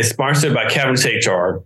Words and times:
is 0.00 0.08
sponsored 0.08 0.54
by 0.54 0.64
Cavness 0.64 1.04
HR. 1.04 1.62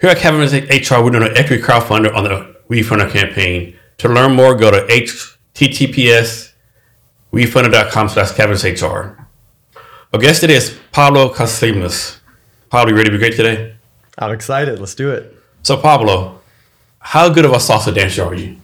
Here 0.00 0.10
at 0.10 0.18
Cavness 0.18 0.68
HR, 0.68 1.02
we're 1.02 1.10
doing 1.10 1.30
an 1.30 1.36
equity 1.36 1.62
crowdfunder 1.62 2.14
on 2.14 2.24
the 2.24 2.51
WeFunder 2.72 3.10
campaign. 3.10 3.76
To 3.98 4.08
learn 4.08 4.34
more, 4.34 4.54
go 4.54 4.70
to 4.70 4.86
https 4.86 6.52
wefunder.com 7.32 8.08
slash 8.08 8.30
cavnesshr. 8.30 9.26
Our 10.12 10.20
guest 10.20 10.40
today 10.40 10.54
is 10.54 10.78
Pablo 10.90 11.32
Casilimas. 11.32 12.18
Pablo, 12.70 12.90
you 12.90 12.96
ready 12.96 13.10
to 13.10 13.16
be 13.16 13.18
great 13.18 13.36
today? 13.36 13.74
I'm 14.18 14.32
excited. 14.32 14.78
Let's 14.78 14.94
do 14.94 15.10
it. 15.10 15.36
So, 15.62 15.76
Pablo, 15.76 16.40
how 16.98 17.28
good 17.28 17.44
of 17.44 17.52
a 17.52 17.56
salsa 17.56 17.94
dancer 17.94 18.24
are 18.24 18.34
you? 18.34 18.56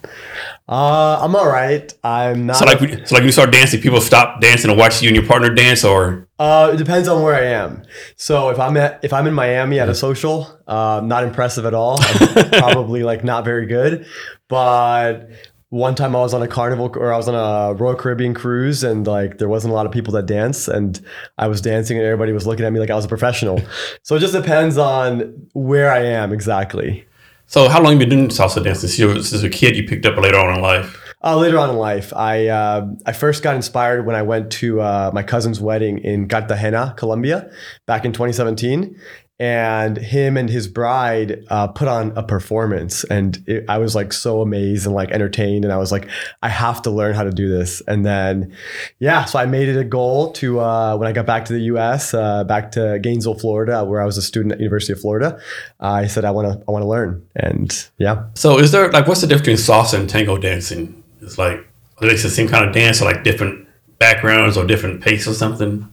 Uh, 0.68 1.18
I'm 1.22 1.34
all 1.34 1.48
right. 1.48 1.90
I'm 2.04 2.46
not. 2.46 2.56
So, 2.56 2.66
like, 2.66 2.80
we- 2.80 3.04
so 3.06 3.14
like, 3.14 3.24
you 3.24 3.32
start 3.32 3.50
dancing, 3.50 3.80
people 3.80 4.00
stop 4.02 4.40
dancing 4.42 4.70
and 4.70 4.78
watch 4.78 5.00
you 5.00 5.08
and 5.08 5.16
your 5.16 5.24
partner 5.24 5.48
dance, 5.54 5.82
or 5.82 6.28
uh, 6.38 6.70
it 6.74 6.76
depends 6.76 7.08
on 7.08 7.22
where 7.22 7.34
I 7.34 7.44
am. 7.46 7.82
So 8.16 8.50
if 8.50 8.58
I'm 8.60 8.76
at 8.76 9.00
if 9.02 9.12
I'm 9.12 9.26
in 9.26 9.32
Miami 9.34 9.80
at 9.80 9.88
a 9.88 9.94
social, 9.94 10.46
uh, 10.66 11.00
not 11.02 11.24
impressive 11.24 11.64
at 11.64 11.72
all. 11.74 11.98
I'm 12.02 12.50
probably 12.50 13.02
like 13.02 13.24
not 13.24 13.44
very 13.46 13.64
good. 13.66 14.06
But 14.48 15.30
one 15.70 15.94
time 15.94 16.16
I 16.16 16.20
was 16.20 16.32
on 16.32 16.42
a 16.42 16.48
carnival 16.48 16.90
or 16.96 17.12
I 17.12 17.16
was 17.16 17.28
on 17.28 17.34
a 17.34 17.74
Royal 17.74 17.94
Caribbean 17.94 18.32
cruise 18.34 18.82
and 18.84 19.06
like 19.06 19.36
there 19.38 19.48
wasn't 19.48 19.72
a 19.72 19.74
lot 19.74 19.84
of 19.86 19.92
people 19.92 20.12
that 20.14 20.24
dance 20.26 20.66
and 20.68 20.98
I 21.36 21.46
was 21.48 21.60
dancing 21.60 21.98
and 21.98 22.06
everybody 22.06 22.32
was 22.32 22.46
looking 22.46 22.64
at 22.64 22.72
me 22.72 22.80
like 22.80 22.88
I 22.90 22.94
was 22.94 23.04
a 23.04 23.08
professional. 23.08 23.60
So 24.02 24.16
it 24.16 24.20
just 24.20 24.32
depends 24.32 24.78
on 24.78 25.48
where 25.52 25.90
I 25.90 26.00
am 26.04 26.32
exactly. 26.32 27.04
So 27.48 27.68
how 27.68 27.82
long 27.82 27.92
have 27.92 28.00
you 28.02 28.06
been 28.06 28.18
doing 28.18 28.28
salsa 28.28 28.62
dance? 28.62 28.80
Since 28.80 28.98
you 28.98 29.22
since 29.22 29.42
a 29.42 29.48
kid, 29.48 29.74
you 29.74 29.88
picked 29.88 30.04
up 30.04 30.18
later 30.18 30.36
on 30.36 30.54
in 30.54 30.60
life. 30.60 31.02
Uh, 31.24 31.36
later 31.36 31.58
on 31.58 31.70
in 31.70 31.76
life, 31.76 32.12
I 32.14 32.46
uh, 32.48 32.90
I 33.06 33.12
first 33.12 33.42
got 33.42 33.56
inspired 33.56 34.04
when 34.04 34.14
I 34.14 34.20
went 34.20 34.52
to 34.52 34.82
uh, 34.82 35.10
my 35.14 35.22
cousin's 35.22 35.58
wedding 35.58 35.98
in 35.98 36.28
Cartagena, 36.28 36.94
Colombia, 36.98 37.50
back 37.86 38.04
in 38.04 38.12
2017, 38.12 39.00
and 39.38 39.96
him 39.96 40.36
and 40.36 40.50
his 40.50 40.66
bride 40.66 41.44
uh, 41.48 41.68
put 41.68 41.86
on 41.86 42.12
a 42.16 42.22
performance, 42.22 43.04
and 43.04 43.42
it, 43.46 43.64
I 43.68 43.78
was 43.78 43.94
like 43.94 44.12
so 44.12 44.42
amazed 44.42 44.86
and 44.86 44.94
like 44.94 45.10
entertained, 45.10 45.64
and 45.64 45.72
I 45.72 45.76
was 45.76 45.92
like, 45.92 46.08
I 46.42 46.48
have 46.48 46.82
to 46.82 46.90
learn 46.90 47.14
how 47.14 47.24
to 47.24 47.30
do 47.30 47.48
this, 47.48 47.80
and 47.86 48.04
then, 48.04 48.54
yeah, 48.98 49.24
so 49.24 49.38
I 49.38 49.46
made 49.46 49.68
it 49.68 49.78
a 49.78 49.84
goal 49.84 50.32
to 50.32 50.60
uh, 50.60 50.96
when 50.96 51.08
I 51.08 51.12
got 51.12 51.26
back 51.26 51.44
to 51.46 51.52
the 51.52 51.60
U.S., 51.60 52.14
uh, 52.14 52.44
back 52.44 52.72
to 52.72 52.98
Gainesville, 53.00 53.38
Florida, 53.38 53.84
where 53.84 54.00
I 54.00 54.04
was 54.04 54.16
a 54.16 54.22
student 54.22 54.52
at 54.52 54.60
University 54.60 54.92
of 54.92 55.00
Florida. 55.00 55.40
I 55.78 56.06
said 56.06 56.24
I 56.24 56.30
want 56.30 56.52
to 56.52 56.64
I 56.66 56.70
want 56.70 56.82
to 56.82 56.88
learn, 56.88 57.26
and 57.36 57.88
yeah. 57.98 58.24
So, 58.34 58.58
is 58.58 58.72
there 58.72 58.90
like 58.90 59.06
what's 59.06 59.20
the 59.20 59.26
difference 59.26 59.66
between 59.66 59.76
salsa 59.76 60.00
and 60.00 60.10
tango 60.10 60.36
dancing? 60.36 61.02
It's 61.20 61.38
like 61.38 61.64
they 62.00 62.08
the 62.08 62.30
same 62.30 62.48
kind 62.48 62.64
of 62.64 62.74
dance, 62.74 63.00
or 63.00 63.04
like 63.04 63.24
different 63.24 63.68
backgrounds 63.98 64.56
or 64.56 64.64
different 64.64 65.00
pace 65.00 65.26
or 65.26 65.34
something? 65.34 65.88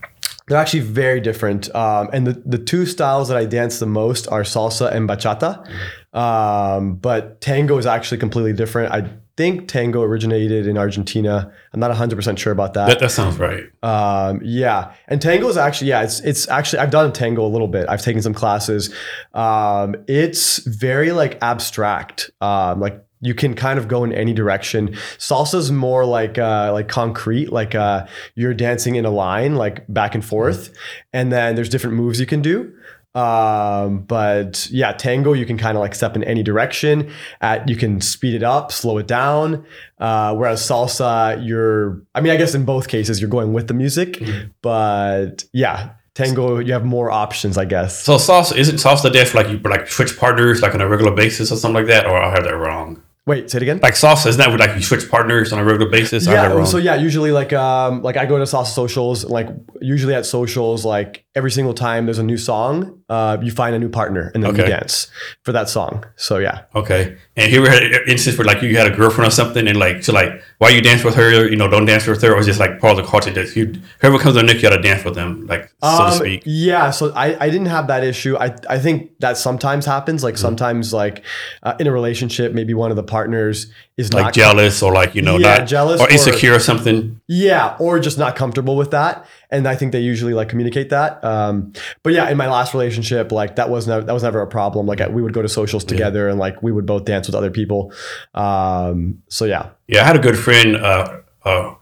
They're 0.47 0.57
actually 0.57 0.81
very 0.81 1.19
different. 1.19 1.73
Um, 1.73 2.09
and 2.13 2.27
the, 2.27 2.33
the 2.45 2.57
two 2.57 2.85
styles 2.85 3.29
that 3.29 3.37
I 3.37 3.45
dance 3.45 3.79
the 3.79 3.87
most 3.87 4.27
are 4.27 4.43
salsa 4.43 4.91
and 4.91 5.09
bachata. 5.09 5.67
Um, 6.15 6.95
but 6.95 7.41
tango 7.41 7.77
is 7.77 7.85
actually 7.85 8.19
completely 8.19 8.53
different. 8.53 8.93
I 8.93 9.09
think 9.37 9.67
tango 9.67 10.01
originated 10.01 10.67
in 10.67 10.77
Argentina. 10.77 11.51
I'm 11.73 11.79
not 11.79 11.91
100% 11.91 12.37
sure 12.37 12.53
about 12.53 12.73
That, 12.87 12.99
that 12.99 13.11
sounds 13.11 13.37
right. 13.37 13.63
um, 13.83 14.39
yeah, 14.43 14.93
and 15.07 15.21
tango 15.21 15.47
is 15.49 15.57
actually 15.57 15.89
yeah, 15.89 16.03
it's 16.03 16.21
it's 16.21 16.47
actually 16.47 16.79
I've 16.79 16.91
done 16.91 17.11
tango 17.11 17.45
a 17.45 17.49
little 17.49 17.67
bit. 17.67 17.87
I've 17.89 18.01
taken 18.01 18.21
some 18.21 18.33
classes. 18.33 18.93
Um, 19.33 19.95
it's 20.07 20.59
very 20.59 21.11
like 21.11 21.37
abstract. 21.41 22.29
Um, 22.39 22.79
like 22.79 23.03
you 23.25 23.33
can 23.33 23.55
kind 23.55 23.79
of 23.79 23.87
go 23.87 24.03
in 24.03 24.13
any 24.13 24.33
direction. 24.33 24.89
Salsa's 25.17 25.71
more 25.71 26.05
like 26.05 26.37
uh, 26.37 26.71
like 26.71 26.87
concrete, 26.87 27.51
like 27.51 27.73
uh, 27.73 28.05
you're 28.35 28.53
dancing 28.53 28.95
in 28.95 29.05
a 29.05 29.11
line, 29.11 29.55
like 29.55 29.85
back 29.91 30.13
and 30.13 30.23
forth, 30.23 30.71
and 31.11 31.31
then 31.31 31.55
there's 31.55 31.69
different 31.69 31.95
moves 31.95 32.19
you 32.19 32.25
can 32.25 32.41
do. 32.41 32.71
Um, 33.15 33.99
but 33.99 34.67
yeah, 34.69 34.91
tango 34.91 35.31
you 35.31 35.45
can 35.45 35.57
kind 35.57 35.77
of 35.77 35.81
like 35.81 35.95
step 35.95 36.15
in 36.17 36.23
any 36.25 36.43
direction. 36.43 37.11
At 37.41 37.67
you 37.69 37.77
can 37.77 38.01
speed 38.01 38.35
it 38.35 38.43
up, 38.43 38.71
slow 38.71 38.97
it 38.97 39.07
down. 39.07 39.65
Uh, 39.97 40.35
whereas 40.35 40.61
salsa, 40.61 41.43
you're 41.45 42.03
I 42.13 42.21
mean 42.21 42.33
I 42.33 42.35
guess 42.35 42.53
in 42.53 42.65
both 42.65 42.89
cases 42.89 43.21
you're 43.21 43.29
going 43.29 43.53
with 43.53 43.67
the 43.67 43.73
music, 43.73 44.21
but 44.61 45.45
yeah, 45.53 45.93
tango 46.13 46.59
you 46.59 46.73
have 46.73 46.85
more 46.85 47.09
options 47.09 47.57
I 47.57 47.65
guess. 47.65 48.03
So 48.03 48.17
salsa 48.17 48.57
isn't 48.57 48.75
salsa 48.75 49.11
dance 49.11 49.33
like 49.33 49.47
you 49.47 49.59
like 49.59 49.87
switch 49.87 50.17
partners 50.19 50.61
like 50.61 50.75
on 50.75 50.81
a 50.81 50.87
regular 50.87 51.13
basis 51.15 51.51
or 51.53 51.55
something 51.55 51.81
like 51.81 51.87
that, 51.87 52.05
or 52.05 52.21
I 52.21 52.31
have 52.31 52.43
that 52.43 52.57
wrong. 52.57 53.01
Wait, 53.27 53.49
say 53.49 53.57
it 53.57 53.63
again. 53.63 53.79
Like 53.81 53.95
salsa 53.95 54.27
isn't 54.27 54.39
that 54.39 54.49
where 54.49 54.59
like 54.59 54.75
you 54.75 54.83
switch 54.83 55.09
partners 55.09 55.51
on 55.51 55.57
a 55.57 55.63
regular 55.63 55.89
basis? 55.89 56.27
I 56.27 56.35
have 56.35 56.51
that 56.51 56.57
Yeah, 56.57 56.63
so 56.65 56.77
yeah, 56.77 56.95
usually 56.95 57.31
like 57.31 57.53
um 57.53 58.03
like 58.03 58.17
I 58.17 58.25
go 58.27 58.37
to 58.37 58.43
salsa 58.43 58.67
socials, 58.67 59.25
like 59.25 59.49
usually 59.81 60.13
at 60.13 60.27
socials, 60.27 60.85
like 60.85 61.25
every 61.33 61.49
single 61.49 61.73
time 61.73 62.05
there's 62.05 62.19
a 62.19 62.23
new 62.23 62.37
song, 62.37 63.01
uh 63.07 63.37
you 63.41 63.51
find 63.51 63.75
a 63.75 63.79
new 63.79 63.89
partner 63.89 64.31
and 64.33 64.43
then 64.43 64.55
you 64.55 64.63
dance 64.63 65.11
for 65.43 65.51
that 65.51 65.69
song. 65.69 66.03
So 66.15 66.37
yeah. 66.39 66.63
Okay. 66.73 67.15
And 67.37 67.51
you 67.51 67.59
ever 67.61 67.69
had 67.69 67.83
an 67.83 68.01
instance 68.07 68.35
where 68.37 68.45
like 68.45 68.63
you 68.63 68.75
had 68.77 68.91
a 68.91 68.95
girlfriend 68.95 69.27
or 69.27 69.31
something 69.31 69.67
and 69.67 69.77
like 69.77 70.03
so 70.03 70.11
like 70.11 70.41
why 70.57 70.69
you 70.69 70.81
dance 70.81 71.03
with 71.03 71.13
her, 71.15 71.47
you 71.47 71.55
know, 71.55 71.67
don't 71.67 71.85
dance 71.85 72.07
with 72.07 72.21
her, 72.23 72.33
or 72.33 72.41
just 72.41 72.59
like 72.59 72.79
part 72.79 72.97
of 72.97 73.05
the 73.05 73.11
culture 73.11 73.29
that 73.31 73.55
you 73.55 73.73
whoever 74.01 74.17
comes 74.17 74.37
on 74.37 74.45
Nick, 74.47 74.55
you 74.55 74.61
gotta 74.63 74.81
dance 74.81 75.03
with 75.03 75.13
them, 75.15 75.45
like 75.45 75.69
so 75.83 75.97
to 75.97 76.03
Um, 76.03 76.11
speak. 76.13 76.43
Yeah, 76.45 76.89
so 76.91 77.11
I, 77.13 77.37
I 77.45 77.49
didn't 77.49 77.67
have 77.67 77.87
that 77.87 78.03
issue. 78.03 78.37
I, 78.37 78.55
I 78.69 78.79
think 78.79 79.11
that 79.19 79.37
sometimes 79.37 79.85
happens. 79.85 80.21
Mm-hmm. 80.21 80.25
Like 80.25 80.37
sometimes, 80.37 80.93
like 80.93 81.23
uh, 81.61 81.75
in 81.79 81.87
a 81.87 81.91
relationship, 81.91 82.53
maybe 82.53 82.73
one 82.73 82.89
of 82.89 82.95
the 82.95 83.03
partners 83.03 83.67
is 83.97 84.11
Like 84.13 84.23
not 84.25 84.33
jealous 84.33 84.81
or 84.81 84.91
like, 84.93 85.13
you 85.13 85.21
know, 85.21 85.37
Yeah, 85.37 85.57
not 85.59 85.67
jealous 85.67 86.01
or 86.01 86.07
or- 86.07 86.09
insecure 86.11 86.53
or 86.55 86.59
something. 86.59 87.19
Yeah, 87.27 87.75
or 87.79 87.99
just 87.99 88.17
not 88.17 88.35
comfortable 88.35 88.75
with 88.77 88.91
that, 88.91 89.25
and 89.55 89.67
I 89.67 89.75
think 89.75 89.91
they 89.91 90.01
usually 90.01 90.33
like 90.33 90.49
communicate 90.49 90.89
that. 90.89 91.23
Um, 91.23 91.73
but 92.03 92.13
yeah, 92.13 92.29
in 92.29 92.37
my 92.37 92.47
last 92.47 92.73
relationship, 92.73 93.31
like 93.31 93.55
that 93.55 93.69
was 93.69 93.87
never 93.87 94.05
that 94.05 94.13
was 94.13 94.23
never 94.23 94.41
a 94.41 94.47
problem. 94.47 94.85
Like 94.85 94.99
we 95.09 95.21
would 95.21 95.33
go 95.33 95.41
to 95.41 95.49
socials 95.49 95.83
together, 95.83 96.29
and 96.29 96.37
like 96.39 96.61
we 96.61 96.71
would 96.71 96.85
both 96.85 97.05
dance 97.05 97.27
with 97.27 97.35
other 97.35 97.51
people. 97.51 97.93
Um, 98.33 99.21
so 99.29 99.45
yeah, 99.45 99.69
Yeah, 99.87 100.01
I 100.01 100.05
had 100.05 100.15
a 100.15 100.19
good 100.19 100.37
friend, 100.37 100.75
uh 100.75 101.21
uh 101.43 101.75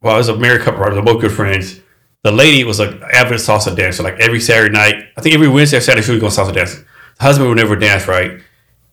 well, 0.00 0.14
I 0.14 0.18
was 0.18 0.28
a 0.28 0.36
married 0.36 0.60
couple, 0.60 0.80
right? 0.80 0.92
They're 0.92 1.02
both 1.02 1.22
good 1.22 1.32
friends. 1.32 1.80
The 2.24 2.32
lady 2.32 2.62
was 2.64 2.78
an 2.78 3.02
avid 3.12 3.38
salsa 3.38 3.74
dancer. 3.74 4.02
Like 4.02 4.20
every 4.20 4.40
Saturday 4.40 4.72
night, 4.72 4.96
I 5.16 5.20
think 5.22 5.34
every 5.34 5.48
Wednesday 5.48 5.78
or 5.78 5.80
Saturday 5.80 6.04
she 6.04 6.12
was 6.12 6.20
going 6.20 6.32
salsa 6.32 6.54
dance. 6.54 6.74
The 6.74 7.22
husband 7.22 7.48
would 7.48 7.56
never 7.56 7.74
dance, 7.74 8.06
right? 8.06 8.40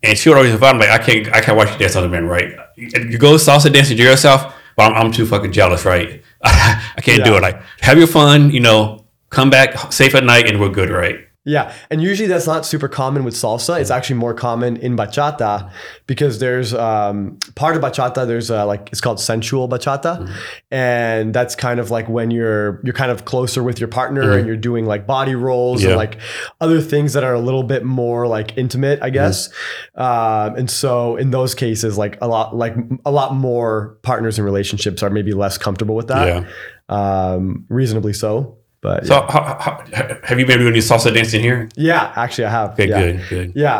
And 0.04 0.18
she 0.18 0.30
would 0.30 0.38
always 0.38 0.54
invite 0.54 0.74
him, 0.74 0.80
like, 0.80 0.90
I 0.90 0.98
can't, 0.98 1.28
I 1.34 1.42
can't 1.42 1.56
watch 1.58 1.72
you 1.72 1.78
dance 1.78 1.96
on 1.96 2.04
the 2.04 2.10
men, 2.10 2.28
right? 2.28 2.56
You 2.76 3.18
go 3.18 3.36
salsa 3.36 3.72
dancing 3.72 3.98
to 3.98 4.04
yourself, 4.04 4.56
but 4.76 4.92
I'm, 4.92 4.94
I'm 5.08 5.12
too 5.12 5.26
fucking 5.26 5.52
jealous, 5.52 5.86
right? 5.86 6.24
I 6.98 7.02
can't 7.02 7.24
do 7.24 7.36
it. 7.36 7.42
Like, 7.42 7.62
have 7.82 7.98
your 7.98 8.08
fun, 8.08 8.52
you 8.52 8.60
know, 8.60 9.06
come 9.30 9.50
back 9.50 9.92
safe 9.92 10.16
at 10.16 10.24
night, 10.24 10.48
and 10.48 10.60
we're 10.60 10.70
good, 10.70 10.90
right? 10.90 11.28
Yeah, 11.44 11.74
and 11.90 12.04
usually 12.04 12.28
that's 12.28 12.46
not 12.46 12.68
super 12.68 12.88
common 12.88 13.24
with 13.24 13.34
salsa. 13.34 13.82
It's 13.82 13.90
actually 13.90 14.18
more 14.18 14.36
common 14.36 14.78
in 14.78 14.96
bachata 14.96 15.72
because 16.06 16.38
there's 16.38 16.72
um, 16.72 17.40
part 17.56 17.76
of 17.76 17.82
bachata. 17.82 18.28
There's 18.28 18.52
uh, 18.52 18.64
like 18.68 18.90
it's 18.92 19.02
called 19.02 19.20
sensual 19.20 19.68
bachata, 19.68 20.32
and 20.70 21.34
that's 21.34 21.56
kind 21.56 21.80
of 21.80 21.90
like 21.90 22.08
when 22.08 22.30
you're 22.30 22.80
you're 22.84 22.94
kind 22.94 23.10
of 23.10 23.26
closer 23.26 23.64
with 23.64 23.80
your 23.80 23.88
partner 23.88 24.38
and 24.38 24.46
you're 24.46 24.56
doing 24.56 24.86
like 24.86 25.08
body 25.08 25.34
rolls 25.34 25.82
Yeah. 25.82 25.90
and 25.90 25.98
like 25.98 26.20
other 26.60 26.80
things 26.80 27.14
that 27.14 27.24
are 27.24 27.34
a 27.34 27.40
little 27.42 27.64
bit 27.64 27.84
more 27.84 28.28
like 28.28 28.56
intimate, 28.56 29.00
I 29.02 29.10
guess. 29.10 29.50
Um, 29.96 30.56
and 30.58 30.70
so 30.70 31.16
in 31.16 31.32
those 31.32 31.56
cases, 31.56 31.98
like 31.98 32.20
a 32.22 32.28
lot 32.28 32.56
like 32.56 32.76
a 33.04 33.12
lot 33.12 33.34
more 33.34 33.98
partners 34.04 34.38
and 34.38 34.46
relationships 34.46 35.02
are 35.02 35.10
maybe 35.10 35.34
less 35.34 35.58
comfortable 35.58 35.96
with 35.96 36.08
that. 36.10 36.28
Yeah. 36.28 36.48
Um, 36.90 37.66
reasonably 37.70 38.14
so, 38.14 38.58
but 38.82 39.06
So, 39.06 39.14
how, 39.30 39.58
how, 39.60 39.84
have 40.24 40.40
you 40.40 40.46
been 40.46 40.60
doing 40.60 40.74
any 40.74 40.80
salsa 40.82 41.14
dancing 41.14 41.42
here? 41.42 41.70
yeah, 41.76 42.12
actually 42.16 42.46
I 42.46 42.50
have. 42.50 42.72
Okay, 42.72 42.90
yeah. 42.90 43.00
good, 43.02 43.30
good, 43.30 43.52
Yeah, 43.56 43.78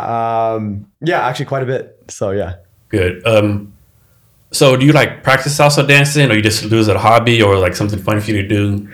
um, 0.54 0.86
yeah, 1.00 1.26
actually 1.26 1.46
quite 1.46 1.62
a 1.62 1.66
bit. 1.66 2.04
So 2.08 2.30
yeah. 2.30 2.54
good. 2.88 3.26
Um, 3.26 3.72
so, 4.52 4.76
do 4.76 4.84
you 4.84 4.92
like 4.92 5.22
practice 5.22 5.56
salsa 5.58 5.86
dancing, 5.88 6.30
or 6.30 6.34
you 6.34 6.42
just 6.42 6.68
do 6.68 6.76
it 6.76 6.80
as 6.80 6.88
a 6.88 6.98
hobby, 6.98 7.40
or 7.42 7.56
like 7.58 7.74
something 7.74 7.98
fun 7.98 8.20
for 8.20 8.30
you 8.30 8.42
to 8.42 8.48
do? 8.48 8.88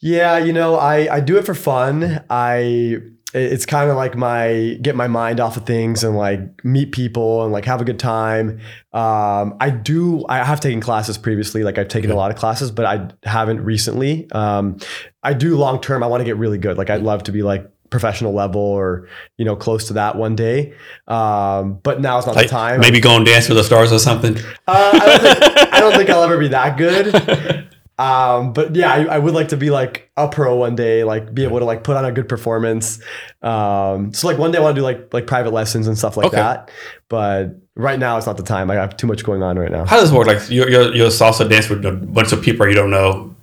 Yeah, 0.00 0.38
you 0.38 0.52
know, 0.52 0.74
I 0.76 1.16
I 1.16 1.20
do 1.20 1.36
it 1.38 1.46
for 1.46 1.54
fun. 1.54 2.20
I 2.28 2.98
it's 3.34 3.66
kind 3.66 3.90
of 3.90 3.96
like 3.96 4.16
my 4.16 4.78
get 4.80 4.96
my 4.96 5.06
mind 5.06 5.38
off 5.38 5.56
of 5.58 5.66
things 5.66 6.02
and 6.02 6.16
like 6.16 6.40
meet 6.64 6.92
people 6.92 7.44
and 7.44 7.52
like 7.52 7.66
have 7.66 7.80
a 7.80 7.84
good 7.84 7.98
time. 7.98 8.58
Um, 8.92 9.56
I 9.60 9.70
do. 9.70 10.24
I 10.28 10.42
have 10.42 10.60
taken 10.60 10.80
classes 10.80 11.18
previously. 11.18 11.62
Like 11.62 11.76
I've 11.78 11.88
taken 11.88 12.10
a 12.10 12.14
lot 12.16 12.30
of 12.30 12.38
classes, 12.38 12.70
but 12.70 12.86
I 12.86 13.08
haven't 13.28 13.60
recently. 13.62 14.30
Um, 14.32 14.78
I 15.22 15.34
do 15.34 15.56
long 15.58 15.80
term. 15.80 16.02
I 16.02 16.06
want 16.06 16.20
to 16.20 16.24
get 16.24 16.36
really 16.38 16.58
good. 16.58 16.78
Like 16.78 16.88
I'd 16.90 17.02
love 17.02 17.22
to 17.24 17.32
be 17.32 17.42
like 17.42 17.70
professional 17.90 18.34
level 18.34 18.60
or 18.60 19.08
you 19.38 19.44
know 19.44 19.56
close 19.56 19.86
to 19.88 19.92
that 19.94 20.16
one 20.16 20.34
day. 20.34 20.72
Um, 21.06 21.80
but 21.82 22.00
now 22.00 22.18
is 22.18 22.26
not 22.26 22.34
Like 22.36 22.46
the 22.46 22.50
time. 22.50 22.80
maybe 22.80 22.98
go 23.00 23.14
and 23.16 23.26
dance 23.26 23.48
with 23.48 23.58
the 23.58 23.64
stars 23.64 23.92
or 23.92 23.98
something. 23.98 24.36
Uh, 24.66 24.90
I, 24.94 25.06
don't 25.06 25.20
think, 25.20 25.74
I 25.74 25.80
don't 25.80 25.92
think 25.94 26.10
I'll 26.10 26.22
ever 26.22 26.38
be 26.38 26.48
that 26.48 26.76
good. 26.78 27.68
Um, 27.98 28.52
but 28.52 28.76
yeah, 28.76 28.92
I, 28.92 29.04
I 29.06 29.18
would 29.18 29.34
like 29.34 29.48
to 29.48 29.56
be 29.56 29.70
like 29.70 30.10
a 30.16 30.28
pro 30.28 30.54
one 30.56 30.76
day, 30.76 31.02
like 31.02 31.34
be 31.34 31.42
able 31.42 31.58
to 31.58 31.64
like 31.64 31.82
put 31.82 31.96
on 31.96 32.04
a 32.04 32.12
good 32.12 32.28
performance. 32.28 33.00
Um, 33.42 34.12
so 34.12 34.28
like 34.28 34.38
one 34.38 34.52
day 34.52 34.58
I 34.58 34.60
want 34.60 34.76
to 34.76 34.80
do 34.80 34.84
like 34.84 35.12
like 35.12 35.26
private 35.26 35.52
lessons 35.52 35.86
and 35.88 35.98
stuff 35.98 36.16
like 36.16 36.26
Okay. 36.28 36.36
that. 36.36 36.70
But 37.08 37.56
right 37.74 37.98
now 37.98 38.16
it's 38.16 38.26
not 38.26 38.36
the 38.36 38.42
time. 38.44 38.70
I 38.70 38.74
have 38.74 38.96
too 38.96 39.06
much 39.08 39.24
going 39.24 39.42
on 39.42 39.58
right 39.58 39.70
now. 39.72 39.84
How 39.84 39.96
does 39.98 40.10
this 40.10 40.16
work? 40.16 40.26
Like 40.28 40.48
you're, 40.48 40.70
you're, 40.70 40.94
you're 40.94 41.06
a 41.06 41.10
salsa 41.10 41.48
dance 41.48 41.68
with 41.68 41.84
a 41.84 41.92
bunch 41.92 42.32
of 42.32 42.40
people 42.42 42.68
you 42.68 42.74
don't 42.74 42.90
know, 42.90 43.34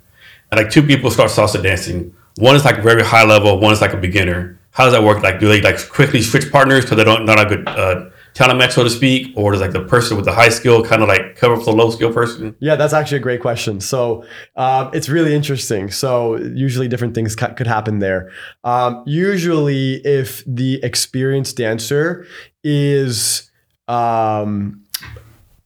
and 0.50 0.58
like 0.60 0.70
two 0.70 0.82
people 0.82 1.10
start 1.10 1.30
salsa 1.30 1.62
dancing. 1.62 2.14
One 2.38 2.56
is 2.56 2.64
like 2.64 2.82
very 2.82 3.02
high 3.02 3.24
level, 3.24 3.58
one 3.60 3.72
is 3.72 3.80
like 3.80 3.92
a 3.92 3.96
beginner. 3.98 4.58
How 4.70 4.84
does 4.84 4.92
that 4.92 5.02
work? 5.02 5.22
Like 5.22 5.38
do 5.40 5.48
they 5.48 5.60
like 5.60 5.86
quickly 5.90 6.22
switch 6.22 6.50
partners 6.52 6.84
because 6.84 6.96
they 6.96 7.04
don't 7.04 7.24
not 7.26 7.40
a 7.40 7.46
good 7.46 7.66
uh, 7.68 8.08
talent 8.36 8.70
so 8.70 8.84
to 8.84 8.90
speak, 8.90 9.32
or 9.34 9.52
does 9.52 9.62
like 9.62 9.72
the 9.72 9.82
person 9.82 10.14
with 10.14 10.26
the 10.26 10.32
high 10.32 10.50
skill 10.50 10.84
kind 10.84 11.02
of 11.02 11.08
like 11.08 11.36
cover 11.36 11.56
for 11.56 11.64
the 11.64 11.72
low 11.72 11.90
skill 11.90 12.12
person? 12.12 12.54
Yeah, 12.60 12.76
that's 12.76 12.92
actually 12.92 13.16
a 13.16 13.20
great 13.20 13.40
question. 13.40 13.80
So 13.80 14.24
um, 14.56 14.90
it's 14.92 15.08
really 15.08 15.34
interesting. 15.34 15.90
So 15.90 16.36
usually 16.36 16.86
different 16.86 17.14
things 17.14 17.34
ca- 17.34 17.54
could 17.54 17.66
happen 17.66 17.98
there. 18.00 18.30
Um, 18.62 19.02
usually, 19.06 19.94
if 20.04 20.44
the 20.46 20.78
experienced 20.82 21.56
dancer 21.56 22.26
is 22.62 23.50
um, 23.88 24.84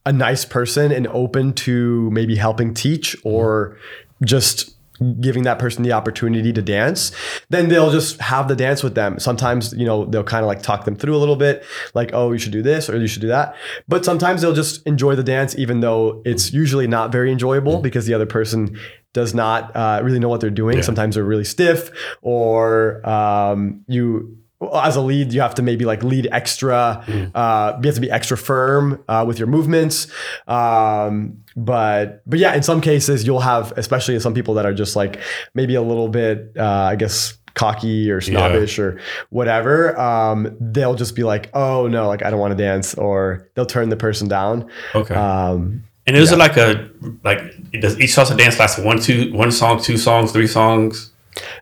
a 0.05 0.13
nice 0.13 0.45
person 0.45 0.93
and 0.93 1.07
open 1.07 1.51
to 1.53 2.09
maybe 2.11 2.37
helping 2.37 2.73
teach 2.73 3.17
or 3.25 3.77
just 4.23 4.77
giving 5.19 5.43
that 5.43 5.59
person 5.59 5.83
the 5.83 5.91
opportunity 5.91 6.53
to 6.53 6.61
dance 6.61 7.11
then 7.49 7.69
they'll 7.69 7.91
just 7.91 8.19
have 8.21 8.47
the 8.47 8.55
dance 8.55 8.83
with 8.83 8.95
them. 8.95 9.19
Sometimes 9.19 9.73
you 9.73 9.85
know 9.85 10.05
they'll 10.05 10.23
kind 10.23 10.43
of 10.43 10.47
like 10.47 10.61
talk 10.61 10.85
them 10.85 10.95
through 10.95 11.15
a 11.15 11.17
little 11.17 11.35
bit 11.35 11.63
like 11.93 12.11
oh 12.13 12.31
you 12.31 12.37
should 12.37 12.51
do 12.51 12.61
this 12.61 12.89
or 12.89 12.97
you 12.97 13.07
should 13.07 13.21
do 13.21 13.27
that. 13.27 13.55
But 13.87 14.05
sometimes 14.05 14.41
they'll 14.41 14.53
just 14.53 14.85
enjoy 14.85 15.15
the 15.15 15.23
dance 15.23 15.57
even 15.57 15.79
though 15.79 16.21
it's 16.25 16.53
usually 16.53 16.87
not 16.87 17.11
very 17.11 17.31
enjoyable 17.31 17.81
because 17.81 18.05
the 18.05 18.13
other 18.13 18.25
person 18.25 18.77
does 19.13 19.33
not 19.33 19.75
uh, 19.75 19.99
really 20.03 20.19
know 20.19 20.29
what 20.29 20.39
they're 20.39 20.49
doing. 20.49 20.77
Yeah. 20.77 20.83
sometimes 20.83 21.15
they're 21.15 21.23
really 21.23 21.43
stiff 21.43 21.91
or 22.21 23.07
um, 23.07 23.83
you 23.87 24.37
as 24.73 24.95
a 24.95 25.01
lead, 25.01 25.33
you 25.33 25.41
have 25.41 25.55
to 25.55 25.61
maybe 25.61 25.85
like 25.85 26.03
lead 26.03 26.27
extra. 26.31 27.03
Uh, 27.33 27.79
you 27.81 27.87
have 27.87 27.95
to 27.95 28.01
be 28.01 28.11
extra 28.11 28.37
firm 28.37 29.03
uh, 29.07 29.25
with 29.27 29.39
your 29.39 29.47
movements. 29.47 30.07
Um, 30.47 31.43
but 31.55 32.21
but 32.29 32.39
yeah, 32.39 32.55
in 32.55 32.63
some 32.63 32.81
cases, 32.81 33.25
you'll 33.25 33.41
have, 33.41 33.73
especially 33.77 34.19
some 34.19 34.33
people 34.33 34.53
that 34.55 34.65
are 34.65 34.73
just 34.73 34.95
like 34.95 35.19
maybe 35.53 35.75
a 35.75 35.81
little 35.81 36.07
bit, 36.07 36.53
uh, 36.57 36.63
I 36.63 36.95
guess, 36.95 37.37
cocky 37.53 38.09
or 38.09 38.21
snobbish 38.21 38.79
or 38.79 38.99
whatever. 39.29 39.99
Um, 39.99 40.55
they'll 40.59 40.95
just 40.95 41.15
be 41.15 41.23
like, 41.23 41.49
oh 41.53 41.87
no, 41.87 42.07
like 42.07 42.23
I 42.23 42.29
don't 42.29 42.39
want 42.39 42.57
to 42.57 42.63
dance, 42.63 42.93
or 42.95 43.49
they'll 43.55 43.65
turn 43.65 43.89
the 43.89 43.97
person 43.97 44.27
down. 44.27 44.69
Okay. 44.95 45.15
Um, 45.15 45.83
and 46.07 46.15
is 46.15 46.31
it 46.31 46.37
like 46.37 46.57
a 46.57 46.89
like 47.23 47.39
does 47.79 47.99
each 47.99 48.11
salsa 48.11 48.37
dance 48.37 48.57
last 48.59 48.79
one 48.79 48.99
two 48.99 49.31
one 49.33 49.51
song, 49.51 49.81
two 49.81 49.97
songs, 49.97 50.31
three 50.31 50.47
songs? 50.47 51.10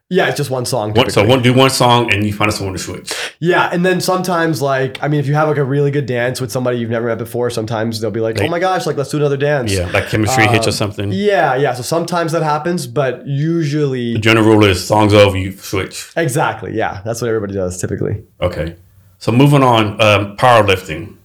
Yeah, 0.10 0.28
it's 0.28 0.38
just 0.38 0.50
one 0.50 0.66
song. 0.66 0.94
One, 0.94 1.10
so 1.10 1.24
one 1.26 1.42
do 1.42 1.54
one 1.54 1.70
song 1.70 2.12
and 2.14 2.26
you 2.26 2.34
find 2.34 2.52
someone 2.54 2.74
to 2.74 2.80
switch. 2.80 3.14
Yeah, 3.40 3.70
and 3.72 3.86
then 3.86 4.02
sometimes 4.02 4.62
like 4.62 5.02
I 5.04 5.08
mean, 5.08 5.20
if 5.20 5.28
you 5.28 5.36
have 5.36 5.48
like 5.48 5.58
a 5.58 5.64
really 5.64 5.92
good 5.92 6.06
dance 6.06 6.42
with 6.42 6.52
somebody 6.52 6.78
you've 6.80 6.90
never 6.90 7.08
met 7.08 7.18
before, 7.20 7.50
sometimes 7.50 8.02
they'll 8.02 8.10
be 8.12 8.20
like, 8.20 8.42
"Oh 8.42 8.48
my 8.48 8.60
gosh, 8.60 8.86
like 8.88 8.98
let's 8.98 9.12
do 9.12 9.18
another 9.18 9.38
dance." 9.38 9.72
Yeah, 9.72 9.90
like 9.92 10.08
chemistry 10.10 10.48
hits 10.48 10.66
or 10.66 10.70
Um, 10.70 10.74
something. 10.74 11.12
Yeah, 11.12 11.56
yeah. 11.56 11.74
So 11.74 11.84
sometimes 11.84 12.32
that 12.32 12.44
happens, 12.44 12.88
but 12.88 13.26
usually 13.28 14.14
The 14.14 14.20
general 14.20 14.46
rule 14.48 14.64
is 14.66 14.84
songs 14.86 15.14
over, 15.14 15.38
you 15.38 15.52
switch. 15.52 16.12
exactly. 16.18 16.76
Yeah, 16.76 17.02
that's 17.06 17.22
what 17.22 17.28
everybody 17.28 17.54
does 17.54 17.80
typically. 17.80 18.24
Okay. 18.42 18.76
So 19.20 19.32
moving 19.32 19.64
on, 19.64 20.02
um, 20.02 20.38
powerlifting. 20.38 21.16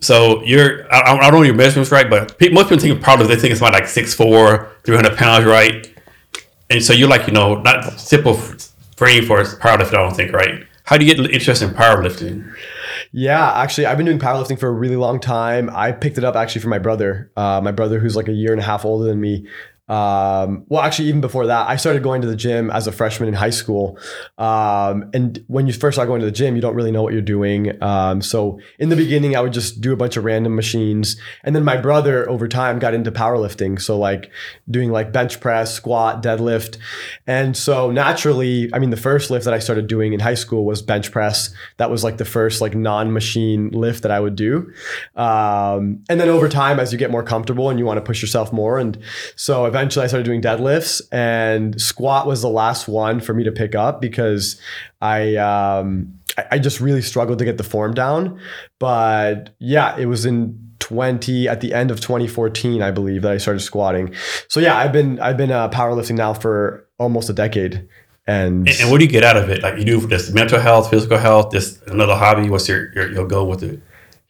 So 0.00 0.42
you're, 0.44 0.86
I, 0.92 1.16
I 1.16 1.30
don't 1.30 1.32
know 1.40 1.42
your 1.42 1.54
measurements 1.54 1.90
right, 1.90 2.08
but 2.10 2.38
most 2.52 2.68
people 2.68 2.78
think 2.78 2.98
of 2.98 3.02
powerlifting, 3.04 3.28
they 3.28 3.36
think 3.36 3.52
it's 3.52 3.60
about 3.60 3.72
like 3.72 3.84
6'4", 3.84 4.68
300 4.84 5.16
pounds, 5.16 5.46
right? 5.46 5.88
And 6.70 6.82
so 6.82 6.92
you're 6.92 7.08
like, 7.08 7.26
you 7.26 7.32
know, 7.32 7.60
not 7.60 7.98
simple 7.98 8.34
frame 8.96 9.24
for 9.26 9.42
powerlifting, 9.42 9.94
I 9.94 10.02
don't 10.02 10.16
think, 10.16 10.32
right? 10.32 10.66
How 10.84 10.98
do 10.98 11.04
you 11.04 11.14
get 11.14 11.32
interested 11.32 11.68
in 11.68 11.74
powerlifting? 11.74 12.54
Yeah, 13.12 13.52
actually, 13.52 13.86
I've 13.86 13.96
been 13.96 14.06
doing 14.06 14.18
powerlifting 14.18 14.58
for 14.58 14.68
a 14.68 14.72
really 14.72 14.96
long 14.96 15.20
time. 15.20 15.70
I 15.72 15.92
picked 15.92 16.18
it 16.18 16.24
up 16.24 16.36
actually 16.36 16.60
from 16.60 16.70
my 16.70 16.78
brother. 16.78 17.30
Uh, 17.36 17.60
my 17.62 17.72
brother, 17.72 17.98
who's 17.98 18.16
like 18.16 18.28
a 18.28 18.32
year 18.32 18.52
and 18.52 18.60
a 18.60 18.64
half 18.64 18.84
older 18.84 19.06
than 19.06 19.20
me. 19.20 19.46
Um, 19.86 20.64
well, 20.68 20.82
actually, 20.82 21.08
even 21.08 21.20
before 21.20 21.46
that, 21.46 21.68
I 21.68 21.76
started 21.76 22.02
going 22.02 22.22
to 22.22 22.26
the 22.26 22.36
gym 22.36 22.70
as 22.70 22.86
a 22.86 22.92
freshman 22.92 23.28
in 23.28 23.34
high 23.34 23.50
school. 23.50 23.98
Um, 24.38 25.10
and 25.12 25.44
when 25.46 25.66
you 25.66 25.72
first 25.74 25.96
start 25.96 26.08
going 26.08 26.20
to 26.20 26.26
the 26.26 26.32
gym, 26.32 26.56
you 26.56 26.62
don't 26.62 26.74
really 26.74 26.90
know 26.90 27.02
what 27.02 27.12
you're 27.12 27.22
doing. 27.22 27.82
Um, 27.82 28.22
so 28.22 28.58
in 28.78 28.88
the 28.88 28.96
beginning, 28.96 29.36
I 29.36 29.40
would 29.40 29.52
just 29.52 29.80
do 29.80 29.92
a 29.92 29.96
bunch 29.96 30.16
of 30.16 30.24
random 30.24 30.54
machines. 30.54 31.16
And 31.42 31.54
then 31.54 31.64
my 31.64 31.76
brother, 31.76 32.28
over 32.30 32.48
time, 32.48 32.78
got 32.78 32.94
into 32.94 33.12
powerlifting. 33.12 33.80
So 33.80 33.98
like 33.98 34.30
doing 34.70 34.90
like 34.90 35.12
bench 35.12 35.40
press, 35.40 35.74
squat, 35.74 36.22
deadlift. 36.22 36.78
And 37.26 37.56
so 37.56 37.90
naturally, 37.90 38.70
I 38.72 38.78
mean, 38.78 38.90
the 38.90 38.96
first 38.96 39.30
lift 39.30 39.44
that 39.44 39.54
I 39.54 39.58
started 39.58 39.86
doing 39.86 40.14
in 40.14 40.20
high 40.20 40.34
school 40.34 40.64
was 40.64 40.80
bench 40.80 41.12
press. 41.12 41.54
That 41.76 41.90
was 41.90 42.02
like 42.02 42.16
the 42.16 42.24
first 42.24 42.62
like 42.62 42.74
non-machine 42.74 43.70
lift 43.70 44.02
that 44.02 44.10
I 44.10 44.20
would 44.20 44.36
do. 44.36 44.72
Um, 45.14 46.02
and 46.08 46.18
then 46.20 46.28
over 46.30 46.48
time, 46.48 46.80
as 46.80 46.90
you 46.90 46.98
get 46.98 47.10
more 47.10 47.22
comfortable 47.22 47.68
and 47.68 47.78
you 47.78 47.84
want 47.84 47.98
to 47.98 48.02
push 48.02 48.22
yourself 48.22 48.52
more, 48.52 48.78
and 48.78 48.98
so 49.36 49.73
eventually 49.74 50.04
I 50.04 50.06
started 50.06 50.24
doing 50.24 50.40
deadlifts, 50.40 51.02
and 51.10 51.80
squat 51.80 52.26
was 52.26 52.42
the 52.42 52.48
last 52.48 52.86
one 52.88 53.20
for 53.20 53.34
me 53.34 53.44
to 53.44 53.52
pick 53.52 53.74
up 53.74 54.00
because 54.00 54.60
I 55.00 55.36
um, 55.36 56.18
I, 56.50 56.58
just 56.58 56.80
really 56.80 57.02
struggled 57.02 57.38
to 57.40 57.44
get 57.44 57.58
the 57.58 57.64
form 57.64 57.92
down. 57.92 58.40
But 58.78 59.54
yeah, 59.58 59.96
it 59.96 60.06
was 60.06 60.24
in 60.24 60.60
20 60.78 61.48
at 61.48 61.60
the 61.62 61.72
end 61.72 61.90
of 61.90 61.98
2014 61.98 62.82
i 62.82 62.90
believe 62.90 63.22
that 63.22 63.32
i 63.32 63.38
started 63.38 63.60
squatting 63.60 64.14
so 64.48 64.60
yeah 64.60 64.76
i've 64.76 64.92
been 64.92 65.18
i've 65.18 65.38
been 65.38 65.50
uh, 65.50 65.66
powerlifting 65.70 66.14
now 66.14 66.34
for 66.34 66.86
almost 66.98 67.30
a 67.30 67.32
decade 67.32 67.88
and, 68.26 68.68
And, 68.68 68.80
and 68.80 68.90
what 68.90 68.98
do 68.98 69.04
you 69.04 69.10
get 69.10 69.22
out 69.22 69.36
of 69.36 69.50
it? 69.50 69.62
Like 69.62 69.78
you 69.78 69.84
do 69.84 70.00
this 70.00 70.32
mental 70.32 70.58
health, 70.58 70.88
physical 70.88 71.18
health, 71.18 71.50
this 71.50 71.80
another 71.88 72.16
hobby. 72.16 72.48
What's 72.48 72.66
your, 72.68 72.90
your, 72.94 73.12
your 73.12 73.26
goal 73.26 73.48
with 73.48 73.62
it? 73.62 73.80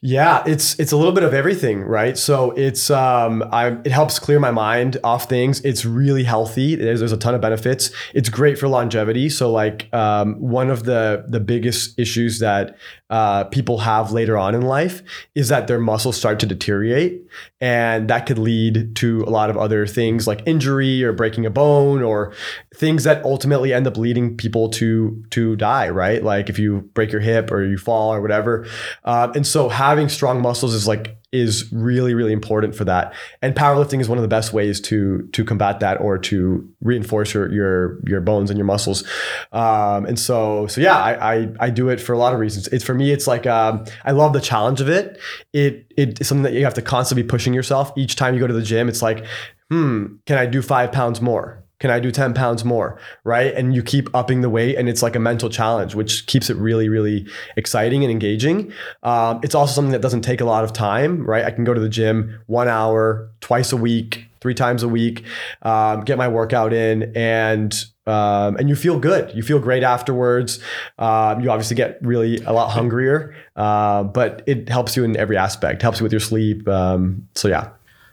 Yeah, 0.07 0.43
it's 0.45 0.79
it's 0.79 0.91
a 0.91 0.97
little 0.97 1.13
bit 1.13 1.23
of 1.23 1.33
everything, 1.33 1.81
right? 1.81 2.15
So 2.15 2.51
it's 2.51 2.91
um, 2.91 3.43
I 3.51 3.69
it 3.83 3.91
helps 3.91 4.19
clear 4.19 4.39
my 4.39 4.51
mind 4.51 4.97
off 5.03 5.27
things. 5.27 5.61
It's 5.61 5.83
really 5.83 6.23
healthy. 6.23 6.75
There's, 6.75 6.99
there's 6.99 7.11
a 7.11 7.17
ton 7.17 7.33
of 7.33 7.41
benefits. 7.41 7.89
It's 8.13 8.29
great 8.29 8.59
for 8.59 8.67
longevity. 8.67 9.29
So 9.29 9.51
like 9.51 9.91
um, 9.95 10.35
one 10.39 10.69
of 10.69 10.83
the 10.83 11.25
the 11.27 11.39
biggest 11.39 11.97
issues 11.97 12.37
that 12.37 12.77
uh, 13.09 13.45
people 13.45 13.79
have 13.79 14.11
later 14.11 14.37
on 14.37 14.53
in 14.53 14.61
life 14.61 15.01
is 15.33 15.49
that 15.49 15.65
their 15.65 15.79
muscles 15.79 16.15
start 16.15 16.39
to 16.41 16.45
deteriorate, 16.45 17.23
and 17.59 18.07
that 18.07 18.27
could 18.27 18.37
lead 18.37 18.95
to 18.97 19.23
a 19.23 19.31
lot 19.31 19.49
of 19.49 19.57
other 19.57 19.87
things 19.87 20.27
like 20.27 20.43
injury 20.45 21.03
or 21.03 21.13
breaking 21.13 21.47
a 21.47 21.49
bone 21.49 22.03
or 22.03 22.31
things 22.75 23.05
that 23.05 23.23
ultimately 23.23 23.73
end 23.73 23.87
up 23.87 23.97
leading 23.97 24.35
people 24.35 24.69
to 24.69 25.23
to 25.31 25.55
die, 25.55 25.89
right? 25.89 26.23
Like 26.23 26.49
if 26.49 26.59
you 26.59 26.89
break 26.93 27.11
your 27.11 27.21
hip 27.21 27.51
or 27.51 27.63
you 27.63 27.77
fall 27.77 28.13
or 28.13 28.21
whatever. 28.21 28.67
Um, 29.03 29.31
and 29.35 29.47
so 29.47 29.69
having 29.69 30.09
strong 30.09 30.41
muscles 30.41 30.73
is 30.73 30.87
like 30.87 31.17
is 31.31 31.71
really 31.71 32.13
really 32.13 32.33
important 32.33 32.75
for 32.75 32.85
that. 32.85 33.13
And 33.41 33.55
powerlifting 33.55 33.99
is 33.99 34.07
one 34.07 34.17
of 34.17 34.21
the 34.21 34.27
best 34.27 34.53
ways 34.53 34.79
to 34.81 35.27
to 35.33 35.43
combat 35.43 35.79
that 35.79 35.99
or 35.99 36.17
to 36.17 36.69
reinforce 36.81 37.33
your 37.33 37.51
your 37.51 37.99
your 38.05 38.21
bones 38.21 38.49
and 38.49 38.57
your 38.57 38.65
muscles. 38.65 39.03
Um, 39.51 40.05
and 40.05 40.19
so 40.19 40.67
so 40.67 40.81
yeah, 40.81 40.97
I, 40.97 41.35
I 41.35 41.47
I 41.59 41.69
do 41.69 41.89
it 41.89 41.99
for 41.99 42.13
a 42.13 42.17
lot 42.17 42.33
of 42.33 42.39
reasons. 42.39 42.67
It's 42.69 42.83
for 42.83 42.93
me, 42.93 43.11
it's 43.11 43.27
like 43.27 43.47
um, 43.47 43.85
I 44.03 44.11
love 44.11 44.33
the 44.33 44.41
challenge 44.41 44.81
of 44.81 44.89
it. 44.89 45.19
It 45.53 45.91
it's 45.97 46.27
something 46.27 46.43
that 46.43 46.53
you 46.53 46.63
have 46.63 46.73
to 46.75 46.81
constantly 46.81 47.23
be 47.23 47.27
pushing 47.27 47.53
yourself. 47.53 47.91
Each 47.97 48.15
time 48.15 48.33
you 48.33 48.39
go 48.39 48.47
to 48.47 48.53
the 48.53 48.61
gym, 48.61 48.89
it's 48.89 49.01
like, 49.01 49.25
hmm, 49.69 50.17
can 50.25 50.37
I 50.37 50.45
do 50.45 50.61
five 50.61 50.91
pounds 50.91 51.21
more? 51.21 51.64
Can 51.79 51.91
I 51.91 51.99
do 51.99 52.11
10 52.11 52.33
pounds 52.33 52.63
more? 52.63 52.99
Right. 53.23 53.53
And 53.53 53.75
you 53.75 53.83
keep 53.83 54.13
upping 54.15 54.41
the 54.41 54.49
weight, 54.49 54.77
and 54.77 54.87
it's 54.87 55.03
like 55.03 55.15
a 55.15 55.19
mental 55.19 55.49
challenge, 55.49 55.95
which 55.95 56.25
keeps 56.25 56.49
it 56.49 56.57
really, 56.57 56.89
really 56.89 57.27
exciting 57.57 58.03
and 58.03 58.11
engaging. 58.11 58.71
Um, 59.03 59.41
it's 59.43 59.55
also 59.55 59.73
something 59.73 59.91
that 59.91 60.01
doesn't 60.01 60.21
take 60.21 60.41
a 60.41 60.45
lot 60.45 60.63
of 60.63 60.73
time, 60.73 61.25
right? 61.25 61.43
I 61.43 61.51
can 61.51 61.63
go 61.63 61.73
to 61.73 61.81
the 61.81 61.89
gym 61.89 62.39
one 62.47 62.67
hour, 62.67 63.29
twice 63.41 63.71
a 63.71 63.77
week, 63.77 64.25
three 64.45 64.53
times 64.53 64.83
a 64.83 64.87
week, 64.87 65.23
um, 65.63 66.01
get 66.01 66.19
my 66.19 66.27
workout 66.27 66.71
in, 66.71 67.11
and 67.15 67.73
um, 68.05 68.55
and 68.57 68.69
you 68.69 68.75
feel 68.75 68.99
good. 68.99 69.35
You 69.35 69.41
feel 69.41 69.57
great 69.57 69.81
afterwards. 69.81 70.59
Um, 70.99 71.41
you 71.41 71.49
obviously 71.49 71.75
get 71.75 71.97
really 72.01 72.37
a 72.45 72.53
lot 72.53 72.69
hungrier, 72.69 73.35
uh, 73.55 74.03
but 74.03 74.43
it 74.45 74.69
helps 74.69 74.95
you 74.95 75.03
in 75.03 75.17
every 75.17 75.37
aspect. 75.37 75.81
Helps 75.81 75.99
you 75.99 76.03
with 76.03 76.13
your 76.13 76.19
sleep. 76.19 76.67
Um, 76.67 77.27
so 77.33 77.47
yeah. 77.47 77.69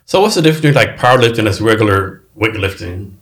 So 0.07 0.23
what's 0.23 0.35
the 0.35 0.43
difference 0.43 0.63
between 0.63 0.75
like 0.75 0.99
powerlifting 0.99 1.47
as 1.47 1.61
regular 1.61 2.22
weightlifting? 2.37 3.13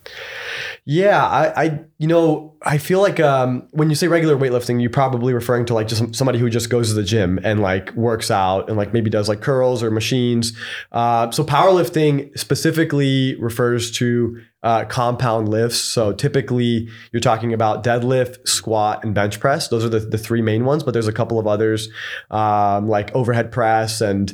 Yeah, 0.87 1.25
I, 1.25 1.65
I, 1.65 1.81
you 1.99 2.07
know, 2.07 2.57
I 2.63 2.79
feel 2.79 3.01
like 3.01 3.21
um, 3.21 3.69
when 3.71 3.91
you 3.91 3.97
say 3.97 4.09
regular 4.09 4.37
weightlifting, 4.37 4.81
you're 4.81 4.91
probably 4.91 5.33
referring 5.33 5.67
to 5.67 5.75
like 5.75 5.89
just 5.89 6.15
somebody 6.15 6.39
who 6.39 6.51
just 6.51 6.71
goes 6.71 6.89
to 6.89 6.95
the 6.95 7.03
gym 7.03 7.39
and 7.45 7.61
like 7.61 7.93
works 7.95 8.31
out 8.31 8.69
and 8.69 8.77
like 8.77 8.93
maybe 8.93 9.11
does 9.11 9.29
like 9.29 9.41
curls 9.41 9.83
or 9.83 9.91
machines. 9.91 10.53
Uh, 10.91 11.31
so 11.31 11.45
powerlifting 11.45 12.37
specifically 12.39 13.37
refers 13.37 13.91
to 13.93 14.41
uh, 14.63 14.85
compound 14.85 15.49
lifts. 15.49 15.79
So 15.79 16.13
typically 16.13 16.89
you're 17.13 17.21
talking 17.21 17.55
about 17.55 17.83
deadlift, 17.83 18.47
squat, 18.47 19.05
and 19.05 19.15
bench 19.15 19.41
press. 19.41 19.69
Those 19.69 19.85
are 19.85 19.89
the, 19.89 20.01
the 20.01 20.19
three 20.19 20.43
main 20.43 20.65
ones, 20.65 20.83
but 20.83 20.93
there's 20.93 21.09
a 21.09 21.13
couple 21.13 21.39
of 21.39 21.47
others 21.47 21.89
um, 22.31 22.89
like 22.89 23.15
overhead 23.15 23.53
press 23.53 24.01
and 24.01 24.31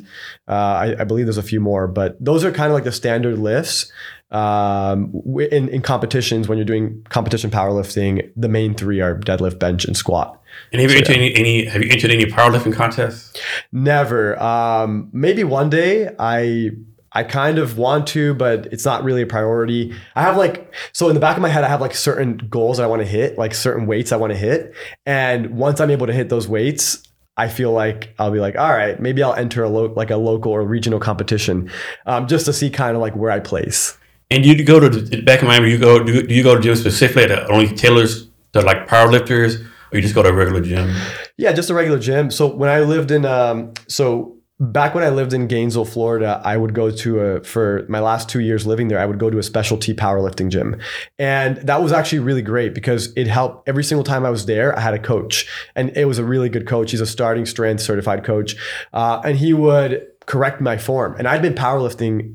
uh, 0.48 0.52
I, 0.52 0.96
I 1.00 1.04
believe 1.04 1.26
there's 1.26 1.38
a 1.38 1.42
few 1.42 1.60
more, 1.60 1.86
but 1.86 2.16
those 2.24 2.44
are 2.44 2.50
kind 2.50 2.68
of 2.68 2.74
like 2.74 2.84
the 2.84 2.92
standard 2.92 3.38
lifts 3.38 3.92
um, 4.30 5.12
in, 5.52 5.68
in 5.68 5.82
competitions 5.82 6.48
when 6.48 6.58
you're 6.58 6.64
doing 6.64 7.04
competition 7.10 7.50
powerlifting 7.50 8.30
the 8.36 8.48
main 8.48 8.74
three 8.74 9.00
are 9.00 9.18
deadlift 9.18 9.58
bench 9.58 9.84
and 9.84 9.96
squat. 9.96 10.40
And 10.72 10.80
have 10.80 10.90
you 10.90 10.96
So, 11.04 11.12
entered 11.12 11.16
any, 11.16 11.34
any 11.36 11.64
have 11.66 11.82
you 11.82 11.90
entered 11.90 12.10
any 12.10 12.24
powerlifting 12.26 12.72
contests? 12.74 13.32
never. 13.72 14.40
Um, 14.42 15.08
maybe 15.12 15.44
one 15.44 15.70
day. 15.70 16.10
I 16.18 16.70
i 17.12 17.22
kind 17.22 17.58
of 17.58 17.78
want 17.78 18.06
to 18.08 18.34
but 18.34 18.66
it's 18.72 18.84
not 18.84 19.02
really 19.02 19.22
a 19.22 19.26
priority. 19.26 19.94
I 20.16 20.22
have 20.22 20.36
like 20.36 20.74
so 20.92 21.08
in 21.08 21.14
the 21.14 21.20
back 21.20 21.36
of 21.36 21.42
my 21.42 21.48
head 21.48 21.64
i 21.64 21.68
have 21.68 21.80
like 21.80 21.94
certain 21.94 22.36
goals 22.50 22.78
i 22.80 22.86
want 22.86 23.00
to 23.00 23.06
hit 23.06 23.38
like 23.38 23.54
certain 23.54 23.86
weights 23.86 24.12
i 24.12 24.16
want 24.16 24.32
to 24.32 24.38
hit. 24.38 24.74
And 25.06 25.50
once 25.56 25.80
i'm 25.80 25.90
able 25.90 26.06
to 26.08 26.12
hit 26.12 26.28
those 26.28 26.46
weights 26.48 27.02
I 27.38 27.48
feel 27.48 27.70
like 27.70 28.14
I'll 28.18 28.30
be 28.30 28.40
like, 28.40 28.56
all 28.56 28.70
right, 28.72 28.98
maybe 28.98 29.22
I'll 29.22 29.34
enter 29.34 29.62
a 29.62 29.68
lo- 29.68 29.92
like 29.94 30.10
a 30.10 30.16
local 30.16 30.52
or 30.52 30.62
regional 30.64 30.98
competition, 30.98 31.70
um, 32.06 32.26
just 32.28 32.46
to 32.46 32.52
see 32.54 32.70
kind 32.70 32.96
of 32.96 33.02
like 33.02 33.14
where 33.14 33.30
I 33.30 33.40
place. 33.40 33.96
And 34.30 34.44
you 34.44 34.64
go 34.64 34.80
to 34.80 34.88
the, 34.88 35.22
back 35.22 35.42
in 35.42 35.48
Miami, 35.48 35.70
you 35.70 35.78
go 35.78 36.02
do, 36.02 36.26
do 36.26 36.34
you 36.34 36.42
go 36.42 36.56
to 36.56 36.60
gym 36.60 36.74
specifically 36.74 37.26
that 37.26 37.48
only 37.50 37.68
tailors 37.68 38.28
to 38.52 38.60
like 38.60 38.88
powerlifters, 38.88 39.60
or 39.92 39.96
you 39.96 40.02
just 40.02 40.14
go 40.14 40.22
to 40.22 40.30
a 40.30 40.32
regular 40.32 40.60
gym? 40.60 40.94
Yeah, 41.36 41.52
just 41.52 41.70
a 41.70 41.74
regular 41.74 41.98
gym. 41.98 42.30
So 42.30 42.46
when 42.46 42.68
I 42.68 42.80
lived 42.80 43.10
in, 43.10 43.24
um, 43.24 43.74
so 43.86 44.36
back 44.58 44.94
when 44.94 45.04
I 45.04 45.10
lived 45.10 45.32
in 45.32 45.46
Gainesville, 45.46 45.84
Florida, 45.84 46.40
I 46.44 46.56
would 46.56 46.74
go 46.74 46.90
to 46.90 47.20
a 47.20 47.44
for 47.44 47.84
my 47.88 48.00
last 48.00 48.28
two 48.28 48.40
years 48.40 48.66
living 48.66 48.88
there. 48.88 48.98
I 48.98 49.06
would 49.06 49.18
go 49.18 49.30
to 49.30 49.38
a 49.38 49.42
specialty 49.42 49.94
powerlifting 49.94 50.48
gym, 50.48 50.80
and 51.18 51.58
that 51.58 51.82
was 51.82 51.92
actually 51.92 52.20
really 52.20 52.42
great 52.42 52.74
because 52.74 53.12
it 53.16 53.26
helped. 53.28 53.68
Every 53.68 53.84
single 53.84 54.04
time 54.04 54.24
I 54.24 54.30
was 54.30 54.46
there, 54.46 54.76
I 54.76 54.80
had 54.80 54.94
a 54.94 54.98
coach, 54.98 55.46
and 55.74 55.96
it 55.96 56.06
was 56.06 56.18
a 56.18 56.24
really 56.24 56.48
good 56.48 56.66
coach. 56.66 56.90
He's 56.90 57.00
a 57.00 57.06
starting 57.06 57.46
strength 57.46 57.82
certified 57.82 58.24
coach, 58.24 58.56
uh, 58.92 59.20
and 59.24 59.36
he 59.36 59.52
would 59.52 60.06
correct 60.26 60.60
my 60.60 60.76
form. 60.76 61.14
And 61.18 61.26
I'd 61.28 61.42
been 61.42 61.54
powerlifting 61.54 62.34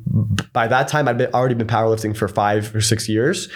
by 0.53 0.67
that 0.67 0.87
time. 0.87 1.07
I'd 1.07 1.17
been, 1.17 1.33
already 1.33 1.55
been 1.55 1.67
powerlifting 1.67 2.15
for 2.15 2.27
five 2.27 2.73
or 2.73 2.81
six 2.81 3.07
years. 3.09 3.49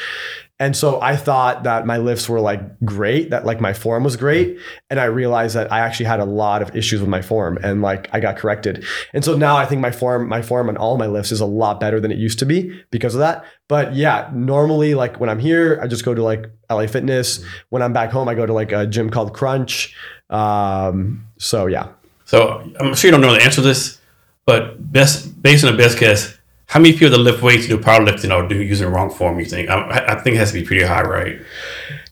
And 0.57 0.75
so 0.75 1.01
I 1.01 1.17
thought 1.17 1.63
that 1.63 1.85
my 1.85 1.97
lifts 1.97 2.29
were 2.29 2.39
like 2.39 2.79
great, 2.79 3.29
that 3.31 3.45
like 3.45 3.59
my 3.59 3.73
form 3.73 4.05
was 4.05 4.15
great. 4.15 4.57
And 4.89 5.01
I 5.01 5.05
realized 5.05 5.55
that 5.55 5.69
I 5.69 5.79
actually 5.79 6.05
had 6.05 6.21
a 6.21 6.25
lot 6.25 6.61
of 6.61 6.73
issues 6.73 7.01
with 7.01 7.09
my 7.09 7.21
form 7.21 7.57
and 7.61 7.81
like 7.81 8.07
I 8.13 8.21
got 8.21 8.37
corrected. 8.37 8.85
And 9.13 9.25
so 9.25 9.35
now 9.35 9.57
I 9.57 9.65
think 9.65 9.81
my 9.81 9.91
form, 9.91 10.29
my 10.29 10.41
form 10.41 10.69
on 10.69 10.77
all 10.77 10.97
my 10.97 11.07
lifts 11.07 11.33
is 11.33 11.41
a 11.41 11.45
lot 11.45 11.81
better 11.81 11.99
than 11.99 12.09
it 12.09 12.17
used 12.17 12.39
to 12.39 12.45
be 12.45 12.81
because 12.89 13.15
of 13.15 13.19
that. 13.19 13.43
But 13.67 13.95
yeah, 13.95 14.31
normally 14.33 14.95
like 14.95 15.19
when 15.19 15.29
I'm 15.29 15.39
here, 15.39 15.77
I 15.81 15.87
just 15.87 16.05
go 16.05 16.13
to 16.13 16.23
like 16.23 16.45
LA 16.69 16.87
Fitness. 16.87 17.43
When 17.69 17.81
I'm 17.81 17.91
back 17.91 18.11
home, 18.11 18.29
I 18.29 18.35
go 18.35 18.45
to 18.45 18.53
like 18.53 18.71
a 18.71 18.87
gym 18.87 19.09
called 19.09 19.33
Crunch. 19.33 19.93
Um, 20.29 21.27
so 21.37 21.65
yeah. 21.65 21.89
So 22.23 22.59
I'm 22.79 22.95
sure 22.95 23.09
you 23.09 23.11
don't 23.11 23.21
know 23.21 23.33
the 23.33 23.43
answer 23.43 23.57
to 23.57 23.61
this, 23.61 23.99
but 24.45 24.91
best 24.91 25.41
based 25.41 25.63
on 25.63 25.71
the 25.71 25.77
best 25.77 25.99
guess, 25.99 26.37
how 26.67 26.79
many 26.79 26.93
people 26.93 27.11
that 27.11 27.17
lift 27.19 27.41
weights 27.41 27.67
do 27.67 27.77
powerlifting 27.77 28.33
or 28.35 28.47
do 28.47 28.61
using 28.61 28.87
the 28.87 28.91
wrong 28.91 29.09
form? 29.09 29.39
You 29.39 29.45
think? 29.45 29.69
I, 29.69 30.05
I 30.09 30.21
think 30.21 30.35
it 30.35 30.39
has 30.39 30.51
to 30.51 30.59
be 30.59 30.65
pretty 30.65 30.85
high, 30.85 31.03
right? 31.03 31.39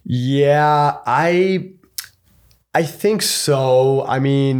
Yeah, 0.05 0.97
I 1.05 1.71
I 2.73 2.83
think 2.83 3.21
so. 3.21 4.05
I 4.05 4.19
mean, 4.19 4.59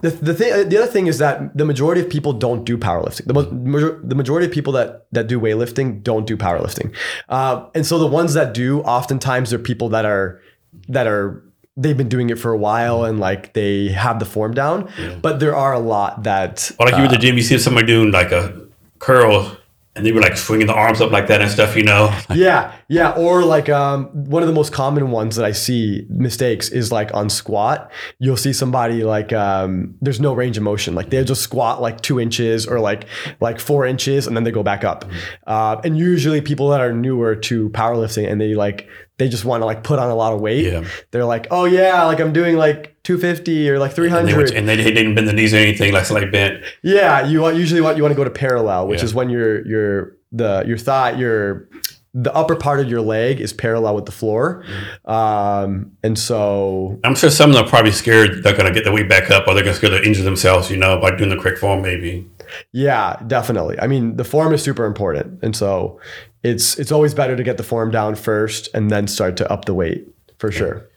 the, 0.00 0.10
the 0.10 0.34
thing 0.34 0.68
the 0.68 0.78
other 0.78 0.90
thing 0.90 1.06
is 1.06 1.18
that 1.18 1.56
the 1.56 1.64
majority 1.64 2.00
of 2.00 2.08
people 2.08 2.32
don't 2.32 2.64
do 2.64 2.78
powerlifting. 2.78 3.26
The, 3.26 3.52
major, 3.52 4.00
the 4.02 4.14
majority 4.14 4.46
of 4.46 4.52
people 4.52 4.72
that 4.74 5.06
that 5.12 5.26
do 5.26 5.40
weightlifting 5.40 6.02
don't 6.02 6.26
do 6.26 6.36
powerlifting, 6.36 6.94
uh, 7.28 7.66
and 7.74 7.86
so 7.86 7.98
the 7.98 8.06
ones 8.06 8.34
that 8.34 8.54
do, 8.54 8.80
oftentimes 8.82 9.50
they're 9.50 9.58
people 9.58 9.88
that 9.90 10.04
are 10.04 10.40
that 10.88 11.06
are 11.06 11.44
they've 11.76 11.96
been 11.96 12.08
doing 12.08 12.30
it 12.30 12.38
for 12.38 12.52
a 12.52 12.58
while 12.58 13.04
and 13.04 13.18
like 13.18 13.54
they 13.54 13.88
have 13.88 14.18
the 14.18 14.26
form 14.26 14.52
down. 14.54 14.90
But 15.20 15.40
there 15.40 15.56
are 15.56 15.72
a 15.72 15.78
lot 15.78 16.24
that 16.24 16.70
Or 16.78 16.86
like 16.86 16.96
you 16.96 17.04
at 17.04 17.10
the 17.10 17.18
gym, 17.18 17.36
you 17.36 17.42
see 17.42 17.58
somebody 17.58 17.86
doing 17.86 18.10
like 18.10 18.32
a 18.32 18.60
curl, 18.98 19.56
and 19.94 20.06
they 20.06 20.12
were 20.12 20.22
like 20.22 20.38
swinging 20.38 20.66
the 20.66 20.72
arms 20.72 21.02
up 21.02 21.10
like 21.10 21.26
that 21.26 21.42
and 21.42 21.50
stuff, 21.50 21.76
you 21.76 21.84
know? 21.84 22.18
yeah, 22.34 22.74
yeah. 22.88 23.10
Or 23.10 23.44
like 23.44 23.68
um, 23.68 24.06
one 24.06 24.42
of 24.42 24.48
the 24.48 24.54
most 24.54 24.72
common 24.72 25.10
ones 25.10 25.36
that 25.36 25.44
I 25.44 25.52
see 25.52 26.06
mistakes 26.08 26.70
is 26.70 26.90
like 26.90 27.12
on 27.12 27.28
squat. 27.28 27.92
You'll 28.18 28.38
see 28.38 28.54
somebody 28.54 29.04
like 29.04 29.34
um, 29.34 29.94
there's 30.00 30.18
no 30.18 30.32
range 30.32 30.56
of 30.56 30.62
motion. 30.62 30.94
Like 30.94 31.10
they'll 31.10 31.24
just 31.24 31.42
squat 31.42 31.82
like 31.82 32.00
two 32.00 32.18
inches 32.18 32.66
or 32.66 32.80
like 32.80 33.04
like 33.40 33.60
four 33.60 33.84
inches 33.84 34.26
and 34.26 34.34
then 34.34 34.44
they 34.44 34.50
go 34.50 34.62
back 34.62 34.82
up. 34.82 35.04
Uh, 35.46 35.78
and 35.84 35.98
usually 35.98 36.40
people 36.40 36.70
that 36.70 36.80
are 36.80 36.92
newer 36.92 37.36
to 37.36 37.68
powerlifting 37.70 38.30
and 38.30 38.40
they 38.40 38.54
like 38.54 38.88
they 39.22 39.28
just 39.28 39.44
want 39.44 39.60
to 39.60 39.66
like 39.66 39.84
put 39.84 40.00
on 40.00 40.10
a 40.10 40.14
lot 40.16 40.32
of 40.32 40.40
weight. 40.40 40.64
Yeah. 40.66 40.82
They're 41.12 41.24
like, 41.24 41.46
oh 41.52 41.64
yeah, 41.64 42.02
like 42.06 42.18
I'm 42.18 42.32
doing 42.32 42.56
like 42.56 42.96
250 43.04 43.70
or 43.70 43.78
like 43.78 43.90
And 43.96 44.04
they, 44.04 44.08
300. 44.10 44.36
went, 44.36 44.50
and 44.50 44.68
they 44.68 44.76
didn't 44.76 45.14
bend 45.14 45.28
the 45.28 45.32
knees 45.32 45.54
or 45.54 45.58
anything, 45.58 45.92
like 45.92 46.06
somebody 46.06 46.28
bent. 46.28 46.64
Yeah, 46.82 47.24
you 47.24 47.40
want 47.40 47.56
usually 47.56 47.80
want 47.80 47.96
you 47.96 48.02
want 48.02 48.10
to 48.12 48.16
go 48.16 48.24
to 48.24 48.30
parallel, 48.30 48.88
which 48.88 48.98
Yeah. 48.98 49.04
is 49.04 49.14
when 49.14 49.30
your 49.30 49.64
your 49.66 50.16
the 50.32 50.64
your 50.66 50.76
thigh 50.76 51.12
your 51.12 51.68
the 52.14 52.34
upper 52.34 52.56
part 52.56 52.80
of 52.80 52.88
your 52.90 53.00
leg 53.00 53.40
is 53.40 53.52
parallel 53.54 53.94
with 53.94 54.04
the 54.06 54.12
floor, 54.12 54.64
um, 55.06 55.92
and 56.02 56.18
so 56.18 56.98
I'm 57.04 57.14
sure 57.14 57.30
some 57.30 57.50
of 57.50 57.56
them 57.56 57.64
are 57.64 57.68
probably 57.68 57.92
scared 57.92 58.42
they're 58.42 58.52
going 58.56 58.66
to 58.66 58.72
get 58.74 58.84
the 58.84 58.92
weight 58.92 59.08
back 59.08 59.30
up 59.30 59.46
or 59.46 59.54
they're 59.54 59.64
going 59.64 59.80
to 59.92 60.02
injure 60.04 60.22
themselves, 60.22 60.70
you 60.70 60.76
know, 60.76 60.98
by 61.00 61.14
doing 61.16 61.30
the 61.30 61.36
correct 61.36 61.58
form, 61.58 61.80
maybe. 61.82 62.26
Yeah, 62.72 63.20
definitely. 63.26 63.78
I 63.80 63.86
mean, 63.86 64.16
the 64.16 64.24
form 64.24 64.52
is 64.52 64.62
super 64.62 64.84
important, 64.84 65.42
and 65.42 65.56
so 65.56 66.00
it's 66.42 66.78
it's 66.78 66.92
always 66.92 67.14
better 67.14 67.36
to 67.36 67.42
get 67.42 67.56
the 67.56 67.62
form 67.62 67.90
down 67.90 68.14
first 68.14 68.68
and 68.74 68.90
then 68.90 69.06
start 69.06 69.36
to 69.38 69.52
up 69.52 69.64
the 69.64 69.74
weight 69.74 70.06
for 70.38 70.50
sure. 70.50 70.88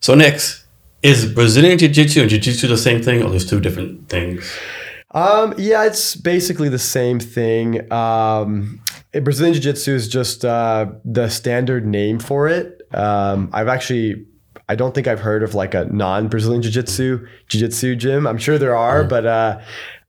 So, 0.00 0.14
next, 0.14 0.64
is 1.02 1.26
Brazilian 1.26 1.78
Jiu 1.78 1.88
Jitsu 1.88 2.22
and 2.22 2.30
Jiu 2.30 2.38
Jitsu 2.38 2.66
the 2.66 2.78
same 2.78 3.02
thing 3.02 3.22
or 3.22 3.30
there's 3.30 3.48
two 3.48 3.60
different 3.60 4.08
things? 4.08 4.50
Um, 5.10 5.54
yeah, 5.58 5.84
it's 5.84 6.16
basically 6.16 6.68
the 6.68 6.78
same 6.78 7.20
thing. 7.20 7.90
Um, 7.92 8.80
Brazilian 9.12 9.54
Jiu 9.54 9.62
Jitsu 9.62 9.94
is 9.94 10.08
just 10.08 10.44
uh, 10.44 10.86
the 11.04 11.28
standard 11.28 11.86
name 11.86 12.18
for 12.18 12.48
it. 12.48 12.82
Um, 12.92 13.50
I've 13.52 13.68
actually, 13.68 14.26
I 14.68 14.74
don't 14.74 14.94
think 14.94 15.06
I've 15.06 15.20
heard 15.20 15.42
of 15.42 15.54
like 15.54 15.74
a 15.74 15.84
non 15.84 16.28
Brazilian 16.28 16.62
Jiu 16.62 16.72
Jitsu 16.72 17.26
Jiu 17.48 17.60
Jitsu 17.60 17.96
gym. 17.96 18.26
I'm 18.26 18.38
sure 18.38 18.58
there 18.58 18.74
are, 18.74 19.04
but 19.04 19.26
uh, 19.26 19.60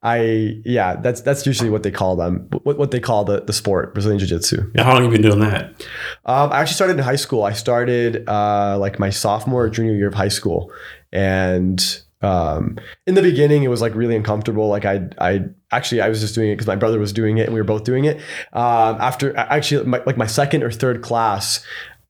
I, 0.05 0.61
yeah, 0.63 0.97
that's 0.97 1.21
that's 1.21 1.47
usually 1.47 1.71
what 1.71 1.81
they 1.81 1.89
call 1.89 2.15
them. 2.15 2.47
What, 2.61 2.77
what 2.77 2.91
they 2.91 2.99
call 2.99 3.25
the 3.25 3.41
the 3.41 3.53
sport 3.53 3.95
Brazilian 3.95 4.19
Jiu 4.19 4.27
Jitsu. 4.27 4.71
How 4.77 4.93
long 4.93 5.01
have 5.01 5.05
you 5.05 5.09
been 5.09 5.27
doing 5.27 5.39
that? 5.39 5.83
Um, 6.25 6.53
I 6.53 6.59
actually 6.59 6.75
started 6.75 6.97
in 6.97 7.03
high 7.03 7.15
school. 7.15 7.43
I 7.43 7.53
started 7.53 8.23
uh, 8.29 8.77
like 8.77 8.99
my 8.99 9.09
sophomore 9.09 9.63
or 9.63 9.69
junior 9.69 9.93
year 9.93 10.07
of 10.07 10.13
high 10.13 10.27
school, 10.27 10.71
and 11.11 11.83
um, 12.21 12.77
in 13.07 13.15
the 13.15 13.21
beginning 13.23 13.63
it 13.63 13.67
was 13.67 13.81
like 13.81 13.95
really 13.95 14.15
uncomfortable. 14.15 14.67
Like 14.67 14.85
I, 14.85 15.09
I 15.17 15.45
actually 15.71 16.01
I 16.01 16.09
was 16.09 16.21
just 16.21 16.35
doing 16.35 16.49
it 16.49 16.55
because 16.55 16.67
my 16.67 16.75
brother 16.75 16.99
was 16.99 17.11
doing 17.11 17.39
it 17.39 17.45
and 17.45 17.53
we 17.55 17.59
were 17.59 17.65
both 17.65 17.83
doing 17.83 18.05
it. 18.05 18.17
Um, 18.53 19.01
after 19.01 19.35
actually 19.35 19.85
my, 19.85 20.03
like 20.05 20.17
my 20.17 20.27
second 20.27 20.61
or 20.61 20.71
third 20.71 21.01
class. 21.01 21.65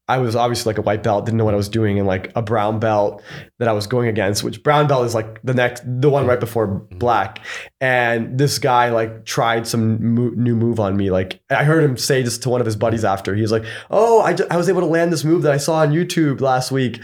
I 0.08 0.20
was 0.20 0.36
obviously 0.36 0.70
like 0.70 0.78
a 0.78 0.84
white 0.84 1.02
belt, 1.02 1.26
didn't 1.26 1.38
know 1.38 1.46
what 1.46 1.56
I 1.56 1.58
was 1.58 1.70
doing, 1.70 1.98
and 1.98 2.08
like 2.08 2.32
a 2.36 2.42
brown 2.42 2.80
belt 2.80 3.24
that 3.58 3.68
I 3.68 3.72
was 3.72 3.88
going 3.88 4.08
against, 4.08 4.44
which 4.44 4.62
brown 4.62 4.88
belt 4.88 5.06
is 5.06 5.16
like 5.16 5.42
the 5.44 5.54
next, 5.56 5.84
the 5.86 6.10
one 6.12 6.28
right 6.28 6.40
before 6.40 6.68
mm-hmm. 6.68 6.98
black. 7.00 7.44
And 7.82 8.38
this 8.38 8.60
guy 8.60 8.90
like 8.90 9.26
tried 9.26 9.66
some 9.66 10.14
mo- 10.14 10.34
new 10.36 10.56
move 10.56 10.80
on 10.80 10.96
me. 10.96 11.10
Like 11.10 11.42
I 11.50 11.64
heard 11.64 11.84
him 11.84 11.98
say 11.98 12.22
this 12.22 12.38
to 12.40 12.50
one 12.50 12.62
of 12.62 12.66
his 12.66 12.76
buddies 12.76 13.04
after. 13.04 13.34
He 13.34 13.42
was 13.42 13.52
like, 13.52 13.66
"Oh, 13.90 14.22
I, 14.22 14.38
I 14.52 14.58
was 14.58 14.70
able 14.70 14.82
to 14.82 14.88
land 14.88 15.12
this 15.12 15.24
move 15.24 15.42
that 15.42 15.52
I 15.52 15.58
saw 15.58 15.78
on 15.78 15.92
YouTube 15.92 16.40
last 16.40 16.72
week," 16.72 17.02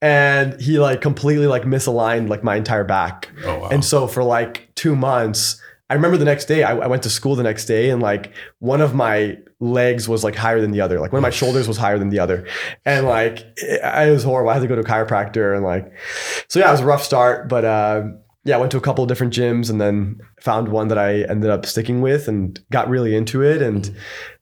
and 0.00 0.60
he 0.60 0.78
like 0.78 1.00
completely 1.00 1.48
like 1.48 1.64
misaligned 1.64 2.28
like 2.28 2.44
my 2.44 2.54
entire 2.54 2.84
back. 2.84 3.28
Oh, 3.44 3.58
wow. 3.58 3.68
And 3.70 3.84
so 3.84 4.06
for 4.06 4.22
like 4.22 4.70
two 4.76 4.94
months, 4.94 5.60
I 5.88 5.94
remember 5.94 6.16
the 6.16 6.24
next 6.24 6.46
day, 6.46 6.64
I, 6.64 6.76
I 6.76 6.86
went 6.88 7.04
to 7.04 7.10
school 7.10 7.36
the 7.36 7.42
next 7.42 7.66
day 7.66 7.90
and 7.90 8.02
like 8.02 8.32
one 8.58 8.80
of 8.80 8.94
my 8.94 9.38
legs 9.60 10.08
was 10.08 10.24
like 10.24 10.34
higher 10.34 10.60
than 10.60 10.72
the 10.72 10.80
other. 10.80 11.00
Like 11.00 11.12
one 11.12 11.20
of 11.20 11.22
my 11.22 11.30
shoulders 11.30 11.68
was 11.68 11.76
higher 11.76 11.98
than 11.98 12.08
the 12.08 12.18
other. 12.18 12.46
And 12.84 13.06
like 13.06 13.40
it, 13.56 13.80
it 13.82 14.10
was 14.10 14.24
horrible. 14.24 14.50
I 14.50 14.54
had 14.54 14.62
to 14.62 14.68
go 14.68 14.74
to 14.74 14.80
a 14.80 14.84
chiropractor 14.84 15.54
and 15.54 15.64
like, 15.64 15.92
so 16.48 16.58
yeah, 16.58 16.68
it 16.68 16.72
was 16.72 16.80
a 16.80 16.86
rough 16.86 17.04
start, 17.04 17.48
but 17.48 17.64
uh, 17.64 18.08
yeah, 18.44 18.56
I 18.56 18.58
went 18.58 18.72
to 18.72 18.78
a 18.78 18.80
couple 18.80 19.04
of 19.04 19.08
different 19.08 19.32
gyms 19.32 19.70
and 19.70 19.80
then 19.80 20.20
found 20.40 20.68
one 20.68 20.88
that 20.88 20.98
I 20.98 21.22
ended 21.22 21.50
up 21.50 21.66
sticking 21.66 22.00
with 22.00 22.26
and 22.26 22.58
got 22.70 22.88
really 22.88 23.14
into 23.14 23.42
it. 23.42 23.62
And 23.62 23.94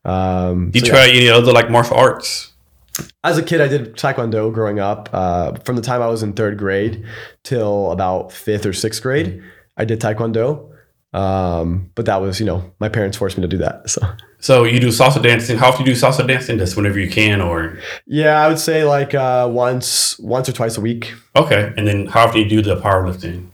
um, 0.05 0.71
you 0.75 0.81
so, 0.81 0.87
try 0.87 1.05
yeah. 1.07 1.13
any 1.13 1.29
other 1.29 1.53
like 1.53 1.71
martial 1.71 1.97
arts? 1.97 2.55
as 3.23 3.39
a 3.39 3.43
kid, 3.43 3.61
I 3.61 3.69
did 3.69 3.97
Taekwondo 3.97 4.53
growing 4.53 4.79
up. 4.79 5.09
Uh, 5.13 5.55
from 5.65 5.77
the 5.77 5.83
time 5.83 6.03
I 6.03 6.07
was 6.07 6.23
in 6.23 6.33
third 6.33 6.59
grade 6.59 7.05
till 7.43 7.91
about 7.91 8.33
fifth 8.33 8.67
or 8.67 8.73
sixth 8.73 9.03
grade, 9.03 9.43
I 9.77 9.85
did 9.85 10.01
Taekwondo. 10.01 10.71
Um, 11.15 11.91
but 11.95 12.07
that 12.07 12.21
was, 12.21 12.41
you 12.41 12.47
know, 12.47 12.73
my 12.81 12.89
parents 12.89 13.17
forced 13.17 13.39
me 13.39 13.43
to 13.43 13.49
do 13.49 13.59
that. 13.59 13.89
So 13.89 14.01
So 14.41 14.65
you 14.65 14.81
do 14.81 14.89
salsa 14.89 15.23
dancing. 15.23 15.57
How 15.57 15.69
often 15.69 15.85
do 15.85 15.91
you 15.91 15.97
do 15.97 16.01
salsa 16.01 16.27
dancing? 16.27 16.59
Just 16.59 16.77
whenever 16.77 16.99
you 16.99 17.09
can, 17.09 17.41
or 17.41 17.79
yeah, 18.07 18.45
I 18.45 18.49
would 18.49 18.59
say 18.59 18.85
like 18.85 19.15
uh, 19.15 19.49
once, 19.51 20.19
once 20.19 20.49
or 20.49 20.53
twice 20.53 20.77
a 20.77 20.81
week. 20.81 21.15
okay. 21.37 21.73
And 21.77 21.87
then 21.87 22.07
how 22.07 22.25
often 22.25 22.35
do 22.35 22.41
you 22.43 22.49
do 22.49 22.63
the 22.63 22.81
powerlifting? 22.81 23.47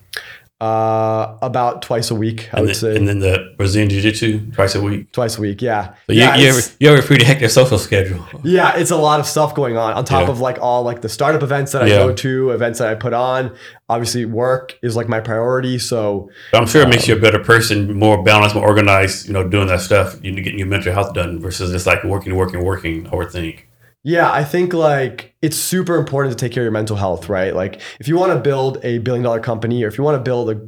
Uh, 0.60 1.38
about 1.40 1.80
twice 1.80 2.10
a 2.10 2.14
week, 2.14 2.50
I 2.52 2.58
And 2.58 2.66
would 2.66 2.68
then, 2.68 2.74
say. 2.74 2.94
and 2.96 3.08
then 3.08 3.20
the 3.20 3.54
Brazilian 3.56 3.88
Jiu 3.88 4.02
Jitsu 4.02 4.50
twice 4.52 4.74
a 4.74 4.82
week. 4.82 5.10
twice 5.10 5.38
a 5.38 5.40
week, 5.40 5.62
yeah. 5.62 5.94
So 6.06 6.12
you, 6.12 6.20
yeah, 6.20 6.36
you, 6.36 6.46
have, 6.52 6.76
you 6.78 6.88
have 6.90 6.98
a 6.98 7.02
pretty 7.02 7.24
hectic 7.24 7.48
social 7.48 7.78
schedule. 7.78 8.22
yeah, 8.44 8.76
it's 8.76 8.90
a 8.90 8.96
lot 8.96 9.20
of 9.20 9.26
stuff 9.26 9.54
going 9.54 9.78
on 9.78 9.94
on 9.94 10.04
top 10.04 10.26
Yeah. 10.26 10.30
of 10.32 10.40
like 10.40 10.58
all 10.60 10.82
like 10.82 11.00
the 11.00 11.08
startup 11.08 11.42
events 11.42 11.72
that 11.72 11.82
I 11.82 11.86
Yeah. 11.86 11.96
go 12.00 12.12
to, 12.12 12.50
events 12.50 12.78
that 12.78 12.88
I 12.88 12.94
put 12.94 13.14
on. 13.14 13.56
Obviously, 13.88 14.26
work 14.26 14.78
is 14.82 14.96
like 14.96 15.08
my 15.08 15.20
priority. 15.20 15.78
So 15.78 16.28
But 16.52 16.60
I'm 16.60 16.66
sure 16.68 16.82
it 16.82 16.88
makes 16.90 17.08
you 17.08 17.16
a 17.16 17.18
better 17.18 17.38
person, 17.38 17.98
more 17.98 18.22
balanced, 18.22 18.54
more 18.54 18.66
organized. 18.66 19.26
You 19.28 19.32
know, 19.32 19.48
doing 19.48 19.66
that 19.68 19.80
stuff, 19.80 20.18
you 20.22 20.30
know, 20.30 20.42
getting 20.42 20.58
your 20.58 20.68
mental 20.68 20.92
health 20.92 21.14
done 21.14 21.40
versus 21.40 21.70
just 21.72 21.86
like 21.86 22.04
working, 22.04 22.34
working, 22.36 22.62
working. 22.62 23.08
I 23.10 23.16
would 23.16 23.30
think. 23.30 23.66
Yeah, 24.02 24.33
I 24.33 24.45
think 24.45 24.73
like 24.73 25.35
it's 25.42 25.57
super 25.57 25.97
important 25.97 26.37
to 26.37 26.42
take 26.42 26.52
care 26.52 26.62
of 26.62 26.64
your 26.64 26.73
mental 26.73 26.97
health, 26.97 27.28
right? 27.28 27.54
Like 27.54 27.80
if 27.99 28.09
you 28.09 28.16
want 28.16 28.33
to 28.33 28.40
build 28.40 28.78
a 28.83 28.99
billion 28.99 29.23
dollar 29.23 29.40
company 29.40 29.85
or 29.85 29.88
if 29.88 29.99
you 29.99 30.04
want 30.04 30.16
to 30.16 30.23
build 30.23 30.50
a 30.50 30.61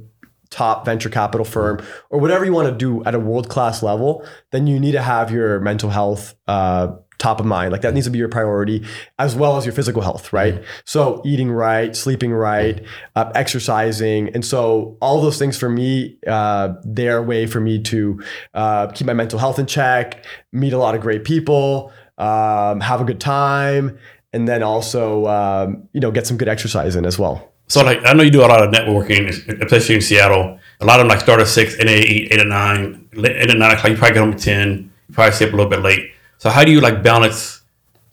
top 0.51 0.85
venture 0.85 1.09
capital 1.09 1.45
firm 1.45 1.83
or 2.11 2.21
whatever 2.21 2.45
you 2.45 2.53
want 2.53 2.69
to 2.69 2.75
do 2.77 3.03
at 3.05 3.15
a 3.15 3.19
world 3.19 3.49
class 3.49 3.83
level, 3.83 4.27
then 4.51 4.67
you 4.67 4.79
need 4.79 4.93
to 4.93 5.01
have 5.01 5.31
your 5.31 5.61
mental 5.61 5.89
health 5.89 6.35
uh, 6.47 6.95
top 7.17 7.41
of 7.41 7.47
mind. 7.47 7.73
Like 7.73 7.81
that 7.83 7.95
needs 7.95 8.07
to 8.07 8.11
be 8.11 8.19
your 8.19 8.29
priority 8.29 8.85
as 9.19 9.35
well 9.35 9.57
as 9.57 9.65
your 9.65 9.73
physical 9.73 10.03
health, 10.03 10.31
right? 10.35 10.63
So 10.85 11.23
eating 11.25 11.51
right, 11.51 11.97
sleeping 11.97 12.33
right, 12.35 12.85
uh, 13.17 13.33
exercising. 13.35 14.29
And 14.35 14.45
so 14.45 14.99
all 15.01 15.23
those 15.23 15.39
things 15.39 15.57
for 15.57 15.71
me, 15.71 16.19
uh, 16.27 16.75
they're 16.85 17.19
a 17.19 17.23
way 17.23 17.47
for 17.47 17.61
me 17.61 17.81
to 17.85 18.23
uh, 18.53 18.89
keep 18.89 19.07
my 19.07 19.15
mental 19.15 19.39
health 19.39 19.59
in 19.59 19.65
check, 19.65 20.27
meet 20.53 20.75
a 20.75 20.79
lot 20.79 20.95
of 20.95 21.01
great 21.01 21.25
people, 21.25 21.93
um, 22.23 22.81
have 22.81 23.01
a 23.01 23.05
good 23.05 23.21
time, 23.21 23.99
and 24.33 24.47
then 24.47 24.63
also, 24.63 25.27
um, 25.27 25.89
you 25.93 26.01
know, 26.01 26.11
get 26.11 26.27
some 26.27 26.37
good 26.37 26.49
exercise 26.49 26.97
in 26.97 27.05
as 27.05 27.19
well. 27.19 27.53
So 27.69 27.83
like, 27.83 28.01
I 28.05 28.13
know 28.13 28.23
you 28.23 28.31
do 28.31 28.41
a 28.41 28.47
lot 28.47 28.63
of 28.63 28.73
networking, 28.73 29.29
especially 29.63 29.97
in 29.97 30.01
Seattle. 30.03 30.59
A 30.81 30.85
lot 30.85 31.01
of 31.01 31.05
them 31.05 31.09
like 31.09 31.21
start 31.21 31.41
at 31.41 31.49
six, 31.49 31.77
and 31.79 31.89
eat 31.89 32.33
eight 32.33 32.41
at 32.41 32.47
nine, 32.47 33.09
eight 33.17 33.51
at 33.51 33.57
nine 33.57 33.73
o'clock. 33.73 33.91
You 33.91 33.97
probably 33.97 34.15
get 34.15 34.21
home 34.21 34.33
at 34.33 34.39
ten. 34.39 34.91
You 35.09 35.15
probably 35.15 35.33
stay 35.33 35.47
up 35.47 35.53
a 35.53 35.57
little 35.57 35.71
bit 35.71 35.81
late. 35.81 36.13
So 36.39 36.51
how 36.51 36.65
do 36.65 36.71
you 36.71 36.81
like 36.81 37.03
balance 37.03 37.63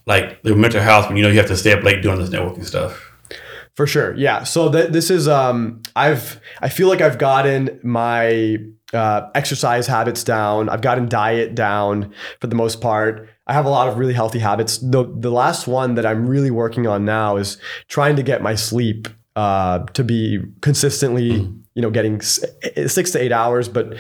like 0.05 0.39
your 0.43 0.55
mental 0.55 0.81
health 0.81 1.07
when 1.07 1.17
you 1.17 1.23
know 1.23 1.29
you 1.29 1.37
have 1.37 1.47
to 1.47 1.57
stay 1.57 1.73
up 1.73 1.83
late 1.83 2.01
doing 2.01 2.19
this 2.19 2.29
networking 2.29 2.65
stuff? 2.65 3.05
For 3.75 3.87
sure. 3.87 4.15
Yeah. 4.15 4.43
So 4.43 4.71
th- 4.71 4.91
this 4.91 5.09
is 5.09 5.27
um 5.27 5.81
I've 5.95 6.39
I 6.61 6.69
feel 6.69 6.89
like 6.89 7.01
I've 7.01 7.17
gotten 7.17 7.79
my 7.83 8.57
uh, 8.93 9.29
exercise 9.35 9.87
habits 9.87 10.23
down. 10.23 10.69
I've 10.69 10.81
gotten 10.81 11.07
diet 11.07 11.55
down 11.55 12.13
for 12.39 12.47
the 12.47 12.55
most 12.55 12.81
part. 12.81 13.29
I 13.47 13.53
have 13.53 13.65
a 13.65 13.69
lot 13.69 13.87
of 13.87 13.97
really 13.97 14.13
healthy 14.13 14.39
habits. 14.39 14.77
The 14.77 15.11
the 15.17 15.31
last 15.31 15.67
one 15.67 15.95
that 15.95 16.05
I'm 16.05 16.27
really 16.27 16.51
working 16.51 16.87
on 16.87 17.05
now 17.05 17.37
is 17.37 17.57
trying 17.87 18.15
to 18.15 18.23
get 18.23 18.41
my 18.41 18.55
sleep 18.55 19.07
uh, 19.35 19.85
to 19.93 20.03
be 20.03 20.39
consistently, 20.61 21.31
you 21.73 21.81
know, 21.81 21.89
getting 21.89 22.19
six 22.21 23.11
to 23.11 23.21
eight 23.21 23.31
hours, 23.31 23.69
but 23.69 23.95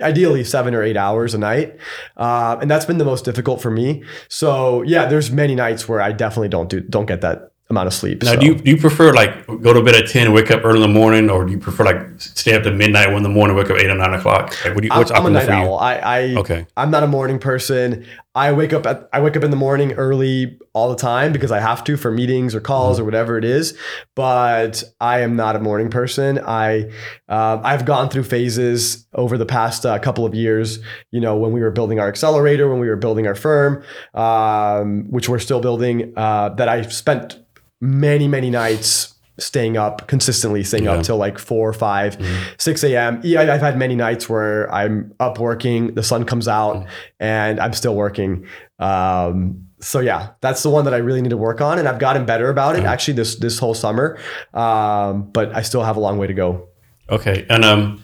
ideally 0.00 0.44
seven 0.44 0.74
or 0.74 0.82
eight 0.82 0.96
hours 0.96 1.34
a 1.34 1.38
night. 1.38 1.76
Uh, 2.16 2.56
and 2.60 2.70
that's 2.70 2.84
been 2.84 2.98
the 2.98 3.04
most 3.04 3.24
difficult 3.24 3.60
for 3.60 3.70
me. 3.70 4.04
So 4.28 4.82
yeah, 4.82 5.06
there's 5.06 5.30
many 5.30 5.54
nights 5.54 5.88
where 5.88 6.00
I 6.00 6.12
definitely 6.12 6.50
don't 6.50 6.68
do 6.68 6.80
don't 6.80 7.06
get 7.06 7.22
that 7.22 7.50
amount 7.74 7.88
of 7.88 7.94
sleep. 7.94 8.22
Now, 8.22 8.34
so. 8.34 8.40
do 8.40 8.46
you 8.46 8.54
do 8.54 8.70
you 8.70 8.76
prefer 8.76 9.12
like 9.12 9.46
go 9.46 9.72
to 9.72 9.82
bed 9.82 9.94
at 9.94 10.08
ten, 10.08 10.32
wake 10.32 10.50
up 10.50 10.64
early 10.64 10.82
in 10.82 10.82
the 10.82 10.94
morning, 11.00 11.28
or 11.30 11.44
do 11.44 11.52
you 11.52 11.58
prefer 11.58 11.84
like 11.84 12.00
stay 12.18 12.54
up 12.54 12.62
to 12.62 12.70
midnight, 12.70 13.08
one 13.08 13.18
in 13.18 13.22
the 13.22 13.28
morning, 13.28 13.56
wake 13.56 13.70
up 13.70 13.78
eight 13.78 13.90
or 13.90 13.94
nine 13.94 14.14
o'clock? 14.14 14.44
Like, 14.64 14.74
what 14.74 14.80
do 14.82 14.86
you, 14.86 14.92
I'm, 14.92 14.98
what's 14.98 15.10
I'm 15.10 15.26
a 15.26 15.30
night 15.30 15.48
owl. 15.48 15.78
I, 15.78 15.94
I 15.96 16.20
Okay. 16.36 16.66
I'm 16.76 16.90
not 16.90 17.02
a 17.02 17.06
morning 17.08 17.38
person. 17.38 18.06
I 18.36 18.50
wake 18.52 18.72
up 18.72 18.84
at 18.86 19.08
I 19.12 19.20
wake 19.20 19.36
up 19.36 19.44
in 19.44 19.50
the 19.50 19.56
morning 19.56 19.92
early 19.92 20.58
all 20.72 20.88
the 20.90 20.96
time 20.96 21.32
because 21.32 21.52
I 21.52 21.60
have 21.60 21.84
to 21.84 21.96
for 21.96 22.10
meetings 22.10 22.54
or 22.54 22.60
calls 22.60 22.84
Mm-hmm. 22.96 23.02
or 23.02 23.04
whatever 23.04 23.38
it 23.38 23.44
is. 23.44 23.78
But 24.16 24.82
I 25.00 25.20
am 25.20 25.36
not 25.36 25.54
a 25.56 25.60
morning 25.60 25.88
person. 25.88 26.38
I 26.38 26.90
um, 27.28 27.60
I've 27.64 27.84
gone 27.84 28.08
through 28.10 28.24
phases 28.24 29.06
over 29.14 29.38
the 29.38 29.46
past 29.46 29.86
uh, 29.86 29.98
couple 29.98 30.26
of 30.26 30.34
years. 30.34 30.80
You 31.12 31.20
know, 31.20 31.36
when 31.36 31.52
we 31.52 31.60
were 31.60 31.70
building 31.70 32.00
our 32.00 32.08
accelerator, 32.08 32.68
when 32.68 32.80
we 32.80 32.88
were 32.88 32.96
building 32.96 33.26
our 33.26 33.34
firm, 33.36 33.84
um, 34.14 35.04
which 35.10 35.28
we're 35.28 35.38
still 35.38 35.60
building, 35.60 36.12
uh, 36.16 36.50
that 36.50 36.68
I 36.68 36.82
spent 36.82 37.43
many 37.84 38.26
many 38.28 38.50
nights 38.50 39.14
staying 39.38 39.76
up 39.76 40.06
consistently 40.06 40.62
staying 40.64 40.84
Yeah. 40.84 40.92
up 40.92 41.02
till 41.04 41.16
like 41.16 41.38
4 41.40 41.68
or 41.68 41.72
5 41.72 42.54
6 42.56 42.84
a.m 42.84 43.20
yeah 43.24 43.40
i've 43.52 43.60
had 43.60 43.76
many 43.76 43.96
nights 43.96 44.28
where 44.28 44.72
i'm 44.72 45.12
up 45.18 45.38
working 45.40 45.92
the 45.94 46.02
sun 46.04 46.24
comes 46.24 46.46
out 46.48 46.86
and 47.20 47.58
i'm 47.60 47.72
still 47.72 47.94
working. 47.96 48.46
Um 48.78 49.66
so 49.80 49.98
yeah 50.00 50.28
that's 50.40 50.62
the 50.62 50.70
one 50.70 50.84
that 50.86 50.94
i 50.94 50.98
really 50.98 51.20
need 51.20 51.30
to 51.30 51.36
work 51.36 51.60
on 51.60 51.78
and 51.80 51.86
i've 51.88 51.98
gotten 51.98 52.24
better 52.24 52.48
about 52.48 52.76
it 52.78 52.84
actually 52.84 53.14
this 53.14 53.34
this 53.36 53.58
whole 53.58 53.74
summer. 53.74 54.18
Um 54.54 55.30
but 55.32 55.54
i 55.54 55.62
still 55.62 55.82
have 55.82 55.96
a 55.96 56.00
long 56.00 56.16
way 56.18 56.26
to 56.28 56.34
go. 56.34 56.68
Okay, 57.10 57.44
and 57.50 57.64
um, 57.66 58.02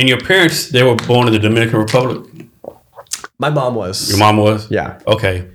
and 0.00 0.08
your 0.08 0.18
parents 0.20 0.70
they 0.70 0.82
were 0.82 0.96
born 0.96 1.26
in 1.28 1.32
the 1.32 1.38
Dominican 1.38 1.78
Republic. 1.78 2.26
my 3.38 3.50
mom 3.50 3.74
was. 3.76 4.08
Your 4.10 4.18
mom 4.18 4.36
was. 4.38 4.68
yeah. 4.70 4.98
Okay, 5.06 5.46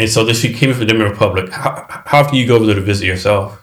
and 0.00 0.08
so 0.10 0.24
this 0.24 0.40
she 0.40 0.52
came 0.52 0.70
from 0.72 0.80
the 0.80 0.86
Dominican 0.86 1.12
Republic. 1.12 1.50
How, 1.52 1.86
how 2.06 2.20
often 2.20 2.34
do 2.34 2.40
you 2.40 2.46
go 2.46 2.56
over 2.56 2.66
there 2.66 2.74
to 2.74 2.80
visit 2.80 3.06
yourself? 3.06 3.56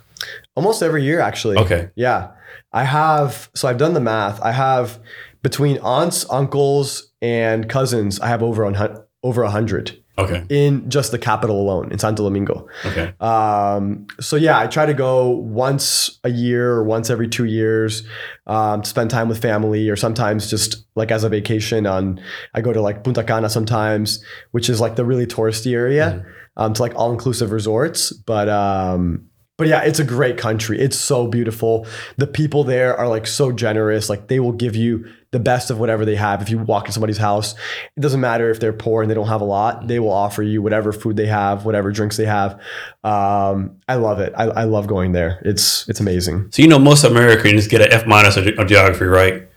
almost 0.56 0.82
every 0.82 1.04
year 1.04 1.20
actually 1.20 1.56
Okay. 1.58 1.90
yeah 1.96 2.32
i 2.74 2.84
have 2.84 3.50
so 3.56 3.68
i've 3.68 3.78
done 3.78 3.94
the 3.94 4.00
math 4.00 4.42
i 4.42 4.52
have 4.52 5.00
between 5.44 5.78
aunts 5.84 6.26
uncles 6.32 7.14
and 7.22 7.70
cousins 7.70 8.20
i 8.22 8.28
have 8.28 8.42
over 8.42 8.64
hun- 8.74 9.04
over 9.22 9.44
a 9.44 9.52
hundred 9.52 10.04
Okay. 10.20 10.44
in 10.50 10.90
just 10.90 11.12
the 11.12 11.20
capital 11.20 11.62
alone 11.62 11.92
in 11.92 12.00
santo 12.00 12.24
domingo 12.24 12.68
Okay. 12.86 13.14
Um, 13.20 14.08
so 14.20 14.36
yeah, 14.36 14.60
I 14.60 14.68
try 14.68 14.86
to 14.86 14.94
go 14.94 15.30
once 15.30 16.20
a 16.24 16.30
year 16.30 16.72
or 16.72 16.84
once 16.84 17.10
every 17.10 17.28
two 17.28 17.46
years 17.46 18.04
um, 18.48 18.82
to 18.82 18.90
spend 18.90 19.10
time 19.10 19.30
with 19.30 19.42
family, 19.42 19.90
or 19.90 19.96
sometimes 19.96 20.50
just 20.50 20.86
like 20.96 21.12
as 21.12 21.24
a 21.24 21.30
vacation. 21.30 21.86
On 21.86 22.20
I 22.54 22.62
go 22.62 22.74
to 22.74 22.82
like 22.82 23.04
Punta 23.04 23.24
Cana 23.24 23.50
sometimes, 23.50 24.24
which 24.52 24.70
is 24.70 24.80
like 24.80 24.96
the 24.96 25.06
really 25.06 25.26
touristy 25.26 25.74
area, 25.74 26.26
um, 26.56 26.74
to 26.74 26.82
like 26.82 26.96
all 26.96 27.12
inclusive 27.12 27.52
resorts. 27.52 28.12
But 28.12 28.50
um, 28.50 29.30
but 29.58 29.68
yeah, 29.68 29.82
it's 29.82 30.00
a 30.00 30.04
great 30.04 30.38
country. 30.38 30.80
It's 30.80 30.98
so 30.98 31.28
beautiful. 31.28 31.88
The 32.18 32.28
people 32.28 32.64
there 32.64 32.96
are 32.96 33.08
like 33.08 33.26
so 33.26 33.52
generous. 33.52 34.08
Like 34.08 34.28
they 34.28 34.40
will 34.40 34.52
give 34.52 34.76
you 34.76 35.12
the 35.32 35.40
best 35.40 35.72
of 35.72 35.80
whatever 35.80 36.06
they 36.06 36.16
have. 36.16 36.44
If 36.44 36.50
you 36.50 36.60
walk 36.60 36.86
in 36.86 36.92
somebody's 36.92 37.18
house, 37.18 37.56
it 37.96 38.00
doesn't 38.00 38.22
matter 38.22 38.50
if 38.52 38.60
they're 38.60 38.72
poor 38.72 39.02
and 39.02 39.10
they 39.10 39.16
don't 39.16 39.28
have 39.28 39.42
a 39.42 39.46
lot. 39.46 39.88
They 39.88 40.00
will 40.00 40.12
offer 40.12 40.44
you 40.44 40.62
whatever 40.62 40.94
food 40.94 41.18
they 41.18 41.26
have, 41.26 41.66
whatever 41.66 41.92
drinks 41.92 42.18
they 42.18 42.26
have. 42.26 42.54
Um, 43.04 43.78
I 43.88 43.96
love 43.96 44.20
it. 44.20 44.32
I, 44.38 44.44
I 44.44 44.64
love 44.66 44.86
going 44.86 45.12
there. 45.12 45.42
It's 45.44 45.90
it's 45.90 46.00
amazing. 46.00 46.52
So 46.52 46.62
you 46.62 46.68
know 46.68 46.80
most 46.80 47.04
Americans 47.04 47.68
get 47.68 47.82
an 47.82 47.92
F 47.92 48.06
minus 48.06 48.38
on 48.38 48.68
geography, 48.68 49.06
right? 49.06 49.48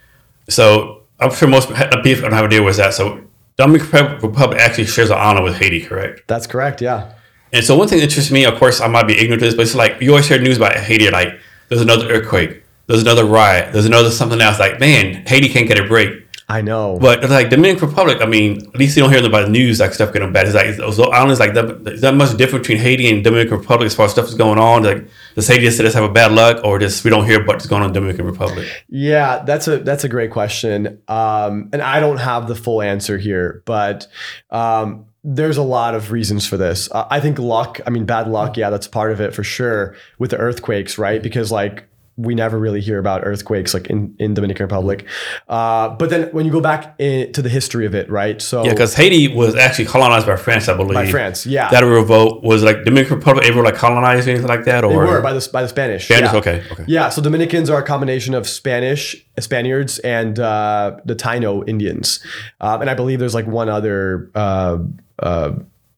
So 0.49 1.03
I'm 1.21 1.31
sure 1.31 1.47
most 1.47 1.69
people 1.69 2.23
don't 2.23 2.33
have 2.33 2.47
idea 2.47 2.63
what's 2.63 2.79
that. 2.79 2.95
So 2.95 3.23
Dominican 3.57 4.19
Republic 4.23 4.59
actually 4.59 4.87
shares 4.87 5.11
an 5.11 5.19
honor 5.19 5.43
with 5.43 5.57
Haiti, 5.57 5.83
correct? 5.83 6.23
That's 6.27 6.47
correct. 6.47 6.81
Yeah. 6.81 7.13
And 7.53 7.65
so 7.65 7.77
one 7.77 7.89
thing 7.89 7.99
that 7.99 8.05
interests 8.05 8.31
me, 8.31 8.45
of 8.45 8.59
course, 8.59 8.81
I 8.81 8.89
might 8.89 9.07
be 9.07 9.19
ignorant 9.19 9.41
to 9.41 9.47
this, 9.47 9.55
but 9.55 9.63
it's 9.63 9.75
like 9.75 10.01
you 10.01 10.11
always 10.11 10.29
hear 10.29 10.41
news 10.41 10.57
about 10.57 10.77
Haiti, 10.77 11.11
like 11.11 11.39
there's 11.69 11.81
another 11.81 12.09
earthquake, 12.09 12.63
there's 12.87 13.03
another 13.03 13.25
riot, 13.25 13.73
there's 13.73 13.87
another 13.87 14.11
something 14.11 14.41
else. 14.41 14.59
Like, 14.59 14.81
man, 14.81 15.27
Haiti 15.27 15.49
can't 15.49 15.69
get 15.69 15.79
a 15.79 15.87
break. 15.87 16.27
I 16.51 16.63
know. 16.63 16.99
But 17.01 17.31
like 17.31 17.49
Dominican 17.49 17.89
Republic, 17.89 18.19
I 18.21 18.27
mean, 18.27 18.67
at 18.67 18.77
least 18.77 18.97
you 18.97 19.05
don't 19.05 19.13
hear 19.13 19.25
about 19.25 19.45
the 19.45 19.53
news 19.53 19.79
like 19.79 19.95
stuff 19.95 20.13
getting 20.13 20.33
bad. 20.33 20.47
It's 20.47 20.55
like 20.57 20.77
those 20.77 20.99
islands 20.99 21.39
like 21.39 21.55
that. 21.55 21.87
Is 21.87 22.01
that 22.01 22.15
much 22.15 22.37
difference 22.37 22.67
between 22.67 22.79
Haiti 22.79 23.09
and 23.09 23.23
Dominican 23.23 23.59
Republic 23.59 23.87
as 23.87 23.95
far 23.95 24.07
as 24.07 24.13
stuff 24.13 24.27
is 24.27 24.35
going 24.35 24.59
on? 24.59 24.83
Like 24.83 25.07
does 25.37 25.47
Haiti 25.47 25.63
just 25.63 25.79
just 25.79 25.95
have 25.95 26.03
a 26.03 26.13
bad 26.13 26.33
luck, 26.33 26.65
or 26.65 26.81
just 26.81 27.05
we 27.05 27.11
don't 27.11 27.25
hear 27.25 27.45
what's 27.45 27.67
going 27.67 27.83
on 27.83 27.91
in 27.91 27.95
Dominican 27.95 28.27
Republic? 28.27 28.67
Yeah, 28.89 29.45
that's 29.45 29.69
a 29.69 29.79
that's 29.79 30.03
a 30.03 30.09
great 30.09 30.33
question, 30.33 31.01
um, 31.07 31.71
and 31.73 31.81
I 31.81 32.01
don't 32.01 32.19
have 32.19 32.49
the 32.49 32.57
full 32.57 32.83
answer 32.83 33.17
here, 33.17 33.63
but 33.65 34.09
um, 34.51 35.07
there's 35.23 35.57
a 35.59 35.63
lot 35.63 35.95
of 35.95 36.13
reasons 36.13 36.47
for 36.47 36.57
this. 36.57 36.89
I 36.93 37.21
think 37.21 37.39
luck. 37.39 37.81
I 37.87 37.91
mean, 37.91 38.07
bad 38.07 38.29
luck. 38.29 38.57
Yeah, 38.57 38.71
that's 38.71 38.89
part 38.89 39.13
of 39.13 39.21
it 39.21 39.35
for 39.35 39.45
sure 39.45 39.95
with 40.19 40.31
the 40.31 40.39
earthquakes, 40.39 40.97
right? 40.97 41.23
Because 41.23 41.53
like 41.53 41.85
we 42.21 42.35
never 42.35 42.59
really 42.59 42.81
hear 42.81 42.99
about 42.99 43.23
earthquakes 43.25 43.73
like 43.73 43.89
in, 43.89 44.15
in 44.19 44.35
Dominican 44.35 44.65
Republic. 44.65 45.07
Uh, 45.49 45.89
but 45.91 46.11
then 46.11 46.29
when 46.33 46.45
you 46.45 46.53
go 46.53 46.61
back 46.61 46.95
in, 46.99 47.33
to 47.33 47.43
the 47.43 47.49
history 47.49 47.87
of 47.87 47.95
it, 47.95 48.11
right? 48.11 48.41
So 48.43 48.65
Yeah, 48.65 48.73
because 48.73 48.95
Haiti 48.95 49.29
was 49.29 49.57
actually 49.57 49.87
colonized 49.87 50.27
by 50.27 50.37
France, 50.37 50.69
I 50.69 50.77
believe. 50.77 50.95
by 50.95 51.11
France, 51.11 51.47
yeah, 51.47 51.71
That 51.71 51.81
revolt 51.81 52.43
was 52.43 52.63
like 52.63 52.85
Dominican 52.85 53.17
Republic 53.19 53.47
ever 53.47 53.63
like 53.63 53.75
colonized 53.75 54.27
or 54.27 54.33
anything 54.33 54.49
like 54.49 54.65
that, 54.65 54.85
or 54.85 54.91
they 54.91 54.97
were 54.97 55.23
by 55.23 55.33
the 55.33 55.49
by 55.53 55.63
the 55.63 55.69
Spanish. 55.69 56.05
Spanish? 56.05 56.33
yeah. 56.33 56.39
Okay, 56.39 56.63
okay. 56.73 56.85
Yeah, 56.87 57.09
so 57.09 57.23
Dominicans 57.23 57.71
are 57.71 57.81
a 57.81 57.87
combination 57.87 58.35
of 58.35 58.49
Spanish, 58.49 59.17
Spaniards, 59.39 59.99
and 60.01 60.39
uh, 60.39 60.99
the 61.05 61.17
Taino 61.17 61.67
Indians, 61.69 62.21
um, 62.61 62.83
and 62.83 62.91
I 62.91 62.95
believe 62.95 63.19
there's 63.19 63.35
like 63.35 63.47
one 63.47 63.69
other 63.69 64.31
uh, 64.35 64.79
uh, 65.19 65.53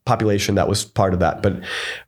population 0.04 0.56
that 0.56 0.68
was 0.68 0.84
part 0.84 1.14
of 1.14 1.20
that. 1.20 1.42
But, 1.42 1.60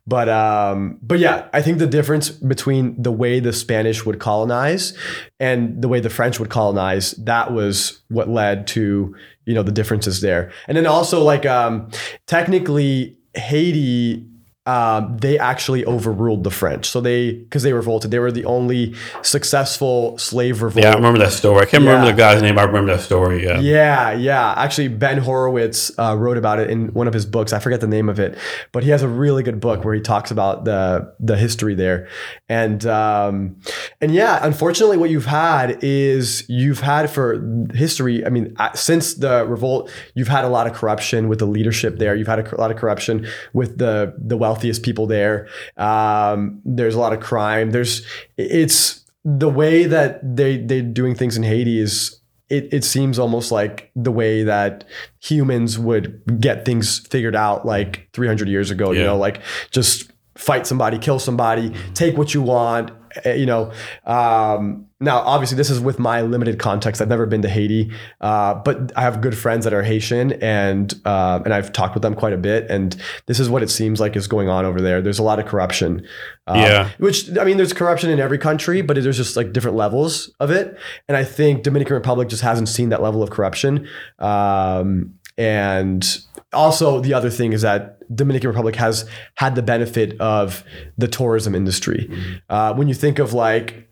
but, 0.05 0.29
um, 0.29 0.99
but 1.01 1.19
yeah, 1.19 1.47
I 1.53 1.61
think 1.61 1.79
the 1.79 1.87
difference 1.87 2.29
between 2.29 3.01
the 3.01 3.11
way 3.11 3.39
the 3.39 3.53
Spanish 3.53 4.05
would 4.05 4.19
colonize 4.19 4.97
and 5.39 5.81
the 5.81 5.87
way 5.87 5.99
the 5.99 6.09
French 6.09 6.39
would 6.39 6.49
colonize 6.49 7.11
that 7.11 7.53
was 7.53 8.01
what 8.09 8.29
led 8.29 8.67
to 8.67 9.15
you 9.45 9.53
know 9.53 9.63
the 9.63 9.71
differences 9.71 10.21
there, 10.21 10.51
and 10.67 10.77
then 10.77 10.87
also 10.87 11.23
like 11.23 11.45
um, 11.45 11.89
technically 12.27 13.17
Haiti 13.35 14.25
um, 14.65 15.17
they 15.17 15.37
actually 15.37 15.85
overruled 15.85 16.43
the 16.43 16.51
French. 16.51 16.87
So 16.89 16.99
they, 17.01 17.33
because 17.33 17.63
they 17.63 17.73
revolted, 17.73 18.11
they 18.11 18.19
were 18.19 18.31
the 18.31 18.45
only 18.45 18.95
successful 19.21 20.17
slave 20.17 20.61
revolt. 20.61 20.83
Yeah, 20.83 20.91
I 20.91 20.95
remember 20.95 21.19
that 21.19 21.31
story. 21.33 21.61
I 21.61 21.65
can't 21.65 21.83
Yeah. 21.83 21.89
remember 21.91 22.11
the 22.11 22.17
guy's 22.17 22.41
name. 22.41 22.57
I 22.57 22.63
remember 22.63 22.95
that 22.95 23.03
story. 23.03 23.43
Yeah. 23.45 23.59
Yeah, 23.59 24.11
yeah. 24.13 24.53
Actually, 24.57 24.87
Ben 24.87 25.17
Horowitz 25.19 25.91
uh, 25.99 26.15
wrote 26.17 26.37
about 26.37 26.59
it 26.59 26.69
in 26.69 26.87
one 26.93 27.07
of 27.07 27.13
his 27.13 27.25
books. 27.25 27.53
I 27.53 27.59
forget 27.59 27.81
the 27.81 27.87
name 27.87 28.09
of 28.09 28.19
it, 28.19 28.37
but 28.71 28.83
he 28.83 28.89
has 28.89 29.03
a 29.03 29.07
really 29.07 29.43
good 29.43 29.59
book 29.59 29.83
where 29.85 29.93
he 29.93 30.01
talks 30.01 30.31
about 30.31 30.65
the 30.65 31.13
the 31.19 31.37
history 31.37 31.75
there. 31.75 32.07
And 32.49 32.85
um, 32.85 33.57
and 34.01 34.13
yeah, 34.13 34.39
unfortunately, 34.41 34.97
what 34.97 35.09
you've 35.09 35.25
had 35.25 35.83
is 35.83 36.43
you've 36.49 36.79
had 36.79 37.09
for 37.09 37.41
history. 37.73 38.25
I 38.25 38.29
mean, 38.29 38.55
uh, 38.57 38.73
since 38.73 39.13
the 39.15 39.45
revolt, 39.45 39.91
you've 40.13 40.27
had 40.27 40.43
a 40.45 40.49
lot 40.49 40.65
of 40.67 40.73
corruption 40.73 41.27
with 41.27 41.39
the 41.39 41.45
leadership 41.45 41.97
there. 41.99 42.15
You've 42.15 42.27
had 42.27 42.39
a, 42.39 42.55
lot 42.59 42.71
of 42.71 42.77
corruption 42.77 43.27
with 43.53 43.77
the 43.77 44.13
the 44.17 44.37
wealthiest 44.55 44.83
people 44.83 45.07
there. 45.07 45.47
Um, 45.77 46.61
there's 46.63 46.95
a 46.95 46.99
lot 46.99 47.13
of 47.13 47.19
crime. 47.19 47.71
There's 47.71 48.05
it's 48.37 49.03
the 49.23 49.49
way 49.49 49.85
that 49.85 50.35
they 50.35 50.57
they're 50.57 50.81
doing 50.81 51.15
things 51.15 51.35
in 51.35 51.43
Haiti 51.43 51.79
is 51.79 52.19
it, 52.47 52.71
it 52.71 52.83
seems 52.83 53.17
almost 53.17 53.51
like 53.51 53.91
the 53.95 54.11
way 54.11 54.43
that 54.43 54.83
humans 55.19 55.79
would 55.79 56.39
get 56.39 56.63
things 56.63 56.99
figured 56.99 57.35
out 57.35 57.65
like 57.65 58.07
300 58.13 58.47
years 58.47 58.69
ago 58.69 58.91
you 58.91 59.03
know 59.03 59.17
like 59.17 59.41
just 59.71 60.11
fight 60.35 60.67
somebody 60.67 60.99
kill 60.99 61.17
somebody 61.17 61.73
take 61.95 62.15
what 62.15 62.35
you 62.35 62.43
want 62.43 62.91
eh, 63.23 63.33
you 63.33 63.47
know 63.47 63.71
um, 64.05 64.84
now 65.01 65.17
obviously 65.19 65.57
this 65.57 65.69
is 65.69 65.79
with 65.79 65.99
my 65.99 66.21
limited 66.21 66.57
context 66.57 67.01
i've 67.01 67.09
never 67.09 67.25
been 67.25 67.41
to 67.41 67.49
haiti 67.49 67.91
uh, 68.21 68.53
but 68.53 68.91
i 68.95 69.01
have 69.01 69.19
good 69.19 69.37
friends 69.37 69.65
that 69.65 69.73
are 69.73 69.83
haitian 69.83 70.31
and 70.41 70.93
uh, 71.05 71.41
and 71.43 71.53
i've 71.53 71.73
talked 71.73 71.93
with 71.93 72.01
them 72.01 72.15
quite 72.15 72.31
a 72.33 72.37
bit 72.37 72.65
and 72.69 72.95
this 73.25 73.39
is 73.39 73.49
what 73.49 73.61
it 73.61 73.69
seems 73.69 73.99
like 73.99 74.15
is 74.15 74.27
going 74.27 74.47
on 74.47 74.63
over 74.63 74.79
there 74.79 75.01
there's 75.01 75.19
a 75.19 75.23
lot 75.23 75.37
of 75.39 75.45
corruption 75.45 76.05
um, 76.47 76.59
Yeah. 76.59 76.89
which 76.99 77.35
I 77.37 77.43
mean, 77.43 77.57
there's 77.57 77.73
corruption 77.73 78.11
in 78.11 78.19
every 78.19 78.37
country, 78.37 78.81
but 78.83 78.95
there's 79.01 79.17
just 79.17 79.35
like 79.35 79.51
different 79.51 79.75
levels 79.75 80.31
of 80.39 80.51
it. 80.51 80.77
And 81.07 81.17
I 81.17 81.23
think 81.23 81.63
Dominican 81.63 81.95
Republic 81.95 82.29
just 82.29 82.43
hasn't 82.43 82.69
seen 82.69 82.89
that 82.89 83.01
level 83.01 83.23
of 83.23 83.31
corruption. 83.31 83.87
Um, 84.19 85.15
and 85.39 86.05
also, 86.53 86.99
the 87.01 87.13
other 87.15 87.31
thing 87.31 87.51
is 87.53 87.63
that 87.63 87.97
Dominican 88.15 88.47
Republic 88.49 88.75
has 88.75 89.09
had 89.35 89.55
the 89.55 89.63
benefit 89.63 90.19
of 90.21 90.63
the 90.99 91.07
tourism 91.07 91.55
industry. 91.55 92.09
Uh, 92.47 92.73
when 92.75 92.87
you 92.87 92.93
think 92.93 93.17
of 93.17 93.33
like 93.33 93.89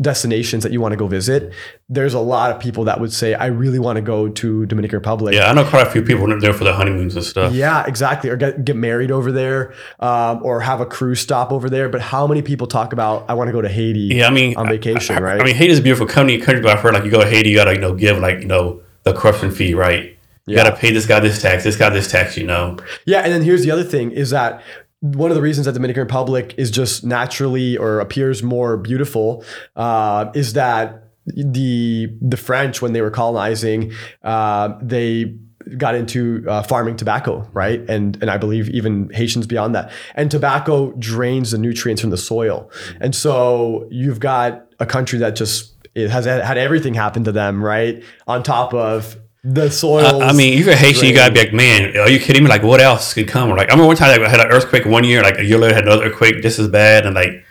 destinations 0.00 0.62
that 0.62 0.72
you 0.72 0.80
want 0.80 0.92
to 0.92 0.96
go 0.96 1.06
visit, 1.08 1.52
there's 1.88 2.14
a 2.14 2.18
lot 2.20 2.50
of 2.50 2.60
people 2.60 2.84
that 2.84 3.00
would 3.00 3.12
say, 3.12 3.34
"I 3.34 3.46
really 3.46 3.78
want 3.78 3.96
to 3.96 4.02
go 4.02 4.28
to 4.28 4.66
Dominican 4.66 4.98
Republic." 4.98 5.34
Yeah, 5.34 5.50
I 5.50 5.54
know 5.54 5.64
quite 5.64 5.86
a 5.86 5.90
few 5.90 6.02
people 6.02 6.26
there 6.40 6.52
for 6.52 6.64
the 6.64 6.72
honeymoons 6.72 7.14
and 7.16 7.24
stuff. 7.24 7.52
Yeah, 7.52 7.84
exactly. 7.86 8.30
Or 8.30 8.36
get, 8.36 8.64
get 8.64 8.76
married 8.76 9.10
over 9.10 9.32
there, 9.32 9.72
um, 10.00 10.40
or 10.42 10.60
have 10.60 10.80
a 10.80 10.86
cruise 10.86 11.20
stop 11.20 11.52
over 11.52 11.68
there. 11.70 11.88
But 11.88 12.00
how 12.00 12.26
many 12.26 12.42
people 12.42 12.66
talk 12.66 12.92
about 12.92 13.24
I 13.28 13.34
want 13.34 13.48
to 13.48 13.52
go 13.52 13.62
to 13.62 13.68
Haiti? 13.68 14.14
Yeah, 14.16 14.26
I 14.26 14.30
mean, 14.30 14.56
on 14.56 14.68
vacation, 14.68 15.16
I, 15.16 15.18
I- 15.18 15.22
right? 15.22 15.40
I 15.40 15.44
mean, 15.44 15.54
Haiti 15.54 15.72
is 15.72 15.78
a 15.78 15.82
beautiful 15.82 16.06
country, 16.06 16.38
country, 16.38 16.62
but 16.62 16.72
I've 16.76 16.80
heard 16.80 16.94
like 16.94 17.04
you 17.04 17.10
go 17.10 17.20
to 17.22 17.28
Haiti, 17.28 17.50
you 17.50 17.56
gotta 17.56 17.74
you 17.74 17.80
know 17.80 17.94
give 17.94 18.18
like 18.18 18.40
you 18.40 18.46
know 18.46 18.80
the 19.04 19.12
corruption 19.12 19.50
fee, 19.50 19.74
right? 19.74 20.14
You 20.46 20.56
Yeah. 20.56 20.64
gotta 20.64 20.76
pay 20.76 20.92
this 20.92 21.06
guy 21.06 21.20
this 21.20 21.42
tax, 21.42 21.64
this 21.64 21.76
guy 21.76 21.90
this 21.90 22.10
tax, 22.10 22.36
you 22.36 22.46
know. 22.46 22.76
Yeah, 23.04 23.20
and 23.20 23.32
then 23.32 23.42
here's 23.42 23.62
the 23.64 23.70
other 23.70 23.84
thing 23.84 24.10
is 24.12 24.30
that 24.30 24.62
one 25.00 25.30
of 25.30 25.36
the 25.36 25.42
reasons 25.42 25.66
that 25.66 25.72
Dominican 25.72 26.02
Republic 26.02 26.54
is 26.58 26.70
just 26.70 27.04
naturally 27.04 27.76
or 27.76 28.00
appears 28.00 28.42
more 28.42 28.76
beautiful 28.76 29.44
uh, 29.76 30.30
is 30.34 30.54
that 30.54 31.04
the 31.26 32.08
the 32.20 32.36
French 32.36 32.82
when 32.82 32.92
they 32.92 33.02
were 33.02 33.10
colonizing 33.10 33.92
uh, 34.24 34.74
they 34.82 35.34
got 35.76 35.94
into 35.94 36.44
uh, 36.48 36.62
farming 36.62 36.96
tobacco, 36.96 37.46
right? 37.52 37.80
And 37.88 38.16
and 38.20 38.30
I 38.30 38.38
believe 38.38 38.68
even 38.70 39.10
Haitians 39.10 39.46
beyond 39.46 39.74
that. 39.74 39.90
And 40.14 40.30
tobacco 40.30 40.92
drains 40.92 41.50
the 41.50 41.58
nutrients 41.58 42.00
from 42.00 42.10
the 42.10 42.16
soil, 42.16 42.70
and 43.00 43.14
so 43.14 43.86
you've 43.90 44.20
got 44.20 44.66
a 44.80 44.86
country 44.86 45.18
that 45.18 45.36
just 45.36 45.74
it 45.94 46.10
has 46.10 46.24
had 46.24 46.58
everything 46.58 46.94
happen 46.94 47.24
to 47.24 47.32
them, 47.32 47.62
right? 47.62 48.02
On 48.26 48.42
top 48.42 48.72
of 48.72 49.16
the 49.54 49.70
soil. 49.70 50.22
I, 50.22 50.28
I 50.28 50.32
mean, 50.32 50.58
if 50.58 50.66
you're 50.66 50.76
Haitian, 50.76 51.08
you 51.08 51.14
gotta 51.14 51.32
be 51.32 51.40
like, 51.40 51.52
man, 51.52 51.96
are 51.96 52.08
you 52.08 52.20
kidding 52.20 52.42
me? 52.42 52.48
Like, 52.48 52.62
what 52.62 52.80
else 52.80 53.14
could 53.14 53.28
come? 53.28 53.50
Like, 53.50 53.68
I 53.68 53.72
remember 53.72 53.86
one 53.86 53.96
time 53.96 54.22
I 54.22 54.28
had 54.28 54.40
an 54.40 54.48
earthquake 54.48 54.84
one 54.84 55.04
year, 55.04 55.22
like 55.22 55.38
a 55.38 55.44
year 55.44 55.58
later, 55.58 55.74
I 55.74 55.76
had 55.76 55.84
another 55.84 56.04
earthquake 56.04 56.42
just 56.42 56.58
as 56.58 56.68
bad, 56.68 57.06
and 57.06 57.14
like 57.14 57.44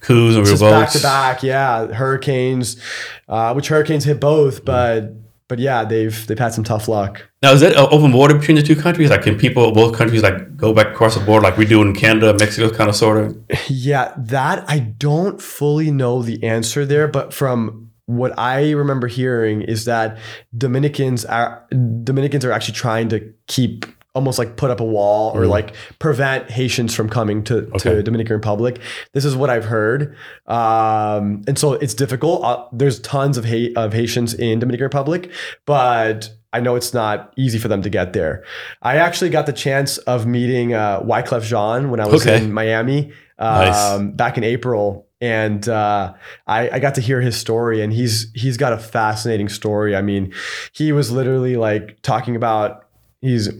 coups 0.00 0.36
and 0.36 0.46
just 0.46 0.62
back 0.62 0.90
to 0.90 1.00
back, 1.00 1.42
yeah. 1.42 1.88
Hurricanes, 1.88 2.80
uh, 3.28 3.52
which 3.54 3.68
hurricanes 3.68 4.04
hit 4.04 4.20
both, 4.20 4.64
but 4.64 5.14
but 5.48 5.58
yeah, 5.58 5.84
they've 5.84 6.26
they've 6.26 6.38
had 6.38 6.54
some 6.54 6.64
tough 6.64 6.88
luck. 6.88 7.28
Now, 7.42 7.52
is 7.52 7.60
that 7.62 7.76
open 7.76 8.12
border 8.12 8.34
between 8.34 8.56
the 8.56 8.62
two 8.62 8.76
countries? 8.76 9.10
Like, 9.10 9.22
can 9.22 9.36
people 9.36 9.72
both 9.72 9.96
countries 9.96 10.22
like 10.22 10.56
go 10.56 10.72
back 10.72 10.88
across 10.88 11.16
the 11.16 11.24
border 11.24 11.42
like 11.42 11.56
we 11.56 11.66
do 11.66 11.82
in 11.82 11.94
Canada, 11.94 12.34
Mexico, 12.38 12.70
kind 12.70 12.88
of 12.88 12.96
sort 12.96 13.18
of? 13.18 13.36
Yeah, 13.68 14.14
that 14.16 14.64
I 14.68 14.78
don't 14.78 15.42
fully 15.42 15.90
know 15.90 16.22
the 16.22 16.42
answer 16.44 16.86
there, 16.86 17.08
but 17.08 17.34
from 17.34 17.89
what 18.16 18.36
I 18.38 18.70
remember 18.72 19.06
hearing 19.06 19.62
is 19.62 19.84
that 19.84 20.18
Dominicans 20.56 21.24
are 21.24 21.66
Dominicans 22.04 22.44
are 22.44 22.52
actually 22.52 22.74
trying 22.74 23.08
to 23.10 23.32
keep 23.46 23.86
almost 24.12 24.40
like 24.40 24.56
put 24.56 24.70
up 24.72 24.80
a 24.80 24.84
wall 24.84 25.30
or 25.36 25.46
like 25.46 25.72
prevent 26.00 26.50
Haitians 26.50 26.92
from 26.96 27.08
coming 27.08 27.44
to, 27.44 27.60
to 27.66 27.74
Okay. 27.76 28.02
Dominican 28.02 28.34
Republic. 28.34 28.80
This 29.12 29.24
is 29.24 29.36
what 29.36 29.50
I've 29.50 29.64
heard. 29.66 30.16
Um, 30.46 31.42
and 31.46 31.56
so 31.56 31.74
it's 31.74 31.94
difficult. 31.94 32.42
Uh, 32.44 32.64
there's 32.72 32.98
tons 33.00 33.38
of 33.38 33.44
ha- 33.44 33.72
of 33.76 33.92
Haitians 33.92 34.34
in 34.34 34.58
Dominican 34.58 34.82
Republic, 34.84 35.30
but 35.64 36.28
I 36.52 36.58
know 36.58 36.74
it's 36.74 36.92
not 36.92 37.32
easy 37.36 37.58
for 37.58 37.68
them 37.68 37.82
to 37.82 37.88
get 37.88 38.12
there. 38.12 38.42
I 38.82 38.96
actually 38.96 39.30
got 39.30 39.46
the 39.46 39.52
chance 39.52 39.98
of 39.98 40.26
meeting 40.26 40.74
uh, 40.74 41.00
Wyclef 41.02 41.42
Jean 41.44 41.90
when 41.90 42.00
I 42.00 42.06
was 42.08 42.26
Okay. 42.26 42.42
in 42.42 42.52
Miami 42.52 43.12
Nice. 43.38 43.76
um, 43.76 44.10
back 44.12 44.36
in 44.36 44.42
April, 44.42 45.06
and 45.20 45.68
uh, 45.68 46.14
I, 46.46 46.70
I 46.70 46.78
got 46.78 46.94
to 46.94 47.00
hear 47.00 47.20
his 47.20 47.36
story, 47.36 47.82
and 47.82 47.92
he's 47.92 48.30
he's 48.34 48.56
got 48.56 48.72
a 48.72 48.78
fascinating 48.78 49.48
story. 49.48 49.94
I 49.94 50.02
mean, 50.02 50.32
he 50.72 50.92
was 50.92 51.10
literally 51.10 51.56
like 51.56 52.00
talking 52.02 52.36
about 52.36 52.86
he's 53.20 53.50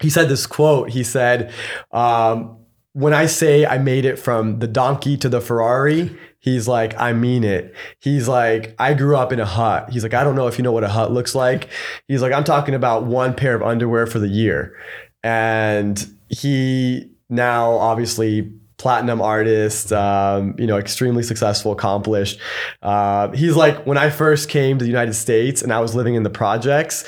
he 0.00 0.08
said 0.08 0.28
this 0.28 0.46
quote. 0.46 0.90
He 0.90 1.04
said, 1.04 1.52
um, 1.92 2.58
"When 2.94 3.12
I 3.12 3.26
say 3.26 3.66
I 3.66 3.78
made 3.78 4.04
it 4.04 4.18
from 4.18 4.58
the 4.60 4.68
donkey 4.68 5.16
to 5.18 5.28
the 5.28 5.40
Ferrari." 5.40 6.16
He's 6.42 6.66
like, 6.66 6.98
I 6.98 7.12
mean 7.12 7.44
it. 7.44 7.74
He's 7.98 8.26
like, 8.26 8.74
I 8.78 8.94
grew 8.94 9.14
up 9.14 9.30
in 9.30 9.40
a 9.40 9.44
hut. 9.44 9.90
He's 9.90 10.02
like, 10.02 10.14
I 10.14 10.24
don't 10.24 10.34
know 10.34 10.46
if 10.46 10.56
you 10.56 10.64
know 10.64 10.72
what 10.72 10.84
a 10.84 10.88
hut 10.88 11.12
looks 11.12 11.34
like. 11.34 11.68
He's 12.08 12.22
like, 12.22 12.32
I'm 12.32 12.44
talking 12.44 12.74
about 12.74 13.04
one 13.04 13.34
pair 13.34 13.54
of 13.54 13.62
underwear 13.62 14.06
for 14.06 14.18
the 14.18 14.26
year. 14.26 14.74
And 15.22 16.02
he 16.30 17.10
now 17.28 17.72
obviously 17.72 18.50
platinum 18.80 19.20
artist, 19.20 19.92
um, 19.92 20.54
you 20.58 20.66
know, 20.66 20.78
extremely 20.78 21.22
successful, 21.22 21.70
accomplished. 21.70 22.40
Uh, 22.80 23.30
he's 23.32 23.54
like, 23.54 23.86
when 23.86 23.98
I 23.98 24.08
first 24.08 24.48
came 24.48 24.78
to 24.78 24.82
the 24.82 24.90
United 24.90 25.12
States 25.12 25.60
and 25.60 25.70
I 25.70 25.80
was 25.80 25.94
living 25.94 26.14
in 26.14 26.22
the 26.22 26.30
projects, 26.30 27.04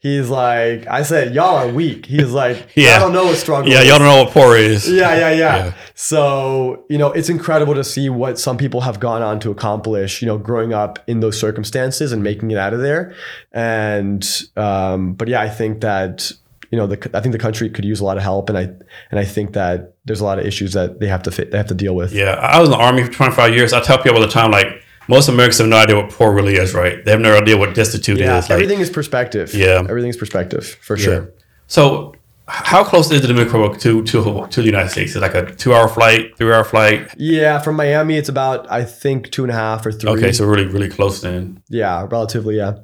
he's 0.00 0.28
like, 0.28 0.86
I 0.86 1.02
said, 1.02 1.34
y'all 1.34 1.56
are 1.56 1.68
weak. 1.68 2.04
He's 2.04 2.30
like, 2.32 2.68
Yeah. 2.76 2.96
I 2.96 2.98
don't 2.98 3.14
know 3.14 3.24
what 3.24 3.36
struggle 3.38 3.70
Yeah, 3.72 3.80
is." 3.80 3.88
y'all 3.88 3.98
don't 3.98 4.08
know 4.08 4.24
what 4.24 4.32
poor 4.34 4.54
is. 4.54 4.86
Yeah, 4.86 5.14
yeah, 5.16 5.30
yeah, 5.30 5.56
Yeah. 5.56 5.74
So, 5.94 6.84
you 6.90 6.98
know, 6.98 7.10
it's 7.12 7.30
incredible 7.30 7.74
to 7.74 7.84
see 7.84 8.10
what 8.10 8.38
some 8.38 8.58
people 8.58 8.82
have 8.82 9.00
gone 9.00 9.22
on 9.22 9.40
to 9.40 9.50
accomplish, 9.50 10.20
you 10.20 10.26
know, 10.26 10.36
growing 10.36 10.74
up 10.74 10.98
in 11.06 11.20
those 11.20 11.40
circumstances 11.40 12.12
and 12.12 12.22
making 12.22 12.50
it 12.50 12.58
out 12.58 12.74
of 12.74 12.80
there. 12.80 13.14
And, 13.52 14.22
um, 14.56 15.14
but 15.14 15.28
yeah, 15.28 15.40
I 15.40 15.48
think 15.48 15.80
that, 15.80 16.30
you 16.70 16.76
know, 16.76 16.86
the, 16.86 17.10
I 17.16 17.20
think 17.20 17.32
the 17.32 17.38
country 17.38 17.70
could 17.70 17.84
use 17.86 18.00
a 18.00 18.04
lot 18.04 18.18
of 18.18 18.22
help. 18.22 18.50
And 18.50 18.58
I, 18.58 18.62
and 19.10 19.18
I 19.18 19.24
think 19.24 19.54
that 19.54 19.93
there's 20.04 20.20
a 20.20 20.24
lot 20.24 20.38
of 20.38 20.46
issues 20.46 20.72
that 20.74 21.00
they 21.00 21.06
have 21.08 21.22
to 21.24 21.30
fit, 21.30 21.50
they 21.50 21.56
have 21.58 21.66
to 21.68 21.74
deal 21.74 21.94
with. 21.94 22.12
Yeah, 22.12 22.32
I 22.34 22.60
was 22.60 22.68
in 22.68 22.72
the 22.72 22.78
army 22.82 23.02
for 23.04 23.12
25 23.12 23.54
years. 23.54 23.72
I 23.72 23.80
tell 23.80 23.98
people 23.98 24.16
all 24.16 24.20
the 24.22 24.28
time, 24.28 24.50
like, 24.50 24.82
most 25.08 25.28
Americans 25.28 25.58
have 25.58 25.68
no 25.68 25.76
idea 25.76 25.96
what 25.96 26.10
poor 26.10 26.32
really 26.32 26.54
is, 26.56 26.74
right? 26.74 27.04
They 27.04 27.10
have 27.10 27.20
no 27.20 27.36
idea 27.36 27.56
what 27.56 27.74
destitute 27.74 28.18
Yeah, 28.18 28.38
is. 28.38 28.44
Like, 28.44 28.52
everything 28.52 28.80
is 28.80 28.90
perspective. 28.90 29.52
Yeah. 29.54 29.84
everything's 29.88 30.16
perspective 30.16 30.66
for 30.80 30.96
yeah. 30.96 31.04
sure. 31.04 31.32
So, 31.66 32.14
how 32.46 32.84
close 32.84 33.10
is 33.10 33.22
the 33.22 33.28
Dominican 33.28 33.54
Republic 33.60 33.80
to, 33.80 34.02
to, 34.04 34.46
to 34.48 34.60
the 34.60 34.66
United 34.66 34.90
States? 34.90 35.10
Is 35.12 35.16
it 35.16 35.20
like 35.20 35.34
a 35.34 35.54
two 35.54 35.72
hour 35.74 35.88
flight, 35.88 36.36
three 36.36 36.52
hour 36.52 36.64
flight? 36.64 37.08
Yeah, 37.16 37.58
from 37.58 37.76
Miami, 37.76 38.18
it's 38.18 38.28
about 38.28 38.70
I 38.70 38.84
think 38.84 39.30
two 39.30 39.44
and 39.44 39.50
a 39.50 39.54
half 39.54 39.86
or 39.86 39.92
three. 39.92 40.10
Okay, 40.10 40.32
so 40.32 40.44
really, 40.44 40.66
really 40.66 40.90
close 40.90 41.22
then. 41.22 41.62
yeah, 41.70 42.06
relatively. 42.10 42.56
Yeah. 42.58 42.80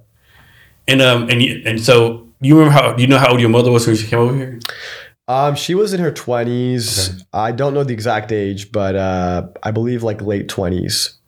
And 0.89 1.03
um, 1.03 1.29
and 1.29 1.43
you, 1.43 1.63
and 1.67 1.79
so 1.81 2.27
you 2.41 2.59
remember 2.59 2.73
how 2.73 2.97
you 2.97 3.07
know 3.07 3.19
how 3.19 3.33
old 3.33 3.41
your 3.41 3.51
mother 3.51 3.71
was 3.71 3.87
when 3.87 3.97
she 3.97 4.07
came 4.07 4.19
over 4.21 4.35
here? 4.35 4.61
Um, 5.31 5.55
she 5.55 5.77
was 5.77 5.95
in 5.95 6.01
her 6.01 6.11
twenties. 6.11 7.11
Okay. 7.11 7.23
I 7.33 7.53
don't 7.53 7.73
know 7.73 7.85
the 7.85 7.95
exact 7.95 8.33
age, 8.33 8.73
but 8.73 8.97
uh, 8.97 9.47
I 9.63 9.71
believe 9.71 10.03
like 10.03 10.21
late 10.21 10.49
twenties, 10.49 11.19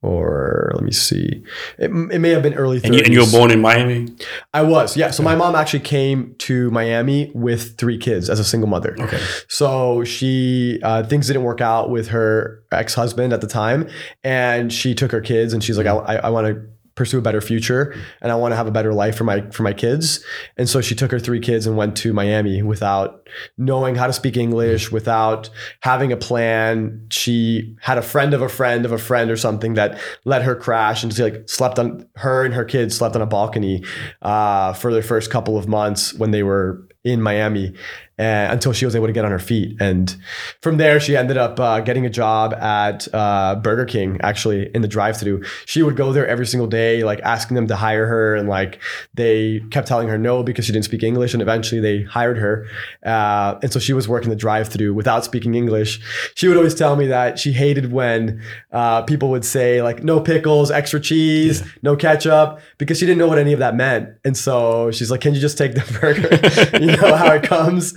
or 0.00 0.72
let 0.74 0.82
me 0.82 0.90
see. 0.90 1.44
It, 1.76 1.90
it 1.90 2.20
may 2.20 2.30
have 2.30 2.42
been 2.42 2.54
early 2.54 2.80
And 2.82 2.94
you, 2.94 3.02
and 3.04 3.12
you 3.12 3.20
were 3.20 3.30
born 3.30 3.50
in 3.50 3.60
Miami. 3.60 4.08
I 4.54 4.62
was, 4.62 4.96
yeah. 4.96 5.10
So 5.10 5.22
my 5.22 5.36
mom 5.36 5.54
actually 5.54 5.80
came 5.80 6.34
to 6.38 6.70
Miami 6.70 7.30
with 7.34 7.76
three 7.76 7.98
kids 7.98 8.30
as 8.30 8.40
a 8.40 8.44
single 8.44 8.70
mother. 8.70 8.96
Okay. 8.98 9.20
So 9.48 10.02
she 10.02 10.80
uh, 10.82 11.02
things 11.02 11.26
didn't 11.26 11.44
work 11.44 11.60
out 11.60 11.90
with 11.90 12.08
her 12.08 12.64
ex 12.72 12.94
husband 12.94 13.34
at 13.34 13.42
the 13.42 13.46
time, 13.46 13.86
and 14.24 14.72
she 14.72 14.94
took 14.94 15.12
her 15.12 15.20
kids, 15.20 15.52
and 15.52 15.62
she's 15.62 15.76
like, 15.76 15.86
I, 15.86 15.96
I, 15.96 16.14
I 16.14 16.30
want 16.30 16.46
to 16.46 16.71
pursue 16.94 17.18
a 17.18 17.22
better 17.22 17.40
future, 17.40 17.94
and 18.20 18.30
I 18.30 18.34
want 18.34 18.52
to 18.52 18.56
have 18.56 18.66
a 18.66 18.70
better 18.70 18.92
life 18.92 19.16
for 19.16 19.24
my 19.24 19.42
for 19.50 19.62
my 19.62 19.72
kids. 19.72 20.24
And 20.56 20.68
so 20.68 20.80
she 20.80 20.94
took 20.94 21.10
her 21.10 21.18
three 21.18 21.40
kids 21.40 21.66
and 21.66 21.76
went 21.76 21.96
to 21.98 22.12
Miami 22.12 22.62
without 22.62 23.28
knowing 23.56 23.94
how 23.94 24.06
to 24.06 24.12
speak 24.12 24.36
English, 24.36 24.92
without 24.92 25.50
having 25.80 26.12
a 26.12 26.16
plan. 26.16 27.06
She 27.10 27.76
had 27.80 27.98
a 27.98 28.02
friend 28.02 28.34
of 28.34 28.42
a 28.42 28.48
friend 28.48 28.84
of 28.84 28.92
a 28.92 28.98
friend 28.98 29.30
or 29.30 29.36
something 29.36 29.74
that 29.74 29.98
let 30.24 30.42
her 30.42 30.54
crash, 30.54 31.02
and 31.02 31.12
she 31.12 31.22
like 31.22 31.48
slept 31.48 31.78
on 31.78 32.06
her 32.16 32.44
and 32.44 32.54
her 32.54 32.64
kids 32.64 32.96
slept 32.96 33.16
on 33.16 33.22
a 33.22 33.26
balcony 33.26 33.84
uh, 34.22 34.72
for 34.72 34.92
their 34.92 35.02
first 35.02 35.30
couple 35.30 35.56
of 35.56 35.68
months 35.68 36.14
when 36.14 36.30
they 36.30 36.42
were 36.42 36.86
in 37.04 37.20
Miami 37.20 37.74
and, 38.18 38.52
until 38.52 38.72
she 38.72 38.84
was 38.84 38.94
able 38.94 39.06
to 39.06 39.12
get 39.12 39.24
on 39.24 39.30
her 39.30 39.38
feet. 39.38 39.76
And 39.80 40.14
from 40.60 40.76
there, 40.76 41.00
she 41.00 41.16
ended 41.16 41.36
up 41.36 41.58
uh, 41.58 41.80
getting 41.80 42.06
a 42.06 42.10
job 42.10 42.54
at 42.54 43.12
uh, 43.14 43.56
Burger 43.56 43.84
King, 43.84 44.18
actually 44.22 44.70
in 44.74 44.82
the 44.82 44.88
drive-through. 44.88 45.44
She 45.66 45.82
would 45.82 45.96
go 45.96 46.12
there 46.12 46.26
every 46.26 46.46
single 46.46 46.66
day, 46.66 47.04
like 47.04 47.20
asking 47.20 47.54
them 47.54 47.66
to 47.68 47.76
hire 47.76 48.06
her, 48.06 48.34
and 48.36 48.48
like 48.48 48.80
they 49.14 49.60
kept 49.70 49.88
telling 49.88 50.08
her 50.08 50.18
no 50.18 50.42
because 50.42 50.64
she 50.64 50.72
didn't 50.72 50.84
speak 50.84 51.02
English. 51.02 51.32
And 51.32 51.42
eventually, 51.42 51.80
they 51.80 52.02
hired 52.02 52.38
her, 52.38 52.66
uh, 53.04 53.58
and 53.62 53.72
so 53.72 53.78
she 53.78 53.92
was 53.92 54.08
working 54.08 54.30
the 54.30 54.36
drive-through 54.36 54.94
without 54.94 55.24
speaking 55.24 55.54
English. 55.54 56.00
She 56.34 56.48
would 56.48 56.56
always 56.56 56.74
tell 56.74 56.96
me 56.96 57.06
that 57.06 57.38
she 57.38 57.52
hated 57.52 57.92
when 57.92 58.42
uh, 58.72 59.02
people 59.02 59.30
would 59.30 59.44
say 59.44 59.82
like 59.82 60.02
no 60.04 60.20
pickles, 60.20 60.70
extra 60.70 61.00
cheese, 61.00 61.62
no 61.82 61.96
ketchup, 61.96 62.60
because 62.78 62.98
she 62.98 63.06
didn't 63.06 63.18
know 63.18 63.28
what 63.28 63.38
any 63.38 63.52
of 63.52 63.58
that 63.58 63.74
meant. 63.74 64.10
And 64.24 64.36
so 64.36 64.90
she's 64.90 65.10
like, 65.10 65.20
"Can 65.20 65.34
you 65.34 65.40
just 65.40 65.58
take 65.58 65.74
the 65.74 65.98
burger?" 66.00 66.78
you 66.78 66.96
know 66.96 67.16
how 67.16 67.32
it 67.32 67.42
comes. 67.42 67.94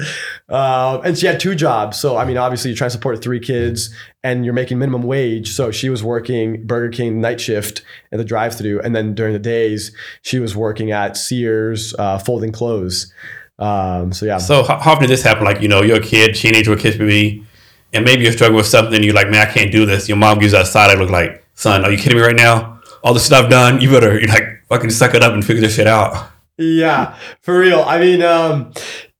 Um, 0.49 1.01
and 1.03 1.17
she 1.17 1.25
had 1.27 1.39
two 1.39 1.55
jobs. 1.55 1.97
So, 1.99 2.17
I 2.17 2.25
mean, 2.25 2.37
obviously, 2.37 2.71
you're 2.71 2.77
trying 2.77 2.89
to 2.89 2.93
support 2.93 3.21
three 3.23 3.39
kids 3.39 3.93
and 4.23 4.45
you're 4.45 4.53
making 4.53 4.79
minimum 4.79 5.03
wage. 5.03 5.51
So, 5.51 5.71
she 5.71 5.89
was 5.89 6.03
working 6.03 6.65
Burger 6.65 6.89
King 6.89 7.21
night 7.21 7.41
shift 7.41 7.83
at 8.11 8.17
the 8.17 8.25
drive 8.25 8.55
through. 8.57 8.81
And 8.81 8.95
then 8.95 9.15
during 9.15 9.33
the 9.33 9.39
days, 9.39 9.91
she 10.21 10.39
was 10.39 10.55
working 10.55 10.91
at 10.91 11.17
Sears 11.17 11.93
uh, 11.97 12.17
folding 12.19 12.51
clothes. 12.51 13.13
Um, 13.57 14.11
so, 14.11 14.25
yeah. 14.25 14.37
So 14.37 14.63
how, 14.63 14.79
how 14.79 14.91
often 14.91 15.03
did 15.03 15.11
this 15.11 15.23
happen? 15.23 15.45
Like 15.45 15.61
you 15.61 15.67
know, 15.67 15.81
you're 15.81 15.97
a 15.97 16.03
kid, 16.03 16.35
teenager, 16.35 16.73
or 16.73 16.75
kid 16.75 16.97
baby, 16.99 17.45
and 17.93 18.03
maybe 18.03 18.23
you're 18.23 18.33
struggling 18.33 18.57
with 18.57 18.65
something. 18.65 18.95
and 18.95 19.05
You're 19.05 19.13
like, 19.13 19.29
man, 19.29 19.47
I 19.47 19.51
can't 19.51 19.71
do 19.71 19.85
this. 19.85 20.09
Your 20.09 20.17
mom 20.17 20.39
gives 20.39 20.51
you 20.51 20.59
that 20.59 20.67
side 20.67 20.91
eye 20.91 20.99
look 20.99 21.09
like, 21.09 21.45
son, 21.53 21.85
are 21.85 21.91
you 21.91 21.97
kidding 21.97 22.17
me 22.17 22.23
right 22.23 22.35
now? 22.35 22.81
All 23.03 23.13
the 23.13 23.19
stuff 23.19 23.49
done, 23.49 23.79
you 23.81 23.89
better 23.91 24.19
you're 24.19 24.27
like 24.27 24.63
fucking 24.67 24.89
suck 24.89 25.13
it 25.13 25.23
up 25.23 25.33
and 25.33 25.45
figure 25.45 25.61
this 25.61 25.75
shit 25.75 25.87
out. 25.87 26.31
yeah, 26.57 27.15
for 27.41 27.59
real. 27.59 27.81
I 27.81 27.99
mean, 27.99 28.21
um, 28.21 28.73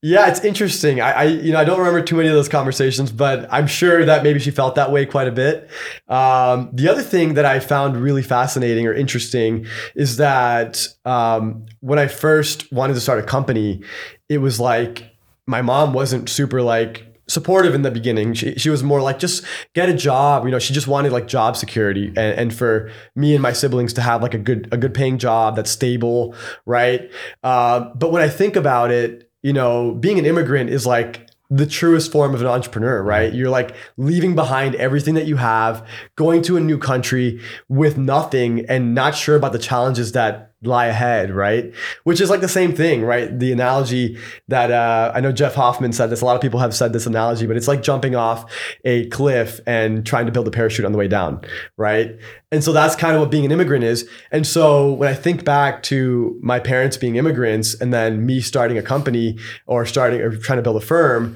yeah, 0.06 0.28
it's 0.28 0.42
interesting. 0.42 1.02
I, 1.02 1.12
I, 1.12 1.24
you 1.24 1.52
know, 1.52 1.58
I 1.58 1.64
don't 1.64 1.80
remember 1.80 2.00
too 2.00 2.16
many 2.16 2.28
of 2.30 2.36
those 2.36 2.48
conversations, 2.48 3.12
but 3.12 3.52
I'm 3.52 3.66
sure 3.66 4.06
that 4.06 4.22
maybe 4.22 4.38
she 4.38 4.52
felt 4.52 4.76
that 4.76 4.92
way 4.92 5.04
quite 5.08 5.28
a 5.28 5.32
bit. 5.32 5.68
Um, 6.08 6.70
the 6.74 6.88
other 6.90 7.02
thing 7.02 7.34
that 7.34 7.46
I 7.46 7.60
found 7.60 7.98
really 7.98 8.22
fascinating 8.22 8.86
or 8.86 8.94
interesting 8.94 9.66
is 9.96 10.18
that 10.18 10.88
um, 11.06 11.66
when 11.80 11.98
I 11.98 12.06
first 12.06 12.72
wanted 12.72 12.94
to 12.94 13.02
start 13.02 13.18
a 13.18 13.24
company, 13.24 13.82
it 14.30 14.38
was 14.38 14.60
like 14.60 15.16
my 15.48 15.64
mom 15.64 15.92
wasn't 15.92 16.30
super 16.30 16.62
like 16.62 17.04
supportive 17.28 17.74
in 17.74 17.82
the 17.82 17.90
beginning. 17.90 18.36
She, 18.36 18.54
she 18.60 18.70
was 18.70 18.84
more 18.84 19.02
like, 19.02 19.18
just 19.18 19.44
get 19.74 19.90
a 19.90 19.94
job. 19.96 20.46
You 20.46 20.52
know, 20.52 20.60
she 20.60 20.72
just 20.72 20.88
wanted 20.88 21.14
like 21.14 21.26
job 21.28 21.58
security 21.58 22.10
and, 22.10 22.18
and 22.18 22.54
for 22.54 22.92
me 23.16 23.34
and 23.34 23.42
my 23.42 23.54
siblings 23.54 23.92
to 23.94 24.02
have 24.02 24.22
like 24.22 24.36
a 24.36 24.38
good, 24.38 24.70
a 24.72 24.78
good 24.78 24.94
paying 24.94 25.18
job 25.18 25.56
that's 25.56 25.72
stable. 25.72 26.36
Right. 26.68 27.10
Uh, 27.44 27.90
but 27.96 28.12
when 28.12 28.22
I 28.22 28.30
think 28.30 28.56
about 28.56 28.92
it, 28.92 29.25
you 29.46 29.54
know, 29.54 29.92
being 29.92 30.18
an 30.18 30.26
immigrant 30.26 30.72
is 30.72 30.88
like 30.88 31.30
the 31.52 31.68
truest 31.68 32.12
form 32.12 32.34
of 32.34 32.42
an 32.42 32.48
entrepreneur, 32.48 33.04
right? 33.04 33.32
You're 33.32 33.52
like 33.52 33.76
leaving 33.96 34.34
behind 34.34 34.74
everything 34.74 35.14
that 35.14 35.28
you 35.28 35.36
have, 35.36 35.88
going 36.16 36.42
to 36.42 36.58
a 36.58 36.60
new 36.60 36.80
country 36.80 37.40
with 37.70 37.96
nothing 37.96 38.66
and 38.68 38.96
not 38.96 39.14
sure 39.14 39.36
about 39.36 39.52
the 39.52 39.60
challenges 39.60 40.14
that 40.14 40.55
lie 40.68 40.88
ahead, 40.88 41.32
right? 41.32 41.74
Which 42.04 42.22
is 42.22 42.30
like 42.30 42.42
the 42.42 42.48
same 42.48 42.74
thing, 42.74 43.04
right? 43.04 43.38
The 43.38 43.52
analogy 43.52 44.18
that 44.48 44.72
uh, 44.72 45.12
I 45.14 45.20
know 45.22 45.32
Jeff 45.32 45.56
Hoffman 45.56 45.94
said 45.94 46.10
this. 46.10 46.22
A 46.22 46.26
lot 46.26 46.36
of 46.36 46.42
people 46.42 46.60
have 46.60 46.76
said 46.76 46.94
this 46.94 47.06
analogy, 47.06 47.48
but 47.48 47.58
it's 47.58 47.68
like 47.68 47.84
jumping 47.84 48.16
off 48.16 48.52
a 48.84 49.08
cliff 49.08 49.60
and 49.66 50.06
trying 50.06 50.26
to 50.26 50.32
build 50.32 50.48
a 50.48 50.52
parachute 50.52 50.86
on 50.86 50.92
the 50.92 50.98
way 50.98 51.08
down, 51.08 51.42
right? 51.78 52.18
And 52.52 52.64
so 52.64 52.72
that's 52.72 52.96
kind 52.96 53.16
of 53.16 53.22
what 53.22 53.32
being 53.32 53.46
an 53.46 53.52
immigrant 53.52 53.84
is. 53.84 54.08
And 54.32 54.48
so 54.48 54.94
when 54.94 55.10
I 55.10 55.14
think 55.14 55.44
back 55.44 55.84
to 55.84 56.40
my 56.42 56.60
parents 56.60 56.98
being 56.98 57.16
immigrants 57.16 57.74
and 57.80 57.94
then 57.94 58.26
me 58.26 58.40
starting 58.40 58.78
a 58.78 58.82
company 58.82 59.38
or 59.66 59.86
starting 59.86 60.22
or 60.22 60.36
trying 60.38 60.58
to 60.58 60.64
build 60.64 60.78
a 60.78 60.86
firm, 60.86 61.36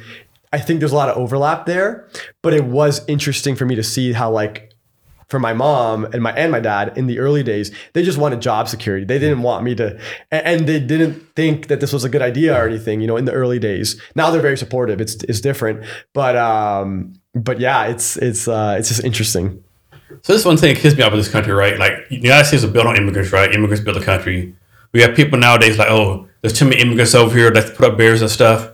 I 0.51 0.59
think 0.59 0.79
there's 0.79 0.91
a 0.91 0.95
lot 0.95 1.09
of 1.09 1.17
overlap 1.17 1.65
there. 1.65 2.07
But 2.41 2.53
it 2.53 2.65
was 2.65 3.05
interesting 3.07 3.55
for 3.55 3.65
me 3.65 3.75
to 3.75 3.83
see 3.83 4.13
how 4.13 4.31
like 4.31 4.68
for 5.29 5.39
my 5.39 5.53
mom 5.53 6.05
and 6.05 6.21
my 6.23 6.31
and 6.31 6.51
my 6.51 6.59
dad 6.59 6.97
in 6.97 7.07
the 7.07 7.19
early 7.19 7.43
days, 7.43 7.71
they 7.93 8.03
just 8.03 8.17
wanted 8.17 8.41
job 8.41 8.67
security. 8.67 9.05
They 9.05 9.19
didn't 9.19 9.41
want 9.41 9.63
me 9.63 9.75
to, 9.75 9.99
and- 10.31 10.67
they 10.67 10.79
didn't 10.79 11.35
think 11.35 11.67
that 11.67 11.79
this 11.79 11.93
was 11.93 12.03
a 12.03 12.09
good 12.09 12.21
idea 12.21 12.55
or 12.59 12.67
anything. 12.67 13.01
You 13.01 13.07
know, 13.07 13.17
in 13.17 13.25
the 13.25 13.31
early 13.33 13.59
days. 13.59 14.01
Now 14.15 14.31
they're 14.31 14.41
very 14.41 14.57
supportive. 14.57 14.99
It's 14.99 15.15
it's 15.23 15.39
different, 15.41 15.85
but 16.13 16.35
um, 16.35 17.13
but 17.35 17.59
yeah, 17.59 17.85
it's 17.85 18.17
it's 18.17 18.47
uh, 18.47 18.75
it's 18.79 18.89
just 18.89 19.03
interesting. 19.03 19.63
So 20.23 20.33
this 20.33 20.43
one 20.43 20.57
thing 20.57 20.73
that 20.73 20.81
kills 20.81 20.95
me 20.97 21.03
off 21.03 21.11
in 21.13 21.19
this 21.19 21.29
country, 21.31 21.53
right? 21.53 21.77
Like 21.77 22.09
the 22.09 22.15
United 22.17 22.45
States 22.45 22.63
is 22.63 22.71
built 22.71 22.87
on 22.87 22.97
immigrants, 22.97 23.31
right? 23.31 23.53
Immigrants 23.53 23.83
build 23.83 23.95
the 23.97 24.03
country. 24.03 24.55
We 24.91 25.01
have 25.01 25.15
people 25.15 25.37
nowadays 25.37 25.77
like, 25.77 25.89
oh, 25.89 26.27
there's 26.41 26.53
too 26.53 26.65
many 26.65 26.81
immigrants 26.81 27.13
over 27.13 27.35
here. 27.37 27.51
Let's 27.51 27.69
put 27.69 27.85
up 27.91 27.97
barriers 27.97 28.21
and 28.23 28.31
stuff. 28.31 28.71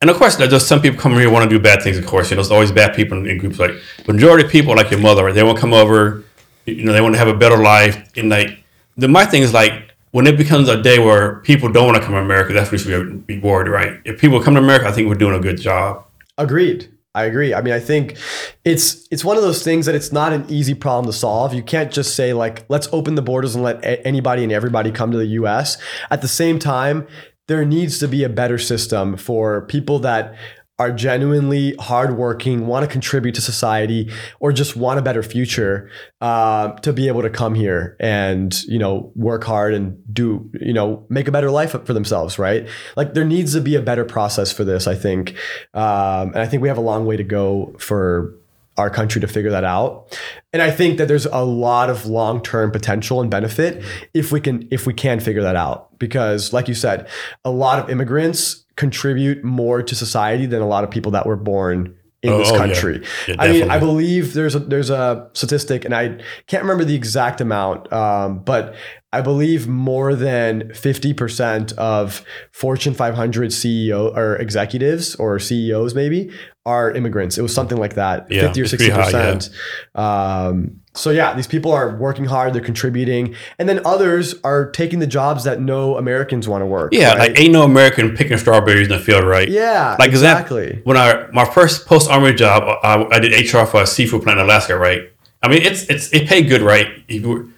And 0.00 0.10
of 0.10 0.16
course, 0.16 0.36
there's 0.36 0.66
some 0.66 0.82
people 0.82 1.00
come 1.00 1.12
here 1.12 1.30
want 1.30 1.48
to 1.48 1.56
do 1.56 1.62
bad 1.62 1.82
things. 1.82 1.96
Of 1.96 2.06
course, 2.06 2.30
you 2.30 2.36
know, 2.36 2.42
there's 2.42 2.50
always 2.50 2.70
bad 2.70 2.94
people 2.94 3.16
in, 3.18 3.26
in 3.26 3.38
groups. 3.38 3.58
Like 3.58 3.72
majority 4.06 4.44
of 4.44 4.50
people, 4.50 4.76
like 4.76 4.90
your 4.90 5.00
mother? 5.00 5.32
They 5.32 5.42
want 5.42 5.56
to 5.56 5.60
come 5.60 5.72
over. 5.72 6.22
You 6.66 6.84
know, 6.84 6.92
they 6.92 7.00
want 7.00 7.14
to 7.14 7.18
have 7.18 7.28
a 7.28 7.36
better 7.36 7.56
life. 7.56 8.10
And 8.16 8.28
like, 8.28 8.62
the 8.96 9.08
my 9.08 9.24
thing 9.24 9.42
is 9.42 9.54
like, 9.54 9.90
when 10.10 10.26
it 10.26 10.36
becomes 10.36 10.68
a 10.68 10.80
day 10.82 10.98
where 10.98 11.36
people 11.40 11.70
don't 11.70 11.86
want 11.86 11.96
to 11.96 12.02
come 12.02 12.12
to 12.12 12.20
America, 12.20 12.52
that's 12.52 12.70
when 12.70 12.78
we 12.78 12.84
should 12.84 13.26
be 13.26 13.38
worried, 13.38 13.68
right? 13.70 14.00
If 14.04 14.20
people 14.20 14.42
come 14.42 14.54
to 14.54 14.60
America, 14.60 14.86
I 14.86 14.92
think 14.92 15.08
we're 15.08 15.14
doing 15.14 15.34
a 15.34 15.40
good 15.40 15.60
job. 15.60 16.04
Agreed. 16.38 16.90
I 17.14 17.24
agree. 17.24 17.54
I 17.54 17.62
mean, 17.62 17.72
I 17.72 17.80
think 17.80 18.18
it's 18.62 19.08
it's 19.10 19.24
one 19.24 19.38
of 19.38 19.42
those 19.42 19.62
things 19.62 19.86
that 19.86 19.94
it's 19.94 20.12
not 20.12 20.34
an 20.34 20.44
easy 20.50 20.74
problem 20.74 21.06
to 21.10 21.16
solve. 21.16 21.54
You 21.54 21.62
can't 21.62 21.90
just 21.90 22.14
say 22.14 22.34
like, 22.34 22.66
let's 22.68 22.88
open 22.92 23.14
the 23.14 23.22
borders 23.22 23.54
and 23.54 23.64
let 23.64 23.82
a- 23.82 24.06
anybody 24.06 24.42
and 24.42 24.52
everybody 24.52 24.90
come 24.92 25.12
to 25.12 25.16
the 25.16 25.26
U.S. 25.26 25.78
At 26.10 26.20
the 26.20 26.28
same 26.28 26.58
time, 26.58 27.06
there 27.46 27.64
needs 27.64 27.98
to 28.00 28.08
be 28.08 28.24
a 28.24 28.28
better 28.28 28.58
system 28.58 29.16
for 29.16 29.66
people 29.66 29.98
that 30.00 30.34
are 30.78 30.92
genuinely 30.92 31.74
hardworking, 31.78 32.66
want 32.66 32.84
to 32.84 32.90
contribute 32.90 33.34
to 33.34 33.40
society, 33.40 34.10
or 34.40 34.52
just 34.52 34.76
want 34.76 34.98
a 34.98 35.02
better 35.02 35.22
future, 35.22 35.90
uh, 36.20 36.72
to 36.80 36.92
be 36.92 37.08
able 37.08 37.22
to 37.22 37.30
come 37.30 37.54
here 37.54 37.96
and 37.98 38.62
you 38.64 38.78
know 38.78 39.10
work 39.14 39.42
hard 39.44 39.72
and 39.72 39.96
do 40.12 40.50
you 40.60 40.74
know 40.74 41.06
make 41.08 41.28
a 41.28 41.32
better 41.32 41.50
life 41.50 41.70
for 41.70 41.92
themselves, 41.94 42.38
right? 42.38 42.68
Like 42.94 43.14
there 43.14 43.24
needs 43.24 43.54
to 43.54 43.60
be 43.60 43.74
a 43.74 43.80
better 43.80 44.04
process 44.04 44.52
for 44.52 44.64
this. 44.64 44.86
I 44.86 44.94
think, 44.94 45.30
um, 45.72 46.28
and 46.28 46.38
I 46.38 46.46
think 46.46 46.62
we 46.62 46.68
have 46.68 46.78
a 46.78 46.82
long 46.82 47.06
way 47.06 47.16
to 47.16 47.24
go 47.24 47.74
for 47.78 48.34
our 48.76 48.90
country 48.90 49.20
to 49.20 49.26
figure 49.26 49.50
that 49.50 49.64
out. 49.64 50.18
And 50.52 50.62
I 50.62 50.70
think 50.70 50.98
that 50.98 51.08
there's 51.08 51.26
a 51.26 51.44
lot 51.44 51.90
of 51.90 52.06
long-term 52.06 52.70
potential 52.72 53.20
and 53.20 53.30
benefit 53.30 53.82
if 54.14 54.32
we 54.32 54.40
can 54.40 54.68
if 54.70 54.86
we 54.86 54.92
can 54.94 55.20
figure 55.20 55.42
that 55.42 55.56
out. 55.56 55.98
Because 55.98 56.52
like 56.52 56.68
you 56.68 56.74
said, 56.74 57.08
a 57.44 57.50
lot 57.50 57.78
of 57.78 57.90
immigrants 57.90 58.64
contribute 58.76 59.42
more 59.42 59.82
to 59.82 59.94
society 59.94 60.46
than 60.46 60.60
a 60.60 60.66
lot 60.68 60.84
of 60.84 60.90
people 60.90 61.12
that 61.12 61.26
were 61.26 61.36
born 61.36 61.96
in 62.22 62.32
Oh, 62.32 62.38
this 62.38 62.48
oh, 62.50 62.52
yeah. 62.52 62.58
country. 62.58 63.04
Yeah, 63.28 63.36
I 63.38 63.52
mean, 63.52 63.70
I 63.70 63.78
believe 63.78 64.34
there's 64.34 64.54
a 64.54 64.58
there's 64.58 64.90
a 64.90 65.30
statistic, 65.32 65.84
and 65.84 65.94
I 65.94 66.18
can't 66.46 66.62
remember 66.62 66.84
the 66.84 66.94
exact 66.94 67.40
amount, 67.40 67.92
um, 67.92 68.40
but 68.40 68.74
I 69.16 69.22
believe 69.22 69.66
more 69.66 70.14
than 70.14 70.72
fifty 70.74 71.12
percent 71.14 71.72
of 71.72 72.22
Fortune 72.52 72.94
500 72.94 73.50
CEO 73.50 74.14
or 74.16 74.36
executives 74.36 75.14
or 75.16 75.38
CEOs 75.38 75.94
maybe 75.94 76.30
are 76.64 76.90
immigrants. 76.90 77.38
It 77.38 77.42
was 77.42 77.54
something 77.54 77.78
like 77.78 77.94
that, 77.94 78.30
Yeah, 78.30 78.42
fifty 78.42 78.60
or 78.60 78.66
sixty 78.66 78.90
pretty 78.90 79.00
high, 79.02 79.10
yeah. 79.10 79.34
percent. 79.34 79.50
Um, 79.94 80.80
so 80.94 81.10
yeah, 81.10 81.34
these 81.34 81.46
people 81.46 81.72
are 81.72 81.94
working 81.96 82.24
hard, 82.24 82.52
they're 82.54 82.62
contributing, 82.62 83.34
and 83.58 83.68
then 83.68 83.80
others 83.84 84.34
are 84.44 84.70
taking 84.70 84.98
the 84.98 85.06
jobs 85.06 85.44
that 85.44 85.60
no 85.60 85.96
Americans 85.96 86.48
want 86.48 86.62
to 86.62 86.66
work. 86.66 86.92
Yeah, 86.92 87.10
right? 87.10 87.18
like 87.30 87.40
ain't 87.40 87.52
no 87.52 87.62
American 87.64 88.16
picking 88.16 88.38
strawberries 88.38 88.88
in 88.88 88.92
the 88.92 88.98
field, 88.98 89.24
right? 89.24 89.48
yeah, 89.48 89.96
Like 89.98 90.08
exactly. 90.10 90.64
exactly. 90.64 90.80
When 90.84 90.96
I 90.96 91.26
my 91.32 91.44
first 91.44 91.86
post 91.86 92.10
army 92.10 92.32
job, 92.34 92.62
I, 92.82 93.06
I 93.10 93.18
did 93.18 93.32
HR 93.52 93.64
for 93.66 93.82
a 93.82 93.86
seafood 93.86 94.22
plant 94.22 94.38
in 94.38 94.44
Alaska, 94.44 94.76
right? 94.76 95.02
I 95.42 95.48
mean, 95.48 95.62
it's 95.62 95.84
it's 95.84 96.12
it 96.12 96.26
paid 96.28 96.48
good, 96.48 96.62
right? 96.62 96.88
If 97.08 97.22
you 97.24 97.52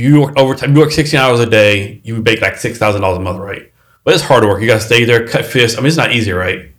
you 0.00 0.22
work 0.22 0.36
overtime, 0.36 0.74
you 0.74 0.80
work 0.80 0.90
sixteen 0.90 1.20
hours 1.20 1.40
a 1.40 1.46
day, 1.46 2.00
you 2.02 2.22
make 2.22 2.40
like 2.40 2.56
six 2.56 2.78
thousand 2.78 3.02
dollars 3.02 3.18
a 3.18 3.20
month, 3.20 3.38
right? 3.38 3.72
But 4.04 4.14
it's 4.14 4.22
hard 4.22 4.44
work. 4.44 4.60
You 4.60 4.66
got 4.66 4.80
to 4.80 4.86
stay 4.86 5.04
there, 5.04 5.26
cut 5.28 5.44
fish. 5.44 5.74
I 5.74 5.78
mean, 5.78 5.86
it's 5.86 5.96
not 5.96 6.12
easy, 6.12 6.32
right? 6.32 6.72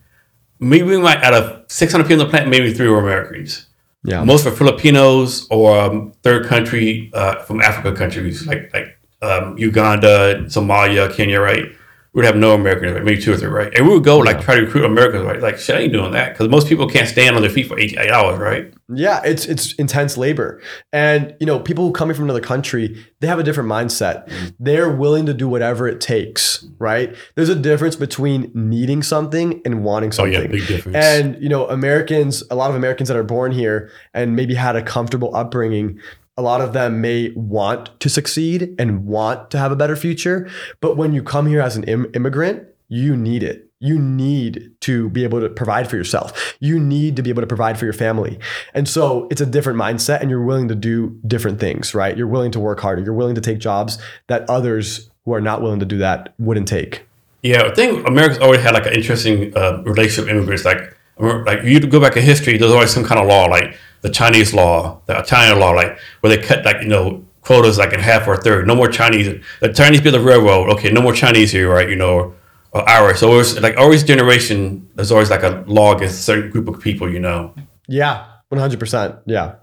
Maybe 0.60 0.84
we 0.84 0.98
might 0.98 1.24
out 1.24 1.34
of 1.34 1.72
six 1.72 1.92
hundred 1.92 2.06
people 2.06 2.22
in 2.22 2.28
the 2.28 2.30
plant, 2.32 2.50
maybe 2.50 2.74
three 2.74 2.88
were 2.88 3.00
Americans. 3.00 3.68
Yeah. 4.04 4.24
Most 4.24 4.46
were 4.46 4.52
Filipinos 4.52 5.48
or 5.50 5.80
um, 5.80 6.14
third 6.24 6.48
country 6.48 7.12
uh, 7.14 7.36
from 7.44 7.62
Africa 7.62 7.96
countries 7.96 8.46
like 8.48 8.74
like 8.74 8.98
um, 9.22 9.58
Uganda, 9.58 10.44
Somalia, 10.46 11.14
Kenya, 11.14 11.40
right? 11.40 11.66
We'd 12.14 12.26
have 12.26 12.36
no 12.36 12.54
Americans, 12.54 12.94
right? 12.94 13.04
maybe 13.04 13.20
two 13.20 13.34
or 13.34 13.38
three, 13.38 13.48
right? 13.48 13.74
And 13.76 13.88
we 13.88 13.94
would 13.94 14.04
go 14.04 14.20
like 14.20 14.40
try 14.40 14.56
to 14.56 14.62
recruit 14.62 14.86
Americans, 14.86 15.26
right? 15.26 15.42
Like 15.42 15.58
shit, 15.58 15.76
I 15.76 15.80
ain't 15.80 15.94
doing 15.94 16.12
that 16.12 16.34
because 16.34 16.48
most 16.48 16.68
people 16.68 16.88
can't 16.88 17.08
stand 17.08 17.36
on 17.36 17.42
their 17.42 17.50
feet 17.50 17.68
for 17.68 17.80
eight, 17.80 17.98
eight 17.98 18.12
hours, 18.12 18.38
right? 18.38 18.72
Yeah, 18.94 19.22
it's 19.26 19.46
it's 19.48 19.74
intense 19.74 20.16
labor. 20.16 20.62
And 20.92 21.36
you 21.40 21.48
know, 21.48 21.60
people 21.60 21.92
coming 21.92 22.16
from 22.16 22.26
another 22.26 22.40
country, 22.40 23.04
they 23.20 23.26
have 23.26 23.40
a 23.40 23.44
different 23.44 23.68
mindset. 23.68 24.28
Mm. 24.28 24.56
They're 24.60 24.92
willing 24.92 25.26
to 25.26 25.34
do 25.34 25.48
whatever 25.48 25.88
it 25.88 26.02
takes, 26.02 26.64
right? 26.78 27.16
There's 27.34 27.50
a 27.50 27.56
difference 27.56 27.96
between 27.96 28.52
needing 28.54 29.02
something 29.02 29.62
and 29.66 29.84
wanting 29.84 30.12
something. 30.12 30.36
Oh 30.36 30.42
yeah, 30.42 30.48
big 30.48 30.68
difference. 30.68 30.96
And 30.96 31.42
you 31.42 31.50
know, 31.50 31.68
Americans, 31.68 32.44
a 32.52 32.56
lot 32.56 32.70
of 32.70 32.76
Americans 32.76 33.10
that 33.10 33.18
are 33.18 33.24
born 33.24 33.52
here 33.52 33.90
and 34.14 34.36
maybe 34.36 34.54
had 34.54 34.76
a 34.76 34.84
comfortable 34.84 35.36
upbringing, 35.36 36.00
a 36.38 36.42
lot 36.42 36.62
of 36.62 36.74
them 36.74 37.02
may 37.02 37.32
want 37.36 38.00
to 38.00 38.10
succeed 38.10 38.76
and 38.80 39.06
want 39.06 39.52
to 39.52 39.58
have 39.58 39.72
a 39.72 39.76
better 39.76 39.96
future, 39.96 40.50
but 40.82 40.98
when 40.98 41.14
you 41.14 41.22
come 41.22 41.46
here 41.46 41.62
as 41.62 41.76
an 41.76 41.84
Im- 41.84 42.12
immigrant, 42.14 42.68
you 42.88 43.16
need 43.16 43.44
it. 43.44 43.70
You 43.80 44.00
need 44.00 44.72
to 44.82 45.10
be 45.10 45.24
able 45.24 45.42
to 45.42 45.50
provide 45.50 45.90
for 45.90 45.98
yourself. 45.98 46.56
You 46.60 46.80
need 46.80 47.18
to 47.18 47.22
be 47.22 47.30
able 47.30 47.42
to 47.42 47.48
provide 47.48 47.78
for 47.78 47.86
your 47.86 47.94
family. 47.94 48.40
And 48.74 48.88
so 48.88 49.28
it's 49.30 49.42
a 49.42 49.46
different 49.46 49.78
mindset 49.78 50.22
and 50.22 50.30
you're 50.30 50.44
willing 50.44 50.70
to 50.70 50.76
do 50.76 51.20
different 51.28 51.60
things, 51.60 51.94
right? 51.94 52.18
You're 52.18 52.28
willing 52.28 52.52
to 52.52 52.60
work 52.60 52.80
harder. 52.80 53.02
You're 53.02 53.14
willing 53.14 53.36
to 53.36 53.42
take 53.42 53.60
jobs 53.60 53.98
that 54.28 54.50
others 54.50 55.10
who 55.26 55.34
are 55.34 55.42
not 55.42 55.62
willing 55.62 55.80
to 55.82 55.86
do 55.86 55.98
that 55.98 56.34
wouldn't 56.40 56.68
take. 56.68 57.06
Yeah, 57.42 57.64
I 57.64 57.74
think 57.74 58.08
America's 58.08 58.40
always 58.40 58.62
had 58.62 58.74
like 58.74 58.86
an 58.86 58.94
interesting 58.94 59.56
uh, 59.56 59.84
relationship 59.86 60.26
with 60.26 60.36
immigrants. 60.38 60.64
Like, 60.64 60.96
like 61.20 61.64
you 61.64 61.80
go 61.82 62.00
back 62.00 62.16
in 62.16 62.24
history, 62.24 62.58
there's 62.58 62.72
always 62.72 62.92
some 62.92 63.04
kind 63.04 63.20
of 63.20 63.28
law, 63.28 63.46
like 63.46 63.78
the 64.04 64.10
Chinese 64.10 64.54
law, 64.54 65.02
the 65.08 65.18
Italian 65.18 65.60
law, 65.60 65.72
like 65.72 65.98
where 66.20 66.36
they 66.36 66.42
cut 66.42 66.64
like 66.64 66.84
you 66.84 66.90
know 66.90 67.26
quotas 67.42 67.78
like 67.78 67.94
in 67.94 68.00
half 68.00 68.28
or 68.28 68.34
a 68.34 68.42
third. 68.42 68.68
No 68.68 68.76
more 68.76 68.88
Chinese. 68.88 69.42
The 69.60 69.74
Chinese 69.74 70.02
built 70.02 70.14
the 70.14 70.22
railroad. 70.22 70.70
Okay, 70.74 70.92
no 70.92 71.02
more 71.02 71.14
Chinese 71.14 71.52
here, 71.52 71.70
right? 71.70 71.90
You 71.90 71.96
know, 71.96 72.36
or 72.72 72.88
Irish. 72.88 73.20
So 73.20 73.40
it's 73.40 73.60
like 73.60 73.78
always 73.78 74.04
generation. 74.04 74.90
There's 74.96 75.12
always 75.12 75.30
like 75.30 75.44
a 75.44 75.64
law 75.68 75.96
against 75.96 76.20
a 76.20 76.24
certain 76.24 76.52
group 76.52 76.68
of 76.68 76.80
people, 76.80 77.12
you 77.12 77.20
know. 77.20 77.56
Yeah, 77.88 78.28
100%. 78.52 79.22
Yeah. 79.26 79.56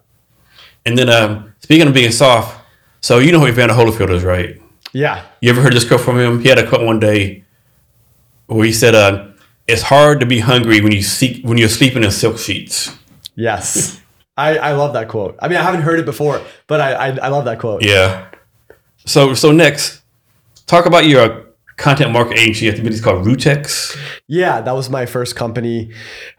And 0.86 0.96
then 0.96 1.10
um, 1.10 1.54
speaking 1.60 1.86
of 1.86 1.94
being 1.94 2.12
soft, 2.12 2.58
so 3.00 3.18
you 3.18 3.32
know 3.32 3.40
who 3.40 3.46
Evander 3.46 3.74
Holyfield 3.74 4.10
is, 4.10 4.24
right? 4.24 4.60
Yeah. 4.92 5.24
You 5.40 5.50
ever 5.50 5.62
heard 5.62 5.72
this 5.72 5.86
quote 5.86 6.00
from 6.00 6.18
him? 6.18 6.40
He 6.40 6.48
had 6.48 6.58
a 6.58 6.68
quote 6.68 6.84
one 6.84 7.00
day 7.00 7.44
where 8.46 8.64
he 8.64 8.72
said, 8.72 8.94
uh, 8.94 9.28
"It's 9.66 9.82
hard 9.82 10.20
to 10.20 10.26
be 10.26 10.40
hungry 10.40 10.80
when 10.80 10.92
you 10.92 11.02
seek 11.02 11.44
when 11.44 11.58
you're 11.58 11.68
sleeping 11.68 12.02
in 12.02 12.10
silk 12.10 12.38
sheets." 12.38 12.96
Yes. 13.36 13.99
I, 14.40 14.70
I 14.70 14.72
love 14.72 14.92
that 14.94 15.08
quote. 15.08 15.38
I 15.42 15.48
mean, 15.48 15.58
I 15.58 15.62
haven't 15.62 15.82
heard 15.82 15.98
it 16.00 16.06
before, 16.06 16.40
but 16.66 16.80
I, 16.80 16.92
I, 16.92 17.06
I 17.26 17.28
love 17.28 17.44
that 17.44 17.58
quote. 17.58 17.84
Yeah. 17.84 18.26
So 19.04 19.34
so 19.34 19.52
next, 19.52 20.02
talk 20.66 20.86
about 20.86 21.04
your 21.06 21.46
content 21.76 22.12
marketing 22.12 22.38
agency. 22.38 22.68
I 22.70 22.72
think 22.72 22.86
it's 22.86 23.00
called 23.00 23.26
Rootex. 23.26 23.96
Yeah, 24.28 24.60
that 24.60 24.72
was 24.72 24.90
my 24.90 25.06
first 25.06 25.34
company. 25.34 25.92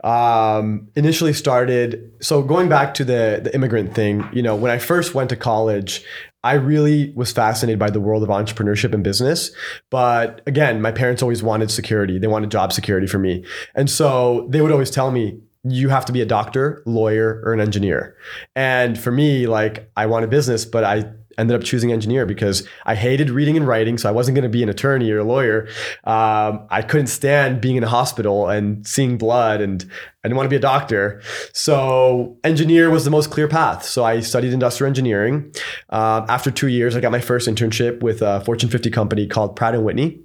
Um, 0.03 0.87
initially 0.95 1.33
started. 1.33 2.11
So 2.21 2.41
going 2.43 2.69
back 2.69 2.93
to 2.95 3.03
the 3.03 3.41
the 3.43 3.53
immigrant 3.53 3.93
thing, 3.93 4.27
you 4.33 4.41
know, 4.41 4.55
when 4.55 4.71
I 4.71 4.77
first 4.77 5.13
went 5.13 5.29
to 5.29 5.35
college, 5.35 6.03
I 6.43 6.53
really 6.53 7.11
was 7.15 7.31
fascinated 7.31 7.79
by 7.79 7.89
the 7.89 7.99
world 7.99 8.23
of 8.23 8.29
entrepreneurship 8.29 8.93
and 8.93 9.03
business. 9.03 9.51
But 9.89 10.41
again, 10.47 10.81
my 10.81 10.91
parents 10.91 11.21
always 11.21 11.43
wanted 11.43 11.69
security. 11.69 12.17
They 12.19 12.27
wanted 12.27 12.51
job 12.51 12.71
security 12.73 13.07
for 13.07 13.19
me, 13.19 13.43
and 13.75 13.89
so 13.89 14.47
they 14.49 14.61
would 14.61 14.71
always 14.71 14.91
tell 14.91 15.11
me. 15.11 15.39
You 15.63 15.89
have 15.89 16.05
to 16.05 16.11
be 16.11 16.21
a 16.21 16.25
doctor, 16.25 16.81
lawyer, 16.85 17.41
or 17.45 17.53
an 17.53 17.59
engineer. 17.59 18.15
And 18.55 18.97
for 18.99 19.11
me, 19.11 19.47
like 19.47 19.91
I 19.95 20.07
want 20.07 20.25
a 20.25 20.27
business, 20.27 20.65
but 20.65 20.83
I 20.83 21.05
ended 21.37 21.55
up 21.55 21.63
choosing 21.63 21.91
engineer 21.91 22.25
because 22.25 22.67
I 22.85 22.95
hated 22.95 23.29
reading 23.29 23.57
and 23.57 23.67
writing. 23.67 23.97
So 23.97 24.09
I 24.09 24.11
wasn't 24.11 24.35
going 24.35 24.43
to 24.43 24.49
be 24.49 24.63
an 24.63 24.69
attorney 24.69 25.11
or 25.11 25.19
a 25.19 25.23
lawyer. 25.23 25.67
Um, 26.03 26.67
I 26.69 26.81
couldn't 26.81 27.07
stand 27.07 27.61
being 27.61 27.75
in 27.75 27.83
a 27.83 27.87
hospital 27.89 28.49
and 28.49 28.85
seeing 28.87 29.17
blood, 29.17 29.61
and 29.61 29.83
I 30.23 30.27
didn't 30.27 30.37
want 30.37 30.45
to 30.45 30.51
be 30.51 30.55
a 30.55 30.59
doctor. 30.59 31.21
So 31.51 32.37
engineer 32.43 32.89
was 32.91 33.05
the 33.05 33.11
most 33.11 33.31
clear 33.31 33.47
path. 33.47 33.83
So 33.83 34.03
I 34.03 34.19
studied 34.19 34.53
industrial 34.53 34.87
engineering. 34.87 35.51
Um, 35.89 36.25
after 36.29 36.51
two 36.51 36.67
years, 36.67 36.95
I 36.95 36.99
got 36.99 37.11
my 37.11 37.19
first 37.21 37.47
internship 37.47 38.01
with 38.01 38.21
a 38.21 38.41
Fortune 38.41 38.69
50 38.69 38.91
company 38.91 39.27
called 39.27 39.55
Pratt 39.55 39.73
and 39.73 39.83
Whitney. 39.83 40.19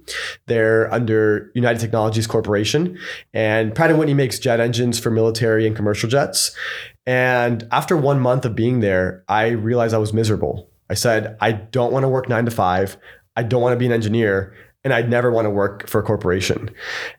They're 0.45 0.93
under 0.93 1.51
United 1.55 1.79
Technologies 1.79 2.27
Corporation, 2.27 2.97
and 3.33 3.73
Pratt 3.73 3.89
and 3.89 3.97
Whitney 3.97 4.13
makes 4.13 4.37
jet 4.37 4.59
engines 4.59 4.99
for 4.99 5.09
military 5.09 5.65
and 5.65 5.75
commercial 5.75 6.09
jets. 6.09 6.55
And 7.07 7.65
after 7.71 7.95
one 7.95 8.19
month 8.19 8.45
of 8.45 8.53
being 8.53 8.81
there, 8.81 9.23
I 9.29 9.47
realized 9.47 9.93
I 9.93 9.97
was 9.97 10.13
miserable. 10.13 10.69
I 10.89 10.93
said, 10.93 11.37
I 11.41 11.51
don't 11.51 11.91
want 11.91 12.03
to 12.03 12.09
work 12.09 12.29
nine 12.29 12.45
to 12.45 12.51
five. 12.51 12.97
I 13.35 13.43
don't 13.43 13.61
want 13.61 13.73
to 13.73 13.77
be 13.77 13.85
an 13.85 13.91
engineer. 13.91 14.55
And 14.83 14.93
I'd 14.93 15.09
never 15.09 15.31
want 15.31 15.45
to 15.45 15.49
work 15.49 15.87
for 15.87 15.99
a 15.99 16.03
corporation. 16.03 16.69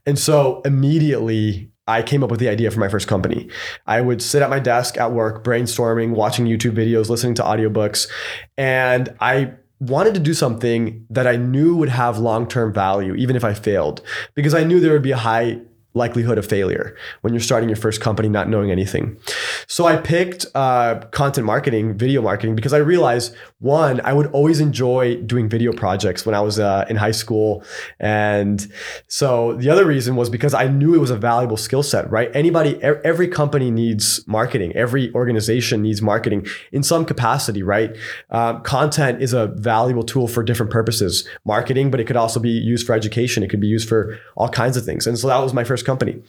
And 0.07 0.19
so 0.19 0.63
immediately 0.65 1.71
I 1.87 2.03
came 2.03 2.23
up 2.23 2.31
with 2.31 2.41
the 2.41 2.49
idea 2.49 2.71
for 2.71 2.81
my 2.81 2.89
first 2.89 3.09
company. 3.09 3.49
I 3.87 4.01
would 4.01 4.23
sit 4.23 4.43
at 4.43 4.51
my 4.51 4.59
desk 4.59 4.97
at 4.97 5.13
work, 5.13 5.43
brainstorming, 5.43 6.11
watching 6.11 6.47
YouTube 6.47 6.73
videos, 6.73 7.09
listening 7.09 7.35
to 7.35 7.43
audiobooks. 7.43 8.09
And 8.57 9.15
I 9.21 9.55
wanted 9.81 10.15
to 10.15 10.21
do 10.21 10.35
something 10.35 11.07
that 11.09 11.27
I 11.27 11.37
knew 11.37 11.77
would 11.77 11.89
have 11.89 12.19
long 12.19 12.47
term 12.47 12.73
value, 12.73 13.15
even 13.15 13.37
if 13.37 13.45
I 13.45 13.55
failed, 13.55 14.03
because 14.35 14.55
I 14.55 14.65
knew 14.65 14.81
there 14.81 14.93
would 14.93 15.03
be 15.03 15.13
a 15.13 15.17
high 15.17 15.61
likelihood 15.99 16.39
of 16.39 16.47
failure 16.47 16.97
when 17.21 17.35
you're 17.35 17.41
starting 17.41 17.69
your 17.69 17.77
first 17.77 18.01
company 18.01 18.29
not 18.29 18.49
knowing 18.49 18.71
anything. 18.71 19.19
So 19.67 19.87
I 19.87 19.97
picked 19.97 20.47
uh, 20.55 21.01
content 21.11 21.47
marketing, 21.47 21.99
video 21.99 22.23
marketing, 22.23 22.55
because 22.57 22.73
I 22.73 22.79
realized 22.79 23.35
one, 23.61 24.01
I 24.05 24.13
would 24.13 24.29
always 24.29 24.61
enjoy 24.61 25.17
doing 25.17 25.49
video 25.49 25.73
projects 25.73 26.25
when 26.25 26.35
I 26.35 26.41
was 26.41 26.59
uh, 26.59 26.87
in 26.89 26.97
high 26.97 27.11
school. 27.11 27.65
And 27.99 28.73
so 29.09 29.55
the 29.55 29.69
other 29.69 29.85
reason 29.85 30.17
was 30.17 30.31
because 30.31 30.55
I 30.55 30.69
knew 30.69 30.95
it 30.95 30.99
was 30.99 31.11
a 31.11 31.17
valuable 31.17 31.57
skill 31.57 31.83
set, 31.83 32.11
right? 32.11 32.31
Anybody, 32.35 32.81
every 32.83 33.29
company 33.29 33.71
needs 33.71 34.27
marketing, 34.27 34.73
every 34.77 35.13
organization 35.15 35.83
needs 35.83 36.01
marketing 36.01 36.47
in 36.73 36.83
some 36.83 37.05
capacity, 37.05 37.63
right? 37.63 37.97
Um, 38.31 38.63
content 38.63 39.21
is 39.21 39.33
a 39.33 39.49
valuable 39.49 40.05
tool 40.05 40.29
for 40.29 40.43
different 40.43 40.71
purposes, 40.71 41.29
marketing, 41.45 41.91
but 41.91 42.01
it 42.01 42.05
could 42.05 42.17
also 42.17 42.39
be 42.39 42.51
used 42.51 42.87
for 42.87 42.95
education. 42.95 43.43
It 43.43 43.51
could 43.51 43.61
be 43.61 43.67
used 43.67 43.89
for 43.89 44.19
all 44.37 44.49
kinds 44.49 44.77
of 44.77 44.85
things. 44.85 45.07
And 45.07 45.19
so 45.19 45.27
that 45.29 45.39
was 45.39 45.53
my 45.53 45.65
first 45.65 45.85
company. 45.89 46.23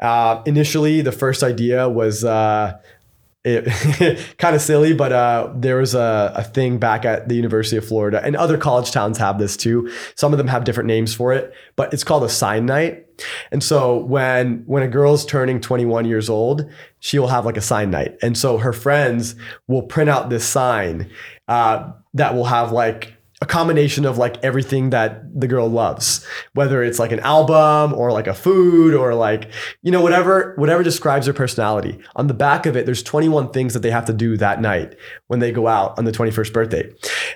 Uh, 0.00 0.42
initially, 0.44 1.00
the 1.00 1.12
first 1.12 1.42
idea 1.42 1.88
was. 1.88 2.24
Uh, 2.24 2.78
it 3.46 4.18
kind 4.38 4.56
of 4.56 4.62
silly, 4.62 4.94
but 4.94 5.12
uh, 5.12 5.52
there 5.54 5.76
was 5.76 5.94
a, 5.94 6.32
a 6.34 6.42
thing 6.42 6.78
back 6.78 7.04
at 7.04 7.28
the 7.28 7.34
University 7.34 7.76
of 7.76 7.86
Florida, 7.86 8.22
and 8.24 8.34
other 8.36 8.56
college 8.56 8.90
towns 8.90 9.18
have 9.18 9.38
this 9.38 9.54
too. 9.54 9.90
Some 10.14 10.32
of 10.32 10.38
them 10.38 10.48
have 10.48 10.64
different 10.64 10.86
names 10.86 11.14
for 11.14 11.34
it, 11.34 11.52
but 11.76 11.92
it's 11.92 12.04
called 12.04 12.24
a 12.24 12.28
sign 12.30 12.64
night. 12.64 13.06
And 13.52 13.62
so 13.62 13.98
when 13.98 14.62
when 14.66 14.82
a 14.82 14.88
girl's 14.88 15.26
turning 15.26 15.60
21 15.60 16.06
years 16.06 16.30
old, 16.30 16.70
she 17.00 17.18
will 17.18 17.28
have 17.28 17.44
like 17.44 17.58
a 17.58 17.60
sign 17.60 17.90
night, 17.90 18.16
and 18.22 18.36
so 18.36 18.56
her 18.56 18.72
friends 18.72 19.36
will 19.68 19.82
print 19.82 20.08
out 20.08 20.30
this 20.30 20.46
sign 20.46 21.10
uh, 21.46 21.92
that 22.14 22.34
will 22.34 22.46
have 22.46 22.72
like 22.72 23.13
a 23.42 23.46
combination 23.46 24.04
of 24.04 24.16
like 24.16 24.42
everything 24.44 24.90
that 24.90 25.22
the 25.38 25.48
girl 25.48 25.68
loves, 25.68 26.24
whether 26.52 26.82
it's 26.82 26.98
like 26.98 27.12
an 27.12 27.20
album 27.20 27.92
or 27.92 28.12
like 28.12 28.26
a 28.26 28.34
food 28.34 28.94
or 28.94 29.14
like, 29.14 29.50
you 29.82 29.90
know, 29.90 30.00
whatever, 30.00 30.54
whatever 30.56 30.82
describes 30.82 31.26
her 31.26 31.32
personality. 31.32 31.98
On 32.16 32.28
the 32.28 32.34
back 32.34 32.64
of 32.64 32.76
it, 32.76 32.86
there's 32.86 33.02
21 33.02 33.50
things 33.50 33.74
that 33.74 33.80
they 33.80 33.90
have 33.90 34.04
to 34.06 34.12
do 34.12 34.36
that 34.36 34.60
night 34.60 34.96
when 35.26 35.40
they 35.40 35.50
go 35.50 35.66
out 35.66 35.98
on 35.98 36.04
the 36.04 36.12
21st 36.12 36.52
birthday. 36.52 36.92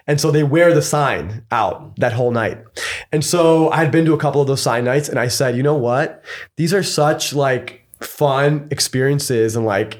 And 0.06 0.20
so 0.20 0.30
they 0.30 0.44
wear 0.44 0.72
the 0.72 0.82
sign 0.82 1.44
out 1.50 1.96
that 1.96 2.12
whole 2.12 2.30
night. 2.30 2.62
And 3.12 3.24
so 3.24 3.70
I 3.70 3.76
had 3.76 3.90
been 3.90 4.04
to 4.04 4.14
a 4.14 4.18
couple 4.18 4.40
of 4.40 4.46
those 4.46 4.62
sign 4.62 4.84
nights 4.84 5.08
and 5.08 5.18
I 5.18 5.28
said, 5.28 5.56
you 5.56 5.62
know 5.62 5.76
what? 5.76 6.24
These 6.56 6.72
are 6.72 6.82
such 6.82 7.34
like 7.34 7.86
fun 8.00 8.68
experiences 8.70 9.56
and 9.56 9.66
like 9.66 9.98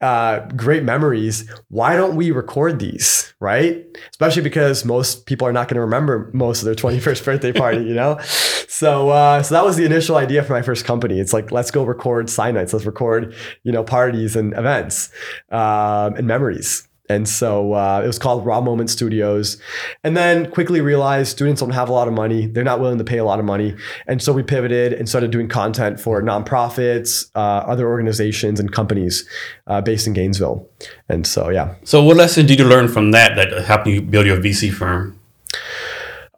uh, 0.00 0.40
great 0.56 0.82
memories. 0.82 1.48
Why 1.68 1.96
don't 1.96 2.16
we 2.16 2.30
record 2.30 2.78
these, 2.78 3.34
right? 3.40 3.84
Especially 4.10 4.42
because 4.42 4.84
most 4.84 5.26
people 5.26 5.46
are 5.46 5.52
not 5.52 5.68
going 5.68 5.76
to 5.76 5.82
remember 5.82 6.30
most 6.32 6.62
of 6.62 6.66
their 6.66 6.74
21st 6.90 7.24
birthday 7.24 7.52
party, 7.52 7.84
you 7.84 7.94
know? 7.94 8.18
So, 8.20 9.10
uh, 9.10 9.42
so 9.42 9.54
that 9.54 9.64
was 9.64 9.76
the 9.76 9.84
initial 9.84 10.16
idea 10.16 10.42
for 10.42 10.52
my 10.52 10.62
first 10.62 10.84
company. 10.84 11.20
It's 11.20 11.32
like, 11.32 11.52
let's 11.52 11.70
go 11.70 11.84
record 11.84 12.30
sign 12.30 12.54
nights. 12.54 12.72
Let's 12.72 12.86
record, 12.86 13.34
you 13.62 13.72
know, 13.72 13.84
parties 13.84 14.36
and 14.36 14.54
events 14.54 15.10
um, 15.50 16.14
and 16.14 16.26
memories. 16.26 16.88
And 17.10 17.28
so 17.28 17.72
uh, 17.72 18.02
it 18.04 18.06
was 18.06 18.20
called 18.20 18.46
Raw 18.46 18.60
Moment 18.60 18.88
Studios. 18.88 19.60
And 20.04 20.16
then 20.16 20.48
quickly 20.52 20.80
realized 20.80 21.32
students 21.32 21.60
don't 21.60 21.72
have 21.72 21.88
a 21.88 21.92
lot 21.92 22.06
of 22.06 22.14
money. 22.14 22.46
They're 22.46 22.62
not 22.62 22.78
willing 22.78 22.98
to 22.98 23.04
pay 23.04 23.18
a 23.18 23.24
lot 23.24 23.40
of 23.40 23.44
money. 23.44 23.74
And 24.06 24.22
so 24.22 24.32
we 24.32 24.44
pivoted 24.44 24.92
and 24.92 25.08
started 25.08 25.32
doing 25.32 25.48
content 25.48 25.98
for 25.98 26.22
nonprofits, 26.22 27.28
uh, 27.34 27.66
other 27.66 27.88
organizations, 27.88 28.60
and 28.60 28.70
companies 28.70 29.28
uh, 29.66 29.80
based 29.80 30.06
in 30.06 30.12
Gainesville. 30.12 30.68
And 31.08 31.26
so, 31.26 31.50
yeah. 31.50 31.74
So, 31.82 32.00
what 32.04 32.16
lesson 32.16 32.46
did 32.46 32.60
you 32.60 32.64
learn 32.64 32.86
from 32.86 33.10
that 33.10 33.34
that 33.34 33.64
helped 33.64 33.88
you 33.88 34.00
build 34.00 34.26
your 34.26 34.36
VC 34.36 34.72
firm? 34.72 35.19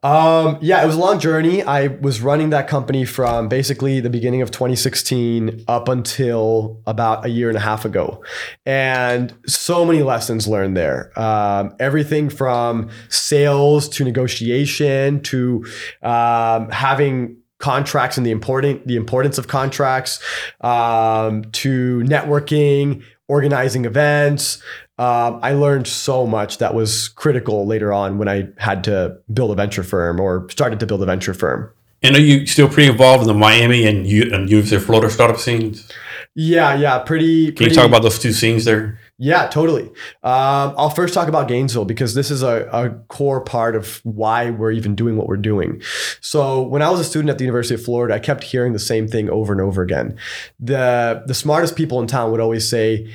Um, 0.02 0.58
yeah, 0.60 0.82
it 0.82 0.86
was 0.86 0.96
a 0.96 0.98
long 0.98 1.20
journey. 1.20 1.62
I 1.62 1.86
was 1.86 2.20
running 2.20 2.50
that 2.50 2.66
company 2.66 3.04
from 3.04 3.48
basically 3.48 4.00
the 4.00 4.10
beginning 4.10 4.42
of 4.42 4.50
2016 4.50 5.64
up 5.68 5.88
until 5.88 6.82
about 6.86 7.24
a 7.24 7.28
year 7.28 7.48
and 7.48 7.56
a 7.56 7.60
half 7.60 7.84
ago. 7.84 8.22
And 8.66 9.32
so 9.46 9.84
many 9.84 10.02
lessons 10.02 10.48
learned 10.48 10.76
there. 10.76 11.16
Um, 11.18 11.76
everything 11.78 12.30
from 12.30 12.90
sales 13.08 13.88
to 13.90 14.04
negotiation 14.04 15.22
to 15.22 15.64
um, 16.02 16.68
having 16.70 17.36
contracts 17.62 18.16
and 18.16 18.26
the 18.26 18.32
important 18.32 18.84
the 18.88 18.96
importance 18.96 19.38
of 19.38 19.46
contracts 19.46 20.20
um, 20.62 21.44
to 21.52 22.02
networking 22.04 23.04
organizing 23.32 23.86
events 23.86 24.62
um, 24.98 25.40
I 25.42 25.52
learned 25.54 25.88
so 25.88 26.26
much 26.26 26.58
that 26.58 26.74
was 26.74 27.08
critical 27.08 27.66
later 27.66 27.92
on 27.92 28.18
when 28.18 28.28
I 28.28 28.48
had 28.58 28.84
to 28.84 29.18
build 29.32 29.50
a 29.50 29.54
venture 29.54 29.82
firm 29.82 30.20
or 30.20 30.48
started 30.50 30.78
to 30.80 30.86
build 30.86 31.02
a 31.02 31.06
venture 31.06 31.34
firm. 31.34 31.72
And 32.02 32.14
are 32.14 32.20
you 32.20 32.46
still 32.46 32.68
pretty 32.68 32.90
involved 32.90 33.22
in 33.22 33.26
the 33.28 33.34
Miami 33.34 33.86
and, 33.86 34.06
U- 34.06 34.30
and 34.32 34.52
of 34.52 34.84
Florida 34.84 35.10
startup 35.10 35.38
scenes? 35.38 35.90
Yeah, 36.34 36.74
yeah, 36.76 36.98
pretty. 36.98 37.52
Can 37.52 37.68
you 37.68 37.74
talk 37.74 37.86
about 37.86 38.02
those 38.02 38.18
two 38.18 38.32
scenes 38.32 38.64
there? 38.64 38.98
Yeah, 39.18 39.46
totally. 39.46 39.84
Um, 40.22 40.74
I'll 40.76 40.90
first 40.90 41.14
talk 41.14 41.28
about 41.28 41.46
Gainesville 41.46 41.84
because 41.84 42.14
this 42.14 42.30
is 42.30 42.42
a, 42.42 42.68
a, 42.72 42.90
core 43.06 43.40
part 43.40 43.76
of 43.76 44.00
why 44.04 44.50
we're 44.50 44.72
even 44.72 44.96
doing 44.96 45.16
what 45.16 45.28
we're 45.28 45.36
doing. 45.36 45.80
So 46.20 46.62
when 46.62 46.82
I 46.82 46.90
was 46.90 46.98
a 46.98 47.04
student 47.04 47.30
at 47.30 47.38
the 47.38 47.44
University 47.44 47.74
of 47.74 47.84
Florida, 47.84 48.14
I 48.14 48.18
kept 48.18 48.42
hearing 48.42 48.72
the 48.72 48.78
same 48.78 49.06
thing 49.06 49.30
over 49.30 49.52
and 49.52 49.60
over 49.60 49.82
again. 49.82 50.16
The 50.58 51.22
the 51.26 51.34
smartest 51.34 51.76
people 51.76 52.00
in 52.00 52.06
town 52.06 52.32
would 52.32 52.40
always 52.40 52.68
say, 52.68 53.12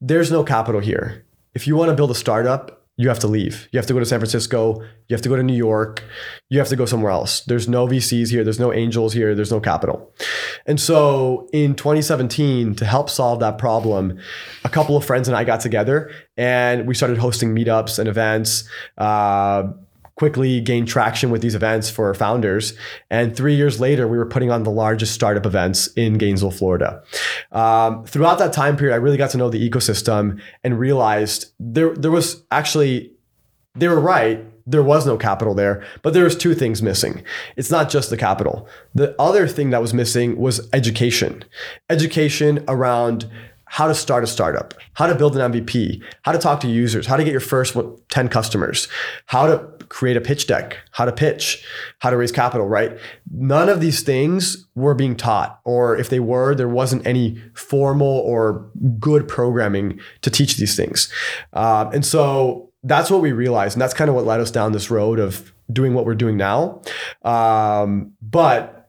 there's 0.00 0.30
no 0.30 0.42
capital 0.42 0.80
here. 0.80 1.24
If 1.54 1.66
you 1.66 1.76
want 1.76 1.90
to 1.90 1.94
build 1.94 2.10
a 2.10 2.14
startup, 2.14 2.83
you 2.96 3.08
have 3.08 3.18
to 3.20 3.26
leave. 3.26 3.68
You 3.72 3.78
have 3.78 3.86
to 3.86 3.92
go 3.92 3.98
to 3.98 4.06
San 4.06 4.20
Francisco. 4.20 4.80
You 5.08 5.14
have 5.14 5.22
to 5.22 5.28
go 5.28 5.34
to 5.34 5.42
New 5.42 5.56
York. 5.56 6.04
You 6.48 6.60
have 6.60 6.68
to 6.68 6.76
go 6.76 6.86
somewhere 6.86 7.10
else. 7.10 7.40
There's 7.40 7.68
no 7.68 7.88
VCs 7.88 8.30
here. 8.30 8.44
There's 8.44 8.60
no 8.60 8.72
angels 8.72 9.12
here. 9.12 9.34
There's 9.34 9.50
no 9.50 9.60
capital. 9.60 10.14
And 10.66 10.80
so 10.80 11.48
in 11.52 11.74
2017, 11.74 12.76
to 12.76 12.84
help 12.84 13.10
solve 13.10 13.40
that 13.40 13.58
problem, 13.58 14.18
a 14.64 14.68
couple 14.68 14.96
of 14.96 15.04
friends 15.04 15.26
and 15.26 15.36
I 15.36 15.42
got 15.42 15.60
together 15.60 16.12
and 16.36 16.86
we 16.86 16.94
started 16.94 17.18
hosting 17.18 17.54
meetups 17.54 17.98
and 17.98 18.08
events. 18.08 18.68
Uh, 18.96 19.72
quickly 20.16 20.60
gained 20.60 20.86
traction 20.86 21.30
with 21.30 21.42
these 21.42 21.54
events 21.54 21.90
for 21.90 22.12
founders. 22.14 22.74
And 23.10 23.36
three 23.36 23.54
years 23.54 23.80
later, 23.80 24.06
we 24.06 24.16
were 24.16 24.26
putting 24.26 24.50
on 24.50 24.62
the 24.62 24.70
largest 24.70 25.12
startup 25.12 25.44
events 25.44 25.88
in 25.94 26.18
Gainesville, 26.18 26.52
Florida. 26.52 27.02
Um, 27.50 28.04
throughout 28.04 28.38
that 28.38 28.52
time 28.52 28.76
period, 28.76 28.94
I 28.94 28.98
really 28.98 29.16
got 29.16 29.30
to 29.30 29.38
know 29.38 29.50
the 29.50 29.68
ecosystem 29.68 30.40
and 30.62 30.78
realized 30.78 31.52
there, 31.58 31.94
there 31.94 32.10
was 32.10 32.44
actually, 32.50 33.12
they 33.74 33.88
were 33.88 34.00
right. 34.00 34.44
There 34.66 34.82
was 34.82 35.06
no 35.06 35.18
capital 35.18 35.52
there, 35.54 35.84
but 36.00 36.14
there 36.14 36.24
was 36.24 36.36
two 36.36 36.54
things 36.54 36.80
missing. 36.80 37.22
It's 37.56 37.70
not 37.70 37.90
just 37.90 38.08
the 38.08 38.16
capital. 38.16 38.66
The 38.94 39.14
other 39.20 39.46
thing 39.46 39.68
that 39.70 39.82
was 39.82 39.92
missing 39.92 40.38
was 40.38 40.70
education. 40.72 41.44
Education 41.90 42.64
around 42.66 43.28
how 43.74 43.88
to 43.88 43.94
start 43.94 44.22
a 44.22 44.26
startup, 44.28 44.72
how 44.92 45.04
to 45.04 45.16
build 45.16 45.36
an 45.36 45.50
MVP, 45.50 46.00
how 46.22 46.30
to 46.30 46.38
talk 46.38 46.60
to 46.60 46.68
users, 46.68 47.08
how 47.08 47.16
to 47.16 47.24
get 47.24 47.32
your 47.32 47.40
first 47.40 47.76
10 48.08 48.28
customers, 48.28 48.86
how 49.26 49.48
to 49.48 49.58
create 49.88 50.16
a 50.16 50.20
pitch 50.20 50.46
deck, 50.46 50.78
how 50.92 51.04
to 51.04 51.10
pitch, 51.10 51.66
how 51.98 52.08
to 52.08 52.16
raise 52.16 52.30
capital, 52.30 52.68
right? 52.68 52.96
None 53.32 53.68
of 53.68 53.80
these 53.80 54.04
things 54.04 54.68
were 54.76 54.94
being 54.94 55.16
taught, 55.16 55.58
or 55.64 55.96
if 55.96 56.08
they 56.08 56.20
were, 56.20 56.54
there 56.54 56.68
wasn't 56.68 57.04
any 57.04 57.42
formal 57.52 58.06
or 58.06 58.70
good 59.00 59.26
programming 59.26 59.98
to 60.22 60.30
teach 60.30 60.56
these 60.56 60.76
things. 60.76 61.12
Uh, 61.52 61.90
and 61.92 62.06
so 62.06 62.70
that's 62.84 63.10
what 63.10 63.20
we 63.20 63.32
realized. 63.32 63.74
And 63.74 63.82
that's 63.82 63.94
kind 63.94 64.08
of 64.08 64.14
what 64.14 64.24
led 64.24 64.38
us 64.38 64.52
down 64.52 64.70
this 64.70 64.88
road 64.88 65.18
of 65.18 65.52
doing 65.72 65.94
what 65.94 66.06
we're 66.06 66.14
doing 66.14 66.36
now. 66.36 66.80
Um, 67.24 68.12
but 68.22 68.83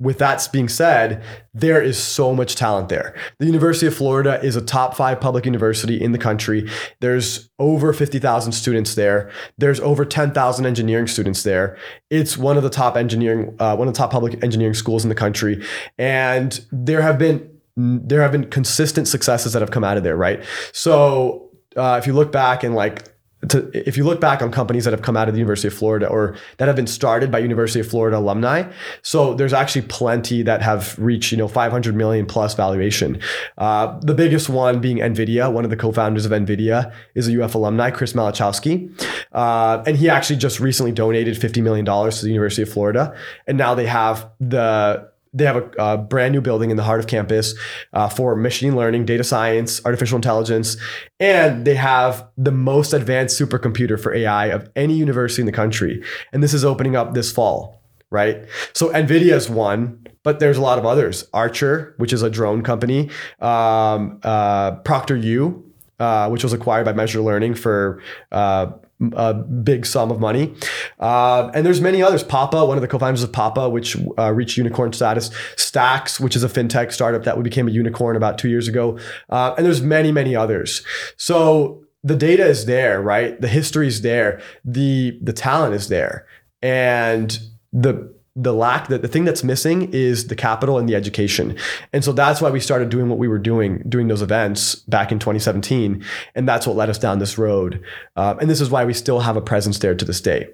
with 0.00 0.18
that 0.18 0.48
being 0.50 0.68
said, 0.68 1.22
there 1.52 1.82
is 1.82 2.02
so 2.02 2.34
much 2.34 2.56
talent 2.56 2.88
there. 2.88 3.14
The 3.38 3.46
University 3.46 3.86
of 3.86 3.94
Florida 3.94 4.42
is 4.42 4.56
a 4.56 4.62
top 4.62 4.96
five 4.96 5.20
public 5.20 5.44
university 5.44 6.00
in 6.00 6.12
the 6.12 6.18
country. 6.18 6.68
There's 7.00 7.50
over 7.58 7.92
50,000 7.92 8.52
students 8.52 8.94
there. 8.94 9.30
There's 9.58 9.78
over 9.80 10.06
10,000 10.06 10.66
engineering 10.66 11.06
students 11.06 11.42
there. 11.42 11.76
It's 12.08 12.38
one 12.38 12.56
of 12.56 12.62
the 12.62 12.70
top 12.70 12.96
engineering, 12.96 13.54
uh, 13.58 13.76
one 13.76 13.88
of 13.88 13.94
the 13.94 13.98
top 13.98 14.10
public 14.10 14.42
engineering 14.42 14.74
schools 14.74 15.04
in 15.04 15.10
the 15.10 15.14
country. 15.14 15.62
And 15.98 16.58
there 16.72 17.02
have 17.02 17.18
been 17.18 17.48
there 17.76 18.20
have 18.20 18.32
been 18.32 18.50
consistent 18.50 19.08
successes 19.08 19.52
that 19.52 19.60
have 19.60 19.70
come 19.70 19.84
out 19.84 19.96
of 19.96 20.02
there, 20.02 20.16
right? 20.16 20.44
So 20.72 21.50
uh, 21.76 21.98
if 22.00 22.06
you 22.06 22.12
look 22.12 22.32
back 22.32 22.62
and 22.62 22.74
like 22.74 23.08
to, 23.48 23.70
if 23.74 23.96
you 23.96 24.04
look 24.04 24.20
back 24.20 24.42
on 24.42 24.52
companies 24.52 24.84
that 24.84 24.92
have 24.92 25.02
come 25.02 25.16
out 25.16 25.28
of 25.28 25.34
the 25.34 25.40
University 25.40 25.68
of 25.68 25.74
Florida 25.74 26.06
or 26.06 26.36
that 26.58 26.68
have 26.68 26.76
been 26.76 26.86
started 26.86 27.30
by 27.30 27.38
University 27.38 27.80
of 27.80 27.88
Florida 27.88 28.18
alumni, 28.18 28.70
so 29.02 29.34
there's 29.34 29.52
actually 29.52 29.82
plenty 29.82 30.42
that 30.42 30.60
have 30.62 30.98
reached 30.98 31.32
you 31.32 31.38
know 31.38 31.48
500 31.48 31.94
million 31.94 32.26
plus 32.26 32.54
valuation. 32.54 33.20
Uh, 33.56 33.98
the 34.00 34.14
biggest 34.14 34.48
one 34.48 34.80
being 34.80 34.98
Nvidia. 34.98 35.52
One 35.52 35.64
of 35.64 35.70
the 35.70 35.76
co-founders 35.76 36.26
of 36.26 36.32
Nvidia 36.32 36.92
is 37.14 37.28
a 37.28 37.42
UF 37.42 37.54
alumni, 37.54 37.90
Chris 37.90 38.12
Malachowsky, 38.12 38.90
uh, 39.32 39.82
and 39.86 39.96
he 39.96 40.08
actually 40.08 40.36
just 40.36 40.60
recently 40.60 40.92
donated 40.92 41.38
50 41.38 41.60
million 41.62 41.84
dollars 41.84 42.18
to 42.20 42.26
the 42.26 42.30
University 42.30 42.62
of 42.62 42.68
Florida, 42.68 43.16
and 43.46 43.56
now 43.56 43.74
they 43.74 43.86
have 43.86 44.28
the 44.38 45.09
they 45.32 45.44
have 45.44 45.56
a, 45.56 45.70
a, 45.78 45.98
brand 45.98 46.32
new 46.32 46.40
building 46.40 46.70
in 46.70 46.76
the 46.76 46.82
heart 46.82 47.00
of 47.00 47.06
campus 47.06 47.54
uh, 47.92 48.08
for 48.08 48.34
machine 48.34 48.76
learning, 48.76 49.04
data 49.04 49.24
science, 49.24 49.84
artificial 49.84 50.16
intelligence, 50.16 50.76
and 51.20 51.64
they 51.64 51.74
have 51.74 52.28
the 52.36 52.50
most 52.50 52.92
advanced 52.92 53.40
supercomputer 53.40 54.00
for 54.00 54.12
AI 54.12 54.46
of 54.46 54.68
any 54.74 54.94
university 54.94 55.42
in 55.42 55.46
the 55.46 55.52
country. 55.52 56.02
And 56.32 56.42
this 56.42 56.54
is 56.54 56.64
opening 56.64 56.96
up 56.96 57.14
this 57.14 57.30
fall, 57.30 57.82
right? 58.10 58.44
So 58.72 58.88
NVIDIA 58.90 59.32
is 59.32 59.48
one, 59.48 60.04
but 60.22 60.40
there's 60.40 60.56
a 60.56 60.62
lot 60.62 60.78
of 60.78 60.86
others. 60.86 61.28
Archer, 61.32 61.94
which 61.98 62.12
is 62.12 62.22
a 62.22 62.30
drone 62.30 62.62
company, 62.62 63.10
um, 63.40 64.18
uh, 64.22 64.76
ProctorU, 64.82 65.62
uh, 66.00 66.28
which 66.28 66.42
was 66.42 66.52
acquired 66.52 66.84
by 66.84 66.92
Meazure 66.92 67.22
Learning 67.22 67.54
for 67.54 68.02
uh, 68.32 68.72
a 69.14 69.34
big 69.34 69.86
sum 69.86 70.10
of 70.10 70.20
money. 70.20 70.54
Uh, 70.98 71.50
and 71.54 71.64
there's 71.64 71.80
many 71.80 72.02
others. 72.02 72.22
Papa, 72.22 72.64
one 72.64 72.76
of 72.76 72.82
the 72.82 72.88
co-founders 72.88 73.22
of 73.22 73.32
Papa, 73.32 73.68
which 73.68 73.96
uh, 74.18 74.32
reached 74.32 74.56
unicorn 74.56 74.92
status. 74.92 75.30
Stax, 75.56 76.20
which 76.20 76.36
is 76.36 76.44
a 76.44 76.48
fintech 76.48 76.92
startup 76.92 77.24
that 77.24 77.42
became 77.42 77.68
a 77.68 77.70
unicorn 77.70 78.16
about 78.16 78.38
two 78.38 78.48
years 78.48 78.68
ago. 78.68 78.98
Uh, 79.28 79.54
and 79.56 79.64
there's 79.66 79.82
many, 79.82 80.12
many 80.12 80.36
others. 80.36 80.84
So 81.16 81.82
the 82.02 82.16
data 82.16 82.46
is 82.46 82.66
there, 82.66 83.00
right? 83.00 83.40
The 83.40 83.48
history 83.48 83.86
is 83.86 84.02
there. 84.02 84.40
The 84.64 85.18
the 85.22 85.32
talent 85.32 85.74
is 85.74 85.88
there, 85.88 86.26
and 86.62 87.38
the 87.72 88.12
the 88.36 88.54
lack 88.54 88.88
that 88.88 89.02
the 89.02 89.08
thing 89.08 89.24
that's 89.24 89.42
missing 89.42 89.92
is 89.92 90.28
the 90.28 90.36
capital 90.36 90.78
and 90.78 90.88
the 90.88 90.94
education. 90.94 91.56
And 91.92 92.04
so 92.04 92.12
that's 92.12 92.40
why 92.40 92.50
we 92.50 92.60
started 92.60 92.88
doing 92.88 93.08
what 93.08 93.18
we 93.18 93.28
were 93.28 93.38
doing 93.38 93.82
doing 93.88 94.08
those 94.08 94.22
events 94.22 94.76
back 94.76 95.10
in 95.10 95.18
2017 95.18 96.04
and 96.34 96.48
that's 96.48 96.66
what 96.66 96.76
led 96.76 96.88
us 96.88 96.98
down 96.98 97.18
this 97.18 97.38
road. 97.38 97.82
Um, 98.16 98.38
and 98.38 98.48
this 98.48 98.60
is 98.60 98.70
why 98.70 98.84
we 98.84 98.94
still 98.94 99.20
have 99.20 99.36
a 99.36 99.40
presence 99.40 99.78
there 99.78 99.94
to 99.94 100.04
this 100.04 100.20
day. 100.20 100.48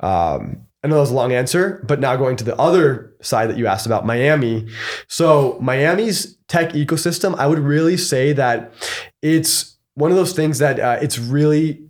Um, 0.00 0.66
I 0.82 0.88
know 0.88 0.96
that 0.96 1.00
was 1.02 1.10
a 1.12 1.14
long 1.14 1.32
answer, 1.32 1.84
but 1.86 2.00
now 2.00 2.16
going 2.16 2.36
to 2.36 2.44
the 2.44 2.58
other 2.58 3.14
side 3.20 3.48
that 3.50 3.56
you 3.56 3.68
asked 3.68 3.86
about 3.86 4.04
Miami. 4.04 4.66
So, 5.06 5.56
Miami's 5.60 6.36
tech 6.48 6.70
ecosystem, 6.70 7.38
I 7.38 7.46
would 7.46 7.60
really 7.60 7.96
say 7.96 8.32
that 8.32 8.72
it's 9.20 9.76
one 9.94 10.10
of 10.10 10.16
those 10.16 10.32
things 10.32 10.58
that 10.58 10.80
uh, 10.80 10.98
it's 11.00 11.20
really 11.20 11.84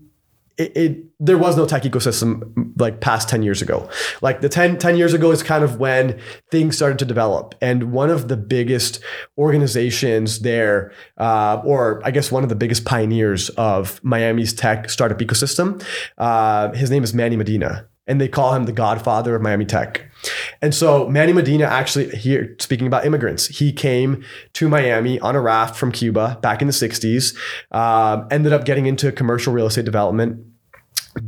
it, 0.63 0.77
it 0.77 1.05
there 1.23 1.39
was 1.39 1.57
no 1.57 1.65
tech 1.67 1.85
ecosystem 1.85 2.73
like 2.81 3.01
past 3.01 3.29
10 3.29 3.45
years 3.45 3.63
ago. 3.63 3.89
Like 4.23 4.41
the 4.41 4.49
10, 4.49 4.79
10 4.79 4.97
years 4.97 5.15
ago 5.15 5.31
is 5.31 5.41
kind 5.43 5.63
of 5.63 5.79
when 5.79 6.21
things 6.51 6.75
started 6.75 6.99
to 6.99 7.05
develop. 7.05 7.55
And 7.61 7.93
one 7.93 8.11
of 8.11 8.27
the 8.27 8.37
biggest 8.37 9.01
organizations 9.39 10.41
there, 10.41 10.93
uh, 11.19 11.63
or 11.65 12.03
I 12.05 12.11
guess 12.11 12.33
one 12.33 12.43
of 12.43 12.49
the 12.49 12.57
biggest 12.57 12.85
pioneers 12.85 13.51
of 13.51 14.03
Miami's 14.03 14.53
tech 14.53 14.91
startup 14.91 15.19
ecosystem, 15.19 15.85
uh, 16.19 16.73
his 16.73 16.91
name 16.91 17.05
is 17.05 17.15
Manny 17.15 17.37
Medina. 17.37 17.87
And 18.09 18.21
they 18.21 18.27
call 18.27 18.53
him 18.55 18.65
the 18.65 18.73
godfather 18.73 19.37
of 19.37 19.43
Miami 19.43 19.65
tech. 19.65 20.11
And 20.61 20.75
so 20.75 21.09
Manny 21.09 21.33
Medina 21.33 21.67
actually 21.67 22.09
here 22.17 22.57
speaking 22.59 22.89
about 22.89 23.07
immigrants, 23.07 23.47
he 23.47 23.73
came 23.73 24.25
to 24.55 24.69
Miami 24.69 25.21
on 25.21 25.37
a 25.37 25.41
raft 25.41 25.77
from 25.77 25.93
Cuba 25.93 26.37
back 26.43 26.61
in 26.61 26.67
the 26.67 26.73
60s, 26.73 27.37
um, 27.71 28.27
ended 28.33 28.53
up 28.53 28.65
getting 28.65 28.87
into 28.87 29.13
commercial 29.13 29.53
real 29.53 29.69
estate 29.69 29.85
development 29.85 30.45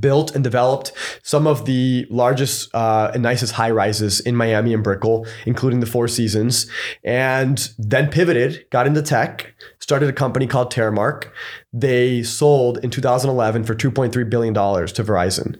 built 0.00 0.34
and 0.34 0.42
developed 0.42 0.92
some 1.22 1.46
of 1.46 1.66
the 1.66 2.06
largest 2.10 2.74
uh, 2.74 3.10
and 3.12 3.22
nicest 3.22 3.52
high 3.52 3.70
rises 3.70 4.20
in 4.20 4.34
Miami 4.36 4.72
and 4.72 4.82
Brickell, 4.82 5.26
including 5.46 5.80
the 5.80 5.86
Four 5.86 6.08
Seasons, 6.08 6.70
and 7.02 7.70
then 7.78 8.10
pivoted, 8.10 8.64
got 8.70 8.86
into 8.86 9.02
tech, 9.02 9.54
started 9.80 10.08
a 10.08 10.12
company 10.12 10.46
called 10.46 10.72
Terremark. 10.72 11.30
They 11.72 12.22
sold 12.22 12.78
in 12.78 12.90
2011 12.90 13.64
for 13.64 13.74
2.3 13.74 14.30
billion 14.30 14.54
dollars 14.54 14.92
to 14.92 15.04
Verizon, 15.04 15.58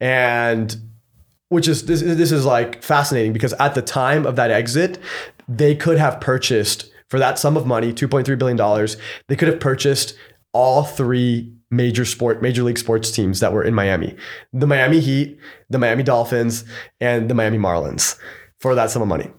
and 0.00 0.76
which 1.48 1.68
is 1.68 1.86
this, 1.86 2.00
this 2.00 2.32
is 2.32 2.44
like 2.44 2.82
fascinating 2.82 3.32
because 3.32 3.52
at 3.54 3.74
the 3.74 3.82
time 3.82 4.26
of 4.26 4.36
that 4.36 4.50
exit, 4.50 4.98
they 5.48 5.74
could 5.74 5.98
have 5.98 6.20
purchased 6.20 6.90
for 7.08 7.18
that 7.18 7.38
sum 7.38 7.56
of 7.56 7.66
money, 7.66 7.92
2.3 7.92 8.36
billion 8.38 8.56
dollars, 8.56 8.96
they 9.28 9.36
could 9.36 9.48
have 9.48 9.60
purchased 9.60 10.16
all 10.52 10.84
three 10.84 11.53
major 11.70 12.04
sport 12.04 12.42
major 12.42 12.62
league 12.62 12.78
sports 12.78 13.10
teams 13.10 13.40
that 13.40 13.52
were 13.52 13.64
in 13.64 13.74
Miami. 13.74 14.16
The 14.52 14.66
Miami 14.66 15.00
Heat, 15.00 15.38
the 15.70 15.78
Miami 15.78 16.02
Dolphins, 16.02 16.64
and 17.00 17.28
the 17.28 17.34
Miami 17.34 17.58
Marlins 17.58 18.18
for 18.64 18.74
that 18.74 18.90
sum 18.90 19.02
of 19.02 19.08
money. 19.08 19.30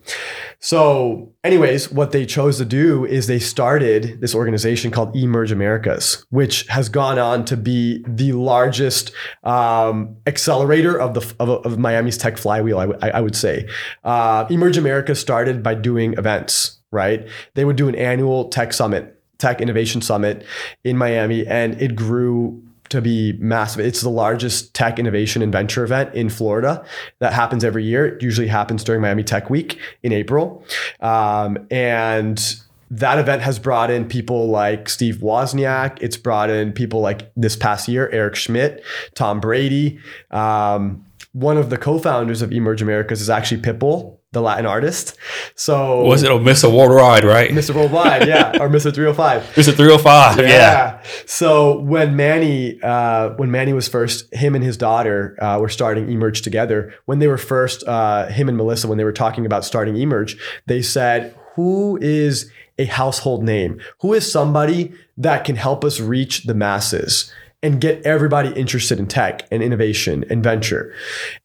So, 0.59 1.33
anyways, 1.43 1.91
what 1.91 2.11
they 2.11 2.27
chose 2.27 2.59
to 2.59 2.65
do 2.65 3.05
is 3.05 3.25
they 3.25 3.39
started 3.39 4.21
this 4.21 4.35
organization 4.35 4.91
called 4.91 5.15
eMerge 5.15 5.51
Americas, 5.51 6.25
which 6.29 6.67
has 6.67 6.89
gone 6.89 7.17
on 7.17 7.43
to 7.45 7.57
be 7.57 8.03
the 8.07 8.33
largest 8.33 9.11
um, 9.43 10.15
accelerator 10.27 10.99
of 10.99 11.15
the 11.15 11.35
of, 11.39 11.49
of, 11.49 11.79
Miami's 11.79 12.19
tech 12.19 12.37
flywheel. 12.37 12.77
I, 12.77 12.85
w- 12.85 13.11
I 13.13 13.19
would 13.19 13.35
say, 13.35 13.67
uh, 14.03 14.45
eMerge 14.45 14.77
Americas 14.77 15.19
started 15.19 15.63
by 15.63 15.73
doing 15.73 16.13
events. 16.13 16.81
Right, 16.91 17.27
they 17.55 17.65
would 17.65 17.75
do 17.77 17.89
an 17.89 17.95
annual 17.95 18.49
tech 18.49 18.73
summit 18.73 19.14
Tech 19.37 19.61
Innovation 19.61 20.01
Summit 20.01 20.45
in 20.83 20.97
Miami, 20.97 21.45
and 21.45 21.79
it 21.81 21.95
grew 21.95 22.61
to 22.89 23.01
be 23.01 23.33
massive. 23.39 23.85
It's 23.85 24.01
the 24.01 24.09
largest 24.09 24.73
tech 24.73 24.99
innovation 24.99 25.41
and 25.41 25.51
venture 25.51 25.83
event 25.83 26.13
in 26.13 26.29
Florida 26.29 26.85
that 27.19 27.33
happens 27.33 27.63
every 27.63 27.83
year. 27.83 28.05
It 28.05 28.21
usually 28.21 28.47
happens 28.47 28.83
during 28.83 29.01
Miami 29.01 29.23
Tech 29.23 29.49
Week 29.49 29.79
in 30.03 30.13
April. 30.13 30.63
Um, 30.99 31.67
and 31.71 32.61
that 32.91 33.17
event 33.17 33.41
has 33.41 33.57
brought 33.57 33.89
in 33.89 34.07
people 34.07 34.49
like 34.49 34.87
Steve 34.87 35.17
Wozniak. 35.17 35.97
It's 36.01 36.17
brought 36.17 36.49
in 36.49 36.71
people 36.71 37.01
like 37.01 37.31
this 37.35 37.55
past 37.55 37.87
year, 37.87 38.09
Eric 38.11 38.35
Schmidt, 38.35 38.83
Tom 39.15 39.39
Brady. 39.39 39.99
Um, 40.31 41.05
one 41.33 41.57
of 41.57 41.69
the 41.69 41.77
co-founders 41.77 42.41
of 42.41 42.51
eMerge 42.51 42.81
Americas 42.81 43.19
is 43.19 43.29
actually 43.29 43.61
Pitbull, 43.61 44.14
the 44.35 44.41
Latin 44.41 44.67
artist. 44.67 45.17
So 45.55 46.03
was 46.03 46.21
it 46.21 46.29
a 46.29 46.35
Mr. 46.35 46.71
Worldwide, 46.71 47.23
right? 47.23 47.49
Mr. 47.49 47.73
Worldwide, 47.73 48.27
yeah, 48.27 48.51
or 48.61 48.69
Mr. 48.69 48.93
305. 48.93 49.41
Mr. 49.55 49.73
305, 49.73 50.37
yeah. 50.37 50.45
yeah. 50.45 51.03
So 51.25 51.79
when 51.79 52.15
Manny, 52.15 52.79
uh, 52.83 53.29
when 53.37 53.49
Manny 53.49 53.73
was 53.73 53.87
first, 53.87 54.31
him 54.33 54.53
and 54.53 54.63
his 54.63 54.77
daughter 54.77 55.35
uh, 55.41 55.57
were 55.59 55.69
starting 55.69 56.05
eMerge 56.07 56.43
together. 56.43 56.93
When 57.05 57.17
they 57.19 57.27
were 57.27 57.39
first, 57.39 57.87
uh, 57.87 58.27
him 58.27 58.47
and 58.47 58.57
Melissa, 58.57 58.87
when 58.87 58.97
they 58.99 59.03
were 59.03 59.13
talking 59.13 59.45
about 59.45 59.65
starting 59.65 59.95
eMerge, 59.95 60.37
they 60.67 60.81
said, 60.81 61.33
"Who 61.55 61.97
is 62.01 62.51
a 62.77 62.85
household 62.85 63.43
name? 63.43 63.79
Who 64.01 64.13
is 64.13 64.29
somebody 64.29 64.93
that 65.17 65.45
can 65.45 65.55
help 65.55 65.83
us 65.83 65.99
reach 65.99 66.43
the 66.43 66.53
masses?" 66.53 67.31
And 67.65 67.81
get 67.81 68.05
everybody 68.05 68.53
interested 68.53 68.99
in 68.99 69.07
tech 69.07 69.47
and 69.49 69.63
innovation 69.63 70.23
and 70.29 70.43
venture. 70.43 70.93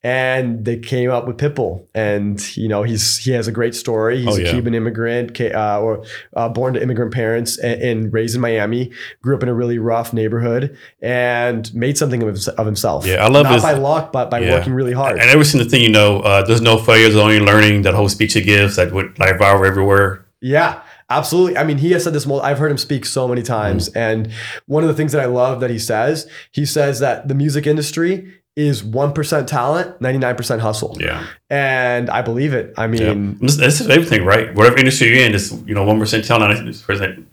And 0.02 0.66
they 0.66 0.76
came 0.76 1.10
up 1.10 1.26
with 1.26 1.38
Pitbull, 1.38 1.86
and 1.94 2.56
you 2.58 2.68
know 2.68 2.82
he's 2.82 3.16
he 3.16 3.30
has 3.30 3.48
a 3.48 3.52
great 3.52 3.74
story. 3.74 4.18
He's 4.18 4.28
oh, 4.28 4.36
yeah. 4.36 4.48
a 4.48 4.52
Cuban 4.52 4.74
immigrant, 4.74 5.40
uh, 5.40 5.80
or 5.80 6.04
uh, 6.36 6.50
born 6.50 6.74
to 6.74 6.82
immigrant 6.82 7.14
parents 7.14 7.58
and, 7.58 7.80
and, 7.80 8.12
raised 8.12 8.34
in 8.34 8.42
Miami. 8.42 8.92
Grew 9.22 9.34
up 9.34 9.42
in 9.42 9.48
a 9.48 9.54
really 9.54 9.78
rough 9.78 10.12
neighborhood 10.12 10.76
and 11.00 11.72
made 11.74 11.96
something 11.96 12.22
of, 12.22 12.46
of 12.48 12.66
himself. 12.66 13.06
Yeah, 13.06 13.24
I 13.24 13.28
love 13.28 13.44
not 13.44 13.54
his, 13.54 13.62
by 13.62 13.72
luck, 13.72 14.12
but 14.12 14.30
by 14.30 14.40
yeah. 14.40 14.58
working 14.58 14.74
really 14.74 14.92
hard. 14.92 15.18
And 15.18 15.30
ever 15.30 15.42
since 15.42 15.64
the 15.64 15.70
thing, 15.70 15.82
you 15.82 15.90
know, 15.90 16.20
uh, 16.20 16.44
there's 16.44 16.60
no 16.60 16.76
failures, 16.76 17.16
only 17.16 17.40
learning. 17.40 17.82
That 17.82 17.94
whole 17.94 18.10
speech 18.10 18.34
he 18.34 18.42
gives 18.42 18.76
that 18.76 18.92
would 18.92 19.18
like 19.18 19.36
viral 19.36 19.66
everywhere. 19.66 20.26
Yeah. 20.42 20.82
Absolutely. 21.10 21.56
I 21.56 21.64
mean, 21.64 21.78
he 21.78 21.90
has 21.92 22.04
said 22.04 22.12
this. 22.12 22.26
I've 22.28 22.58
heard 22.58 22.70
him 22.70 22.78
speak 22.78 23.04
so 23.04 23.26
many 23.26 23.42
times. 23.42 23.88
Mm. 23.90 23.96
And 23.96 24.32
one 24.66 24.84
of 24.84 24.88
the 24.88 24.94
things 24.94 25.12
that 25.12 25.20
I 25.20 25.26
love 25.26 25.60
that 25.60 25.70
he 25.70 25.78
says, 25.78 26.30
he 26.52 26.64
says 26.64 27.00
that 27.00 27.28
the 27.28 27.34
music 27.34 27.66
industry 27.66 28.32
is 28.56 28.82
1% 28.82 29.46
talent, 29.46 30.00
99% 30.00 30.58
hustle. 30.60 30.96
Yeah. 31.00 31.26
And 31.48 32.10
I 32.10 32.22
believe 32.22 32.52
it. 32.52 32.74
I 32.76 32.86
mean, 32.86 33.38
yeah. 33.40 33.46
this, 33.46 33.80
is 33.80 33.88
everything, 33.88 34.24
right? 34.24 34.54
Whatever 34.54 34.78
industry 34.78 35.08
you're 35.08 35.26
in, 35.26 35.34
is, 35.34 35.52
you 35.66 35.74
know, 35.74 35.84
1% 35.84 36.26
talent, 36.26 36.58
90% 36.60 37.24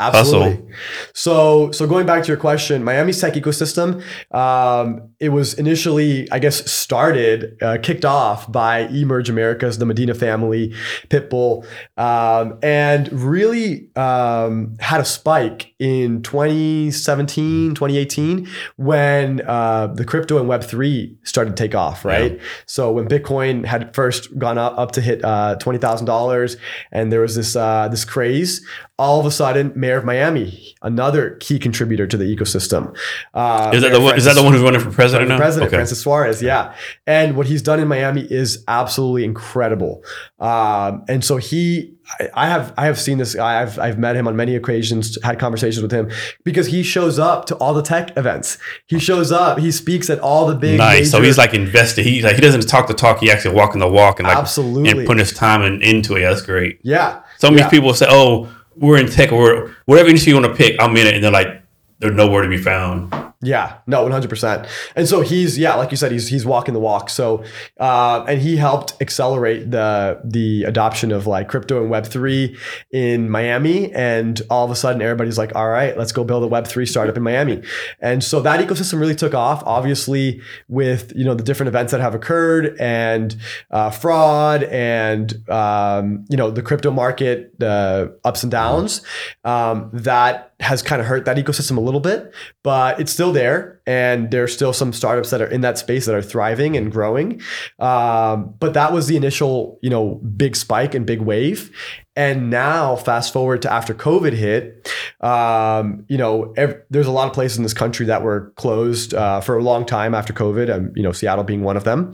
Absolutely. 0.00 0.56
Hustle. 0.56 0.68
So, 1.14 1.70
so 1.70 1.86
going 1.86 2.04
back 2.04 2.24
to 2.24 2.28
your 2.28 2.36
question, 2.36 2.82
Miami's 2.82 3.20
tech 3.20 3.34
ecosystem, 3.34 4.02
um, 4.34 5.10
it 5.20 5.28
was 5.28 5.54
initially, 5.54 6.28
I 6.32 6.40
guess, 6.40 6.68
started, 6.68 7.56
uh, 7.62 7.78
kicked 7.80 8.04
off 8.04 8.50
by 8.50 8.88
eMerge 8.88 9.28
Americas, 9.28 9.78
the 9.78 9.86
Medina 9.86 10.14
family, 10.14 10.74
Pitbull, 11.10 11.64
um, 11.96 12.58
and 12.60 13.12
really 13.12 13.88
um, 13.94 14.76
had 14.80 15.00
a 15.00 15.04
spike 15.04 15.72
in 15.78 16.22
2017, 16.22 17.76
2018, 17.76 18.48
when 18.74 19.42
uh, 19.42 19.86
the 19.94 20.04
crypto 20.04 20.40
and 20.40 20.50
Web3 20.50 21.18
started 21.24 21.56
to 21.56 21.62
take 21.62 21.76
off, 21.76 22.04
right? 22.04 22.32
Yeah. 22.32 22.42
So 22.66 22.90
when 22.90 23.06
Bitcoin 23.06 23.64
had 23.64 23.94
first 23.94 24.36
gone 24.40 24.58
up, 24.58 24.76
up 24.76 24.90
to 24.92 25.00
hit 25.00 25.24
uh, 25.24 25.56
$20,000 25.60 26.56
and 26.90 27.12
there 27.12 27.20
was 27.20 27.36
this, 27.36 27.54
uh, 27.54 27.86
this 27.86 28.04
craze, 28.04 28.66
all 28.98 29.18
of 29.18 29.26
a 29.26 29.30
sudden, 29.30 29.72
Mayor 29.84 29.98
of 29.98 30.04
Miami, 30.06 30.74
another 30.80 31.36
key 31.40 31.58
contributor 31.58 32.06
to 32.06 32.16
the 32.16 32.24
ecosystem. 32.24 32.96
Uh, 33.34 33.70
is 33.74 33.82
that 33.82 33.92
the 33.92 34.00
one, 34.00 34.16
is 34.16 34.24
that 34.24 34.34
the 34.34 34.42
one 34.42 34.54
who's 34.54 34.62
running 34.62 34.80
for 34.80 34.90
president 34.90 35.28
now? 35.28 35.36
President 35.36 35.68
okay. 35.68 35.76
Francis 35.76 36.00
Suarez, 36.00 36.40
yeah. 36.40 36.74
And 37.06 37.36
what 37.36 37.46
he's 37.46 37.60
done 37.60 37.80
in 37.80 37.86
Miami 37.86 38.22
is 38.22 38.64
absolutely 38.66 39.24
incredible. 39.24 40.02
Um, 40.40 41.04
and 41.06 41.22
so 41.22 41.36
he 41.36 41.94
I 42.34 42.48
have 42.48 42.74
I 42.76 42.86
have 42.86 43.00
seen 43.00 43.18
this 43.18 43.34
guy. 43.34 43.62
I've 43.62 43.78
I've 43.78 43.98
met 43.98 44.14
him 44.14 44.28
on 44.28 44.36
many 44.36 44.56
occasions, 44.56 45.18
had 45.22 45.38
conversations 45.38 45.82
with 45.82 45.90
him 45.90 46.10
because 46.44 46.66
he 46.66 46.82
shows 46.82 47.18
up 47.18 47.46
to 47.46 47.56
all 47.56 47.72
the 47.72 47.82
tech 47.82 48.16
events. 48.16 48.58
He 48.86 48.98
shows 48.98 49.32
up. 49.32 49.58
He 49.58 49.70
speaks 49.72 50.10
at 50.10 50.18
all 50.18 50.46
the 50.46 50.54
big. 50.54 50.78
Nice. 50.78 50.98
Major, 50.98 51.10
so 51.10 51.22
he's 51.22 51.38
like 51.38 51.54
invested. 51.54 52.04
He 52.04 52.20
like 52.20 52.36
he 52.36 52.42
doesn't 52.42 52.68
talk 52.68 52.88
the 52.88 52.94
talk. 52.94 53.20
He 53.20 53.30
actually 53.30 53.54
walking 53.54 53.80
the 53.80 53.88
walk 53.88 54.18
and 54.18 54.28
like 54.28 54.36
absolutely 54.36 54.90
and 54.90 55.06
putting 55.06 55.20
his 55.20 55.32
time 55.32 55.62
in, 55.62 55.80
into 55.82 56.16
it. 56.16 56.20
That's 56.20 56.42
great. 56.42 56.78
Yeah. 56.82 57.22
So 57.38 57.50
many 57.50 57.62
yeah. 57.62 57.70
people 57.70 57.94
say, 57.94 58.06
"Oh, 58.08 58.54
we're 58.76 58.98
in 58.98 59.08
tech 59.08 59.32
or 59.32 59.74
whatever 59.86 60.08
industry 60.08 60.32
you 60.32 60.40
want 60.40 60.46
to 60.50 60.54
pick, 60.54 60.80
I'm 60.80 60.96
in 60.96 61.06
it. 61.06 61.14
And 61.14 61.24
they're 61.24 61.30
like, 61.30 61.62
they're 61.98 62.12
nowhere 62.12 62.42
to 62.42 62.48
be 62.48 62.58
found. 62.58 63.12
Yeah, 63.44 63.78
no, 63.86 64.02
one 64.02 64.12
hundred 64.12 64.30
percent. 64.30 64.66
And 64.96 65.06
so 65.06 65.20
he's 65.20 65.58
yeah, 65.58 65.74
like 65.74 65.90
you 65.90 65.96
said, 65.96 66.12
he's 66.12 66.28
he's 66.28 66.46
walking 66.46 66.72
the 66.72 66.80
walk. 66.80 67.10
So 67.10 67.44
uh, 67.78 68.24
and 68.26 68.40
he 68.40 68.56
helped 68.56 68.94
accelerate 69.00 69.70
the 69.70 70.20
the 70.24 70.64
adoption 70.64 71.12
of 71.12 71.26
like 71.26 71.48
crypto 71.48 71.80
and 71.82 71.90
Web 71.90 72.06
three 72.06 72.56
in 72.90 73.28
Miami. 73.28 73.92
And 73.92 74.40
all 74.48 74.64
of 74.64 74.70
a 74.70 74.76
sudden, 74.76 75.02
everybody's 75.02 75.36
like, 75.36 75.54
all 75.54 75.68
right, 75.68 75.96
let's 75.96 76.12
go 76.12 76.24
build 76.24 76.42
a 76.42 76.46
Web 76.46 76.66
three 76.66 76.86
startup 76.86 77.16
in 77.16 77.22
Miami. 77.22 77.62
And 78.00 78.24
so 78.24 78.40
that 78.40 78.66
ecosystem 78.66 78.98
really 78.98 79.14
took 79.14 79.34
off. 79.34 79.62
Obviously, 79.66 80.40
with 80.68 81.12
you 81.14 81.24
know 81.24 81.34
the 81.34 81.42
different 81.42 81.68
events 81.68 81.92
that 81.92 82.00
have 82.00 82.14
occurred 82.14 82.76
and 82.80 83.36
uh, 83.70 83.90
fraud 83.90 84.62
and 84.64 85.48
um, 85.50 86.24
you 86.30 86.36
know 86.36 86.50
the 86.50 86.62
crypto 86.62 86.90
market, 86.90 87.58
the 87.58 88.18
ups 88.24 88.42
and 88.42 88.50
downs, 88.50 89.02
um, 89.44 89.90
that 89.92 90.52
has 90.60 90.82
kind 90.82 91.00
of 91.00 91.06
hurt 91.06 91.26
that 91.26 91.36
ecosystem 91.36 91.76
a 91.76 91.80
little 91.80 92.00
bit, 92.00 92.32
but 92.62 92.98
it's 92.98 93.12
still 93.12 93.32
there. 93.34 93.80
And 93.86 94.30
there's 94.30 94.54
still 94.54 94.72
some 94.72 94.94
startups 94.94 95.30
that 95.30 95.42
are 95.42 95.46
in 95.46 95.60
that 95.60 95.76
space 95.76 96.06
that 96.06 96.14
are 96.14 96.22
thriving 96.22 96.76
and 96.76 96.90
growing. 96.90 97.42
Um, 97.78 98.54
but 98.58 98.72
that 98.74 98.92
was 98.92 99.06
the 99.06 99.16
initial, 99.16 99.78
you 99.82 99.90
know, 99.90 100.14
big 100.14 100.56
spike 100.56 100.94
and 100.94 101.04
big 101.04 101.20
wave. 101.20 101.70
And 102.16 102.48
now, 102.48 102.94
fast 102.94 103.32
forward 103.32 103.62
to 103.62 103.72
after 103.72 103.92
COVID 103.92 104.32
hit, 104.32 104.88
um, 105.20 106.04
you 106.08 106.16
know, 106.16 106.54
there's 106.88 107.08
a 107.08 107.10
lot 107.10 107.26
of 107.26 107.32
places 107.32 107.56
in 107.56 107.64
this 107.64 107.74
country 107.74 108.06
that 108.06 108.22
were 108.22 108.52
closed 108.56 109.14
uh, 109.14 109.40
for 109.40 109.58
a 109.58 109.62
long 109.62 109.84
time 109.84 110.14
after 110.14 110.32
COVID, 110.32 110.72
and 110.72 110.96
you 110.96 111.02
know, 111.02 111.10
Seattle 111.10 111.42
being 111.42 111.62
one 111.62 111.76
of 111.76 111.82
them. 111.82 112.12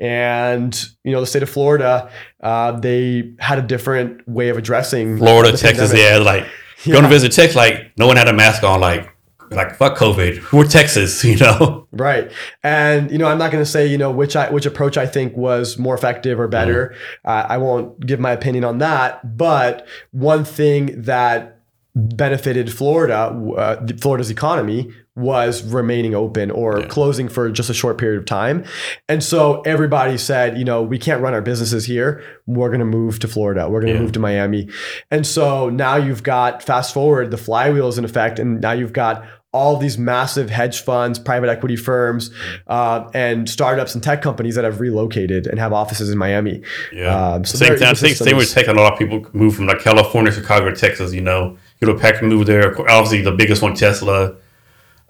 And 0.00 0.82
you 1.04 1.12
know, 1.12 1.20
the 1.20 1.26
state 1.26 1.42
of 1.42 1.50
Florida, 1.50 2.10
uh, 2.42 2.72
they 2.80 3.34
had 3.40 3.58
a 3.58 3.62
different 3.62 4.26
way 4.26 4.48
of 4.48 4.56
addressing 4.56 5.18
Florida, 5.18 5.50
Texas, 5.50 5.90
pandemic. 5.90 6.02
yeah, 6.02 6.16
like 6.18 6.48
yeah. 6.84 6.92
going 6.92 7.02
to 7.02 7.10
visit 7.10 7.32
Texas, 7.32 7.54
like 7.54 7.92
no 7.98 8.06
one 8.06 8.16
had 8.16 8.28
a 8.28 8.32
mask 8.32 8.62
on, 8.62 8.80
like 8.80 9.14
like 9.54 9.76
fuck 9.76 9.96
COVID. 9.96 10.52
We're 10.52 10.64
Texas, 10.64 11.22
you 11.30 11.36
know. 11.36 11.86
Right. 11.92 12.30
And 12.62 13.10
you 13.10 13.18
know, 13.18 13.26
I'm 13.28 13.38
not 13.38 13.50
going 13.52 13.62
to 13.64 13.70
say 13.70 13.86
you 13.86 13.98
know 13.98 14.10
which 14.10 14.36
I, 14.36 14.50
which 14.50 14.66
approach 14.66 14.96
I 14.96 15.06
think 15.06 15.36
was 15.36 15.78
more 15.78 15.94
effective 15.94 16.38
or 16.40 16.48
better. 16.48 16.94
Uh, 17.24 17.46
I 17.48 17.58
won't 17.58 17.98
give 18.06 18.20
my 18.20 18.32
opinion 18.32 18.64
on 18.64 18.78
that. 18.78 19.36
But 19.36 19.86
one 20.10 20.44
thing 20.44 21.02
that 21.02 21.58
benefited 21.94 22.72
Florida, 22.72 23.14
uh, 23.56 23.86
Florida's 24.00 24.30
economy 24.30 24.90
was 25.14 25.62
remaining 25.62 26.14
open 26.14 26.50
or 26.50 26.80
Yeah. 26.80 26.86
closing 26.86 27.28
for 27.28 27.50
just 27.50 27.68
a 27.68 27.74
short 27.74 27.98
period 27.98 28.18
of 28.18 28.24
time. 28.24 28.64
And 29.10 29.22
so 29.22 29.60
everybody 29.66 30.16
said, 30.16 30.56
you 30.56 30.64
know, 30.64 30.80
we 30.82 30.96
can't 30.96 31.20
run 31.20 31.34
our 31.34 31.42
businesses 31.42 31.84
here. 31.84 32.22
We're 32.46 32.68
going 32.70 32.78
to 32.80 32.86
move 32.86 33.18
to 33.18 33.28
Florida. 33.28 33.68
We're 33.68 33.80
going 33.82 33.92
to 33.92 33.98
Yeah. 33.98 34.02
move 34.04 34.12
to 34.12 34.20
Miami. 34.20 34.68
And 35.10 35.26
so 35.26 35.68
now 35.68 35.96
you've 35.96 36.22
got 36.22 36.62
fast 36.62 36.94
forward, 36.94 37.30
the 37.30 37.36
flywheel 37.36 37.88
is 37.88 37.98
in 37.98 38.06
effect, 38.06 38.38
and 38.38 38.62
now 38.62 38.72
you've 38.72 38.94
got 38.94 39.26
all 39.52 39.76
these 39.76 39.98
massive 39.98 40.48
hedge 40.48 40.80
funds, 40.80 41.18
private 41.18 41.50
equity 41.50 41.76
firms, 41.76 42.30
uh, 42.68 43.10
and 43.12 43.48
startups 43.48 43.94
and 43.94 44.02
tech 44.02 44.22
companies 44.22 44.54
that 44.54 44.64
have 44.64 44.80
relocated 44.80 45.46
and 45.46 45.58
have 45.58 45.72
offices 45.74 46.08
in 46.08 46.16
Miami. 46.16 46.62
Yeah. 46.92 47.34
Um, 47.34 47.44
so 47.44 47.58
same 47.58 47.78
time, 47.78 47.94
same, 47.94 48.14
same 48.14 48.36
with 48.36 48.50
tech. 48.50 48.66
A 48.68 48.72
lot 48.72 48.94
of 48.94 48.98
people 48.98 49.26
move 49.34 49.54
from 49.54 49.66
like 49.66 49.80
California, 49.80 50.32
Chicago, 50.32 50.74
Texas. 50.74 51.12
You 51.12 51.20
know, 51.20 51.58
you 51.80 51.88
know, 51.88 51.98
Pack 51.98 52.22
move 52.22 52.46
there. 52.46 52.78
Obviously, 52.90 53.22
the 53.22 53.32
biggest 53.32 53.60
one, 53.60 53.74
Tesla. 53.74 54.36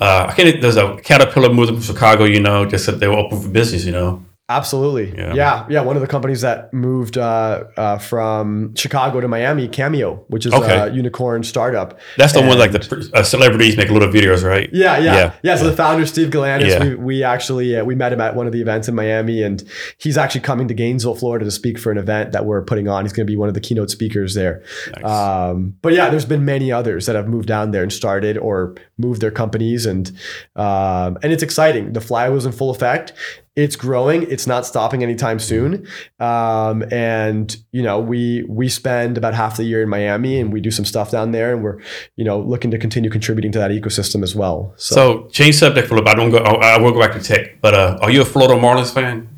Uh, 0.01 0.27
I 0.29 0.33
can't. 0.35 0.61
There's 0.61 0.77
a 0.77 0.97
Caterpillar 0.97 1.55
moved 1.55 1.73
from 1.73 1.83
Chicago. 1.83 2.25
You 2.25 2.41
know, 2.41 2.67
just 2.67 2.87
that 2.87 2.99
they 2.99 3.07
were 3.07 3.19
open 3.19 3.41
for 3.41 3.49
business. 3.49 3.85
You 3.85 3.93
know. 3.93 4.25
Absolutely. 4.57 5.15
Yeah. 5.17 5.35
Yeah. 5.35 5.67
yeah. 5.69 5.81
One 5.83 5.97
of 5.97 6.03
the 6.03 6.09
companies 6.09 6.41
that 6.43 6.73
moved 6.73 7.17
uh, 7.19 7.65
uh, 7.77 7.99
from 7.99 8.75
Chicago 8.75 9.21
to 9.21 9.29
Miami, 9.29 9.69
Cameo, 9.69 10.25
which 10.29 10.47
is 10.47 10.53
Okay. 10.53 10.79
a 10.79 10.93
unicorn 10.93 11.43
startup. 11.43 11.99
That's 12.17 12.33
the 12.33 12.41
one 12.41 12.59
like 12.59 12.73
the 12.73 13.11
uh, 13.15 13.23
celebrities 13.23 13.77
make 13.77 13.89
a 13.89 13.93
little 13.93 14.09
videos, 14.09 14.45
right? 14.45 14.69
Yeah, 14.73 14.99
yeah, 14.99 15.15
Yeah. 15.15 15.33
yeah. 15.43 15.57
so 15.57 15.65
the 15.71 15.77
founder, 15.77 16.07
Steve 16.07 16.29
Galanis, 16.31 16.69
Yeah. 16.69 16.85
we, 16.85 16.95
we 16.95 17.23
actually 17.25 17.77
uh, 17.77 17.85
we 17.85 17.95
met 17.95 18.13
him 18.13 18.21
at 18.21 18.35
one 18.37 18.47
of 18.47 18.53
the 18.53 18.61
events 18.61 18.89
in 18.89 18.95
Miami, 18.95 19.43
and 19.43 19.63
he's 19.99 20.17
actually 20.19 20.43
coming 20.43 20.69
to 20.69 20.75
Gainesville, 20.75 21.15
Florida, 21.15 21.45
to 21.45 21.51
speak 21.51 21.79
for 21.79 21.91
an 21.91 21.99
event 21.99 22.33
that 22.33 22.45
we're 22.45 22.63
putting 22.63 22.89
on. 22.89 23.05
He's 23.05 23.13
going 23.13 23.27
to 23.27 23.31
be 23.31 23.37
one 23.37 23.49
of 23.49 23.55
the 23.55 23.61
keynote 23.61 23.91
speakers 23.91 24.35
there. 24.35 24.63
Nice. 24.97 25.05
Um, 25.05 25.75
but 25.83 25.93
yeah, 25.93 26.11
there's 26.11 26.25
been 26.27 26.45
many 26.45 26.71
others 26.73 27.07
that 27.07 27.17
have 27.17 27.29
moved 27.29 27.49
down 27.49 27.71
there 27.71 27.83
and 27.83 27.93
started 27.93 28.39
or 28.39 28.75
moved 28.99 29.21
their 29.21 29.31
companies, 29.31 29.87
and 29.87 30.11
um, 30.57 31.19
and 31.23 31.33
it's 31.33 31.43
exciting. 31.43 31.93
The 31.93 32.01
flywheel's 32.01 32.47
in 32.47 32.53
full 32.53 32.71
effect. 32.71 33.13
It's 33.55 33.77
growing. 33.77 34.23
It's 34.31 34.47
not 34.47 34.65
stopping 34.65 35.03
anytime 35.03 35.39
soon. 35.39 35.87
Um, 36.19 36.85
and 36.91 37.55
you 37.71 37.83
know, 37.83 38.01
we 38.01 38.45
we 38.49 38.69
spend 38.69 39.19
about 39.19 39.35
half 39.35 39.59
the 39.59 39.65
year 39.65 39.83
in 39.83 39.89
Miami, 39.91 40.41
and 40.41 40.53
we 40.53 40.61
do 40.61 40.71
some 40.71 40.85
stuff 40.87 41.11
down 41.11 41.33
there, 41.33 41.53
and 41.55 41.63
we're 41.63 41.79
you 42.17 42.25
know 42.25 42.41
looking 42.41 42.71
to 42.71 42.79
continue 42.79 43.11
contributing 43.11 43.53
to 43.53 43.59
that 43.59 43.71
ecosystem 43.71 44.23
as 44.23 44.35
well. 44.35 44.73
So, 44.77 44.95
So 44.95 45.29
change 45.29 45.57
subject 45.57 45.87
for 45.87 45.95
a 45.95 45.99
little 45.99 46.07
bit. 46.07 46.17
I 46.17 46.19
don't 46.19 46.31
go. 46.31 46.39
I 46.39 46.77
I 46.77 46.79
will 46.79 46.93
go 46.93 47.01
back 47.01 47.13
to 47.13 47.21
tech. 47.21 47.61
But 47.61 47.75
uh, 47.75 47.99
are 48.01 48.11
you 48.11 48.23
a 48.23 48.25
Florida 48.25 48.55
Marlins 48.55 48.93
fan? 48.93 49.29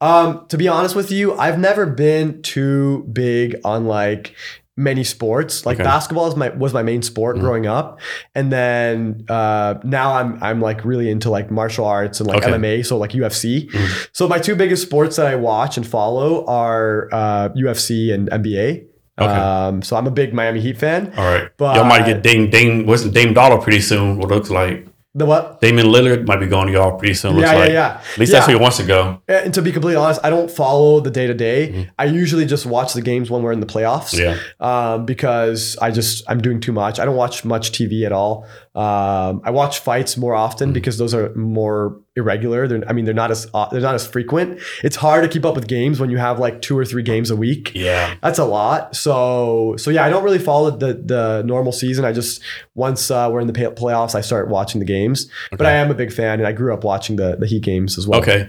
um, 0.00 0.46
to 0.48 0.58
be 0.58 0.68
honest 0.68 0.94
with 0.96 1.10
you, 1.10 1.34
I've 1.34 1.58
never 1.58 1.86
been 1.86 2.42
too 2.42 3.04
big 3.12 3.56
on 3.64 3.86
like 3.86 4.34
many 4.76 5.04
sports. 5.04 5.64
Like 5.64 5.76
Okay. 5.76 5.84
basketball 5.84 6.26
is 6.26 6.36
my 6.36 6.48
was 6.50 6.72
my 6.74 6.82
main 6.82 7.02
sport 7.02 7.36
Mhm. 7.36 7.40
growing 7.40 7.66
up, 7.66 8.00
and 8.34 8.50
then 8.52 9.24
uh, 9.28 9.74
now 9.84 10.14
I'm 10.14 10.38
I'm 10.42 10.60
like 10.60 10.84
really 10.84 11.10
into 11.10 11.30
like 11.30 11.50
martial 11.50 11.84
arts 11.84 12.20
and 12.20 12.28
like 12.28 12.38
Okay. 12.42 12.50
MMA, 12.52 12.82
so 12.84 12.98
like 12.98 13.12
UFC. 13.14 13.68
Mhm. 13.70 14.08
So 14.12 14.26
my 14.28 14.38
two 14.38 14.56
biggest 14.56 14.82
sports 14.82 15.16
that 15.16 15.26
I 15.26 15.36
watch 15.36 15.76
and 15.76 15.86
follow 15.86 16.44
are 16.46 17.08
uh, 17.12 17.48
UFC 17.56 18.12
and 18.12 18.28
NBA. 18.30 18.84
Okay. 19.20 19.30
Um, 19.32 19.80
so 19.82 19.94
I'm 19.96 20.08
a 20.08 20.10
big 20.10 20.34
Miami 20.34 20.60
Heat 20.60 20.76
fan. 20.76 21.12
All 21.16 21.24
right. 21.24 21.48
But- 21.56 21.76
y'all 21.76 21.84
might 21.84 22.04
get 22.04 22.22
Dame 22.24 22.50
Dame 22.50 22.84
wasn't 22.84 23.14
Dame 23.14 23.32
Dollar 23.32 23.58
pretty 23.58 23.80
soon. 23.80 24.18
What 24.18 24.30
it 24.30 24.34
looks 24.34 24.50
like 24.50 24.86
The 25.16 25.26
what? 25.26 25.60
Damian 25.60 25.86
Lillard 25.86 26.26
might 26.26 26.40
be 26.40 26.46
going 26.46 26.66
to 26.66 26.72
y'all 26.72 26.98
pretty 26.98 27.14
soon. 27.14 27.36
Looks 27.36 27.48
yeah, 27.48 27.56
like. 27.56 27.68
yeah, 27.68 27.74
yeah. 27.74 28.00
At 28.12 28.18
least 28.18 28.32
yeah. 28.32 28.38
that's 28.38 28.48
where 28.48 28.56
he 28.56 28.60
wants 28.60 28.78
to 28.78 28.82
go. 28.84 29.22
And 29.28 29.54
to 29.54 29.62
be 29.62 29.70
completely 29.70 29.94
honest, 29.96 30.20
I 30.24 30.30
don't 30.30 30.50
follow 30.50 30.98
the 30.98 31.10
day 31.10 31.28
to 31.28 31.34
day. 31.34 31.88
I 31.98 32.06
usually 32.06 32.46
just 32.46 32.66
watch 32.66 32.94
the 32.94 33.00
games 33.02 33.30
when 33.30 33.42
we're 33.42 33.52
in 33.52 33.60
the 33.60 33.66
playoffs. 33.66 34.18
Yeah. 34.18 34.38
um, 34.58 35.06
because 35.06 35.76
I 35.80 35.92
just 35.92 36.24
I'm 36.28 36.40
doing 36.40 36.58
too 36.60 36.72
much. 36.72 36.98
I 36.98 37.04
don't 37.04 37.14
watch 37.16 37.44
much 37.44 37.70
TV 37.70 38.04
at 38.04 38.12
all. 38.12 38.44
Um, 38.74 39.40
I 39.44 39.50
watch 39.50 39.78
fights 39.78 40.16
more 40.16 40.34
often 40.34 40.70
Mm. 40.70 40.74
because 40.74 40.98
those 40.98 41.14
are 41.14 41.32
more 41.36 42.00
irregular. 42.16 42.68
They're, 42.68 42.82
I 42.88 42.92
mean, 42.92 43.04
they're 43.04 43.14
not 43.14 43.30
as 43.30 43.48
uh, 43.54 43.68
they're 43.70 43.80
not 43.80 43.94
as 43.94 44.06
frequent. 44.06 44.60
It's 44.82 44.96
hard 44.96 45.22
to 45.24 45.28
keep 45.28 45.44
up 45.44 45.54
with 45.54 45.66
games 45.66 46.00
when 46.00 46.10
you 46.10 46.18
have 46.18 46.38
like 46.38 46.62
two 46.62 46.78
or 46.78 46.84
three 46.84 47.02
games 47.02 47.30
a 47.30 47.36
week. 47.36 47.72
Yeah. 47.74 48.14
That's 48.22 48.38
a 48.38 48.44
lot. 48.44 48.94
So 48.96 49.74
so 49.78 49.90
yeah, 49.90 50.04
I 50.04 50.10
don't 50.10 50.24
really 50.24 50.38
follow 50.38 50.70
the 50.70 50.94
the 50.94 51.42
normal 51.44 51.72
season. 51.72 52.04
I 52.04 52.12
just 52.12 52.42
once 52.74 53.10
uh, 53.10 53.28
we're 53.32 53.40
in 53.40 53.46
the 53.46 53.52
pay- 53.52 53.66
playoffs, 53.66 54.14
I 54.14 54.20
start 54.20 54.48
watching 54.48 54.78
the 54.78 54.86
games. 54.86 55.28
But 55.50 55.66
I 55.66 55.72
am 55.72 55.90
a 55.90 55.94
big 55.94 56.12
fan, 56.12 56.40
and 56.40 56.46
I 56.46 56.52
grew 56.52 56.72
up 56.72 56.84
watching 56.84 57.16
the 57.16 57.36
the 57.36 57.46
Heat 57.46 57.62
games 57.62 57.98
as 57.98 58.06
well. 58.06 58.20
Okay. 58.20 58.48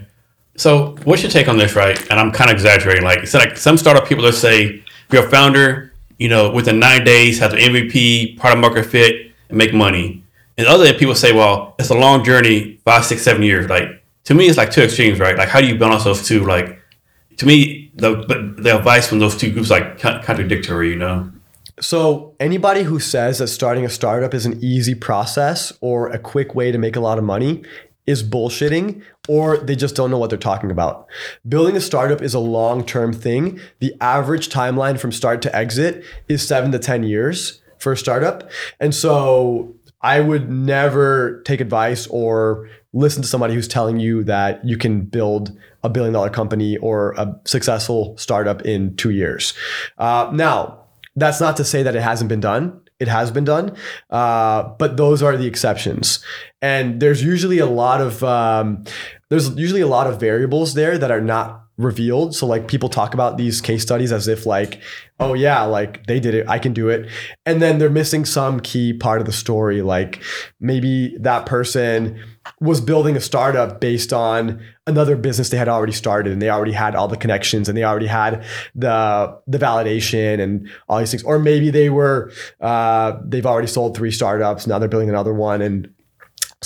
So 0.56 0.96
what's 1.04 1.22
your 1.22 1.30
take 1.30 1.48
on 1.48 1.58
this, 1.58 1.74
right? 1.76 2.00
And 2.10 2.18
I'm 2.18 2.32
kind 2.32 2.50
of 2.50 2.54
exaggerating. 2.54 3.04
Like 3.04 3.18
it's 3.20 3.34
like 3.34 3.56
some 3.58 3.76
startup 3.76 4.08
people 4.08 4.24
that 4.24 4.32
say 4.32 4.66
if 4.66 5.12
you're 5.12 5.26
a 5.26 5.30
founder, 5.30 5.92
you 6.18 6.28
know, 6.28 6.50
within 6.50 6.78
nine 6.78 7.04
days 7.04 7.38
have 7.40 7.50
the 7.50 7.58
MVP, 7.58 8.38
product 8.38 8.60
market 8.60 8.86
fit, 8.86 9.32
and 9.48 9.58
make 9.58 9.74
money. 9.74 10.24
And 10.58 10.66
other 10.66 10.92
people 10.94 11.14
say, 11.14 11.32
well, 11.32 11.74
it's 11.78 11.90
a 11.90 11.94
long 11.94 12.24
journey, 12.24 12.80
five, 12.84 13.04
six, 13.04 13.22
seven 13.22 13.42
years. 13.42 13.68
Like 13.68 14.02
to 14.24 14.34
me, 14.34 14.46
it's 14.46 14.56
like 14.56 14.70
two 14.70 14.82
extremes, 14.82 15.20
right? 15.20 15.36
Like 15.36 15.48
how 15.48 15.60
do 15.60 15.66
you 15.66 15.78
balance 15.78 16.04
those 16.04 16.26
two? 16.26 16.44
Like 16.44 16.80
to 17.36 17.46
me, 17.46 17.90
the 17.94 18.54
the 18.58 18.76
advice 18.76 19.06
from 19.06 19.18
those 19.18 19.36
two 19.36 19.52
groups 19.52 19.70
like 19.70 19.98
contradictory, 19.98 20.90
you 20.90 20.96
know? 20.96 21.30
So, 21.78 22.34
anybody 22.40 22.84
who 22.84 22.98
says 22.98 23.38
that 23.38 23.48
starting 23.48 23.84
a 23.84 23.90
startup 23.90 24.32
is 24.32 24.46
an 24.46 24.58
easy 24.62 24.94
process 24.94 25.74
or 25.82 26.08
a 26.08 26.18
quick 26.18 26.54
way 26.54 26.72
to 26.72 26.78
make 26.78 26.96
a 26.96 27.00
lot 27.00 27.18
of 27.18 27.24
money 27.24 27.64
is 28.06 28.22
bullshitting 28.22 29.02
or 29.28 29.58
they 29.58 29.76
just 29.76 29.94
don't 29.94 30.10
know 30.10 30.16
what 30.16 30.30
they're 30.30 30.38
talking 30.38 30.70
about. 30.70 31.06
Building 31.46 31.76
a 31.76 31.80
startup 31.80 32.22
is 32.22 32.32
a 32.32 32.38
long 32.38 32.82
term 32.82 33.12
thing. 33.12 33.60
The 33.80 33.94
average 34.00 34.48
timeline 34.48 34.98
from 34.98 35.12
start 35.12 35.42
to 35.42 35.54
exit 35.54 36.02
is 36.28 36.46
seven 36.46 36.72
to 36.72 36.78
10 36.78 37.02
years 37.02 37.60
for 37.78 37.92
a 37.92 37.96
startup. 37.96 38.50
And 38.80 38.94
so, 38.94 39.75
I 40.06 40.20
would 40.20 40.48
never 40.48 41.42
take 41.42 41.60
advice 41.60 42.06
or 42.06 42.68
listen 42.92 43.22
to 43.22 43.28
somebody 43.28 43.54
who's 43.54 43.66
telling 43.66 43.98
you 43.98 44.22
that 44.22 44.64
you 44.64 44.78
can 44.78 45.00
build 45.00 45.50
a 45.82 45.88
billion 45.88 46.12
dollar 46.12 46.30
company 46.30 46.76
or 46.76 47.10
a 47.14 47.34
successful 47.44 48.16
startup 48.16 48.62
in 48.62 48.94
two 48.94 49.10
years. 49.10 49.52
Uh, 49.98 50.30
now, 50.32 50.78
that's 51.16 51.40
not 51.40 51.56
to 51.56 51.64
say 51.64 51.82
that 51.82 51.96
it 51.96 52.02
hasn't 52.02 52.28
been 52.28 52.38
done. 52.38 52.80
It 53.00 53.08
has 53.08 53.32
been 53.32 53.44
done, 53.44 53.76
uh, 54.10 54.62
but 54.78 54.96
those 54.96 55.24
are 55.24 55.36
the 55.36 55.46
exceptions. 55.46 56.24
And 56.62 57.00
there's 57.00 57.22
usually 57.24 57.58
a 57.58 57.66
lot 57.66 58.00
of 58.00 58.22
um, 58.22 58.84
there's 59.28 59.50
usually 59.56 59.80
a 59.80 59.88
lot 59.88 60.06
of 60.06 60.20
variables 60.20 60.74
there 60.74 60.98
that 60.98 61.10
are 61.10 61.20
not 61.20 61.65
revealed. 61.76 62.34
So 62.34 62.46
like 62.46 62.68
people 62.68 62.88
talk 62.88 63.14
about 63.14 63.36
these 63.36 63.60
case 63.60 63.82
studies 63.82 64.12
as 64.12 64.28
if 64.28 64.46
like, 64.46 64.80
oh 65.20 65.34
yeah, 65.34 65.62
like 65.62 66.06
they 66.06 66.20
did 66.20 66.34
it, 66.34 66.48
I 66.48 66.58
can 66.58 66.72
do 66.72 66.88
it, 66.88 67.08
and 67.44 67.60
then 67.60 67.78
they're 67.78 67.90
missing 67.90 68.24
some 68.24 68.60
key 68.60 68.92
part 68.92 69.20
of 69.20 69.26
the 69.26 69.32
story. 69.32 69.82
Like 69.82 70.22
maybe 70.60 71.16
that 71.20 71.46
person 71.46 72.22
was 72.60 72.80
building 72.80 73.16
a 73.16 73.20
startup 73.20 73.80
based 73.80 74.12
on 74.12 74.62
another 74.86 75.16
business 75.16 75.50
they 75.50 75.56
had 75.56 75.68
already 75.68 75.92
started 75.92 76.32
and 76.32 76.40
they 76.40 76.48
already 76.48 76.72
had 76.72 76.94
all 76.94 77.08
the 77.08 77.16
connections 77.16 77.68
and 77.68 77.76
they 77.76 77.84
already 77.84 78.06
had 78.06 78.44
the 78.74 79.36
the 79.48 79.58
validation 79.58 80.40
and 80.40 80.70
all 80.88 80.98
these 80.98 81.10
things 81.10 81.24
or 81.24 81.38
maybe 81.38 81.70
they 81.70 81.90
were 81.90 82.30
uh, 82.60 83.18
they've 83.24 83.46
already 83.46 83.66
sold 83.66 83.96
three 83.96 84.12
startups 84.12 84.66
now 84.66 84.78
they're 84.78 84.88
building 84.88 85.08
another 85.08 85.34
one 85.34 85.60
and 85.60 85.92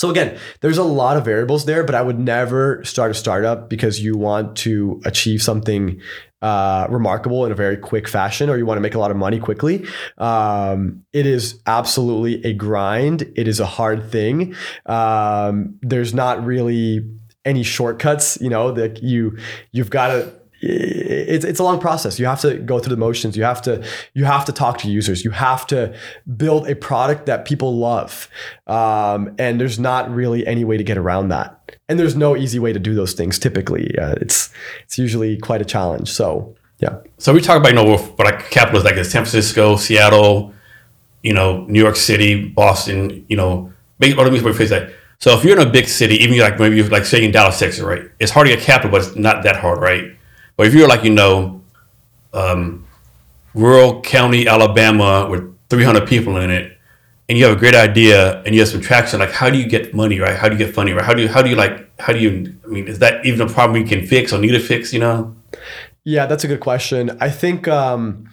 so 0.00 0.08
again, 0.08 0.38
there's 0.62 0.78
a 0.78 0.82
lot 0.82 1.18
of 1.18 1.26
variables 1.26 1.66
there, 1.66 1.84
but 1.84 1.94
I 1.94 2.00
would 2.00 2.18
never 2.18 2.82
start 2.84 3.10
a 3.10 3.14
startup 3.14 3.68
because 3.68 4.00
you 4.00 4.16
want 4.16 4.56
to 4.58 4.98
achieve 5.04 5.42
something 5.42 6.00
uh, 6.40 6.86
remarkable 6.88 7.44
in 7.44 7.52
a 7.52 7.54
very 7.54 7.76
quick 7.76 8.08
fashion, 8.08 8.48
or 8.48 8.56
you 8.56 8.64
want 8.64 8.78
to 8.78 8.80
make 8.80 8.94
a 8.94 8.98
lot 8.98 9.10
of 9.10 9.18
money 9.18 9.38
quickly. 9.38 9.86
Um, 10.16 11.04
it 11.12 11.26
is 11.26 11.60
absolutely 11.66 12.42
a 12.46 12.54
grind. 12.54 13.30
It 13.36 13.46
is 13.46 13.60
a 13.60 13.66
hard 13.66 14.10
thing. 14.10 14.54
Um, 14.86 15.78
there's 15.82 16.14
not 16.14 16.42
really 16.46 17.06
any 17.44 17.62
shortcuts. 17.62 18.38
You 18.40 18.48
know 18.48 18.72
that 18.72 19.02
you 19.02 19.36
you've 19.72 19.90
got 19.90 20.08
to 20.08 20.39
it's 20.62 21.44
it's 21.44 21.58
a 21.58 21.64
long 21.64 21.80
process. 21.80 22.18
You 22.18 22.26
have 22.26 22.40
to 22.42 22.58
go 22.58 22.78
through 22.78 22.94
the 22.94 23.00
motions. 23.00 23.36
You 23.36 23.44
have 23.44 23.62
to 23.62 23.84
you 24.14 24.24
have 24.24 24.44
to 24.44 24.52
talk 24.52 24.78
to 24.78 24.90
users. 24.90 25.24
You 25.24 25.30
have 25.30 25.66
to 25.68 25.94
build 26.36 26.68
a 26.68 26.74
product 26.74 27.26
that 27.26 27.44
people 27.44 27.76
love. 27.76 28.28
Um, 28.66 29.34
and 29.38 29.60
there's 29.60 29.78
not 29.78 30.10
really 30.10 30.46
any 30.46 30.64
way 30.64 30.76
to 30.76 30.84
get 30.84 30.98
around 30.98 31.28
that. 31.28 31.56
And 31.88 31.98
there's 31.98 32.16
no 32.16 32.36
easy 32.36 32.58
way 32.58 32.72
to 32.72 32.78
do 32.78 32.94
those 32.94 33.14
things. 33.14 33.38
Typically, 33.38 33.96
uh, 33.98 34.16
it's 34.20 34.50
it's 34.84 34.98
usually 34.98 35.38
quite 35.38 35.62
a 35.62 35.64
challenge. 35.64 36.10
So 36.10 36.54
yeah, 36.78 36.98
So 37.18 37.32
we 37.32 37.40
talk 37.40 37.58
about 37.58 37.70
you 37.70 37.76
know 37.76 38.14
like 38.18 38.50
capitals 38.50 38.84
like 38.84 38.96
San 38.96 39.24
Francisco, 39.24 39.76
Seattle, 39.76 40.52
you 41.22 41.32
know 41.32 41.64
New 41.66 41.80
York 41.80 41.96
City, 41.96 42.48
Boston, 42.48 43.24
you 43.28 43.36
know 43.36 43.72
big 43.98 44.18
other 44.18 44.30
things 44.30 44.56
face 44.56 44.70
that. 44.70 44.92
So 45.20 45.36
if 45.36 45.44
you're 45.44 45.60
in 45.60 45.66
a 45.66 45.70
big 45.70 45.86
city, 45.86 46.16
even 46.16 46.38
like 46.38 46.58
maybe 46.58 46.76
you're 46.76 46.88
like 46.88 47.04
say 47.04 47.24
in 47.24 47.30
Dallas, 47.30 47.58
Texas, 47.58 47.82
right? 47.82 48.02
It's 48.18 48.32
hard 48.32 48.46
to 48.46 48.54
get 48.54 48.62
capital, 48.62 48.90
but 48.90 49.02
it's 49.02 49.16
not 49.16 49.42
that 49.44 49.56
hard, 49.56 49.80
right? 49.80 50.16
But 50.60 50.66
if 50.66 50.74
you're 50.74 50.88
like 50.88 51.04
you 51.04 51.10
know, 51.10 51.62
um, 52.34 52.84
rural 53.54 54.02
county 54.02 54.46
Alabama 54.46 55.26
with 55.26 55.56
300 55.70 56.06
people 56.06 56.36
in 56.36 56.50
it, 56.50 56.76
and 57.30 57.38
you 57.38 57.46
have 57.46 57.56
a 57.56 57.58
great 57.58 57.74
idea 57.74 58.42
and 58.42 58.54
you 58.54 58.60
have 58.60 58.68
some 58.68 58.82
traction, 58.82 59.20
like 59.20 59.30
how 59.30 59.48
do 59.48 59.56
you 59.56 59.66
get 59.66 59.94
money, 59.94 60.20
right? 60.20 60.36
How 60.36 60.50
do 60.50 60.56
you 60.56 60.62
get 60.62 60.74
funding, 60.74 60.94
right? 60.96 61.02
How 61.02 61.14
do 61.14 61.22
you 61.22 61.28
how 61.28 61.40
do 61.40 61.48
you 61.48 61.56
like 61.56 61.90
how 61.98 62.12
do 62.12 62.18
you 62.18 62.58
I 62.62 62.66
mean, 62.66 62.88
is 62.88 62.98
that 62.98 63.24
even 63.24 63.40
a 63.48 63.50
problem 63.50 63.80
you 63.80 63.88
can 63.88 64.06
fix 64.06 64.34
or 64.34 64.38
need 64.38 64.50
to 64.50 64.60
fix, 64.60 64.92
you 64.92 64.98
know? 64.98 65.34
Yeah, 66.04 66.26
that's 66.26 66.44
a 66.44 66.48
good 66.48 66.60
question. 66.60 67.16
I 67.22 67.30
think 67.30 67.66
um, 67.66 68.28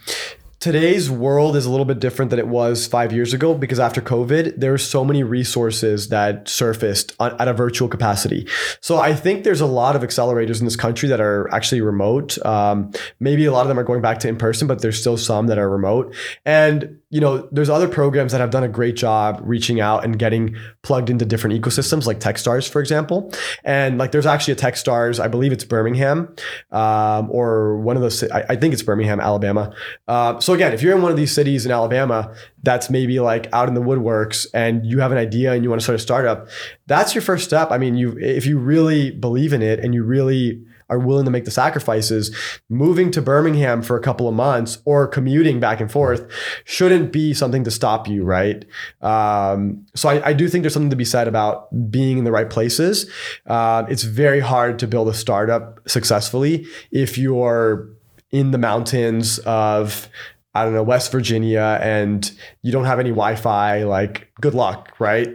today's 0.60 1.10
world 1.10 1.55
is 1.55 1.66
a 1.66 1.70
little 1.70 1.86
bit 1.86 1.99
different 1.99 2.32
than 2.32 2.39
it 2.39 2.47
was 2.47 2.88
five 2.88 3.14
years 3.14 3.34
ago 3.34 3.53
because 3.53 3.80
after 3.80 4.01
COVID, 4.01 4.60
there 4.60 4.74
are 4.74 4.78
so 4.78 5.05
many 5.05 5.24
resources 5.24 6.10
that 6.10 6.47
surfaced 6.49 7.14
on, 7.20 7.39
at 7.39 7.47
a 7.47 7.53
virtual 7.53 7.88
capacity. 7.88 8.47
So 8.82 8.97
I 8.97 9.14
think 9.14 9.43
there's 9.43 9.62
a 9.62 9.68
lot 9.68 9.95
of 9.95 10.01
accelerators 10.01 10.60
in 10.60 10.66
this 10.66 10.76
country 10.76 11.10
that 11.10 11.22
are 11.22 11.53
actually 11.53 11.82
remote. 11.82 12.43
Um, 12.45 12.91
maybe 13.20 13.45
a 13.45 13.51
lot 13.51 13.62
of 13.62 13.68
them 13.68 13.78
are 13.78 13.84
going 13.84 14.01
back 14.01 14.20
to 14.20 14.28
in 14.28 14.38
person, 14.38 14.68
but 14.68 14.82
there's 14.82 14.99
still 14.99 15.18
some 15.18 15.47
that 15.47 15.60
are 15.60 15.70
remote. 15.70 16.16
And 16.45 16.99
you 17.10 17.22
know, 17.22 17.47
there's 17.53 17.70
other 17.70 17.88
programs 17.88 18.34
that 18.34 18.41
have 18.41 18.49
done 18.49 18.66
a 18.66 18.68
great 18.68 18.97
job 18.97 19.39
reaching 19.41 19.80
out 19.80 20.03
and 20.03 20.20
getting 20.20 20.58
plugged 20.82 21.10
into 21.10 21.24
different 21.24 21.60
ecosystems, 21.60 22.05
like 22.05 22.20
TechStars, 22.20 22.70
for 22.70 22.82
example. 22.82 23.32
And 23.64 23.97
like, 23.97 24.12
there's 24.12 24.26
actually 24.26 24.53
a 24.53 24.58
TechStars, 24.58 25.18
I 25.18 25.30
believe 25.30 25.53
it's 25.53 25.64
Birmingham, 25.64 26.36
um, 26.72 27.32
or 27.32 27.78
one 27.78 27.95
of 27.95 28.01
those. 28.01 28.30
I, 28.30 28.45
I, 28.49 28.55
think 28.58 28.74
it's 28.74 28.84
Birmingham, 28.84 29.22
Alabama. 29.22 29.74
Uh, 30.10 30.39
so 30.41 30.53
again, 30.53 30.74
if 30.74 30.82
you're 30.82 30.95
in 30.95 31.01
one 31.01 31.12
of 31.12 31.18
these 31.18 31.32
cities 31.32 31.66
in 31.66 31.72
Alabama 31.72 32.36
that's 32.64 32.89
maybe 32.89 33.22
like 33.22 33.47
out 33.53 33.70
in 33.70 33.74
the 33.74 33.82
woodworks, 33.82 34.45
and 34.53 34.86
you 34.86 34.99
have 34.99 35.14
an 35.14 35.18
idea 35.18 35.53
and 35.53 35.64
you 35.64 35.70
want 35.70 35.80
to 35.80 35.84
start 35.84 35.95
a 35.95 36.01
startup, 36.01 36.49
that's 36.88 37.16
your 37.16 37.22
first 37.22 37.45
step. 37.45 37.72
I 37.72 37.78
mean, 37.78 37.95
you 37.95 38.18
if 38.20 38.45
you 38.45 38.60
really 38.60 39.12
believe 39.12 39.53
in 39.53 39.62
it 39.62 39.80
and 39.80 39.93
you 39.93 40.03
really 40.03 40.62
are 40.89 40.99
willing 40.99 41.25
to 41.25 41.31
make 41.31 41.45
the 41.45 41.51
sacrifices, 41.51 42.35
moving 42.69 43.11
to 43.11 43.21
Birmingham 43.21 43.81
for 43.81 43.97
a 43.97 44.01
couple 44.01 44.27
of 44.27 44.33
months 44.33 44.79
or 44.85 45.07
commuting 45.07 45.59
back 45.59 45.79
and 45.79 45.91
forth 45.91 46.25
shouldn't 46.65 47.11
be 47.11 47.33
something 47.33 47.63
to 47.63 47.71
stop 47.71 48.07
you, 48.07 48.23
right? 48.23 48.65
Um, 49.01 49.85
so 49.95 50.09
I, 50.09 50.29
I, 50.29 50.33
do 50.33 50.47
think 50.47 50.63
there's 50.63 50.73
something 50.73 50.89
to 50.89 50.95
be 50.95 51.05
said 51.05 51.27
about 51.27 51.69
being 51.91 52.17
in 52.17 52.23
the 52.23 52.31
right 52.31 52.49
places. 52.49 53.09
Uh, 53.45 53.85
it's 53.89 54.03
very 54.03 54.39
hard 54.39 54.79
to 54.79 54.88
build 54.88 55.07
a 55.07 55.13
startup 55.13 55.79
successfully 55.88 56.65
if 56.91 57.17
you're 57.17 57.89
in 58.31 58.51
the 58.51 58.57
mountains 58.57 59.39
of 59.39 60.09
I 60.56 60.64
don't 60.64 60.74
know, 60.74 60.82
West 60.82 61.12
Virginia 61.12 61.78
and 61.84 62.32
you 62.64 62.72
don't 62.72 62.86
have 62.86 63.00
any 63.00 63.12
Wi-Fi, 63.12 63.84
like 63.84 64.32
good 64.41 64.56
luck, 64.56 64.91
right? 64.98 65.28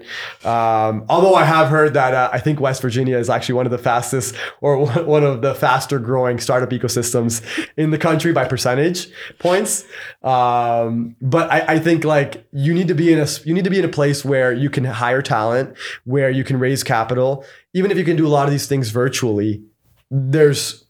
Um, 0.44 1.04
although 1.08 1.34
I 1.34 1.44
have 1.44 1.68
heard 1.68 1.94
that 1.94 2.12
uh, 2.12 2.30
I 2.32 2.40
think 2.40 2.58
West 2.58 2.82
Virginia 2.82 3.18
is 3.18 3.30
actually 3.30 3.54
one 3.54 3.66
of 3.66 3.70
the 3.70 3.78
fastest 3.78 4.34
or 4.60 4.78
one 5.04 5.22
of 5.22 5.42
the 5.42 5.54
faster 5.54 6.00
growing 6.00 6.40
startup 6.40 6.70
ecosystems 6.70 7.40
in 7.76 7.90
the 7.90 7.98
country 7.98 8.32
by 8.32 8.46
percentage 8.46 9.08
points. 9.38 9.84
Um, 10.24 11.14
but 11.20 11.50
I, 11.52 11.74
I 11.74 11.78
think 11.78 12.02
like 12.02 12.44
you 12.52 12.74
need 12.74 12.88
to 12.88 12.94
be 12.94 13.12
in 13.12 13.20
a 13.20 13.26
you 13.44 13.54
need 13.54 13.64
to 13.64 13.70
be 13.70 13.78
in 13.78 13.84
a 13.84 13.88
place 13.88 14.24
where 14.24 14.52
you 14.52 14.70
can 14.70 14.82
hire 14.82 15.22
talent, 15.22 15.76
where 16.04 16.30
you 16.30 16.42
can 16.42 16.58
raise 16.58 16.82
capital, 16.82 17.44
even 17.74 17.92
if 17.92 17.96
you 17.96 18.04
can 18.04 18.16
do 18.16 18.26
a 18.26 18.32
lot 18.32 18.46
of 18.46 18.50
these 18.50 18.66
things 18.66 18.90
virtually. 18.90 19.62
There's 20.10 20.84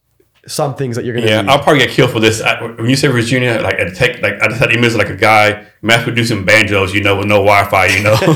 some 0.46 0.74
things 0.74 0.96
that 0.96 1.04
you're 1.04 1.14
gonna. 1.14 1.26
Yeah. 1.26 1.44
I'll 1.46 1.62
probably 1.62 1.80
get 1.80 1.90
killed 1.90 2.10
for 2.10 2.20
this. 2.20 2.40
I, 2.40 2.60
when 2.62 2.90
you 2.90 2.96
say 2.96 3.08
Virginia, 3.08 3.60
like 3.60 3.78
a 3.78 3.90
tech, 3.92 4.20
like 4.22 4.40
I 4.42 4.48
just 4.48 4.60
had 4.60 4.72
images 4.72 4.96
like 4.96 5.10
a 5.10 5.16
guy 5.16 5.66
mass 5.82 6.04
producing 6.04 6.44
banjos, 6.44 6.94
you 6.94 7.02
know, 7.02 7.16
with 7.16 7.26
no 7.26 7.44
Wi-Fi, 7.44 7.86
you 7.86 8.02
know. 8.02 8.16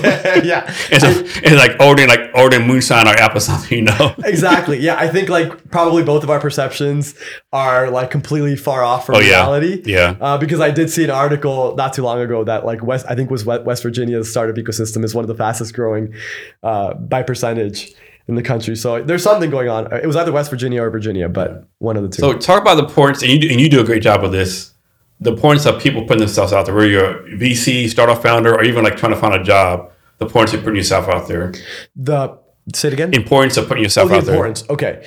yeah, 0.45 0.73
and, 0.91 1.01
so, 1.01 1.09
and 1.45 1.57
like 1.57 1.81
ordering 1.81 2.09
like 2.09 2.31
ordering 2.35 2.67
moonshine 2.67 3.09
or 3.09 3.13
apple 3.13 3.41
something, 3.41 3.79
you 3.79 3.85
know. 3.85 4.15
exactly. 4.25 4.79
Yeah, 4.79 4.97
I 4.97 5.09
think 5.09 5.29
like 5.29 5.71
probably 5.71 6.05
both 6.05 6.23
of 6.23 6.31
our 6.31 6.41
perceptions 6.41 7.15
are 7.53 7.91
like 7.91 8.11
completely 8.11 8.57
far 8.57 8.85
off 8.85 9.07
from 9.07 9.17
oh, 9.17 9.21
yeah. 9.21 9.43
reality. 9.43 9.83
Yeah. 9.85 10.17
Uh, 10.21 10.39
because 10.39 10.61
I 10.61 10.71
did 10.71 10.91
see 10.91 11.05
an 11.05 11.11
article 11.11 11.75
not 11.77 11.93
too 11.93 12.03
long 12.03 12.21
ago 12.21 12.45
that 12.45 12.65
like 12.65 12.85
West, 12.85 13.07
I 13.09 13.15
think 13.15 13.31
was 13.31 13.45
West 13.45 13.83
Virginia's 13.83 14.31
startup 14.31 14.57
ecosystem 14.57 15.05
is 15.05 15.15
one 15.15 15.25
of 15.25 15.29
the 15.29 15.35
fastest 15.35 15.75
growing 15.75 16.15
uh, 16.63 16.95
by 16.95 17.23
percentage 17.23 17.95
in 18.29 18.35
the 18.35 18.43
country. 18.43 18.77
So 18.77 19.03
there's 19.03 19.23
something 19.23 19.51
going 19.51 19.69
on. 19.69 19.93
It 19.93 20.07
was 20.07 20.17
either 20.17 20.33
West 20.33 20.51
Virginia 20.51 20.83
or 20.83 20.91
Virginia, 20.91 21.29
but 21.29 21.65
one 21.79 21.97
of 21.97 22.03
the 22.03 22.09
two. 22.09 22.21
So 22.21 22.37
talk 22.39 22.61
about 22.61 22.77
the 22.77 22.85
importance, 22.85 23.23
and 23.23 23.31
you 23.31 23.39
do, 23.39 23.49
and 23.51 23.61
you 23.61 23.69
do 23.69 23.81
a 23.81 23.85
great 23.85 24.03
job 24.03 24.25
of 24.25 24.33
this. 24.33 24.73
The 25.21 25.33
importance 25.33 25.65
of 25.65 25.81
people 25.81 26.03
putting 26.03 26.19
themselves 26.19 26.53
out 26.53 26.67
there, 26.67 26.75
whether 26.75 26.89
you're 26.89 27.27
a 27.27 27.39
VC, 27.39 27.89
startup 27.89 28.23
founder, 28.23 28.55
or 28.55 28.63
even 28.65 28.85
like 28.85 28.97
trying 28.97 29.13
to 29.13 29.19
find 29.19 29.35
a 29.35 29.43
job. 29.43 29.91
The 30.19 30.27
importance 30.27 30.55
of 30.55 30.61
putting 30.61 30.77
yourself 30.77 31.09
out 31.09 31.29
there. 31.29 31.53
The 31.95 32.39
say 32.75 32.89
it 32.89 32.95
again. 32.95 33.15
Importance 33.15 33.57
of 33.57 33.69
putting 33.69 33.83
yourself 33.83 34.07
oh, 34.07 34.09
the 34.09 34.17
out 34.17 34.29
importance. 34.29 34.63
there. 34.63 34.75
Okay. 34.75 35.07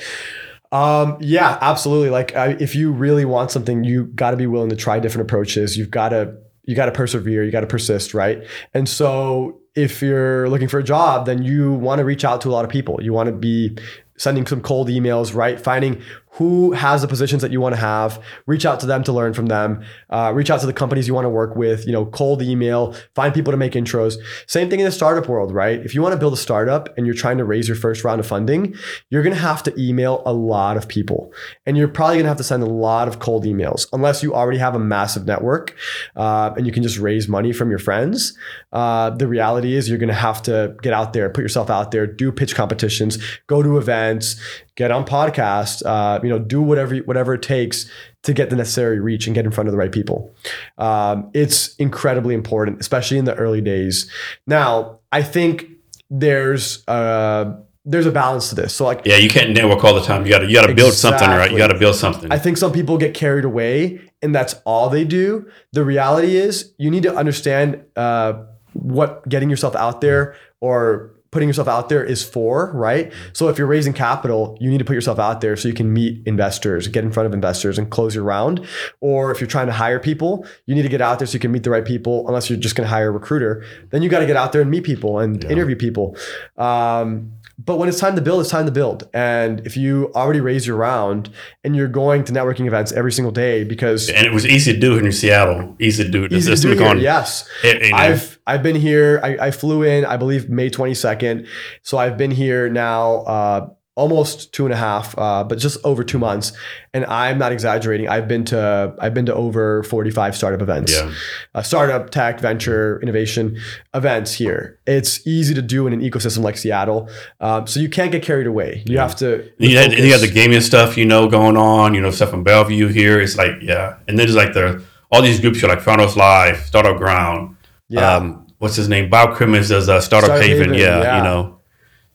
Um, 0.72 1.16
yeah, 1.20 1.58
absolutely. 1.60 2.10
Like 2.10 2.34
uh, 2.34 2.54
if 2.60 2.74
you 2.74 2.92
really 2.92 3.24
want 3.24 3.50
something, 3.50 3.84
you 3.84 4.04
got 4.06 4.30
to 4.30 4.36
be 4.36 4.46
willing 4.46 4.70
to 4.70 4.76
try 4.76 5.00
different 5.00 5.28
approaches. 5.28 5.76
You've 5.76 5.90
got 5.90 6.10
to 6.10 6.36
you 6.70 6.76
got 6.76 6.86
to 6.86 6.92
persevere. 6.92 7.42
You 7.42 7.50
got 7.50 7.62
to 7.62 7.66
persist, 7.66 8.14
right? 8.14 8.46
And 8.72 8.88
so 8.88 9.58
if 9.74 10.00
you're 10.00 10.48
looking 10.48 10.68
for 10.68 10.78
a 10.78 10.84
job, 10.84 11.26
then 11.26 11.42
you 11.42 11.72
want 11.72 11.98
to 11.98 12.04
reach 12.04 12.24
out 12.24 12.40
to 12.42 12.48
a 12.48 12.52
lot 12.52 12.64
of 12.64 12.70
people. 12.70 13.02
You 13.02 13.12
want 13.12 13.26
to 13.26 13.32
be 13.32 13.76
sending 14.16 14.46
some 14.46 14.60
cold 14.60 14.88
emails, 14.88 15.34
right? 15.34 15.60
Finding 15.60 16.00
who 16.32 16.72
has 16.72 17.02
the 17.02 17.08
positions 17.08 17.42
that 17.42 17.50
you 17.50 17.60
want 17.60 17.74
to 17.74 17.80
have 17.80 18.22
reach 18.46 18.64
out 18.64 18.80
to 18.80 18.86
them 18.86 19.02
to 19.02 19.12
learn 19.12 19.32
from 19.32 19.46
them 19.46 19.82
uh, 20.10 20.32
reach 20.34 20.50
out 20.50 20.60
to 20.60 20.66
the 20.66 20.72
companies 20.72 21.08
you 21.08 21.14
want 21.14 21.24
to 21.24 21.30
work 21.30 21.56
with 21.56 21.86
you 21.86 21.92
know 21.92 22.06
cold 22.06 22.42
email 22.42 22.94
find 23.14 23.34
people 23.34 23.50
to 23.50 23.56
make 23.56 23.72
intros. 23.72 24.16
Same 24.46 24.70
thing 24.70 24.80
in 24.80 24.86
the 24.86 24.92
startup 24.92 25.28
world 25.28 25.52
right? 25.52 25.80
If 25.80 25.94
you 25.94 26.02
want 26.02 26.12
to 26.12 26.18
build 26.18 26.32
a 26.32 26.36
startup 26.38 26.96
and 26.96 27.06
you're 27.06 27.14
trying 27.14 27.38
to 27.38 27.44
raise 27.44 27.66
your 27.68 27.76
first 27.76 28.04
round 28.04 28.20
of 28.20 28.26
funding 28.26 28.74
you're 29.08 29.22
going 29.22 29.34
to 29.34 29.40
have 29.40 29.62
to 29.64 29.80
email 29.80 30.22
a 30.26 30.32
lot 30.32 30.76
of 30.76 30.88
people. 30.88 31.32
And 31.66 31.76
you're 31.76 31.88
probably 31.88 32.16
going 32.16 32.24
to 32.24 32.30
have 32.30 32.38
to 32.38 32.44
send 32.44 32.62
a 32.62 32.66
lot 32.66 33.08
of 33.08 33.18
cold 33.18 33.44
emails 33.44 33.86
unless 33.92 34.22
you 34.22 34.34
already 34.34 34.58
have 34.58 34.74
a 34.74 34.78
massive 34.78 35.26
network 35.26 35.76
uh, 36.16 36.52
and 36.56 36.66
you 36.66 36.72
can 36.72 36.82
just 36.82 36.98
raise 36.98 37.28
money 37.28 37.52
from 37.52 37.70
your 37.70 37.78
friends. 37.78 38.36
Uh, 38.72 39.10
the 39.10 39.26
reality 39.26 39.74
is 39.74 39.88
you're 39.88 39.98
going 39.98 40.08
to 40.08 40.14
have 40.14 40.42
to 40.42 40.76
get 40.82 40.92
out 40.92 41.12
there 41.12 41.28
put 41.30 41.42
yourself 41.42 41.70
out 41.70 41.90
there 41.90 42.06
do 42.06 42.30
pitch 42.30 42.54
competitions 42.54 43.18
go 43.46 43.62
to 43.62 43.78
events 43.78 44.36
get 44.76 44.90
on 44.90 45.04
podcasts, 45.04 45.84
uh, 45.84 46.20
you 46.22 46.28
know, 46.28 46.38
do 46.38 46.60
whatever 46.62 46.96
whatever 46.98 47.34
it 47.34 47.42
takes 47.42 47.90
to 48.22 48.32
get 48.32 48.50
the 48.50 48.56
necessary 48.56 49.00
reach 49.00 49.26
and 49.26 49.34
get 49.34 49.44
in 49.44 49.50
front 49.50 49.68
of 49.68 49.72
the 49.72 49.78
right 49.78 49.92
people. 49.92 50.34
Um, 50.78 51.30
it's 51.32 51.74
incredibly 51.76 52.34
important, 52.34 52.80
especially 52.80 53.18
in 53.18 53.24
the 53.24 53.34
early 53.34 53.60
days. 53.60 54.10
Now, 54.46 55.00
I 55.10 55.22
think 55.22 55.66
there's 56.10 56.86
uh, 56.88 57.56
there's 57.84 58.06
a 58.06 58.12
balance 58.12 58.50
to 58.50 58.54
this. 58.54 58.74
So 58.74 58.84
like 58.84 59.02
yeah, 59.04 59.16
you 59.16 59.30
can't 59.30 59.50
network 59.50 59.82
all 59.84 59.94
the 59.94 60.02
time. 60.02 60.24
You 60.24 60.30
got 60.30 60.40
to 60.40 60.46
you 60.46 60.54
got 60.54 60.66
to 60.66 60.74
build 60.74 60.92
something, 60.92 61.28
right? 61.28 61.50
You 61.50 61.58
got 61.58 61.68
to 61.68 61.78
build 61.78 61.96
something. 61.96 62.30
I 62.30 62.38
think 62.38 62.56
some 62.56 62.72
people 62.72 62.98
get 62.98 63.14
carried 63.14 63.44
away, 63.44 64.00
and 64.22 64.34
that's 64.34 64.54
all 64.64 64.90
they 64.90 65.04
do. 65.04 65.50
The 65.72 65.84
reality 65.84 66.36
is, 66.36 66.72
you 66.78 66.90
need 66.90 67.04
to 67.04 67.14
understand 67.14 67.82
uh, 67.96 68.44
what 68.72 69.28
getting 69.28 69.50
yourself 69.50 69.74
out 69.74 70.00
there 70.00 70.36
or 70.60 71.12
putting 71.30 71.48
yourself 71.48 71.68
out 71.68 71.88
there 71.88 72.02
is 72.02 72.24
for, 72.24 72.72
right? 72.72 73.12
So 73.32 73.48
if 73.48 73.56
you're 73.56 73.66
raising 73.66 73.92
capital, 73.92 74.58
you 74.60 74.68
need 74.68 74.78
to 74.78 74.84
put 74.84 74.94
yourself 74.94 75.18
out 75.18 75.40
there 75.40 75.56
so 75.56 75.68
you 75.68 75.74
can 75.74 75.92
meet 75.92 76.22
investors, 76.26 76.88
get 76.88 77.04
in 77.04 77.12
front 77.12 77.26
of 77.26 77.32
investors 77.32 77.78
and 77.78 77.88
close 77.88 78.14
your 78.14 78.24
round. 78.24 78.66
Or 79.00 79.30
if 79.30 79.40
you're 79.40 79.48
trying 79.48 79.68
to 79.68 79.72
hire 79.72 80.00
people, 80.00 80.44
you 80.66 80.74
need 80.74 80.82
to 80.82 80.88
get 80.88 81.00
out 81.00 81.18
there 81.20 81.26
so 81.26 81.34
you 81.34 81.40
can 81.40 81.52
meet 81.52 81.62
the 81.62 81.70
right 81.70 81.84
people, 81.84 82.26
unless 82.26 82.50
you're 82.50 82.58
just 82.58 82.74
going 82.74 82.86
to 82.86 82.90
hire 82.90 83.08
a 83.08 83.12
recruiter. 83.12 83.64
Then 83.90 84.02
you 84.02 84.08
got 84.08 84.20
to 84.20 84.26
get 84.26 84.36
out 84.36 84.52
there 84.52 84.60
and 84.60 84.70
meet 84.70 84.82
people 84.82 85.20
and 85.20 85.42
yeah. 85.42 85.50
interview 85.50 85.76
people. 85.76 86.16
Um, 86.58 87.32
but 87.64 87.76
when 87.76 87.88
it's 87.88 88.00
time 88.00 88.16
to 88.16 88.22
build, 88.22 88.40
it's 88.40 88.50
time 88.50 88.64
to 88.64 88.72
build. 88.72 89.08
And 89.12 89.60
if 89.66 89.76
you 89.76 90.10
already 90.14 90.40
raise 90.40 90.66
your 90.66 90.76
round 90.76 91.30
and 91.62 91.76
you're 91.76 91.88
going 91.88 92.24
to 92.24 92.32
networking 92.32 92.66
events 92.66 92.90
every 92.92 93.12
single 93.12 93.32
day 93.32 93.64
because 93.64 94.08
and 94.08 94.26
it 94.26 94.32
was 94.32 94.46
easy 94.46 94.72
to 94.72 94.78
do 94.78 94.94
here 94.94 95.04
in 95.04 95.12
Seattle, 95.12 95.76
easy 95.78 96.04
to 96.04 96.10
do. 96.10 96.26
Easy 96.34 96.54
to 96.54 96.60
do 96.60 96.82
here, 96.82 96.96
yes. 96.96 97.48
It, 97.62 97.82
you 97.82 97.90
know. 97.90 97.96
I've 97.96 98.38
I've 98.46 98.62
been 98.62 98.76
here. 98.76 99.20
I, 99.22 99.46
I, 99.46 99.50
flew 99.50 99.82
in, 99.82 100.04
I 100.04 100.16
believe 100.16 100.48
May 100.48 100.70
22nd. 100.70 101.46
So 101.82 101.98
I've 101.98 102.16
been 102.16 102.30
here 102.30 102.68
now. 102.68 103.16
Uh, 103.18 103.68
almost 103.96 104.52
two 104.52 104.64
and 104.64 104.72
a 104.72 104.76
half, 104.76 105.16
uh, 105.18 105.44
but 105.44 105.58
just 105.58 105.78
over 105.84 106.02
two 106.04 106.18
months. 106.18 106.52
And 106.94 107.04
I'm 107.06 107.38
not 107.38 107.52
exaggerating. 107.52 108.08
I've 108.08 108.28
been 108.28 108.44
to 108.46 108.94
I've 108.98 109.14
been 109.14 109.26
to 109.26 109.34
over 109.34 109.82
45 109.84 110.36
startup 110.36 110.62
events, 110.62 110.92
yeah. 110.92 111.12
uh, 111.54 111.62
startup, 111.62 112.10
tech, 112.10 112.40
venture, 112.40 113.00
innovation 113.00 113.58
events 113.94 114.32
here. 114.32 114.78
It's 114.86 115.26
easy 115.26 115.54
to 115.54 115.62
do 115.62 115.86
in 115.86 115.92
an 115.92 116.00
ecosystem 116.00 116.42
like 116.42 116.56
Seattle, 116.56 117.08
um, 117.40 117.66
so 117.66 117.80
you 117.80 117.88
can't 117.88 118.10
get 118.10 118.22
carried 118.22 118.46
away. 118.46 118.82
You 118.86 118.94
yeah. 118.94 119.02
have 119.02 119.16
to. 119.16 119.50
You 119.58 119.76
had, 119.76 119.92
you 119.92 120.12
have 120.12 120.20
the 120.20 120.30
gaming 120.30 120.60
stuff, 120.60 120.96
you 120.96 121.04
know, 121.04 121.28
going 121.28 121.56
on. 121.56 121.94
You 121.94 122.00
know, 122.00 122.10
stuff 122.10 122.30
from 122.30 122.42
Bellevue 122.42 122.88
here. 122.88 123.20
It's 123.20 123.36
like 123.36 123.60
yeah, 123.60 123.96
and 124.08 124.18
then 124.18 124.26
there's 124.26 124.36
like 124.36 124.54
the 124.54 124.82
all 125.12 125.22
these 125.22 125.40
groups 125.40 125.62
are 125.62 125.68
like 125.68 125.80
Founders 125.80 126.16
Live, 126.16 126.58
Startup 126.58 126.96
Grind. 126.96 127.56
Yeah. 127.88 128.16
Um, 128.16 128.46
what's 128.58 128.76
his 128.76 128.88
name? 128.88 129.10
Bob 129.10 129.34
Crimmins 129.34 129.68
does 129.68 129.88
uh, 129.88 130.00
Startup, 130.00 130.28
Startup 130.28 130.44
Haven. 130.44 130.72
Haven. 130.72 130.78
Yeah, 130.78 131.02
yeah, 131.02 131.16
you 131.18 131.24
know 131.24 131.59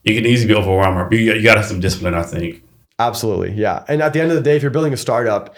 you 0.06 0.14
can 0.14 0.26
easily 0.26 0.54
be 0.54 0.58
overwhelmed. 0.58 1.12
You, 1.12 1.34
you 1.34 1.42
got 1.42 1.54
to 1.54 1.60
have 1.60 1.68
some 1.68 1.80
discipline, 1.80 2.14
I 2.14 2.22
think. 2.22 2.62
Absolutely, 2.98 3.52
yeah. 3.52 3.84
And 3.88 4.00
at 4.00 4.12
the 4.12 4.20
end 4.20 4.30
of 4.30 4.36
the 4.36 4.42
day, 4.42 4.56
if 4.56 4.62
you're 4.62 4.70
building 4.70 4.92
a 4.92 4.96
startup, 4.96 5.54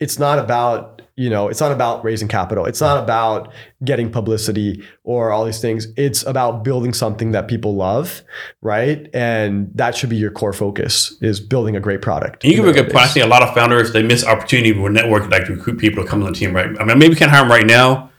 it's 0.00 0.18
not 0.18 0.38
about 0.38 1.00
you 1.14 1.28
know 1.28 1.48
it's 1.48 1.60
not 1.60 1.70
about 1.70 2.02
raising 2.04 2.26
capital 2.26 2.64
it's 2.64 2.80
not 2.80 3.02
about 3.02 3.52
getting 3.84 4.10
publicity 4.10 4.82
or 5.04 5.30
all 5.30 5.44
these 5.44 5.60
things 5.60 5.86
it's 5.96 6.24
about 6.24 6.64
building 6.64 6.94
something 6.94 7.32
that 7.32 7.48
people 7.48 7.74
love 7.74 8.22
right 8.62 9.08
and 9.14 9.70
that 9.74 9.94
should 9.94 10.08
be 10.08 10.16
your 10.16 10.30
core 10.30 10.54
focus 10.54 11.16
is 11.20 11.38
building 11.38 11.76
a 11.76 11.80
great 11.80 12.00
product 12.00 12.42
you 12.44 12.54
give 12.54 12.66
a 12.66 12.72
good 12.72 12.86
point 12.86 13.04
i 13.04 13.06
think 13.06 13.24
a 13.24 13.28
lot 13.28 13.42
of 13.42 13.54
founders 13.54 13.92
they 13.92 14.02
miss 14.02 14.24
opportunity 14.24 14.72
with 14.72 14.92
network 14.92 15.30
like 15.30 15.44
to 15.44 15.54
recruit 15.54 15.78
people 15.78 16.02
to 16.02 16.08
come 16.08 16.22
on 16.22 16.32
the 16.32 16.38
team 16.38 16.56
right 16.56 16.70
i 16.80 16.84
mean 16.84 16.98
maybe 16.98 17.10
we 17.10 17.16
can't 17.16 17.30
hire 17.30 17.42
them 17.42 17.50
right 17.50 17.66
now 17.66 18.10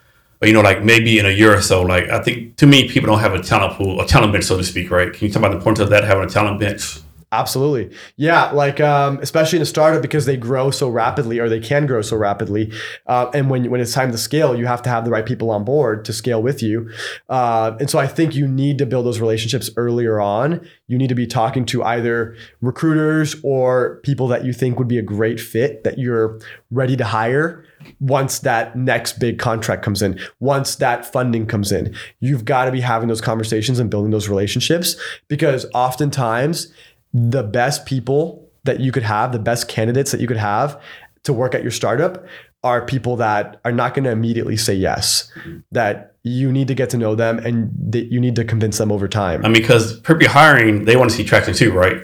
But 0.44 0.50
you 0.50 0.54
know, 0.56 0.60
like 0.60 0.84
maybe 0.84 1.20
in 1.20 1.26
a 1.26 1.30
year 1.30 1.56
or 1.56 1.62
so, 1.62 1.84
like 1.84 2.10
I 2.10 2.22
think 2.22 2.58
too 2.58 2.68
many 2.68 2.90
people 2.90 3.08
don't 3.08 3.22
have 3.22 3.34
a 3.34 3.42
talent 3.42 3.78
pool, 3.78 4.02
a 4.02 4.06
talent 4.06 4.34
bench, 4.34 4.44
so 4.44 4.58
to 4.58 4.64
speak, 4.66 4.92
right? 4.92 5.14
Can 5.14 5.26
you 5.26 5.32
talk 5.32 5.40
about 5.40 5.52
the 5.52 5.56
importance 5.56 5.80
of 5.80 5.90
that 5.92 6.04
having 6.04 6.26
a 6.26 6.28
talent 6.28 6.60
bench? 6.60 7.00
Absolutely. 7.32 7.96
Yeah. 8.18 8.52
Like, 8.52 8.82
um, 8.82 9.20
especially 9.22 9.58
in 9.58 9.64
a 9.64 9.66
startup 9.66 10.02
because 10.02 10.26
they 10.26 10.36
grow 10.36 10.70
so 10.70 10.90
rapidly 10.90 11.40
or 11.40 11.48
they 11.48 11.62
can 11.62 11.88
grow 11.88 12.02
so 12.02 12.18
rapidly. 12.18 12.74
Uh, 13.08 13.32
and 13.34 13.50
when, 13.50 13.72
when 13.72 13.80
it's 13.80 13.94
time 13.94 14.12
to 14.12 14.18
scale, 14.18 14.54
you 14.54 14.66
have 14.66 14.82
to 14.82 14.90
have 14.90 15.06
the 15.06 15.12
right 15.12 15.26
people 15.26 15.50
on 15.50 15.64
board 15.64 16.04
to 16.06 16.14
scale 16.14 16.44
with 16.44 16.62
you. 16.62 16.92
Uh, 17.30 17.78
and 17.80 17.90
so 17.90 17.98
I 17.98 18.06
think 18.06 18.36
you 18.36 18.46
need 18.46 18.78
to 18.80 18.86
build 18.86 19.06
those 19.06 19.22
relationships 19.22 19.70
earlier 19.78 20.20
on. 20.20 20.68
You 20.88 20.98
need 20.98 21.08
to 21.08 21.16
be 21.16 21.26
talking 21.26 21.66
to 21.68 21.84
either 21.84 22.36
recruiters 22.60 23.38
or 23.44 24.02
people 24.04 24.28
that 24.28 24.44
you 24.44 24.52
think 24.52 24.78
would 24.78 24.90
be 24.90 25.00
a 25.00 25.04
great 25.04 25.40
fit 25.40 25.86
that 25.86 25.98
you're 25.98 26.40
ready 26.70 26.98
to 26.98 27.06
hire 27.06 27.66
once 28.00 28.40
that 28.40 28.76
next 28.76 29.20
big 29.20 29.40
contract 29.40 29.84
comes 29.84 30.02
in, 30.02 30.20
once 30.40 30.76
that 30.76 31.06
funding 31.06 31.46
comes 31.46 31.72
in. 31.72 31.96
You've 32.20 32.46
got 32.46 32.66
to 32.66 32.72
be 32.72 32.82
having 32.82 33.08
those 33.08 33.22
conversations 33.22 33.80
and 33.80 33.90
building 33.90 34.12
those 34.12 34.30
relationships 34.30 34.96
because 35.28 35.66
oftentimes, 35.74 36.74
the 37.14 37.44
best 37.44 37.86
people 37.86 38.50
that 38.64 38.80
you 38.80 38.92
could 38.92 39.04
have, 39.04 39.32
the 39.32 39.40
best 39.40 39.68
candidates 39.68 40.12
that 40.12 40.20
you 40.20 40.28
could 40.28 40.38
have 40.38 40.82
to 41.24 41.34
work 41.34 41.54
at 41.54 41.62
your 41.62 41.72
startup 41.72 42.26
are 42.64 42.86
people 42.86 43.18
that 43.18 43.60
are 43.66 43.72
not 43.72 43.94
going 43.94 44.06
to 44.06 44.10
immediately 44.10 44.56
say 44.56 44.74
yes. 44.74 45.32
That 45.72 46.16
you 46.24 46.52
need 46.52 46.70
to 46.70 46.74
get 46.74 46.90
to 46.92 46.98
know 46.98 47.16
them 47.16 47.40
and 47.40 47.70
that 47.92 48.06
you 48.06 48.20
need 48.20 48.36
to 48.38 48.46
convince 48.46 48.78
them 48.78 48.92
over 48.92 49.08
time. 49.10 49.42
Mean, 49.42 49.52
because 49.52 50.00
people 50.00 50.28
hiring, 50.30 50.86
they 50.86 50.96
want 50.96 51.12
to 51.12 51.16
see 51.16 51.26
traction 51.26 51.54
too, 51.54 51.72
right? 51.74 51.98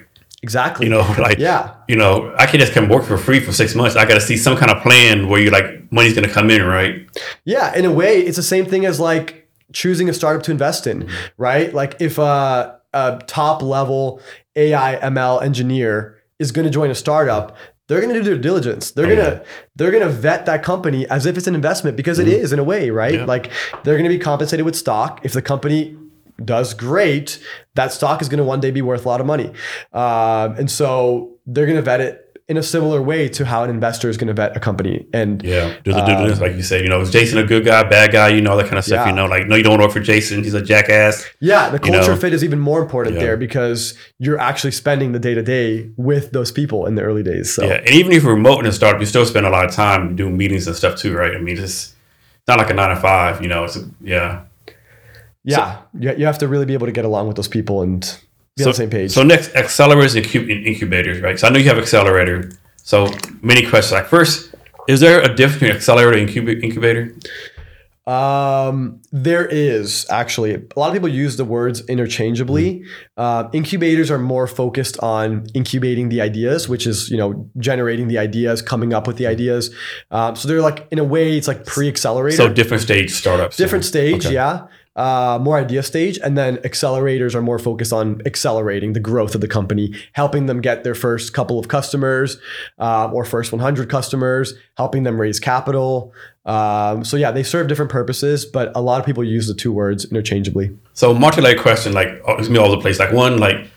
Exactly. 0.44 0.86
You 0.86 0.92
know, 0.92 1.00
like 1.20 1.38
Yeah. 1.38 1.74
you 1.88 1.96
know, 1.96 2.34
I 2.38 2.46
can 2.46 2.60
just 2.60 2.74
come 2.74 2.90
work 2.90 3.04
for 3.06 3.18
free 3.18 3.40
for 3.40 3.52
six 3.52 3.76
months. 3.76 3.96
I 3.96 4.06
got 4.06 4.16
to 4.16 4.22
see 4.22 4.38
some 4.38 4.56
kind 4.58 4.72
of 4.72 4.82
plan 4.84 5.28
where 5.30 5.42
you 5.42 5.50
like 5.52 5.92
money's 5.92 6.14
going 6.14 6.28
to 6.28 6.34
come 6.34 6.50
in, 6.50 6.64
right? 6.64 7.08
Yeah, 7.46 7.76
in 7.76 7.86
a 7.86 7.92
way, 7.92 8.20
it's 8.20 8.38
the 8.38 8.44
same 8.44 8.66
thing 8.66 8.86
as 8.86 9.00
like 9.00 9.50
choosing 9.74 10.10
a 10.10 10.14
startup 10.14 10.44
to 10.44 10.52
invest 10.52 10.88
in, 10.88 11.08
right? 11.38 11.74
Like 11.74 12.00
if 12.02 12.18
a, 12.18 12.80
a 12.94 13.22
top 13.28 13.62
level 13.62 14.22
AI 14.56 14.98
ML 15.02 15.44
engineer 15.44 16.18
is 16.40 16.52
going 16.52 16.66
to 16.66 16.72
join 16.72 16.90
a 16.90 16.96
startup, 16.96 17.56
they're 17.88 18.02
going 18.02 18.14
to 18.14 18.20
do 18.20 18.24
their 18.24 18.38
diligence. 18.38 18.92
They're 18.92 19.06
Oh, 19.06 19.16
going 19.16 19.20
to 19.32 19.44
they're 19.76 19.92
going 19.92 20.04
to 20.04 20.10
vet 20.10 20.46
that 20.46 20.64
company 20.64 21.08
as 21.10 21.26
if 21.26 21.38
it's 21.38 21.48
an 21.48 21.56
investment 21.56 21.98
because 21.98 22.20
it 22.20 22.28
is 22.28 22.54
in 22.54 22.60
a 22.60 22.64
way, 22.64 22.92
right? 22.92 23.12
Mm-hmm. 23.14 23.22
Yeah. 23.22 23.26
Like 23.26 23.52
they're 23.84 23.96
going 23.98 24.10
to 24.10 24.16
be 24.16 24.20
compensated 24.20 24.64
with 24.66 24.76
stock 24.76 25.22
if 25.24 25.34
the 25.34 25.42
company 25.42 25.98
does 26.46 26.74
great. 26.74 27.40
That 27.76 27.92
stock 27.94 28.22
is 28.22 28.30
going 28.30 28.40
to 28.40 28.44
one 28.44 28.60
day 28.60 28.72
be 28.72 28.82
worth 28.82 29.06
a 29.06 29.08
lot 29.10 29.22
of 29.22 29.28
money, 29.28 29.52
um, 29.94 30.56
and 30.58 30.70
so 30.70 31.38
they're 31.46 31.66
going 31.66 31.78
to 31.78 31.82
vet 31.82 32.02
it 32.02 32.26
in 32.48 32.58
a 32.58 32.64
similar 32.64 33.00
way 33.00 33.30
to 33.30 33.46
how 33.46 33.64
an 33.64 33.70
investor 33.70 34.10
is 34.10 34.18
going 34.18 34.28
to 34.28 34.34
vet 34.34 34.58
a 34.58 34.60
company. 34.60 35.06
And 35.14 35.44
Yeah, 35.44 35.72
do 35.84 35.94
the 35.94 36.02
due 36.02 36.16
diligence, 36.16 36.42
like 36.42 36.54
you 36.56 36.64
said. 36.64 36.82
You 36.82 36.90
know, 36.90 37.00
is 37.00 37.12
Jason 37.12 37.38
a 37.38 37.44
good 37.44 37.64
guy, 37.64 37.84
bad 37.88 38.12
guy? 38.12 38.30
You 38.30 38.42
know, 38.42 38.58
that 38.58 38.64
kind 38.66 38.80
of 38.80 38.84
stuff. 38.84 39.06
Yeah. 39.06 39.10
You 39.10 39.16
know, 39.16 39.28
like 39.28 39.46
no, 39.48 39.56
you 39.56 39.62
don't 39.62 39.80
work 39.80 39.92
for 39.92 40.00
Jason. 40.00 40.44
He's 40.44 40.56
a 40.56 40.62
jackass. 40.62 41.28
Yeah, 41.40 41.70
the 41.70 41.74
You 41.86 41.94
culture 41.94 42.14
know? 42.14 42.18
fit 42.20 42.34
is 42.34 42.44
even 42.44 42.58
more 42.58 42.82
important 42.82 43.16
Yeah. 43.18 43.22
there 43.22 43.38
because 43.38 43.96
you're 44.18 44.40
actually 44.40 44.72
spending 44.72 45.12
the 45.12 45.20
day 45.20 45.36
to 45.36 45.44
day 45.44 45.92
with 45.96 46.32
those 46.32 46.52
people 46.52 46.88
in 46.88 46.96
the 46.96 47.04
early 47.04 47.22
days. 47.22 47.54
So 47.54 47.66
Yeah, 47.68 47.74
and 47.86 47.90
even 47.90 48.12
if 48.14 48.24
you're 48.24 48.34
remote 48.34 48.60
in 48.62 48.66
a 48.66 48.72
startup, 48.72 49.00
you 49.00 49.06
still 49.06 49.28
spend 49.28 49.46
a 49.46 49.52
lot 49.52 49.66
of 49.66 49.72
time 49.72 50.16
doing 50.16 50.36
meetings 50.36 50.66
and 50.66 50.76
stuff 50.76 50.96
too, 50.98 51.14
right? 51.16 51.36
I 51.36 51.40
mean, 51.40 51.60
it's 51.60 51.94
not 52.48 52.58
like 52.58 52.72
a 52.72 52.74
nine 52.74 52.90
to 52.90 52.96
five. 53.00 53.44
You 53.44 53.48
know, 53.48 53.64
it's 53.66 53.76
a, 53.76 53.84
yeah. 54.02 54.42
Yeah, 55.44 55.82
you, 55.98 56.14
you 56.18 56.26
have 56.26 56.38
to 56.40 56.48
really 56.48 56.66
be 56.66 56.74
able 56.74 56.88
to 56.88 56.92
get 56.92 57.06
along 57.06 57.28
with 57.28 57.36
those 57.36 57.48
people 57.48 57.82
and 57.82 58.02
be 58.56 58.64
on 58.64 58.70
the 58.70 58.74
same 58.74 58.90
page. 58.90 59.12
So 59.12 59.24
next, 59.24 59.50
accelerators 59.54 60.16
and 60.16 60.66
incubators, 60.68 61.22
right? 61.22 61.40
So 61.40 61.48
I 61.48 61.52
know 61.52 61.60
you 61.60 61.70
have 61.70 61.78
accelerator. 61.78 62.52
So 62.78 63.14
many 63.42 63.66
questions. 63.68 63.94
Like 63.94 64.08
first, 64.08 64.54
is 64.88 65.00
there 65.00 65.22
a 65.22 65.34
difference 65.34 65.60
between 65.60 65.76
accelerator 65.76 66.18
and 66.18 66.64
incubator? 66.64 67.16
Um, 68.08 69.02
there 69.12 69.46
is 69.46 70.08
actually 70.10 70.56
a 70.56 70.80
lot 70.80 70.88
of 70.88 70.94
people 70.94 71.10
use 71.10 71.38
the 71.38 71.46
words 71.46 71.82
interchangeably. 71.88 72.84
Uh, 73.16 73.48
incubators 73.54 74.10
are 74.10 74.18
more 74.18 74.48
focused 74.48 74.98
on 75.02 75.46
incubating 75.54 76.10
the 76.10 76.20
ideas, 76.20 76.68
which 76.68 76.88
is 76.88 77.12
you 77.12 77.18
know 77.18 77.48
generating 77.60 78.08
the 78.08 78.18
ideas, 78.18 78.64
coming 78.64 78.94
up 78.94 79.06
with 79.06 79.18
the 79.18 79.28
ideas. 79.28 79.70
Um, 80.10 80.36
so 80.36 80.48
they're 80.48 80.62
like 80.62 80.88
in 80.90 80.98
a 80.98 81.04
way, 81.04 81.38
it's 81.38 81.48
like 81.48 81.68
pre-accelerator. 81.68 82.36
So 82.38 82.50
different 82.52 82.82
stage 82.82 83.12
startups. 83.12 83.58
different 83.58 83.86
stage 83.86 84.26
Okay. 84.26 84.34
yeah 84.34 84.66
uh, 84.96 85.40
more 85.42 85.58
idea 85.58 85.82
stage 85.84 86.20
and 86.24 86.38
then 86.38 86.58
accelerators 86.58 87.36
are 87.36 87.42
more 87.42 87.60
focused 87.60 87.94
on 87.94 88.22
accelerating 88.26 88.94
the 88.94 89.00
growth 89.00 89.36
of 89.36 89.42
the 89.42 89.48
company 89.48 89.94
helping 90.14 90.48
them 90.48 90.60
get 90.62 90.84
their 90.84 90.96
first 90.96 91.34
couple 91.34 91.58
of 91.58 91.68
customers 91.68 92.38
uh, 92.80 93.10
or 93.14 93.24
first 93.24 93.52
100 93.52 93.90
customers 93.90 94.54
helping 94.78 95.04
them 95.04 95.20
raise 95.20 95.40
capital 95.40 96.14
um, 96.46 97.06
so 97.06 97.16
yeah 97.16 97.32
they 97.32 97.44
serve 97.44 97.68
different 97.68 97.92
purposes 97.92 98.46
but 98.46 98.72
a 98.76 98.82
lot 98.82 99.00
of 99.00 99.06
people 99.06 99.24
use 99.24 99.48
the 99.48 99.54
two 99.54 99.72
words 99.72 100.06
interchangeably 100.06 100.76
So 101.00 101.14
multi-layer 101.14 101.58
question, 101.58 101.94
like 101.94 102.10
oh, 102.28 102.36
it's 102.38 102.50
me 102.50 102.60
all 102.60 102.70
the 102.70 102.82
place. 102.82 103.00
Like 103.00 103.14
one, 103.14 103.38
like 103.38 103.70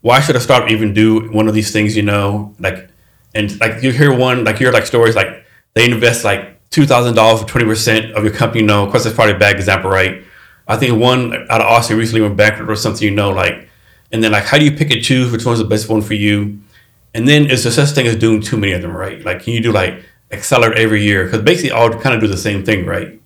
why 0.00 0.20
should 0.20 0.34
a 0.34 0.40
startup 0.40 0.70
even 0.70 0.94
do 0.94 1.30
one 1.30 1.46
of 1.46 1.52
these 1.52 1.72
things? 1.72 1.94
You 1.94 2.02
know, 2.02 2.54
like 2.58 2.88
and 3.34 3.60
like 3.60 3.82
you 3.82 3.92
hear 3.92 4.16
one, 4.16 4.44
like 4.44 4.58
you 4.58 4.64
hear 4.64 4.72
like 4.72 4.86
stories 4.86 5.14
like 5.14 5.44
they 5.74 5.84
invest 5.84 6.24
like 6.24 6.58
two 6.70 6.86
thousand 6.86 7.16
dollars 7.16 7.42
for 7.42 7.46
twenty 7.46 7.66
percent 7.66 8.12
of 8.12 8.24
your 8.24 8.32
company. 8.32 8.62
You 8.62 8.66
know, 8.66 8.84
of 8.84 8.90
course, 8.90 9.04
that's 9.04 9.14
probably 9.14 9.34
a 9.34 9.38
bad 9.38 9.56
example, 9.56 9.90
right? 9.90 10.24
I 10.70 10.76
think 10.76 11.00
one 11.00 11.34
out 11.50 11.60
of 11.60 11.66
Austin 11.66 11.98
recently 11.98 12.20
went 12.20 12.36
bankrupt 12.36 12.70
or 12.70 12.76
something. 12.76 13.06
You 13.06 13.14
know, 13.14 13.30
like 13.30 13.68
and 14.12 14.22
then 14.22 14.32
like 14.32 14.44
how 14.44 14.58
do 14.58 14.64
you 14.64 14.72
pick 14.72 14.90
and 14.90 15.02
choose 15.02 15.30
which 15.30 15.44
one's 15.44 15.58
the 15.58 15.64
best 15.64 15.88
one 15.88 16.02
for 16.02 16.14
you? 16.14 16.60
And 17.12 17.28
then 17.28 17.50
is 17.50 17.64
there 17.64 17.72
such 17.72 17.90
thing 17.90 18.06
as 18.06 18.16
doing 18.16 18.40
too 18.40 18.56
many 18.56 18.72
of 18.72 18.82
them, 18.82 18.96
right? 18.96 19.22
Like 19.24 19.42
can 19.42 19.52
you 19.52 19.60
do 19.60 19.72
like 19.72 20.04
accelerate 20.30 20.78
every 20.78 21.02
year? 21.02 21.24
Because 21.24 21.42
basically 21.42 21.72
all 21.72 21.90
kind 21.90 22.14
of 22.14 22.20
do 22.20 22.28
the 22.28 22.36
same 22.36 22.64
thing, 22.64 22.86
right? 22.86 23.20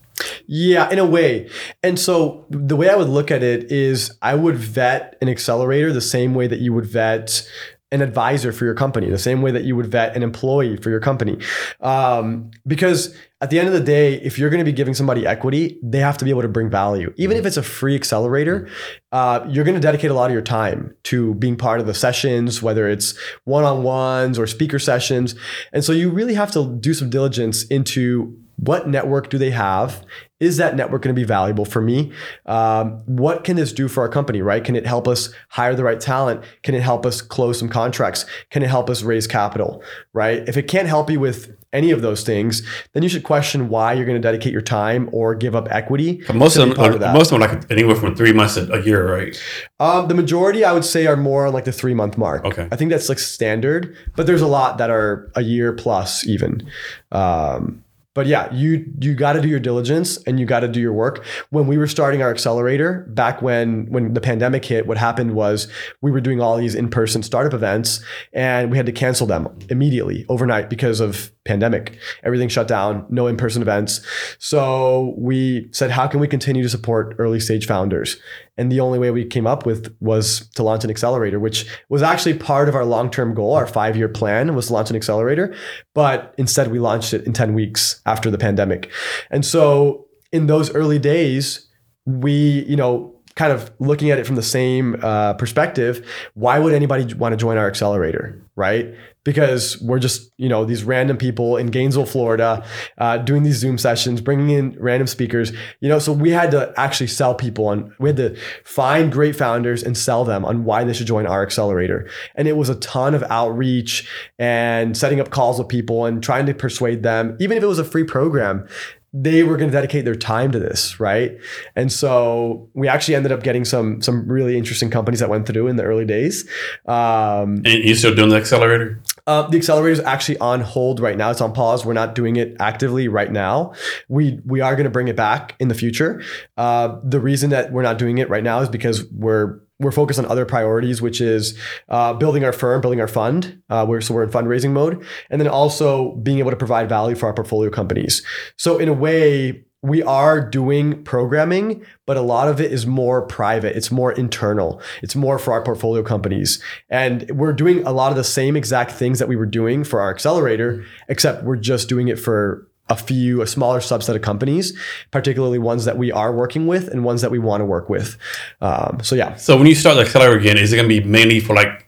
Yeah, 0.47 0.91
in 0.91 0.99
a 0.99 1.05
way. 1.05 1.51
And 1.83 1.99
so 1.99 2.47
the 2.49 2.77
way 2.77 2.89
I 2.89 2.97
would 2.97 3.09
look 3.09 3.31
at 3.31 3.43
it 3.43 3.71
is 3.73 4.17
I 4.23 4.35
would 4.35 4.57
vet 4.57 5.17
an 5.21 5.29
accelerator 5.29 5.93
the 5.93 6.01
same 6.01 6.35
way 6.35 6.47
that 6.47 6.61
you 6.61 6.73
would 6.73 6.87
vet 6.87 7.49
an 7.93 8.03
advisor 8.03 8.53
for 8.53 8.65
your 8.65 8.75
company, 8.75 9.09
the 9.09 9.19
same 9.19 9.41
way 9.41 9.51
that 9.53 9.65
you 9.65 9.77
would 9.77 9.87
vet 9.87 10.17
an 10.17 10.23
employee 10.23 10.77
for 10.77 10.91
your 10.91 11.01
company. 11.01 11.39
Um, 11.81 12.51
because 12.67 13.15
at 13.41 13.51
the 13.51 13.59
end 13.59 13.69
of 13.69 13.75
the 13.75 13.81
day, 13.81 14.15
if 14.15 14.39
you're 14.39 14.51
going 14.51 14.59
to 14.59 14.65
be 14.65 14.73
giving 14.73 14.95
somebody 14.95 15.27
equity, 15.27 15.79
they 15.83 15.99
have 15.99 16.17
to 16.19 16.25
be 16.25 16.31
able 16.31 16.43
to 16.43 16.49
bring 16.49 16.71
value. 16.71 17.13
Even 17.17 17.37
if 17.37 17.47
it's 17.47 17.57
a 17.57 17.63
free 17.63 17.95
accelerator, 17.95 18.69
uh, 19.13 19.47
you're 19.49 19.65
going 19.65 19.77
to 19.77 19.81
dedicate 19.81 20.11
a 20.11 20.15
lot 20.15 20.27
of 20.27 20.33
your 20.33 20.43
time 20.43 20.95
to 21.05 21.35
being 21.35 21.57
part 21.57 21.79
of 21.79 21.87
the 21.87 21.95
sessions, 21.95 22.63
whether 22.63 22.89
it's 22.89 23.17
one 23.45 23.65
on 23.65 23.83
ones 23.83 24.39
or 24.39 24.47
speaker 24.47 24.79
sessions. 24.79 25.35
And 25.73 25.85
so 25.85 25.93
you 25.93 26.11
really 26.11 26.35
have 26.35 26.51
to 26.53 26.77
do 26.81 26.95
some 26.95 27.11
diligence 27.11 27.65
into 27.65 28.37
what 28.57 28.89
network 28.89 29.31
do 29.31 29.39
they 29.39 29.51
have? 29.51 30.05
Is 30.41 30.57
that 30.57 30.75
network 30.75 31.03
going 31.03 31.15
to 31.15 31.19
be 31.19 31.25
valuable 31.25 31.65
for 31.65 31.81
me? 31.81 32.13
Um, 32.47 33.03
what 33.07 33.45
can 33.45 33.57
this 33.57 33.73
do 33.73 33.87
for 33.87 34.03
our 34.03 34.09
company, 34.09 34.43
right? 34.43 34.65
Can 34.65 34.75
it 34.75 34.85
help 34.85 35.07
us 35.07 35.33
hire 35.49 35.75
the 35.75 35.85
right 35.85 36.01
talent? 36.01 36.43
Can 36.63 36.75
it 36.75 36.83
help 36.83 37.07
us 37.07 37.23
close 37.23 37.59
some 37.59 37.69
contracts? 37.69 38.27
Can 38.51 38.63
it 38.63 38.69
help 38.69 38.91
us 38.91 39.03
raise 39.03 39.27
capital, 39.29 39.83
right? 40.13 40.47
If 40.49 40.57
it 40.57 40.65
can't 40.65 40.89
help 40.89 41.09
you 41.09 41.21
with 41.21 41.57
any 41.73 41.91
of 41.91 42.03
those 42.03 42.23
things, 42.23 42.63
then 42.93 43.03
you 43.03 43.09
should 43.09 43.23
question 43.25 43.69
why 43.69 43.93
you're 43.93 44.07
going 44.07 44.21
to 44.21 44.27
dedicate 44.27 44.53
your 44.53 44.63
time 44.63 45.09
or 45.13 45.35
give 45.35 45.55
up 45.55 45.69
equity. 45.71 46.23
But 46.27 46.37
most 46.37 46.57
of 46.57 46.67
them, 46.67 46.77
part 46.77 46.95
of 46.95 47.01
that. 47.01 47.15
most 47.15 47.31
of 47.31 47.39
them, 47.39 47.49
like 47.49 47.71
anywhere 47.71 47.97
from 47.97 48.17
three 48.17 48.33
months 48.33 48.55
to 48.55 48.73
a 48.73 48.83
year, 48.83 49.13
right? 49.13 49.41
Um, 49.79 50.09
the 50.09 50.15
majority, 50.15 50.65
I 50.65 50.73
would 50.73 50.85
say, 50.85 51.07
are 51.07 51.17
more 51.17 51.47
on 51.47 51.53
like 51.53 51.65
the 51.65 51.73
three 51.73 51.95
month 51.95 52.17
mark. 52.19 52.45
Okay. 52.45 52.69
I 52.73 52.77
think 52.77 52.91
that's 52.91 53.09
like 53.09 53.19
standard, 53.19 53.97
but 54.17 54.27
there's 54.27 54.43
a 54.43 54.47
lot 54.47 54.79
that 54.79 54.91
are 54.91 55.31
a 55.35 55.43
year 55.43 55.73
plus 55.73 56.27
even. 56.27 56.69
Um, 57.13 57.84
but 58.15 58.27
yeah, 58.27 58.53
you 58.53 58.87
you 59.01 59.15
got 59.15 59.33
to 59.35 59.41
do 59.41 59.49
your 59.49 59.61
diligence 59.61 60.17
and 60.25 60.39
you 60.39 60.47
got 60.47 60.61
to 60.61 60.69
do 60.69 60.81
your 60.81 60.93
work. 60.93 61.25
When 61.51 61.67
we 61.67 61.77
were 61.77 61.89
starting 61.89 62.23
our 62.23 62.31
accelerator 62.31 63.07
back 63.11 63.43
when 63.43 63.87
when 63.91 64.15
the 64.15 64.21
pandemic 64.21 64.65
hit, 64.65 64.87
what 64.87 64.97
happened 64.97 65.35
was 65.35 65.69
we 66.01 66.11
were 66.11 66.21
doing 66.21 66.41
all 66.41 66.57
these 66.57 66.75
in 66.75 66.89
person 66.89 67.23
startup 67.23 67.53
events 67.53 68.01
and 68.33 68.71
we 68.71 68.77
had 68.77 68.87
to 68.87 68.93
cancel 68.93 69.27
them 69.27 69.49
immediately 69.69 70.25
overnight 70.29 70.71
because 70.71 71.01
of 71.01 71.33
pandemic. 71.45 71.99
Everything 72.23 72.49
shut 72.49 72.69
down, 72.69 73.05
no 73.11 73.27
in 73.27 73.37
person 73.37 73.61
events. 73.61 74.01
So 74.39 75.15
we 75.19 75.69
said, 75.73 75.91
how 75.91 76.07
can 76.07 76.21
we 76.21 76.29
continue 76.29 76.63
to 76.63 76.69
support 76.69 77.15
early 77.19 77.41
stage 77.41 77.67
founders? 77.67 78.17
And 78.57 78.71
the 78.71 78.81
only 78.81 78.99
way 78.99 79.11
we 79.11 79.25
came 79.25 79.47
up 79.47 79.67
with 79.67 79.95
was 80.01 80.49
to 80.55 80.63
launch 80.63 80.85
an 80.85 80.91
accelerator, 80.91 81.41
which 81.41 81.67
was 81.89 82.03
actually 82.03 82.35
part 82.35 82.69
of 82.69 82.75
our 82.75 82.85
long 82.85 83.11
term 83.11 83.35
goal. 83.35 83.55
Our 83.55 83.67
five 83.67 83.97
year 83.97 84.09
plan 84.09 84.55
was 84.55 84.69
to 84.69 84.73
launch 84.73 84.91
an 84.91 84.97
accelerator, 84.97 85.55
but 85.93 86.35
instead 86.39 86.71
we 86.71 86.79
launched 86.79 87.13
it 87.13 87.25
in 87.27 87.33
10 87.33 87.55
weeks 87.55 88.01
after 88.07 88.31
the 88.31 88.39
pandemic. 88.39 88.91
And 89.31 89.45
so 89.45 90.07
in 90.33 90.47
those 90.47 90.73
early 90.75 90.99
days, 90.99 91.69
we, 92.07 92.65
you 92.69 92.77
know, 92.77 93.15
kind 93.35 93.53
of 93.53 93.71
looking 93.79 94.11
at 94.11 94.19
it 94.19 94.27
from 94.27 94.37
the 94.37 94.43
same 94.43 94.97
uh, 95.03 95.35
perspective, 95.35 96.07
why 96.35 96.59
would 96.59 96.73
anybody 96.73 97.13
want 97.15 97.33
to 97.33 97.37
join 97.37 97.57
our 97.57 97.67
accelerator, 97.67 98.41
right? 98.57 98.95
Because 99.25 99.81
we're 99.81 99.99
just, 99.99 100.31
you 100.37 100.49
know, 100.49 100.65
these 100.65 100.85
random 100.85 101.17
people 101.17 101.57
in 101.57 101.69
Gainesville, 101.69 102.07
Florida, 102.07 102.65
uh, 102.99 103.19
doing 103.19 103.43
these 103.43 103.57
Zoom 103.57 103.79
sessions, 103.79 104.21
bringing 104.21 104.51
in 104.51 104.77
random 104.79 105.07
speakers, 105.07 105.53
you 105.81 105.89
know, 105.89 105.99
so 105.99 106.13
we 106.13 106.31
had 106.31 106.51
to 106.51 106.73
actually 106.77 107.07
sell 107.07 107.35
people 107.35 107.69
on, 107.69 107.95
we 107.99 108.11
had 108.11 108.17
to 108.19 108.37
find 108.65 109.11
great 109.11 109.35
founders 109.35 109.83
and 109.83 109.97
sell 109.97 110.25
them 110.25 110.45
on 110.45 110.65
why 110.65 110.85
they 110.85 110.93
should 110.93 111.07
join 111.07 111.27
our 111.27 111.43
accelerator. 111.43 112.09
And 112.35 112.47
it 112.47 112.57
was 112.57 112.69
a 112.69 112.75
ton 112.77 113.15
of 113.15 113.23
outreach 113.25 114.09
and 114.39 114.97
setting 114.97 115.21
up 115.21 115.31
calls 115.31 115.59
with 115.59 115.69
people 115.69 116.05
and 116.05 116.23
trying 116.23 116.47
to 116.47 116.55
persuade 116.55 117.03
them, 117.03 117.37
even 117.41 117.57
if 117.57 117.63
it 117.63 117.67
was 117.67 117.79
a 117.79 117.85
free 117.85 118.05
program, 118.05 118.69
they 119.17 119.45
were 119.45 119.57
going 119.57 119.71
to 119.71 119.73
dedicate 119.73 120.05
their 120.05 120.17
time 120.17 120.51
to 120.51 120.59
this, 120.59 120.99
right? 120.99 121.39
And 121.77 121.93
so 121.93 122.69
we 122.75 122.89
actually 122.89 123.15
ended 123.15 123.31
up 123.31 123.45
getting 123.45 123.65
some 123.65 124.03
some 124.03 124.27
really 124.27 124.59
interesting 124.59 124.91
companies 124.91 125.21
that 125.21 125.29
went 125.29 125.47
through 125.47 125.69
in 125.69 125.77
the 125.77 125.85
early 125.85 126.05
days. 126.05 126.49
Um, 126.87 127.63
And 127.65 127.85
you 127.85 127.95
still 127.95 128.13
doing 128.15 128.31
the 128.31 128.37
accelerator? 128.37 129.01
uh, 129.29 129.49
the 129.49 129.57
accelerator 129.57 129.93
is 129.93 130.01
actually 130.01 130.37
on 130.39 130.61
hold 130.61 130.99
right 130.99 131.17
now. 131.17 131.31
It's 131.31 131.41
on 131.41 131.53
pause. 131.53 131.87
We're 131.87 131.93
not 131.93 132.17
doing 132.17 132.35
it 132.37 132.57
actively 132.59 133.07
right 133.07 133.31
now. 133.31 133.73
We 134.09 134.41
we 134.45 134.61
are 134.61 134.75
going 134.75 134.85
to 134.85 134.91
bring 134.91 135.07
it 135.07 135.17
back 135.17 135.55
in 135.61 135.69
the 135.69 135.75
future. 135.75 136.21
Uh, 136.57 136.99
the 137.05 137.21
reason 137.21 137.51
that 137.51 137.73
we're 137.73 137.83
not 137.83 137.99
doing 137.99 138.19
it 138.19 138.29
right 138.29 138.43
now 138.43 138.61
is 138.61 138.69
because 138.69 139.05
we're 139.13 139.61
we're 139.85 139.93
focused 139.93 140.19
on 140.19 140.27
other 140.27 140.45
priorities, 140.45 141.01
which 141.01 141.21
is 141.21 141.59
uh, 141.89 142.13
building 142.15 142.45
our 142.45 142.53
firm, 142.53 142.81
building 142.81 143.01
our 143.01 143.09
fund. 143.09 143.63
Uh, 143.71 143.85
we're, 143.89 144.01
so 144.01 144.15
we're 144.15 144.25
in 144.25 144.31
fundraising 144.31 144.73
mode, 144.73 145.05
and 145.31 145.41
then 145.41 145.49
also 145.49 146.17
being 146.17 146.39
able 146.39 146.51
to 146.51 146.57
provide 146.57 146.89
value 146.89 147.15
for 147.15 147.27
our 147.27 147.35
portfolio 147.35 147.71
companies. 147.71 148.23
So 148.57 148.79
in 148.79 148.89
a 148.89 148.93
way, 148.93 149.65
we 149.83 150.03
are 150.03 150.41
doing 150.41 151.05
programming, 151.05 151.85
but 152.07 152.17
a 152.17 152.23
lot 152.23 152.49
of 152.49 152.59
it 152.59 152.73
is 152.73 152.87
more 152.87 153.27
private. 153.27 153.77
It's 153.77 153.91
more 153.91 154.13
internal. 154.13 154.81
It's 155.03 155.15
more 155.15 155.39
for 155.39 155.53
our 155.53 155.63
portfolio 155.63 156.03
companies. 156.03 156.63
And 156.89 157.31
we're 157.31 157.53
doing 157.53 157.87
a 157.87 157.93
lot 157.93 158.11
of 158.11 158.17
the 158.17 158.25
same 158.25 158.57
exact 158.57 158.93
things 158.93 159.19
that 159.19 159.29
we 159.29 159.37
were 159.37 159.45
doing 159.45 159.85
for 159.85 160.01
our 160.01 160.11
accelerator, 160.11 160.87
except 161.09 161.45
we're 161.45 161.57
just 161.57 161.87
doing 161.87 162.09
it 162.09 162.19
for 162.19 162.67
a 162.89 162.97
few, 162.97 163.41
a 163.41 163.47
smaller 163.47 163.81
subset 163.81 164.15
of 164.15 164.23
companies, 164.23 164.79
particularly 165.11 165.59
ones 165.59 165.85
that 165.87 165.97
we 165.97 166.13
are 166.13 166.35
working 166.35 166.67
with 166.67 166.89
and 166.89 167.05
ones 167.05 167.23
that 167.23 167.31
we 167.31 167.39
want 167.39 167.61
to 167.61 167.65
work 167.65 167.89
with. 167.89 168.19
Um, 168.61 169.01
so 169.03 169.15
yeah, 169.15 169.37
So 169.37 169.57
when 169.57 169.67
you 169.67 169.75
start 169.75 169.97
the 169.97 170.03
accelerator 170.03 170.39
again, 170.39 170.59
is 170.59 170.73
it 170.73 170.77
going 170.77 170.89
to 170.89 171.01
be 171.01 171.07
mainly 171.07 171.41
for 171.41 171.57
like 171.57 171.87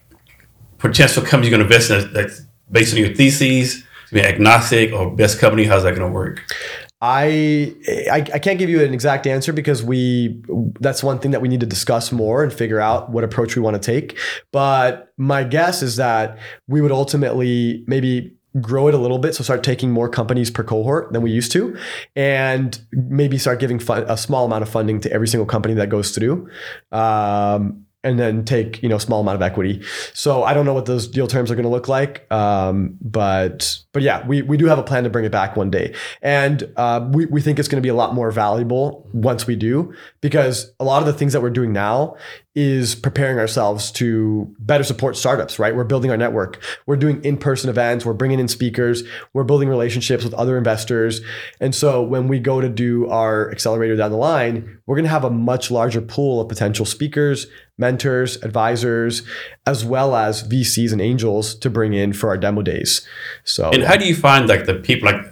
potential 0.79 1.23
companies 1.23 1.51
you're 1.51 1.59
going 1.59 1.69
to 1.69 1.75
invest 1.75 1.91
in 1.91 2.13
that's 2.13 2.43
based 2.71 2.95
on 2.95 3.01
your 3.01 3.15
theses? 3.15 3.83
Gonna 4.11 4.23
be 4.23 4.29
agnostic 4.29 4.93
or 4.93 5.15
best 5.15 5.39
company? 5.39 5.65
How's 5.65 5.83
that 5.83 5.97
going 5.97 6.09
to 6.09 6.15
work? 6.15 6.43
I, 7.03 7.75
I 8.11 8.25
I 8.35 8.39
can't 8.39 8.59
give 8.59 8.71
you 8.71 8.83
an 8.83 8.95
exact 8.95 9.27
answer 9.27 9.53
because 9.53 9.83
we 9.83 10.43
that's 10.81 11.03
one 11.05 11.19
thing 11.19 11.33
that 11.33 11.43
we 11.43 11.49
need 11.49 11.61
to 11.61 11.67
discuss 11.67 12.11
more 12.11 12.43
and 12.43 12.51
figure 12.51 12.81
out 12.81 13.11
what 13.11 13.23
approach 13.23 13.55
we 13.55 13.61
want 13.61 13.81
to 13.81 13.81
take. 13.81 14.19
But 14.51 15.13
my 15.19 15.45
guess 15.45 15.83
is 15.83 15.97
that 15.97 16.39
we 16.69 16.81
would 16.81 16.93
ultimately 16.93 17.85
maybe 17.87 18.36
grow 18.61 18.89
it 18.89 18.95
a 18.95 18.99
little 18.99 19.19
bit 19.19 19.35
so 19.35 19.43
start 19.43 19.63
taking 19.63 19.91
more 19.91 20.09
companies 20.09 20.51
per 20.51 20.63
cohort 20.63 21.13
than 21.13 21.23
we 21.23 21.31
used 21.31 21.53
to 21.53 21.77
and 22.15 22.81
maybe 22.93 23.39
start 23.39 23.61
giving 23.61 23.79
fun, 23.79 24.05
a 24.09 24.17
small 24.17 24.45
amount 24.45 24.63
of 24.63 24.69
funding 24.69 25.01
to 25.01 25.13
every 25.13 25.29
single 25.29 25.47
company 25.47 25.75
that 25.75 25.89
goes 25.89 26.11
through 26.11 26.49
um, 26.93 27.87
and 28.07 28.21
then 28.21 28.45
take 28.45 28.81
you 28.83 28.89
know 28.89 28.99
small 28.99 29.21
amount 29.21 29.35
of 29.35 29.43
equity. 29.43 29.83
So 30.15 30.45
I 30.45 30.55
don't 30.55 30.65
know 30.65 30.75
what 30.75 30.87
those 30.87 31.09
deal 31.09 31.27
terms 31.27 31.51
are 31.51 31.57
going 31.57 31.65
to 31.65 31.71
look 31.71 31.89
like, 31.89 32.31
um, 32.33 32.97
but 33.01 33.79
but 33.93 34.03
yeah, 34.03 34.25
we 34.27 34.43
we 34.43 34.57
do 34.57 34.67
have 34.67 34.79
a 34.79 34.83
plan 34.83 35.05
to 35.05 35.11
bring 35.11 35.25
it 35.25 35.33
back 35.33 35.57
one 35.57 35.71
day, 35.71 35.93
and 36.23 36.73
uh, 36.77 37.07
we 37.13 37.27
we 37.27 37.41
think 37.41 37.59
it's 37.59 37.69
going 37.69 37.83
to 37.83 37.87
be 37.87 37.89
a 37.89 37.95
lot 37.95 38.15
more 38.15 38.31
valuable 38.31 39.09
once 39.13 39.47
we 39.47 39.57
do 39.57 39.93
because 40.21 40.73
a 40.79 40.85
lot 40.85 41.01
of 41.03 41.07
the 41.07 41.13
things 41.13 41.33
that 41.33 41.43
we're 41.43 41.51
doing 41.51 41.73
now 41.73 42.15
is 42.57 42.97
preparing 42.97 43.39
ourselves 43.39 43.93
to 43.93 44.53
better 44.59 44.83
support 44.83 45.17
startups. 45.17 45.61
Right, 45.61 45.77
we're 45.77 45.85
building 45.85 46.11
our 46.11 46.17
network, 46.17 46.61
we're 46.87 46.97
doing 46.97 47.23
in 47.25 47.37
person 47.37 47.71
events, 47.71 48.05
we're 48.05 48.15
bringing 48.15 48.41
in 48.41 48.49
speakers, 48.49 49.05
we're 49.33 49.45
building 49.45 49.69
relationships 49.69 50.25
with 50.25 50.35
other 50.35 50.59
investors, 50.59 51.21
and 51.61 51.75
so 51.75 52.03
when 52.03 52.27
we 52.27 52.41
go 52.41 52.61
to 52.61 52.69
do 52.69 53.09
our 53.09 53.51
accelerator 53.53 53.95
down 53.95 54.11
the 54.11 54.17
line, 54.17 54.81
we're 54.87 54.97
going 54.97 55.05
to 55.05 55.11
have 55.11 55.25
a 55.25 55.31
much 55.31 55.71
larger 55.71 56.01
pool 56.01 56.41
of 56.41 56.49
potential 56.49 56.85
speakers 56.85 57.47
mentors, 57.79 58.43
advisors, 58.43 59.23
as 59.67 59.85
well 59.85 60.17
as 60.17 60.43
VCs 60.49 60.93
and 60.93 61.01
angels 61.01 61.55
to 61.57 61.71
bring 61.71 61.93
in 61.93 62.13
for 62.13 62.29
our 62.31 62.39
demo 62.39 62.63
days. 62.63 63.07
So, 63.45 63.71
And 63.71 63.83
how 63.83 63.97
do 63.97 64.07
you 64.07 64.15
find 64.15 64.49
like 64.49 64.67
the 64.67 64.75
people 64.75 65.11
like 65.11 65.23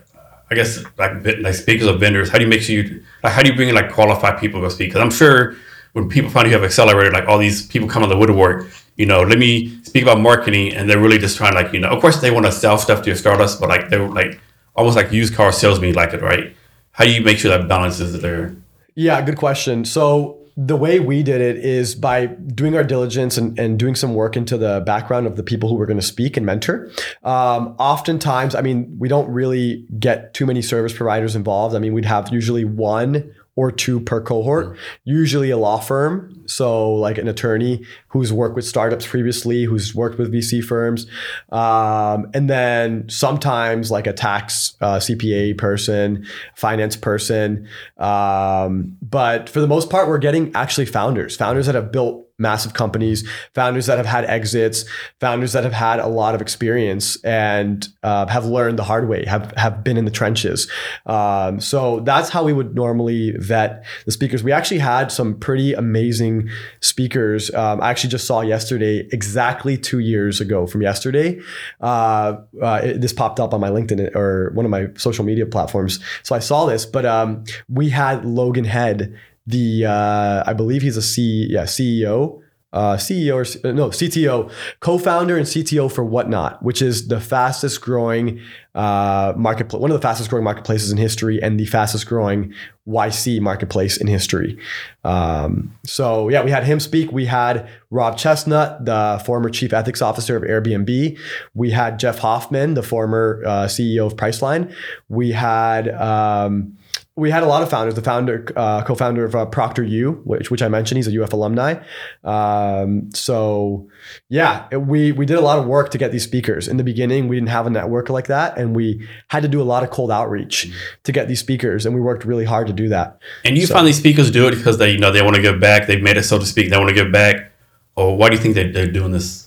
I 0.51 0.55
guess 0.55 0.85
like 0.99 1.25
like 1.41 1.55
speakers 1.55 1.89
or 1.89 1.97
vendors? 1.97 2.31
How 2.31 2.39
do 2.39 2.45
you 2.45 2.51
make 2.51 2.61
sure 2.61 2.77
you 2.77 3.03
like 3.23 3.33
how 3.33 3.43
do 3.43 3.51
you 3.51 3.57
bring 3.57 3.69
in 3.69 3.75
like 3.75 3.91
qualified 3.91 4.39
people 4.39 4.61
to 4.61 4.71
speak? 4.71 4.91
Because 4.91 5.01
I'm 5.01 5.11
sure 5.11 5.57
when 5.95 6.09
people 6.09 6.31
find 6.31 6.47
you 6.47 6.53
have 6.53 6.65
accelerator, 6.65 7.11
like 7.11 7.27
all 7.27 7.39
these 7.39 7.67
people 7.67 7.89
come 7.89 8.03
on 8.03 8.09
the 8.09 8.17
woodwork. 8.17 8.69
You 8.97 9.07
know, 9.07 9.23
let 9.23 9.39
me 9.39 9.83
speak 9.83 10.03
about 10.03 10.21
marketing, 10.21 10.75
and 10.75 10.89
they're 10.89 11.01
really 11.01 11.19
just 11.19 11.37
trying 11.37 11.55
like 11.55 11.73
you 11.73 11.81
know. 11.81 11.89
Of 11.89 12.01
course, 12.01 12.21
they 12.21 12.31
want 12.31 12.47
to 12.47 12.53
sell 12.53 12.79
stuff 12.79 13.03
to 13.03 13.07
your 13.07 13.17
startups, 13.17 13.57
but 13.57 13.69
like 13.69 13.89
they're 13.89 14.09
like 14.09 14.41
almost 14.77 14.97
like 14.97 15.11
used 15.11 15.35
car 15.35 15.51
salesmen, 15.53 15.95
like 15.95 16.13
it, 16.13 16.21
right? 16.21 16.55
How 16.93 17.05
do 17.05 17.11
you 17.11 17.23
make 17.23 17.39
sure 17.39 17.57
that 17.57 17.69
balance 17.69 17.99
is 18.01 18.21
there? 18.21 18.55
yeah, 18.95 19.21
good 19.23 19.37
question. 19.37 19.85
So, 19.85 20.41
the 20.57 20.77
way 20.77 21.01
we 21.01 21.25
did 21.25 21.41
it 21.41 21.57
is 21.57 21.97
by 21.97 22.27
doing 22.27 22.77
our 22.77 22.85
diligence 22.85 23.37
and, 23.37 23.59
and 23.59 23.77
doing 23.77 23.97
some 23.97 24.15
work 24.15 24.37
into 24.37 24.57
the 24.57 24.85
background 24.87 25.27
of 25.27 25.35
the 25.35 25.43
people 25.43 25.69
who 25.69 25.75
we're 25.75 25.87
going 25.87 25.99
to 25.99 26.07
speak 26.07 26.37
and 26.37 26.47
mentor. 26.47 26.93
Um, 27.25 27.75
oftentimes, 27.81 28.55
I 28.55 28.61
mean, 28.61 28.97
we 29.01 29.09
don't 29.09 29.29
really 29.29 29.85
get 29.99 30.33
too 30.33 30.47
many 30.47 30.63
service 30.63 30.93
providers 30.93 31.35
involved. 31.35 31.75
I 31.75 31.81
mean, 31.81 31.93
we'd 31.93 32.05
have 32.05 32.33
usually 32.33 32.65
one 32.65 33.35
or 33.57 33.71
two 33.71 34.01
per 34.01 34.21
cohort, 34.21 34.77
usually 35.05 35.51
a 35.51 35.57
law 35.57 35.79
firm. 35.79 36.43
So, 36.47 36.93
like 36.95 37.19
an 37.19 37.29
attorney 37.29 37.85
who's 38.09 38.33
worked 38.33 38.57
with 38.57 38.67
startups 38.67 39.07
previously, 39.07 39.65
who's 39.65 39.95
worked 39.95 40.19
with 40.19 40.33
VC 40.33 40.63
firms. 40.63 41.07
Um, 41.51 42.31
and 42.35 42.51
then 42.51 43.09
sometimes 43.09 43.91
like 43.91 44.07
a 44.07 44.13
tax 44.13 44.77
uh, 44.81 44.97
CPA 44.97 45.57
person, 45.57 46.27
finance 46.55 46.97
person. 46.97 47.69
Um, 47.99 48.97
but 49.01 49.49
for 49.49 49.61
the 49.61 49.69
most 49.69 49.89
part, 49.89 50.09
we're 50.09 50.19
getting 50.19 50.55
actually 50.55 50.87
founders, 50.87 51.37
founders 51.37 51.67
that 51.67 51.75
have 51.75 51.93
built 51.93 52.24
massive 52.39 52.75
companies, 52.75 53.27
founders 53.55 53.87
that 53.87 53.97
have 53.97 54.07
had 54.07 54.25
exits, 54.25 54.85
founders 55.21 55.53
that 55.53 55.65
have 55.65 55.73
had 55.73 56.01
a 56.01 56.07
lot 56.07 56.35
of 56.35 56.41
experience 56.41 57.23
and 57.25 57.89
uh, 58.03 58.27
have 58.27 58.45
learned 58.45 58.79
the 58.79 58.85
hard 58.85 59.09
way, 59.09 59.25
have 59.25 59.53
have 59.57 59.85
been 59.85 59.97
in 59.97 60.05
the 60.05 60.11
trenches. 60.11 60.71
Um, 61.07 61.61
so 61.61 62.01
that's 62.01 62.31
how 62.31 62.43
we 62.45 62.53
would 62.53 62.75
normally 62.75 63.33
vet 63.39 63.85
the 64.05 64.13
speakers. 64.13 64.43
We 64.43 64.53
actually 64.53 64.81
had 64.81 65.13
some 65.13 65.39
pretty 65.39 65.75
amazing 65.75 66.49
speakers. 66.81 67.53
Um, 67.55 67.81
I 67.81 67.91
actually 67.91 68.11
just 68.11 68.27
saw 68.27 68.41
yesterday, 68.41 69.09
exactly 69.13 69.77
two 69.79 70.01
years 70.01 70.41
ago 70.41 70.67
from 70.67 70.83
yesterday. 70.83 71.41
Uh, 71.81 72.39
uh, 72.63 72.81
it- 72.83 73.01
this 73.01 73.13
popped 73.13 73.39
up 73.39 73.53
on 73.53 73.61
my 73.61 73.69
LinkedIn 73.69 74.15
or 74.17 74.51
one 74.55 74.65
of 74.65 74.71
my 74.71 74.87
social 74.97 75.25
media 75.25 75.45
platforms. 75.47 76.01
So 76.23 76.35
I 76.35 76.39
saw 76.39 76.65
this, 76.65 76.87
but 76.87 77.05
um, 77.05 77.45
we 77.69 77.91
had 77.91 78.25
Logan 78.25 78.65
Head 78.65 79.15
the 79.47 79.87
uh, 79.87 80.45
I 80.47 80.53
believe 80.53 80.83
he's 80.83 80.97
a 80.97 81.03
C 81.03 81.49
yeah 81.51 81.65
CEO 81.65 82.43
uh, 82.75 82.97
CEO 82.97 83.35
or 83.37 83.69
uh, 83.69 83.73
no 83.73 83.89
CTO 83.89 84.51
co-founder 84.81 85.37
and 85.37 85.47
CTO 85.47 85.91
for 85.91 86.05
Whatnot, 86.05 86.61
which 86.63 86.83
is 86.83 87.07
the 87.07 87.21
fastest 87.21 87.81
growing 87.81 88.41
uh, 88.75 89.33
marketplace, 89.37 89.81
one 89.81 89.93
of 89.93 89.97
the 89.97 90.03
fastest 90.03 90.29
growing 90.29 90.43
marketplaces 90.43 90.91
in 90.91 90.99
history, 90.99 91.41
and 91.41 91.59
the 91.59 91.67
fastest 91.67 92.07
growing 92.09 92.53
YC 92.89 93.41
marketplace 93.41 93.97
in 93.97 94.09
history. 94.09 94.59
Um, 95.05 95.73
so 95.85 96.29
yeah, 96.29 96.43
we 96.43 96.51
had 96.51 96.65
him 96.65 96.81
speak. 96.81 97.13
We 97.13 97.27
had 97.27 97.69
Rob 97.91 98.17
Chesnut, 98.19 98.85
the 98.85 99.23
former 99.25 99.51
chief 99.51 99.73
ethics 99.73 100.03
officer 100.03 100.37
of 100.37 100.43
Airbnb. 100.43 101.17
We 101.55 101.71
had 101.71 102.01
Jeff 102.01 102.19
Hoffman, 102.19 102.75
the 102.75 102.83
former 102.83 103.41
uh, 103.47 103.65
CEO 103.67 104.05
of 104.05 104.17
Priceline. 104.17 104.75
We 105.09 105.31
had. 105.31 105.89
Um, 105.91 106.77
we 107.17 107.31
had 107.31 107.45
a 107.45 107.47
lot 107.47 107.63
of 107.63 107.71
founders. 107.71 107.95
The 107.95 108.03
founder, 108.03 108.45
uh, 108.57 108.83
co-founder 108.83 109.25
of 109.25 109.37
uh, 109.37 109.47
ProctorU, 109.47 110.21
which 110.25 110.51
which 110.51 110.63
I 110.63 110.69
mentioned, 110.69 110.97
he's 110.99 111.07
a 111.07 111.23
UF 111.23 111.33
alumni. 111.33 111.77
Um, 112.25 113.11
so 113.15 113.89
yeah, 114.29 114.67
it- 114.73 114.79
we 114.83 115.13
we 115.13 115.25
did 115.25 115.37
a 115.37 115.41
lot 115.41 115.59
of 115.59 115.67
work 115.67 115.91
to 115.93 115.99
get 115.99 116.11
these 116.11 116.25
speakers. 116.25 116.67
In 116.67 116.77
the 116.77 116.85
beginning, 116.85 117.29
we 117.29 117.37
didn't 117.37 117.51
have 117.51 117.67
a 117.67 117.71
network 117.71 118.09
like 118.09 118.27
that, 118.27 118.59
and 118.59 118.75
we 118.75 119.07
had 119.29 119.43
to 119.43 119.49
do 119.49 119.63
a 119.63 119.65
lot 119.65 119.83
of 119.85 119.91
cold 119.91 120.11
outreach 120.11 120.73
to 121.05 121.13
get 121.13 121.29
these 121.29 121.41
speakers, 121.41 121.87
and 121.87 121.95
we 121.95 122.01
worked 122.01 122.25
really 122.25 122.45
hard 122.45 122.67
to 122.67 122.73
do 122.73 122.89
that. 122.89 123.19
And 123.45 123.57
you 123.57 123.67
So- 123.67 123.75
find 123.75 123.87
these 123.87 123.99
speakers 123.99 124.31
do 124.31 124.49
it 124.49 124.57
because 124.57 124.79
they, 124.79 124.91
you 124.91 124.99
know, 124.99 125.13
they 125.13 125.23
want 125.23 125.37
to 125.37 125.43
give 125.43 125.61
back. 125.61 125.87
They've 125.87 126.03
made 126.03 126.17
it, 126.17 126.25
so 126.25 126.39
to 126.39 126.47
speak. 126.47 126.71
They 126.71 126.77
want 126.77 126.89
to 126.89 126.95
give 126.95 127.13
back. 127.13 127.53
Or 127.97 128.17
why 128.17 128.29
do 128.29 128.35
you 128.35 128.43
think 128.43 128.57
they, 128.57 128.69
they're 128.71 128.91
doing 128.91 129.13
this 129.13 129.47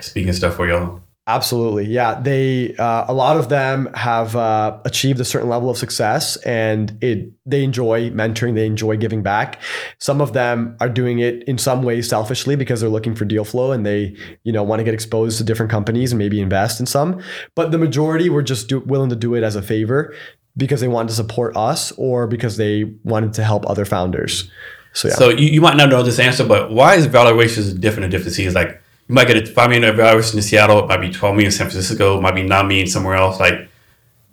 speaking 0.00 0.34
stuff 0.34 0.54
for 0.56 0.68
y'all? 0.68 1.00
Absolutely, 1.28 1.86
yeah. 1.86 2.20
They 2.20 2.76
uh, 2.76 3.06
a 3.08 3.12
lot 3.12 3.36
of 3.36 3.48
them 3.48 3.92
have 3.94 4.36
uh, 4.36 4.78
achieved 4.84 5.18
a 5.18 5.24
certain 5.24 5.48
level 5.48 5.68
of 5.68 5.76
success, 5.76 6.36
and 6.36 6.96
it 7.02 7.32
they 7.44 7.64
enjoy 7.64 8.10
mentoring. 8.10 8.54
They 8.54 8.64
enjoy 8.64 8.96
giving 8.96 9.24
back. 9.24 9.60
Some 9.98 10.20
of 10.20 10.34
them 10.34 10.76
are 10.78 10.88
doing 10.88 11.18
it 11.18 11.42
in 11.48 11.58
some 11.58 11.82
ways 11.82 12.08
selfishly 12.08 12.54
because 12.54 12.80
they're 12.80 12.88
looking 12.88 13.16
for 13.16 13.24
deal 13.24 13.44
flow 13.44 13.72
and 13.72 13.84
they 13.84 14.16
you 14.44 14.52
know 14.52 14.62
want 14.62 14.78
to 14.78 14.84
get 14.84 14.94
exposed 14.94 15.38
to 15.38 15.44
different 15.44 15.68
companies 15.68 16.12
and 16.12 16.18
maybe 16.20 16.40
invest 16.40 16.78
in 16.78 16.86
some. 16.86 17.20
But 17.56 17.72
the 17.72 17.78
majority 17.78 18.28
were 18.28 18.42
just 18.42 18.68
do, 18.68 18.78
willing 18.78 19.10
to 19.10 19.16
do 19.16 19.34
it 19.34 19.42
as 19.42 19.56
a 19.56 19.62
favor 19.62 20.14
because 20.56 20.80
they 20.80 20.88
wanted 20.88 21.08
to 21.08 21.14
support 21.14 21.56
us 21.56 21.90
or 21.92 22.28
because 22.28 22.56
they 22.56 22.84
wanted 23.02 23.32
to 23.32 23.42
help 23.42 23.68
other 23.68 23.84
founders. 23.84 24.48
So 24.92 25.08
yeah. 25.08 25.14
So 25.14 25.28
you, 25.30 25.48
you 25.48 25.60
might 25.60 25.76
not 25.76 25.88
know 25.88 26.04
this 26.04 26.20
answer, 26.20 26.46
but 26.46 26.70
why 26.70 26.94
is 26.94 27.06
valuations 27.06 27.74
different 27.74 28.04
in 28.04 28.10
different 28.12 28.34
cities? 28.34 28.54
Like 28.54 28.80
you 29.08 29.14
might 29.14 29.28
get 29.28 29.36
a 29.36 29.46
five 29.46 29.70
million 29.70 29.94
valuation 29.96 30.38
in 30.38 30.42
Seattle, 30.42 30.80
it 30.80 30.88
might 30.88 31.00
be 31.00 31.10
twelve 31.10 31.34
million 31.34 31.52
in 31.52 31.52
San 31.52 31.70
Francisco, 31.70 32.18
it 32.18 32.20
might 32.20 32.34
be 32.34 32.42
nine 32.42 32.68
million 32.68 32.86
somewhere 32.86 33.16
else. 33.16 33.38
Like 33.38 33.68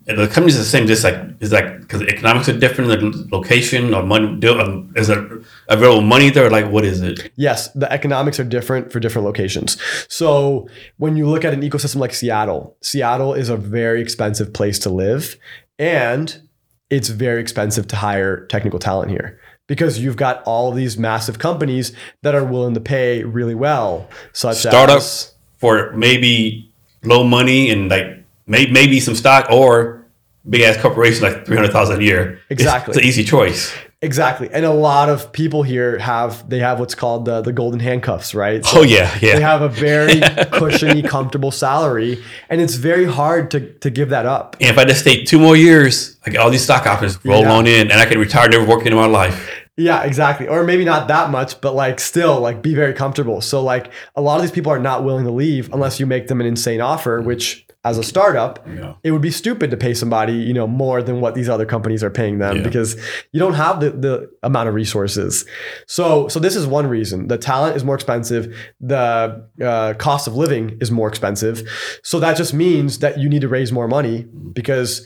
the 0.06 0.28
companies 0.28 0.56
are 0.56 0.60
the 0.60 0.66
same, 0.66 0.88
just 0.88 1.04
like 1.04 1.16
is 1.40 1.52
like 1.52 1.80
because 1.80 2.02
economics 2.04 2.50
are 2.50 2.58
different, 2.58 2.92
in 2.92 3.12
the 3.12 3.28
location 3.32 3.94
or 3.94 4.04
money. 4.04 4.46
Um, 4.48 4.92
is 4.96 5.08
there 5.08 5.40
available 5.70 6.02
money 6.02 6.30
there? 6.30 6.50
Like 6.50 6.70
what 6.70 6.84
is 6.84 7.02
it? 7.02 7.32
Yes, 7.36 7.70
the 7.74 7.92
economics 7.92 8.40
are 8.40 8.44
different 8.44 8.92
for 8.92 9.00
different 9.00 9.26
locations. 9.26 9.82
So 10.10 10.68
when 10.98 11.16
you 11.16 11.28
look 11.30 11.46
at 11.46 11.54
an 11.54 11.62
ecosystem 11.62 11.98
like 11.98 12.14
Seattle, 12.14 12.76
Seattle 12.82 13.34
is 13.34 13.50
a 13.50 13.58
very 13.58 14.02
expensive 14.02 14.54
place 14.54 14.80
to 14.80 14.90
live 14.90 15.38
and 15.80 16.42
it's 16.90 17.10
very 17.10 17.42
expensive 17.42 17.88
to 17.88 17.96
hire 17.96 18.46
technical 18.48 18.80
talent 18.80 19.10
here 19.10 19.40
because 19.68 20.00
you've 20.00 20.18
got 20.18 20.44
all 20.44 20.70
of 20.70 20.76
these 20.76 20.98
massive 20.98 21.40
companies 21.40 21.94
that 22.22 22.36
are 22.36 22.44
willing 22.44 22.74
to 22.74 22.82
pay 22.82 23.24
really 23.24 23.56
well, 23.56 24.08
such 24.34 24.58
Startup 24.58 24.98
as 24.98 25.34
for 25.58 25.92
maybe 25.94 26.72
low 27.04 27.24
money 27.24 27.70
and 27.70 27.90
like 27.90 28.24
may, 28.48 28.66
maybe 28.68 29.00
some 29.00 29.16
stock 29.16 29.48
or 29.50 30.06
big 30.50 30.62
ass 30.62 30.78
corporation 30.82 31.24
like 31.24 31.46
three 31.46 31.56
hundred 31.56 31.72
thousand 31.72 32.02
a 32.02 32.04
year. 32.04 32.22
It's- 32.24 32.40
Exactly. 32.50 32.92
it's, 32.92 32.98
an 32.98 33.04
easy 33.06 33.24
choice. 33.24 33.74
Exactly. 34.04 34.50
And 34.52 34.66
a 34.66 34.72
lot 34.74 35.10
of 35.10 35.32
people 35.32 35.64
here 35.64 35.98
have 35.98 36.48
they 36.50 36.60
have 36.60 36.80
what's 36.80 36.96
called 36.96 37.26
the 37.26 37.42
the 37.42 37.52
golden 37.54 37.80
handcuffs, 37.80 38.36
right? 38.36 38.64
So 38.66 38.80
Oh 38.80 38.84
yeah, 38.84 39.10
yeah. 39.22 39.36
They 39.36 39.42
have 39.42 39.62
a 39.62 39.70
very 39.70 40.20
cushiony, 40.52 41.02
comfortable 41.02 41.52
salary, 41.52 42.24
and 42.50 42.62
it's 42.62 42.76
very 42.76 43.06
hard 43.06 43.50
to 43.52 43.60
to 43.80 43.90
give 43.90 44.10
that 44.10 44.26
up. 44.26 44.56
and 44.60 44.70
if 44.70 44.78
I 44.78 44.86
just 44.86 45.02
stay 45.02 45.24
two 45.24 45.40
more 45.40 45.56
years, 45.56 46.18
like 46.28 46.38
all 46.38 46.50
these 46.52 46.64
stock 46.64 46.86
options 46.86 47.18
roll 47.26 47.42
Yeah. 47.42 47.54
on 47.54 47.66
in, 47.68 47.90
and 47.92 48.00
I 48.00 48.06
can 48.06 48.20
retire 48.20 48.48
never 48.50 48.66
working 48.66 48.88
in 48.88 48.96
my 48.96 49.08
life. 49.08 49.50
Yeah, 49.76 50.04
exactly. 50.04 50.48
Or 50.48 50.64
maybe 50.64 50.86
not 50.86 51.08
that 51.08 51.32
much, 51.32 51.60
but 51.60 51.74
like 51.74 52.00
still 52.00 52.40
like 52.40 52.62
be 52.62 52.76
very 52.76 52.94
comfortable. 52.94 53.42
So 53.42 53.64
like 53.64 53.92
a 54.16 54.22
lot 54.22 54.36
of 54.36 54.42
these 54.44 54.52
people 54.52 54.72
are 54.72 54.78
not 54.80 55.04
willing 55.04 55.26
to 55.26 55.32
leave 55.32 55.74
unless 55.74 56.00
you 56.00 56.06
make 56.06 56.28
them 56.28 56.40
an 56.42 56.46
insane 56.48 56.80
offer, 56.80 57.20
which 57.22 57.66
as 57.86 57.98
a 57.98 58.04
startup, 58.04 58.66
Yeah. 58.68 58.94
it 59.04 59.12
would 59.12 59.22
be 59.22 59.30
stupid 59.32 59.70
to 59.72 59.78
pay 59.78 59.94
somebody, 59.94 60.34
you 60.34 60.54
know, 60.54 60.66
more 60.68 61.04
than 61.04 61.20
what 61.20 61.36
these 61.36 61.50
other 61.50 61.66
companies 61.66 62.02
are 62.04 62.10
paying 62.10 62.38
them 62.40 62.58
Yeah. 62.58 62.64
because 62.64 62.96
you 63.34 63.40
don't 63.40 63.56
have 63.56 63.82
the, 63.82 63.90
the 63.92 64.30
amount 64.42 64.70
of 64.70 64.76
resources. 64.76 65.46
So 65.86 66.28
so 66.30 66.40
this 66.40 66.56
is 66.56 66.66
one 66.66 66.88
reason. 66.88 67.28
The 67.28 67.38
talent 67.38 67.76
is 67.76 67.84
more 67.84 67.96
expensive, 67.96 68.56
the 68.80 69.46
uh, 69.62 69.94
cost 69.96 70.28
of 70.28 70.36
living 70.36 70.78
is 70.80 70.92
more 70.92 71.10
expensive. 71.10 71.68
So 72.04 72.20
that 72.22 72.38
just 72.38 72.54
means 72.54 73.00
that 73.00 73.20
you 73.20 73.28
need 73.28 73.42
to 73.42 73.50
raise 73.50 73.72
more 73.72 73.88
money 73.88 74.26
because 74.54 75.06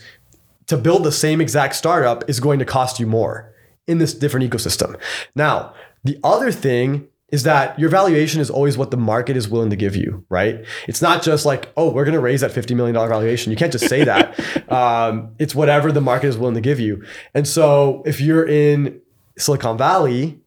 to 0.66 0.76
build 0.76 1.02
the 1.02 1.12
same 1.12 1.40
exact 1.40 1.74
startup 1.74 2.28
is 2.30 2.38
going 2.40 2.58
to 2.60 2.64
cost 2.64 3.00
you 3.00 3.06
more 3.06 3.52
in 3.86 3.98
this 3.98 4.12
different 4.14 4.48
ecosystem. 4.48 4.96
Now, 5.34 5.74
the 6.04 6.18
other 6.22 6.52
thing 6.52 7.08
is 7.30 7.42
that 7.42 7.78
your 7.78 7.90
valuation 7.90 8.40
is 8.40 8.48
always 8.48 8.78
what 8.78 8.90
the 8.90 8.96
market 8.96 9.36
is 9.36 9.48
willing 9.48 9.70
to 9.70 9.76
give 9.76 9.94
you, 9.94 10.24
right? 10.30 10.64
It's 10.86 11.02
not 11.02 11.22
just 11.22 11.44
like, 11.44 11.70
oh, 11.76 11.90
we're 11.90 12.04
going 12.04 12.14
to 12.14 12.20
raise 12.20 12.40
that 12.40 12.52
$50 12.52 12.74
million 12.74 12.94
valuation. 12.94 13.50
You 13.50 13.56
can't 13.56 13.72
just 13.72 13.88
say 13.88 14.04
that. 14.04 14.70
um, 14.72 15.34
it's 15.38 15.54
whatever 15.54 15.92
the 15.92 16.00
market 16.00 16.28
is 16.28 16.38
willing 16.38 16.54
to 16.54 16.60
give 16.62 16.80
you. 16.80 17.04
And 17.34 17.46
so 17.46 18.02
if 18.06 18.20
you're 18.20 18.48
in 18.48 19.00
Silicon 19.36 19.76
Valley, 19.76 20.40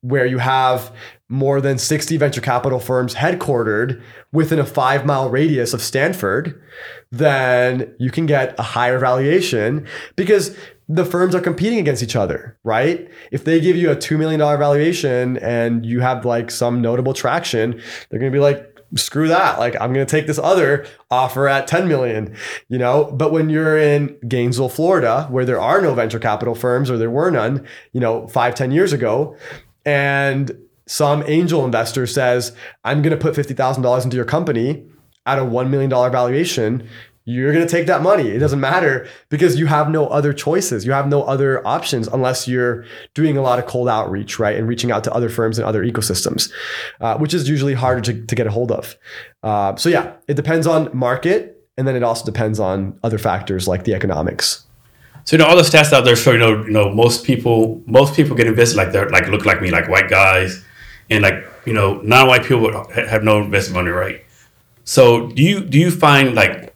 where 0.00 0.26
you 0.26 0.38
have 0.38 0.94
more 1.28 1.60
than 1.60 1.78
60 1.78 2.16
venture 2.18 2.40
capital 2.40 2.78
firms 2.78 3.14
headquartered 3.14 4.02
within 4.32 4.58
a 4.58 4.66
five 4.66 5.06
mile 5.06 5.30
radius 5.30 5.72
of 5.72 5.80
Stanford, 5.80 6.62
then 7.10 7.94
you 7.98 8.10
can 8.10 8.26
get 8.26 8.54
a 8.58 8.62
higher 8.62 8.98
valuation 8.98 9.86
because 10.16 10.56
the 10.88 11.04
firms 11.04 11.34
are 11.34 11.40
competing 11.40 11.78
against 11.78 12.02
each 12.02 12.16
other, 12.16 12.58
right? 12.62 13.08
If 13.30 13.44
they 13.44 13.60
give 13.60 13.76
you 13.76 13.90
a 13.90 13.96
$2 13.96 14.18
million 14.18 14.38
valuation 14.38 15.38
and 15.38 15.84
you 15.84 16.00
have 16.00 16.24
like 16.24 16.50
some 16.50 16.82
notable 16.82 17.14
traction, 17.14 17.80
they're 18.10 18.20
going 18.20 18.30
to 18.30 18.36
be 18.36 18.42
like, 18.42 18.70
screw 18.96 19.28
that. 19.28 19.58
Like, 19.58 19.74
I'm 19.80 19.92
going 19.92 20.06
to 20.06 20.10
take 20.10 20.26
this 20.26 20.38
other 20.38 20.86
offer 21.10 21.48
at 21.48 21.66
10 21.66 21.88
million, 21.88 22.36
you 22.68 22.78
know? 22.78 23.10
But 23.12 23.32
when 23.32 23.48
you're 23.48 23.78
in 23.78 24.16
Gainesville, 24.28 24.68
Florida, 24.68 25.26
where 25.30 25.44
there 25.44 25.60
are 25.60 25.80
no 25.80 25.94
venture 25.94 26.18
capital 26.18 26.54
firms 26.54 26.90
or 26.90 26.98
there 26.98 27.10
were 27.10 27.30
none, 27.30 27.66
you 27.92 28.00
know, 28.00 28.28
five, 28.28 28.54
10 28.54 28.70
years 28.70 28.92
ago, 28.92 29.36
and 29.84 30.56
some 30.86 31.24
angel 31.26 31.64
investor 31.64 32.06
says, 32.06 32.54
I'm 32.84 33.02
going 33.02 33.16
to 33.16 33.20
put 33.20 33.34
$50,000 33.34 34.04
into 34.04 34.16
your 34.16 34.26
company 34.26 34.84
at 35.26 35.38
a 35.38 35.42
$1 35.42 35.70
million 35.70 35.90
valuation, 35.90 36.88
you're 37.26 37.52
going 37.52 37.66
to 37.66 37.70
take 37.70 37.86
that 37.86 38.02
money. 38.02 38.28
It 38.28 38.38
doesn't 38.38 38.60
matter 38.60 39.08
because 39.30 39.58
you 39.58 39.66
have 39.66 39.88
no 39.88 40.06
other 40.08 40.32
choices. 40.34 40.84
You 40.84 40.92
have 40.92 41.08
no 41.08 41.22
other 41.22 41.66
options 41.66 42.06
unless 42.08 42.46
you're 42.46 42.84
doing 43.14 43.38
a 43.38 43.42
lot 43.42 43.58
of 43.58 43.66
cold 43.66 43.88
outreach, 43.88 44.38
right? 44.38 44.56
And 44.56 44.68
reaching 44.68 44.90
out 44.90 45.04
to 45.04 45.12
other 45.12 45.30
firms 45.30 45.58
and 45.58 45.66
other 45.66 45.82
ecosystems, 45.82 46.52
uh, 47.00 47.16
which 47.16 47.32
is 47.32 47.48
usually 47.48 47.74
harder 47.74 48.02
to, 48.02 48.26
to 48.26 48.34
get 48.34 48.46
a 48.46 48.50
hold 48.50 48.70
of. 48.70 48.96
Uh, 49.42 49.74
so, 49.76 49.88
yeah, 49.88 50.12
it 50.28 50.34
depends 50.34 50.66
on 50.66 50.90
market. 50.96 51.50
And 51.76 51.88
then 51.88 51.96
it 51.96 52.02
also 52.02 52.24
depends 52.24 52.60
on 52.60 52.98
other 53.02 53.18
factors 53.18 53.66
like 53.66 53.84
the 53.84 53.94
economics. 53.94 54.64
So 55.24 55.36
you 55.36 55.42
know 55.42 55.48
all 55.48 55.56
the 55.56 55.62
stats 55.62 55.92
out 55.92 56.04
there 56.04 56.16
show 56.16 56.32
you 56.32 56.38
know 56.38 56.64
you 56.64 56.70
know 56.70 56.90
most 56.90 57.24
people 57.24 57.82
most 57.86 58.14
people 58.14 58.36
get 58.36 58.46
invested 58.46 58.76
like 58.76 58.92
they're 58.92 59.08
like 59.08 59.26
look 59.28 59.46
like 59.46 59.62
me 59.62 59.70
like 59.70 59.88
white 59.88 60.10
guys 60.10 60.62
and 61.08 61.22
like 61.22 61.46
you 61.64 61.72
know 61.72 61.94
non-white 62.02 62.44
people 62.44 62.86
have 62.92 63.24
no 63.24 63.40
investment 63.40 63.86
money 63.86 63.90
right. 63.90 64.22
So 64.84 65.28
do 65.28 65.42
you 65.42 65.60
do 65.60 65.78
you 65.78 65.90
find 65.90 66.34
like 66.34 66.73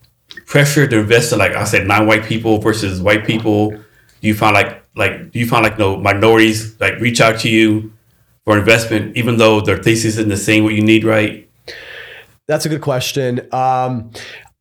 pressure 0.49 0.87
to 0.87 0.99
invest 0.99 1.33
in 1.33 1.39
like 1.39 1.53
I 1.53 1.65
said 1.65 1.87
non-white 1.87 2.25
people 2.25 2.59
versus 2.59 3.01
white 3.01 3.25
people? 3.27 3.71
Do 3.71 4.27
you 4.27 4.35
find 4.35 4.55
like 4.55 4.83
like 4.97 5.31
do 5.31 5.39
you 5.39 5.47
find 5.47 5.63
like 5.63 5.79
no 5.79 5.97
minorities 5.97 6.79
like 6.81 6.99
reach 6.99 7.21
out 7.21 7.39
to 7.41 7.49
you 7.49 7.93
for 8.45 8.59
investment 8.59 9.17
even 9.17 9.37
though 9.37 9.61
their 9.61 9.77
thesis 9.77 10.17
isn't 10.17 10.29
the 10.29 10.37
same 10.37 10.65
what 10.65 10.75
you 10.75 10.83
need 10.83 11.05
right? 11.05 11.49
That's 12.47 12.65
a 12.65 12.69
good 12.69 12.81
question. 12.81 13.41
Um, 13.53 14.11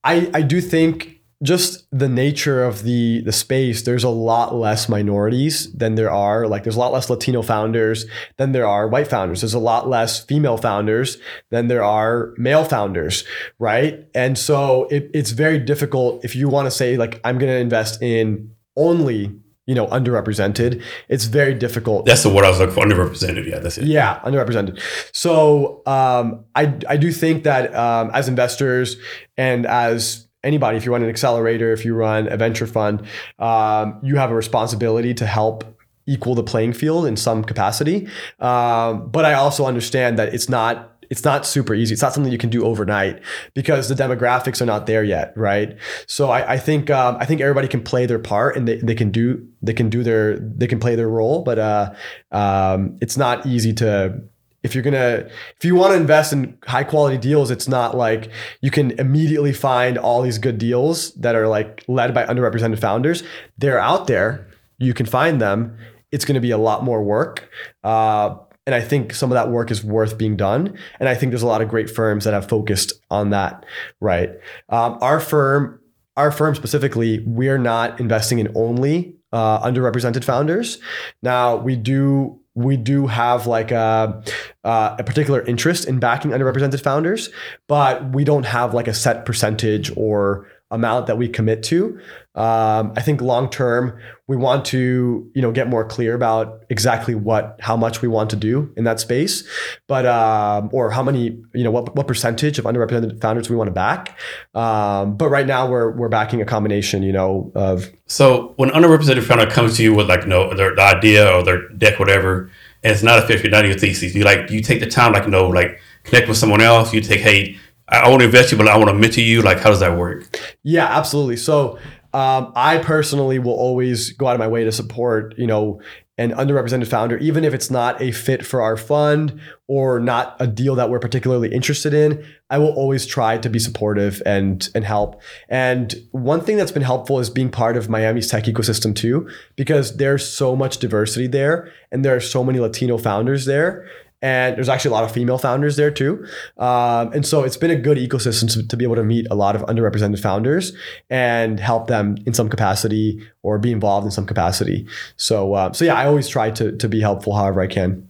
I 0.04 0.30
I 0.34 0.42
do 0.42 0.62
think 0.62 1.17
just 1.44 1.88
the 1.92 2.10
nature 2.10 2.64
of 2.64 2.84
the 2.84 3.22
the 3.22 3.32
space, 3.32 3.84
there's 3.84 4.04
a 4.04 4.10
lot 4.10 4.56
less 4.56 4.90
minorities 4.90 5.72
than 5.74 5.96
there 5.96 6.10
are. 6.12 6.48
Like 6.48 6.64
there's 6.64 6.76
a 6.76 6.80
lot 6.80 6.92
less 6.94 7.10
Latino 7.10 7.42
founders 7.42 8.06
than 8.38 8.54
there 8.54 8.68
are 8.68 8.88
white 8.88 9.08
founders. 9.08 9.42
There's 9.42 9.54
a 9.54 9.60
lot 9.60 9.88
less 9.88 10.24
female 10.26 10.58
founders 10.58 11.18
than 11.52 11.68
there 11.68 11.84
are 11.84 12.34
male 12.38 12.64
founders, 12.64 13.24
right? 13.60 14.08
And 14.16 14.38
so 14.38 14.86
it, 14.90 15.12
it's 15.14 15.32
very 15.32 15.60
difficult 15.60 16.26
if 16.26 16.36
you 16.36 16.50
want 16.50 16.66
to 16.66 16.72
say 16.72 16.98
like 16.98 17.22
I'm 17.24 17.38
going 17.38 17.52
to 17.52 17.60
invest 17.60 18.02
in 18.02 18.52
only 18.76 19.32
you 19.68 19.76
know 19.76 19.86
underrepresented. 19.88 20.82
It's 21.08 21.26
very 21.26 21.54
difficult 21.54 22.06
That's 22.06 22.24
the 22.24 22.30
word 22.34 22.46
I 22.46 22.50
was 22.50 22.60
looking 22.60 22.74
for 22.74 22.82
underrepresented. 22.84 23.48
Yeah, 23.48 23.60
that's 23.60 23.78
it. 23.78 23.86
yeah, 23.86 24.20
underrepresented. 24.22 24.82
So 25.14 25.84
um, 25.86 26.46
I 26.56 26.74
I 26.90 26.98
do 26.98 27.12
think 27.12 27.44
that 27.44 27.76
um, 27.76 28.10
as 28.14 28.28
investors 28.28 28.98
and 29.38 29.68
as 29.68 30.27
anybody, 30.44 30.78
if 30.78 30.86
you 30.86 30.92
run 30.92 31.04
an 31.04 31.10
accelerator, 31.10 31.74
if 31.74 31.86
you 31.86 31.94
run 31.94 32.32
a 32.32 32.38
venture 32.38 32.68
fund, 32.68 33.06
um, 33.40 34.00
you 34.04 34.16
have 34.16 34.32
a 34.32 34.36
responsibility 34.36 35.14
to 35.16 35.26
help 35.26 35.64
equal 36.06 36.36
the 36.36 36.44
playing 36.44 36.74
field 36.74 37.06
in 37.06 37.18
some 37.18 37.44
capacity. 37.44 38.08
Um, 38.40 39.10
but 39.10 39.26
I 39.26 39.34
also 39.34 39.66
understand 39.66 40.18
that 40.20 40.34
it's 40.34 40.50
not 40.50 40.94
it's 41.10 41.24
not 41.24 41.46
super 41.46 41.74
easy. 41.74 41.94
It's 41.94 42.02
not 42.02 42.14
something 42.14 42.32
you 42.32 42.38
can 42.38 42.50
do 42.50 42.66
overnight 42.66 43.22
because 43.54 43.88
the 43.88 43.96
demographics 43.96 44.62
are 44.62 44.66
not 44.66 44.88
there 44.88 45.04
yet, 45.04 45.32
right? 45.38 45.78
So 46.06 46.30
I, 46.30 46.54
I 46.54 46.58
think 46.58 46.90
um, 46.90 47.18
I 47.20 47.26
think 47.26 47.42
everybody 47.42 47.68
can 47.68 47.82
play 47.82 48.06
their 48.06 48.20
part 48.20 48.58
and 48.58 48.68
they, 48.68 48.78
they 48.78 48.96
can 48.96 49.12
do 49.12 49.48
they 49.62 49.74
can 49.74 49.90
do 49.90 50.04
their 50.04 50.38
they 50.38 50.68
can 50.68 50.80
play 50.80 50.96
their 50.96 51.10
role, 51.10 51.44
but 51.44 51.60
uh, 51.60 51.94
um, 52.32 52.98
it's 53.02 53.18
not 53.18 53.46
easy 53.46 53.74
to 53.74 54.22
if 54.64 54.74
you're 54.74 54.84
gonna 54.84 55.28
if 55.58 55.64
you 55.64 55.76
want 55.76 55.92
to 55.92 55.98
invest 55.98 56.34
in 56.34 56.58
high 56.66 56.84
quality 56.84 57.18
deals 57.18 57.52
it's 57.52 57.68
not 57.68 57.96
like 57.96 58.32
you 58.62 58.72
can 58.72 58.92
immediately 59.00 59.54
find 59.54 59.98
all 59.98 60.22
these 60.22 60.38
good 60.38 60.58
deals 60.58 61.14
that 61.16 61.36
are 61.36 61.48
like 61.48 61.84
led 61.88 62.14
by 62.14 62.26
underrepresented 62.26 62.80
founders. 62.80 63.24
They're 63.58 63.80
out 63.80 64.08
there. 64.08 64.48
You 64.78 64.94
can 64.94 65.06
find 65.06 65.42
them. 65.42 65.78
It's 66.12 66.26
going 66.26 66.36
to 66.36 66.42
be 66.42 66.52
a 66.52 66.58
lot 66.58 66.84
more 66.84 67.04
work 67.04 67.50
uh, 67.84 68.36
and 68.66 68.76
i 68.76 68.82
think 68.82 69.14
some 69.14 69.32
of 69.32 69.36
that 69.36 69.50
work 69.50 69.72
is 69.72 69.84
worth 69.84 70.18
being 70.18 70.36
done. 70.36 70.78
And 71.00 71.10
i 71.10 71.16
think 71.16 71.32
there's 71.32 71.44
a 71.44 71.48
lot 71.48 71.62
of 71.62 71.70
great 71.70 71.90
firms 71.90 72.24
that 72.26 72.34
have 72.34 72.50
focused 72.50 72.94
on 73.10 73.30
that 73.32 73.66
right? 74.02 74.32
Um, 74.70 74.98
our 75.02 75.20
firm 75.20 75.80
our 76.16 76.32
firm 76.32 76.56
specifically 76.56 77.24
we're 77.26 77.60
not 77.60 78.00
investing 78.00 78.40
in 78.40 78.52
only 78.56 79.18
uh, 79.32 79.60
underrepresented 79.66 80.24
founders. 80.24 80.80
Now 81.22 81.56
we 81.56 81.76
do 81.76 82.40
we 82.58 82.76
do 82.76 83.06
have 83.06 83.46
like 83.46 83.70
a, 83.70 84.24
uh, 84.64 84.96
a 84.98 85.04
particular 85.04 85.42
interest 85.42 85.86
in 85.86 86.00
backing 86.00 86.32
underrepresented 86.32 86.82
founders, 86.82 87.30
but 87.68 88.14
we 88.16 88.24
don't 88.24 88.48
have 88.48 88.74
like 88.74 88.88
a 88.88 88.96
set 88.96 89.26
percentage 89.26 89.92
or 89.96 90.48
amount 90.72 91.08
that 91.08 91.18
we 91.18 91.30
commit 91.30 91.64
to. 91.64 92.00
Um, 92.36 92.94
I 92.96 93.02
think 93.02 93.22
long 93.22 93.50
term, 93.50 94.00
we 94.28 94.36
want 94.36 94.66
to 94.66 95.32
you 95.34 95.42
know 95.42 95.52
get 95.52 95.68
more 95.68 95.86
clear 95.86 96.14
about 96.14 96.64
exactly 96.70 97.16
what 97.16 97.58
how 97.60 97.76
much 97.76 98.02
we 98.02 98.08
want 98.08 98.30
to 98.32 98.36
do 98.36 98.72
in 98.78 98.84
that 98.84 99.00
space, 99.00 99.48
but 99.88 100.06
um, 100.06 100.70
or 100.72 100.92
how 100.92 101.02
many 101.02 101.42
you 101.54 101.64
know 101.64 101.72
what 101.72 101.96
what 101.96 102.06
percentage 102.06 102.60
of 102.60 102.66
underrepresented 102.66 103.20
founders 103.22 103.50
we 103.50 103.56
want 103.56 103.70
to 103.70 103.72
back. 103.72 104.18
Um, 104.54 105.18
but 105.18 105.30
right 105.30 105.48
now 105.48 105.70
we're 105.70 105.92
we're 105.92 106.10
backing 106.10 106.42
a 106.42 106.46
combination 106.46 107.02
you 107.02 107.14
know 107.14 107.52
of 107.56 107.90
So 108.06 108.54
when 108.58 108.70
underrepresented 108.70 109.24
founder 109.24 109.50
comes 109.50 109.78
to 109.78 109.84
you 109.84 109.96
with 109.96 110.10
like 110.10 110.28
know 110.28 110.54
their 110.54 110.78
idea 110.80 111.32
or 111.34 111.44
their 111.44 111.68
deck, 111.70 111.98
whatever, 111.98 112.52
and 112.84 112.94
it's 112.94 113.04
not 113.04 113.24
a 113.24 113.26
fit 113.26 113.40
for 113.40 113.48
none 113.48 113.66
of 113.66 113.72
your 113.72 113.80
thesis, 113.80 114.14
you 114.14 114.24
like 114.24 114.52
you 114.52 114.62
take 114.62 114.80
the 114.80 114.88
time 114.88 115.14
like 115.14 115.28
know 115.28 115.48
like 115.48 115.80
connect 116.04 116.28
with 116.28 116.38
someone 116.38 116.62
else. 116.62 116.94
You 116.94 117.02
take 117.02 117.22
hey, 117.22 117.58
I, 117.90 118.10
want 118.10 118.22
to 118.22 118.26
invest 118.26 118.52
you, 118.52 118.58
but 118.58 118.68
I 118.68 118.78
want 118.78 118.90
to 118.90 118.94
mentor 118.94 119.22
you. 119.22 119.42
Like 119.42 119.60
how 119.60 119.70
does 119.70 119.80
that 119.80 119.98
work? 119.98 120.40
Yeah, 120.64 120.86
absolutely. 120.86 121.38
So 121.38 121.78
um, 122.14 122.52
I 122.56 122.80
personally 122.80 123.40
will 123.40 123.54
always 123.54 124.12
go 124.12 124.28
out 124.28 124.34
of 124.34 124.40
my 124.40 124.48
way 124.48 124.64
to 124.64 124.72
support, 124.72 125.36
you 125.38 125.48
know, 125.48 125.82
an 126.20 126.32
underrepresented 126.32 126.88
founder, 126.88 127.18
even 127.20 127.44
if 127.44 127.54
it's 127.54 127.70
not 127.70 128.02
a 128.02 128.12
fit 128.12 128.44
for 128.44 128.62
our 128.62 128.76
fund 128.76 129.40
or 129.68 130.00
not 130.00 130.36
a 130.40 130.48
deal 130.48 130.74
that 130.74 130.90
we're 130.90 131.00
particularly 131.00 131.54
interested 131.54 131.94
in, 131.94 132.26
I 132.50 132.58
will 132.58 132.74
always 132.74 133.06
try 133.06 133.38
to 133.38 133.50
be 133.50 133.60
supportive 133.60 134.22
and 134.26 134.68
and 134.74 134.84
help. 134.84 135.22
And 135.48 135.94
one 136.12 136.42
thing 136.42 136.58
that's 136.58 136.72
been 136.72 136.82
helpful 136.82 137.20
is 137.20 137.30
being 137.30 137.52
part 137.52 137.78
of 137.78 137.88
Miami's 137.88 138.30
tech 138.30 138.46
ecosystem 138.46 138.96
too, 138.96 139.30
because 139.56 139.98
there's 139.98 140.28
so 140.28 140.56
much 140.56 140.80
diversity 140.80 141.28
there 141.28 141.72
and 141.92 142.04
there 142.04 142.16
are 142.16 142.22
so 142.22 142.44
many 142.44 142.60
Latino 142.60 142.98
founders 142.98 143.46
there 143.46 143.88
and 144.22 144.56
there's 144.56 144.70
actually 144.70 144.90
a 144.90 144.94
lot 144.94 145.04
of 145.04 145.12
female 145.12 145.38
founders 145.38 145.76
there 145.76 145.92
too. 145.92 146.26
Um, 146.58 147.14
and 147.14 147.26
so 147.26 147.44
it's 147.44 147.58
been 147.58 147.72
a 147.72 147.76
good 147.76 147.98
ecosystem 147.98 148.52
to, 148.54 148.68
to, 148.68 148.78
be 148.78 148.84
able 148.84 148.96
to 148.96 149.04
meet 149.04 149.28
a 149.30 149.36
lot 149.36 149.56
of 149.56 149.62
underrepresented 149.64 150.20
founders 150.20 150.74
and 151.10 151.60
help 151.60 151.88
them 151.88 152.18
in 152.26 152.34
some 152.34 152.50
capacity 152.50 153.22
or 153.44 153.60
be 153.60 153.72
involved 153.72 154.06
in 154.06 154.12
some 154.12 154.26
capacity. 154.26 154.88
So, 155.18 155.54
uh, 155.54 155.74
so 155.74 155.86
yeah, 155.86 155.96
I 155.96 156.08
always 156.08 156.28
try 156.28 156.50
to, 156.52 156.76
to 156.78 156.90
be 156.90 157.00
helpful 157.00 157.36
however 157.36 157.62
I 157.62 157.68
can. 157.68 158.08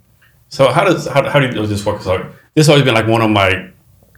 So 0.50 0.72
how 0.72 0.86
does 0.86 1.08
how, 1.08 1.28
how 1.30 1.40
do 1.40 1.48
you 1.48 1.68
this 1.68 1.86
work? 1.86 2.02
So 2.02 2.18
this 2.54 2.68
has 2.68 2.70
always 2.70 2.86
been 2.86 2.94
like 2.94 3.08
one 3.08 3.22
of 3.22 3.30
my 3.30 3.70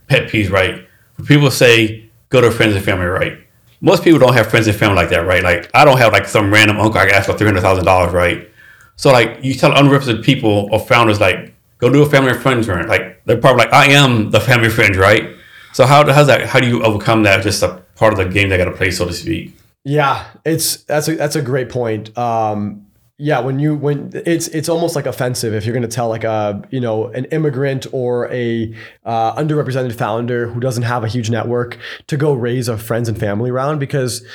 pet 0.07 0.29
peeves, 0.29 0.51
right? 0.51 0.87
When 1.15 1.25
people 1.25 1.49
say 1.49 2.07
go 2.29 2.39
to 2.39 2.51
friends 2.51 2.75
and 2.75 2.85
family, 2.85 3.05
right? 3.05 3.33
Most 3.81 4.03
people 4.03 4.19
don't 4.19 4.33
have 4.33 4.47
friends 4.47 4.67
and 4.67 4.77
family 4.77 4.95
like 4.95 5.09
that, 5.09 5.25
right? 5.25 5.43
Like 5.43 5.71
I 5.73 5.85
don't 5.85 5.97
have 5.97 6.13
like 6.13 6.27
some 6.27 6.53
random 6.53 6.77
uncle 6.77 6.99
I 6.99 7.07
can 7.07 7.15
ask 7.15 7.25
for 7.25 7.37
three 7.37 7.47
hundred 7.47 7.61
thousand 7.61 7.85
dollars, 7.85 8.13
right? 8.13 8.47
So 8.95 9.11
like 9.11 9.39
you 9.43 9.55
tell 9.55 9.71
underrepresented 9.71 10.23
people 10.23 10.69
or 10.71 10.79
founders 10.79 11.19
like 11.19 11.55
go 11.79 11.89
do 11.89 12.03
a 12.03 12.09
family 12.09 12.31
and 12.31 12.39
friends 12.39 12.67
run. 12.67 12.87
Like 12.87 13.23
they're 13.25 13.37
probably 13.37 13.65
like, 13.65 13.73
I 13.73 13.91
am 13.91 14.31
the 14.31 14.39
family 14.39 14.69
friend, 14.69 14.95
right? 14.95 15.35
So 15.73 15.85
how 15.85 16.11
how's 16.11 16.27
that? 16.27 16.47
How 16.47 16.59
do 16.59 16.67
you 16.67 16.83
overcome 16.83 17.23
that? 17.23 17.43
Just 17.43 17.63
a 17.63 17.83
part 17.95 18.13
of 18.13 18.19
the 18.19 18.25
game 18.25 18.49
they 18.49 18.57
got 18.57 18.65
to 18.65 18.71
play, 18.71 18.91
so 18.91 19.05
to 19.05 19.13
speak. 19.13 19.55
Yeah, 19.83 20.25
it's 20.45 20.83
that's 20.83 21.07
a 21.07 21.15
that's 21.15 21.35
a 21.35 21.41
great 21.41 21.69
point. 21.69 22.15
Um, 22.17 22.85
yeah, 23.21 23.41
when 23.41 23.59
you 23.59 23.75
when 23.75 24.11
it's 24.13 24.47
it's 24.47 24.69
almost 24.69 24.95
like 24.95 25.05
offensive 25.05 25.53
if 25.53 25.65
you're 25.65 25.73
going 25.73 25.87
to 25.87 25.93
tell 25.93 26.07
like 26.07 26.23
a 26.23 26.61
you 26.69 26.79
know 26.79 27.07
an 27.07 27.25
immigrant 27.25 27.85
or 27.91 28.31
a 28.31 28.73
uh, 29.03 29.35
underrepresented 29.35 29.93
founder 29.93 30.47
who 30.47 30.59
doesn't 30.59 30.83
have 30.83 31.03
a 31.03 31.07
huge 31.07 31.29
network 31.29 31.77
to 32.07 32.17
go 32.17 32.33
raise 32.33 32.69
a 32.69 32.77
friends 32.77 33.09
and 33.09 33.19
family 33.19 33.51
round 33.51 33.79
because 33.79 34.25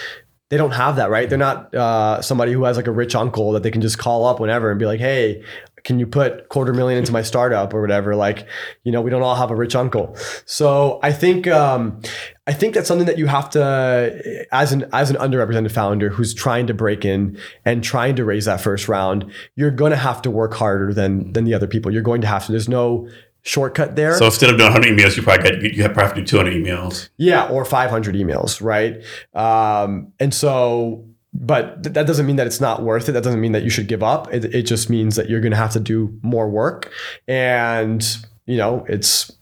they 0.50 0.58
don't 0.58 0.72
have 0.72 0.96
that 0.96 1.08
right 1.08 1.30
they're 1.30 1.38
not 1.38 1.74
uh, 1.74 2.20
somebody 2.20 2.52
who 2.52 2.64
has 2.64 2.76
like 2.76 2.86
a 2.86 2.92
rich 2.92 3.14
uncle 3.14 3.52
that 3.52 3.62
they 3.62 3.70
can 3.70 3.80
just 3.80 3.96
call 3.96 4.26
up 4.26 4.38
whenever 4.38 4.70
and 4.70 4.78
be 4.78 4.84
like 4.84 5.00
hey 5.00 5.42
can 5.85 5.98
you 5.98 6.06
put 6.06 6.48
quarter 6.48 6.73
million 6.73 6.98
into 6.98 7.12
my 7.12 7.23
startup 7.23 7.73
or 7.73 7.81
whatever 7.81 8.16
like 8.16 8.47
you 8.82 8.90
know 8.90 9.01
we 9.01 9.11
don't 9.11 9.23
all 9.23 9.36
have 9.36 9.51
a 9.51 9.55
rich 9.55 9.77
uncle 9.77 10.16
so 10.44 10.98
i 11.02 11.12
think 11.12 11.47
um, 11.47 12.01
i 12.47 12.52
think 12.52 12.74
that's 12.74 12.89
something 12.89 13.06
that 13.06 13.19
you 13.19 13.27
have 13.27 13.48
to 13.51 14.44
as 14.51 14.73
an 14.73 14.89
as 14.93 15.11
an 15.11 15.16
underrepresented 15.16 15.70
founder 15.70 16.09
who's 16.09 16.35
trying 16.35 16.66
to 16.66 16.74
break 16.74 17.05
in 17.05 17.39
and 17.65 17.85
trying 17.85 18.16
to 18.16 18.24
raise 18.24 18.47
that 18.47 18.61
first 18.61 18.89
round 18.89 19.31
you're 19.55 19.70
going 19.70 19.90
to 19.90 19.97
have 19.97 20.20
to 20.20 20.31
work 20.31 20.55
harder 20.55 20.93
than 20.93 21.32
than 21.32 21.44
the 21.44 21.55
other 21.55 21.66
people 21.66 21.93
you're 21.93 22.02
going 22.02 22.20
to 22.20 22.27
have 22.27 22.44
to 22.47 22.52
there's 22.52 22.69
no 22.69 23.09
shortcut 23.44 23.94
there. 23.94 24.16
So 24.16 24.24
instead 24.24 24.51
of 24.51 24.56
doing 24.56 24.73
100 24.73 24.98
emails, 24.98 25.16
you 25.16 25.23
probably 25.23 25.61
get 25.61 25.74
you 25.74 25.82
have 25.82 25.93
probably 25.93 26.23
do 26.23 26.27
200 26.27 26.55
emails. 26.55 27.11
Yeah, 27.19 27.47
or 27.48 27.65
500 27.65 28.15
emails, 28.15 28.61
right? 28.62 29.05
Um, 29.35 30.12
and 30.19 30.32
so 30.32 31.05
but 31.35 31.82
th- 31.82 31.94
that 31.94 32.06
doesn't 32.06 32.27
mean 32.27 32.36
that 32.36 32.47
it's 32.47 32.61
not 32.61 32.82
worth 32.82 33.09
it. 33.09 33.12
That 33.12 33.24
doesn't 33.24 33.40
mean 33.40 33.52
that 33.52 33.65
you 33.65 33.70
should 33.70 33.89
give 33.89 34.02
up. 34.02 34.32
It, 34.32 34.44
it 34.55 34.62
just 34.62 34.89
means 34.89 35.16
that 35.16 35.28
you're 35.28 35.40
going 35.40 35.51
to 35.51 35.56
have 35.56 35.73
to 35.73 35.81
do 35.81 36.19
more 36.23 36.48
work, 36.48 36.93
and 37.27 38.06
you 38.47 38.56
know 38.56 38.85
it's 38.89 39.32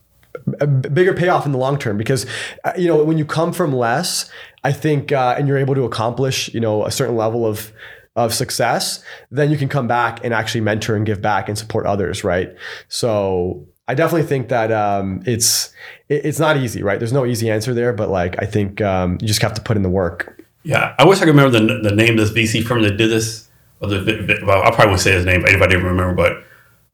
a 0.60 0.66
bigger 0.66 1.12
payoff 1.12 1.46
in 1.46 1.52
the 1.52 1.58
long 1.58 1.78
term 1.78 1.98
because 1.98 2.26
uh, 2.64 2.72
you 2.76 2.88
know 2.88 3.04
when 3.04 3.18
you 3.18 3.24
come 3.24 3.52
from 3.52 3.72
less, 3.72 4.30
I 4.64 4.72
think, 4.72 5.12
uh, 5.12 5.34
and 5.38 5.46
you're 5.46 5.58
able 5.58 5.74
to 5.74 5.84
accomplish 5.84 6.52
you 6.54 6.60
know 6.60 6.86
a 6.86 6.90
certain 6.90 7.16
level 7.16 7.46
of 7.46 7.72
of 8.16 8.34
success, 8.34 9.02
then 9.30 9.50
you 9.50 9.56
can 9.56 9.68
come 9.68 9.86
back 9.86 10.22
and 10.22 10.34
actually 10.34 10.60
mentor 10.60 10.96
and 10.96 11.06
give 11.06 11.22
back 11.22 11.48
and 11.48 11.56
support 11.56 11.86
others, 11.86 12.22
right? 12.24 12.54
So 12.88 13.66
I 13.88 13.94
definitely 13.94 14.26
think 14.26 14.48
that 14.48 14.70
um, 14.70 15.22
it's 15.26 15.72
it's 16.08 16.38
not 16.38 16.56
easy, 16.56 16.82
right? 16.82 16.98
There's 16.98 17.12
no 17.12 17.26
easy 17.26 17.50
answer 17.50 17.74
there, 17.74 17.92
but 17.92 18.10
like 18.10 18.40
I 18.40 18.46
think 18.46 18.80
um, 18.80 19.18
you 19.20 19.28
just 19.28 19.42
have 19.42 19.54
to 19.54 19.62
put 19.62 19.76
in 19.76 19.82
the 19.82 19.90
work. 19.90 20.41
Yeah, 20.64 20.94
I 20.98 21.04
wish 21.04 21.18
I 21.18 21.24
could 21.24 21.34
remember 21.34 21.58
the, 21.58 21.88
the 21.88 21.94
name 21.94 22.18
of 22.18 22.34
this 22.34 22.52
VC 22.52 22.64
firm 22.64 22.82
that 22.82 22.96
did 22.96 23.10
this. 23.10 23.48
Or 23.80 23.88
the, 23.88 24.42
well, 24.46 24.62
I 24.62 24.70
probably 24.70 24.88
won't 24.88 25.00
say 25.00 25.12
his 25.12 25.26
name 25.26 25.40
if 25.40 25.48
anybody 25.48 25.76
remember, 25.76 26.14
but 26.14 26.44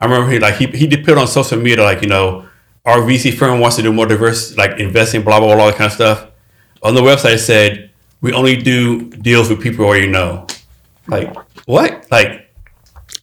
I 0.00 0.06
remember 0.06 0.30
he 0.30 0.38
like 0.38 0.54
he 0.54 0.66
he 0.66 0.86
did 0.86 1.04
put 1.04 1.18
on 1.18 1.26
social 1.26 1.58
media 1.58 1.84
like 1.84 2.02
you 2.02 2.08
know 2.08 2.48
our 2.86 2.98
VC 2.98 3.36
firm 3.36 3.60
wants 3.60 3.76
to 3.76 3.82
do 3.82 3.92
more 3.92 4.06
diverse 4.06 4.56
like 4.56 4.78
investing, 4.78 5.22
blah 5.22 5.38
blah 5.38 5.54
blah, 5.54 5.64
all 5.64 5.70
that 5.70 5.76
kind 5.76 5.86
of 5.86 5.92
stuff. 5.92 6.26
On 6.82 6.94
the 6.94 7.02
website 7.02 7.34
it 7.34 7.38
said 7.40 7.90
we 8.20 8.32
only 8.32 8.56
do 8.56 9.10
deals 9.10 9.50
with 9.50 9.60
people 9.60 9.94
you 9.96 10.08
know. 10.08 10.46
Like 11.06 11.36
what? 11.66 12.06
Like 12.10 12.54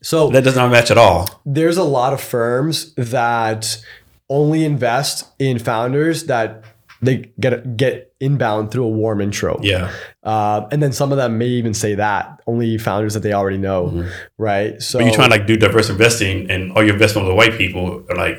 so 0.01 0.29
that 0.29 0.43
does 0.43 0.55
not 0.55 0.69
match 0.69 0.91
at 0.91 0.97
all. 0.99 1.41
There's 1.45 1.77
a 1.77 1.83
lot 1.83 2.13
of 2.13 2.21
firms 2.21 2.93
that 2.95 3.83
only 4.29 4.65
invest 4.65 5.27
in 5.39 5.59
founders 5.59 6.25
that 6.25 6.63
they 7.07 7.31
get 7.39 7.77
get 7.77 8.13
inbound 8.19 8.71
through 8.71 8.85
a 8.85 8.89
warm 8.89 9.21
intro. 9.21 9.59
Yeah. 9.61 9.91
Uh, 10.23 10.67
and 10.71 10.81
then 10.81 10.91
some 10.91 11.11
of 11.11 11.17
them 11.17 11.37
may 11.37 11.47
even 11.47 11.73
say 11.73 11.95
that 11.95 12.41
only 12.47 12.77
founders 12.77 13.13
that 13.13 13.21
they 13.21 13.33
already 13.33 13.57
know, 13.57 13.87
mm-hmm. 13.87 14.09
right? 14.37 14.81
So 14.81 14.99
but 14.99 15.05
you're 15.05 15.15
trying 15.15 15.29
to 15.29 15.37
like 15.37 15.47
do 15.47 15.57
diverse 15.57 15.89
investing, 15.89 16.49
and 16.49 16.71
all 16.73 16.83
your 16.83 16.93
investment 16.93 17.27
with 17.27 17.37
white 17.37 17.53
people 17.53 18.05
are 18.09 18.15
like, 18.15 18.37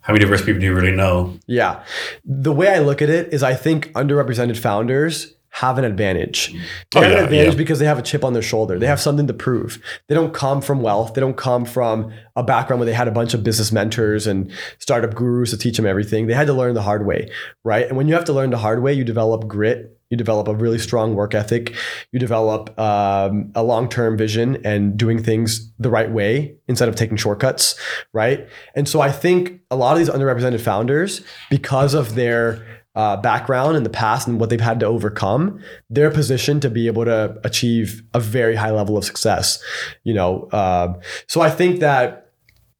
how 0.00 0.12
many 0.12 0.24
diverse 0.24 0.44
people 0.44 0.60
do 0.60 0.66
you 0.66 0.74
really 0.74 0.94
know? 0.94 1.38
Yeah. 1.46 1.82
The 2.24 2.52
way 2.52 2.68
I 2.68 2.80
look 2.80 3.00
at 3.00 3.08
it 3.08 3.32
is, 3.32 3.42
I 3.42 3.54
think 3.54 3.92
underrepresented 3.92 4.58
founders 4.58 5.34
have 5.54 5.78
an 5.78 5.84
advantage. 5.84 6.52
They 6.90 6.98
oh, 6.98 7.02
have 7.02 7.12
yeah, 7.12 7.18
an 7.18 7.24
advantage 7.24 7.54
yeah. 7.54 7.58
because 7.58 7.78
they 7.78 7.86
have 7.86 7.98
a 7.98 8.02
chip 8.02 8.24
on 8.24 8.32
their 8.32 8.42
shoulder. 8.42 8.76
They 8.76 8.88
have 8.88 9.00
something 9.00 9.28
to 9.28 9.32
prove. 9.32 9.80
They 10.08 10.14
don't 10.16 10.34
come 10.34 10.60
from 10.60 10.82
wealth. 10.82 11.14
They 11.14 11.20
don't 11.20 11.36
come 11.36 11.64
from 11.64 12.12
a 12.34 12.42
background 12.42 12.80
where 12.80 12.86
they 12.86 12.92
had 12.92 13.06
a 13.06 13.12
bunch 13.12 13.34
of 13.34 13.44
business 13.44 13.70
mentors 13.70 14.26
and 14.26 14.50
startup 14.80 15.14
gurus 15.14 15.50
to 15.50 15.56
teach 15.56 15.76
them 15.76 15.86
everything. 15.86 16.26
They 16.26 16.34
had 16.34 16.48
to 16.48 16.52
learn 16.52 16.74
the 16.74 16.82
hard 16.82 17.06
way, 17.06 17.30
right? 17.62 17.86
And 17.86 17.96
when 17.96 18.08
you 18.08 18.14
have 18.14 18.24
to 18.24 18.32
learn 18.32 18.50
the 18.50 18.58
hard 18.58 18.82
way, 18.82 18.94
you 18.94 19.04
develop 19.04 19.46
grit. 19.46 19.96
You 20.10 20.16
develop 20.16 20.48
a 20.48 20.54
really 20.54 20.78
strong 20.78 21.14
work 21.14 21.34
ethic. 21.34 21.72
You 22.10 22.18
develop 22.18 22.76
um, 22.78 23.52
a 23.54 23.62
long 23.62 23.88
term 23.88 24.18
vision 24.18 24.60
and 24.64 24.96
doing 24.96 25.22
things 25.22 25.72
the 25.78 25.88
right 25.88 26.10
way 26.10 26.56
instead 26.66 26.88
of 26.88 26.96
taking 26.96 27.16
shortcuts, 27.16 27.78
right? 28.12 28.48
And 28.74 28.88
so 28.88 29.00
I 29.00 29.12
think 29.12 29.60
a 29.70 29.76
lot 29.76 29.92
of 29.92 29.98
these 29.98 30.10
underrepresented 30.10 30.60
founders, 30.60 31.22
because 31.48 31.94
of 31.94 32.16
their 32.16 32.83
uh, 32.94 33.16
background 33.16 33.76
in 33.76 33.82
the 33.82 33.90
past 33.90 34.28
and 34.28 34.38
what 34.38 34.50
they've 34.50 34.60
had 34.60 34.80
to 34.80 34.86
overcome, 34.86 35.60
they're 35.90 36.10
positioned 36.10 36.62
to 36.62 36.70
be 36.70 36.86
able 36.86 37.04
to 37.04 37.38
achieve 37.44 38.02
a 38.14 38.20
very 38.20 38.54
high 38.54 38.70
level 38.70 38.96
of 38.96 39.04
success. 39.04 39.62
You 40.04 40.14
know, 40.14 40.44
uh, 40.52 40.94
so 41.26 41.40
I 41.40 41.50
think 41.50 41.80
that 41.80 42.32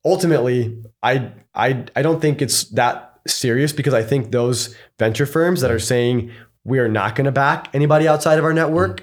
ultimately, 0.04 0.82
I 1.02 1.32
I 1.54 1.84
I 1.96 2.02
don't 2.02 2.20
think 2.20 2.40
it's 2.40 2.64
that 2.70 3.18
serious 3.26 3.72
because 3.72 3.94
I 3.94 4.02
think 4.02 4.30
those 4.30 4.76
venture 4.98 5.26
firms 5.26 5.60
that 5.62 5.70
are 5.70 5.80
saying 5.80 6.30
we 6.64 6.78
are 6.78 6.88
not 6.88 7.16
going 7.16 7.24
to 7.24 7.32
back 7.32 7.68
anybody 7.74 8.06
outside 8.06 8.38
of 8.38 8.44
our 8.44 8.52
network, 8.52 9.02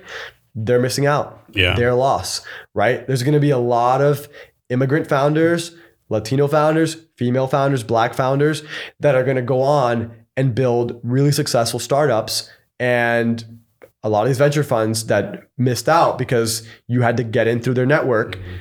they're 0.56 0.80
missing 0.80 1.06
out. 1.06 1.44
Yeah, 1.52 1.76
they're 1.76 1.90
a 1.90 1.96
loss. 1.96 2.42
Right? 2.74 3.06
There's 3.06 3.24
going 3.24 3.34
to 3.34 3.40
be 3.42 3.52
a 3.52 3.58
lot 3.58 4.02
of 4.02 4.30
immigrant 4.70 5.08
founders. 5.08 5.76
Latino 6.10 6.46
founders, 6.46 6.98
female 7.16 7.48
founders, 7.48 7.84
black 7.84 8.14
founders 8.14 8.64
that 9.00 9.16
are 9.16 9.24
going 9.24 9.38
to 9.38 9.42
go 9.42 9.62
on 9.62 10.12
and 10.42 10.56
build 10.56 11.00
really 11.04 11.32
successful 11.32 11.80
startups. 11.80 12.50
And 12.80 13.60
a 14.02 14.10
lot 14.10 14.24
of 14.24 14.28
these 14.28 14.40
venture 14.40 14.64
funds 14.64 15.06
that 15.06 15.48
missed 15.56 15.88
out 15.88 16.18
because 16.18 16.68
you 16.88 17.04
had 17.04 17.16
to 17.18 17.24
get 17.24 17.48
in 17.48 17.62
through 17.62 17.76
their 17.76 17.86
network 17.86 18.36
mm-hmm. 18.36 18.56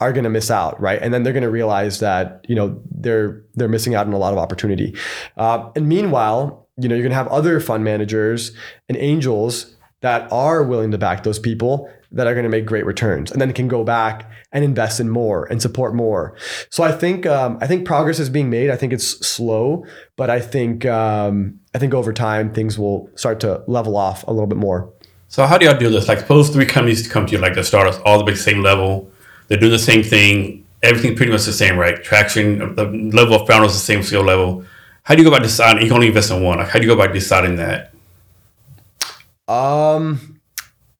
are 0.00 0.12
going 0.12 0.24
to 0.24 0.30
miss 0.30 0.50
out, 0.50 0.78
right? 0.80 1.00
And 1.00 1.14
then 1.14 1.22
they're 1.22 1.32
going 1.32 1.44
to 1.44 1.50
realize 1.50 2.00
that 2.00 2.44
you 2.48 2.56
know 2.56 2.82
they're 2.90 3.44
they're 3.54 3.68
missing 3.68 3.94
out 3.94 4.08
on 4.08 4.12
a 4.12 4.18
lot 4.18 4.32
of 4.32 4.40
opportunity. 4.40 4.96
Uh, 5.36 5.70
and 5.76 5.88
meanwhile, 5.88 6.68
you 6.76 6.88
know 6.88 6.96
you're 6.96 7.04
going 7.04 7.10
to 7.10 7.16
have 7.16 7.28
other 7.28 7.60
fund 7.60 7.84
managers 7.84 8.50
and 8.88 8.98
angels 8.98 9.76
that 10.00 10.30
are 10.32 10.62
willing 10.62 10.90
to 10.90 10.98
back 10.98 11.22
those 11.22 11.38
people 11.38 11.90
that 12.12 12.26
are 12.26 12.34
going 12.34 12.44
to 12.44 12.50
make 12.50 12.66
great 12.66 12.84
returns 12.84 13.30
and 13.30 13.40
then 13.40 13.52
can 13.52 13.68
go 13.68 13.84
back 13.84 14.30
and 14.52 14.64
invest 14.64 14.98
in 14.98 15.08
more 15.08 15.44
and 15.44 15.62
support 15.62 15.94
more. 15.94 16.36
So 16.70 16.82
i 16.82 16.92
think 16.92 17.26
um, 17.26 17.58
i 17.60 17.66
think 17.66 17.86
progress 17.86 18.18
is 18.18 18.28
being 18.28 18.50
made. 18.50 18.70
I 18.70 18.76
think 18.76 18.92
it's 18.92 19.06
slow 19.26 19.84
but 20.16 20.30
i 20.30 20.40
think 20.40 20.86
um, 20.86 21.60
i 21.74 21.78
think 21.78 21.94
over 21.94 22.12
time 22.12 22.52
things 22.52 22.78
will 22.78 23.10
start 23.14 23.40
to 23.40 23.62
level 23.66 23.96
off 23.96 24.24
a 24.26 24.32
little 24.32 24.48
bit 24.48 24.58
more. 24.58 24.92
So 25.28 25.46
how 25.46 25.58
do 25.58 25.66
y'all 25.66 25.78
do 25.78 25.88
this? 25.90 26.08
Like 26.08 26.20
suppose 26.20 26.50
three 26.50 26.66
companies 26.66 27.06
come 27.06 27.26
to 27.26 27.32
you 27.32 27.38
like 27.38 27.54
the 27.54 27.62
startups 27.62 27.98
all 28.04 28.24
the 28.24 28.34
same 28.34 28.62
level. 28.62 29.10
They're 29.46 29.58
doing 29.58 29.72
the 29.72 29.78
same 29.78 30.02
thing. 30.02 30.66
Everything 30.82 31.14
pretty 31.14 31.30
much 31.30 31.44
the 31.44 31.52
same 31.52 31.78
right? 31.78 32.02
Traction 32.02 32.74
the 32.74 32.86
level 33.12 33.34
of 33.34 33.46
founders 33.46 33.72
the 33.72 33.78
same 33.78 34.02
skill 34.02 34.22
level. 34.22 34.64
How 35.04 35.14
do 35.14 35.22
you 35.22 35.28
go 35.28 35.34
about 35.34 35.44
deciding 35.44 35.82
you 35.82 35.88
can 35.88 35.94
only 35.94 36.08
invest 36.08 36.30
in 36.30 36.42
one. 36.42 36.58
Like 36.58 36.68
how 36.68 36.78
do 36.78 36.86
you 36.86 36.94
go 36.94 37.00
about 37.00 37.14
deciding 37.14 37.56
that 37.56 37.89
um 39.50 40.40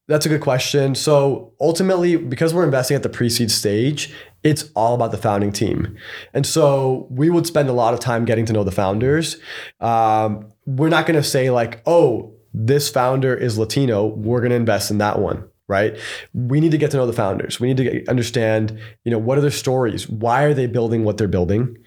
that's 0.07 0.25
a 0.25 0.29
good 0.29 0.41
question. 0.41 0.93
So 0.93 1.53
ultimately, 1.61 2.17
because 2.17 2.53
we're 2.53 2.65
investing 2.65 2.95
at 2.95 3.03
the 3.03 3.07
pre-seed 3.07 3.49
stage, 3.49 4.13
it's 4.43 4.69
all 4.75 4.93
about 4.93 5.11
the 5.11 5.17
founding 5.17 5.53
team. 5.53 5.95
And 6.33 6.45
so 6.45 7.07
we 7.09 7.29
would 7.29 7.47
spend 7.47 7.69
a 7.69 7.73
lot 7.73 7.93
of 7.93 8.01
time 8.01 8.25
getting 8.25 8.45
to 8.47 8.53
know 8.53 8.65
the 8.65 8.73
founders. 8.73 9.37
Um, 9.79 10.51
we're 10.65 10.89
not 10.89 11.05
going 11.05 11.15
to 11.15 11.23
say 11.23 11.49
like, 11.49 11.81
oh, 11.85 12.33
this 12.53 12.89
founder 12.89 13.33
is 13.33 13.57
Latino. 13.57 14.05
We're 14.05 14.39
going 14.39 14.49
to 14.49 14.57
invest 14.57 14.91
in 14.91 14.97
that 14.97 15.19
one 15.19 15.47
right? 15.67 15.97
We 16.33 16.59
need 16.59 16.71
to 16.71 16.77
get 16.77 16.91
to 16.91 16.97
know 16.97 17.07
the 17.07 17.13
founders. 17.13 17.57
We 17.57 17.69
need 17.69 17.77
to 17.77 17.83
get, 17.85 18.09
understand, 18.09 18.77
you 19.05 19.11
know, 19.11 19.17
what 19.17 19.37
are 19.37 19.41
their 19.41 19.49
stories? 19.49 20.09
Why 20.09 20.43
are 20.43 20.53
they 20.53 20.67
building 20.67 21.05
what 21.05 21.17
they're 21.17 21.29
building? 21.29 21.77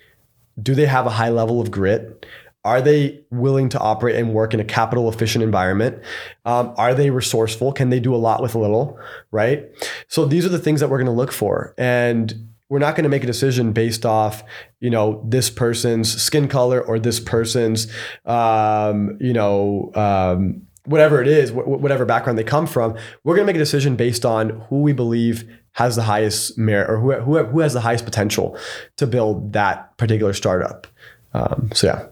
Do 0.63 0.75
they 0.75 0.87
have 0.87 1.05
a 1.05 1.11
high 1.11 1.29
level 1.29 1.61
of 1.61 1.71
grit? 1.71 2.25
Are 2.65 2.81
they 2.81 3.21
willing 3.31 3.69
to 3.71 3.79
operate 3.79 4.17
and 4.17 4.33
work 4.33 4.55
in 4.55 4.61
a 4.61 4.65
capital 4.65 5.09
efficient 5.09 5.45
environment? 5.45 6.03
Um, 6.45 6.75
are 6.77 6.95
they 6.95 7.11
resourceful? 7.11 7.73
Can 7.73 7.91
they 7.91 8.01
do 8.01 8.15
a 8.15 8.17
lot 8.17 8.41
with 8.41 8.55
a 8.55 8.59
little? 8.59 8.99
Right. 9.31 9.69
So 10.09 10.25
these 10.25 10.47
are 10.47 10.51
the 10.51 10.59
things 10.59 10.81
that 10.81 10.89
we're 10.89 10.99
going 10.99 11.07
to 11.07 11.13
look 11.13 11.33
for. 11.33 11.75
And 11.77 12.49
we're 12.69 12.79
not 12.79 12.97
going 12.97 13.05
to 13.05 13.11
make 13.11 13.23
a 13.23 13.27
decision 13.27 13.73
based 13.73 14.07
off 14.07 14.43
you 14.81 14.91
know 14.91 15.23
this 15.29 15.51
person's 15.51 16.21
skin 16.21 16.49
color 16.49 16.81
or 16.81 16.99
this 16.99 17.21
person's 17.21 17.87
um, 18.25 19.17
you 19.21 19.33
know 19.33 19.93
um, 19.95 20.63
whatever 20.85 21.21
it 21.21 21.29
is 21.29 21.51
wh- 21.51 21.69
whatever 21.69 22.05
background 22.05 22.39
they 22.39 22.45
come 22.45 22.67
from 22.67 22.97
we're 23.23 23.37
going 23.37 23.47
to 23.47 23.53
make 23.53 23.57
a 23.57 23.61
decision 23.65 23.97
based 23.97 24.25
on 24.25 24.51
who 24.69 24.81
we 24.81 24.93
believe 24.93 25.45
has 25.73 25.97
the 25.97 26.03
highest 26.03 26.57
merit 26.57 26.89
or 26.91 26.99
who, 26.99 27.13
who, 27.13 27.45
who 27.45 27.61
has 27.61 27.73
the 27.73 27.81
highest 27.81 28.05
potential 28.05 28.57
to 28.97 29.07
build 29.07 29.53
that 29.53 29.97
particular 29.97 30.33
startup 30.33 30.87
um, 31.33 31.71
so 31.73 31.87
yeah 31.87 32.07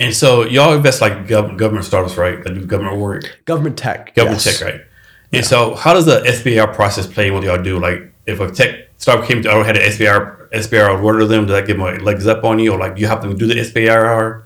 And 0.00 0.14
so 0.14 0.44
y'all 0.44 0.74
invest 0.74 1.00
like 1.00 1.26
gov- 1.26 1.56
government 1.56 1.86
startups, 1.86 2.16
right? 2.16 2.42
That 2.42 2.54
do 2.54 2.64
government 2.66 2.98
work, 2.98 3.40
government 3.44 3.78
tech 3.78 4.14
government 4.14 4.44
yes. 4.44 4.58
tech, 4.58 4.68
right? 4.68 4.80
And 5.32 5.44
so 5.44 5.74
how 5.74 5.92
does 5.92 6.06
the 6.06 6.20
SBIR 6.20 6.74
process 6.74 7.06
play 7.06 7.30
what 7.30 7.42
y'all 7.42 7.62
do? 7.62 7.78
Like 7.78 8.12
if 8.26 8.40
a 8.40 8.50
tech 8.50 8.88
startup 8.98 9.26
came 9.26 9.42
to 9.42 9.52
or 9.54 9.64
had 9.64 9.76
an 9.76 9.82
SBIR 9.82 10.50
SBIR 10.50 11.02
order 11.02 11.20
to 11.20 11.26
them, 11.26 11.46
does 11.46 11.56
that 11.56 11.66
give 11.66 11.78
them 11.78 11.86
a 11.86 11.98
legs 12.02 12.26
up 12.26 12.44
on 12.44 12.58
you, 12.58 12.72
or 12.72 12.78
like 12.78 12.98
you 12.98 13.06
have 13.06 13.22
to 13.22 13.34
do 13.34 13.46
the 13.46 13.54
SBIR? 13.54 14.43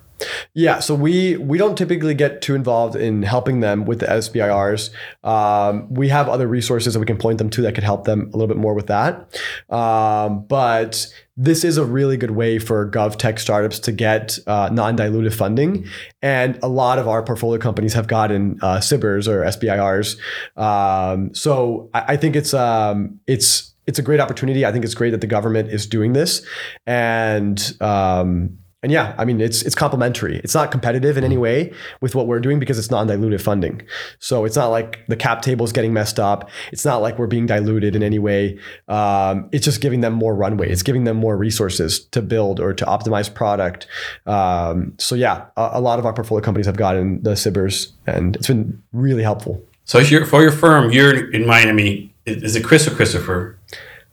Yeah, 0.54 0.80
so 0.80 0.94
we 0.94 1.36
we 1.36 1.58
don't 1.58 1.76
typically 1.76 2.14
get 2.14 2.42
too 2.42 2.54
involved 2.54 2.96
in 2.96 3.22
helping 3.22 3.60
them 3.60 3.84
with 3.84 4.00
the 4.00 4.06
SBIRs. 4.06 4.90
Um, 5.22 5.92
we 5.92 6.08
have 6.08 6.28
other 6.28 6.46
resources 6.46 6.94
that 6.94 7.00
we 7.00 7.06
can 7.06 7.18
point 7.18 7.38
them 7.38 7.50
to 7.50 7.62
that 7.62 7.74
could 7.74 7.84
help 7.84 8.04
them 8.04 8.30
a 8.32 8.36
little 8.36 8.48
bit 8.48 8.56
more 8.56 8.74
with 8.74 8.88
that. 8.88 9.40
Um, 9.70 10.44
but 10.46 11.06
this 11.36 11.62
is 11.62 11.76
a 11.76 11.84
really 11.84 12.16
good 12.16 12.32
way 12.32 12.58
for 12.58 12.90
gov 12.90 13.16
tech 13.16 13.38
startups 13.38 13.78
to 13.78 13.92
get 13.92 14.38
uh, 14.48 14.68
non-dilutive 14.72 15.34
funding, 15.34 15.86
and 16.20 16.58
a 16.62 16.68
lot 16.68 16.98
of 16.98 17.06
our 17.06 17.22
portfolio 17.22 17.60
companies 17.60 17.94
have 17.94 18.08
gotten 18.08 18.58
uh, 18.60 18.78
SBIRs 18.78 19.28
or 19.28 19.42
SBIRs. 19.44 20.18
Um, 20.56 21.32
so 21.34 21.90
I, 21.94 22.14
I 22.14 22.16
think 22.16 22.34
it's 22.34 22.52
um, 22.52 23.20
it's 23.26 23.74
it's 23.86 23.98
a 23.98 24.02
great 24.02 24.20
opportunity. 24.20 24.66
I 24.66 24.72
think 24.72 24.84
it's 24.84 24.94
great 24.94 25.10
that 25.10 25.20
the 25.20 25.26
government 25.26 25.70
is 25.70 25.86
doing 25.86 26.12
this, 26.12 26.44
and 26.86 27.76
um, 27.80 28.58
and 28.82 28.92
yeah, 28.92 29.14
I 29.18 29.24
mean 29.24 29.40
it's 29.40 29.62
it's 29.62 29.74
complementary. 29.74 30.38
It's 30.44 30.54
not 30.54 30.70
competitive 30.70 31.16
in 31.16 31.24
any 31.24 31.36
way 31.36 31.72
with 32.00 32.14
what 32.14 32.28
we're 32.28 32.38
doing 32.38 32.60
because 32.60 32.78
it's 32.78 32.90
non-dilutive 32.90 33.40
funding. 33.40 33.82
So 34.20 34.44
it's 34.44 34.54
not 34.54 34.68
like 34.68 35.04
the 35.08 35.16
cap 35.16 35.42
table 35.42 35.64
is 35.64 35.72
getting 35.72 35.92
messed 35.92 36.20
up. 36.20 36.48
It's 36.70 36.84
not 36.84 36.98
like 36.98 37.18
we're 37.18 37.26
being 37.26 37.46
diluted 37.46 37.96
in 37.96 38.04
any 38.04 38.20
way. 38.20 38.58
Um, 38.86 39.48
it's 39.50 39.64
just 39.64 39.80
giving 39.80 40.00
them 40.00 40.12
more 40.12 40.34
runway. 40.34 40.70
It's 40.70 40.84
giving 40.84 41.04
them 41.04 41.16
more 41.16 41.36
resources 41.36 42.04
to 42.06 42.22
build 42.22 42.60
or 42.60 42.72
to 42.72 42.84
optimize 42.84 43.32
product. 43.32 43.88
Um, 44.26 44.94
so 44.98 45.16
yeah, 45.16 45.46
a, 45.56 45.70
a 45.74 45.80
lot 45.80 45.98
of 45.98 46.06
our 46.06 46.12
portfolio 46.12 46.42
companies 46.42 46.66
have 46.66 46.76
gotten 46.76 47.20
the 47.22 47.32
SBIRs, 47.32 47.90
and 48.06 48.36
it's 48.36 48.46
been 48.46 48.80
really 48.92 49.24
helpful. 49.24 49.60
So 49.86 50.04
for 50.04 50.42
your 50.42 50.52
firm, 50.52 50.92
you're 50.92 51.30
in 51.32 51.46
Miami. 51.46 52.14
Is 52.26 52.42
is 52.42 52.56
it 52.56 52.62
Chris 52.62 52.86
or 52.86 52.92
Christopher? 52.92 53.58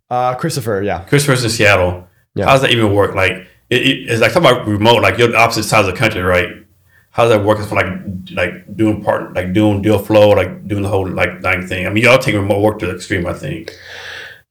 Uh, 0.10 0.34
Christopher, 0.36 0.82
yeah, 0.82 1.04
Christopher's 1.04 1.44
in 1.44 1.50
Seattle. 1.52 2.08
Yeah. 2.34 2.46
How 2.46 2.54
does 2.54 2.62
that 2.62 2.72
even 2.72 2.94
work? 2.94 3.14
Like 3.14 3.48
it, 3.70 3.82
it, 3.82 4.10
it's 4.10 4.22
like 4.22 4.34
talking 4.34 4.50
about 4.50 4.68
remote, 4.68 5.02
like 5.02 5.18
you're 5.18 5.30
the 5.30 5.38
opposite 5.38 5.64
sides 5.64 5.88
of 5.88 5.94
the 5.94 6.00
country, 6.00 6.22
right? 6.22 6.50
How 7.12 7.24
does 7.24 7.38
that 7.38 7.46
work? 7.46 7.60
It's 7.60 7.70
for 7.70 7.76
like 7.76 7.88
like 8.32 8.76
doing 8.76 9.02
part, 9.02 9.34
like 9.34 9.54
doing 9.54 9.82
deal 9.82 10.00
flow, 10.00 10.30
like 10.30 10.68
doing 10.68 10.84
the 10.84 10.90
whole 10.90 11.08
like 11.08 11.42
nine 11.42 11.66
thing. 11.66 11.88
I 11.88 11.90
mean, 11.90 12.04
y'all 12.04 12.18
take 12.18 12.36
remote 12.36 12.62
work 12.62 12.80
to 12.80 12.88
the 12.88 12.96
extreme, 12.96 13.26
I 13.26 13.34
think. 13.34 13.74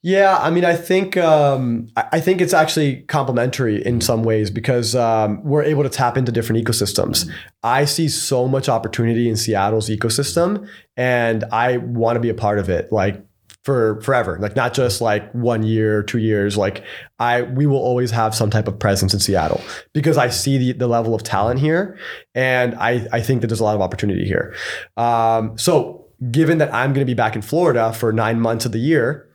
Yeah, 0.06 0.36
I 0.38 0.50
mean, 0.50 0.66
I 0.66 0.76
think 0.76 1.16
um, 1.16 1.88
I 1.96 2.04
I 2.12 2.20
think 2.20 2.42
it's 2.42 2.52
actually 2.52 3.02
complementary 3.02 3.84
in 3.84 4.02
some 4.02 4.22
ways 4.22 4.50
because 4.50 4.94
um, 4.94 5.42
we're 5.42 5.62
able 5.62 5.82
to 5.82 5.88
tap 5.88 6.18
into 6.18 6.30
different 6.30 6.62
ecosystems. 6.62 7.26
I 7.62 7.86
see 7.86 8.08
so 8.08 8.46
much 8.46 8.68
opportunity 8.68 9.30
in 9.30 9.36
Seattle's 9.36 9.88
ecosystem, 9.88 10.68
and 10.96 11.44
I 11.52 11.78
want 11.78 12.16
to 12.16 12.20
be 12.20 12.28
a 12.28 12.34
part 12.34 12.58
of 12.58 12.68
it. 12.68 12.92
Like 12.92 13.24
for 13.64 14.00
forever 14.02 14.38
like 14.40 14.54
not 14.54 14.74
just 14.74 15.00
like 15.00 15.30
one 15.32 15.62
year 15.62 16.02
two 16.02 16.18
years 16.18 16.56
like 16.56 16.84
i 17.18 17.42
we 17.42 17.66
will 17.66 17.78
always 17.78 18.10
have 18.10 18.34
some 18.34 18.50
type 18.50 18.68
of 18.68 18.78
presence 18.78 19.14
in 19.14 19.20
seattle 19.20 19.60
because 19.92 20.18
i 20.18 20.28
see 20.28 20.58
the, 20.58 20.72
the 20.72 20.86
level 20.86 21.14
of 21.14 21.22
talent 21.22 21.58
here 21.58 21.98
and 22.34 22.74
i 22.74 23.06
i 23.12 23.20
think 23.20 23.40
that 23.40 23.46
there's 23.46 23.60
a 23.60 23.64
lot 23.64 23.74
of 23.74 23.80
opportunity 23.80 24.26
here 24.26 24.54
um, 24.96 25.56
so 25.56 26.06
given 26.30 26.58
that 26.58 26.72
i'm 26.74 26.92
going 26.92 27.04
to 27.04 27.10
be 27.10 27.14
back 27.14 27.34
in 27.34 27.42
florida 27.42 27.92
for 27.92 28.12
nine 28.12 28.38
months 28.40 28.64
of 28.64 28.72
the 28.72 28.78
year 28.78 29.28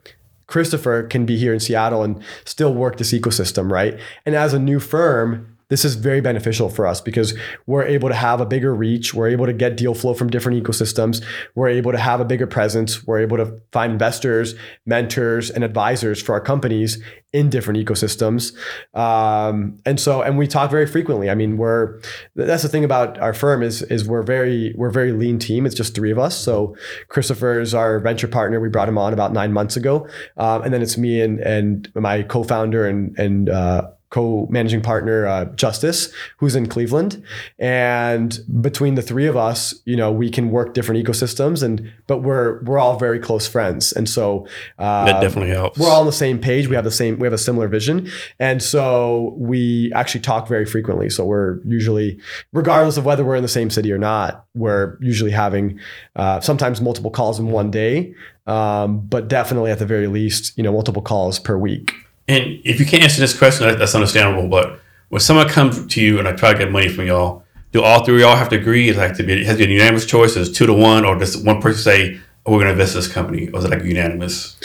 Christopher 0.47 1.03
can 1.03 1.27
be 1.27 1.38
here 1.38 1.53
in 1.53 1.60
Seattle 1.60 2.01
and 2.01 2.23
still 2.43 2.73
work 2.73 2.97
this 2.97 3.14
ecosystem, 3.14 3.72
right? 3.72 3.99
And 4.26 4.35
as 4.35 4.51
a 4.51 4.57
new 4.57 4.80
firm, 4.80 5.59
this 5.69 5.85
is 5.85 5.95
very 5.95 6.19
beneficial 6.19 6.69
for 6.69 6.85
us 6.87 6.99
because 6.99 7.37
we're 7.67 7.83
able 7.83 8.09
to 8.09 8.15
have 8.15 8.41
a 8.41 8.45
bigger 8.45 8.73
reach. 8.73 9.13
We're 9.13 9.29
able 9.29 9.45
to 9.45 9.53
get 9.53 9.77
deal 9.77 9.93
flow 9.93 10.13
from 10.13 10.29
different 10.29 10.61
ecosystems. 10.63 11.23
We're 11.55 11.69
able 11.69 11.91
to 11.91 11.97
have 11.97 12.19
a 12.19 12.25
bigger 12.25 12.47
presence. 12.47 13.05
We're 13.05 13.19
able 13.19 13.37
to 13.37 13.61
find 13.71 13.91
investors, 13.91 14.55
mentors, 14.85 15.49
and 15.51 15.63
advisors 15.63 16.21
for 16.21 16.33
our 16.33 16.41
companies 16.41 17.01
in 17.31 17.49
different 17.51 17.79
ecosystems. 17.85 18.55
Um, 18.95 19.79
and 19.85 19.99
so, 19.99 20.23
and 20.23 20.37
we 20.37 20.47
talk 20.47 20.71
very 20.71 20.87
frequently. 20.87 21.29
I 21.29 21.35
mean, 21.35 21.57
we're 21.57 21.99
that's 22.35 22.63
the 22.63 22.69
thing 22.69 22.83
about 22.83 23.19
our 23.19 23.33
firm 23.33 23.61
is 23.61 23.83
is 23.83 24.07
we're 24.07 24.23
very 24.23 24.73
we're 24.75 24.89
very 24.89 25.11
lean 25.11 25.37
team. 25.37 25.67
It's 25.67 25.75
just 25.75 25.93
three 25.93 26.11
of 26.11 26.17
us. 26.17 26.35
So 26.35 26.75
Christopher 27.09 27.59
is 27.59 27.75
our 27.75 27.99
venture 27.99 28.27
partner. 28.27 28.59
We 28.59 28.69
brought 28.69 28.89
him 28.89 28.97
on 28.97 29.13
about 29.13 29.33
nine 29.33 29.53
months 29.53 29.77
ago, 29.77 30.07
um, 30.37 30.63
and 30.63 30.73
then 30.73 30.81
it's 30.81 30.97
me 30.97 31.21
and 31.21 31.39
and 31.39 31.91
my 31.93 32.23
co-founder 32.23 32.87
and 32.87 33.17
and 33.19 33.49
uh, 33.49 33.89
co-managing 34.10 34.81
partner 34.81 35.27
uh, 35.27 35.45
Justice, 35.56 36.11
who's 36.38 36.56
in 36.56 36.68
Cleveland, 36.68 37.23
and 37.60 38.40
between 38.61 38.95
the 38.95 39.02
three 39.02 39.27
of 39.27 39.38
us, 39.38 39.73
you 39.86 39.95
know, 39.95 40.11
we 40.11 40.30
can 40.30 40.49
work 40.52 40.73
different 40.73 41.06
ecosystems, 41.06 41.61
and 41.61 41.91
but 42.07 42.19
we're 42.19 42.61
we're 42.64 42.80
all 42.80 42.98
very 42.98 43.19
close 43.19 43.48
friends, 43.48 43.91
and 43.91 44.10
so 44.10 44.48
uh, 44.80 45.06
That 45.06 45.22
definitely 45.22 45.52
helps. 45.53 45.77
we're 45.80 45.90
all 45.90 46.02
on 46.02 46.06
the 46.06 46.11
same 46.11 46.40
page. 46.40 46.68
We 46.68 46.76
have 46.76 46.86
the 46.86 46.91
same 46.91 47.19
we 47.19 47.26
have 47.26 47.34
a 47.34 47.38
similar 47.38 47.68
vision, 47.68 48.10
and 48.40 48.61
so 48.64 49.36
we 49.38 49.91
actually 49.94 50.22
talk 50.22 50.48
very 50.48 50.65
frequently. 50.65 51.10
So 51.10 51.26
we're 51.26 51.60
usually, 51.65 52.19
regardless 52.52 52.98
of 52.98 53.06
whether 53.06 53.23
we're 53.23 53.36
in 53.36 53.44
the 53.44 53.48
same 53.48 53.69
city 53.69 53.91
or 53.91 53.98
not, 53.98 54.45
we're 54.56 54.98
usually 55.02 55.31
having 55.31 55.80
uh, 56.15 56.40
sometimes 56.40 56.81
multiple 56.81 57.11
calls 57.11 57.40
in 57.40 57.48
one 57.52 57.69
day, 57.72 58.14
um, 58.48 59.02
but 59.02 59.27
definitely 59.27 59.72
at 59.72 59.80
the 59.80 59.86
very 59.86 60.07
least, 60.07 60.57
you 60.57 60.64
know, 60.64 60.72
multiple 60.72 61.02
calls 61.02 61.40
per 61.40 61.57
week. 61.57 61.94
And 62.30 62.61
if 62.64 62.80
you 62.80 62.85
can't 62.85 63.01
answer 63.01 63.19
this 63.19 63.35
question, 63.35 63.68
that's 63.80 63.95
understandable. 63.95 64.47
But 64.47 64.80
when 65.10 65.19
someone 65.19 65.49
comes 65.49 65.88
to 65.88 66.01
you 66.01 66.19
and 66.19 66.27
I 66.27 66.34
try 66.34 66.53
to 66.53 66.60
get 66.60 66.72
money 66.72 66.88
from 66.88 67.07
y'all, 67.07 67.43
do 67.72 67.81
all 67.81 68.06
three 68.06 68.15
of 68.15 68.22
y'all 68.22 68.35
have 68.35 68.49
to 68.49 68.56
agree? 68.56 68.88
It 68.89 68.97
like 68.97 69.15
to 69.18 69.23
be 69.23 69.34
it 69.34 69.47
has 69.47 69.57
to 69.57 69.65
be 69.65 69.72
a 69.72 69.76
unanimous 69.76 70.06
choice? 70.06 70.35
Is 70.35 70.51
two 70.51 70.68
to 70.68 70.73
one, 70.73 71.06
or 71.06 71.15
does 71.18 71.35
one 71.35 71.60
person 71.60 71.81
say, 71.81 72.19
oh, 72.45 72.51
"We're 72.51 72.60
going 72.60 72.68
to 72.68 72.72
invest 72.73 72.93
in 72.93 73.01
this 73.01 73.11
company"? 73.11 73.49
Or 73.49 73.60
is 73.60 73.65
it 73.65 73.72
like 73.72 73.84
unanimous? 73.84 74.57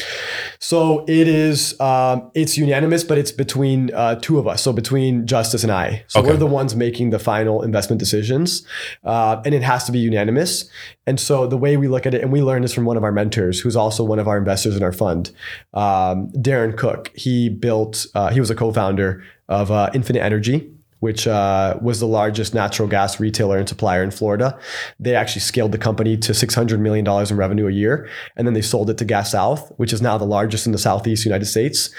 So 0.65 1.05
it 1.07 1.29
is, 1.29 1.79
um, 1.79 2.31
it's 2.33 2.57
unanimous, 2.57 3.05
but 3.05 3.19
it's 3.19 3.31
between 3.31 3.93
uh, 3.93 4.15
two 4.15 4.39
of 4.39 4.49
us. 4.49 4.63
So 4.63 4.73
between 4.73 5.27
Justice 5.27 5.63
and 5.63 5.71
I. 5.71 6.05
So 6.09 6.21
Okay. 6.21 6.31
we're 6.31 6.37
the 6.39 6.47
ones 6.47 6.75
making 6.75 7.11
the 7.11 7.19
final 7.19 7.61
investment 7.61 8.01
decisions, 8.01 8.67
uh, 9.05 9.43
and 9.45 9.55
it 9.55 9.63
has 9.63 9.85
to 9.85 9.93
be 9.93 9.99
unanimous. 9.99 10.65
And 11.07 11.21
so 11.21 11.47
the 11.47 11.59
way 11.59 11.77
we 11.77 11.87
look 11.87 12.07
at 12.07 12.15
it, 12.15 12.23
and 12.23 12.33
we 12.33 12.41
learned 12.41 12.65
this 12.65 12.73
from 12.73 12.87
one 12.87 12.97
of 12.97 13.05
our 13.05 13.13
mentors, 13.13 13.61
who's 13.61 13.77
also 13.77 14.03
one 14.03 14.19
of 14.19 14.27
our 14.27 14.39
investors 14.39 14.75
in 14.75 14.83
our 14.83 14.93
fund, 14.93 15.33
um, 15.75 16.29
Darin 16.41 16.73
Cook. 16.75 17.11
He 17.15 17.51
built, 17.51 18.07
uh, 18.15 18.31
he 18.31 18.41
was 18.41 18.49
a 18.49 18.55
co-founder 18.55 19.23
of 19.51 19.71
uh, 19.71 19.91
Infinite 19.93 20.23
Energy. 20.23 20.71
Which 21.05 21.27
uh, 21.27 21.77
was 21.83 22.01
the 22.01 22.07
largest 22.07 22.55
natural 22.55 22.89
gas 22.89 23.21
retailer 23.21 23.59
and 23.59 23.69
supplier 23.69 24.03
in 24.03 24.11
Florida. 24.11 24.59
They 24.99 25.15
actually 25.15 25.43
scaled 25.43 25.73
the 25.73 25.79
company 25.79 26.17
to 26.17 26.33
$600 26.33 26.79
million 26.79 27.07
in 27.07 27.37
revenue 27.37 27.69
a 27.69 27.71
year. 27.71 28.09
And 28.37 28.47
then 28.47 28.55
they 28.55 28.63
sold 28.63 28.89
it 28.89 28.97
to 28.97 29.05
Gas 29.05 29.31
South, 29.33 29.71
which 29.77 29.93
is 29.93 30.01
now 30.01 30.17
the 30.17 30.25
largest 30.25 30.65
in 30.65 30.73
the 30.73 30.79
Southeast 30.79 31.27
United 31.27 31.45
States. 31.45 31.91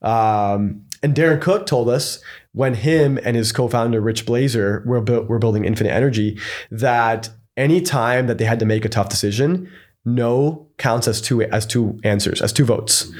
Um, 0.00 0.86
and 1.02 1.14
Darin 1.14 1.40
Cook 1.40 1.66
told 1.66 1.90
us 1.90 2.20
when 2.52 2.72
him 2.72 3.18
and 3.22 3.36
his 3.36 3.52
co-founder 3.52 4.00
Rich 4.00 4.24
Blaser 4.24 4.82
were, 4.86 5.02
bu- 5.02 5.24
were 5.24 5.38
building 5.38 5.66
Infinite 5.66 5.92
Energy 5.92 6.40
that 6.70 7.28
any 7.58 7.82
time 7.82 8.28
that 8.28 8.38
they 8.38 8.46
had 8.46 8.60
to 8.60 8.64
make 8.64 8.86
a 8.86 8.88
tough 8.88 9.10
decision, 9.10 9.70
no 10.06 10.66
counts 10.78 11.06
as 11.06 11.20
two 11.20 11.42
as 11.42 11.66
two 11.66 11.98
answers, 12.02 12.40
as 12.40 12.50
two 12.50 12.64
votes. 12.64 13.12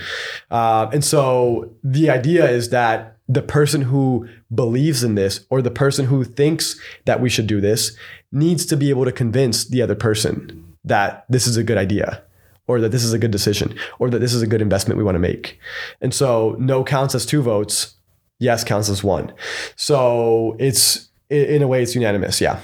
Uh, 0.51 0.89
and 0.93 1.05
so 1.05 1.71
the 1.83 2.09
idea 2.09 2.49
is 2.49 2.71
that 2.71 3.15
the 3.29 3.43
person 3.43 3.83
who 3.83 4.29
believes 4.55 5.03
in 5.03 5.15
this 5.15 5.45
or 5.51 5.63
the 5.63 5.71
person 5.71 6.07
who 6.07 6.25
thinks 6.25 6.79
that 7.05 7.21
we 7.21 7.29
should 7.29 7.47
do 7.47 7.61
this 7.61 7.97
needs 8.33 8.67
to 8.67 8.77
be 8.77 8.91
able 8.91 9.05
to 9.05 9.13
convince 9.13 9.65
the 9.65 9.83
other 9.83 9.95
person 9.95 10.77
that 10.85 11.25
this 11.29 11.47
is 11.47 11.57
a 11.57 11.65
good 11.65 11.79
idea 11.79 12.23
or 12.67 12.81
that 12.81 12.91
this 12.91 13.05
is 13.05 13.13
a 13.13 13.19
good 13.19 13.31
decision 13.31 13.75
or 13.99 14.11
that 14.11 14.19
this 14.19 14.35
is 14.35 14.43
a 14.43 14.47
good 14.47 14.63
investment 14.63 14.99
we 14.99 15.05
want 15.05 15.15
to 15.15 15.21
make. 15.21 15.59
And 16.01 16.15
so 16.15 16.57
no 16.59 16.85
counts 16.85 17.15
as 17.15 17.27
two 17.27 17.43
votes, 17.43 17.95
yes 18.39 18.65
counts 18.65 18.89
as 18.89 19.05
one. 19.05 19.33
So 19.77 20.57
it's 20.59 21.09
in 21.31 21.63
a 21.63 21.69
way 21.69 21.83
it's 21.83 21.95
unanimous, 21.95 22.41
yeah. 22.41 22.61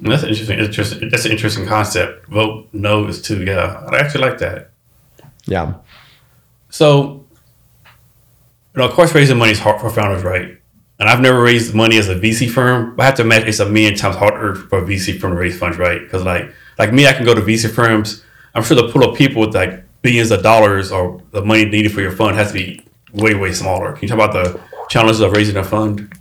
That's 0.00 0.24
interesting. 0.24 0.58
Interesting. 0.58 1.08
That's 1.08 1.24
an 1.24 1.32
interesting 1.32 1.66
concept. 1.66 2.26
Vote 2.28 2.68
no 2.72 3.06
is 3.06 3.22
two. 3.22 3.44
Yeah, 3.44 3.82
I 3.90 3.96
actually 3.96 4.22
like 4.22 4.38
that. 4.38 4.70
Yeah. 5.46 5.74
So, 6.68 7.24
you 8.74 8.82
know, 8.82 8.84
of 8.84 8.92
course, 8.92 9.14
raising 9.14 9.38
money 9.38 9.52
is 9.52 9.58
hard 9.58 9.80
for 9.80 9.88
founders, 9.90 10.22
right? 10.22 10.60
And 10.98 11.08
I've 11.08 11.20
never 11.20 11.42
raised 11.42 11.74
money 11.74 11.98
as 11.98 12.08
a 12.08 12.14
VC 12.14 12.50
firm, 12.50 12.98
I 12.98 13.04
have 13.04 13.16
to 13.16 13.22
imagine 13.22 13.48
it's 13.48 13.60
a 13.60 13.68
million 13.68 13.94
times 13.96 14.16
harder 14.16 14.54
for 14.54 14.78
a 14.78 14.82
VC 14.82 15.18
firm 15.20 15.32
to 15.32 15.36
raise 15.36 15.58
funds, 15.58 15.76
right? 15.76 16.00
Because 16.00 16.24
like, 16.24 16.52
like 16.78 16.92
me, 16.92 17.06
I 17.06 17.12
can 17.12 17.24
go 17.24 17.34
to 17.34 17.40
VC 17.40 17.70
firms. 17.70 18.24
I'm 18.54 18.62
sure 18.62 18.76
the 18.76 18.88
pool 18.88 19.04
of 19.04 19.16
people 19.16 19.42
with 19.42 19.54
like 19.54 19.84
billions 20.00 20.30
of 20.30 20.42
dollars 20.42 20.90
or 20.90 21.20
the 21.32 21.42
money 21.42 21.66
needed 21.66 21.92
for 21.92 22.00
your 22.00 22.12
fund 22.12 22.36
has 22.36 22.48
to 22.48 22.54
be 22.54 22.86
way, 23.12 23.34
way 23.34 23.52
smaller. 23.52 23.92
Can 23.92 24.02
you 24.02 24.08
talk 24.08 24.16
about 24.16 24.32
the 24.32 24.60
challenges 24.88 25.20
of 25.20 25.32
raising 25.32 25.56
a 25.56 25.64
fund? 25.64 26.12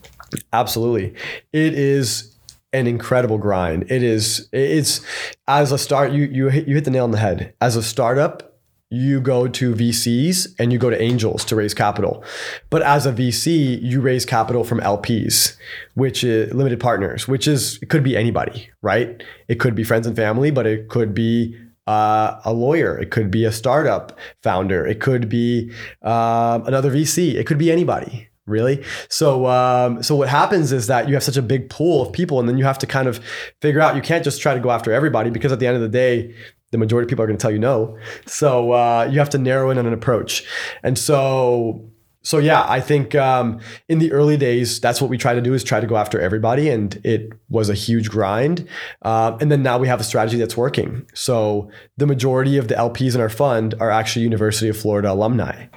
Absolutely. 0.51 1.13
It 1.53 1.73
is 1.73 2.35
an 2.73 2.87
incredible 2.87 3.37
grind. 3.37 3.89
It 3.89 4.03
is 4.03 4.49
it's 4.51 5.01
as 5.47 5.71
a 5.71 5.77
start 5.77 6.11
you 6.11 6.25
you 6.25 6.49
hit, 6.49 6.67
you 6.67 6.75
hit 6.75 6.83
the 6.83 6.91
nail 6.91 7.05
on 7.05 7.11
the 7.11 7.17
head. 7.17 7.53
As 7.61 7.75
a 7.75 7.83
startup, 7.83 8.54
you 8.95 9.19
go 9.19 9.47
to 9.47 9.75
VCs 9.75 10.55
and 10.57 10.71
you 10.71 10.79
go 10.79 10.89
to 10.89 11.01
angels 11.01 11.43
to 11.45 11.55
raise 11.55 11.73
capital. 11.73 12.23
But 12.69 12.81
as 12.81 13.05
a 13.05 13.11
VC, 13.11 13.81
you 13.81 14.01
raise 14.01 14.25
capital 14.25 14.63
from 14.63 14.79
LPs, 14.79 15.57
which 15.95 16.23
is 16.23 16.53
limited 16.53 16.79
partners, 16.79 17.27
which 17.27 17.47
is 17.47 17.77
it 17.81 17.89
could 17.89 18.03
be 18.03 18.15
anybody, 18.15 18.69
right? 18.81 19.21
It 19.47 19.59
could 19.59 19.75
be 19.75 19.83
friends 19.83 20.07
and 20.07 20.15
family, 20.15 20.49
but 20.49 20.65
it 20.65 20.87
could 20.89 21.13
be 21.13 21.57
uh, 21.87 22.39
a 22.45 22.53
lawyer. 22.53 22.97
It 22.97 23.11
could 23.11 23.29
be 23.29 23.45
a 23.45 23.51
startup 23.51 24.17
founder. 24.41 24.85
It 24.85 24.99
could 24.99 25.29
be 25.29 25.71
um, 26.01 26.65
another 26.65 26.91
VC. 26.91 27.35
It 27.35 27.45
could 27.45 27.57
be 27.57 27.71
anybody, 27.71 28.29
really. 28.45 28.83
So, 29.09 29.45
um, 29.47 30.01
so 30.01 30.15
what 30.15 30.29
happens 30.29 30.71
is 30.71 30.87
that 30.87 31.07
you 31.07 31.13
have 31.13 31.23
such 31.23 31.37
a 31.37 31.41
big 31.41 31.69
pool 31.69 32.01
of 32.01 32.11
people, 32.11 32.39
and 32.39 32.49
then 32.49 32.57
you 32.57 32.63
have 32.63 32.79
to 32.79 32.87
kind 32.87 33.07
of 33.07 33.19
figure 33.61 33.81
out. 33.81 33.95
You 33.95 34.01
can't 34.01 34.23
just 34.23 34.41
try 34.41 34.53
to 34.53 34.59
go 34.59 34.71
after 34.71 34.91
everybody 34.91 35.29
because 35.29 35.51
at 35.51 35.59
the 35.59 35.67
end 35.67 35.75
of 35.75 35.81
the 35.81 35.89
day, 35.89 36.33
the 36.75 36.79
majority 36.79 37.05
of 37.05 37.09
people 37.09 37.23
are 37.23 37.27
going 37.27 37.37
to 37.37 37.41
tell 37.41 37.51
you 37.51 37.59
no. 37.59 37.97
So 38.25 38.73
uh, 38.73 39.07
you 39.09 39.17
have 39.19 39.29
to 39.29 39.37
narrow 39.37 39.69
in 39.69 39.77
on 39.77 39.85
an 39.85 39.93
approach, 39.93 40.43
and 40.83 40.97
so 40.97 41.89
so 42.25 42.39
yeah, 42.39 42.65
I 42.67 42.81
think 42.81 43.13
um, 43.13 43.59
in 43.87 43.99
the 43.99 44.11
early 44.11 44.35
days, 44.35 44.79
that's 44.79 44.99
what 44.99 45.11
we 45.11 45.17
try 45.17 45.35
to 45.35 45.41
do 45.41 45.53
is 45.53 45.63
try 45.63 45.79
to 45.79 45.85
go 45.85 45.95
after 45.95 46.19
everybody, 46.19 46.69
and 46.71 46.99
it 47.05 47.31
was 47.49 47.69
a 47.69 47.75
huge 47.75 48.09
grind. 48.09 48.67
Uh, 49.03 49.37
and 49.39 49.51
then 49.51 49.61
now 49.61 49.77
we 49.77 49.87
have 49.87 50.01
a 50.01 50.03
strategy 50.03 50.37
that's 50.37 50.57
working. 50.57 51.07
So 51.13 51.69
the 51.97 52.07
majority 52.07 52.57
of 52.57 52.67
the 52.67 52.73
LPs 52.73 53.13
in 53.13 53.21
our 53.21 53.29
fund 53.29 53.75
are 53.79 53.91
actually 53.91 54.23
University 54.23 54.67
of 54.69 54.75
Florida 54.75 55.11
alumni, 55.11 55.67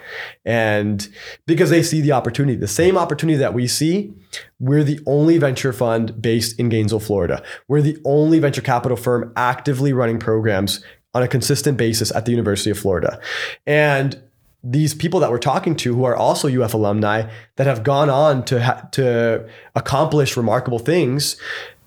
and 0.47 1.07
because 1.47 1.69
they 1.69 1.83
see 1.83 2.01
the 2.01 2.13
opportunity, 2.13 2.57
the 2.57 2.67
same 2.67 2.97
opportunity 2.97 3.37
that 3.37 3.53
we 3.53 3.67
see, 3.67 4.15
we're 4.61 4.85
the 4.85 5.01
only 5.07 5.39
venture 5.39 5.73
fund 5.73 6.21
based 6.21 6.59
in 6.59 6.69
Gainesville, 6.69 7.01
Florida. 7.01 7.43
We're 7.69 7.83
the 7.83 7.99
only 8.05 8.39
venture 8.39 8.63
capital 8.63 8.97
firm 8.97 9.33
actively 9.37 9.93
running 9.93 10.19
programs 10.19 10.85
on 11.15 11.23
a 11.23 11.29
consistent 11.29 11.79
basis 11.79 12.15
at 12.15 12.27
the 12.27 12.31
University 12.31 12.71
of 12.71 12.79
Florida, 12.79 13.21
and 13.67 14.23
these 14.65 14.93
people 14.93 15.21
that 15.21 15.31
we're 15.31 15.39
talking 15.39 15.77
to 15.77 15.95
who 15.95 16.05
are 16.05 16.17
also 16.17 16.49
UF 16.49 16.75
alumni 16.75 17.31
that 17.57 17.67
have 17.67 17.85
gone 17.85 18.11
on 18.11 18.45
to 18.45 18.63
ha- 18.63 18.89
to 18.93 19.49
accomplish 19.77 20.37
remarkable 20.37 20.81
things 20.81 21.37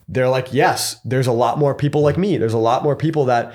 they're 0.08 0.30
like 0.30 0.54
yes 0.54 1.00
there's 1.04 1.28
a 1.28 1.32
lot 1.32 1.58
more 1.58 1.76
people 1.76 2.02
like 2.02 2.18
me 2.18 2.38
there's 2.38 2.54
a 2.54 2.58
lot 2.58 2.84
more 2.84 2.96
people 2.96 3.26
that 3.26 3.54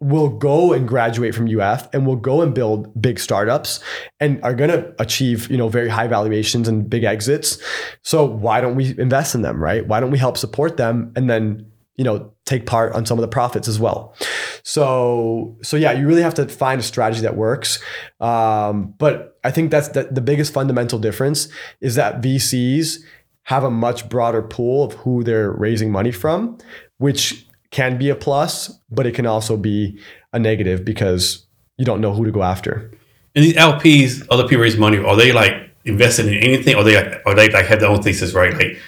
will 0.00 0.30
go 0.30 0.72
and 0.72 0.88
graduate 0.88 1.34
from 1.34 1.46
UF 1.46 1.88
and 1.92 2.06
will 2.06 2.16
go 2.16 2.40
and 2.40 2.54
build 2.54 3.00
big 3.00 3.20
startups 3.20 3.80
and 4.18 4.42
are 4.42 4.54
going 4.54 4.70
to 4.70 4.94
achieve, 4.98 5.50
you 5.50 5.58
know, 5.58 5.68
very 5.68 5.88
high 5.88 6.06
valuations 6.06 6.66
and 6.66 6.88
big 6.88 7.04
exits. 7.04 7.62
So 8.02 8.24
why 8.24 8.62
don't 8.62 8.76
we 8.76 8.98
invest 8.98 9.34
in 9.34 9.42
them, 9.42 9.62
right? 9.62 9.86
Why 9.86 10.00
don't 10.00 10.10
we 10.10 10.18
help 10.18 10.38
support 10.38 10.78
them 10.78 11.12
and 11.16 11.28
then, 11.28 11.70
you 11.96 12.04
know, 12.04 12.32
take 12.46 12.64
part 12.64 12.94
on 12.94 13.04
some 13.04 13.18
of 13.18 13.22
the 13.22 13.28
profits 13.28 13.68
as 13.68 13.78
well. 13.78 14.14
So, 14.62 15.58
so 15.62 15.76
yeah, 15.76 15.92
you 15.92 16.06
really 16.06 16.22
have 16.22 16.34
to 16.34 16.48
find 16.48 16.80
a 16.80 16.84
strategy 16.84 17.20
that 17.20 17.36
works. 17.36 17.78
Um, 18.20 18.94
but 18.96 19.38
I 19.44 19.50
think 19.50 19.70
that's 19.70 19.88
the, 19.88 20.04
the 20.04 20.22
biggest 20.22 20.52
fundamental 20.52 20.98
difference 20.98 21.48
is 21.82 21.94
that 21.96 22.22
VCs 22.22 23.00
have 23.44 23.64
a 23.64 23.70
much 23.70 24.08
broader 24.08 24.42
pool 24.42 24.84
of 24.84 24.94
who 24.94 25.22
they're 25.24 25.50
raising 25.52 25.92
money 25.92 26.12
from, 26.12 26.56
which 26.98 27.46
can 27.70 27.98
be 27.98 28.08
a 28.08 28.14
plus, 28.14 28.78
but 28.90 29.06
it 29.06 29.14
can 29.14 29.26
also 29.26 29.56
be 29.56 29.98
a 30.32 30.38
negative 30.38 30.84
because 30.84 31.46
you 31.78 31.84
don't 31.84 32.00
know 32.00 32.12
who 32.12 32.24
to 32.24 32.32
go 32.32 32.42
after. 32.42 32.90
And 33.34 33.44
these 33.44 33.54
LPs, 33.54 34.26
other 34.30 34.46
people 34.46 34.62
raise 34.62 34.76
money, 34.76 34.98
are 34.98 35.16
they 35.16 35.32
like 35.32 35.70
invested 35.84 36.26
in 36.26 36.34
anything? 36.34 36.74
Or 36.74 36.82
they 36.82 36.96
like, 36.96 37.22
or 37.24 37.34
they 37.34 37.50
like 37.50 37.66
have 37.66 37.80
their 37.80 37.88
own 37.88 38.02
thesis, 38.02 38.34
right? 38.34 38.52
Like, 38.52 38.78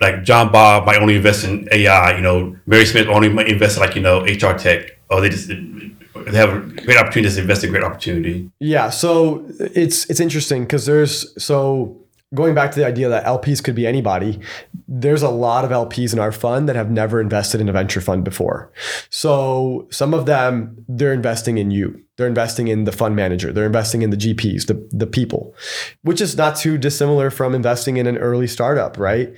like 0.00 0.22
John 0.22 0.52
Bob 0.52 0.84
might 0.84 0.98
only 0.98 1.16
invest 1.16 1.44
in 1.44 1.68
AI. 1.72 2.16
You 2.16 2.22
know, 2.22 2.56
Mary 2.66 2.84
Smith 2.84 3.08
only 3.08 3.30
might 3.30 3.48
invest 3.48 3.78
in 3.78 3.82
like 3.82 3.94
you 3.94 4.02
know 4.02 4.20
HR 4.24 4.56
tech. 4.56 4.98
Or 5.08 5.20
they 5.20 5.28
just 5.28 5.48
they 5.48 6.36
have 6.36 6.52
a 6.52 6.60
great 6.60 6.98
opportunity 6.98 7.34
to 7.34 7.40
invest 7.40 7.64
in 7.64 7.70
great 7.70 7.84
opportunity. 7.84 8.50
Yeah, 8.60 8.90
so 8.90 9.46
it's 9.58 10.08
it's 10.10 10.20
interesting 10.20 10.64
because 10.64 10.84
there's 10.84 11.42
so 11.42 11.96
going 12.36 12.54
back 12.54 12.70
to 12.70 12.78
the 12.78 12.86
idea 12.86 13.08
that 13.08 13.24
LPs 13.24 13.64
could 13.64 13.74
be 13.74 13.86
anybody, 13.86 14.38
there's 14.86 15.22
a 15.22 15.30
lot 15.30 15.64
of 15.64 15.72
LPs 15.72 16.12
in 16.12 16.20
our 16.20 16.30
fund 16.30 16.68
that 16.68 16.76
have 16.76 16.90
never 16.90 17.20
invested 17.20 17.60
in 17.60 17.68
a 17.68 17.72
venture 17.72 18.00
fund 18.00 18.22
before. 18.22 18.70
So 19.10 19.88
some 19.90 20.14
of 20.14 20.26
them, 20.26 20.84
they're 20.88 21.12
investing 21.12 21.58
in 21.58 21.72
you. 21.72 22.05
They're 22.16 22.26
investing 22.26 22.68
in 22.68 22.84
the 22.84 22.92
fund 22.92 23.14
manager. 23.14 23.52
They're 23.52 23.66
investing 23.66 24.02
in 24.02 24.10
the 24.10 24.16
GPs, 24.16 24.66
the, 24.66 24.88
the 24.90 25.06
people, 25.06 25.54
which 26.02 26.20
is 26.20 26.36
not 26.36 26.56
too 26.56 26.78
dissimilar 26.78 27.30
from 27.30 27.54
investing 27.54 27.96
in 27.98 28.06
an 28.06 28.16
early 28.18 28.46
startup, 28.46 28.98
right? 28.98 29.28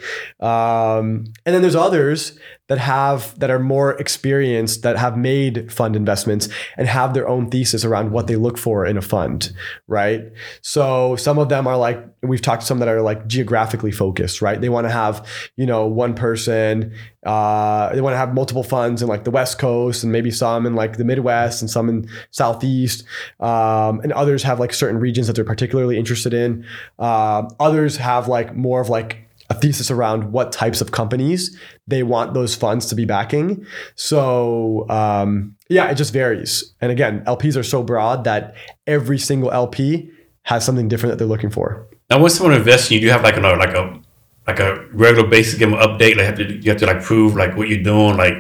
Um, 0.40 1.24
and 1.44 1.54
then 1.54 1.62
there's 1.62 1.74
others 1.74 2.38
that 2.68 2.78
have 2.78 3.38
that 3.40 3.50
are 3.50 3.58
more 3.58 3.92
experienced 3.94 4.82
that 4.82 4.96
have 4.96 5.16
made 5.16 5.72
fund 5.72 5.96
investments 5.96 6.48
and 6.76 6.86
have 6.86 7.14
their 7.14 7.26
own 7.26 7.50
thesis 7.50 7.84
around 7.84 8.12
what 8.12 8.26
they 8.26 8.36
look 8.36 8.56
for 8.56 8.86
in 8.86 8.96
a 8.96 9.02
fund 9.02 9.52
right 9.86 10.30
so 10.60 11.16
some 11.16 11.38
of 11.38 11.48
them 11.48 11.66
are 11.66 11.76
like 11.76 12.06
we've 12.22 12.42
talked 12.42 12.60
to 12.60 12.66
some 12.66 12.78
that 12.78 12.88
are 12.88 13.02
like 13.02 13.26
geographically 13.26 13.90
focused 13.90 14.40
right 14.40 14.60
they 14.60 14.68
want 14.68 14.84
to 14.86 14.90
have 14.90 15.26
you 15.56 15.66
know 15.66 15.86
one 15.86 16.14
person 16.14 16.92
uh, 17.28 17.92
they 17.92 18.00
want 18.00 18.14
to 18.14 18.18
have 18.18 18.32
multiple 18.32 18.62
funds 18.62 19.02
in 19.02 19.08
like 19.08 19.24
the 19.24 19.30
west 19.30 19.58
coast 19.58 20.02
and 20.02 20.10
maybe 20.10 20.30
some 20.30 20.64
in 20.64 20.74
like 20.74 20.96
the 20.96 21.04
midwest 21.04 21.60
and 21.60 21.70
some 21.70 21.86
in 21.90 22.08
southeast 22.30 23.04
um, 23.40 24.00
and 24.00 24.14
others 24.14 24.42
have 24.42 24.58
like 24.58 24.72
certain 24.72 24.98
regions 24.98 25.26
that 25.26 25.36
they're 25.36 25.44
particularly 25.44 25.98
interested 25.98 26.32
in 26.32 26.64
uh, 26.98 27.46
others 27.60 27.98
have 27.98 28.28
like 28.28 28.56
more 28.56 28.80
of 28.80 28.88
like 28.88 29.28
a 29.50 29.54
thesis 29.54 29.90
around 29.90 30.32
what 30.32 30.52
types 30.52 30.80
of 30.80 30.90
companies 30.92 31.54
they 31.86 32.02
want 32.02 32.32
those 32.32 32.54
funds 32.54 32.86
to 32.86 32.94
be 32.94 33.04
backing. 33.04 33.66
So 33.94 34.86
um, 34.88 35.54
yeah, 35.68 35.90
it 35.90 35.96
just 35.96 36.12
varies. 36.12 36.74
And 36.80 36.90
again, 36.90 37.24
LPs 37.26 37.56
are 37.56 37.62
so 37.62 37.82
broad 37.82 38.24
that 38.24 38.54
every 38.86 39.18
single 39.18 39.50
LP 39.50 40.10
has 40.42 40.64
something 40.64 40.88
different 40.88 41.12
that 41.12 41.18
they're 41.18 41.28
looking 41.28 41.50
for. 41.50 41.86
Now, 42.10 42.20
when 42.20 42.30
someone 42.30 42.56
invests 42.56 42.90
you, 42.90 43.00
do 43.00 43.08
have 43.08 43.22
like 43.22 43.36
a 43.36 43.40
like 43.40 43.74
a 43.74 44.00
like 44.48 44.58
a 44.58 44.84
regular 44.92 45.28
basis, 45.28 45.56
give 45.56 45.70
them 45.70 45.78
an 45.78 45.86
update. 45.86 46.16
Like 46.16 46.26
have 46.26 46.36
to, 46.38 46.52
you 46.56 46.70
have 46.70 46.80
to 46.80 46.86
like 46.86 47.02
prove 47.02 47.36
like 47.36 47.56
what 47.56 47.68
you're 47.68 47.82
doing. 47.82 48.16
Like 48.16 48.34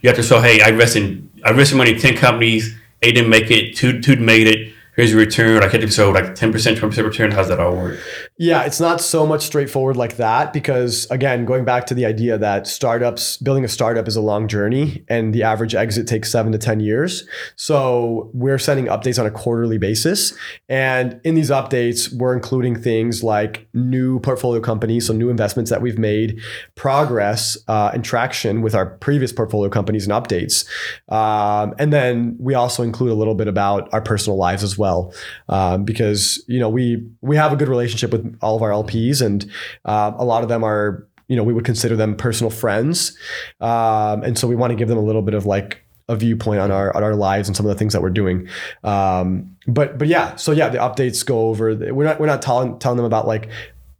you 0.00 0.08
have 0.08 0.16
to 0.16 0.22
show, 0.22 0.40
hey, 0.40 0.62
I 0.62 0.70
invested 0.70 1.02
in 1.02 1.30
I 1.44 1.50
invested 1.50 1.76
money 1.76 1.92
in 1.92 1.98
ten 1.98 2.16
companies. 2.16 2.74
Eight 3.02 3.14
didn't 3.14 3.30
make 3.30 3.50
it. 3.50 3.76
Two 3.76 4.00
two 4.00 4.16
made 4.16 4.46
it 4.46 4.72
here's 4.98 5.12
your 5.12 5.20
return. 5.20 5.60
Like, 5.60 5.70
so 5.92 6.10
like 6.10 6.34
10%, 6.34 6.52
20% 6.52 7.04
return. 7.04 7.30
How's 7.30 7.48
that 7.48 7.60
all 7.60 7.74
work? 7.76 8.00
Yeah, 8.40 8.62
it's 8.62 8.78
not 8.78 9.00
so 9.00 9.26
much 9.26 9.44
straightforward 9.44 9.96
like 9.96 10.16
that 10.18 10.52
because, 10.52 11.08
again, 11.10 11.44
going 11.44 11.64
back 11.64 11.86
to 11.86 11.94
the 11.94 12.06
idea 12.06 12.38
that 12.38 12.68
startups, 12.68 13.36
building 13.38 13.64
a 13.64 13.68
startup 13.68 14.06
is 14.06 14.14
a 14.14 14.20
long 14.20 14.46
journey 14.46 15.04
and 15.08 15.34
the 15.34 15.42
average 15.42 15.74
exit 15.74 16.06
takes 16.06 16.30
seven 16.30 16.52
to 16.52 16.58
10 16.58 16.78
years. 16.78 17.26
So 17.56 18.30
we're 18.32 18.60
sending 18.60 18.86
updates 18.86 19.18
on 19.18 19.26
a 19.26 19.30
quarterly 19.32 19.76
basis. 19.76 20.34
And 20.68 21.20
in 21.24 21.34
these 21.34 21.50
updates, 21.50 22.12
we're 22.16 22.32
including 22.32 22.80
things 22.80 23.24
like 23.24 23.68
new 23.74 24.20
portfolio 24.20 24.60
companies, 24.60 25.08
so 25.08 25.12
new 25.12 25.30
investments 25.30 25.68
that 25.72 25.82
we've 25.82 25.98
made, 25.98 26.40
progress 26.76 27.58
uh, 27.66 27.90
and 27.92 28.04
traction 28.04 28.62
with 28.62 28.72
our 28.72 28.86
previous 28.86 29.32
portfolio 29.32 29.68
companies 29.68 30.06
and 30.06 30.12
updates. 30.12 30.64
Um, 31.08 31.74
and 31.80 31.92
then 31.92 32.36
we 32.38 32.54
also 32.54 32.84
include 32.84 33.10
a 33.10 33.16
little 33.16 33.34
bit 33.34 33.48
about 33.48 33.92
our 33.92 34.00
personal 34.00 34.36
lives 34.36 34.62
as 34.62 34.78
well 34.78 35.12
um, 35.48 35.82
because 35.84 36.44
you 36.46 36.60
know 36.60 36.68
we 36.68 37.04
we 37.20 37.34
have 37.34 37.52
a 37.52 37.56
good 37.56 37.68
relationship 37.68 38.12
with 38.12 38.27
all 38.42 38.56
of 38.56 38.62
our 38.62 38.70
LPs 38.70 39.24
and 39.24 39.50
uh, 39.84 40.12
a 40.16 40.24
lot 40.24 40.42
of 40.42 40.48
them 40.48 40.64
are 40.64 41.06
you 41.28 41.36
know 41.36 41.44
we 41.44 41.52
would 41.52 41.64
consider 41.64 41.96
them 41.96 42.16
personal 42.16 42.50
friends 42.50 43.16
um, 43.60 44.22
and 44.22 44.38
so 44.38 44.48
we 44.48 44.56
want 44.56 44.70
to 44.70 44.76
give 44.76 44.88
them 44.88 44.98
a 44.98 45.02
little 45.02 45.22
bit 45.22 45.34
of 45.34 45.46
like 45.46 45.84
a 46.08 46.16
viewpoint 46.16 46.60
on 46.60 46.70
our 46.70 46.94
on 46.96 47.04
our 47.04 47.14
lives 47.14 47.48
and 47.48 47.56
some 47.56 47.66
of 47.66 47.70
the 47.70 47.78
things 47.78 47.92
that 47.92 48.02
we're 48.02 48.10
doing. 48.10 48.48
Um, 48.82 49.56
but 49.66 49.98
but 49.98 50.08
yeah, 50.08 50.36
so 50.36 50.52
yeah, 50.52 50.68
the 50.68 50.78
updates 50.78 51.24
go 51.24 51.48
over. 51.48 51.74
We're 51.74 52.04
not 52.04 52.18
we're 52.18 52.26
not 52.26 52.42
telling 52.42 52.78
telling 52.78 52.96
them 52.96 53.06
about 53.06 53.26
like 53.26 53.50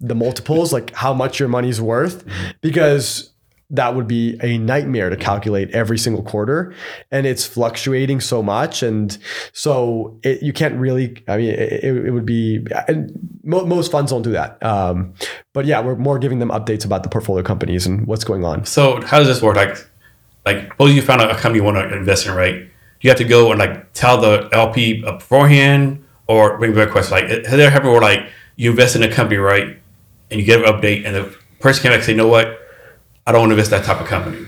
the 0.00 0.14
multiples, 0.14 0.72
like 0.72 0.92
how 0.94 1.12
much 1.12 1.38
your 1.38 1.48
money's 1.48 1.80
worth, 1.80 2.24
because 2.60 3.30
that 3.70 3.94
would 3.94 4.08
be 4.08 4.38
a 4.42 4.56
nightmare 4.58 5.10
to 5.10 5.16
calculate 5.16 5.70
every 5.72 5.98
single 5.98 6.22
quarter. 6.22 6.74
And 7.10 7.26
it's 7.26 7.44
fluctuating 7.44 8.20
so 8.20 8.42
much. 8.42 8.82
And 8.82 9.16
so 9.52 10.18
it, 10.22 10.42
you 10.42 10.52
can't 10.52 10.74
really 10.76 11.22
i 11.28 11.36
mean 11.36 11.50
it, 11.50 11.84
it 11.84 12.10
would 12.10 12.24
be 12.24 12.66
and 12.86 13.12
most 13.44 13.92
funds 13.92 14.10
don't 14.10 14.22
do 14.22 14.32
that. 14.32 14.62
Um, 14.62 15.14
but 15.52 15.66
yeah 15.66 15.80
we're 15.80 15.96
more 15.96 16.18
giving 16.18 16.38
them 16.38 16.50
updates 16.50 16.84
about 16.84 17.02
the 17.02 17.08
portfolio 17.08 17.42
companies 17.42 17.86
and 17.86 18.06
what's 18.06 18.24
going 18.24 18.44
on. 18.44 18.64
So 18.64 19.02
how 19.02 19.18
does 19.18 19.28
this 19.28 19.42
work? 19.42 19.56
Like 19.56 19.76
like 20.48 20.72
suppose 20.72 20.94
you 20.94 21.02
found 21.02 21.20
a 21.20 21.34
company 21.34 21.56
you 21.56 21.64
want 21.64 21.76
to 21.76 21.96
invest 21.96 22.26
in 22.26 22.34
right? 22.34 22.68
You 23.00 23.10
have 23.10 23.18
to 23.18 23.24
go 23.24 23.50
and 23.50 23.58
like 23.58 23.92
tell 23.92 24.20
the 24.20 24.48
LP 24.52 25.02
beforehand, 25.02 26.04
or 26.26 26.58
maybe 26.58 26.80
a 26.80 26.86
question 26.86 27.12
like, 27.12 27.28
has 27.28 27.50
there 27.50 27.70
happened 27.70 27.92
where 27.92 28.00
like 28.00 28.26
you 28.56 28.70
invest 28.70 28.96
in 28.96 29.02
a 29.02 29.12
company, 29.12 29.36
right, 29.36 29.78
and 30.30 30.40
you 30.40 30.46
get 30.46 30.60
an 30.60 30.66
update, 30.66 31.06
and 31.06 31.14
the 31.14 31.36
person 31.60 31.82
came 31.82 31.92
back 31.92 31.98
and 31.98 32.04
say, 32.04 32.12
you 32.12 32.18
know 32.18 32.26
what, 32.26 32.58
I 33.28 33.32
don't 33.32 33.42
want 33.42 33.50
to 33.50 33.54
invest 33.54 33.70
that 33.70 33.84
type 33.84 34.00
of 34.00 34.06
company, 34.06 34.46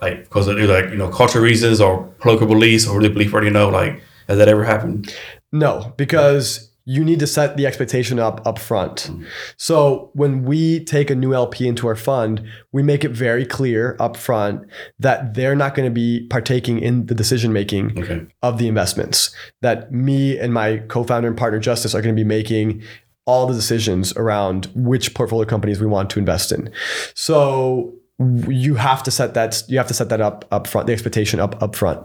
like 0.00 0.24
because 0.24 0.48
of 0.48 0.56
like 0.56 0.86
you 0.86 0.96
know 0.96 1.10
cultural 1.10 1.44
reasons 1.44 1.82
or 1.82 2.04
political 2.18 2.46
beliefs 2.46 2.86
or 2.86 3.02
the 3.02 3.10
belief, 3.10 3.32
you 3.32 3.50
know, 3.50 3.68
like 3.68 4.02
has 4.26 4.38
that 4.38 4.48
ever 4.48 4.64
happened? 4.64 5.14
No, 5.52 5.92
because 5.98 6.70
you 6.86 7.04
need 7.04 7.18
to 7.18 7.26
set 7.26 7.58
the 7.58 7.66
expectation 7.66 8.18
up 8.18 8.46
up 8.46 8.58
front. 8.58 9.10
Mm-hmm. 9.10 9.24
So 9.58 10.10
when 10.14 10.44
we 10.44 10.82
take 10.84 11.10
a 11.10 11.14
new 11.14 11.34
LP 11.34 11.68
into 11.68 11.88
our 11.88 11.96
fund, 11.96 12.42
we 12.72 12.82
make 12.82 13.04
it 13.04 13.10
very 13.10 13.44
clear 13.44 13.96
up 14.00 14.16
front 14.16 14.66
that 14.98 15.34
they're 15.34 15.56
not 15.56 15.74
going 15.74 15.86
to 15.86 15.94
be 15.94 16.26
partaking 16.28 16.78
in 16.78 17.06
the 17.06 17.14
decision 17.14 17.52
making 17.52 17.98
Okay. 17.98 18.26
of 18.42 18.56
the 18.56 18.66
investments. 18.68 19.34
That 19.60 19.92
me 19.92 20.38
and 20.38 20.54
my 20.54 20.78
co-founder 20.88 21.28
and 21.28 21.36
partner 21.36 21.58
Justice 21.58 21.94
are 21.94 22.00
going 22.00 22.16
to 22.16 22.20
be 22.20 22.26
making 22.26 22.82
all 23.26 23.46
the 23.46 23.54
decisions 23.54 24.12
around 24.16 24.70
which 24.74 25.12
portfolio 25.12 25.44
companies 25.44 25.80
we 25.80 25.86
want 25.86 26.08
to 26.10 26.20
invest 26.20 26.52
in. 26.52 26.70
So 27.14 27.92
you 28.18 28.76
have 28.76 29.02
to 29.02 29.10
set 29.10 29.34
that 29.34 29.62
you 29.68 29.76
have 29.76 29.86
to 29.86 29.94
set 29.94 30.08
that 30.08 30.20
up 30.20 30.46
up 30.50 30.66
front 30.66 30.86
the 30.86 30.92
expectation 30.92 31.38
up 31.38 31.62
up 31.62 31.76
front 31.76 32.00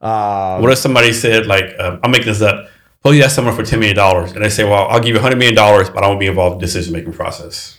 uh, 0.00 0.58
What 0.60 0.70
if 0.70 0.78
somebody 0.78 1.12
said 1.12 1.46
like, 1.46 1.74
um, 1.80 2.00
I'm 2.02 2.10
making 2.10 2.28
this 2.28 2.42
up. 2.42 2.68
Well, 3.04 3.14
you 3.14 3.22
ask 3.22 3.36
someone 3.36 3.54
for 3.54 3.62
ten 3.62 3.78
million 3.78 3.96
dollars, 3.96 4.32
and 4.32 4.42
they 4.44 4.48
say, 4.48 4.64
"Well, 4.64 4.88
I'll 4.88 4.98
give 4.98 5.14
you 5.14 5.20
hundred 5.20 5.38
million 5.38 5.54
dollars, 5.54 5.88
but 5.90 6.02
I 6.02 6.08
won't 6.08 6.18
be 6.18 6.26
involved 6.26 6.54
in 6.54 6.58
the 6.58 6.66
decision 6.66 6.92
making 6.92 7.12
process." 7.12 7.78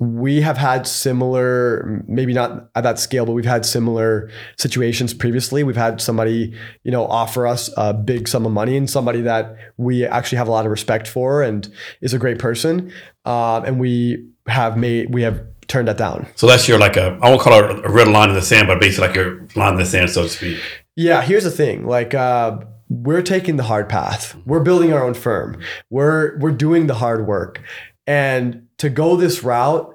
we 0.00 0.40
have 0.40 0.56
had 0.56 0.86
similar 0.86 2.04
maybe 2.06 2.32
not 2.32 2.70
at 2.76 2.82
that 2.84 2.98
scale 2.98 3.26
but 3.26 3.32
we've 3.32 3.44
had 3.44 3.66
similar 3.66 4.30
situations 4.56 5.12
previously 5.12 5.64
we've 5.64 5.76
had 5.76 6.00
somebody 6.00 6.54
you 6.84 6.92
know 6.92 7.04
offer 7.06 7.46
us 7.46 7.68
a 7.76 7.92
big 7.92 8.28
sum 8.28 8.46
of 8.46 8.52
money 8.52 8.76
and 8.76 8.88
somebody 8.88 9.20
that 9.20 9.56
we 9.76 10.04
actually 10.04 10.38
have 10.38 10.46
a 10.46 10.50
lot 10.52 10.64
of 10.64 10.70
respect 10.70 11.08
for 11.08 11.42
and 11.42 11.72
is 12.00 12.14
a 12.14 12.18
great 12.18 12.38
person 12.38 12.92
um, 13.24 13.64
and 13.64 13.80
we 13.80 14.24
have 14.46 14.76
made 14.76 15.12
we 15.12 15.22
have 15.22 15.44
turned 15.68 15.86
that 15.88 15.98
down 15.98 16.26
So 16.34 16.46
that's 16.46 16.66
your 16.66 16.78
like 16.78 16.96
a 16.96 17.18
I 17.22 17.28
won't 17.28 17.40
call 17.40 17.52
it 17.52 17.84
a 17.84 17.88
red 17.90 18.08
line 18.08 18.30
in 18.30 18.34
the 18.34 18.42
sand, 18.42 18.66
but 18.66 18.80
basically 18.80 19.08
like 19.08 19.16
your 19.16 19.46
line 19.54 19.74
in 19.74 19.78
the 19.78 19.86
sand, 19.86 20.10
so 20.10 20.22
to 20.22 20.28
speak. 20.28 20.58
Yeah, 20.96 21.22
here's 21.22 21.44
the 21.44 21.50
thing. 21.50 21.86
Like 21.86 22.14
uh 22.14 22.58
we're 22.88 23.22
taking 23.22 23.56
the 23.56 23.64
hard 23.64 23.88
path. 23.88 24.34
We're 24.46 24.60
building 24.60 24.92
our 24.92 25.04
own 25.04 25.14
firm. 25.14 25.60
We're 25.90 26.38
we're 26.38 26.52
doing 26.52 26.86
the 26.86 26.94
hard 26.94 27.26
work. 27.26 27.62
And 28.06 28.66
to 28.78 28.88
go 28.88 29.16
this 29.16 29.44
route, 29.44 29.94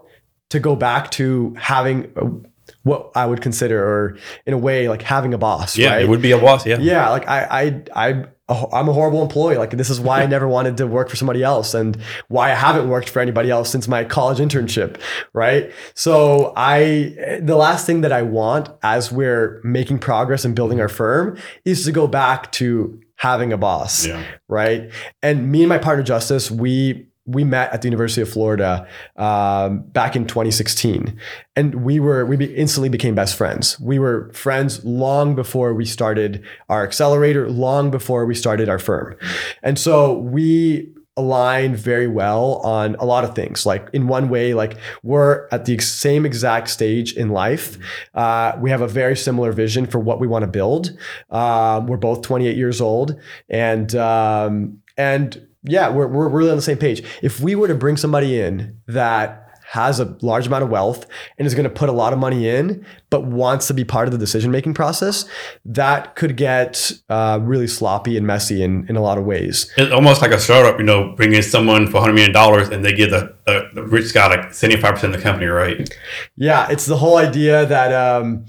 to 0.51 0.59
go 0.59 0.75
back 0.75 1.09
to 1.11 1.55
having 1.57 2.45
what 2.84 3.11
I 3.15 3.26
would 3.26 3.41
consider 3.41 3.81
or 3.84 4.18
in 4.45 4.53
a 4.53 4.57
way 4.57 4.89
like 4.89 5.01
having 5.01 5.34
a 5.34 5.38
boss, 5.38 5.77
Yeah, 5.77 5.93
right? 5.93 6.01
it 6.03 6.10
would 6.10 6.22
be 6.22 6.31
a 6.31 6.38
boss. 6.38 6.65
Yeah. 6.65 6.77
yeah, 6.80 7.10
like 7.10 7.27
I 7.27 7.84
I 7.95 8.07
I 8.10 8.26
I'm 8.49 8.89
a 8.89 8.93
horrible 8.93 9.22
employee. 9.22 9.55
Like 9.55 9.72
this 9.72 9.89
is 9.89 10.01
why 10.01 10.22
I 10.22 10.26
never 10.26 10.47
wanted 10.49 10.76
to 10.77 10.85
work 10.85 11.10
for 11.10 11.15
somebody 11.15 11.41
else 11.43 11.73
and 11.73 11.95
why 12.27 12.51
I 12.51 12.55
haven't 12.55 12.89
worked 12.89 13.07
for 13.10 13.22
anybody 13.22 13.49
else 13.49 13.69
since 13.69 13.88
my 13.88 14.03
college 14.03 14.39
internship, 14.39 14.99
right? 15.34 15.72
So 15.95 16.51
I 16.57 17.39
the 17.41 17.55
last 17.55 17.85
thing 17.85 18.01
that 18.01 18.11
I 18.11 18.22
want 18.22 18.69
as 18.84 19.11
we're 19.14 19.61
making 19.64 19.99
progress 19.99 20.43
and 20.43 20.53
building 20.53 20.81
our 20.81 20.89
firm 20.89 21.38
is 21.64 21.85
to 21.85 21.91
go 21.93 22.05
back 22.05 22.51
to 22.53 22.99
having 23.15 23.53
a 23.53 23.57
boss, 23.57 24.05
Yeah. 24.05 24.22
right? 24.49 24.91
And 25.22 25.49
me 25.49 25.61
and 25.61 25.69
my 25.69 25.77
partner 25.77 26.03
Justice, 26.03 26.51
we 26.51 27.07
we 27.25 27.43
met 27.43 27.71
at 27.71 27.81
the 27.81 27.87
University 27.87 28.21
of 28.21 28.29
Florida 28.29 28.87
um, 29.15 29.79
back 29.79 30.15
in 30.15 30.25
2016, 30.25 31.17
and 31.55 31.75
we 31.83 31.99
were 31.99 32.25
we 32.25 32.35
be, 32.35 32.53
instantly 32.55 32.89
became 32.89 33.15
best 33.15 33.35
friends. 33.35 33.79
We 33.79 33.99
were 33.99 34.31
friends 34.33 34.83
long 34.83 35.35
before 35.35 35.73
we 35.73 35.85
started 35.85 36.43
our 36.69 36.83
accelerator, 36.83 37.49
long 37.49 37.91
before 37.91 38.25
we 38.25 38.35
started 38.35 38.67
our 38.67 38.79
firm, 38.79 39.15
and 39.61 39.79
so 39.79 40.17
we 40.17 40.91
aligned 41.15 41.77
very 41.77 42.07
well 42.07 42.55
on 42.63 42.95
a 42.95 43.05
lot 43.05 43.23
of 43.23 43.35
things. 43.35 43.65
Like 43.65 43.87
in 43.93 44.07
one 44.07 44.29
way, 44.29 44.53
like 44.53 44.77
we're 45.03 45.47
at 45.51 45.65
the 45.65 45.77
same 45.79 46.25
exact 46.25 46.69
stage 46.69 47.13
in 47.13 47.29
life. 47.29 47.77
Uh, 48.13 48.53
we 48.59 48.69
have 48.71 48.81
a 48.81 48.87
very 48.87 49.15
similar 49.15 49.51
vision 49.51 49.85
for 49.85 49.99
what 49.99 50.19
we 50.19 50.27
want 50.27 50.43
to 50.43 50.47
build. 50.47 50.97
Um, 51.29 51.87
we're 51.87 51.97
both 51.97 52.21
28 52.23 52.57
years 52.57 52.81
old, 52.81 53.19
and 53.47 53.95
um, 53.95 54.81
and 54.97 55.47
yeah, 55.64 55.90
we're, 55.90 56.07
we're 56.07 56.30
really 56.30 56.49
on 56.49 56.56
the 56.56 56.61
same 56.61 56.77
page. 56.77 57.03
If 57.22 57.40
we 57.40 57.56
were 57.56 57.68
to 57.68 57.76
bring 57.76 57.98
somebody 57.98 58.40
in 58.40 58.80
that 58.88 59.40
has 59.73 59.99
a 59.99 60.15
large 60.22 60.45
amount 60.45 60.64
of 60.64 60.69
wealth 60.69 61.07
and 61.40 61.48
is 61.48 61.56
going 61.56 61.64
to 61.64 61.69
put 61.69 61.90
a 61.90 61.91
lot 61.91 62.14
of 62.14 62.19
money 62.19 62.48
in, 62.48 62.85
but 63.10 63.26
wants 63.26 63.65
to 63.65 63.73
be 63.73 63.84
part 63.84 64.07
of 64.07 64.11
the 64.11 64.19
decision 64.19 64.52
making 64.52 64.72
process, 64.72 65.26
that 65.65 66.15
could 66.15 66.38
get 66.38 66.91
uh, 67.10 67.40
really 67.41 67.65
sloppy 67.65 68.15
and 68.15 68.27
messy 68.27 68.61
in, 68.61 68.88
in 68.88 68.95
a 68.95 69.02
lot 69.02 69.18
of 69.18 69.26
ways. 69.26 69.72
It's 69.77 69.91
almost 69.91 70.22
like 70.22 70.30
a 70.30 70.40
startup, 70.40 70.77
you 70.77 70.85
know, 70.85 71.15
bringing 71.15 71.38
in 71.38 71.44
someone 71.44 71.88
for 71.88 72.02
hundred 72.02 72.14
million 72.14 72.34
dollars, 72.34 72.69
and 72.69 72.85
they 72.85 72.94
give 72.94 73.10
the, 73.10 73.35
the, 73.48 73.69
the 73.73 73.84
rich 73.84 74.14
guy 74.14 74.27
like 74.27 74.53
seventy 74.53 74.80
five 74.80 74.94
percent 74.94 75.15
of 75.15 75.19
the 75.19 75.23
company, 75.23 75.48
right? 75.48 75.90
Yeah, 76.35 76.69
it's 76.69 76.85
the 76.85 76.98
whole 76.98 77.18
idea 77.18 77.65
that 77.65 77.91
um, 77.94 78.45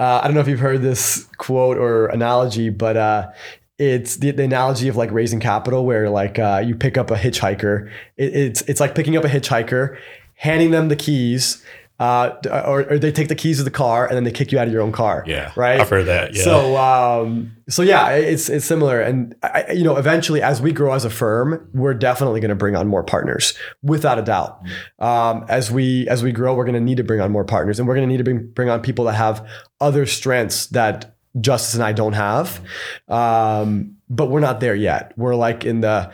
uh, 0.00 0.20
I 0.22 0.24
don't 0.24 0.34
know 0.34 0.40
if 0.40 0.48
you've 0.48 0.58
heard 0.58 0.82
this 0.82 1.28
quote 1.36 1.76
or 1.76 2.06
analogy, 2.06 2.70
but 2.70 2.96
uh, 2.96 3.30
it's 3.78 4.16
the, 4.16 4.30
the 4.30 4.44
analogy 4.44 4.88
of 4.88 4.96
like 4.96 5.10
raising 5.10 5.40
capital, 5.40 5.84
where 5.84 6.08
like 6.10 6.38
uh, 6.38 6.62
you 6.64 6.74
pick 6.74 6.96
up 6.96 7.10
a 7.10 7.16
hitchhiker. 7.16 7.90
It, 8.16 8.34
it's 8.34 8.60
it's 8.62 8.80
like 8.80 8.94
picking 8.94 9.16
up 9.16 9.24
a 9.24 9.28
hitchhiker, 9.28 9.98
handing 10.34 10.70
them 10.70 10.88
the 10.88 10.96
keys. 10.96 11.64
Uh, 12.00 12.34
or, 12.66 12.80
or 12.90 12.98
they 12.98 13.12
take 13.12 13.28
the 13.28 13.36
keys 13.36 13.60
of 13.60 13.64
the 13.64 13.70
car 13.70 14.04
and 14.04 14.16
then 14.16 14.24
they 14.24 14.30
kick 14.32 14.50
you 14.50 14.58
out 14.58 14.66
of 14.66 14.72
your 14.72 14.82
own 14.82 14.90
car. 14.90 15.22
Yeah, 15.28 15.52
Right. 15.54 15.80
I've 15.80 15.88
heard 15.88 16.06
that. 16.06 16.34
Yeah. 16.34 16.42
So, 16.42 16.76
um, 16.76 17.56
so 17.68 17.82
yeah, 17.82 18.10
it's 18.10 18.48
it's 18.48 18.66
similar, 18.66 19.00
and 19.00 19.32
I, 19.44 19.70
you 19.72 19.84
know, 19.84 19.96
eventually, 19.96 20.42
as 20.42 20.60
we 20.60 20.72
grow 20.72 20.92
as 20.92 21.04
a 21.04 21.10
firm, 21.10 21.68
we're 21.72 21.94
definitely 21.94 22.40
going 22.40 22.48
to 22.48 22.56
bring 22.56 22.74
on 22.74 22.88
more 22.88 23.04
partners, 23.04 23.54
without 23.80 24.18
a 24.18 24.22
doubt. 24.22 24.60
Um, 24.98 25.46
as 25.48 25.70
we 25.70 26.08
as 26.08 26.24
we 26.24 26.32
grow, 26.32 26.56
we're 26.56 26.64
going 26.64 26.74
to 26.74 26.80
need 26.80 26.96
to 26.96 27.04
bring 27.04 27.20
on 27.20 27.30
more 27.30 27.44
partners, 27.44 27.78
and 27.78 27.86
we're 27.86 27.94
going 27.94 28.08
to 28.08 28.12
need 28.12 28.18
to 28.18 28.24
bring 28.24 28.48
bring 28.48 28.68
on 28.68 28.82
people 28.82 29.04
that 29.04 29.14
have 29.14 29.48
other 29.80 30.04
strengths 30.04 30.66
that 30.66 31.16
Justice 31.40 31.74
and 31.74 31.82
I 31.82 31.92
don't 31.92 32.12
have. 32.12 32.60
Um, 33.08 33.96
but 34.08 34.26
we're 34.26 34.40
not 34.40 34.60
there 34.60 34.74
yet. 34.74 35.12
We're 35.16 35.34
like 35.34 35.64
in 35.64 35.80
the 35.80 36.12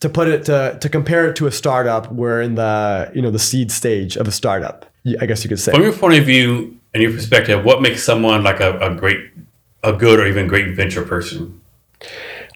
to 0.00 0.08
put 0.08 0.28
it 0.28 0.44
to 0.46 0.78
to 0.80 0.88
compare 0.88 1.28
it 1.28 1.36
to 1.36 1.46
a 1.46 1.52
startup, 1.52 2.12
we're 2.12 2.42
in 2.42 2.56
the 2.56 3.10
you 3.14 3.22
know 3.22 3.30
the 3.30 3.38
seed 3.38 3.70
stage 3.70 4.16
of 4.16 4.28
a 4.28 4.32
startup. 4.32 4.86
I 5.20 5.26
guess 5.26 5.42
you 5.44 5.48
could 5.48 5.60
say. 5.60 5.72
From 5.72 5.82
your 5.82 5.92
point 5.92 6.18
of 6.18 6.24
view 6.24 6.78
and 6.94 7.02
your 7.02 7.12
perspective, 7.12 7.64
what 7.64 7.82
makes 7.82 8.02
someone 8.02 8.42
like 8.42 8.60
a, 8.60 8.78
a 8.78 8.94
great, 8.94 9.18
a 9.82 9.92
good 9.92 10.20
or 10.20 10.26
even 10.26 10.46
great 10.46 10.76
venture 10.76 11.02
person? 11.02 11.60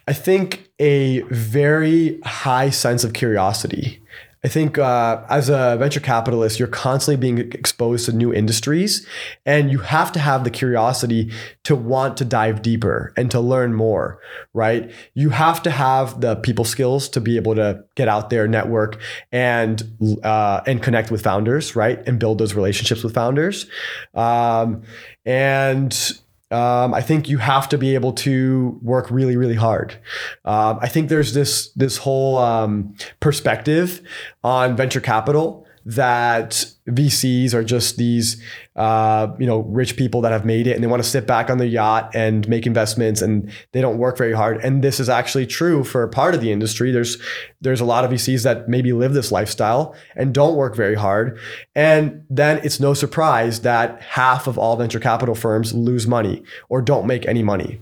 I 0.06 0.12
think 0.12 0.68
a 0.78 1.22
very 1.22 2.20
high 2.22 2.70
sense 2.70 3.02
of 3.02 3.12
curiosity. 3.12 4.00
I 4.46 4.48
think 4.48 4.78
uh, 4.78 5.24
as 5.28 5.48
a 5.48 5.74
venture 5.76 5.98
capitalist, 5.98 6.60
you're 6.60 6.68
constantly 6.68 7.16
being 7.20 7.50
exposed 7.50 8.06
to 8.06 8.12
new 8.12 8.32
industries, 8.32 9.04
and 9.44 9.72
you 9.72 9.80
have 9.80 10.12
to 10.12 10.20
have 10.20 10.44
the 10.44 10.50
curiosity 10.50 11.32
to 11.64 11.74
want 11.74 12.16
to 12.18 12.24
dive 12.24 12.62
deeper 12.62 13.12
and 13.16 13.28
to 13.32 13.40
learn 13.40 13.74
more, 13.74 14.20
right? 14.54 14.88
You 15.14 15.30
have 15.30 15.64
to 15.64 15.72
have 15.72 16.20
the 16.20 16.36
people 16.36 16.64
skills 16.64 17.08
to 17.08 17.20
be 17.20 17.34
able 17.34 17.56
to 17.56 17.82
get 17.96 18.06
out 18.06 18.30
there, 18.30 18.46
network, 18.46 19.00
and 19.32 19.82
uh, 20.22 20.60
and 20.64 20.80
connect 20.80 21.10
with 21.10 21.22
founders, 21.24 21.74
right, 21.74 22.06
and 22.06 22.20
build 22.20 22.38
those 22.38 22.54
relationships 22.54 23.02
with 23.02 23.14
founders, 23.14 23.66
um, 24.14 24.82
and 25.24 26.20
um, 26.50 26.94
I 26.94 27.00
think 27.00 27.28
you 27.28 27.38
have 27.38 27.68
to 27.70 27.78
be 27.78 27.94
able 27.94 28.12
to 28.12 28.78
work 28.82 29.10
really, 29.10 29.36
really 29.36 29.56
hard. 29.56 29.98
Um, 30.44 30.78
I 30.80 30.88
think 30.88 31.08
there's 31.08 31.34
this 31.34 31.70
this 31.72 31.96
whole 31.96 32.38
um, 32.38 32.94
perspective 33.20 34.00
on 34.44 34.76
venture 34.76 35.00
capital 35.00 35.65
that 35.86 36.66
VCs 36.88 37.54
are 37.54 37.62
just 37.62 37.96
these 37.96 38.42
uh, 38.74 39.28
you 39.38 39.46
know 39.46 39.60
rich 39.60 39.96
people 39.96 40.20
that 40.20 40.32
have 40.32 40.44
made 40.44 40.66
it 40.66 40.72
and 40.72 40.82
they 40.82 40.88
want 40.88 41.02
to 41.02 41.08
sit 41.08 41.28
back 41.28 41.48
on 41.48 41.58
the 41.58 41.66
yacht 41.66 42.10
and 42.12 42.46
make 42.48 42.66
investments 42.66 43.22
and 43.22 43.52
they 43.70 43.80
don't 43.80 43.96
work 43.96 44.18
very 44.18 44.32
hard. 44.32 44.62
And 44.64 44.82
this 44.82 44.98
is 44.98 45.08
actually 45.08 45.46
true 45.46 45.84
for 45.84 46.06
part 46.08 46.34
of 46.34 46.40
the 46.40 46.50
industry. 46.50 46.90
There's 46.90 47.18
there's 47.60 47.80
a 47.80 47.84
lot 47.84 48.04
of 48.04 48.10
VCs 48.10 48.42
that 48.42 48.68
maybe 48.68 48.92
live 48.92 49.14
this 49.14 49.30
lifestyle 49.30 49.94
and 50.16 50.34
don't 50.34 50.56
work 50.56 50.74
very 50.74 50.96
hard. 50.96 51.38
And 51.76 52.24
then 52.28 52.60
it's 52.64 52.80
no 52.80 52.92
surprise 52.92 53.60
that 53.60 54.02
half 54.02 54.48
of 54.48 54.58
all 54.58 54.76
venture 54.76 55.00
capital 55.00 55.36
firms 55.36 55.72
lose 55.72 56.08
money 56.08 56.42
or 56.68 56.82
don't 56.82 57.06
make 57.06 57.26
any 57.26 57.44
money. 57.44 57.80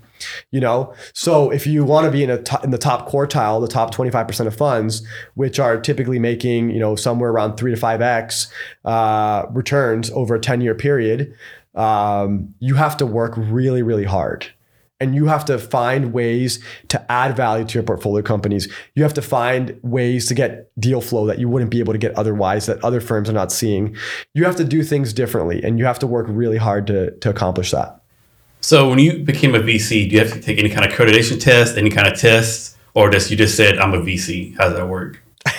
You 0.51 0.61
know, 0.61 0.95
so 1.13 1.51
if 1.51 1.67
you 1.67 1.85
want 1.85 2.07
to 2.07 2.11
be 2.11 2.23
in 2.23 2.31
a 2.31 2.43
in 2.63 2.71
the 2.71 2.79
top 2.79 3.09
quartile, 3.09 3.61
the 3.61 3.69
top 3.69 3.95
25% 3.95 4.47
of 4.47 4.57
funds, 4.57 5.07
which 5.35 5.59
are 5.59 5.79
typically 5.81 6.19
making, 6.19 6.71
you 6.71 6.79
know, 6.79 6.97
somewhere 6.97 7.31
around 7.31 7.57
three 7.57 7.71
to 7.71 7.77
five 7.77 8.01
X 8.01 8.53
uh, 8.85 9.47
returns 9.51 10.11
over 10.11 10.35
a 10.35 10.41
10 10.41 10.61
year 10.61 10.75
period, 10.75 11.35
um, 11.75 12.55
you 12.59 12.75
have 12.75 12.97
to 12.99 13.07
work 13.07 13.35
really, 13.37 13.83
really 13.83 14.05
hard 14.05 14.47
and 15.01 15.15
you 15.15 15.27
have 15.27 15.45
to 15.45 15.59
find 15.59 16.13
ways 16.13 16.63
to 16.89 17.13
add 17.13 17.37
value 17.37 17.65
to 17.65 17.75
your 17.75 17.83
portfolio 17.83 18.23
companies. 18.23 18.69
You 18.95 19.03
have 19.03 19.15
to 19.15 19.23
find 19.23 19.79
ways 19.83 20.27
to 20.29 20.35
get 20.35 20.71
deal 20.81 21.01
flow 21.01 21.27
that 21.27 21.39
you 21.39 21.49
wouldn't 21.49 21.71
be 21.71 21.81
able 21.81 21.93
to 21.93 21.99
get 21.99 22.17
otherwise 22.17 22.67
that 22.67 22.83
other 22.85 23.01
firms 23.01 23.29
are 23.29 23.35
not 23.35 23.53
seeing. 23.53 23.97
You 24.35 24.45
have 24.45 24.57
to 24.57 24.65
do 24.65 24.83
things 24.83 25.13
differently 25.13 25.63
and 25.63 25.79
you 25.79 25.85
have 25.85 25.99
to 26.01 26.07
work 26.07 26.27
really 26.29 26.59
hard 26.59 26.87
to, 26.87 27.11
to 27.19 27.31
accomplish 27.31 27.71
that. 27.73 28.01
So 28.65 28.89
when 28.89 28.99
you 28.99 29.19
became 29.19 29.55
a 29.55 29.59
VC, 29.59 30.09
do 30.09 30.17
you 30.17 30.21
have 30.21 30.33
to 30.33 30.41
take 30.41 30.59
any 30.59 30.71
kind 30.71 30.87
of 30.87 30.91
accreditation 30.91 31.39
test, 31.39 31.77
any 31.77 31.91
kind 31.91 32.09
of 32.09 32.19
tests, 32.19 32.79
or 32.95 33.11
just 33.11 33.31
you 33.31 33.37
just 33.37 33.59
said 33.59 33.77
I'm 33.77 33.93
a 33.93 33.99
VC? 33.99 34.57
How 34.57 34.71
does 34.71 34.79
that 34.79 34.89
work? 34.89 35.23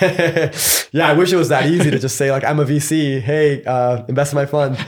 yeah, 0.92 1.08
I 1.08 1.12
wish 1.12 1.32
it 1.32 1.36
was 1.36 1.50
that 1.50 1.66
easy 1.66 1.88
to 1.92 2.00
just 2.00 2.16
say 2.16 2.32
like 2.32 2.42
I'm 2.42 2.58
a 2.58 2.64
VC. 2.64 3.20
Hey, 3.20 3.62
uh, 3.62 4.04
invest 4.08 4.32
in 4.32 4.36
my 4.36 4.44
fund. 4.44 4.84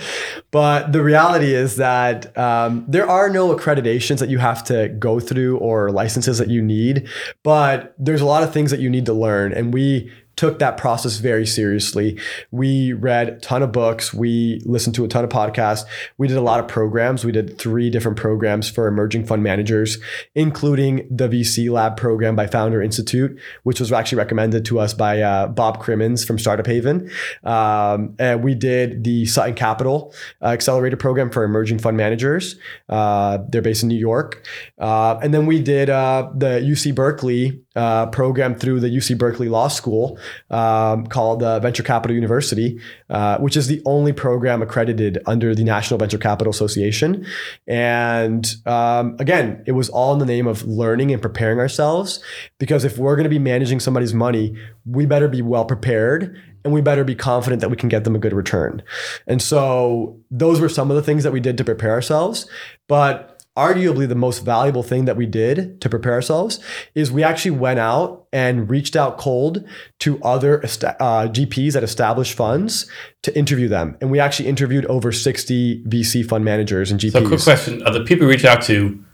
But 0.51 0.93
the 0.93 1.01
reality 1.01 1.55
is 1.55 1.77
that 1.77 2.37
um, 2.37 2.85
there 2.89 3.09
are 3.09 3.31
no 3.31 3.55
accreditations 3.55 4.19
that 4.19 4.31
you 4.31 4.39
have 4.39 4.65
to 4.65 4.89
go 4.89 5.21
through 5.21 5.59
or 5.59 5.93
licenses 5.93 6.39
that 6.39 6.49
you 6.49 6.61
need. 6.61 7.09
But 7.45 7.95
there's 7.99 8.21
a 8.21 8.27
lot 8.27 8.43
of 8.43 8.53
things 8.53 8.73
that 8.73 8.81
you 8.81 8.91
need 8.91 9.07
to 9.07 9.13
learn, 9.13 9.53
and 9.53 9.73
we 9.73 10.11
took 10.39 10.61
that 10.61 10.77
process 10.77 11.17
very 11.17 11.45
seriously. 11.45 12.17
We 12.53 12.93
read 12.93 13.29
a 13.29 13.39
ton 13.41 13.61
of 13.65 13.73
books. 13.73 14.15
We 14.15 14.63
listened 14.65 14.95
to 14.95 15.05
a 15.05 15.09
ton 15.09 15.25
of 15.25 15.31
podcasts. 15.31 15.85
We 16.17 16.29
did 16.29 16.37
a 16.37 16.41
lot 16.43 16.61
of 16.61 16.69
programs. 16.69 17.25
We 17.25 17.33
did 17.33 17.59
three 17.59 17.91
different 17.91 18.17
programs 18.17 18.71
for 18.71 18.87
emerging 18.87 19.27
fund 19.27 19.43
managers, 19.43 19.99
including 20.37 21.09
the 21.11 21.29
VC 21.29 21.69
Lab 21.69 21.97
program 21.97 22.37
by 22.37 22.47
Founder 22.47 22.81
Institute, 22.81 23.37
which 23.65 23.81
was 23.81 23.91
actually 23.91 24.19
recommended 24.19 24.65
to 24.67 24.79
us 24.79 24.95
by 24.95 25.21
uh, 25.21 25.49
Bob 25.49 25.81
Crimmins 25.81 26.25
from 26.25 26.39
Startup 26.39 26.67
Haven. 26.67 27.11
Um, 27.43 28.15
and 28.21 28.45
we 28.45 28.55
did 28.55 29.03
the 29.03 29.27
Sutton 29.27 29.55
Capital 29.57 30.15
uh, 30.41 30.47
Accelerator 30.47 30.97
program 30.97 31.31
for 31.31 31.43
emerging 31.43 31.81
fund 31.81 31.97
managers. 31.97 32.55
Uh, 32.89 33.39
they're 33.49 33.61
based 33.61 33.83
in 33.83 33.89
New 33.89 33.99
York. 33.99 34.47
Uh, 34.79 35.19
and 35.21 35.35
then 35.35 35.47
we 35.47 35.61
did 35.61 35.91
uh, 35.91 36.31
the 36.33 36.61
UC 36.61 36.95
Berkeley 36.95 37.61
uh, 37.79 38.07
program 38.07 38.57
through 38.57 38.81
the 38.81 38.89
UC 38.89 39.17
Berkeley 39.17 39.49
Law 39.49 39.69
School 39.69 40.19
um, 40.51 41.07
called 41.07 41.45
uh, 41.45 41.61
Venture 41.61 41.85
Capital 41.85 42.13
University, 42.13 42.81
uh, 43.09 43.39
which 43.39 43.57
is 43.57 43.69
the 43.69 43.81
only 43.87 44.13
program 44.13 44.63
accredited 44.63 45.19
under 45.27 45.55
the 45.55 45.63
National 45.63 45.97
Venture 45.97 46.19
Capital 46.19 46.51
Association. 46.51 47.25
And 47.69 48.53
um, 48.67 49.17
again, 49.21 49.63
it 49.65 49.73
was 49.73 49.89
all 49.91 50.13
in 50.13 50.19
the 50.19 50.27
name 50.27 50.49
of 50.49 50.65
learning 50.65 51.13
and 51.13 51.23
preparing 51.23 51.61
ourselves. 51.61 52.21
Because 52.59 52.85
if 52.85 52.99
we're 52.99 53.15
going 53.15 53.25
to 53.25 53.31
be 53.31 53.39
managing 53.39 53.79
somebody's 53.79 54.13
money, 54.13 54.57
we 54.85 55.07
better 55.07 55.29
be 55.29 55.41
well 55.41 55.65
prepared 55.65 56.37
and 56.65 56.75
we 56.75 56.81
better 56.81 57.05
be 57.05 57.15
confident 57.15 57.61
that 57.61 57.71
we 57.71 57.77
can 57.77 57.89
get 57.89 58.03
them 58.03 58.17
a 58.17 58.19
good 58.19 58.33
return. 58.33 58.83
And 59.29 59.41
so 59.41 60.19
those 60.33 60.61
were 60.61 60.69
some 60.69 60.91
of 60.91 60.97
the 60.97 61.03
things 61.03 61.23
that 61.23 61.33
we 61.33 61.39
did 61.39 61.57
to 61.59 61.65
prepare 61.65 61.93
ourselves. 61.93 62.51
But 62.89 63.38
arguably 63.59 64.09
the 64.09 64.15
most 64.15 64.45
valuable 64.45 64.85
thing 64.85 65.05
that 65.07 65.17
we 65.17 65.27
did 65.27 65.81
to 65.81 65.89
prepare 65.89 66.13
ourselves 66.13 66.61
is 66.95 67.11
we 67.11 67.25
actually 67.25 67.51
went 67.51 67.81
out 67.81 68.27
and 68.33 68.71
reached 68.71 68.95
out 68.95 69.19
cold 69.19 69.67
to 69.99 70.23
other 70.23 70.63
uh, 70.63 71.27
GPs 71.27 71.75
at 71.75 71.83
established 71.83 72.35
funds 72.35 72.89
to 73.23 73.37
interview 73.37 73.67
them. 73.67 73.97
And 74.01 74.13
we 74.13 74.21
actually 74.21 74.49
interviewed 74.49 74.87
over 74.87 75.11
60 75.11 75.83
VC 75.85 76.25
fund 76.25 76.45
managers 76.45 76.93
and 76.93 77.01
GPs. 77.01 77.13
So, 77.13 77.27
quick 77.27 77.43
question: 77.43 77.83
Of 77.83 77.95
the 77.95 78.05
people 78.05 78.27
you 78.27 78.31
reached 78.31 78.45
out 78.45 78.63
to, 78.63 79.05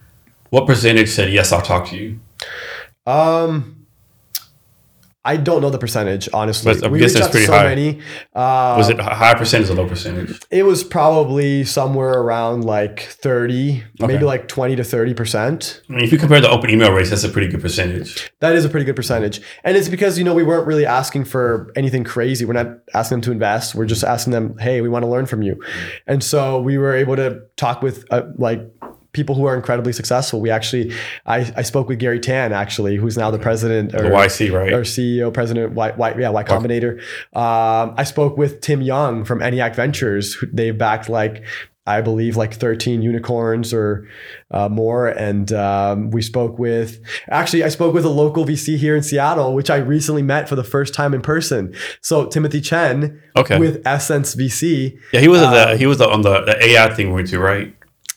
what 0.50 0.66
percentage 0.66 1.08
said 1.08 1.32
yes, 1.32 1.50
I'll 1.50 1.62
talk 1.62 1.88
to 1.88 1.96
you? 1.96 2.20
Um, 3.06 3.73
I 5.26 5.36
don't 5.38 5.62
know 5.62 5.70
the 5.70 5.78
percentage, 5.78 6.28
honestly. 6.34 6.74
But 6.78 6.90
we 6.90 7.00
reached 7.02 7.16
out 7.16 7.32
to 7.32 7.46
so 7.46 7.52
high. 7.52 7.64
many. 7.64 8.00
Uh, 8.34 8.74
Was 8.76 8.90
it 8.90 8.98
a 9.00 9.04
high 9.04 9.34
percentage 9.34 9.70
or 9.70 9.74
low 9.74 9.88
percentage? 9.88 10.38
It 10.50 10.64
was 10.64 10.84
probably 10.84 11.64
somewhere 11.64 12.10
around 12.12 12.64
like 12.64 13.00
30, 13.00 13.82
Okay. 14.02 14.12
maybe 14.12 14.24
like 14.24 14.48
20 14.48 14.76
to 14.76 14.82
30%. 14.82 15.80
I 15.88 15.92
mean, 15.92 16.04
if 16.04 16.12
you 16.12 16.18
compare 16.18 16.40
the 16.40 16.50
open 16.50 16.68
email 16.70 16.92
rates, 16.92 17.10
that's 17.10 17.24
a 17.24 17.28
pretty 17.30 17.48
good 17.48 17.62
percentage. 17.62 18.30
That 18.40 18.54
is 18.54 18.64
a 18.64 18.68
pretty 18.68 18.84
good 18.84 18.96
percentage. 18.96 19.40
And 19.64 19.76
it's 19.76 19.88
because, 19.88 20.18
you 20.18 20.24
know, 20.24 20.34
we 20.34 20.42
weren't 20.42 20.66
really 20.66 20.84
asking 20.84 21.24
for 21.24 21.72
anything 21.76 22.04
crazy. 22.04 22.44
We're 22.44 22.52
not 22.52 22.78
asking 22.92 23.16
them 23.16 23.22
to 23.22 23.32
invest. 23.32 23.74
We're 23.74 23.86
just 23.86 24.04
asking 24.04 24.32
them, 24.32 24.58
hey, 24.58 24.80
we 24.82 24.88
want 24.90 25.04
to 25.04 25.08
learn 25.08 25.26
from 25.26 25.40
you. 25.42 25.62
And 26.06 26.22
so 26.22 26.60
we 26.60 26.76
were 26.76 26.94
able 26.94 27.16
to 27.16 27.40
talk 27.56 27.80
with 27.82 28.04
uh, 28.10 28.22
like 28.36 28.60
people 29.14 29.34
who 29.34 29.46
are 29.46 29.56
incredibly 29.56 29.92
successful. 29.94 30.40
We 30.40 30.50
actually, 30.50 30.92
I, 31.24 31.50
I 31.56 31.62
spoke 31.62 31.88
with 31.88 31.98
Garry 31.98 32.20
Tan, 32.20 32.52
actually, 32.52 32.96
who's 32.96 33.16
now 33.16 33.30
the 33.30 33.38
president. 33.38 33.92
The 33.92 33.98
YC, 33.98 34.52
right? 34.52 34.72
Or 34.72 34.82
CEO, 34.82 35.32
president, 35.32 35.72
Y, 35.72 35.92
y, 35.96 36.14
yeah, 36.18 36.28
Y 36.28 36.44
Combinator. 36.44 36.98
Um, 37.34 37.94
I 37.96 38.04
spoke 38.04 38.36
with 38.36 38.60
Tim 38.60 38.82
Young 38.82 39.24
from 39.24 39.40
ENIAC 39.40 39.74
Ventures. 39.74 40.34
who- 40.34 40.48
They've 40.52 40.76
backed 40.76 41.08
like, 41.08 41.42
I 41.86 42.00
believe 42.00 42.34
like 42.36 42.54
13 42.54 43.02
unicorns 43.02 43.74
or 43.74 44.08
uh, 44.50 44.70
more. 44.70 45.06
And 45.08 45.52
um, 45.52 46.10
we 46.10 46.22
spoke 46.22 46.58
with, 46.58 46.98
actually, 47.28 47.62
I 47.62 47.68
spoke 47.68 47.92
with 47.92 48.06
a 48.06 48.08
local 48.08 48.46
VC 48.46 48.78
here 48.78 48.96
in 48.96 49.02
Seattle, 49.02 49.54
which 49.54 49.68
I 49.68 49.76
recently 49.76 50.22
met 50.22 50.48
for 50.48 50.56
the 50.56 50.64
first 50.64 50.94
time 50.94 51.12
in 51.12 51.20
person. 51.20 51.74
So 52.00 52.24
Timothy 52.26 52.62
Chen 52.62 53.20
Okay. 53.36 53.58
with 53.58 53.82
Essence 53.86 54.34
VC. 54.34 54.96
Yeah, 55.12 55.20
he 55.20 55.28
was 55.28 55.42
at 55.42 55.52
Uh, 55.52 55.70
the 55.72 55.76
he 55.76 55.84
was 55.86 56.00
on 56.00 56.22
the, 56.22 56.40
the 56.46 56.64
AI 56.64 56.94
thing 56.94 57.08
we 57.08 57.14
went 57.16 57.28
to, 57.28 57.38
right? 57.38 57.74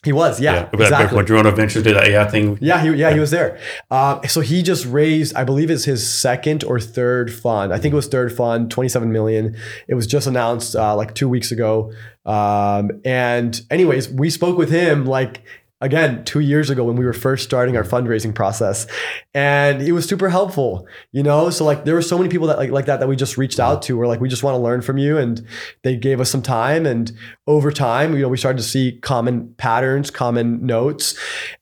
He 0.08 0.14
was, 0.14 0.40
yeah, 0.40 0.70
When 0.70 0.84
exactly. 0.84 1.18
Madrona 1.18 1.52
Ventures 1.52 1.84
did 1.84 1.98
the 1.98 2.02
AI 2.02 2.24
thing. 2.30 2.58
Yeah, 2.62 2.82
he, 2.82 2.92
yeah, 2.92 3.12
he 3.12 3.20
was 3.20 3.30
there. 3.30 3.60
Um, 3.92 4.22
so 4.26 4.40
he 4.40 4.64
just 4.64 4.86
raised, 4.86 5.36
I 5.36 5.44
believe 5.44 5.70
it's 5.70 5.84
his 5.84 6.08
second 6.10 6.64
or 6.64 6.80
third 6.80 7.30
fund. 7.30 7.74
I 7.74 7.78
think 7.78 7.92
it 7.92 7.98
was 7.98 8.08
third 8.08 8.32
fund, 8.32 8.72
27 8.72 9.12
million. 9.12 9.58
It 9.90 9.96
was 9.96 10.08
just 10.08 10.26
announced 10.26 10.78
uh, 10.78 10.96
like 10.96 11.14
two 11.14 11.28
weeks 11.28 11.52
ago. 11.52 11.92
Um, 12.26 13.02
and 13.04 13.60
anyways, 13.70 14.08
we 14.10 14.30
spoke 14.30 14.58
with 14.58 14.72
him 14.72 15.06
like 15.06 15.44
again 15.82 16.24
two 16.26 16.40
years 16.40 16.70
ago 16.70 16.84
when 16.84 16.96
we 16.96 17.06
were 17.06 17.14
first 17.14 17.44
starting 17.44 17.78
our 17.78 17.84
fundraising 17.84 18.34
process 18.34 18.88
and 19.34 19.82
it 19.82 19.92
was 19.92 20.06
super 20.06 20.30
helpful 20.30 20.88
you 21.12 21.22
know 21.22 21.50
so 21.50 21.64
like 21.64 21.86
there 21.86 21.94
were 21.94 22.02
so 22.02 22.18
many 22.18 22.30
people 22.30 22.48
that 22.48 22.58
like, 22.58 22.72
like 22.72 22.86
that 22.86 23.00
that 23.00 23.08
we 23.08 23.16
just 23.16 23.38
reached 23.38 23.60
out 23.60 23.82
to 23.82 23.98
we're 23.98 24.08
like 24.08 24.20
we 24.20 24.30
just 24.30 24.44
want 24.44 24.56
to 24.56 24.60
learn 24.60 24.82
from 24.82 24.98
you 24.98 25.18
and 25.18 25.46
they 25.84 25.96
gave 25.96 26.20
us 26.20 26.32
some 26.32 26.42
time 26.42 26.86
and 26.86 27.12
over 27.46 27.72
time 27.72 28.14
you 28.14 28.22
know 28.22 28.30
we 28.30 28.38
started 28.38 28.58
to 28.58 28.68
see 28.68 28.98
common 29.02 29.54
patterns 29.58 30.10
common 30.10 30.66
notes 30.66 31.16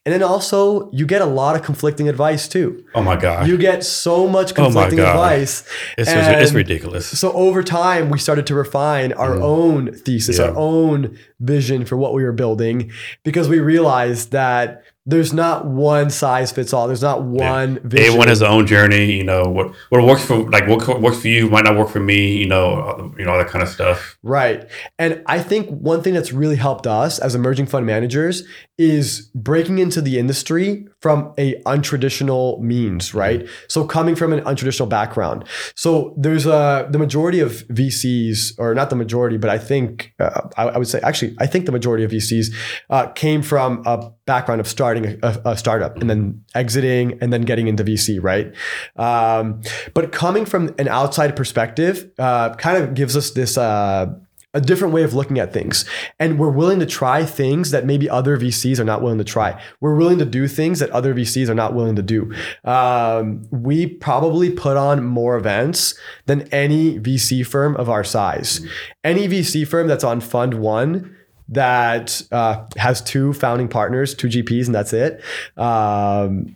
and 0.06 0.14
then 0.14 0.24
also 0.24 0.90
you 0.92 1.06
get 1.06 1.22
a 1.22 1.26
lot 1.26 1.56
of 1.56 1.64
conflicting 1.64 2.08
advice 2.08 2.48
too 2.48 2.84
Oh 2.94 3.04
my 3.04 3.18
god, 3.18 3.48
you 3.48 3.58
get 3.58 3.84
so 3.84 4.28
much 4.28 4.54
Oh 4.58 4.62
my 4.62 4.66
conflicting 4.68 4.98
God. 5.00 5.10
advice 5.10 5.68
it's, 5.98 6.10
it's 6.10 6.54
ridiculous. 6.54 7.08
so 7.08 7.32
over 7.34 7.64
time, 7.64 8.10
we 8.10 8.20
started 8.20 8.48
to 8.48 8.56
refine 8.56 9.14
our 9.14 9.36
mm. 9.36 9.42
own 9.42 9.94
thesis. 9.94 10.40
Yeah. 10.40 10.46
our 10.46 10.56
own 10.56 11.18
vision 11.40 11.86
for 11.86 11.98
what 11.98 12.14
we 12.14 12.24
were 12.24 12.32
building, 12.32 12.92
because 13.24 13.48
we 13.48 13.60
realized 13.60 14.05
that 14.30 14.84
there's 15.08 15.34
not 15.34 15.66
one 15.66 16.10
size 16.10 16.52
fits 16.52 16.74
all. 16.74 16.88
There's 16.88 17.02
not 17.02 17.24
one 17.24 17.80
vision. 17.88 18.08
Everyone 18.08 18.28
has 18.28 18.40
their 18.40 18.50
own 18.50 18.66
journey. 18.66 19.12
You 19.12 19.24
know 19.24 19.44
what 19.44 19.74
what 19.90 20.04
works 20.04 20.26
for 20.26 20.50
like 20.50 20.68
what 20.68 21.02
works 21.02 21.22
for 21.22 21.28
you 21.28 21.50
might 21.50 21.64
not 21.64 21.78
work 21.78 21.90
for 21.90 22.00
me. 22.00 22.38
You 22.38 22.48
know, 22.48 22.74
uh, 22.74 23.10
you 23.18 23.26
know 23.26 23.34
all 23.34 23.38
that 23.38 23.48
kind 23.48 23.62
of 23.62 23.70
stuff. 23.70 24.18
Right. 24.24 24.68
And 24.98 25.22
I 25.28 25.40
think 25.40 25.70
one 25.70 26.02
thing 26.02 26.14
that's 26.14 26.34
really 26.34 26.56
helped 26.56 26.88
us 26.88 27.20
as 27.20 27.36
emerging 27.36 27.68
fund 27.68 27.86
managers 27.86 28.44
is 28.78 29.32
breaking 29.36 29.80
into 29.80 30.02
the 30.02 30.20
industry 30.20 30.88
from 31.00 31.34
a 31.38 31.62
untraditional 31.64 32.60
means, 32.60 33.14
right? 33.14 33.48
So 33.70 33.86
coming 33.86 34.16
from 34.16 34.34
an 34.34 34.44
untraditional 34.44 34.90
background. 34.90 35.46
So 35.76 36.14
there's 36.18 36.46
a 36.46 36.88
the 36.90 36.98
majority 36.98 37.40
of 37.40 37.52
VCs, 37.68 38.56
or 38.58 38.74
not 38.74 38.90
the 38.90 38.96
majority, 38.96 39.38
but 39.38 39.50
I 39.50 39.58
think 39.60 40.14
uh, 40.20 40.50
I, 40.58 40.70
I 40.70 40.78
would 40.78 40.88
say 40.88 41.00
actually 41.04 41.36
I 41.40 41.46
think 41.46 41.68
the 41.68 41.72
majority 41.72 42.04
of 42.04 42.12
VCs 42.12 42.48
uh, 42.90 43.08
came 43.10 43.44
from 43.44 43.84
a 43.86 44.12
background 44.26 44.60
of 44.60 44.68
starting 44.68 44.95
a, 45.04 45.42
a 45.44 45.58
startup 45.58 45.98
and 45.98 46.10
then 46.10 46.44
exiting 46.54 47.18
and 47.22 47.34
then 47.34 47.42
getting 47.42 47.68
into 47.68 47.84
VC, 47.84 48.22
right? 48.22 48.54
Um, 48.96 49.62
but 49.94 50.12
coming 50.12 50.46
from 50.46 50.74
an 50.78 50.88
outside 50.88 51.36
perspective, 51.36 52.12
uh, 52.20 52.56
kind 52.56 52.82
of 52.82 52.94
gives 52.94 53.18
us 53.18 53.32
this. 53.32 53.58
Uh, 53.58 54.16
a 54.56 54.62
different 54.62 54.94
way 54.94 55.04
of 55.04 55.14
looking 55.14 55.38
at 55.38 55.52
things. 55.52 55.84
And 56.18 56.40
we're 56.40 56.50
willing 56.50 56.80
to 56.80 56.86
try 56.86 57.26
things 57.26 57.72
that 57.72 57.86
maybe 57.86 58.10
other 58.10 58.38
VCs 58.38 58.80
are 58.80 58.86
not 58.86 59.02
willing 59.02 59.18
to 59.18 59.26
try. 59.26 59.62
We're 59.82 59.96
willing 59.96 60.18
to 60.20 60.26
do 60.26 60.48
things 60.48 60.80
that 60.80 60.90
other 60.92 61.14
VCs 61.14 61.50
are 61.50 61.56
not 61.56 61.74
willing 61.76 61.98
to 61.98 62.02
do. 62.02 62.34
Um, 62.64 63.46
we 63.52 63.86
probably 63.86 64.50
put 64.50 64.78
on 64.78 65.04
more 65.04 65.36
events 65.36 65.94
than 66.26 66.44
any 66.54 67.00
VC 67.00 67.46
firm 67.46 67.76
of 67.76 67.90
our 67.90 68.06
size. 68.06 68.66
Any 69.04 69.28
VC 69.28 69.68
firm 69.68 69.88
that's 69.88 70.06
on 70.06 70.22
Fund 70.22 70.56
One 70.56 71.16
that 71.50 72.22
uh, 72.32 72.66
has 72.78 73.02
two 73.02 73.34
founding 73.34 73.68
partners, 73.68 74.14
two 74.14 74.28
GPs, 74.28 74.66
and 74.66 74.76
that's 74.76 74.94
it. 74.94 75.22
Um, 75.58 76.56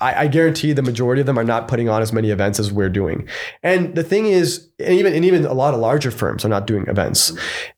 I, 0.00 0.24
I 0.24 0.26
guarantee 0.26 0.72
the 0.72 0.82
majority 0.82 1.20
of 1.20 1.26
them 1.26 1.38
are 1.38 1.44
not 1.44 1.68
putting 1.68 1.88
on 1.88 2.02
as 2.02 2.12
many 2.12 2.30
events 2.30 2.58
as 2.58 2.72
we're 2.72 2.88
doing. 2.88 3.28
And 3.62 3.94
the 3.94 4.02
thing 4.02 4.26
is, 4.26 4.68
and 4.80 4.94
even 4.94 5.14
and 5.14 5.24
even 5.24 5.44
a 5.44 5.52
lot 5.54 5.74
of 5.74 5.80
larger 5.80 6.10
firms 6.10 6.44
are 6.44 6.48
not 6.48 6.66
doing 6.66 6.86
events. 6.88 7.32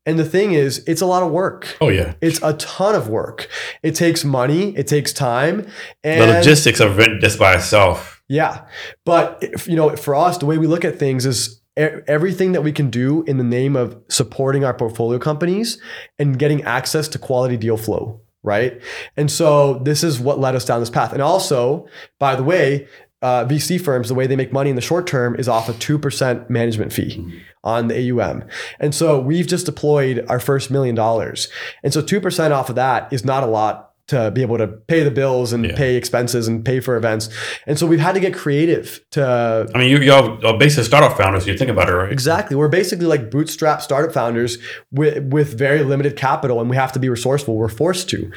And 0.06 0.18
the 0.18 0.24
thing 0.24 0.52
is, 0.52 0.82
it's 0.86 1.02
a 1.02 1.06
lot 1.06 1.22
of 1.22 1.30
work. 1.30 1.76
Oh 1.80 1.90
yeah, 1.90 2.14
It's 2.20 2.40
a 2.42 2.54
ton 2.54 2.94
of 2.94 3.08
work. 3.08 3.48
It 3.82 3.94
takes 3.94 4.24
money. 4.24 4.74
It 4.76 4.86
takes 4.86 5.12
time. 5.12 5.66
And 6.02 6.22
the 6.22 6.34
logistics 6.38 6.80
of 6.80 6.92
event 6.98 7.20
just 7.20 7.38
by 7.38 7.54
itself. 7.54 8.22
yeah. 8.28 8.66
But 9.04 9.38
if, 9.42 9.68
you 9.68 9.76
know, 9.76 9.94
for 9.96 10.14
us, 10.14 10.38
the 10.38 10.46
way 10.46 10.56
we 10.56 10.66
look 10.66 10.84
at 10.84 10.98
things 10.98 11.26
is 11.26 11.57
everything 11.78 12.52
that 12.52 12.62
we 12.62 12.72
can 12.72 12.90
do 12.90 13.22
in 13.24 13.38
the 13.38 13.44
name 13.44 13.76
of 13.76 13.96
supporting 14.08 14.64
our 14.64 14.74
portfolio 14.74 15.18
companies 15.18 15.80
and 16.18 16.38
getting 16.38 16.62
access 16.64 17.08
to 17.08 17.18
quality 17.18 17.56
deal 17.56 17.76
flow, 17.76 18.20
right? 18.42 18.80
And 19.16 19.30
so 19.30 19.78
this 19.78 20.02
is 20.02 20.18
what 20.18 20.40
led 20.40 20.54
us 20.54 20.64
down 20.64 20.80
this 20.80 20.90
path. 20.90 21.12
And 21.12 21.22
also, 21.22 21.86
by 22.18 22.34
the 22.34 22.42
way, 22.42 22.88
uh, 23.20 23.44
VC 23.44 23.80
firms, 23.80 24.08
the 24.08 24.14
way 24.14 24.26
they 24.26 24.36
make 24.36 24.52
money 24.52 24.70
in 24.70 24.76
the 24.76 24.82
short 24.82 25.06
term 25.06 25.34
is 25.36 25.48
off 25.48 25.68
a 25.68 25.72
2% 25.72 26.48
management 26.48 26.92
fee 26.92 27.42
on 27.64 27.88
the 27.88 28.10
AUM. 28.12 28.44
And 28.78 28.94
so 28.94 29.20
we've 29.20 29.46
just 29.46 29.66
deployed 29.66 30.24
our 30.28 30.38
first 30.38 30.70
million 30.70 30.94
dollars. 30.94 31.48
And 31.82 31.92
so 31.92 32.00
2% 32.00 32.50
off 32.52 32.68
of 32.68 32.76
that 32.76 33.12
is 33.12 33.24
not 33.24 33.42
a 33.42 33.46
lot 33.46 33.87
to 34.08 34.30
be 34.30 34.42
able 34.42 34.58
to 34.58 34.66
pay 34.66 35.02
the 35.02 35.10
bills 35.10 35.52
and 35.52 35.64
Yeah. 35.64 35.76
pay 35.76 35.96
expenses 35.96 36.48
and 36.48 36.64
pay 36.64 36.80
for 36.80 36.96
events. 36.96 37.28
And 37.66 37.78
so 37.78 37.86
we've 37.86 38.00
had 38.00 38.14
to 38.14 38.20
get 38.20 38.34
creative 38.34 39.00
to 39.12 39.68
I 39.74 39.78
mean, 39.78 39.90
you, 39.90 39.98
y'all 39.98 40.44
are 40.46 40.58
basically 40.58 40.84
startup 40.84 41.16
founders. 41.16 41.46
You 41.46 41.56
think 41.56 41.70
about 41.70 41.88
it, 41.88 41.92
right? 41.92 42.10
Exactly. 42.10 42.56
We're 42.56 42.68
basically 42.68 43.06
like 43.06 43.30
bootstrap 43.30 43.82
startup 43.82 44.12
founders 44.12 44.58
with, 44.90 45.22
with 45.32 45.56
very 45.58 45.82
limited 45.82 46.16
capital, 46.16 46.60
and 46.60 46.70
we 46.70 46.76
have 46.76 46.92
to 46.92 46.98
be 46.98 47.08
resourceful. 47.08 47.56
We're 47.56 47.68
forced 47.68 48.08
to. 48.10 48.30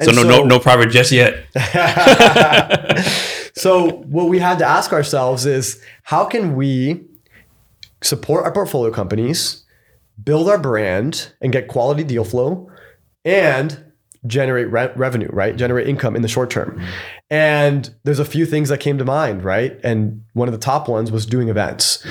So 0.00 0.08
And 0.10 0.16
no, 0.16 0.22
no, 0.22 0.44
no 0.44 0.58
private 0.60 0.90
jets 0.90 1.10
yet. 1.12 1.44
so 3.56 3.90
what 4.06 4.28
we 4.28 4.38
had 4.38 4.58
to 4.58 4.64
ask 4.66 4.92
ourselves 4.92 5.46
is 5.46 5.82
how 6.04 6.24
can 6.24 6.54
we 6.54 7.04
support 8.02 8.44
our 8.44 8.52
portfolio 8.52 8.92
companies, 8.92 9.64
build 10.22 10.48
our 10.48 10.58
brand, 10.58 11.32
and 11.40 11.52
get 11.52 11.68
quality 11.68 12.04
deal 12.04 12.24
flow, 12.24 12.70
and 13.24 13.82
generate 14.26 14.70
re- 14.70 14.92
revenue, 14.96 15.28
right? 15.32 15.56
Generate 15.56 15.88
income 15.88 16.16
in 16.16 16.22
the 16.22 16.28
short 16.28 16.50
term. 16.50 16.80
And 17.30 17.92
there's 18.04 18.18
a 18.18 18.24
few 18.24 18.46
things 18.46 18.68
that 18.68 18.78
came 18.78 18.98
to 18.98 19.04
mind, 19.04 19.42
right? 19.42 19.78
And 19.82 20.22
one 20.34 20.48
of 20.48 20.52
the 20.52 20.58
top 20.58 20.88
ones 20.88 21.10
was 21.10 21.26
doing 21.26 21.48
events. 21.48 22.06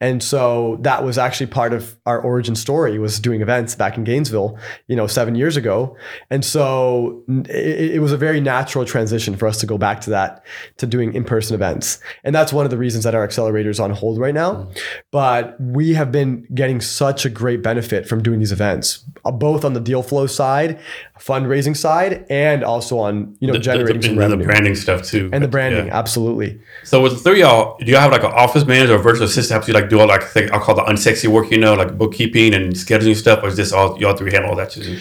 And 0.00 0.22
so 0.22 0.78
that 0.82 1.04
was 1.04 1.18
actually 1.18 1.46
part 1.48 1.72
of 1.72 1.96
our 2.06 2.20
origin 2.20 2.54
story 2.54 2.98
was 2.98 3.18
doing 3.18 3.40
events 3.42 3.74
back 3.74 3.96
in 3.96 4.04
Gainesville, 4.04 4.58
you 4.86 4.94
know, 4.96 5.06
7 5.06 5.34
years 5.34 5.56
ago. 5.56 5.96
And 6.30 6.44
so 6.44 7.22
it, 7.48 7.92
it 7.96 8.00
was 8.00 8.12
a 8.12 8.16
very 8.16 8.40
natural 8.40 8.84
transition 8.84 9.36
for 9.36 9.46
us 9.48 9.58
to 9.58 9.66
go 9.66 9.76
back 9.78 10.00
to 10.02 10.10
that 10.10 10.44
to 10.76 10.86
doing 10.86 11.14
in-person 11.14 11.54
events. 11.54 11.98
And 12.24 12.34
that's 12.34 12.52
one 12.52 12.64
of 12.64 12.70
the 12.70 12.78
reasons 12.78 13.04
that 13.04 13.14
our 13.14 13.24
accelerator 13.24 13.70
is 13.70 13.80
on 13.80 13.90
hold 13.90 14.18
right 14.18 14.34
now. 14.34 14.68
But 15.10 15.56
we 15.60 15.94
have 15.94 16.12
been 16.12 16.46
getting 16.54 16.80
such 16.80 17.24
a 17.24 17.30
great 17.30 17.62
benefit 17.62 18.06
from 18.06 18.22
doing 18.22 18.38
these 18.38 18.52
events, 18.52 19.04
uh, 19.24 19.30
both 19.32 19.64
on 19.64 19.72
the 19.72 19.80
deal 19.80 20.02
flow 20.02 20.26
side, 20.26 20.78
fundraising 21.18 21.76
side, 21.76 22.24
and 22.30 22.62
also 22.62 22.98
on, 22.98 23.36
you 23.40 23.46
know, 23.48 23.52
The- 23.54 23.58
the- 23.58 23.64
generating 23.64 24.00
the, 24.00 24.06
some 24.08 24.10
and 24.12 24.18
the 24.18 24.36
revenue. 24.36 24.44
branding 24.46 24.74
stuff 24.74 25.02
too. 25.02 25.30
and 25.32 25.42
the 25.42 25.48
branding, 25.48 25.86
Yeah. 25.86 25.98
absolutely. 25.98 26.60
So 26.84 27.02
with 27.02 27.14
the 27.14 27.18
three 27.18 27.42
of 27.42 27.48
y'all, 27.48 27.78
do 27.78 27.90
y'all 27.90 28.00
have 28.00 28.12
like 28.12 28.22
an 28.24 28.32
office 28.32 28.64
manager 28.64 28.94
or 28.94 28.98
virtual 28.98 29.24
assistant 29.24 29.50
helps 29.52 29.68
you 29.68 29.74
like 29.74 29.87
do 29.88 30.00
all 30.00 30.06
like 30.06 30.24
thing 30.24 30.50
I'll 30.52 30.60
call 30.60 30.74
the 30.74 30.82
unsexy 30.82 31.28
work, 31.28 31.50
you 31.50 31.58
know, 31.58 31.74
like 31.74 31.96
bookkeeping 31.96 32.54
and 32.54 32.72
scheduling 32.72 33.16
stuff, 33.16 33.42
or 33.42 33.48
is 33.48 33.56
this 33.56 33.72
all 33.72 33.98
y'all 33.98 34.16
three 34.16 34.32
handle 34.32 34.50
all 34.50 34.56
that 34.56 34.70
too? 34.70 34.98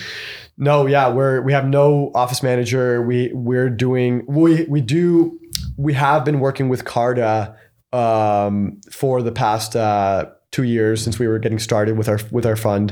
No, 0.57 0.87
yeah, 0.87 1.09
we're 1.09 1.41
we 1.41 1.53
have 1.53 1.67
no 1.67 2.11
office 2.15 2.41
manager. 2.41 3.01
We 3.01 3.31
we're 3.33 3.69
doing 3.69 4.25
we 4.27 4.65
we 4.65 4.81
do 4.81 5.39
we 5.77 5.93
have 5.93 6.25
been 6.25 6.39
working 6.39 6.69
with 6.69 6.83
Carta 6.83 7.55
um, 7.93 8.81
for 8.91 9.21
the 9.21 9.31
past 9.31 9.75
uh, 9.75 10.31
two 10.57 10.63
years 10.63 11.03
since 11.03 11.19
we 11.19 11.27
were 11.27 11.39
getting 11.39 11.59
started 11.59 11.93
with 11.99 12.09
our 12.09 12.19
with 12.31 12.45
our 12.45 12.55
fund. 12.55 12.87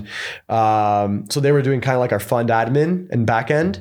Um, 0.50 1.26
so 1.32 1.40
they 1.40 1.52
were 1.52 1.62
doing 1.62 1.82
kind 1.82 1.96
of 1.96 2.00
like 2.06 2.12
our 2.12 2.20
fund 2.32 2.50
admin 2.50 3.10
and 3.14 3.26
back 3.26 3.50
end, 3.52 3.74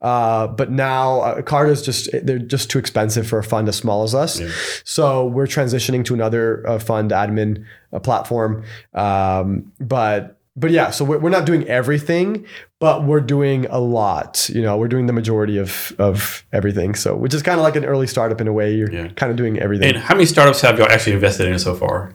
uh, 0.00 0.46
but 0.58 0.70
now 0.70 1.20
uh, 1.20 1.42
Carta's 1.42 1.82
just 1.82 2.08
they're 2.26 2.38
just 2.54 2.70
too 2.70 2.78
expensive 2.78 3.26
for 3.26 3.38
a 3.38 3.44
fund 3.44 3.68
as 3.68 3.76
small 3.76 4.02
as 4.04 4.14
us. 4.14 4.40
So 4.84 5.26
we're 5.26 5.46
transitioning 5.46 6.04
to 6.06 6.14
another 6.14 6.44
uh, 6.68 6.78
fund 6.78 7.10
admin 7.10 7.64
uh, 7.92 7.98
platform, 8.00 8.64
um, 8.94 9.72
but 9.80 10.38
but 10.54 10.70
yeah, 10.70 10.90
so 10.90 11.02
we're, 11.04 11.18
we're 11.18 11.30
not 11.38 11.46
doing 11.46 11.66
everything, 11.66 12.44
but 12.78 13.04
we're 13.04 13.20
doing 13.36 13.64
a 13.70 13.80
lot. 13.80 14.50
You 14.50 14.60
know, 14.60 14.76
we're 14.76 14.88
doing 14.96 15.06
the 15.06 15.12
majority 15.14 15.56
of 15.58 15.92
of 15.98 16.44
everything. 16.52 16.94
So 16.94 17.16
which 17.16 17.34
is 17.34 17.42
kind 17.42 17.58
of 17.58 17.64
like 17.64 17.76
an 17.76 17.84
early 17.86 18.06
startup 18.06 18.40
in 18.40 18.48
a 18.48 18.52
way. 18.52 18.74
You're 18.74 18.92
Yeah. 18.92 19.08
kind 19.16 19.30
of 19.32 19.36
doing 19.36 19.58
everything. 19.58 19.88
And 19.94 19.98
how 19.98 20.14
many 20.14 20.26
startups 20.26 20.60
have 20.60 20.78
y'all 20.78 20.88
actually 20.94 21.14
invested 21.14 21.48
in 21.48 21.58
so 21.58 21.74
far? 21.74 22.14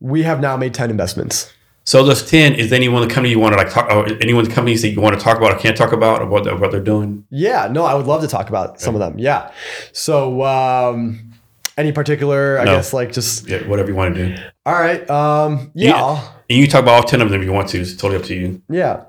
We 0.00 0.22
have 0.22 0.40
now 0.40 0.56
made 0.56 0.74
ten 0.74 0.90
investments. 0.90 1.52
So 1.84 2.04
those 2.04 2.28
ten, 2.28 2.54
is 2.54 2.68
there 2.70 2.76
any 2.76 2.88
one 2.88 3.08
company 3.08 3.30
you 3.30 3.38
want 3.38 3.54
to 3.54 3.56
like 3.58 3.70
talk 3.70 3.90
or 3.90 4.06
anyone 4.22 4.44
the 4.44 4.50
companies 4.54 4.82
that 4.82 4.90
you 4.90 5.00
want 5.00 5.18
to 5.18 5.24
talk 5.24 5.38
about 5.38 5.52
or 5.52 5.58
can't 5.58 5.76
talk 5.76 5.92
about 5.92 6.20
or 6.20 6.26
what 6.26 6.44
they're, 6.44 6.54
what 6.56 6.70
they're 6.70 6.80
doing? 6.82 7.24
Yeah, 7.30 7.68
no, 7.70 7.84
I 7.86 7.94
would 7.94 8.06
love 8.06 8.20
to 8.20 8.28
talk 8.28 8.48
about 8.50 8.78
some 8.80 8.94
of 8.94 8.98
them. 9.00 9.18
Yeah. 9.18 9.50
So 9.92 10.42
um, 10.44 11.32
any 11.78 11.92
particular, 11.92 12.58
I 12.60 12.64
No. 12.64 12.76
guess, 12.76 12.92
like 12.92 13.12
just 13.12 13.48
Yeah, 13.48 13.66
whatever 13.66 13.88
you 13.88 13.94
want 13.94 14.14
to 14.16 14.28
do. 14.36 14.42
all 14.66 14.74
right. 14.74 15.08
Um, 15.08 15.70
yeah, 15.74 15.90
Yeah. 15.96 16.28
And 16.50 16.58
you 16.58 16.64
can 16.64 16.72
talk 16.72 16.82
about 16.82 16.94
all 16.96 17.02
ten 17.04 17.22
of 17.22 17.30
them 17.30 17.40
if 17.40 17.46
you 17.46 17.52
want 17.54 17.68
to. 17.70 17.80
It's 17.80 17.94
totally 17.96 18.20
up 18.20 18.26
to 18.26 18.34
you. 18.34 18.60
Yeah. 18.68 19.04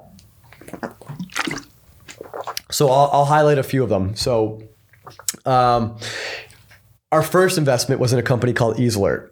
So 2.71 2.89
I'll, 2.89 3.09
I'll 3.11 3.25
highlight 3.25 3.57
a 3.57 3.63
few 3.63 3.83
of 3.83 3.89
them. 3.89 4.15
So, 4.15 4.61
um, 5.45 5.97
our 7.11 7.23
first 7.23 7.57
investment 7.57 7.99
was 7.99 8.13
in 8.13 8.19
a 8.19 8.23
company 8.23 8.53
called 8.53 8.77
EaseAlert, 8.77 9.28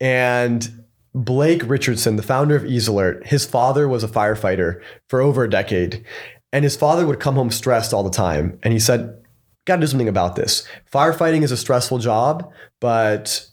and 0.00 0.84
Blake 1.14 1.62
Richardson, 1.66 2.16
the 2.16 2.22
founder 2.22 2.56
of 2.56 2.64
EaseAlert, 2.64 3.26
his 3.26 3.46
father 3.46 3.88
was 3.88 4.04
a 4.04 4.08
firefighter 4.08 4.82
for 5.08 5.20
over 5.20 5.44
a 5.44 5.50
decade, 5.50 6.04
and 6.52 6.62
his 6.62 6.76
father 6.76 7.06
would 7.06 7.20
come 7.20 7.36
home 7.36 7.50
stressed 7.50 7.94
all 7.94 8.02
the 8.02 8.10
time, 8.10 8.58
and 8.62 8.72
he 8.72 8.78
said, 8.78 9.16
"Got 9.64 9.76
to 9.76 9.80
do 9.80 9.86
something 9.86 10.08
about 10.08 10.36
this. 10.36 10.66
Firefighting 10.92 11.42
is 11.42 11.52
a 11.52 11.56
stressful 11.56 11.98
job, 11.98 12.50
but." 12.80 13.48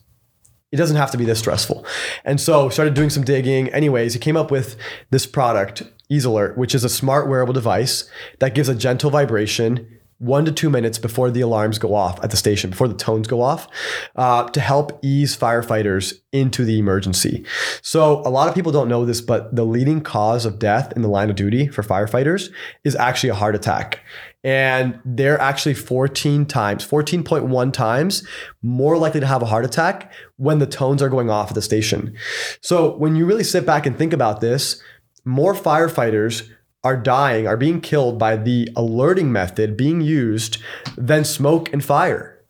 it 0.71 0.77
doesn't 0.77 0.97
have 0.97 1.11
to 1.11 1.19
be 1.19 1.23
this 1.23 1.37
stressful. 1.37 1.85
And 2.25 2.41
so 2.41 2.67
started 2.67 2.95
doing 2.95 3.11
some 3.11 3.23
digging. 3.23 3.69
Anyways, 3.69 4.13
he 4.13 4.19
came 4.19 4.35
up 4.35 4.49
with 4.49 4.75
this 5.11 5.27
product, 5.27 5.83
Ease 6.09 6.25
Alert, 6.25 6.57
which 6.57 6.73
is 6.73 6.83
a 6.83 6.89
smart 6.89 7.29
wearable 7.29 7.53
device 7.53 8.09
that 8.39 8.55
gives 8.55 8.69
a 8.69 8.73
gentle 8.73 9.11
vibration 9.11 9.87
one 10.23 10.45
to 10.45 10.51
two 10.51 10.69
minutes 10.69 10.97
before 10.97 11.29
the 11.29 11.41
alarms 11.41 11.77
go 11.77 11.93
off 11.93 12.23
at 12.23 12.31
the 12.31 12.37
station, 12.37 12.69
before 12.69 12.87
the 12.87 12.95
tones 12.95 13.27
go 13.27 13.41
off, 13.41 13.67
uh, 14.15 14.47
to 14.49 14.61
help 14.61 14.97
ease 15.03 15.35
firefighters 15.35 16.13
into 16.31 16.63
the 16.63 16.79
emergency. 16.79 17.45
So 17.81 18.21
a 18.25 18.29
lot 18.29 18.47
of 18.47 18.55
people 18.55 18.71
don't 18.71 18.87
know 18.87 19.05
this, 19.05 19.19
but 19.19 19.53
the 19.53 19.65
leading 19.65 19.99
cause 20.01 20.45
of 20.45 20.59
death 20.59 20.93
in 20.95 21.01
the 21.01 21.09
line 21.09 21.29
of 21.29 21.35
duty 21.35 21.67
for 21.67 21.83
firefighters 21.83 22.49
is 22.85 22.95
actually 22.95 23.29
a 23.29 23.35
heart 23.35 23.53
attack. 23.53 23.99
And 24.45 24.99
they're 25.03 25.39
actually 25.39 25.73
14 25.73 26.45
times, 26.45 26.87
14.1 26.87 27.73
times 27.73 28.25
more 28.61 28.97
likely 28.97 29.19
to 29.19 29.27
have 29.27 29.41
a 29.41 29.45
heart 29.45 29.65
attack 29.65 30.11
when 30.37 30.59
the 30.59 30.67
tones 30.67 31.01
are 31.01 31.09
going 31.09 31.29
off 31.29 31.49
at 31.49 31.55
the 31.55 31.61
station. 31.61 32.15
So 32.61 32.95
when 32.97 33.15
you 33.15 33.25
really 33.25 33.43
sit 33.43 33.65
back 33.65 33.85
and 33.85 33.97
think 33.97 34.13
about 34.13 34.41
this, 34.41 34.81
more 35.25 35.53
firefighters 35.53 36.49
are 36.83 36.97
dying, 36.97 37.47
are 37.47 37.57
being 37.57 37.79
killed 37.79 38.19
by 38.19 38.35
the 38.35 38.69
alerting 38.75 39.31
method 39.31 39.77
being 39.77 40.01
used 40.01 40.57
than 40.97 41.23
smoke 41.23 41.71
and 41.71 41.83
fire. 41.83 42.43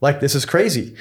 Like 0.00 0.20
this 0.20 0.34
is 0.34 0.44
crazy. 0.44 0.94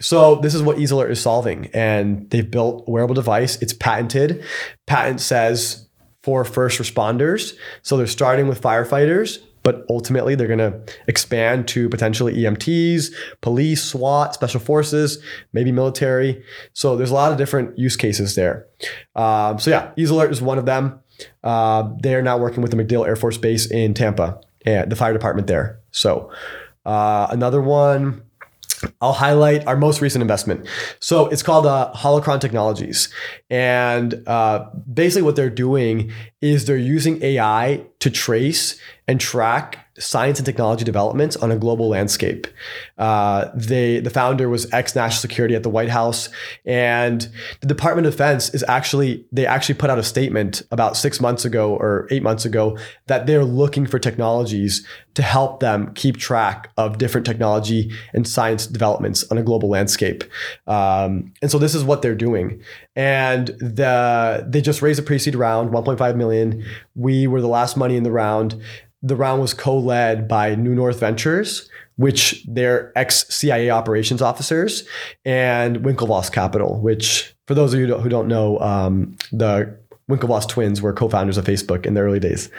So 0.00 0.36
this 0.36 0.54
is 0.54 0.62
what 0.62 0.76
EaseAlert 0.76 1.10
is 1.10 1.20
solving, 1.20 1.70
and 1.72 2.28
they've 2.30 2.48
built 2.48 2.84
a 2.86 2.90
wearable 2.90 3.14
device. 3.14 3.60
It's 3.62 3.72
patented. 3.72 4.44
Patent 4.86 5.20
says 5.20 5.88
for 6.22 6.44
first 6.44 6.78
responders. 6.80 7.56
So 7.82 7.96
they're 7.96 8.06
starting 8.06 8.46
with 8.46 8.60
firefighters, 8.60 9.38
but 9.62 9.84
ultimately 9.88 10.34
they're 10.34 10.46
going 10.46 10.58
to 10.58 10.80
expand 11.08 11.66
to 11.68 11.88
potentially 11.88 12.34
EMTs, 12.34 13.12
police, 13.40 13.82
SWAT, 13.82 14.34
special 14.34 14.60
forces, 14.60 15.22
maybe 15.52 15.72
military. 15.72 16.44
So 16.74 16.96
there's 16.96 17.10
a 17.10 17.14
lot 17.14 17.32
of 17.32 17.38
different 17.38 17.78
use 17.78 17.96
cases 17.96 18.34
there. 18.34 18.66
Um, 19.16 19.58
so 19.58 19.70
yeah, 19.70 19.92
EaseAlert 19.96 20.30
is 20.30 20.42
one 20.42 20.58
of 20.58 20.66
them. 20.66 21.00
Uh, 21.42 21.90
they're 22.00 22.22
now 22.22 22.38
working 22.38 22.62
with 22.62 22.70
the 22.70 22.76
MacDill 22.76 23.06
Air 23.06 23.16
Force 23.16 23.36
Base 23.36 23.70
in 23.70 23.94
Tampa 23.94 24.40
and 24.64 24.90
the 24.90 24.96
fire 24.96 25.12
department 25.12 25.46
there. 25.46 25.80
So 25.90 26.30
uh, 26.84 27.28
another 27.30 27.60
one. 27.60 28.22
I'll 29.00 29.12
highlight 29.12 29.64
our 29.68 29.76
most 29.76 30.00
recent 30.00 30.22
investment. 30.22 30.66
So 30.98 31.28
it's 31.28 31.42
called 31.42 31.66
uh, 31.66 31.92
Holocron 31.94 32.40
Technologies. 32.40 33.10
And 33.48 34.26
uh, 34.26 34.70
basically, 34.92 35.22
what 35.22 35.36
they're 35.36 35.50
doing 35.50 36.10
is 36.40 36.66
they're 36.66 36.76
using 36.76 37.22
AI 37.22 37.86
to 38.00 38.10
trace 38.10 38.80
and 39.06 39.20
track 39.20 39.81
science 39.98 40.38
and 40.38 40.46
technology 40.46 40.84
developments 40.84 41.36
on 41.36 41.50
a 41.52 41.56
global 41.56 41.88
landscape. 41.88 42.46
Uh, 42.98 43.50
they, 43.54 44.00
the 44.00 44.10
founder 44.10 44.48
was 44.48 44.72
ex 44.72 44.94
national 44.94 45.20
security 45.20 45.54
at 45.54 45.62
the 45.62 45.70
White 45.70 45.90
House, 45.90 46.28
and 46.64 47.28
the 47.60 47.66
Department 47.66 48.06
of 48.06 48.14
Defense 48.14 48.54
is 48.54 48.64
actually 48.68 49.26
they 49.32 49.46
actually 49.46 49.74
put 49.74 49.90
out 49.90 49.98
a 49.98 50.02
statement 50.02 50.62
about 50.70 50.96
six 50.96 51.20
months 51.20 51.44
ago 51.44 51.74
or 51.74 52.06
eight 52.10 52.22
months 52.22 52.44
ago 52.44 52.78
that 53.06 53.26
they're 53.26 53.44
looking 53.44 53.86
for 53.86 53.98
technologies 53.98 54.86
to 55.14 55.22
help 55.22 55.60
them 55.60 55.92
keep 55.94 56.16
track 56.16 56.70
of 56.78 56.98
different 56.98 57.26
technology 57.26 57.92
and 58.14 58.26
science 58.26 58.66
developments 58.66 59.24
on 59.30 59.36
a 59.36 59.42
global 59.42 59.68
landscape. 59.68 60.24
Um, 60.66 61.32
and 61.42 61.50
so 61.50 61.58
this 61.58 61.74
is 61.74 61.84
what 61.84 62.00
they're 62.00 62.14
doing. 62.14 62.62
And 62.96 63.48
the 63.58 64.46
they 64.48 64.60
just 64.60 64.80
raised 64.80 64.98
a 64.98 65.02
pre-seed 65.02 65.34
round, 65.34 65.70
1.5 65.70 66.16
million. 66.16 66.64
We 66.94 67.26
were 67.26 67.40
the 67.40 67.48
last 67.48 67.76
money 67.76 67.96
in 67.96 68.04
the 68.04 68.10
round. 68.10 68.60
The 69.02 69.16
round 69.16 69.40
was 69.40 69.54
co-led 69.54 70.28
by 70.28 70.54
New 70.54 70.74
North 70.74 71.00
Ventures, 71.00 71.68
which 71.96 72.44
they're 72.48 72.92
ex-CIA 72.96 73.70
operations 73.70 74.22
officers, 74.22 74.84
and 75.24 75.78
Winklevoss 75.78 76.32
Capital, 76.32 76.80
which 76.80 77.34
for 77.46 77.54
those 77.54 77.74
of 77.74 77.80
you 77.80 77.98
who 77.98 78.08
don't 78.08 78.28
know, 78.28 78.58
um, 78.60 79.16
the 79.32 79.76
Winklevoss 80.10 80.48
twins 80.48 80.82
were 80.82 80.92
co-founders 80.92 81.38
of 81.38 81.44
Facebook 81.44 81.86
in 81.86 81.94
the 81.94 82.00
early 82.00 82.20
days. 82.20 82.50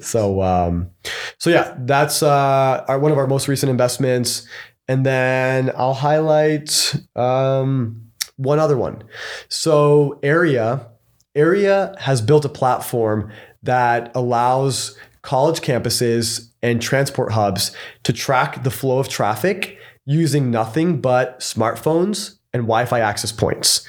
So, 0.00 0.42
um, 0.42 0.90
so 1.38 1.50
yeah, 1.50 1.74
that's 1.78 2.22
uh, 2.22 2.84
our, 2.88 2.98
one 2.98 3.12
of 3.12 3.18
our 3.18 3.26
most 3.26 3.48
recent 3.48 3.70
investments. 3.70 4.46
And 4.88 5.04
then 5.04 5.70
I'll 5.76 5.94
highlight 5.94 6.94
um, 7.14 8.10
one 8.36 8.58
other 8.58 8.76
one. 8.76 9.04
So, 9.48 10.18
Area 10.22 10.88
Area 11.34 11.94
has 12.00 12.20
built 12.20 12.44
a 12.44 12.48
platform 12.48 13.30
that 13.62 14.10
allows 14.14 14.98
college 15.28 15.60
campuses 15.60 16.48
and 16.62 16.80
transport 16.80 17.32
hubs 17.32 17.76
to 18.02 18.14
track 18.14 18.64
the 18.64 18.70
flow 18.70 18.98
of 18.98 19.10
traffic 19.10 19.76
using 20.06 20.50
nothing 20.50 21.02
but 21.02 21.40
smartphones 21.40 22.38
and 22.54 22.62
Wi-Fi 22.62 23.00
access 23.00 23.30
points. 23.30 23.86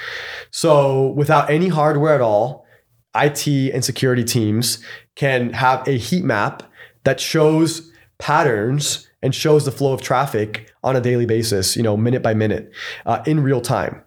So 0.51 1.11
without 1.11 1.49
any 1.49 1.69
hardware 1.69 2.13
at 2.13 2.19
all, 2.19 2.65
IT 3.15 3.47
and 3.47 3.85
security 3.85 4.25
teams 4.25 4.83
can 5.15 5.53
have 5.53 5.87
a 5.87 5.97
heat 5.97 6.25
map 6.25 6.61
that 7.05 7.21
shows 7.21 7.89
patterns 8.17 9.07
and 9.21 9.33
shows 9.33 9.63
the 9.63 9.71
flow 9.71 9.93
of 9.93 10.01
traffic 10.01 10.69
on 10.83 10.97
a 10.97 11.01
daily 11.01 11.25
basis, 11.25 11.77
you 11.77 11.83
know, 11.83 11.95
minute 11.95 12.21
by 12.21 12.33
minute, 12.33 12.69
uh, 13.05 13.23
in 13.25 13.39
real 13.39 13.61
time. 13.61 14.03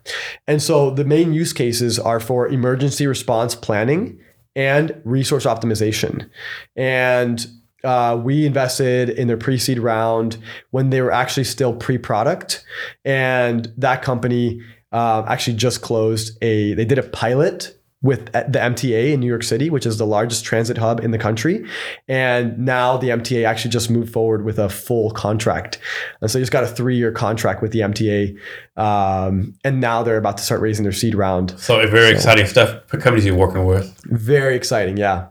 And 0.46 0.60
so 0.62 0.90
the 0.90 1.06
main 1.06 1.32
use 1.32 1.54
cases 1.54 1.98
are 1.98 2.20
for 2.20 2.46
emergency 2.46 3.06
response 3.06 3.54
planning 3.54 4.20
and 4.54 5.00
resource 5.04 5.44
optimization. 5.44 6.28
And 6.76 7.46
uh, 7.84 8.20
we 8.22 8.46
invested 8.46 9.10
in 9.10 9.26
their 9.28 9.36
pre-seed 9.36 9.78
round 9.78 10.38
when 10.70 10.90
they 10.90 11.00
were 11.00 11.10
actually 11.10 11.44
still 11.44 11.74
pre-product, 11.74 12.64
and 13.04 13.72
that 13.76 14.02
company 14.02 14.60
uh, 14.92 15.24
actually 15.26 15.56
just 15.56 15.82
closed 15.82 16.38
a. 16.42 16.74
They 16.74 16.84
did 16.84 16.98
a 16.98 17.02
pilot 17.02 17.76
with 18.02 18.26
the 18.32 18.58
MTA 18.58 19.12
in 19.12 19.20
New 19.20 19.28
York 19.28 19.44
City, 19.44 19.70
which 19.70 19.86
is 19.86 19.96
the 19.96 20.06
largest 20.06 20.44
transit 20.44 20.76
hub 20.76 21.00
in 21.00 21.12
the 21.12 21.18
country. 21.18 21.64
And 22.08 22.58
now 22.58 22.96
the 22.96 23.10
MTA 23.10 23.46
actually 23.46 23.70
just 23.70 23.90
moved 23.90 24.12
forward 24.12 24.44
with 24.44 24.58
a 24.58 24.68
full 24.68 25.12
contract. 25.12 25.78
And 26.20 26.30
so 26.30 26.38
they 26.38 26.42
just 26.42 26.50
got 26.50 26.64
a 26.64 26.66
three 26.66 26.96
year 26.96 27.12
contract 27.12 27.62
with 27.62 27.70
the 27.70 27.80
MTA. 27.80 28.36
Um, 28.76 29.54
and 29.62 29.80
now 29.80 30.02
they're 30.02 30.16
about 30.16 30.36
to 30.38 30.42
start 30.42 30.60
raising 30.60 30.82
their 30.82 30.92
seed 30.92 31.14
round. 31.14 31.54
So 31.58 31.86
very 31.88 32.10
so, 32.10 32.16
exciting 32.16 32.46
stuff 32.46 32.82
for 32.88 32.98
companies 32.98 33.24
you're 33.24 33.36
working 33.36 33.64
with. 33.64 33.96
Very 34.06 34.56
exciting, 34.56 34.96
yeah. 34.96 35.28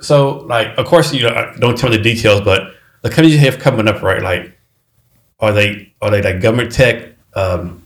So, 0.00 0.44
like, 0.46 0.76
of 0.78 0.86
course, 0.86 1.12
you 1.12 1.22
know, 1.22 1.52
don't 1.58 1.76
tell 1.76 1.90
me 1.90 1.96
the 1.96 2.02
details, 2.02 2.42
but 2.42 2.72
the 3.02 3.08
companies 3.08 3.32
you 3.32 3.40
have 3.40 3.58
coming 3.58 3.88
up, 3.88 4.02
right? 4.02 4.22
Like, 4.22 4.56
are 5.40 5.52
they 5.52 5.92
are 6.00 6.10
they 6.10 6.22
like 6.22 6.40
government 6.40 6.70
tech, 6.70 7.14
um, 7.34 7.82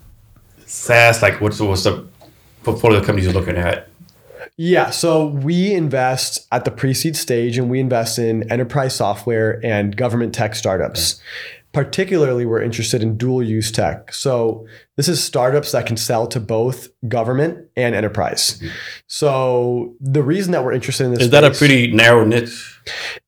SaaS? 0.67 1.23
Like, 1.23 1.41
what's 1.41 1.61
what's 1.61 1.85
the 1.85 2.07
portfolio 2.65 2.99
of 2.99 3.07
companies 3.07 3.25
you're 3.25 3.35
looking 3.35 3.57
at? 3.57 3.90
Yeah, 4.57 4.91
so 4.91 5.27
we 5.27 5.73
invest 5.73 6.47
at 6.53 6.65
the 6.65 6.71
pre-seed 6.71 7.17
stage, 7.17 7.57
and 7.57 7.71
we 7.71 7.81
invest 7.81 8.19
in 8.19 8.51
enterprise 8.51 8.95
software 8.95 9.65
and 9.65 9.97
government 9.97 10.35
tech 10.35 10.55
startups. 10.55 11.15
Okay. 11.15 11.25
Particularly, 11.73 12.45
we're 12.47 12.61
interested 12.61 13.01
in 13.01 13.17
dual 13.17 13.45
use 13.45 13.71
tech. 13.71 14.13
So, 14.13 14.67
this 14.97 15.09
is 15.09 15.23
startups 15.23 15.71
that 15.71 15.87
can 15.87 15.97
sell 15.97 16.27
to 16.27 16.41
both 16.41 16.89
government 17.07 17.69
and 17.77 17.95
enterprise. 17.95 18.59
Mm-hmm. 18.59 18.69
So, 19.07 19.95
the 20.01 20.23
reason 20.23 20.51
that 20.51 20.65
we're 20.65 20.73
interested 20.73 21.05
in 21.05 21.13
this 21.13 21.21
is 21.21 21.27
space, 21.29 21.41
that 21.41 21.45
a 21.45 21.57
pretty 21.57 21.93
narrow 21.93 22.25
niche? 22.25 22.81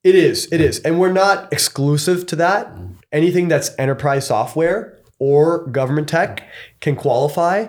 It 0.03 0.17
is. 0.17 0.49
It 0.51 0.61
is. 0.61 0.81
And 0.81 0.99
we're 0.99 1.13
not 1.13 1.53
exclusive 1.53 2.27
to 2.27 2.37
that. 2.37 2.67
Mm-hmm. 2.67 2.93
Anything 3.13 3.47
that's 3.47 3.71
enterprise 3.79 4.27
software 4.27 4.99
or 5.23 5.65
government 5.69 6.09
tech 6.09 6.43
can 6.81 6.97
qualify, 6.97 7.69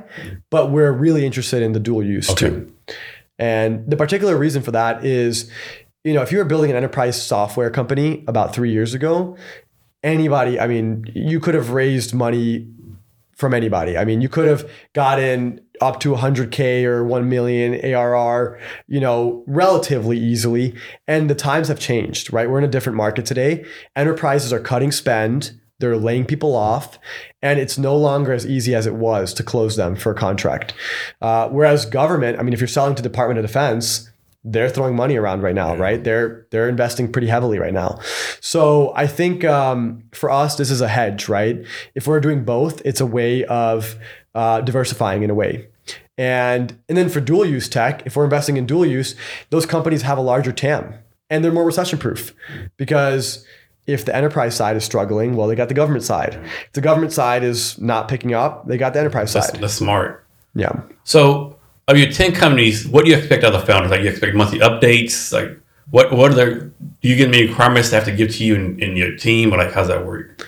but 0.49 0.71
we're 0.71 0.91
really 0.91 1.23
interested 1.23 1.61
in 1.61 1.73
the 1.73 1.79
dual 1.79 2.03
use 2.03 2.31
okay. 2.31 2.49
too. 2.49 2.73
And 3.39 3.89
the 3.89 3.97
particular 3.97 4.37
reason 4.37 4.61
for 4.61 4.71
that 4.71 5.05
is, 5.05 5.49
you 6.03 6.13
know, 6.13 6.21
if 6.21 6.31
you 6.31 6.37
were 6.37 6.45
building 6.45 6.69
an 6.71 6.77
enterprise 6.77 7.21
software 7.21 7.69
company 7.69 8.23
about 8.27 8.53
three 8.53 8.71
years 8.71 8.93
ago, 8.93 9.37
anybody, 10.03 10.59
I 10.59 10.67
mean, 10.67 11.05
you 11.13 11.39
could 11.39 11.55
have 11.55 11.71
raised 11.71 12.13
money 12.13 12.67
from 13.35 13.53
anybody. 13.53 13.97
I 13.97 14.05
mean, 14.05 14.21
you 14.21 14.29
could 14.29 14.47
have 14.47 14.69
gotten 14.93 15.59
up 15.81 15.99
to 16.01 16.13
100K 16.13 16.83
or 16.85 17.03
1 17.03 17.29
million 17.29 17.73
ARR, 17.83 18.59
you 18.87 18.99
know, 18.99 19.43
relatively 19.47 20.17
easily. 20.17 20.75
And 21.07 21.29
the 21.29 21.35
times 21.35 21.67
have 21.67 21.79
changed, 21.79 22.31
right? 22.31 22.49
We're 22.49 22.59
in 22.59 22.63
a 22.63 22.69
different 22.69 22.95
market 22.95 23.25
today. 23.25 23.65
Enterprises 23.95 24.53
are 24.53 24.59
cutting 24.59 24.91
spend, 24.91 25.59
they're 25.83 25.97
laying 25.97 26.23
people 26.23 26.55
off, 26.55 26.97
and 27.41 27.59
it's 27.59 27.77
no 27.77 27.93
longer 27.97 28.31
as 28.31 28.45
easy 28.45 28.73
as 28.73 28.87
it 28.87 28.93
was 28.93 29.33
to 29.33 29.43
close 29.43 29.75
them 29.75 29.97
for 29.97 30.13
a 30.13 30.15
contract. 30.15 30.73
Uh, 31.21 31.49
whereas 31.49 31.85
government, 31.85 32.39
I 32.39 32.43
mean, 32.43 32.53
if 32.53 32.61
you're 32.61 32.69
selling 32.69 32.95
to 32.95 33.03
Department 33.03 33.37
of 33.37 33.45
Defense, 33.45 34.09
they're 34.45 34.69
throwing 34.69 34.95
money 34.95 35.17
around 35.17 35.41
right 35.41 35.53
now, 35.53 35.75
right? 35.75 36.01
They're 36.01 36.47
they're 36.51 36.69
investing 36.69 37.11
pretty 37.11 37.27
heavily 37.27 37.59
right 37.59 37.73
now. 37.73 37.99
So 38.39 38.93
I 38.95 39.07
think 39.07 39.43
um, 39.43 40.03
for 40.13 40.31
us, 40.31 40.55
this 40.55 40.71
is 40.71 40.79
a 40.79 40.87
hedge, 40.87 41.27
right? 41.27 41.65
If 41.95 42.07
we're 42.07 42.21
doing 42.21 42.45
both, 42.45 42.81
it's 42.85 43.01
a 43.01 43.05
way 43.05 43.43
of 43.43 43.97
uh, 44.33 44.61
diversifying 44.61 45.23
in 45.23 45.29
a 45.29 45.33
way. 45.33 45.67
And 46.17 46.77
and 46.87 46.97
then 46.97 47.09
for 47.09 47.19
dual 47.19 47.45
use 47.45 47.67
tech, 47.67 48.03
if 48.05 48.15
we're 48.15 48.23
investing 48.23 48.55
in 48.55 48.65
dual 48.65 48.85
use, 48.85 49.15
those 49.49 49.65
companies 49.65 50.03
have 50.03 50.17
a 50.17 50.21
larger 50.21 50.53
TAM 50.53 50.93
and 51.29 51.43
they're 51.43 51.51
more 51.51 51.65
recession 51.65 51.99
proof 51.99 52.33
because 52.77 53.45
if 53.85 54.05
the 54.05 54.15
enterprise 54.15 54.55
side 54.55 54.75
is 54.77 54.83
struggling, 54.83 55.35
well, 55.35 55.47
they 55.47 55.55
got 55.55 55.67
the 55.67 55.73
government 55.73 56.03
side. 56.03 56.35
If 56.67 56.73
the 56.73 56.81
government 56.81 57.11
side 57.11 57.43
is 57.43 57.79
not 57.79 58.07
picking 58.07 58.33
up, 58.33 58.67
they 58.67 58.77
got 58.77 58.93
the 58.93 58.99
enterprise 58.99 59.33
that's, 59.33 59.49
side. 59.49 59.61
That's 59.61 59.73
smart. 59.73 60.25
Yeah. 60.55 60.81
So 61.03 61.57
of 61.87 61.97
your 61.97 62.11
10 62.11 62.33
companies, 62.33 62.87
what 62.87 63.03
do 63.03 63.11
you 63.11 63.17
expect 63.17 63.43
out 63.43 63.53
of 63.53 63.61
the 63.61 63.67
founders? 63.67 63.91
Like 63.91 64.01
you 64.01 64.09
expect 64.09 64.35
monthly 64.35 64.59
updates? 64.59 65.33
Like 65.33 65.59
what 65.89 66.13
what 66.13 66.31
are 66.31 66.35
their 66.35 66.59
do 66.59 67.09
you 67.09 67.15
get 67.15 67.27
any 67.27 67.47
requirements 67.47 67.89
they 67.89 67.97
have 67.97 68.05
to 68.05 68.15
give 68.15 68.31
to 68.35 68.43
you 68.45 68.55
in, 68.55 68.79
in 68.79 68.95
your 68.95 69.15
team 69.17 69.53
or 69.53 69.57
like 69.57 69.73
how's 69.73 69.89
that 69.89 70.05
work? 70.05 70.47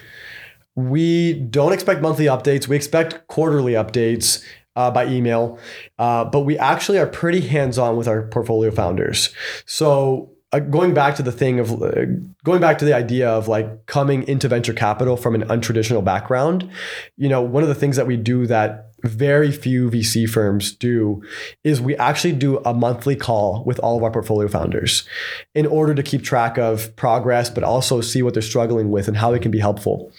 We 0.75 1.33
don't 1.33 1.73
expect 1.73 2.01
monthly 2.01 2.25
updates. 2.25 2.67
We 2.67 2.75
expect 2.75 3.27
quarterly 3.27 3.73
updates 3.73 4.43
uh, 4.75 4.91
by 4.91 5.07
email, 5.07 5.57
uh, 5.99 6.25
but 6.25 6.41
we 6.41 6.57
actually 6.57 6.99
are 6.99 7.07
pretty 7.07 7.41
hands 7.41 7.77
on 7.77 7.95
with 7.95 8.07
our 8.07 8.23
portfolio 8.23 8.71
founders. 8.71 9.33
So 9.65 10.34
uh, 10.55 10.59
going 10.59 10.93
back 10.93 11.15
to 11.15 11.23
the 11.23 11.31
thing 11.31 11.59
of 11.59 11.83
uh, 11.83 12.05
going 12.43 12.61
back 12.61 12.77
to 12.77 12.85
the 12.85 12.95
idea 12.95 13.29
of 13.29 13.47
like 13.47 13.85
coming 13.87 14.25
into 14.27 14.47
venture 14.47 14.73
capital 14.73 15.17
from 15.17 15.35
an 15.35 15.41
untraditional 15.49 16.03
background, 16.03 16.69
you 17.17 17.27
know, 17.27 17.41
one 17.41 17.61
of 17.61 17.69
the 17.69 17.75
things 17.75 17.97
that 17.97 18.07
we 18.07 18.15
do 18.15 18.47
that 18.47 18.91
very 19.03 19.51
few 19.51 19.89
VC 19.91 20.27
firms 20.27 20.73
do 20.73 21.21
is 21.63 21.81
we 21.81 21.95
actually 21.97 22.31
do 22.31 22.57
a 22.59 22.73
monthly 22.73 23.15
call 23.15 23.63
with 23.65 23.79
all 23.79 23.97
of 23.97 24.03
our 24.03 24.11
portfolio 24.11 24.47
founders 24.47 25.07
in 25.53 25.65
order 25.65 25.93
to 25.93 26.01
keep 26.01 26.23
track 26.23 26.57
of 26.57 26.95
progress, 26.95 27.49
but 27.49 27.63
also 27.63 27.99
see 28.01 28.21
what 28.21 28.33
they're 28.33 28.41
struggling 28.41 28.89
with 28.89 29.07
and 29.07 29.17
how 29.17 29.31
they 29.31 29.39
can 29.39 29.51
be 29.51 29.59
helpful. 29.59 30.11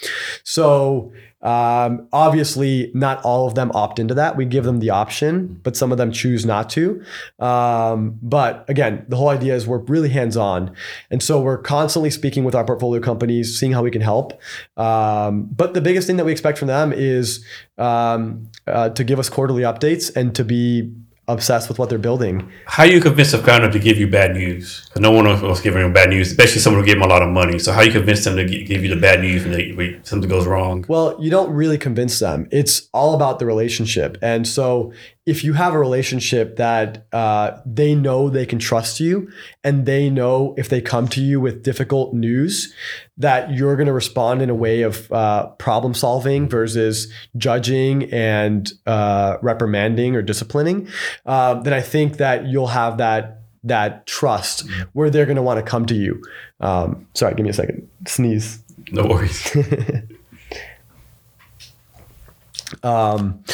So 0.44 1.12
um, 1.46 2.08
obviously, 2.12 2.90
not 2.92 3.22
all 3.24 3.46
of 3.46 3.54
them 3.54 3.70
opt 3.72 4.00
into 4.00 4.14
that. 4.14 4.36
We 4.36 4.46
give 4.46 4.64
them 4.64 4.80
the 4.80 4.90
option, 4.90 5.60
but 5.62 5.76
some 5.76 5.92
of 5.92 5.98
them 5.98 6.10
choose 6.10 6.44
not 6.44 6.68
to. 6.70 7.04
Um, 7.38 8.18
but 8.20 8.64
again, 8.68 9.06
the 9.08 9.16
whole 9.16 9.28
idea 9.28 9.54
is 9.54 9.64
we're 9.64 9.78
really 9.78 10.08
hands 10.08 10.36
on. 10.36 10.74
And 11.08 11.22
so 11.22 11.40
we're 11.40 11.58
constantly 11.58 12.10
speaking 12.10 12.42
with 12.42 12.56
our 12.56 12.64
portfolio 12.64 13.00
companies, 13.00 13.56
seeing 13.56 13.70
how 13.70 13.84
we 13.84 13.92
can 13.92 14.02
help. 14.02 14.32
Um, 14.76 15.44
but 15.44 15.72
the 15.74 15.80
biggest 15.80 16.08
thing 16.08 16.16
that 16.16 16.24
we 16.24 16.32
expect 16.32 16.58
from 16.58 16.66
them 16.66 16.92
is 16.92 17.44
um, 17.78 18.50
uh, 18.66 18.88
to 18.88 19.04
give 19.04 19.20
us 19.20 19.28
quarterly 19.28 19.62
updates 19.62 20.14
and 20.16 20.34
to 20.34 20.42
be 20.42 20.92
obsessed 21.28 21.68
with 21.68 21.78
what 21.78 21.88
they're 21.88 21.98
building. 21.98 22.50
How 22.66 22.84
you 22.84 23.00
convince 23.00 23.32
a 23.32 23.38
founder 23.38 23.70
to 23.70 23.78
give 23.78 23.98
you 23.98 24.06
bad 24.06 24.34
news? 24.34 24.84
Because 24.86 25.02
no 25.02 25.10
one 25.10 25.24
wants 25.24 25.60
to 25.60 25.64
give 25.64 25.74
them 25.74 25.92
bad 25.92 26.10
news, 26.10 26.30
especially 26.30 26.60
someone 26.60 26.82
who 26.82 26.86
gave 26.86 26.96
them 26.96 27.02
a 27.02 27.12
lot 27.12 27.22
of 27.22 27.30
money. 27.30 27.58
So 27.58 27.72
how 27.72 27.82
you 27.82 27.92
convince 27.92 28.24
them 28.24 28.36
to 28.36 28.44
give 28.44 28.82
you 28.82 28.94
the 28.94 29.00
bad 29.00 29.20
news 29.20 29.42
when, 29.42 29.52
they, 29.52 29.72
when 29.72 30.04
something 30.04 30.28
goes 30.28 30.46
wrong? 30.46 30.84
Well, 30.88 31.16
you 31.20 31.30
don't 31.30 31.52
really 31.52 31.78
convince 31.78 32.18
them. 32.18 32.46
It's 32.52 32.88
all 32.92 33.14
about 33.14 33.38
the 33.38 33.46
relationship. 33.46 34.18
And 34.22 34.46
so 34.46 34.92
if 35.26 35.42
you 35.42 35.52
have 35.54 35.74
a 35.74 35.78
relationship 35.78 36.56
that 36.56 37.06
uh, 37.12 37.60
they 37.66 37.94
know 37.94 38.30
they 38.30 38.46
can 38.46 38.58
trust 38.58 39.00
you 39.00 39.30
and 39.64 39.84
they 39.84 40.08
know 40.08 40.54
if 40.56 40.68
they 40.68 40.80
come 40.80 41.08
to 41.08 41.20
you 41.20 41.40
with 41.40 41.62
difficult 41.62 42.14
news 42.14 42.72
that 43.18 43.50
you're 43.52 43.76
going 43.76 43.88
to 43.88 43.92
respond 43.92 44.40
in 44.40 44.48
a 44.48 44.54
way 44.54 44.82
of 44.82 45.10
uh, 45.12 45.48
problem 45.58 45.92
solving 45.94 46.48
versus 46.48 47.12
judging 47.36 48.04
and 48.12 48.72
uh, 48.86 49.36
reprimanding 49.42 50.14
or 50.14 50.22
disciplining 50.22 50.88
uh, 51.26 51.54
then 51.54 51.72
i 51.72 51.80
think 51.80 52.16
that 52.18 52.46
you'll 52.46 52.68
have 52.68 52.98
that 52.98 53.42
that 53.64 54.06
trust 54.06 54.68
where 54.92 55.10
they're 55.10 55.26
going 55.26 55.36
to 55.36 55.42
want 55.42 55.58
to 55.58 55.62
come 55.68 55.86
to 55.86 55.94
you. 55.94 56.22
Um, 56.60 57.08
sorry 57.14 57.34
give 57.34 57.42
me 57.42 57.50
a 57.50 57.52
second. 57.52 57.88
Sneeze. 58.06 58.62
No 58.92 59.04
worries. 59.06 59.56
Um, 62.82 63.44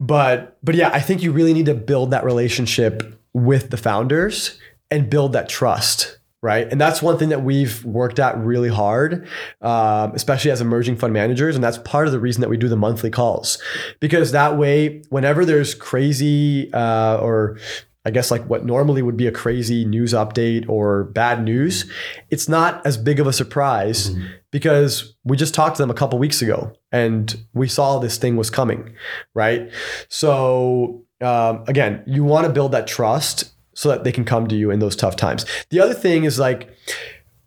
but 0.00 0.58
but 0.62 0.74
yeah, 0.74 0.90
I 0.92 1.00
think 1.00 1.22
you 1.22 1.32
really 1.32 1.54
need 1.54 1.66
to 1.66 1.74
build 1.74 2.10
that 2.10 2.24
relationship 2.24 3.18
with 3.32 3.70
the 3.70 3.76
founders 3.76 4.58
and 4.90 5.10
build 5.10 5.32
that 5.34 5.48
trust 5.48 6.18
right? 6.42 6.70
And 6.70 6.80
that's 6.80 7.02
one 7.02 7.18
thing 7.18 7.30
that 7.30 7.42
we've 7.42 7.84
worked 7.84 8.18
at 8.18 8.38
really 8.38 8.68
hard, 8.68 9.26
um, 9.60 10.12
especially 10.14 10.50
as 10.50 10.60
emerging 10.60 10.96
fund 10.96 11.12
managers. 11.12 11.54
And 11.56 11.64
that's 11.64 11.78
part 11.78 12.06
of 12.06 12.12
the 12.12 12.20
reason 12.20 12.40
that 12.42 12.48
we 12.48 12.56
do 12.56 12.68
the 12.68 12.76
monthly 12.76 13.10
calls, 13.10 13.60
because 14.00 14.32
that 14.32 14.56
way, 14.56 15.02
whenever 15.08 15.44
there's 15.44 15.74
crazy 15.74 16.72
uh, 16.72 17.18
or 17.18 17.58
I 18.04 18.10
guess 18.10 18.30
like 18.30 18.48
what 18.48 18.64
normally 18.64 19.02
would 19.02 19.16
be 19.16 19.26
a 19.26 19.32
crazy 19.32 19.84
news 19.84 20.14
update 20.14 20.68
or 20.68 21.04
bad 21.04 21.42
news, 21.42 21.90
it's 22.30 22.48
not 22.48 22.86
as 22.86 22.96
big 22.96 23.20
of 23.20 23.26
a 23.26 23.32
surprise 23.32 24.10
mm-hmm. 24.10 24.26
Because 24.50 25.14
we 25.24 25.36
just 25.36 25.54
talked 25.54 25.76
to 25.76 25.82
them 25.82 25.90
a 25.90 25.94
couple 25.94 26.18
weeks 26.18 26.40
ago 26.40 26.72
and 26.92 27.44
we 27.52 27.68
saw 27.68 27.98
this 27.98 28.16
thing 28.16 28.36
was 28.36 28.50
coming, 28.50 28.94
right? 29.34 29.70
So 30.08 31.04
um, 31.20 31.64
again, 31.66 32.02
you 32.06 32.24
want 32.24 32.46
to 32.46 32.52
build 32.52 32.72
that 32.72 32.86
trust 32.86 33.52
so 33.74 33.88
that 33.90 34.04
they 34.04 34.12
can 34.12 34.24
come 34.24 34.48
to 34.48 34.56
you 34.56 34.70
in 34.70 34.78
those 34.78 34.96
tough 34.96 35.16
times. 35.16 35.44
The 35.70 35.80
other 35.80 35.94
thing 35.94 36.24
is 36.24 36.38
like 36.38 36.70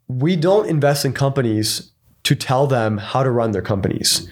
we 0.07 0.35
don't 0.35 0.67
invest 0.67 1.05
in 1.05 1.13
companies 1.13 1.91
to 2.23 2.35
tell 2.35 2.67
them 2.67 2.97
how 2.97 3.23
to 3.23 3.31
run 3.31 3.51
their 3.51 3.61
companies. 3.61 4.29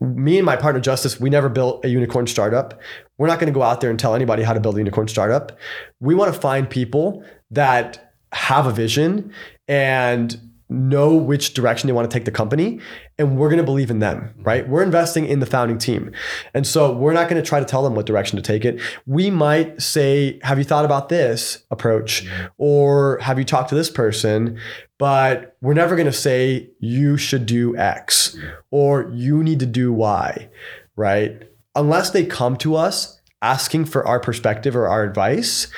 Me 0.00 0.38
and 0.38 0.46
my 0.46 0.54
partner 0.54 0.80
Justice, 0.80 1.18
we 1.18 1.28
never 1.28 1.48
built 1.48 1.84
a 1.84 1.88
unicorn 1.88 2.26
startup. 2.26 2.80
We're 3.16 3.26
not 3.26 3.40
going 3.40 3.52
to 3.52 3.58
go 3.58 3.64
out 3.64 3.80
there 3.80 3.90
and 3.90 3.98
tell 3.98 4.14
anybody 4.14 4.44
how 4.44 4.52
to 4.52 4.60
build 4.60 4.76
a 4.76 4.78
unicorn 4.78 5.08
startup. 5.08 5.58
We 5.98 6.14
want 6.14 6.32
to 6.32 6.40
find 6.40 6.70
people 6.70 7.24
that 7.50 8.14
have 8.32 8.66
a 8.66 8.72
vision 8.72 9.32
and 9.66 10.40
know 10.68 11.14
which 11.14 11.54
direction 11.54 11.86
they 11.86 11.92
want 11.92 12.08
to 12.10 12.14
take 12.14 12.24
the 12.24 12.30
company 12.30 12.80
and 13.18 13.38
we're 13.38 13.48
going 13.48 13.58
to 13.58 13.64
believe 13.64 13.90
in 13.90 13.98
them 13.98 14.34
right? 14.38 14.68
We're 14.68 14.82
investing 14.82 15.26
in 15.26 15.40
the 15.40 15.46
founding 15.46 15.78
team. 15.78 16.12
And 16.54 16.66
so 16.66 16.92
we're 16.92 17.12
not 17.12 17.28
going 17.28 17.42
to 17.42 17.46
try 17.46 17.58
to 17.58 17.66
tell 17.66 17.82
them 17.82 17.94
what 17.94 18.06
direction 18.06 18.36
to 18.36 18.42
take 18.42 18.64
it. 18.64 18.80
We 19.06 19.30
might 19.30 19.80
say 19.80 20.38
have 20.42 20.58
you 20.58 20.64
thought 20.64 20.84
about 20.84 21.08
this 21.08 21.64
approach? 21.70 22.26
Or 22.58 23.18
have 23.20 23.38
you 23.38 23.44
talked 23.44 23.70
to 23.70 23.74
this 23.74 23.90
person? 23.90 24.58
But 24.98 25.56
we're 25.60 25.74
never 25.74 25.96
going 25.96 26.06
to 26.06 26.12
say 26.12 26.70
you 26.80 27.16
should 27.16 27.46
do 27.46 27.76
x 27.76 28.36
or 28.70 29.10
you 29.14 29.42
need 29.42 29.60
to 29.60 29.66
do 29.66 29.92
y 29.92 30.48
right? 30.96 31.44
Unless 31.74 32.10
they 32.10 32.26
come 32.26 32.56
to 32.58 32.74
us 32.74 33.20
asking 33.40 33.84
for 33.84 34.04
our 34.04 34.18
perspective 34.18 34.74
or 34.74 34.88
our 34.88 35.04
advice 35.04 35.68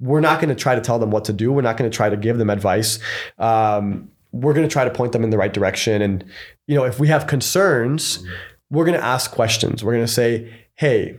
we're 0.00 0.20
not 0.20 0.40
going 0.40 0.50
to 0.50 0.54
try 0.54 0.74
to 0.74 0.80
tell 0.80 0.98
them 0.98 1.10
what 1.10 1.24
to 1.24 1.32
do. 1.32 1.52
We're 1.52 1.62
not 1.62 1.76
going 1.76 1.90
to 1.90 1.96
try 1.96 2.10
to 2.10 2.16
give 2.16 2.38
them 2.38 2.50
advice. 2.50 2.98
Um, 3.38 4.10
we're 4.32 4.52
going 4.52 4.68
to 4.68 4.72
try 4.72 4.84
to 4.84 4.90
point 4.90 5.12
them 5.12 5.24
in 5.24 5.30
the 5.30 5.38
right 5.38 5.52
direction. 5.52 6.02
And, 6.02 6.24
you 6.66 6.74
know, 6.74 6.84
if 6.84 6.98
we 6.98 7.08
have 7.08 7.26
concerns, 7.26 8.24
we're 8.70 8.84
going 8.84 8.98
to 8.98 9.04
ask 9.04 9.30
questions. 9.30 9.82
We're 9.82 9.94
going 9.94 10.06
to 10.06 10.12
say, 10.12 10.52
hey, 10.74 11.16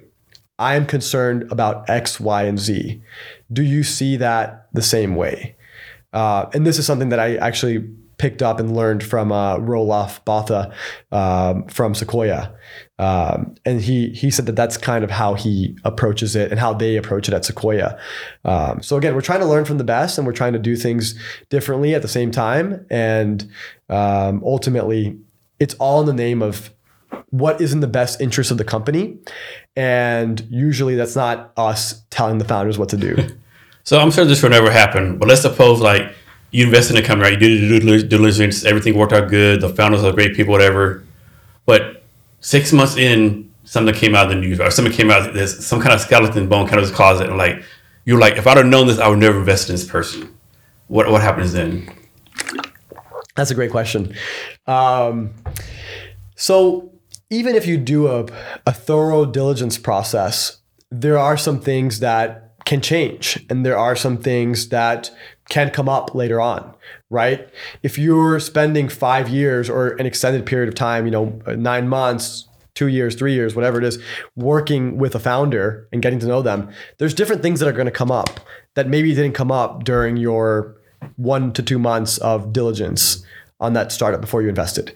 I 0.60 0.76
am 0.76 0.86
concerned 0.86 1.52
about 1.52 1.90
X, 1.90 2.20
Y, 2.20 2.44
and 2.44 2.60
Z. 2.60 3.02
Do 3.52 3.64
you 3.64 3.84
see 3.84 4.18
that 4.18 4.68
the 4.74 4.82
same 4.82 5.16
way? 5.16 5.56
Uh, 6.14 6.48
and 6.54 6.66
this 6.66 6.80
is 6.80 6.86
something 6.86 7.10
that 7.10 7.20
I 7.20 7.36
actually 7.38 7.88
picked 8.18 8.42
up 8.42 8.60
and 8.60 8.76
learned 8.76 9.04
from 9.04 9.32
uh, 9.32 9.58
Roelof 9.58 10.24
Botha 10.26 10.74
um, 11.12 11.68
from 11.68 11.94
Sequoia. 11.94 12.56
Um, 13.00 13.56
and 13.64 13.80
he 13.80 14.10
he 14.10 14.32
said 14.32 14.48
that 14.48 14.56
that's 14.56 14.76
kind 14.76 15.04
of 15.04 15.12
how 15.12 15.36
he 15.36 15.78
approaches 15.84 16.36
it 16.36 16.52
and 16.52 16.60
how 16.60 16.74
they 16.74 16.98
approach 16.98 17.28
it 17.28 17.34
at 17.34 17.46
Sequoia. 17.46 18.00
Um, 18.44 18.82
so 18.82 18.98
again, 18.98 19.14
we're 19.14 19.22
trying 19.22 19.42
to 19.42 19.46
learn 19.46 19.66
from 19.66 19.78
the 19.78 19.84
best 19.84 20.18
and 20.18 20.26
we're 20.26 20.34
trying 20.34 20.54
to 20.54 20.60
do 20.60 20.76
things 20.76 21.14
differently 21.50 21.94
at 21.94 22.02
the 22.02 22.08
same 22.08 22.32
time. 22.32 22.86
And 22.90 23.50
um, 23.90 24.42
ultimately, 24.44 25.18
it's 25.60 25.76
all 25.76 26.02
in 26.02 26.08
the 26.08 26.14
name 26.14 26.42
of 26.42 26.72
what 27.30 27.62
is 27.62 27.72
in 27.72 27.82
the 27.82 27.88
best 27.88 28.20
interest 28.20 28.52
of 28.52 28.58
the 28.58 28.64
company. 28.64 29.18
And 29.76 30.42
usually 30.50 30.96
that's 30.96 31.16
not 31.16 31.54
us 31.56 32.02
telling 32.10 32.40
the 32.40 32.46
founders 32.46 32.78
what 32.78 32.90
to 32.90 32.98
do. 32.98 33.16
So 33.88 33.98
I'm 33.98 34.12
sure 34.12 34.26
this 34.26 34.44
will 34.44 34.50
never 34.50 34.70
happen, 34.70 35.18
but 35.18 35.30
let's 35.30 35.44
suppose 35.44 35.80
like 35.80 36.14
you 36.52 36.66
invest 36.66 36.92
in 36.92 36.98
a 36.98 37.02
company, 37.02 37.32
right? 37.32 37.42
You 37.42 37.58
do 37.58 37.80
the 37.80 37.86
due 37.86 38.06
diligence, 38.06 38.66
everything 38.66 38.98
worked 38.98 39.14
out 39.14 39.30
good, 39.30 39.62
the 39.62 39.70
founders 39.70 40.04
are 40.04 40.12
great 40.12 40.36
people, 40.36 40.52
whatever. 40.52 41.06
But 41.66 41.97
six 42.48 42.72
months 42.72 42.96
in, 42.96 43.52
something 43.66 43.94
came 43.94 44.16
out 44.16 44.28
of 44.28 44.30
the 44.30 44.40
news, 44.40 44.58
or 44.62 44.72
something 44.72 44.94
came 44.94 45.12
out, 45.12 45.34
there's 45.34 45.66
some 45.66 45.82
kind 45.82 45.94
of 45.94 46.00
skeleton 46.00 46.48
bone 46.48 46.66
kind 46.66 46.82
of 46.82 46.94
closet, 46.94 47.28
and 47.28 47.38
like 47.38 47.62
you're 48.06 48.20
like, 48.20 48.38
if 48.38 48.48
I'd 48.48 48.56
have 48.56 48.66
known 48.66 48.88
this, 48.88 49.00
I 49.00 49.10
would 49.10 49.20
never 49.20 49.38
invest 49.38 49.70
in 49.70 49.76
this 49.76 49.86
person. 49.86 50.34
What 50.88 51.12
what 51.12 51.22
happens 51.22 51.52
then? 51.52 51.94
That's 53.36 53.52
a 53.52 53.56
great 53.56 53.70
question. 53.70 54.16
Um, 54.66 55.34
so 56.36 56.94
even 57.30 57.54
if 57.54 57.68
you 57.68 57.78
do 57.78 58.08
a, 58.08 58.26
a 58.66 58.72
thorough 58.72 59.26
diligence 59.26 59.78
process, 59.78 60.60
there 60.90 61.18
are 61.18 61.36
some 61.36 61.60
things 61.60 62.00
that 62.00 62.54
can 62.64 62.80
change 62.80 63.46
and 63.50 63.66
there 63.66 63.78
are 63.78 63.96
some 63.96 64.18
things 64.18 64.70
that 64.70 65.12
can 65.50 65.70
come 65.70 65.90
up 65.90 66.16
later 66.16 66.40
on 66.40 66.74
right? 67.10 67.50
If 67.84 67.98
you're 67.98 68.40
spending 68.40 68.90
five 68.90 69.30
years 69.30 69.70
or 69.70 69.90
an 69.90 70.06
extended 70.06 70.46
period 70.46 70.68
of 70.68 70.76
time 70.76 71.06
you 71.06 71.12
know 71.12 71.42
nine 71.56 71.88
months 71.88 72.48
two 72.78 72.88
years 72.88 73.16
three 73.16 73.34
years 73.34 73.56
whatever 73.56 73.80
it 73.80 73.84
is 73.84 73.98
working 74.36 74.98
with 75.00 75.16
a 75.16 75.20
founder 75.20 75.88
and 75.92 76.04
getting 76.04 76.20
to 76.20 76.28
know 76.28 76.44
them 76.44 76.70
there's 77.00 77.16
different 77.16 77.42
things 77.42 77.60
that 77.60 77.68
are 77.68 77.74
going 77.74 77.88
to 77.88 77.92
come 77.92 78.12
up 78.12 78.40
that 78.76 78.88
maybe 78.88 79.16
didn't 79.16 79.34
come 79.34 79.52
up 79.52 79.84
during 79.84 80.16
your 80.16 80.78
one 81.16 81.52
to 81.54 81.64
two 81.64 81.80
months 81.80 82.20
of 82.20 82.54
diligence 82.54 83.26
on 83.60 83.74
that 83.74 83.92
startup 83.92 84.22
before 84.22 84.44
you 84.44 84.50
invested. 84.50 84.94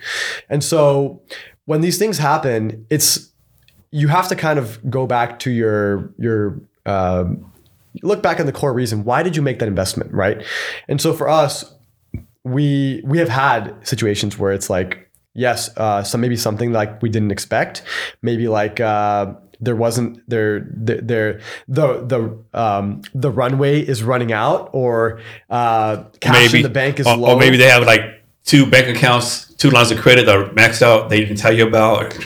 And 0.48 0.64
so 0.64 1.24
when 1.66 1.82
these 1.82 1.98
things 1.98 2.20
happen 2.20 2.86
it's 2.92 3.32
you 3.90 4.08
have 4.08 4.28
to 4.28 4.36
kind 4.36 4.60
of 4.60 4.80
go 4.90 5.08
back 5.08 5.40
to 5.40 5.50
your 5.50 6.14
your 6.20 6.62
um, 6.86 7.52
look 8.04 8.22
back 8.22 8.40
on 8.40 8.46
the 8.46 8.52
core 8.52 8.74
reason 8.74 9.04
why 9.04 9.24
did 9.24 9.36
you 9.36 9.42
make 9.42 9.58
that 9.58 9.68
investment 9.68 10.12
right? 10.14 10.46
And 10.88 11.02
so 11.02 11.14
for 11.14 11.28
us 11.28 11.74
we 12.44 13.02
we 13.04 13.18
have 13.18 13.30
had 13.30 13.76
situations 13.88 14.38
where 14.38 14.52
it's 14.52 14.70
like 14.70 15.10
yes 15.34 15.76
uh 15.78 16.04
some 16.04 16.22
maybe 16.22 16.36
something 16.36 16.72
like 16.72 17.02
we 17.02 17.10
didn't 17.10 17.32
expect 17.32 17.84
maybe 18.22 18.48
like 18.48 18.80
uh 18.80 19.34
there 19.60 19.76
wasn't 19.76 20.20
there 20.28 20.68
there 20.74 21.40
the 21.68 22.04
the 22.06 22.60
um 22.60 23.02
the 23.14 23.30
runway 23.30 23.80
is 23.80 24.02
running 24.04 24.34
out 24.34 24.70
or 24.74 25.22
uh 25.50 26.04
cash 26.20 26.34
maybe 26.34 26.58
in 26.58 26.64
the 26.64 26.70
bank 26.70 27.00
is 27.00 27.08
or, 27.08 27.16
low 27.16 27.36
or 27.36 27.40
maybe 27.40 27.58
they 27.58 27.70
have 27.70 27.86
like 27.86 28.22
two 28.46 28.66
bank 28.66 28.96
accounts, 28.96 29.54
two 29.56 29.70
lines 29.70 29.92
of 29.92 30.00
credit 30.00 30.26
that 30.26 30.36
are 30.36 30.50
maxed 30.50 30.82
out. 30.82 31.10
They 31.10 31.20
didn't 31.22 31.38
tell 31.38 31.56
you 31.56 31.68
about. 31.68 32.18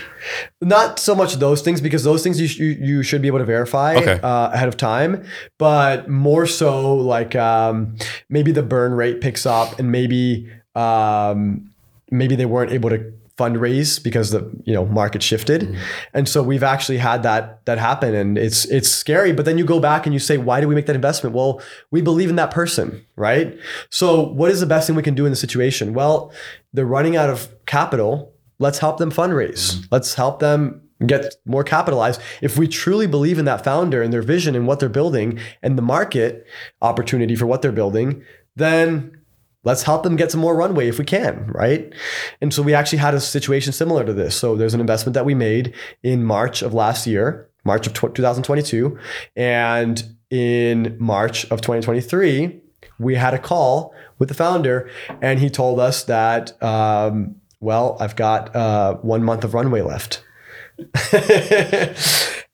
Not 0.61 0.99
so 0.99 1.13
much 1.15 1.35
those 1.35 1.61
things 1.61 1.81
because 1.81 2.03
those 2.03 2.23
things 2.23 2.39
you, 2.39 2.47
sh- 2.47 2.57
you, 2.59 2.67
you 2.79 3.03
should 3.03 3.21
be 3.21 3.27
able 3.27 3.39
to 3.39 3.45
verify 3.45 3.95
Okay. 3.95 4.19
uh, 4.21 4.49
ahead 4.51 4.67
of 4.67 4.77
time 4.77 5.23
but 5.57 6.09
more 6.09 6.45
so 6.45 6.95
like 6.95 7.35
um, 7.35 7.95
maybe 8.29 8.51
the 8.51 8.63
burn 8.63 8.93
rate 8.93 9.21
picks 9.21 9.45
up 9.45 9.77
and 9.79 9.91
maybe 9.91 10.49
um, 10.75 11.69
maybe 12.11 12.35
they 12.35 12.45
weren't 12.45 12.71
able 12.71 12.89
to 12.89 13.13
fundraise 13.37 14.01
because 14.01 14.31
the 14.31 14.49
you 14.63 14.73
know 14.73 14.85
market 14.85 15.21
shifted. 15.21 15.77
And 16.13 16.29
so 16.29 16.41
we've 16.41 16.63
actually 16.63 16.99
had 16.99 17.21
that 17.23 17.65
that 17.65 17.77
happen 17.77 18.15
and 18.15 18.37
it's 18.37 18.63
it's 18.65 18.87
scary 18.89 19.33
but 19.33 19.43
then 19.43 19.57
you 19.57 19.65
go 19.65 19.81
back 19.81 20.05
and 20.05 20.13
you 20.13 20.19
say 20.19 20.37
why 20.37 20.61
did 20.61 20.67
we 20.67 20.75
make 20.75 20.85
that 20.85 20.95
investment? 20.95 21.35
Well 21.35 21.61
we 21.91 22.01
believe 22.01 22.29
in 22.29 22.37
that 22.37 22.51
person 22.51 23.05
right? 23.17 23.57
So 23.89 24.21
what 24.21 24.51
is 24.51 24.61
the 24.61 24.65
best 24.65 24.87
thing 24.87 24.95
we 24.95 25.03
can 25.03 25.15
do 25.15 25.25
in 25.25 25.31
the 25.31 25.35
situation? 25.35 25.93
Well 25.93 26.31
they're 26.71 26.85
running 26.85 27.17
out 27.17 27.29
of 27.29 27.49
capital 27.65 28.31
let's 28.59 28.79
help 28.79 28.97
them 28.97 29.11
fundraise 29.11 29.85
let's 29.91 30.15
help 30.15 30.39
them 30.39 30.81
get 31.05 31.35
more 31.45 31.63
capitalized 31.63 32.21
if 32.41 32.57
we 32.57 32.67
truly 32.67 33.05
believe 33.05 33.37
in 33.37 33.45
that 33.45 33.63
founder 33.63 34.01
and 34.01 34.13
their 34.13 34.21
vision 34.21 34.55
and 34.55 34.65
what 34.65 34.79
they're 34.79 34.89
building 34.89 35.37
and 35.61 35.77
the 35.77 35.81
market 35.81 36.45
opportunity 36.81 37.35
for 37.35 37.45
what 37.45 37.61
they're 37.61 37.71
building 37.71 38.23
then 38.55 39.15
let's 39.65 39.83
help 39.83 40.03
them 40.03 40.15
get 40.15 40.31
some 40.31 40.39
more 40.39 40.55
runway 40.55 40.87
if 40.87 40.97
we 40.97 41.03
can, 41.03 41.47
right? 41.47 41.93
And 42.39 42.53
so 42.53 42.61
we 42.63 42.73
actually 42.73 42.99
had 42.99 43.13
a 43.13 43.19
situation 43.19 43.73
similar 43.73 44.05
to 44.05 44.13
this. 44.13 44.35
So 44.35 44.55
there's 44.55 44.73
an 44.73 44.79
investment 44.79 45.15
that 45.15 45.25
we 45.25 45.35
made 45.35 45.73
in 46.03 46.23
March 46.23 46.61
of 46.61 46.73
last 46.73 47.05
year, 47.05 47.49
March 47.65 47.87
of 47.87 47.93
2022, 47.93 48.97
and 49.35 50.15
in 50.29 50.95
March 50.99 51.45
of 51.45 51.61
2023, 51.61 52.61
we 52.99 53.15
had 53.15 53.33
a 53.33 53.39
call 53.39 53.93
with 54.19 54.29
the 54.29 54.35
founder, 54.35 54.89
and 55.21 55.39
he 55.39 55.49
told 55.49 55.79
us 55.79 56.03
that, 56.03 56.61
um, 56.63 57.35
well, 57.59 57.97
I've 57.99 58.15
got 58.15 58.55
uh, 58.55 58.95
one 58.95 59.23
month 59.23 59.43
of 59.43 59.53
runway 59.53 59.81
left. 59.81 60.23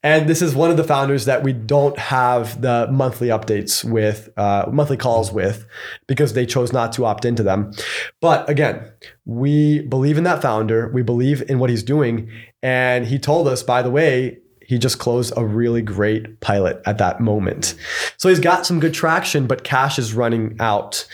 and 0.02 0.28
this 0.28 0.42
is 0.42 0.54
one 0.54 0.70
of 0.70 0.76
the 0.76 0.84
founders 0.84 1.24
that 1.24 1.42
we 1.42 1.52
don't 1.52 1.98
have 1.98 2.60
the 2.60 2.88
monthly 2.90 3.28
updates 3.28 3.84
with, 3.84 4.28
uh, 4.36 4.66
monthly 4.70 4.96
calls 4.96 5.32
with, 5.32 5.66
because 6.06 6.32
they 6.34 6.46
chose 6.46 6.72
not 6.72 6.92
to 6.92 7.04
opt 7.04 7.24
into 7.24 7.42
them. 7.42 7.72
But 8.20 8.48
again, 8.48 8.90
we 9.24 9.80
believe 9.80 10.18
in 10.18 10.24
that 10.24 10.40
founder. 10.40 10.88
We 10.88 11.02
believe 11.02 11.42
in 11.50 11.58
what 11.58 11.70
he's 11.70 11.82
doing. 11.82 12.30
And 12.62 13.06
he 13.06 13.18
told 13.18 13.48
us, 13.48 13.62
by 13.62 13.82
the 13.82 13.90
way, 13.90 14.38
he 14.64 14.78
just 14.78 14.98
closed 14.98 15.32
a 15.36 15.44
really 15.44 15.82
great 15.82 16.40
pilot 16.40 16.80
at 16.86 16.98
that 16.98 17.20
moment. 17.20 17.74
So 18.16 18.28
he's 18.28 18.40
got 18.40 18.64
some 18.64 18.80
good 18.80 18.94
traction, 18.94 19.46
but 19.46 19.64
cash 19.64 19.98
is 19.98 20.14
running 20.14 20.56
out. 20.60 21.06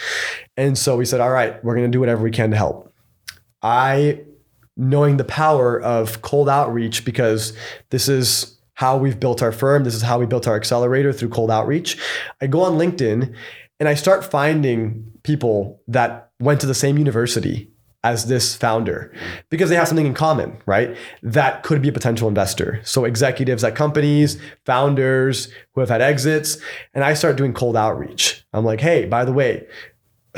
And 0.57 0.77
so 0.77 0.97
we 0.97 1.05
said, 1.05 1.21
all 1.21 1.31
right, 1.31 1.63
we're 1.65 1.75
going 1.75 1.91
to 1.91 1.91
do 1.91 2.01
whatever 2.01 2.23
we 2.23 2.31
can 2.31 2.51
to 2.51 2.57
help. 2.57 2.88
I 3.63 4.21
knowing 4.77 5.17
the 5.17 5.25
power 5.25 5.81
of 5.81 6.23
cold 6.23 6.49
outreach 6.49 7.05
because 7.05 7.53
this 7.91 8.09
is 8.09 8.59
how 8.75 8.97
we've 8.97 9.19
built 9.19 9.43
our 9.43 9.51
firm. 9.51 9.83
This 9.83 9.95
is 9.95 10.03
how 10.03 10.21
we 10.21 10.27
built 10.27 10.47
our 10.47 10.55
accelerator 10.55 11.13
through 11.13 11.31
cold 11.31 11.51
outreach. 11.51 11.99
I 12.41 12.47
go 12.47 12.61
on 12.63 12.75
LinkedIn 12.75 13.35
and 13.81 13.89
I 13.89 13.95
start 13.95 14.25
finding 14.25 15.11
people 15.25 15.83
that 15.89 16.31
went 16.39 16.61
to 16.61 16.67
the 16.67 16.75
same 16.75 16.97
university 16.97 17.73
as 18.05 18.27
this 18.27 18.55
founder 18.55 19.13
because 19.51 19.69
they 19.69 19.75
have 19.75 19.89
something 19.89 20.07
in 20.07 20.15
common, 20.15 20.57
right? 20.67 20.97
That 21.23 21.65
could 21.65 21.83
be 21.83 21.89
a 21.89 21.93
potential 21.93 22.29
investor. 22.29 22.81
So 22.85 23.05
executives 23.05 23.65
at 23.65 23.75
companies, 23.75 24.41
founders 24.65 25.49
who 25.73 25.81
have 25.81 25.91
had 25.91 26.01
exits, 26.01 26.59
and 26.95 27.03
I 27.03 27.15
start 27.15 27.37
doing 27.37 27.53
cold 27.53 27.77
outreach. 27.77 28.47
I'm 28.53 28.65
like, 28.65 28.81
"Hey, 28.81 29.07
by 29.07 29.25
the 29.25 29.33
way, 29.33 29.67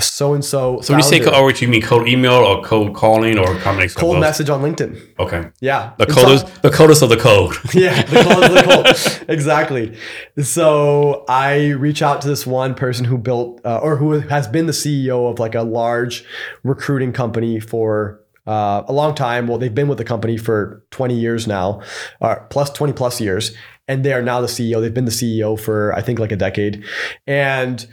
so 0.01 0.35
and 0.35 0.45
so. 0.45 0.81
So 0.81 0.93
when 0.93 0.99
you 0.99 1.03
say 1.09 1.21
cold 1.21 1.35
outreach, 1.35 1.63
you 1.63 1.69
mean 1.69 1.83
cold 1.83 2.09
email 2.09 2.33
or 2.35 2.63
cold 2.63 2.95
calling 2.95 3.39
or 3.39 3.55
combination? 3.59 3.99
cold 4.01 4.21
message 4.21 4.49
on 4.51 4.63
LinkedIn. 4.63 5.19
Okay. 5.19 5.49
Yeah, 5.61 5.93
The 5.99 6.07
coldest, 6.07 6.47
some- 6.49 6.57
the 6.63 6.71
coldest 6.71 7.03
of 7.03 7.09
the 7.11 7.17
cold. 7.17 7.57
yeah, 7.75 8.03
the 8.03 8.23
cold 8.23 8.45
of 8.45 8.53
the 8.55 8.63
cold. 8.63 9.25
exactly. 9.29 9.97
So 10.43 11.25
I 11.29 11.69
reach 11.71 12.03
out 12.03 12.21
to 12.23 12.29
this 12.29 12.47
one 12.47 12.75
person 12.75 13.05
who 13.05 13.19
built 13.19 13.61
uh, 13.65 13.79
or 13.79 13.97
who 13.97 14.21
has 14.21 14.47
been 14.49 14.67
the 14.67 14.73
CEO 14.73 15.31
of 15.31 15.39
like 15.39 15.55
a 15.55 15.63
large 15.63 16.25
recruiting 16.65 17.13
company 17.13 17.61
for 17.61 18.21
uh, 18.47 18.83
a 18.87 18.93
long 18.93 19.15
time. 19.15 19.47
Well, 19.47 19.59
they've 19.59 19.75
been 19.75 19.89
with 19.89 19.99
the 19.99 20.05
company 20.05 20.37
for 20.37 20.85
20 20.91 21.15
years 21.15 21.47
now, 21.47 21.83
uh, 22.21 22.37
plus 22.49 22.71
20 22.71 22.93
plus 22.95 23.21
years, 23.21 23.53
and 23.87 24.05
they 24.05 24.13
are 24.13 24.23
now 24.23 24.41
the 24.41 24.47
CEO. 24.47 24.81
They've 24.81 24.95
been 24.95 25.05
the 25.05 25.11
CEO 25.11 25.59
for 25.61 25.93
I 25.95 26.01
think 26.03 26.19
like 26.19 26.33
a 26.33 26.37
decade, 26.37 26.83
and 27.27 27.87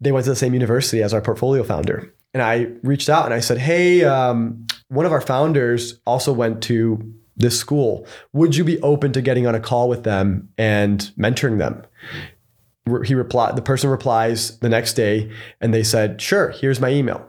they 0.00 0.12
went 0.12 0.24
to 0.24 0.30
the 0.30 0.36
same 0.36 0.54
university 0.54 1.02
as 1.02 1.12
our 1.12 1.20
portfolio 1.20 1.62
founder. 1.62 2.12
And 2.34 2.42
I 2.42 2.68
reached 2.82 3.08
out 3.08 3.24
and 3.24 3.34
I 3.34 3.40
said, 3.40 3.58
Hey, 3.58 4.04
um, 4.04 4.66
one 4.88 5.06
of 5.06 5.12
our 5.12 5.20
founders 5.20 6.00
also 6.06 6.32
went 6.32 6.62
to 6.64 7.14
this 7.36 7.58
school. 7.58 8.06
Would 8.32 8.56
you 8.56 8.64
be 8.64 8.80
open 8.80 9.12
to 9.12 9.22
getting 9.22 9.46
on 9.46 9.54
a 9.54 9.60
call 9.60 9.88
with 9.88 10.04
them 10.04 10.48
and 10.58 11.10
mentoring 11.18 11.58
them? 11.58 11.84
He 13.04 13.14
replied, 13.14 13.54
the 13.54 13.62
person 13.62 13.90
replies 13.90 14.58
the 14.58 14.68
next 14.68 14.94
day 14.94 15.30
and 15.60 15.74
they 15.74 15.82
said, 15.82 16.20
Sure, 16.20 16.50
here's 16.50 16.80
my 16.80 16.90
email. 16.90 17.26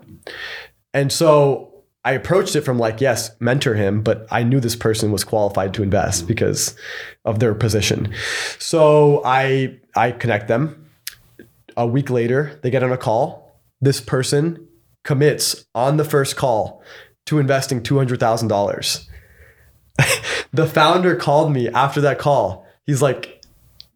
And 0.94 1.12
so 1.12 1.84
I 2.06 2.14
approached 2.14 2.56
it 2.56 2.62
from 2.62 2.80
like, 2.80 3.02
yes, 3.02 3.32
mentor 3.40 3.76
him, 3.76 4.02
but 4.02 4.26
I 4.32 4.44
knew 4.44 4.60
this 4.60 4.76
person 4.76 5.12
was 5.12 5.24
qualified 5.24 5.74
to 5.76 5.84
invest 5.84 6.28
because 6.28 6.76
of 7.26 7.40
their 7.40 7.54
position. 7.54 8.14
So 8.58 9.22
I 9.26 9.78
I 9.96 10.12
connect 10.12 10.48
them 10.48 10.89
a 11.80 11.88
week 11.88 12.10
later, 12.10 12.60
they 12.62 12.70
get 12.70 12.84
on 12.84 12.92
a 12.92 12.98
call. 12.98 13.56
This 13.80 14.02
person 14.02 14.68
commits 15.06 15.66
on 15.74 15.96
the 15.96 16.04
first 16.04 16.36
call 16.36 16.84
to 17.26 17.40
investing 17.40 17.82
$200,000. 17.82 19.08
the 20.54 20.68
founder 20.68 21.16
called 21.16 21.54
me 21.54 21.70
after 21.70 22.02
that 22.02 22.20
call. 22.20 22.68
He's 22.86 23.02
like, 23.02 23.42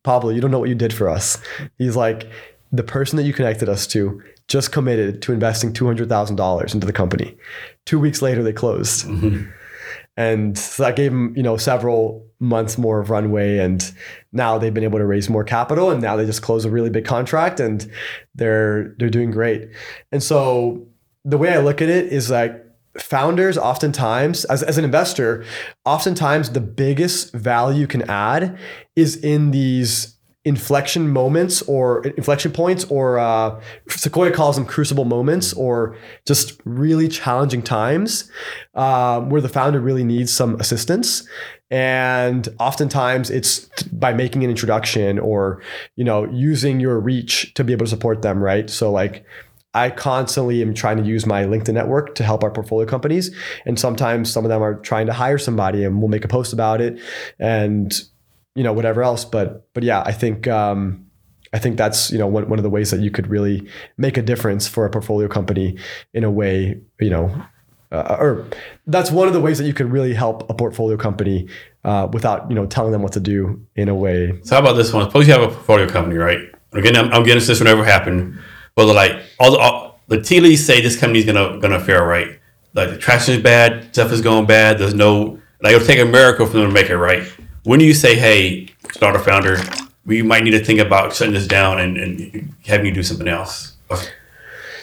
Pablo, 0.03 0.30
you 0.30 0.39
don't 0.39 0.49
know 0.49 0.60
what 0.60 0.69
you 0.69 0.76
did 0.76 0.93
for 0.93 1.10
us. 1.10 1.38
He's 1.77 1.97
like, 1.97 2.31
the 2.72 2.84
person 2.84 3.18
that 3.18 3.23
you 3.23 3.34
connected 3.34 3.68
us 3.68 3.85
to 3.88 4.23
just 4.47 4.72
committed 4.72 5.22
to 5.23 5.34
investing 5.34 5.73
$200,000 5.73 6.73
into 6.73 6.88
the 6.88 6.93
company. 6.93 7.38
Two 7.85 7.99
weeks 7.99 8.22
later, 8.22 8.43
they 8.43 8.53
closed. 8.53 9.05
Mm-hmm. 9.05 9.49
And 10.15 10.57
so 10.57 10.84
that 10.84 10.95
gave 10.95 11.11
them, 11.11 11.34
you 11.35 11.44
know, 11.44 11.57
several 11.57 12.27
months 12.40 12.77
more 12.77 12.99
of 12.99 13.10
runway. 13.10 13.57
And 13.57 13.91
now 14.31 14.57
they've 14.57 14.73
been 14.73 14.84
able 14.84 14.99
to 14.99 15.06
raise 15.06 15.30
more 15.30 15.44
capital. 15.44 15.90
And 15.90 16.02
now 16.02 16.15
they 16.15 16.26
just 16.26 16.41
closed 16.41 16.65
a 16.65 16.69
really 16.69 16.90
big 16.90 17.06
contract 17.06 17.60
and 17.60 17.90
they're 18.35 18.95
they're 18.99 19.10
doing 19.10 19.31
great. 19.31 19.69
And 20.11 20.22
so 20.22 20.85
the 21.26 21.38
way 21.38 21.53
I 21.53 21.60
look 21.60 21.81
at 21.81 21.90
it 21.90 22.11
is 22.11 22.30
like 22.30 22.64
founders 22.99 23.57
oftentimes, 23.57 24.45
as, 24.45 24.61
as 24.61 24.77
an 24.77 24.85
investor, 24.85 25.45
oftentimes 25.85 26.52
the 26.52 26.61
biggest 26.61 27.34
value 27.34 27.81
you 27.81 27.88
can 27.88 28.07
add 28.10 28.57
is 28.95 29.15
in 29.15 29.52
these 29.52 30.15
inflection 30.45 31.10
moments 31.10 31.61
or 31.64 32.06
inflection 32.06 32.52
points 32.52 32.84
or 32.86 33.18
uh, 33.18 33.61
sequoia 33.88 34.32
calls 34.32 34.57
them 34.57 34.65
crucible 34.65 35.06
moments 35.06 35.53
or 35.53 35.98
just 36.26 36.60
really 36.65 37.07
challenging 37.07 37.61
times 37.61 38.30
um, 38.76 39.30
where 39.30 39.40
the 39.40 39.48
founder 39.48 39.80
really 39.80 40.03
needs 40.03 40.34
some 40.34 40.60
assistance. 40.60 41.26
And 41.72 42.48
oftentimes 42.60 43.30
it's 43.30 43.70
by 43.94 44.14
making 44.14 44.44
an 44.44 44.49
introduction 44.49 45.18
or 45.18 45.61
you 45.95 46.03
know 46.03 46.26
using 46.26 46.80
your 46.80 46.99
reach 46.99 47.53
to 47.53 47.64
be 47.64 47.72
able 47.72 47.86
to 47.86 47.90
support 47.90 48.22
them 48.22 48.44
right? 48.44 48.70
So 48.70 48.91
like 48.91 49.26
I 49.74 49.90
constantly 49.90 50.61
am 50.61 50.74
trying 50.74 50.98
to 50.98 51.03
use 51.03 51.26
my 51.26 51.45
LinkedIn 51.45 51.74
network 51.74 52.14
to 52.15 52.24
help 52.24 52.44
our 52.44 52.52
portfolio 52.52 52.88
companies. 52.88 53.36
And 53.65 53.80
sometimes 53.80 54.32
some 54.32 54.45
of 54.45 54.49
them 54.49 54.61
are 54.61 54.76
trying 54.76 55.07
to 55.07 55.14
hire 55.14 55.40
somebody 55.40 55.84
and 55.84 55.99
we'll 55.99 56.10
make 56.10 56.24
a 56.24 56.28
post 56.28 56.53
about 56.53 56.80
it. 56.80 56.99
And, 57.40 57.91
you 58.56 58.64
know, 58.64 58.74
whatever 58.74 59.04
else. 59.04 59.26
But, 59.26 59.68
but 59.74 59.84
yeah, 59.84 60.04
I 60.06 60.12
think, 60.12 60.48
um, 60.48 61.06
I 61.54 61.60
think 61.60 61.78
that's, 61.78 62.12
you 62.12 62.18
know, 62.18 62.28
one, 62.28 62.50
one 62.50 62.60
of 62.60 62.64
the 62.64 62.70
ways 62.70 62.92
that 62.92 63.00
you 63.00 63.12
could 63.12 63.28
really 63.28 63.68
make 63.98 64.18
a 64.18 64.22
difference 64.22 64.68
for 64.68 64.86
a 64.86 64.90
portfolio 64.90 65.28
company 65.28 65.78
in 66.14 66.24
a 66.24 66.32
way, 66.32 66.82
you 67.00 67.10
know, 67.10 67.44
uh, 67.92 68.18
or 68.20 68.48
that's 68.88 69.12
one 69.12 69.28
of 69.28 69.34
the 69.34 69.40
ways 69.40 69.60
that 69.60 69.66
you 69.66 69.74
could 69.74 69.92
really 69.92 70.16
help 70.16 70.50
a 70.50 70.54
portfolio 70.54 70.98
company 70.98 71.48
uh, 71.84 72.08
without, 72.12 72.50
you 72.50 72.56
know, 72.56 72.66
telling 72.66 72.92
them 72.92 73.04
what 73.04 73.14
to 73.14 73.20
do 73.20 73.64
in 73.76 73.88
a 73.88 73.94
way. 73.94 74.40
So 74.44 74.56
how 74.56 74.62
about 74.62 74.74
this 74.74 74.92
one? 74.92 75.06
Suppose 75.06 75.28
you 75.28 75.34
have 75.34 75.44
a 75.44 75.50
portfolio 75.50 75.88
company, 75.88 76.18
right? 76.18 76.40
Again, 76.72 76.96
I'm, 76.96 77.12
I'm 77.14 77.24
getting 77.24 77.46
this 77.46 77.60
will 77.60 77.66
never 77.66 77.86
happen. 77.86 78.42
But 78.76 78.88
like 78.88 79.22
all 79.40 79.52
the, 79.52 79.60
all, 79.60 80.02
the 80.08 80.22
tea 80.22 80.40
leaves 80.40 80.66
say 80.66 80.82
this 80.82 81.00
company's 81.00 81.26
gonna 81.26 81.60
gonna 81.60 81.80
fare 81.80 82.04
right. 82.04 82.40
Like 82.74 82.90
the 82.90 82.98
traction 82.98 83.36
is 83.36 83.44
bad, 83.44 83.94
stuff 83.94 84.12
is 84.12 84.22
going 84.22 84.48
bad. 84.48 84.80
There's 84.80 84.96
no 84.96 85.40
like 85.62 85.76
it'll 85.76 85.86
take 85.86 86.00
a 86.00 86.06
miracle 86.06 86.48
for 86.48 86.54
them 86.54 86.68
to 86.68 86.74
make 86.74 86.90
it 86.90 86.98
right. 86.98 87.24
When 87.64 87.80
do 87.80 87.85
you 87.85 87.94
say, 87.94 88.15
hey, 88.15 88.68
starter 88.91 89.19
founder, 89.19 89.57
we 90.06 90.22
might 90.22 90.44
need 90.44 90.52
to 90.52 90.64
think 90.64 90.80
about 90.80 91.15
shutting 91.15 91.34
this 91.34 91.48
down 91.48 91.80
and, 91.80 91.98
and 91.98 92.53
having 92.65 92.88
you 92.88 92.94
do 92.94 93.03
something 93.03 93.27
else? 93.27 93.76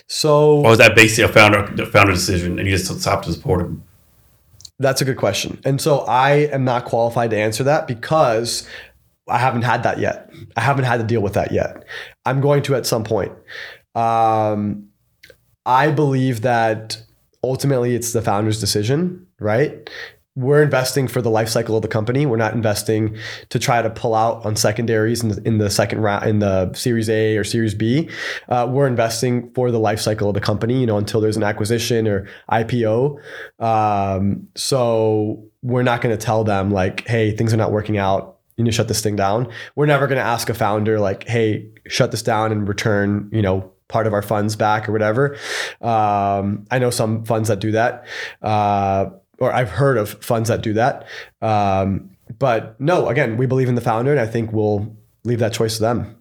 So 0.07 0.65
or 0.65 0.73
is 0.73 0.79
that 0.79 0.97
basically 0.97 1.25
a 1.25 1.29
founder 1.29 1.67
the 1.75 1.87
founder 1.87 2.13
decision 2.13 2.59
and 2.59 2.69
you 2.69 2.77
just 2.77 3.01
stop 3.01 3.25
to 3.25 3.33
support 3.33 3.63
them? 3.63 3.85
That's 4.81 5.01
a 5.01 5.05
good 5.05 5.19
question. 5.19 5.61
And 5.65 5.81
so 5.81 6.01
I 6.01 6.49
am 6.53 6.65
not 6.65 6.87
qualified 6.87 7.31
to 7.31 7.37
answer 7.37 7.63
that 7.65 7.87
because 7.87 8.67
I 9.29 9.39
haven't 9.39 9.63
had 9.63 9.83
that 9.85 9.99
yet. 9.99 10.33
I 10.57 10.63
haven't 10.63 10.87
had 10.87 10.97
to 10.97 11.05
deal 11.05 11.21
with 11.21 11.35
that 11.35 11.53
yet. 11.53 11.85
I'm 12.25 12.41
going 12.41 12.63
to 12.65 12.75
at 12.75 12.87
some 12.87 13.05
point. 13.05 13.33
Um, 13.95 14.89
I 15.67 15.91
believe 15.91 16.41
that 16.43 17.01
ultimately 17.45 17.95
it's 17.95 18.13
the 18.13 18.23
founder's 18.23 18.59
decision, 18.59 19.27
right? 19.39 19.89
We're 20.37 20.63
investing 20.63 21.09
for 21.09 21.21
the 21.21 21.29
life 21.29 21.49
cycle 21.49 21.77
of 21.77 21.83
the 21.83 21.89
company. 21.89 22.25
We're 22.25 22.37
not 22.37 22.55
investing 22.55 23.17
to 23.49 23.59
try 23.59 23.83
to 23.83 23.91
pull 23.91 24.15
out 24.15 24.47
on 24.47 24.55
secondaries 24.55 25.23
in 25.23 25.31
the, 25.31 25.43
in 25.45 25.59
the 25.59 25.71
second 25.71 26.01
round, 26.03 26.29
in 26.29 26.39
the 26.39 26.73
Series 26.73 27.11
A 27.11 27.37
or 27.37 27.43
Series 27.43 27.75
B. 27.75 28.09
Uh, 28.49 28.69
we're 28.71 28.87
investing 28.87 29.51
for 29.55 29.73
the 29.73 29.81
life 29.81 30.01
cycle 30.01 30.29
of 30.29 30.35
the 30.35 30.41
company, 30.41 30.81
you 30.81 30.87
know, 30.87 30.99
until 30.99 31.21
there's 31.21 31.37
an 31.37 31.43
acquisition 31.43 32.07
or 32.07 32.29
IPO. 32.51 33.19
Um, 33.59 34.49
so 34.55 35.45
we're 35.63 35.83
not 35.83 36.01
going 36.01 36.17
to 36.17 36.25
tell 36.25 36.45
them 36.45 36.71
like, 36.71 37.07
hey, 37.09 37.37
things 37.37 37.53
are 37.53 37.59
not 37.59 37.73
working 37.73 37.99
out. 37.99 38.39
You 38.57 38.65
need 38.65 38.71
to 38.71 38.77
shut 38.77 38.89
this 38.89 39.01
thing 39.01 39.17
down. 39.17 39.49
We're 39.75 39.87
never 39.87 40.07
going 40.07 40.19
to 40.19 40.25
ask 40.25 40.49
a 40.49 40.55
founder 40.55 41.01
like, 41.01 41.27
hey, 41.27 41.69
shut 41.89 42.13
this 42.13 42.23
down 42.23 42.53
and 42.53 42.69
return, 42.69 43.31
you 43.33 43.43
know, 43.43 43.73
part 43.89 44.07
of 44.07 44.15
our 44.15 44.23
funds 44.23 44.57
back 44.57 44.89
or 44.89 44.93
whatever. 44.93 45.37
Um, 45.81 46.67
I 46.71 46.79
know 46.79 46.91
some 46.91 47.25
funds 47.25 47.49
that 47.49 47.59
do 47.59 47.73
that, 47.73 48.07
uh, 48.41 49.07
or 49.41 49.53
I've 49.53 49.71
heard 49.71 49.97
of 49.97 50.23
funds 50.23 50.49
that 50.49 50.63
do 50.63 50.75
that. 50.75 51.07
Um, 51.43 52.11
but 52.39 52.81
no, 52.81 53.09
again, 53.09 53.37
we 53.37 53.47
believe 53.47 53.69
in 53.69 53.75
the 53.75 53.81
founder, 53.81 54.13
and 54.13 54.21
I 54.21 54.27
think 54.27 54.53
we'll 54.53 54.95
leave 55.25 55.41
that 55.41 55.53
choice 55.53 55.77
to 55.77 55.83
them. 55.83 56.17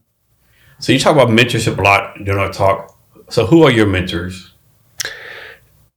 So 0.79 0.93
you 0.93 0.99
talk 0.99 1.13
about 1.13 1.27
mentorship 1.27 1.77
a 1.77 1.81
lot 1.81 2.15
during 2.23 2.39
our 2.39 2.51
talk. 2.51 2.97
So 3.29 3.45
who 3.45 3.63
are 3.63 3.71
your 3.71 3.85
mentors? 3.85 4.53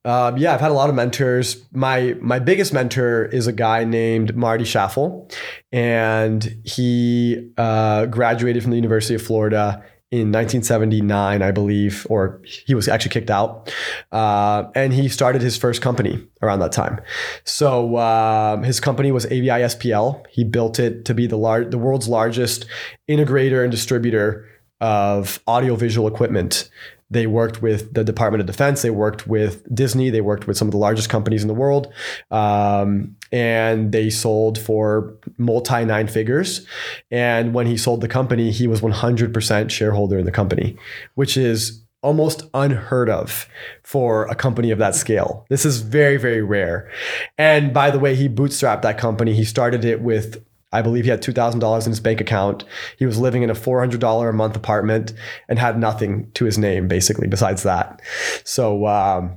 Um, 0.05 0.37
yeah, 0.37 0.53
I've 0.53 0.61
had 0.61 0.73
a 0.73 0.75
lot 0.75 0.89
of 0.89 0.97
mentors. 0.97 1.65
My 1.73 2.17
my 2.21 2.41
biggest 2.41 2.73
mentor 2.73 3.27
is 3.27 3.47
a 3.47 3.53
guy 3.53 3.85
named 3.85 4.35
Marty 4.35 4.65
Schaffel, 4.65 5.33
and 5.71 6.61
he 6.65 7.53
uh, 7.57 8.07
graduated 8.07 8.65
from 8.65 8.73
the 8.73 8.77
University 8.77 9.15
of 9.15 9.23
Florida 9.23 9.85
in 10.13 10.31
1979, 10.31 11.41
I 11.41 11.51
believe, 11.51 12.07
or 12.11 12.39
he 12.45 12.75
was 12.75 12.87
actually 12.87 13.13
kicked 13.13 13.31
out, 13.31 13.73
uh, 14.13 14.65
and 14.75 14.93
he 14.93 15.09
started 15.09 15.41
his 15.41 15.57
first 15.57 15.81
company 15.81 16.23
around 16.43 16.59
that 16.59 16.71
time. 16.71 17.01
So 17.45 17.97
um, 17.97 18.63
his 18.63 18.79
company 18.79 19.11
was 19.11 19.25
AVI 19.25 19.49
SPL. 19.49 20.23
He 20.29 20.45
built 20.45 20.79
it 20.79 21.07
to 21.07 21.15
be 21.15 21.27
the 21.27 21.39
lar- 21.39 21.65
the 21.65 21.79
world's 21.79 22.09
largest 22.09 22.67
integrator 23.09 23.63
and 23.63 23.71
distributor 23.71 24.47
of 24.83 25.41
audiovisual 25.49 26.07
equipment. 26.07 26.69
They 27.09 27.27
worked 27.27 27.63
with 27.63 27.95
the 27.95 28.05
Department 28.05 28.43
of 28.43 28.47
Defense. 28.47 28.83
They 28.83 28.91
worked 28.91 29.27
with 29.27 29.63
Disney. 29.75 30.11
They 30.11 30.21
worked 30.21 30.47
with 30.47 30.59
some 30.59 30.69
of 30.69 30.73
the 30.73 30.79
largest 30.79 31.09
companies 31.09 31.41
in 31.41 31.49
the 31.49 31.55
world. 31.55 31.91
Um, 32.31 33.17
and 33.33 33.93
they 33.93 34.11
sold 34.11 34.59
for 34.59 35.17
multi 35.39 35.85
nine 35.85 36.07
figures. 36.07 36.67
And 37.11 37.55
when 37.55 37.67
he 37.67 37.77
sold 37.77 38.03
the 38.03 38.09
company, 38.09 38.51
he 38.51 38.67
was 38.67 38.81
100% 38.81 39.71
shareholder 39.71 40.19
in 40.19 40.27
the 40.27 40.33
company, 40.33 40.77
which 41.15 41.37
is 41.37 41.83
almost 42.03 42.43
unheard 42.53 43.09
of 43.09 43.49
for 43.85 44.27
a 44.27 44.35
company 44.35 44.71
of 44.71 44.79
that 44.79 44.95
scale. 44.95 45.47
This 45.49 45.65
is 45.65 45.81
very, 45.81 46.17
very 46.17 46.43
rare. 46.43 46.91
And 47.39 47.73
by 47.73 47.91
the 47.91 47.99
way, 47.99 48.15
he 48.15 48.29
bootstrapped 48.29 48.83
that 48.83 48.99
company. 48.99 49.35
He 49.35 49.45
started 49.45 49.85
it 49.85 50.03
with 50.03 50.45
I 50.75 50.81
believe 50.81 51.05
he 51.05 51.11
had 51.11 51.23
$2,000 51.23 51.85
in 51.85 51.91
his 51.91 52.01
bank 52.01 52.21
account. 52.21 52.65
He 52.99 53.05
was 53.05 53.19
living 53.19 53.43
in 53.43 53.51
a 53.51 53.55
$400 53.55 54.29
a 54.29 54.33
month 54.33 54.57
apartment 54.57 55.13
and 55.49 55.59
had 55.59 55.79
nothing 55.79 56.31
to 56.33 56.47
his 56.47 56.57
name, 56.57 56.89
basically, 56.89 57.29
besides 57.29 57.63
that. 57.65 58.01
So, 58.45 58.87
um, 58.87 59.37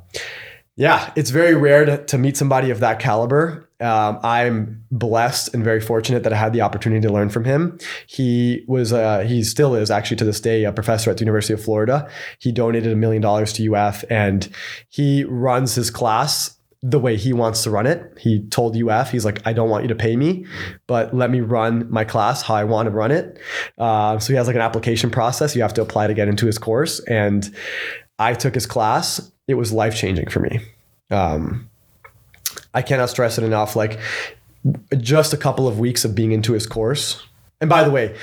yeah, 0.78 1.12
it's 1.16 1.32
very 1.32 1.54
rare 1.54 1.86
to, 1.86 2.06
to 2.06 2.18
meet 2.18 2.38
somebody 2.38 2.70
of 2.70 2.80
that 2.80 3.00
caliber. 3.00 3.65
Um, 3.82 4.20
I'm 4.24 4.84
blessed 4.92 5.54
and 5.54 5.64
very 5.64 5.82
fortunate 5.82 6.24
that 6.24 6.32
I 6.32 6.38
had 6.38 6.54
the 6.54 6.62
opportunity 6.62 7.06
to 7.06 7.14
learn 7.14 7.30
from 7.30 7.44
him. 7.44 7.78
He 8.08 8.64
was, 8.68 8.94
uh, 8.94 9.20
he 9.20 9.44
still 9.44 9.76
is 9.76 9.92
actually 9.92 10.18
to 10.18 10.26
this 10.26 10.40
day 10.40 10.64
a 10.64 10.72
professor 10.72 11.12
at 11.12 11.18
the 11.18 11.22
University 11.22 11.54
of 11.54 11.64
Florida. 11.64 12.10
He 12.40 12.52
donated 12.52 12.92
a 12.92 12.96
million 12.96 13.22
dollars 13.22 13.52
to 13.54 13.76
UF 13.76 14.06
and 14.10 14.50
he 14.90 15.26
runs 15.26 15.76
his 15.76 15.90
class 15.90 16.58
the 16.82 17.00
way 17.00 17.18
he 17.18 17.34
wants 17.34 17.64
to 17.64 17.72
run 17.72 17.88
it. 17.88 18.16
He 18.20 18.46
told 18.48 18.78
UF, 18.78 19.10
he's 19.10 19.26
like, 19.26 19.46
I 19.46 19.54
don't 19.54 19.70
want 19.70 19.84
you 19.84 19.88
to 19.88 19.96
pay 19.96 20.16
me, 20.16 20.46
but 20.86 21.16
let 21.16 21.32
me 21.32 21.42
run 21.42 21.90
my 21.90 22.04
class 22.04 22.44
how 22.44 22.54
I 22.54 22.64
want 22.64 22.86
to 22.86 22.92
run 22.92 23.12
it. 23.12 23.40
Uh, 23.78 24.20
so 24.20 24.32
he 24.32 24.38
has 24.38 24.46
like 24.46 24.56
an 24.56 24.62
application 24.62 25.10
process. 25.10 25.56
You 25.56 25.64
have 25.64 25.74
to 25.76 25.82
apply 25.82 26.08
to 26.08 26.14
get 26.14 26.28
into 26.28 26.46
his 26.46 26.60
course. 26.60 27.00
And 27.06 27.54
I 28.20 28.34
took 28.36 28.54
his 28.54 28.68
class. 28.68 29.32
It 29.48 29.56
was 29.56 29.74
life 29.74 29.96
changing 29.96 30.30
for 30.30 30.42
me. 30.42 30.62
Um, 31.10 31.70
I 32.76 32.82
cannot 32.82 33.10
stress 33.10 33.38
it 33.38 33.44
enough. 33.44 33.76
Like 33.76 34.00
just 34.98 35.34
a 35.34 35.38
couple 35.38 35.68
of 35.68 35.80
weeks 35.80 36.06
of 36.06 36.16
being 36.16 36.32
into 36.32 36.54
his 36.54 36.68
course. 36.68 37.24
And 37.62 37.70
by 37.70 37.84
the 37.84 37.92
way, 37.92 38.16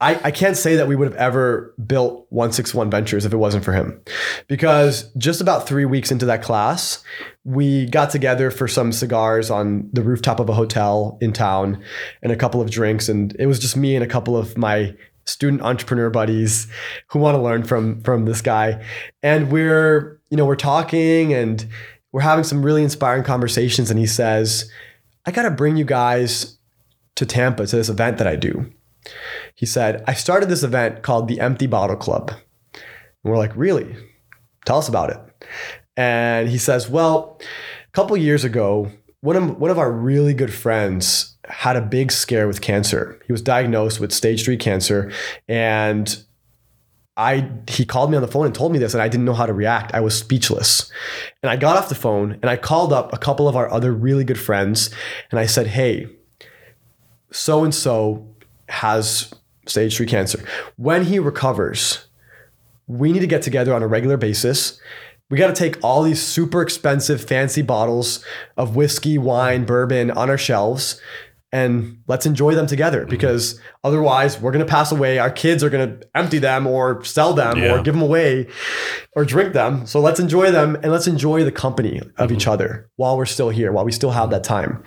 I, 0.00 0.20
I 0.24 0.30
can't 0.32 0.56
say 0.56 0.76
that 0.76 0.88
we 0.88 0.96
would 0.96 1.06
have 1.06 1.16
ever 1.16 1.74
built 1.86 2.26
161 2.30 2.90
Ventures 2.90 3.24
if 3.24 3.32
it 3.32 3.36
wasn't 3.36 3.64
for 3.64 3.72
him. 3.72 4.00
Because 4.48 5.12
just 5.16 5.40
about 5.40 5.68
three 5.68 5.84
weeks 5.84 6.10
into 6.10 6.26
that 6.26 6.42
class, 6.42 7.04
we 7.44 7.86
got 7.86 8.10
together 8.10 8.50
for 8.50 8.66
some 8.66 8.90
cigars 8.90 9.48
on 9.48 9.88
the 9.92 10.02
rooftop 10.02 10.40
of 10.40 10.48
a 10.48 10.54
hotel 10.54 11.18
in 11.20 11.32
town 11.32 11.82
and 12.20 12.32
a 12.32 12.36
couple 12.36 12.60
of 12.60 12.68
drinks. 12.68 13.08
And 13.08 13.34
it 13.38 13.46
was 13.46 13.60
just 13.60 13.76
me 13.76 13.94
and 13.94 14.04
a 14.04 14.08
couple 14.08 14.36
of 14.36 14.58
my 14.58 14.94
student 15.24 15.62
entrepreneur 15.62 16.10
buddies 16.10 16.66
who 17.08 17.18
want 17.18 17.36
to 17.36 17.42
learn 17.42 17.62
from 17.62 18.02
from 18.02 18.24
this 18.24 18.40
guy. 18.40 18.84
And 19.22 19.52
we're, 19.52 20.20
you 20.30 20.36
know, 20.36 20.46
we're 20.46 20.56
talking 20.56 21.32
and 21.32 21.64
we're 22.16 22.22
having 22.22 22.44
some 22.44 22.64
really 22.64 22.82
inspiring 22.82 23.22
conversations. 23.22 23.90
And 23.90 24.00
he 24.00 24.06
says, 24.06 24.70
I 25.26 25.30
got 25.32 25.42
to 25.42 25.50
bring 25.50 25.76
you 25.76 25.84
guys 25.84 26.56
to 27.16 27.26
Tampa 27.26 27.66
to 27.66 27.76
this 27.76 27.90
event 27.90 28.16
that 28.16 28.26
I 28.26 28.36
do. 28.36 28.72
He 29.54 29.66
said, 29.66 30.02
I 30.06 30.14
started 30.14 30.48
this 30.48 30.62
event 30.62 31.02
called 31.02 31.28
the 31.28 31.40
Empty 31.40 31.66
Bottle 31.66 31.94
Club. 31.94 32.30
And 32.72 32.82
we're 33.22 33.36
like, 33.36 33.54
really? 33.54 33.96
Tell 34.64 34.78
us 34.78 34.88
about 34.88 35.10
it. 35.10 35.46
And 35.98 36.48
he 36.48 36.56
says, 36.56 36.88
well, 36.88 37.38
a 37.86 37.92
couple 37.92 38.16
years 38.16 38.44
ago, 38.44 38.90
one 39.20 39.36
of, 39.36 39.58
one 39.58 39.70
of 39.70 39.78
our 39.78 39.92
really 39.92 40.32
good 40.32 40.54
friends 40.54 41.36
had 41.44 41.76
a 41.76 41.82
big 41.82 42.10
scare 42.10 42.46
with 42.46 42.62
cancer. 42.62 43.20
He 43.26 43.32
was 43.32 43.42
diagnosed 43.42 44.00
with 44.00 44.10
stage 44.10 44.42
three 44.42 44.56
cancer. 44.56 45.12
And 45.48 46.24
I 47.16 47.50
he 47.68 47.84
called 47.84 48.10
me 48.10 48.16
on 48.16 48.22
the 48.22 48.28
phone 48.28 48.46
and 48.46 48.54
told 48.54 48.72
me 48.72 48.78
this, 48.78 48.92
and 48.92 49.02
I 49.02 49.08
didn't 49.08 49.24
know 49.24 49.34
how 49.34 49.46
to 49.46 49.52
react. 49.52 49.94
I 49.94 50.00
was 50.00 50.16
speechless. 50.16 50.90
And 51.42 51.50
I 51.50 51.56
got 51.56 51.76
off 51.76 51.88
the 51.88 51.94
phone 51.94 52.32
and 52.42 52.46
I 52.46 52.56
called 52.56 52.92
up 52.92 53.12
a 53.12 53.18
couple 53.18 53.48
of 53.48 53.56
our 53.56 53.70
other 53.70 53.92
really 53.92 54.24
good 54.24 54.38
friends 54.38 54.90
and 55.30 55.40
I 55.40 55.46
said, 55.46 55.68
Hey, 55.68 56.08
so 57.30 57.64
and 57.64 57.74
so 57.74 58.26
has 58.68 59.32
stage 59.66 59.96
three 59.96 60.06
cancer. 60.06 60.44
When 60.76 61.04
he 61.04 61.18
recovers, 61.18 62.06
we 62.86 63.12
need 63.12 63.20
to 63.20 63.26
get 63.26 63.42
together 63.42 63.74
on 63.74 63.82
a 63.82 63.88
regular 63.88 64.16
basis. 64.16 64.80
We 65.28 65.38
got 65.38 65.48
to 65.48 65.54
take 65.54 65.82
all 65.82 66.02
these 66.02 66.22
super 66.22 66.62
expensive, 66.62 67.24
fancy 67.24 67.62
bottles 67.62 68.24
of 68.56 68.76
whiskey, 68.76 69.18
wine, 69.18 69.64
bourbon 69.64 70.10
on 70.12 70.30
our 70.30 70.38
shelves 70.38 71.00
and 71.52 71.98
let's 72.08 72.26
enjoy 72.26 72.54
them 72.54 72.66
together 72.66 73.00
Mm-hmm. 73.02 73.10
because 73.10 73.60
otherwise 73.84 74.40
we're 74.40 74.50
going 74.52 74.64
to 74.64 74.70
pass 74.70 74.90
away. 74.92 75.18
Our 75.18 75.30
kids 75.30 75.62
are 75.64 75.70
going 75.70 75.88
to 76.00 76.08
empty 76.14 76.38
them 76.38 76.66
or 76.66 77.02
sell 77.04 77.32
them 77.34 77.58
Yeah. 77.58 77.74
or 77.78 77.82
give 77.82 77.94
them 77.94 78.02
away 78.02 78.48
or 79.14 79.24
drink 79.24 79.52
them. 79.52 79.86
So 79.86 80.00
let's 80.00 80.18
enjoy 80.20 80.50
them 80.50 80.74
and 80.82 80.90
let's 80.92 81.06
enjoy 81.06 81.44
the 81.44 81.52
company 81.52 81.98
of 81.98 82.28
Mm-hmm. 82.28 82.34
each 82.36 82.46
other 82.48 82.90
while 82.96 83.16
we're 83.16 83.26
still 83.26 83.50
here, 83.50 83.70
while 83.72 83.84
we 83.84 83.92
still 83.92 84.10
have 84.10 84.30
that 84.30 84.44
time. 84.44 84.82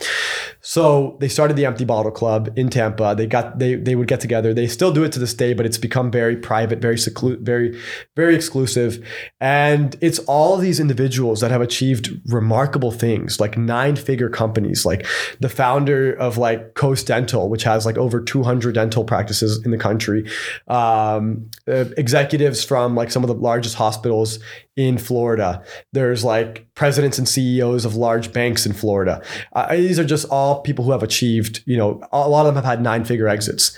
So 0.62 1.18
they 1.22 1.30
started 1.30 1.56
the 1.56 1.66
Empty 1.66 1.86
Bottle 1.86 2.12
Club 2.12 2.50
in 2.58 2.70
Tampa. 2.70 3.16
They 3.18 3.28
got 3.28 3.60
they 3.60 3.76
they 3.76 3.96
would 3.96 4.10
get 4.10 4.20
together. 4.20 4.54
They 4.54 4.68
still 4.68 4.92
do 4.92 5.04
it 5.06 5.12
to 5.14 5.20
this 5.20 5.34
day, 5.34 5.54
but 5.54 5.66
it's 5.66 5.78
become 5.78 6.12
very 6.12 6.36
private, 6.36 6.80
very 6.82 6.96
seclu- 6.98 7.40
very 7.40 7.80
very 8.18 8.36
exclusive. 8.36 9.00
And 9.40 9.96
it's 10.02 10.20
all 10.20 10.58
these 10.58 10.80
individuals 10.82 11.40
that 11.40 11.52
have 11.52 11.62
achieved 11.62 12.10
remarkable 12.26 12.92
things, 12.92 13.40
like 13.40 13.58
nine-figure 13.58 14.30
companies, 14.30 14.86
like 14.86 15.06
the 15.40 15.48
founder 15.50 16.12
of 16.12 16.38
like 16.38 16.49
Coast 16.58 17.08
Dental, 17.08 17.50
which 17.50 17.64
has 17.64 17.86
like 17.86 17.98
over 17.98 18.22
200 18.22 18.76
dental 18.76 19.04
practices 19.04 19.64
in 19.64 19.72
the 19.72 19.78
country. 19.78 20.30
Um, 20.68 21.50
uh, 21.68 21.86
executives 21.98 22.64
from 22.64 22.96
like 22.96 23.12
some 23.12 23.24
of 23.24 23.28
the 23.28 23.36
largest 23.36 23.76
hospitals 23.76 24.40
in 24.76 24.98
Florida. 24.98 25.64
There's 25.94 26.24
like 26.24 26.68
presidents 26.76 27.18
and 27.18 27.28
CEOs 27.28 27.86
of 27.86 27.96
large 27.96 28.32
banks 28.32 28.66
in 28.66 28.74
Florida. 28.74 29.22
Uh, 29.54 29.76
these 29.76 30.00
are 30.00 30.06
just 30.06 30.28
all 30.30 30.62
people 30.62 30.86
who 30.86 30.92
have 30.92 31.04
achieved, 31.04 31.64
you 31.66 31.78
know, 31.78 32.02
a 32.12 32.30
lot 32.30 32.42
of 32.42 32.48
them 32.48 32.56
have 32.56 32.66
had 32.66 32.82
nine 32.82 33.04
figure 33.04 33.28
exits. 33.28 33.76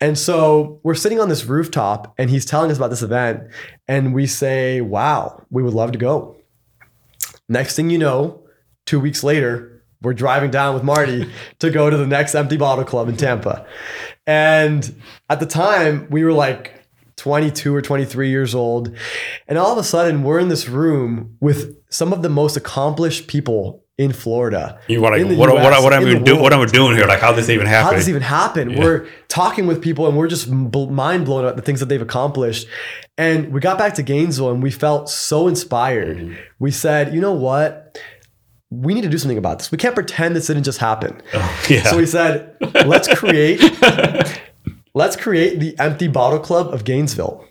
And 0.00 0.18
so 0.18 0.80
we're 0.82 0.94
sitting 0.94 1.20
on 1.20 1.28
this 1.28 1.44
rooftop 1.44 2.14
and 2.18 2.28
he's 2.28 2.44
telling 2.44 2.70
us 2.70 2.76
about 2.76 2.90
this 2.90 3.02
event. 3.02 3.44
And 3.88 4.12
we 4.12 4.26
say, 4.26 4.80
wow, 4.80 5.42
we 5.50 5.62
would 5.62 5.74
love 5.74 5.92
to 5.92 5.98
go. 5.98 6.36
Next 7.48 7.76
thing 7.76 7.90
you 7.90 7.98
know, 7.98 8.42
two 8.86 9.00
weeks 9.00 9.22
later, 9.22 9.73
we're 10.04 10.14
driving 10.14 10.50
down 10.50 10.74
with 10.74 10.82
Marty 10.82 11.30
to 11.58 11.70
go 11.70 11.90
to 11.90 11.96
the 11.96 12.06
next 12.06 12.34
empty 12.34 12.56
bottle 12.56 12.84
club 12.84 13.08
in 13.08 13.16
Tampa. 13.16 13.66
And 14.26 15.02
at 15.28 15.40
the 15.40 15.46
time, 15.46 16.08
we 16.10 16.24
were 16.24 16.32
like 16.32 16.84
22 17.16 17.74
or 17.74 17.82
23 17.82 18.28
years 18.28 18.54
old. 18.54 18.96
And 19.48 19.58
all 19.58 19.72
of 19.72 19.78
a 19.78 19.84
sudden, 19.84 20.22
we're 20.22 20.38
in 20.38 20.48
this 20.48 20.68
room 20.68 21.36
with 21.40 21.76
some 21.90 22.12
of 22.12 22.22
the 22.22 22.28
most 22.28 22.56
accomplished 22.56 23.26
people 23.26 23.84
in 23.96 24.12
Florida. 24.12 24.80
You 24.88 25.00
like, 25.00 25.20
in 25.20 25.38
what, 25.38 25.52
what, 25.52 25.72
US, 25.72 25.82
what, 25.82 25.92
am 25.92 26.02
in 26.02 26.16
I 26.16 26.18
the 26.18 26.24
do, 26.24 26.36
what 26.36 26.52
I 26.52 26.64
doing 26.66 26.96
here? 26.96 27.06
Like, 27.06 27.20
how 27.20 27.30
this 27.32 27.48
even 27.48 27.66
happened? 27.66 27.84
how 27.84 27.92
does 27.92 28.00
this 28.00 28.08
even 28.08 28.22
happen? 28.22 28.74
We're 28.76 29.06
talking 29.28 29.66
with 29.66 29.80
people 29.80 30.08
and 30.08 30.16
we're 30.16 30.26
just 30.26 30.48
mind 30.50 31.26
blown 31.26 31.44
at 31.44 31.54
the 31.54 31.62
things 31.62 31.80
that 31.80 31.86
they've 31.86 32.02
accomplished. 32.02 32.66
And 33.16 33.52
we 33.52 33.60
got 33.60 33.78
back 33.78 33.94
to 33.94 34.02
Gainesville 34.02 34.50
and 34.50 34.62
we 34.62 34.72
felt 34.72 35.08
so 35.08 35.46
inspired. 35.46 36.16
Mm-hmm. 36.16 36.34
We 36.58 36.72
said, 36.72 37.14
you 37.14 37.20
know 37.20 37.34
what? 37.34 37.96
We 38.82 38.94
need 38.94 39.02
to 39.02 39.08
do 39.08 39.18
something 39.18 39.38
about 39.38 39.58
this. 39.58 39.70
We 39.70 39.78
can't 39.78 39.94
pretend 39.94 40.34
this 40.36 40.46
didn't 40.46 40.64
just 40.64 40.78
happen. 40.78 41.20
yeah. 41.68 41.84
So 41.84 41.96
we 41.96 42.06
said, 42.06 42.56
let's 42.86 43.08
create, 43.08 43.60
let's 44.94 45.16
create 45.16 45.60
the 45.60 45.78
empty 45.78 46.08
bottle 46.08 46.38
club 46.38 46.72
of 46.72 46.84
Gainesville. 46.84 47.44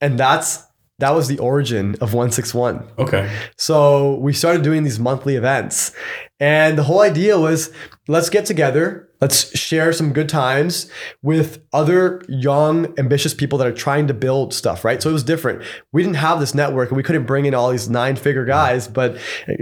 And 0.00 0.18
that's 0.18 0.66
that 0.98 1.14
was 1.14 1.26
the 1.26 1.38
origin 1.38 1.96
of 2.00 2.14
161. 2.14 2.86
okay. 2.98 3.28
So 3.56 4.18
we 4.18 4.32
started 4.32 4.62
doing 4.62 4.84
these 4.84 5.00
monthly 5.00 5.34
events. 5.34 5.92
And 6.38 6.78
the 6.78 6.84
whole 6.84 7.00
idea 7.00 7.40
was 7.40 7.72
let's 8.06 8.30
get 8.30 8.46
together, 8.46 9.08
let's 9.22 9.56
share 9.56 9.92
some 9.92 10.12
good 10.12 10.28
times 10.28 10.90
with 11.22 11.62
other 11.72 12.20
young, 12.28 12.92
ambitious 12.98 13.32
people 13.32 13.56
that 13.56 13.68
are 13.68 13.72
trying 13.72 14.08
to 14.08 14.12
build 14.12 14.52
stuff, 14.52 14.84
right? 14.84 15.00
So 15.00 15.10
it 15.10 15.12
was 15.12 15.22
different. 15.22 15.62
We 15.92 16.02
didn't 16.02 16.16
have 16.16 16.40
this 16.40 16.56
network 16.56 16.88
and 16.88 16.96
we 16.96 17.04
couldn't 17.04 17.24
bring 17.24 17.46
in 17.46 17.54
all 17.54 17.70
these 17.70 17.88
nine-figure 17.88 18.44
guys, 18.44 18.88
but 18.88 19.16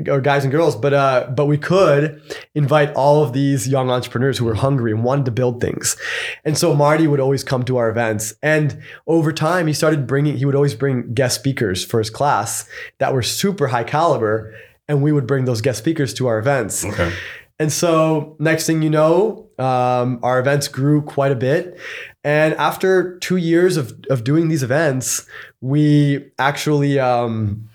or 0.09 0.23
guys 0.23 0.45
and 0.45 0.51
girls, 0.51 0.75
but 0.75 0.95
uh, 0.95 1.31
but 1.37 1.45
we 1.45 1.59
could 1.59 2.23
invite 2.55 2.95
all 2.95 3.23
of 3.23 3.35
these 3.35 3.69
young 3.69 3.91
entrepreneurs 3.91 4.39
who 4.39 4.47
were 4.47 4.55
hungry 4.55 4.93
and 4.93 5.05
wanted 5.05 5.27
to 5.27 5.31
build 5.31 5.61
things. 5.61 5.95
And 6.43 6.57
so 6.57 6.75
Marty 6.75 7.07
would 7.07 7.21
always 7.21 7.45
come 7.45 7.63
to 7.65 7.77
our 7.77 7.91
events. 7.91 8.33
And 8.43 8.83
over 9.07 9.31
time, 9.31 9.67
he 9.67 9.75
started 9.75 10.07
bringing, 10.07 10.39
he 10.39 10.47
would 10.47 10.55
always 10.55 10.75
bring 10.75 11.13
guest 11.13 11.39
speakers 11.39 11.85
for 11.85 11.99
his 11.99 12.09
class 12.09 12.67
that 12.97 13.13
were 13.13 13.23
super 13.23 13.67
high 13.69 13.85
caliber. 13.85 14.55
And 14.89 15.03
we 15.03 15.13
would 15.13 15.27
bring 15.27 15.45
those 15.45 15.61
guest 15.61 15.79
speakers 15.79 16.13
to 16.15 16.27
our 16.27 16.41
events. 16.41 16.85
Okay. 16.85 17.13
And 17.61 17.71
so, 17.71 18.37
next 18.39 18.67
thing 18.67 18.81
you 18.81 18.89
know, 18.89 19.51
um, 19.59 20.19
our 20.23 20.41
events 20.41 20.67
grew 20.67 21.03
quite 21.03 21.31
a 21.31 21.37
bit. 21.37 21.79
And 22.25 22.55
after 22.55 23.19
two 23.19 23.37
years 23.37 23.77
of, 23.77 24.03
of 24.09 24.25
doing 24.25 24.49
these 24.49 24.63
events, 24.63 25.27
we 25.61 26.31
actually, 26.39 26.99
um, 26.99 27.69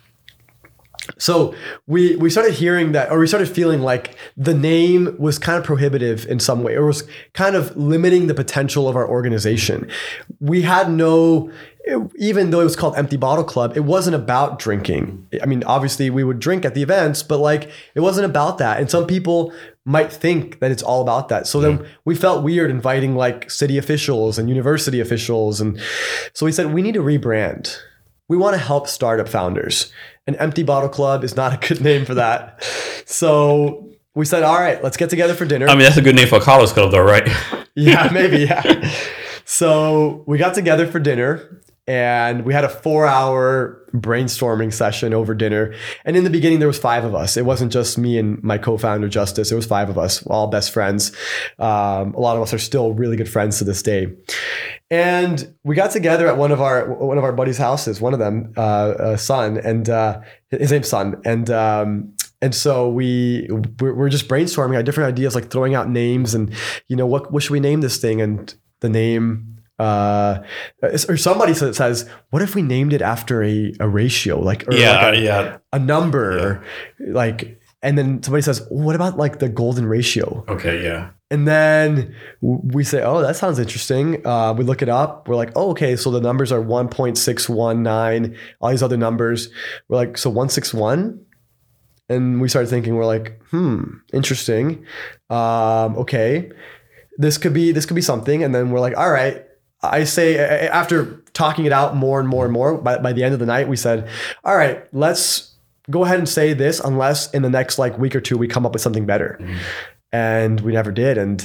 so 1.20 1.54
we 1.86 2.16
we 2.16 2.32
started 2.32 2.56
hearing 2.56 2.94
that, 2.94 3.12
or 3.12 3.20
we 3.20 3.28
started 3.28 3.48
feeling 3.48 3.82
like 3.82 4.16
the 4.36 4.56
name 4.56 5.16
was 5.20 5.38
kind 5.38 5.60
of 5.60 5.64
prohibitive 5.64 6.26
in 6.26 6.40
some 6.40 6.64
way, 6.64 6.76
or 6.76 6.88
was 6.88 7.08
kind 7.34 7.56
of 7.56 7.78
limiting 7.78 8.26
the 8.26 8.34
potential 8.34 8.90
of 8.90 8.96
our 8.96 9.08
organization. 9.08 9.88
We 10.40 10.64
had 10.64 10.90
no, 10.90 11.52
even 12.18 12.50
though 12.50 12.62
it 12.62 12.64
was 12.64 12.76
called 12.76 12.98
Empty 12.98 13.18
Bottle 13.18 13.44
Club, 13.44 13.78
it 13.78 13.82
wasn't 13.82 14.16
about 14.16 14.58
drinking. 14.58 15.28
I 15.44 15.46
mean, 15.46 15.64
obviously 15.66 16.10
we 16.10 16.24
would 16.24 16.40
drink 16.40 16.66
at 16.66 16.74
the 16.74 16.82
events, 16.82 17.22
but 17.22 17.38
like 17.38 17.70
it 17.94 18.00
wasn't 18.00 18.26
about 18.26 18.58
that. 18.58 18.80
And 18.80 18.90
some 18.90 19.06
people 19.06 19.54
might 19.86 20.12
think 20.12 20.60
that 20.60 20.72
it's 20.72 20.84
all 20.84 21.02
about 21.02 21.30
that. 21.30 21.46
So 21.48 21.62
then 21.62 21.88
we 22.04 22.16
felt 22.16 22.44
weird 22.44 22.72
inviting 22.72 23.16
like 23.16 23.52
city 23.52 23.78
officials 23.78 24.40
and 24.40 24.50
university 24.50 25.00
officials, 25.00 25.62
and 25.62 25.80
so 26.34 26.46
we 26.46 26.52
said 26.52 26.74
we 26.74 26.82
need 26.82 26.96
to 26.96 27.02
rebrand. 27.02 27.78
We 28.28 28.38
want 28.38 28.56
to 28.56 28.62
help 28.62 28.88
startup 28.88 29.30
founders. 29.30 29.94
An 30.26 30.36
empty 30.38 30.64
bottle 30.64 30.90
club 30.90 31.24
is 31.24 31.36
not 31.36 31.54
a 31.54 31.68
good 31.68 31.82
name 31.82 32.06
for 32.06 32.16
that. 32.16 32.64
So 33.06 33.92
we 34.16 34.26
said, 34.26 34.42
all 34.42 34.58
right, 34.58 34.84
let's 34.84 34.98
get 34.98 35.12
together 35.12 35.36
for 35.36 35.46
dinner. 35.46 35.68
I 35.68 35.76
mean, 35.76 35.84
that's 35.84 35.98
a 35.98 36.02
good 36.02 36.16
name 36.16 36.28
for 36.28 36.38
a 36.38 36.42
college 36.42 36.72
club, 36.72 36.92
though, 36.92 37.04
right? 37.04 37.30
yeah, 37.76 38.10
maybe, 38.12 38.40
yeah. 38.40 38.92
So 39.44 40.24
we 40.26 40.40
got 40.40 40.56
together 40.56 40.88
for 40.88 41.00
dinner 41.00 41.62
and 41.88 42.46
we 42.46 42.54
had 42.54 42.64
a 42.64 42.70
four 42.70 43.06
hour 43.06 43.84
brainstorming 43.94 44.74
session 44.74 45.14
over 45.14 45.34
dinner. 45.34 45.74
And 46.04 46.18
in 46.18 46.24
the 46.24 46.30
beginning, 46.30 46.60
there 46.60 46.68
was 46.68 46.80
five 46.80 47.04
of 47.04 47.14
us. 47.14 47.38
It 47.38 47.46
wasn't 47.46 47.72
just 47.72 47.98
me 47.98 48.18
and 48.18 48.42
my 48.44 48.58
co-founder 48.58 49.08
Justice. 49.08 49.52
It 49.52 49.56
was 49.56 49.66
five 49.66 49.90
of 49.90 49.98
us, 49.98 50.26
all 50.28 50.48
best 50.48 50.72
friends. 50.72 51.12
Um, 51.60 52.14
a 52.14 52.20
lot 52.20 52.36
of 52.36 52.42
us 52.42 52.54
are 52.54 52.60
still 52.60 52.94
really 52.94 53.18
good 53.18 53.30
friends 53.30 53.60
to 53.60 53.64
this 53.64 53.82
day. 53.82 54.08
And 54.90 55.56
we 55.64 55.76
got 55.76 55.92
together 55.92 56.28
at 56.28 56.38
one 56.38 56.52
of 56.52 56.62
our 56.62 56.94
one 56.94 57.18
of 57.18 57.24
our 57.24 57.34
buddies' 57.34 57.58
houses. 57.58 58.02
One 58.02 58.14
of 58.14 58.20
them, 58.20 58.54
uh, 58.58 58.60
uh, 58.60 59.18
Son, 59.18 59.58
and 59.58 59.90
uh, 59.90 60.22
his 60.50 60.72
name's 60.72 60.90
Son, 60.90 61.22
and. 61.26 61.50
Um, 61.50 62.14
and 62.42 62.54
so 62.54 62.90
we 62.90 63.48
we're, 63.80 64.10
just 64.10 64.28
brainstorming 64.28 64.76
our 64.76 64.84
different 64.84 65.08
ideas, 65.08 65.34
like 65.34 65.50
throwing 65.50 65.74
out 65.74 65.90
names, 65.90 66.36
and 66.36 66.54
you 66.88 66.96
know 66.96 67.08
what 67.08 67.32
what 67.32 67.42
should 67.42 67.54
we 67.54 67.62
name 67.62 67.82
this 67.82 67.98
thing? 67.98 68.22
And 68.22 68.54
the 68.82 68.90
name 68.90 69.55
uh, 69.80 70.44
or 70.82 71.18
somebody 71.18 71.54
says, 71.54 72.10
"What 72.30 72.42
if 72.42 72.56
we 72.56 72.62
named 72.62 72.94
it 72.94 73.02
after 73.02 73.44
a, 73.44 73.74
a 73.80 73.88
ratio, 73.88 74.40
like 74.40 74.68
or 74.68 74.74
yeah, 74.74 75.06
like 75.06 75.18
a, 75.18 75.22
yeah. 75.22 75.58
a 75.74 75.80
number, 75.80 76.64
like?" 77.00 77.60
And 77.82 77.98
then 77.98 78.24
somebody 78.24 78.42
says, 78.42 78.66
"What 78.70 78.96
about 78.96 79.18
like 79.18 79.40
the 79.40 79.50
golden 79.50 79.86
ratio?" 79.86 80.46
Okay, 80.48 80.84
yeah. 80.84 81.12
And 81.30 81.48
then 81.48 82.16
we 82.42 82.84
say, 82.84 83.02
"Oh, 83.02 83.22
that 83.22 83.36
sounds 83.36 83.60
interesting." 83.60 84.26
Uh, 84.26 84.54
we 84.54 84.64
look 84.64 84.82
it 84.82 84.90
up. 84.90 85.28
We're 85.28 85.36
like, 85.36 85.52
"Oh, 85.56 85.72
okay." 85.72 85.96
So 85.96 86.10
the 86.10 86.22
numbers 86.22 86.52
are 86.52 86.62
one 86.62 86.88
point 86.88 87.18
six 87.18 87.50
one 87.50 87.84
nine. 87.84 88.38
All 88.62 88.70
these 88.70 88.84
other 88.84 88.98
numbers. 88.98 89.50
We're 89.90 89.98
like, 89.98 90.18
"So 90.18 90.30
one 90.30 90.50
six 90.50 90.74
one." 90.74 91.26
And 92.08 92.40
we 92.40 92.48
started 92.48 92.70
thinking, 92.70 92.96
we're 92.96 93.06
like, 93.06 93.42
"Hmm, 93.50 93.98
interesting. 94.14 94.86
Um, 95.30 95.98
okay, 95.98 96.52
this 97.18 97.38
could 97.38 97.54
be 97.54 97.72
this 97.72 97.86
could 97.86 97.96
be 97.96 98.02
something." 98.02 98.44
And 98.44 98.56
then 98.56 98.72
we're 98.72 98.80
like, 98.80 98.96
"All 98.96 99.12
right." 99.12 99.45
I 99.92 100.04
say 100.04 100.38
after 100.38 101.24
talking 101.34 101.66
it 101.66 101.72
out 101.72 101.96
more 101.96 102.20
and 102.20 102.28
more 102.28 102.46
and 102.46 102.54
more. 102.54 102.78
By, 102.78 102.98
by 102.98 103.14
the 103.14 103.24
end 103.24 103.34
of 103.34 103.40
the 103.40 103.46
night, 103.46 103.68
we 103.68 103.76
said, 103.76 104.08
"All 104.44 104.56
right, 104.56 104.86
let's 104.94 105.54
go 105.90 106.04
ahead 106.04 106.18
and 106.18 106.28
say 106.28 106.54
this, 106.54 106.80
unless 106.80 107.32
in 107.32 107.42
the 107.42 107.50
next 107.50 107.78
like 107.78 107.98
week 107.98 108.16
or 108.16 108.22
two 108.22 108.38
we 108.38 108.48
come 108.48 108.66
up 108.66 108.74
with 108.74 108.82
something 108.82 109.06
better." 109.06 109.40
And 110.12 110.62
we 110.62 110.72
never 110.72 110.94
did. 110.94 111.18
And 111.18 111.42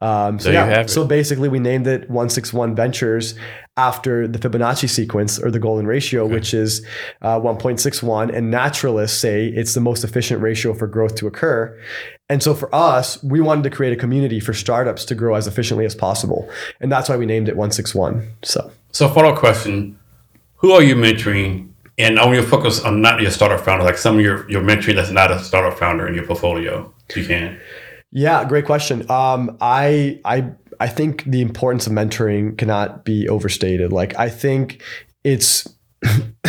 um, 0.00 0.38
so 0.38 0.52
There 0.52 0.70
yeah, 0.70 0.86
so 0.86 1.04
basically 1.04 1.48
we 1.48 1.58
named 1.58 1.88
it 1.88 2.02
161 2.08 2.76
Ventures 2.76 3.34
after 3.76 4.28
the 4.28 4.38
Fibonacci 4.38 4.88
sequence 4.88 5.38
or 5.38 5.50
the 5.50 5.58
golden 5.58 5.86
ratio, 5.86 6.26
which 6.26 6.52
is 6.52 6.84
uh, 7.22 7.40
1.61. 7.40 8.34
And 8.34 8.50
naturalists 8.50 9.18
say 9.18 9.46
it's 9.46 9.74
the 9.74 9.80
most 9.80 10.04
efficient 10.04 10.42
ratio 10.42 10.74
for 10.74 10.86
growth 10.86 11.14
to 11.16 11.26
occur. 11.26 11.78
And 12.28 12.42
so 12.42 12.54
for 12.54 12.74
us, 12.74 13.22
we 13.22 13.40
wanted 13.40 13.64
to 13.64 13.70
create 13.70 13.92
a 13.92 13.96
community 13.96 14.40
for 14.40 14.52
startups 14.52 15.04
to 15.06 15.14
grow 15.14 15.34
as 15.34 15.46
efficiently 15.46 15.86
as 15.86 15.94
possible. 15.94 16.50
And 16.80 16.92
that's 16.92 17.08
why 17.08 17.16
we 17.16 17.26
named 17.26 17.48
it 17.48 17.56
161. 17.56 18.28
So 18.42 18.70
So, 18.92 19.08
follow 19.08 19.30
up 19.30 19.38
question: 19.38 19.98
Who 20.56 20.72
are 20.72 20.82
you 20.82 20.94
mentoring? 20.94 21.68
And 21.98 22.18
I 22.18 22.24
want 22.24 22.36
you 22.36 22.42
to 22.42 22.48
focus 22.48 22.80
on 22.80 23.02
not 23.02 23.20
your 23.20 23.30
startup 23.30 23.60
founder, 23.60 23.84
like 23.84 23.98
some 23.98 24.16
of 24.16 24.22
your 24.22 24.50
your 24.50 24.62
mentoring 24.62 24.94
that's 24.94 25.10
not 25.10 25.30
a 25.30 25.38
startup 25.38 25.78
founder 25.78 26.06
in 26.06 26.14
your 26.14 26.26
portfolio. 26.26 26.92
If 27.08 27.16
you 27.16 27.26
can. 27.26 27.58
Yeah, 28.12 28.44
great 28.44 28.66
question. 28.66 29.10
Um, 29.10 29.56
I 29.60 30.20
I 30.24 30.52
I 30.82 30.88
think 30.88 31.22
the 31.22 31.42
importance 31.42 31.86
of 31.86 31.92
mentoring 31.92 32.58
cannot 32.58 33.04
be 33.04 33.28
overstated. 33.28 33.92
Like 33.92 34.18
I 34.18 34.28
think 34.28 34.82
it's 35.22 35.72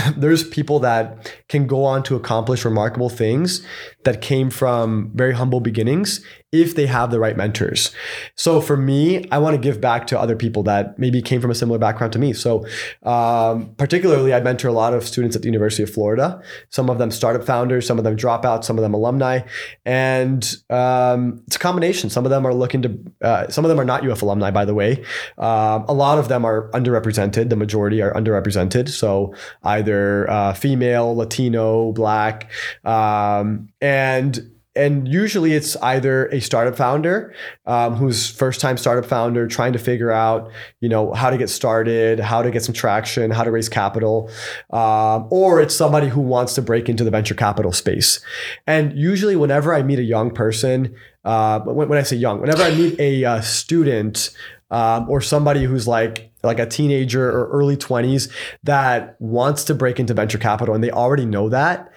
there's 0.17 0.47
people 0.47 0.79
that 0.79 1.33
can 1.49 1.67
go 1.67 1.83
on 1.85 2.03
to 2.03 2.15
accomplish 2.15 2.65
remarkable 2.65 3.09
things 3.09 3.65
that 4.03 4.21
came 4.21 4.49
from 4.49 5.11
very 5.13 5.33
humble 5.33 5.59
beginnings 5.59 6.23
if 6.51 6.75
they 6.75 6.85
have 6.85 7.09
the 7.09 7.19
right 7.19 7.35
mentors. 7.35 7.91
So 8.35 8.61
for 8.61 8.77
me, 8.77 9.27
I 9.31 9.39
want 9.39 9.55
to 9.55 9.61
give 9.61 9.81
back 9.81 10.05
to 10.07 10.19
other 10.19 10.35
people 10.35 10.61
that 10.63 10.99
maybe 10.99 11.21
came 11.21 11.41
from 11.41 11.49
a 11.49 11.55
similar 11.55 11.79
background 11.79 12.13
to 12.13 12.19
me. 12.19 12.31
So 12.31 12.65
um, 13.01 13.73
particularly, 13.75 14.33
I 14.35 14.39
mentor 14.39 14.67
a 14.67 14.73
lot 14.73 14.93
of 14.93 15.05
students 15.05 15.35
at 15.35 15.41
the 15.41 15.47
University 15.47 15.81
of 15.81 15.89
Florida. 15.89 16.41
Some 16.69 16.91
of 16.91 16.99
them 16.99 17.09
startup 17.09 17.43
founders, 17.43 17.87
some 17.87 17.97
of 17.97 18.03
them 18.03 18.15
dropouts, 18.15 18.65
some 18.65 18.77
of 18.77 18.83
them 18.83 18.93
alumni, 18.93 19.39
and 19.83 20.43
um, 20.69 21.41
it's 21.47 21.55
a 21.55 21.59
combination. 21.59 22.11
Some 22.11 22.23
of 22.23 22.29
them 22.29 22.45
are 22.45 22.53
looking 22.53 22.83
to, 22.83 22.99
uh, 23.23 23.47
some 23.47 23.65
of 23.65 23.69
them 23.69 23.79
are 23.79 23.85
not 23.85 24.07
UF 24.07 24.21
alumni, 24.21 24.51
by 24.51 24.65
the 24.65 24.75
way. 24.75 25.03
Um, 25.39 25.85
a 25.87 25.93
lot 25.93 26.19
of 26.19 26.27
them 26.27 26.45
are 26.45 26.69
underrepresented. 26.71 27.49
The 27.49 27.55
majority 27.55 27.99
are 28.01 28.13
underrepresented. 28.13 28.89
So 28.89 29.33
either 29.63 29.92
uh, 30.29 30.53
female, 30.53 31.15
Latino, 31.15 31.91
Black, 31.91 32.51
um, 32.83 33.69
and 33.81 34.49
and 34.75 35.07
usually 35.07 35.53
it's 35.53 35.75
either 35.77 36.27
a 36.27 36.41
startup 36.41 36.75
founder 36.75 37.33
um, 37.65 37.95
who's 37.95 38.29
first 38.29 38.59
time 38.59 38.77
startup 38.77 39.05
founder 39.05 39.47
trying 39.47 39.73
to 39.73 39.79
figure 39.79 40.11
out 40.11 40.49
you 40.79 40.89
know 40.89 41.13
how 41.13 41.29
to 41.29 41.37
get 41.37 41.49
started 41.49 42.19
how 42.19 42.41
to 42.41 42.49
get 42.49 42.63
some 42.63 42.73
traction 42.73 43.29
how 43.31 43.43
to 43.43 43.51
raise 43.51 43.69
capital 43.69 44.29
um, 44.71 45.27
or 45.29 45.61
it's 45.61 45.75
somebody 45.75 46.07
who 46.07 46.21
wants 46.21 46.55
to 46.55 46.61
break 46.61 46.89
into 46.89 47.03
the 47.03 47.11
venture 47.11 47.35
capital 47.35 47.71
space. 47.71 48.19
And 48.65 48.97
usually 48.97 49.35
whenever 49.35 49.73
i 49.73 49.83
meet 49.83 49.99
a 49.99 50.03
young 50.03 50.31
person 50.31 50.95
uh, 51.23 51.59
when, 51.61 51.89
when 51.89 51.99
i 51.99 52.03
say 52.03 52.15
young 52.15 52.41
whenever 52.41 52.63
i 52.63 52.73
meet 52.73 52.99
a 52.99 53.23
uh, 53.25 53.41
student 53.41 54.31
um, 54.71 55.07
or 55.09 55.21
somebody 55.21 55.63
who's 55.65 55.87
like 55.87 56.32
like 56.43 56.59
a 56.59 56.65
teenager 56.65 57.29
or 57.29 57.47
early 57.49 57.77
20s 57.77 58.31
that 58.63 59.15
wants 59.19 59.63
to 59.65 59.73
break 59.73 59.99
into 59.99 60.13
venture 60.13 60.37
capital 60.37 60.75
and 60.75 60.83
they 60.83 60.91
already 60.91 61.25
know 61.25 61.49
that 61.49 61.91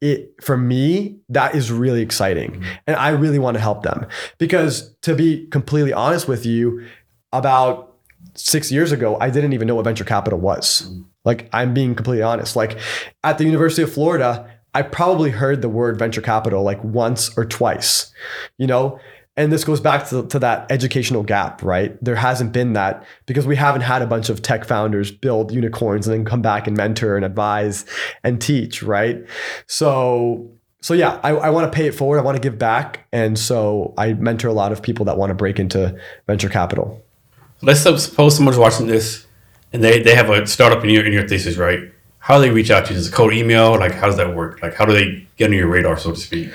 it 0.00 0.32
for 0.42 0.56
me 0.56 1.18
that 1.28 1.54
is 1.54 1.72
really 1.72 2.02
exciting. 2.02 2.52
Mm-hmm. 2.52 2.64
And 2.86 2.96
i 2.96 3.08
really 3.10 3.38
want 3.38 3.56
to 3.56 3.60
help 3.60 3.82
them. 3.82 4.06
Because 4.38 4.94
to 5.02 5.14
be 5.14 5.46
completely 5.48 5.92
honest 5.92 6.28
with 6.28 6.46
you 6.46 6.86
about 7.32 7.96
six 8.34 8.70
years 8.70 8.92
ago 8.92 9.16
i 9.20 9.30
didn't 9.30 9.52
even 9.52 9.66
know 9.66 9.74
what 9.74 9.84
venture 9.84 10.04
capital 10.04 10.38
was. 10.38 10.82
Mm-hmm. 10.82 11.02
Like 11.24 11.48
i'm 11.52 11.74
being 11.74 11.94
completely 11.94 12.22
honest. 12.22 12.56
Like 12.56 12.78
at 13.24 13.38
the 13.38 13.44
university 13.44 13.82
of 13.82 13.92
florida 13.92 14.48
i 14.74 14.82
probably 14.82 15.30
heard 15.30 15.62
the 15.62 15.68
word 15.68 15.98
venture 15.98 16.20
capital 16.20 16.62
like 16.62 16.82
once 16.84 17.36
or 17.38 17.44
twice 17.44 18.12
you 18.58 18.66
know 18.66 19.00
and 19.38 19.50
this 19.50 19.64
goes 19.64 19.80
back 19.80 20.06
to, 20.08 20.26
to 20.26 20.38
that 20.38 20.70
educational 20.70 21.22
gap 21.22 21.62
right 21.62 21.96
there 22.04 22.16
hasn't 22.16 22.52
been 22.52 22.74
that 22.74 23.04
because 23.26 23.46
we 23.46 23.56
haven't 23.56 23.82
had 23.82 24.02
a 24.02 24.06
bunch 24.06 24.28
of 24.28 24.42
tech 24.42 24.64
founders 24.64 25.10
build 25.10 25.52
unicorns 25.52 26.06
and 26.06 26.14
then 26.14 26.24
come 26.24 26.42
back 26.42 26.66
and 26.66 26.76
mentor 26.76 27.16
and 27.16 27.24
advise 27.24 27.86
and 28.22 28.40
teach 28.42 28.82
right 28.82 29.24
so 29.66 30.50
so 30.82 30.92
yeah 30.92 31.18
i, 31.22 31.30
I 31.30 31.50
want 31.50 31.72
to 31.72 31.74
pay 31.74 31.86
it 31.86 31.92
forward 31.92 32.18
i 32.18 32.22
want 32.22 32.36
to 32.36 32.42
give 32.42 32.58
back 32.58 33.06
and 33.12 33.38
so 33.38 33.94
i 33.96 34.12
mentor 34.12 34.48
a 34.48 34.52
lot 34.52 34.72
of 34.72 34.82
people 34.82 35.06
that 35.06 35.16
want 35.16 35.30
to 35.30 35.34
break 35.34 35.58
into 35.58 35.98
venture 36.26 36.50
capital 36.50 37.02
Let's 37.60 37.80
suppose 37.80 38.36
someone's 38.36 38.58
watching 38.58 38.86
this 38.86 39.26
and 39.72 39.82
they, 39.82 40.00
they 40.00 40.14
have 40.14 40.30
a 40.30 40.46
startup 40.46 40.82
in 40.84 40.90
your 40.90 41.04
in 41.04 41.12
your 41.12 41.26
thesis, 41.26 41.56
right? 41.56 41.80
How 42.20 42.36
do 42.36 42.42
they 42.42 42.50
reach 42.50 42.70
out 42.70 42.86
to 42.86 42.92
you? 42.92 42.98
Is 42.98 43.08
it 43.08 43.12
cold 43.12 43.32
email? 43.32 43.78
Like, 43.78 43.92
how 43.92 44.06
does 44.06 44.16
that 44.16 44.34
work? 44.34 44.62
Like, 44.62 44.74
how 44.74 44.84
do 44.84 44.92
they 44.92 45.26
get 45.36 45.50
on 45.50 45.56
your 45.56 45.68
radar, 45.68 45.98
so 45.98 46.12
to 46.12 46.16
speak? 46.16 46.50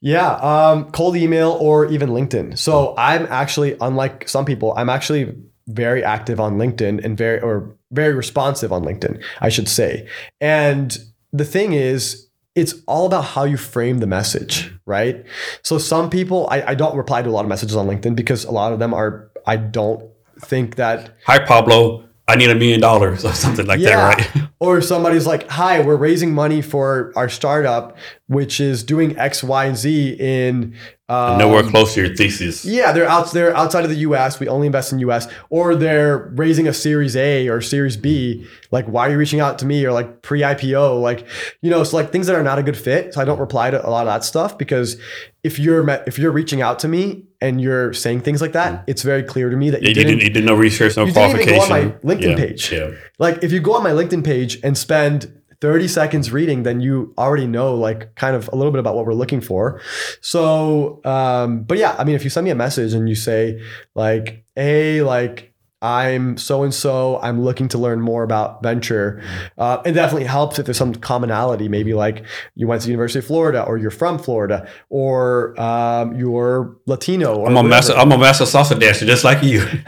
Yeah, 0.00 0.32
um, 0.36 0.90
cold 0.92 1.16
email 1.16 1.58
or 1.60 1.86
even 1.86 2.10
LinkedIn. 2.10 2.56
So 2.56 2.94
I'm 2.96 3.26
actually, 3.26 3.76
unlike 3.80 4.28
some 4.28 4.44
people, 4.44 4.72
I'm 4.76 4.88
actually 4.88 5.34
very 5.68 6.02
active 6.02 6.40
on 6.40 6.56
LinkedIn 6.56 7.04
and 7.04 7.16
very 7.16 7.40
or 7.40 7.76
very 7.92 8.14
responsive 8.14 8.72
on 8.72 8.82
LinkedIn, 8.82 9.22
I 9.40 9.48
should 9.48 9.68
say. 9.68 10.08
And 10.40 10.96
the 11.32 11.44
thing 11.44 11.74
is, 11.74 12.28
it's 12.54 12.74
all 12.86 13.06
about 13.06 13.24
how 13.24 13.44
you 13.44 13.56
frame 13.56 13.98
the 13.98 14.06
message, 14.06 14.74
right? 14.86 15.24
So 15.62 15.78
some 15.78 16.10
people, 16.10 16.48
I, 16.50 16.62
I 16.62 16.74
don't 16.74 16.96
reply 16.96 17.22
to 17.22 17.28
a 17.28 17.30
lot 17.30 17.44
of 17.44 17.48
messages 17.48 17.76
on 17.76 17.86
LinkedIn 17.86 18.16
because 18.16 18.44
a 18.44 18.50
lot 18.50 18.72
of 18.72 18.78
them 18.78 18.92
are, 18.92 19.30
I 19.46 19.56
don't 19.56 20.10
think 20.40 20.76
that 20.76 21.16
Hi, 21.26 21.38
Pablo. 21.38 22.04
I 22.28 22.36
need 22.36 22.50
a 22.50 22.54
million 22.54 22.80
dollars 22.80 23.24
or 23.26 23.32
something 23.32 23.66
like 23.66 23.80
that, 23.80 23.94
right? 23.94 24.48
or 24.60 24.80
somebody's 24.80 25.26
like, 25.26 25.48
"Hi, 25.50 25.80
we're 25.80 25.96
raising 25.96 26.34
money 26.34 26.62
for 26.62 27.12
our 27.16 27.28
startup, 27.28 27.96
which 28.28 28.60
is 28.60 28.82
doing 28.84 29.18
X, 29.18 29.42
Y, 29.42 29.64
and 29.64 29.76
Z 29.76 30.16
in 30.18 30.74
um, 31.10 31.38
Nowhere 31.38 31.64
close 31.64 31.94
to 31.94 32.06
your 32.06 32.14
thesis. 32.14 32.64
yeah, 32.64 32.92
they're 32.92 33.08
out 33.08 33.32
they're 33.32 33.54
outside 33.56 33.82
of 33.82 33.90
the 33.90 33.96
US. 33.96 34.38
We 34.38 34.46
only 34.46 34.68
invest 34.68 34.92
in 34.92 35.00
US. 35.00 35.26
Or 35.48 35.74
they're 35.74 36.30
raising 36.36 36.68
a 36.68 36.72
series 36.72 37.16
A 37.16 37.48
or 37.48 37.60
series 37.60 37.96
B. 37.96 38.46
Like, 38.70 38.86
why 38.86 39.08
are 39.08 39.10
you 39.10 39.18
reaching 39.18 39.40
out 39.40 39.58
to 39.58 39.66
me? 39.66 39.84
Or 39.84 39.90
like 39.90 40.22
pre-IPO. 40.22 41.02
Like, 41.02 41.26
you 41.62 41.70
know, 41.70 41.80
it's 41.80 41.92
like 41.92 42.12
things 42.12 42.28
that 42.28 42.36
are 42.36 42.44
not 42.44 42.60
a 42.60 42.62
good 42.62 42.76
fit. 42.76 43.14
So 43.14 43.20
I 43.20 43.24
don't 43.24 43.40
reply 43.40 43.72
to 43.72 43.84
a 43.84 43.90
lot 43.90 44.06
of 44.06 44.12
that 44.12 44.22
stuff 44.22 44.56
because 44.56 45.00
if 45.42 45.58
you're 45.58 45.88
if 46.06 46.16
you're 46.16 46.30
reaching 46.30 46.62
out 46.62 46.78
to 46.80 46.88
me 46.88 47.24
and 47.40 47.60
you're 47.60 47.92
saying 47.92 48.20
things 48.20 48.40
like 48.40 48.52
that, 48.52 48.84
it's 48.86 49.02
very 49.02 49.22
clear 49.22 49.50
to 49.50 49.56
me 49.56 49.70
that 49.70 49.82
you, 49.82 49.88
You, 49.88 49.94
didn't, 49.94 50.08
you, 50.10 50.16
didn't, 50.16 50.28
you 50.28 50.34
did 50.34 50.44
no 50.44 50.54
research, 50.54 50.96
no 50.96 51.04
you 51.04 51.12
didn't 51.12 51.40
even 51.40 51.54
go 51.54 51.62
on 51.62 51.68
my 51.68 51.84
LinkedIn 52.02 52.30
Yeah, 52.30 52.36
page. 52.36 52.72
Yeah. 52.72 52.90
Like 53.18 53.42
if 53.42 53.52
you 53.52 53.60
go 53.60 53.74
on 53.74 53.82
my 53.82 53.90
LinkedIn 53.92 54.24
page 54.24 54.58
and 54.62 54.76
spend 54.76 55.40
30 55.60 55.88
seconds 55.88 56.32
reading, 56.32 56.62
then 56.62 56.80
you 56.80 57.14
already 57.18 57.46
know 57.46 57.74
like 57.74 58.14
kind 58.14 58.34
of 58.34 58.48
a 58.52 58.56
little 58.56 58.72
bit 58.72 58.78
about 58.78 58.94
what 58.94 59.06
we're 59.06 59.14
looking 59.14 59.40
for. 59.40 59.80
So, 60.20 61.00
um, 61.04 61.62
but 61.64 61.78
yeah, 61.78 61.94
I 61.98 62.04
mean, 62.04 62.14
if 62.14 62.24
you 62.24 62.30
send 62.30 62.44
me 62.44 62.50
a 62.50 62.54
message 62.54 62.94
and 62.94 63.08
you 63.08 63.14
say 63.14 63.60
like, 63.94 64.44
hey, 64.54 65.02
like, 65.02 65.49
I'm 65.82 66.36
so 66.36 66.62
and 66.62 66.74
so. 66.74 67.18
I'm 67.22 67.42
looking 67.42 67.68
to 67.68 67.78
learn 67.78 68.02
more 68.02 68.22
about 68.22 68.62
venture. 68.62 69.22
Uh, 69.56 69.80
it 69.86 69.92
definitely 69.92 70.26
helps 70.26 70.58
if 70.58 70.66
there's 70.66 70.76
some 70.76 70.94
commonality. 70.94 71.68
Maybe 71.68 71.94
like 71.94 72.24
you 72.54 72.66
went 72.66 72.82
to 72.82 72.86
the 72.86 72.92
University 72.92 73.20
of 73.20 73.26
Florida, 73.26 73.64
or 73.64 73.78
you're 73.78 73.90
from 73.90 74.18
Florida, 74.18 74.68
or 74.90 75.58
um, 75.58 76.18
you're 76.18 76.76
Latino. 76.84 77.34
Or 77.34 77.48
I'm 77.48 77.56
a 77.56 77.62
master. 77.62 77.94
I'm 77.94 78.12
a 78.12 78.18
master 78.18 78.44
salsa 78.44 78.78
dancer, 78.78 79.06
just 79.06 79.24
like 79.24 79.42
you. 79.42 79.60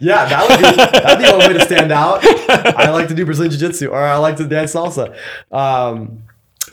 yeah, 0.00 0.24
that 0.24 0.46
would 0.48 0.58
be 0.58 0.98
that'd 0.98 1.24
be 1.24 1.30
one 1.30 1.40
way 1.40 1.58
to 1.58 1.64
stand 1.64 1.92
out. 1.92 2.20
I 2.50 2.88
like 2.90 3.08
to 3.08 3.14
do 3.14 3.26
Brazilian 3.26 3.50
Jiu 3.50 3.60
Jitsu, 3.60 3.88
or 3.88 4.02
I 4.02 4.16
like 4.16 4.36
to 4.38 4.48
dance 4.48 4.74
salsa. 4.74 5.14
Um, 5.52 6.22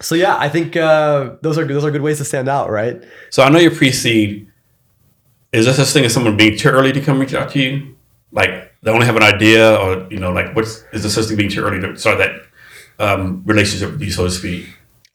so 0.02 0.16
yeah, 0.16 0.38
I 0.38 0.48
think 0.48 0.78
uh, 0.78 1.36
those 1.42 1.58
are 1.58 1.66
those 1.66 1.84
are 1.84 1.92
good 1.92 2.02
ways 2.02 2.20
to 2.20 2.26
stand 2.26 2.48
out, 2.48 2.70
right? 2.70 3.04
So 3.32 3.44
I 3.44 3.50
know 3.50 3.60
you're 3.60 3.76
pre-seed. 3.76 4.50
Is 5.52 5.66
there 5.66 5.74
such 5.74 5.88
a 5.88 5.92
thing 5.92 6.06
as 6.06 6.14
someone 6.14 6.36
being 6.36 6.58
too 6.58 6.70
early 6.70 6.92
to 6.92 7.02
come 7.02 7.20
reach 7.20 7.34
out 7.34 7.52
to 7.52 7.60
you? 7.60 7.95
Like 8.36 8.74
they 8.84 8.92
only 8.92 9.06
have 9.06 9.16
an 9.16 9.24
idea, 9.24 9.76
or 9.76 10.08
you 10.12 10.20
know, 10.20 10.32
like 10.32 10.56
what's 10.56 10.84
is 10.94 11.12
such 11.12 11.26
thing 11.26 11.38
being 11.38 11.50
too 11.50 11.64
early 11.64 11.80
to 11.80 11.98
start 11.98 12.20
that 12.20 12.32
um, 13.00 13.42
relationship 13.46 13.94
with 13.94 14.02
you, 14.02 14.12
so 14.12 14.26
to 14.26 14.32
speak? 14.32 14.68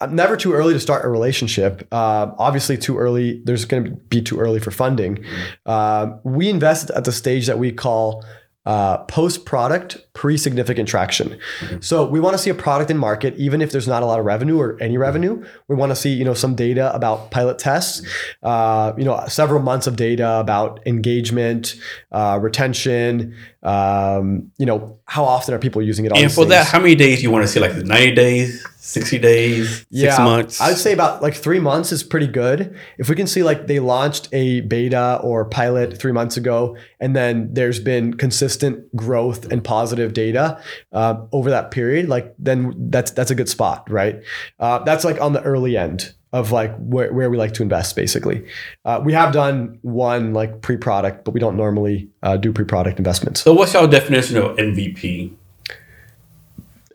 I'm 0.03 0.15
never 0.17 0.35
too 0.35 0.55
early 0.55 0.73
to 0.73 0.81
start 0.81 1.05
a 1.05 1.09
relationship. 1.09 1.87
Uh, 1.93 2.33
obviously, 2.39 2.79
too 2.79 2.99
early. 2.99 3.43
There's 3.45 3.67
going 3.67 3.85
to 3.85 3.91
be 3.91 4.23
too 4.23 4.41
early 4.41 4.59
for 4.59 4.71
funding. 4.71 5.23
Uh, 5.67 6.13
we 6.25 6.49
invest 6.49 6.89
at 6.91 7.05
the 7.05 7.13
stage 7.13 7.47
that 7.47 7.59
we 7.59 7.71
call 7.71 8.25
uh, 8.67 8.99
post 9.05 9.47
product, 9.47 9.99
pre 10.13 10.37
significant 10.37 10.87
traction. 10.89 11.39
So 11.81 12.07
we 12.07 12.21
want 12.21 12.35
to 12.35 12.39
see 12.39 12.51
a 12.51 12.55
product 12.55 12.91
in 12.91 12.99
market, 12.99 13.35
even 13.37 13.63
if 13.63 13.73
there's 13.73 13.89
not 13.89 14.03
a 14.03 14.07
lot 14.07 14.19
of 14.19 14.27
revenue 14.27 14.59
or 14.59 14.77
any 14.83 14.99
revenue. 14.99 15.43
We 15.69 15.77
want 15.77 15.91
to 15.91 15.97
see 15.97 16.13
you 16.13 16.25
know 16.25 16.35
some 16.35 16.55
data 16.55 16.95
about 16.95 17.31
pilot 17.31 17.59
tests, 17.59 18.07
uh, 18.43 18.93
you 18.99 19.05
know 19.05 19.25
several 19.29 19.63
months 19.63 19.87
of 19.87 19.97
data 19.97 20.39
about 20.39 20.81
engagement, 20.87 21.75
uh, 22.13 22.39
retention. 22.41 23.35
Um, 23.63 24.53
you 24.59 24.67
know 24.67 24.99
how 25.07 25.25
often 25.25 25.55
are 25.55 25.59
people 25.59 25.81
using 25.81 26.05
it? 26.05 26.13
And 26.15 26.31
for 26.31 26.45
that, 26.47 26.67
how 26.67 26.81
many 26.81 26.95
days 26.95 27.19
do 27.19 27.23
you 27.23 27.31
want 27.31 27.45
to 27.45 27.49
see? 27.49 27.61
Like 27.61 27.75
the 27.75 27.85
90 27.85 28.15
days, 28.15 28.67
60 28.91 29.19
days, 29.19 29.87
six 29.93 30.19
months? 30.19 30.61
I'd 30.61 30.77
say 30.77 30.93
about 30.93 31.23
like 31.23 31.35
three 31.35 31.61
months 31.61 31.93
is 31.93 32.03
pretty 32.03 32.27
good. 32.27 32.77
If 32.99 33.09
we 33.09 33.15
can 33.15 33.27
see 33.27 33.43
like 33.43 33.67
they 33.67 33.79
launched 33.79 34.29
a 34.33 34.61
beta 34.63 35.21
or 35.23 35.45
pilot 35.45 35.99
three 35.99 36.13
months 36.13 36.37
ago, 36.37 36.77
and 36.99 37.15
then 37.15 37.53
there's 37.53 37.79
been 37.79 38.15
consistent 38.15 38.95
growth 38.97 39.51
and 39.53 39.63
positive 39.63 40.13
data 40.13 40.61
uh, 40.93 41.21
over 41.33 41.51
that 41.51 41.71
period, 41.71 42.09
like 42.09 42.35
then 42.39 42.75
that's 42.91 43.11
that's 43.13 43.31
a 43.31 43.35
good 43.35 43.49
spot, 43.49 43.89
right? 43.91 44.23
Uh, 44.59 44.81
that's 44.81 45.05
like 45.05 45.21
on 45.21 45.33
the 45.33 45.43
early 45.43 45.77
end 45.77 46.13
of 46.33 46.53
like 46.53 46.77
where, 46.79 47.13
where 47.13 47.29
we 47.29 47.37
like 47.37 47.53
to 47.53 47.61
invest 47.61 47.97
basically 47.97 48.47
uh, 48.85 49.01
we 49.05 49.13
have 49.13 49.33
done 49.33 49.77
one 49.83 50.33
like 50.33 50.63
pre-product 50.63 51.25
but 51.25 51.35
we 51.35 51.41
don't 51.41 51.57
normally 51.57 52.09
uh, 52.23 52.37
do 52.37 52.53
pre-product 52.53 52.99
investments 52.99 53.43
so 53.43 53.53
what's 53.53 53.75
your 53.75 53.89
definition 53.89 54.37
of 54.37 54.57
MVP? 54.57 55.33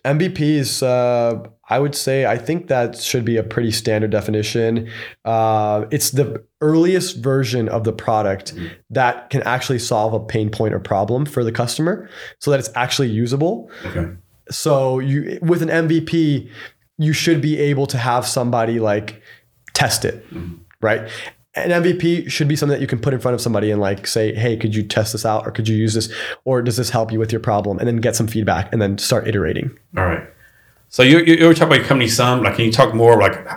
MVP 0.06 0.40
is, 0.40 0.84
uh, 0.84 1.44
I 1.70 1.80
would 1.80 1.96
say, 1.96 2.26
I 2.26 2.38
think 2.38 2.68
that 2.68 2.98
should 2.98 3.26
be 3.26 3.38
a 3.38 3.44
pretty 3.44 3.72
standard 3.72 4.12
definition. 4.12 4.90
Uh, 5.24 5.86
it's 5.90 6.12
the 6.12 6.44
earliest 6.62 7.18
version 7.18 7.68
of 7.70 7.84
the 7.84 7.94
product 7.94 8.54
that 8.92 9.30
can 9.32 9.42
actually 9.44 9.80
solve 9.80 10.14
a 10.14 10.20
pain 10.20 10.50
point 10.52 10.74
or 10.76 10.80
problem 10.80 11.26
for 11.26 11.44
the 11.44 11.52
customer 11.52 12.08
so 12.40 12.52
that 12.52 12.60
it's 12.60 12.70
actually 12.76 13.10
usable. 13.10 13.72
Okay. 13.86 14.12
So 14.52 15.00
you 15.00 15.40
with 15.42 15.64
an 15.64 15.70
MVP, 15.70 16.50
you 17.00 17.14
should 17.14 17.42
be 17.42 17.58
able 17.58 17.88
to 17.88 17.98
have 17.98 18.28
somebody 18.28 18.80
like 18.80 19.22
test 19.74 20.06
it, 20.06 20.24
right? 20.82 21.10
An 21.56 21.72
MVP 21.72 22.30
should 22.30 22.48
be 22.48 22.56
something 22.56 22.76
that 22.76 22.82
you 22.82 22.88
can 22.88 23.00
put 23.00 23.14
in 23.14 23.20
front 23.20 23.34
of 23.34 23.42
somebody 23.42 23.72
and 23.72 23.82
like 23.82 24.06
say, 24.06 24.36
"Hey, 24.36 24.56
could 24.56 24.76
you 24.76 24.84
test 24.84 25.14
this 25.14 25.26
out, 25.26 25.48
or 25.48 25.52
could 25.52 25.68
you 25.68 25.76
use 25.76 25.94
this, 25.94 26.14
or 26.44 26.62
does 26.62 26.78
this 26.78 26.90
help 26.90 27.12
you 27.12 27.18
with 27.18 27.32
your 27.32 27.42
problem?" 27.42 27.80
And 27.80 27.88
then 27.88 27.98
get 27.98 28.16
some 28.16 28.28
feedback, 28.28 28.72
and 28.72 28.82
then 28.82 28.98
start 28.98 29.28
iterating. 29.28 29.72
All 29.98 30.06
right. 30.06 30.28
So 30.90 31.04
you 31.04 31.20
you 31.20 31.36
you 31.36 31.48
were 31.48 31.54
talking 31.54 31.68
about 31.68 31.80
your 31.80 31.86
company 31.86 32.10
some. 32.10 32.44
Like, 32.44 32.56
can 32.56 32.66
you 32.66 32.72
talk 32.72 32.94
more 32.94 33.20
like 33.20 33.48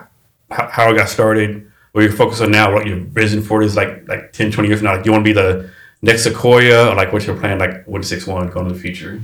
how, 0.51 0.69
how 0.69 0.91
it 0.91 0.97
got 0.97 1.09
started? 1.09 1.71
Where 1.93 2.05
you're 2.05 2.13
focused 2.13 2.43
on 2.43 2.51
now? 2.51 2.73
What 2.73 2.87
your 2.87 2.99
vision 2.99 3.43
for 3.43 3.63
it 3.63 3.67
is 3.67 3.77
like 3.77 4.07
like 4.09 4.33
10, 4.33 4.53
20 4.53 4.69
years 4.69 4.81
from 4.81 4.87
now? 4.87 4.97
Like, 4.97 5.07
you 5.07 5.13
want 5.13 5.25
to 5.25 5.29
be 5.29 5.33
the 5.33 5.71
next 6.03 6.25
Sequoia, 6.25 6.91
or 6.91 6.95
like 6.95 7.13
what's 7.13 7.27
your 7.27 7.39
plan? 7.39 7.59
Like, 7.59 7.87
one 7.87 8.03
six 8.03 8.27
one 8.27 8.49
going 8.51 8.67
in 8.67 8.73
the 8.73 8.79
future? 8.79 9.21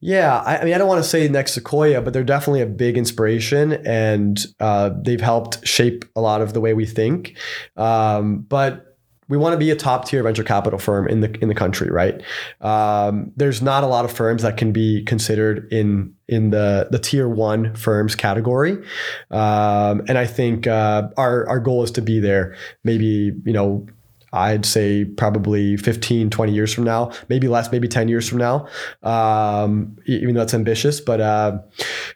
Yeah, 0.00 0.38
I, 0.40 0.58
I 0.58 0.64
mean, 0.64 0.74
I 0.74 0.78
don't 0.78 0.88
want 0.88 1.02
to 1.02 1.08
say 1.08 1.28
next 1.28 1.54
Sequoia, 1.54 2.02
but 2.02 2.12
they're 2.12 2.24
definitely 2.24 2.62
a 2.62 2.66
big 2.66 2.96
inspiration, 2.96 3.72
and 3.86 4.38
uh, 4.60 4.90
they've 5.02 5.20
helped 5.20 5.66
shape 5.66 6.04
a 6.14 6.20
lot 6.20 6.42
of 6.42 6.52
the 6.52 6.60
way 6.60 6.74
we 6.74 6.86
think. 6.86 7.36
Um, 7.76 8.40
but 8.40 8.93
we 9.28 9.36
want 9.36 9.52
to 9.52 9.58
be 9.58 9.70
a 9.70 9.76
top 9.76 10.06
tier 10.06 10.22
venture 10.22 10.44
capital 10.44 10.78
firm 10.78 11.08
in 11.08 11.20
the 11.20 11.32
in 11.40 11.48
the 11.48 11.54
country, 11.54 11.90
right? 11.90 12.22
Um, 12.60 13.32
there's 13.36 13.62
not 13.62 13.84
a 13.84 13.86
lot 13.86 14.04
of 14.04 14.12
firms 14.12 14.42
that 14.42 14.56
can 14.56 14.72
be 14.72 15.02
considered 15.04 15.72
in 15.72 16.14
in 16.28 16.50
the 16.50 16.88
the 16.90 16.98
tier 16.98 17.28
one 17.28 17.74
firms 17.74 18.14
category, 18.14 18.72
um, 19.30 20.02
and 20.08 20.18
I 20.18 20.26
think 20.26 20.66
uh, 20.66 21.08
our 21.16 21.48
our 21.48 21.60
goal 21.60 21.82
is 21.82 21.90
to 21.92 22.02
be 22.02 22.20
there. 22.20 22.56
Maybe 22.84 23.32
you 23.44 23.52
know 23.52 23.86
I'd 24.34 24.66
say 24.66 25.04
probably 25.04 25.76
15, 25.76 26.28
20 26.28 26.52
years 26.52 26.74
from 26.74 26.82
now, 26.82 27.12
maybe 27.28 27.46
less, 27.46 27.70
maybe 27.70 27.86
10 27.86 28.08
years 28.08 28.28
from 28.28 28.38
now. 28.38 28.66
Um, 29.04 29.96
even 30.06 30.34
though 30.34 30.40
that's 30.40 30.54
ambitious, 30.54 31.00
but, 31.00 31.20
uh, 31.20 31.58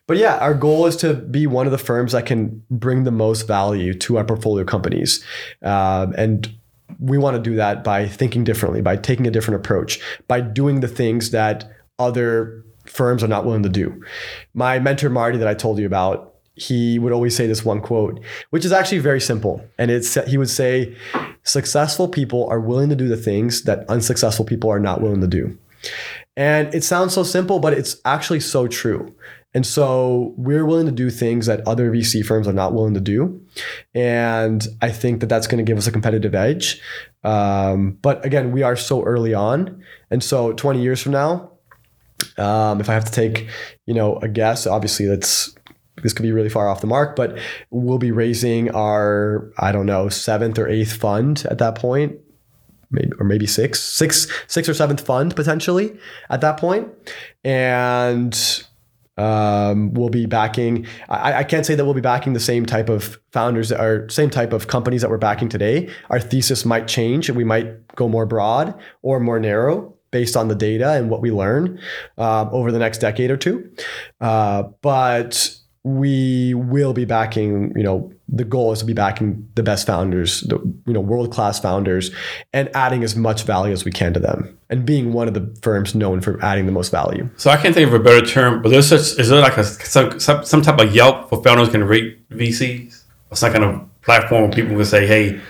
but 0.09 0.17
yeah, 0.17 0.37
our 0.39 0.53
goal 0.53 0.87
is 0.87 0.97
to 0.97 1.15
be 1.15 1.47
one 1.47 1.67
of 1.67 1.73
the 1.73 1.79
firms 1.79 2.13
that 2.13 2.27
can 2.27 2.65
bring 2.71 3.05
the 3.05 3.13
most 3.13 3.47
value 3.47 3.95
to 3.95 4.19
our 4.19 4.25
portfolio 4.25 4.65
companies. 4.65 5.25
Um, 5.63 6.13
and 6.19 6.53
we 6.99 7.19
want 7.19 7.37
to 7.37 7.43
do 7.43 7.57
that 7.57 7.85
by 7.85 8.07
thinking 8.07 8.45
differently, 8.45 8.83
by 8.83 8.97
taking 8.97 9.27
a 9.27 9.31
different 9.31 9.65
approach, 9.65 10.01
by 10.27 10.41
doing 10.41 10.81
the 10.81 10.89
things 10.89 11.31
that 11.31 11.71
other 11.99 12.65
firms 12.87 13.23
are 13.23 13.29
not 13.29 13.45
willing 13.45 13.63
to 13.63 13.69
do. 13.69 14.03
My 14.55 14.79
mentor, 14.79 15.11
Marty, 15.11 15.39
that 15.39 15.49
I 15.49 15.55
told 15.55 15.79
you 15.79 15.87
about, 15.87 16.35
he 16.55 16.99
would 16.99 17.13
always 17.13 17.37
say 17.37 17.47
this 17.47 17.65
one 17.65 17.81
quote, 17.81 18.21
which 18.51 18.65
is 18.65 18.73
actually 18.73 18.99
very 18.99 19.21
simple. 19.21 19.65
And 19.79 19.91
it's 19.91 20.15
he 20.27 20.37
would 20.39 20.51
say, 20.51 20.97
successful 21.45 22.09
people 22.09 22.49
are 22.49 22.61
willing 22.61 22.89
to 22.89 22.97
do 22.97 23.09
the 23.09 23.17
things 23.17 23.63
that 23.63 23.89
unsuccessful 23.89 24.45
people 24.45 24.71
are 24.71 24.81
not 24.81 25.01
willing 25.01 25.21
to 25.21 25.29
do. 25.29 25.57
And 26.37 26.73
it 26.75 26.85
sounds 26.85 27.15
so 27.15 27.23
simple, 27.23 27.59
but 27.61 27.73
it's 27.73 28.01
actually 28.05 28.41
so 28.41 28.67
true. 28.67 29.15
And 29.55 29.67
so 29.67 30.35
we're 30.37 30.67
willing 30.67 30.87
to 30.87 30.93
do 30.93 31.11
things 31.11 31.47
that 31.47 31.67
other 31.67 31.91
VC 31.91 32.25
firms 32.25 32.47
are 32.47 32.53
not 32.53 32.75
willing 32.75 32.95
to 32.95 33.01
do. 33.01 33.41
And 33.95 34.67
I 34.83 34.91
think 34.91 35.21
that 35.21 35.29
that's 35.29 35.47
going 35.47 35.59
to 35.59 35.69
give 35.69 35.79
us 35.79 35.87
a 35.87 35.93
competitive 35.93 36.35
edge. 36.35 36.81
Um, 37.25 37.99
but 38.03 38.25
again, 38.25 38.53
we 38.53 38.63
are 38.63 38.77
so 38.77 39.03
early 39.05 39.35
on. 39.35 39.83
And 40.11 40.23
so 40.23 40.53
20 40.53 40.83
years 40.83 41.03
from 41.03 41.13
now, 41.13 41.53
um, 42.37 42.81
if 42.81 42.89
I 42.89 42.95
have 42.95 43.05
to 43.07 43.13
take, 43.13 43.49
you 43.87 43.95
know, 43.95 44.17
a 44.17 44.29
guess, 44.29 44.67
obviously 44.67 45.07
that's 45.07 45.55
this 46.03 46.13
could 46.13 46.23
be 46.23 46.33
really 46.33 46.49
far 46.49 46.69
off 46.69 46.81
the 46.81 46.87
mark, 46.87 47.17
but 47.17 47.39
we'll 47.71 47.99
be 47.99 48.13
raising 48.13 48.71
our, 48.71 49.51
I 49.59 49.73
don't 49.73 49.87
know, 49.87 50.09
seventh 50.09 50.59
or 50.59 50.69
eighth 50.69 50.93
fund 50.93 51.45
at 51.51 51.59
that 51.59 51.75
point, 51.75 52.17
maybe 52.91 53.11
or 53.19 53.25
maybe 53.25 53.47
six, 53.47 53.81
six, 53.81 54.29
six 54.47 54.69
or 54.69 54.75
seventh 54.75 55.01
fund 55.01 55.35
potentially 55.35 55.99
at 56.31 56.41
that 56.41 56.57
point, 56.59 56.89
and 57.43 58.65
um, 59.19 59.93
we'll 59.95 60.09
be 60.09 60.27
backing. 60.27 60.87
I, 61.09 61.41
I 61.41 61.45
can't 61.45 61.67
say 61.67 61.75
that 61.75 61.85
we'll 61.85 61.95
be 61.95 62.01
backing 62.01 62.33
the 62.33 62.41
same 62.41 62.65
type 62.65 62.89
of 62.89 63.19
founders 63.33 63.73
are 63.73 64.09
same 64.09 64.31
type 64.31 64.53
of 64.53 64.69
companies 64.69 65.03
that 65.03 65.11
we're 65.11 65.19
backing 65.19 65.49
today. 65.49 65.91
Our 66.11 66.21
thesis 66.21 66.65
might 66.65 66.89
change, 66.89 67.29
and 67.29 67.37
we 67.37 67.45
might 67.45 67.87
go 67.97 68.09
more 68.09 68.27
broad 68.27 68.79
or 69.03 69.21
more 69.21 69.41
narrow 69.41 69.95
based 70.11 70.37
on 70.37 70.49
the 70.49 70.55
data 70.55 70.93
and 70.93 71.11
what 71.11 71.21
we 71.21 71.31
learn 71.31 71.79
um, 72.17 72.49
over 72.53 72.73
the 72.73 72.79
next 72.79 72.99
decade 72.99 73.31
or 73.31 73.37
two. 73.37 73.71
Uh, 74.21 74.63
but 74.81 75.55
we 75.85 76.55
will 76.55 76.93
be 76.93 77.05
backing, 77.05 77.73
you 77.77 77.83
know, 77.83 78.13
the 78.29 78.45
goal 78.45 78.73
is 78.73 78.81
to 78.81 78.85
be 78.85 78.93
backing 78.93 79.49
the 79.55 79.63
best 79.63 79.87
founders, 79.87 80.43
the 80.43 80.59
you 80.87 80.93
know, 80.93 81.01
world-class 81.01 81.61
founders, 81.61 82.11
and 82.53 82.69
adding 82.75 83.03
as 83.03 83.17
much 83.17 83.45
value 83.45 83.73
as 83.73 83.85
we 83.85 83.91
can 83.91 84.13
to 84.13 84.21
them, 84.21 84.59
and 84.69 84.85
being 84.85 85.13
one 85.13 85.29
of 85.29 85.35
the 85.35 85.57
firms 85.63 85.95
known 85.95 86.21
for 86.21 86.43
adding 86.45 86.67
the 86.67 86.73
most 86.73 86.91
value. 86.91 87.29
So 87.37 87.51
I 87.51 87.57
can't 87.57 87.75
think 87.75 87.89
of 87.89 87.95
a 87.95 87.99
better 87.99 88.25
term, 88.25 88.63
but 88.63 88.69
there's 88.69 88.89
such 88.89 89.19
is 89.19 89.29
there 89.29 89.41
like 89.41 89.57
a 89.57 89.65
some 89.65 90.21
some, 90.21 90.45
some 90.45 90.63
type 90.63 90.79
of 90.79 90.95
Yelp 90.95 91.31
for 91.31 91.43
founders 91.43 91.71
can 91.71 91.85
rate 91.85 92.29
VCs? 92.29 93.05
Or 93.31 93.37
some 93.37 93.53
kind 93.53 93.65
of 93.65 94.03
platform 94.03 94.43
where 94.43 94.51
people 94.51 94.75
can 94.75 94.85
say, 94.85 95.07
"Hey, 95.07 95.41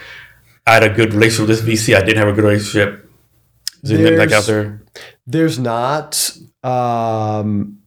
I 0.66 0.74
had 0.74 0.82
a 0.82 0.90
good 0.90 1.14
relationship 1.14 1.48
with 1.48 1.64
this 1.64 1.86
VC. 1.86 1.94
I 1.94 2.00
didn't 2.00 2.18
have 2.18 2.28
a 2.28 2.32
good 2.32 2.44
relationship." 2.44 3.08
Is 3.82 3.90
there 3.90 3.98
anything 3.98 4.18
like 4.18 4.32
out 4.32 4.44
there? 4.44 4.82
There's 5.26 5.58
not. 5.58 6.36
Um, 6.64 7.77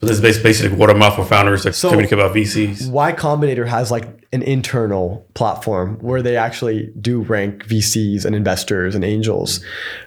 But 0.00 0.06
this 0.08 0.16
is 0.18 0.22
bas- 0.22 0.42
basically 0.42 0.80
of 0.90 0.96
mouth 0.96 1.16
for 1.16 1.24
founders 1.24 1.64
that 1.64 1.74
So- 1.74 1.90
communicate 1.90 2.18
about 2.18 2.32
VCs. 2.34 2.88
Y 2.88 3.12
Combinator 3.12 3.66
has 3.66 3.90
like 3.90 4.04
an 4.32 4.42
internal 4.42 5.26
platform 5.34 5.98
where 6.00 6.22
they 6.22 6.36
actually 6.36 6.90
do 7.00 7.22
rank 7.22 7.66
VCs 7.66 8.24
and 8.24 8.36
investors 8.36 8.94
and 8.94 9.02
angels. 9.04 9.60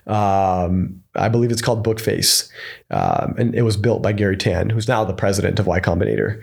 Um, 0.07 1.01
I 1.15 1.27
believe 1.27 1.51
it's 1.51 1.61
called 1.61 1.85
Bookface, 1.85 2.47
um, 2.91 3.35
and 3.37 3.53
it 3.55 3.63
was 3.63 3.75
built 3.75 4.01
by 4.01 4.13
Garry 4.13 4.37
Tan, 4.37 4.69
who's 4.69 4.87
now 4.87 5.03
the 5.03 5.13
president 5.13 5.59
of 5.59 5.67
Y 5.67 5.79
Combinator. 5.81 6.39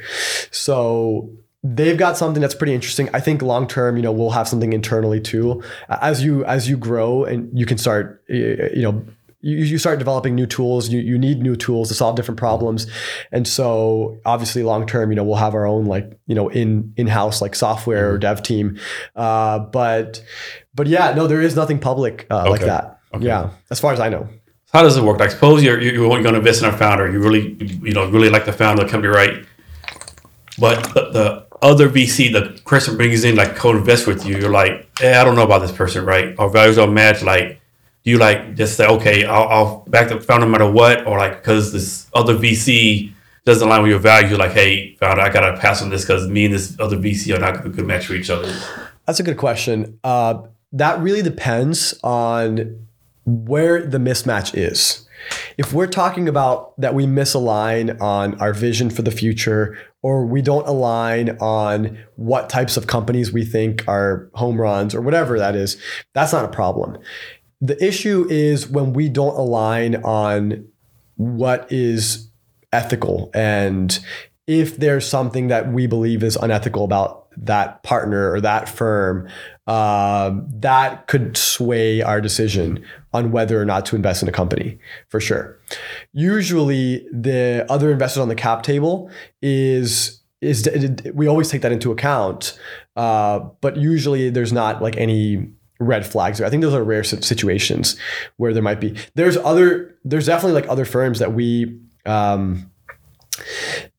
So 0.51 1.31
they've 1.65 1.97
got 1.97 2.17
something 2.17 2.41
that's 2.41 2.55
pretty 2.55 2.75
interesting. 2.75 3.09
I 3.15 3.21
think 3.21 3.41
long 3.43 3.67
term, 3.67 3.97
you 3.97 4.03
know, 4.03 4.13
we'll 4.13 4.31
have 4.31 4.49
something 4.49 4.73
internally 4.73 5.21
too. 5.21 5.63
As 5.89 6.23
you 6.23 6.45
as 6.45 6.69
you 6.69 6.77
grow 6.77 7.25
and 7.25 7.49
you 7.59 7.65
can 7.65 7.79
start, 7.79 8.23
you 8.29 8.83
know 8.83 9.05
you, 9.41 9.57
you 9.57 9.79
start 9.79 9.99
developing 9.99 10.35
new 10.35 10.47
tools. 10.47 10.89
You, 10.89 11.01
you 11.01 11.19
need 11.19 11.41
new 11.41 11.57
tools 11.57 11.89
to 11.89 11.95
solve 11.95 12.17
different 12.17 12.39
problems, 12.39 12.87
and 13.31 13.47
so 13.47 14.19
obviously 14.25 14.63
long 14.63 14.87
term, 14.87 15.11
you 15.11 15.17
know, 15.17 15.25
we'll 15.25 15.37
have 15.37 15.55
our 15.55 15.67
own 15.67 15.87
like 15.87 16.19
you 16.27 16.35
know 16.35 16.49
in 16.49 16.93
in 16.97 17.07
house 17.07 17.41
like 17.41 17.55
software 17.55 18.13
or 18.13 18.19
dev 18.19 18.43
team. 18.43 18.79
Uh, 19.15 19.61
but 19.61 20.23
but 20.75 20.87
yeah, 20.87 21.15
no, 21.15 21.27
there 21.27 21.41
is 21.41 21.55
nothing 21.55 21.79
public 21.79 22.27
uh, 22.31 22.51
like 22.51 22.63
that. 22.63 23.01
Okay. 23.15 23.27
Yeah, 23.27 23.51
as 23.71 23.81
far 23.81 23.93
as 23.93 24.01
I 24.01 24.09
know. 24.09 24.29
How 24.73 24.83
does 24.83 24.99
it 24.99 25.03
work? 25.03 25.19
Like, 25.19 25.31
suppose 25.31 25.63
you're 25.63 25.81
you're 25.81 26.09
going 26.09 26.25
to 26.25 26.37
invest 26.37 26.63
in 26.63 26.69
a 26.69 26.77
founder. 26.77 27.11
You 27.11 27.21
really 27.21 27.57
you 27.83 27.93
know 27.93 28.09
really 28.11 28.29
like 28.29 28.45
the 28.45 28.53
founder, 28.53 28.83
of 28.83 28.89
the 28.89 28.93
company, 28.93 29.13
right? 29.13 29.47
But 30.59 30.93
the, 30.95 31.11
the 31.11 31.47
other 31.63 31.89
VC, 31.89 32.33
the 32.33 32.61
person 32.63 32.97
brings 32.97 33.25
in 33.25 33.37
like 33.37 33.57
co-invest 33.57 34.07
with 34.07 34.27
you. 34.27 34.37
You're 34.37 34.51
like, 34.51 34.89
eh, 35.01 35.19
I 35.19 35.25
don't 35.25 35.37
know 35.37 35.45
about 35.45 35.61
this 35.61 35.73
person, 35.73 36.05
right? 36.05 36.35
Our 36.39 36.51
values 36.51 36.77
don't 36.77 36.93
match. 36.93 37.23
Like, 37.23 37.61
you 38.09 38.19
like 38.19 38.55
just 38.55 38.77
say, 38.77 38.87
okay, 38.87 39.25
I'll, 39.25 39.49
I'll 39.49 39.81
back 39.89 40.09
the 40.09 40.21
founder 40.21 40.47
no 40.47 40.53
matter 40.53 40.71
what, 40.71 41.07
or 41.07 41.19
like 41.19 41.43
because 41.43 41.73
this 41.73 42.09
other 42.15 42.35
VC 42.35 43.13
doesn't 43.45 43.67
align 43.67 43.83
with 43.83 43.91
your 43.91 44.01
value, 44.01 44.37
like, 44.37 44.53
hey, 44.53 44.95
founder, 44.97 45.23
I 45.23 45.31
gotta 45.31 45.57
pass 45.59 45.83
on 45.83 45.91
this 45.91 46.03
because 46.03 46.29
me 46.29 46.47
and 46.47 46.55
this 46.55 46.79
other 46.81 46.97
VC 46.97 47.35
are 47.37 47.41
not 47.41 47.65
a 47.65 47.69
good 47.69 47.87
match 47.87 48.07
for 48.07 48.15
each 48.15 48.31
other. 48.31 48.53
That's 49.07 49.21
a 49.21 49.23
good 49.23 49.39
question. 49.39 49.99
Uh, 50.05 50.43
that 50.73 51.01
really 51.01 51.23
depends 51.23 51.99
on 52.03 52.87
where 53.25 53.87
the 53.87 53.99
mismatch 53.99 54.57
is. 54.57 55.07
If 55.57 55.73
we're 55.73 55.87
talking 55.87 56.29
about 56.29 56.79
that 56.81 56.95
we 56.95 57.07
misalign 57.07 58.01
on 58.01 58.41
our 58.41 58.53
vision 58.53 58.91
for 58.91 59.03
the 59.03 59.11
future, 59.11 59.79
or 60.03 60.25
we 60.25 60.43
don't 60.43 60.67
align 60.67 61.31
on 61.41 61.99
what 62.17 62.49
types 62.49 62.77
of 62.77 62.87
companies 62.87 63.33
we 63.33 63.45
think 63.45 63.87
are 63.89 64.31
home 64.35 64.61
runs, 64.61 64.95
or 64.95 65.01
whatever 65.01 65.39
that 65.39 65.57
is, 65.57 65.81
that's 66.15 66.33
not 66.33 66.45
a 66.45 66.49
problem. 66.49 66.99
The 67.61 67.83
issue 67.85 68.27
is 68.31 68.69
when 68.69 68.93
we 68.93 69.09
don't 69.09 69.37
align 69.37 69.97
on 69.97 70.69
what 71.17 71.71
is 71.73 72.31
ethical 72.73 73.31
and 73.35 73.99
if 74.47 74.79
there's 74.79 75.07
something 75.07 75.49
that 75.49 75.73
we 75.73 75.87
believe 75.87 76.23
is 76.23 76.37
unethical 76.37 76.83
about 76.83 77.27
that 77.37 77.83
partner 77.83 78.33
or 78.33 78.41
that 78.41 78.69
firm, 78.69 79.29
um, 79.67 80.49
that 80.49 81.07
could 81.07 81.37
sway 81.37 82.01
our 82.01 82.21
decision 82.21 82.83
on 83.13 83.31
whether 83.31 83.61
or 83.61 83.67
not 83.67 83.85
to 83.87 83.95
invest 83.95 84.23
in 84.23 84.29
a 84.29 84.33
company 84.33 84.79
for 85.09 85.21
sure. 85.21 85.59
Usually, 86.13 87.07
the 87.13 87.67
other 87.69 87.93
investors 87.93 88.23
on 88.23 88.29
the 88.29 88.35
cap 88.35 88.63
table 88.63 89.11
is 89.43 90.21
is 90.41 90.69
we 91.15 91.27
always 91.27 91.51
take 91.51 91.63
that 91.63 91.73
into 91.73 91.91
account, 91.91 92.59
uh, 92.97 93.41
but 93.61 93.77
usually 93.77 94.31
there's 94.31 94.53
not 94.53 94.81
like 94.81 94.97
any 94.97 95.49
red 95.79 96.07
flags. 96.07 96.41
I 96.41 96.51
think 96.51 96.63
those 96.63 96.75
are 96.75 96.85
rare 96.85 97.05
situations 97.05 97.97
where 98.37 98.53
there 98.53 98.63
might 98.63 98.81
be. 98.81 98.97
There's 99.15 99.37
other. 99.37 99.97
There's 100.05 100.27
definitely 100.27 100.61
like 100.61 100.69
other 100.71 100.85
firms 100.85 101.19
that 101.19 101.33
we. 101.33 101.81
Um, 102.07 102.71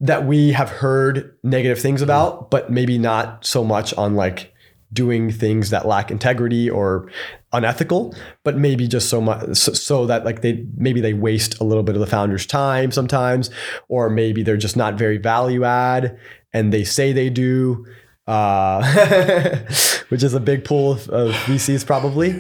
that 0.02 0.26
we 0.26 0.52
have 0.52 0.70
heard 0.70 1.38
negative 1.44 1.80
things 1.80 2.02
about, 2.02 2.52
but 2.52 2.70
maybe 2.70 2.98
not 2.98 3.46
so 3.46 3.64
much 3.64 3.94
on 3.94 4.16
like 4.16 4.54
doing 4.92 5.32
things 5.32 5.70
that 5.70 5.86
lack 5.86 6.12
integrity 6.12 6.70
or 6.70 7.10
unethical, 7.54 8.16
but 8.44 8.58
maybe 8.58 8.88
just 8.88 9.10
so 9.10 9.22
much 9.22 9.56
so, 9.56 9.74
so 9.74 10.06
that 10.06 10.26
like 10.26 10.42
they 10.42 10.66
maybe 10.76 11.02
they 11.02 11.14
waste 11.14 11.60
a 11.60 11.64
little 11.64 11.84
bit 11.84 11.96
of 11.96 12.02
the 12.02 12.08
founder's 12.08 12.46
time 12.46 12.92
sometimes, 12.92 13.50
or 13.88 14.10
maybe 14.10 14.44
they're 14.44 14.58
just 14.58 14.78
not 14.78 14.96
very 14.96 15.18
value 15.18 15.64
add 15.64 16.18
and 16.54 16.74
they 16.74 16.84
say 16.84 17.12
they 17.12 17.30
do. 17.30 17.86
Uh, 18.30 18.84
which 20.10 20.22
is 20.22 20.36
a 20.36 20.40
big 20.40 20.64
pool 20.64 20.92
of, 20.92 21.10
of 21.10 21.32
VCs 21.32 21.84
probably, 21.84 22.40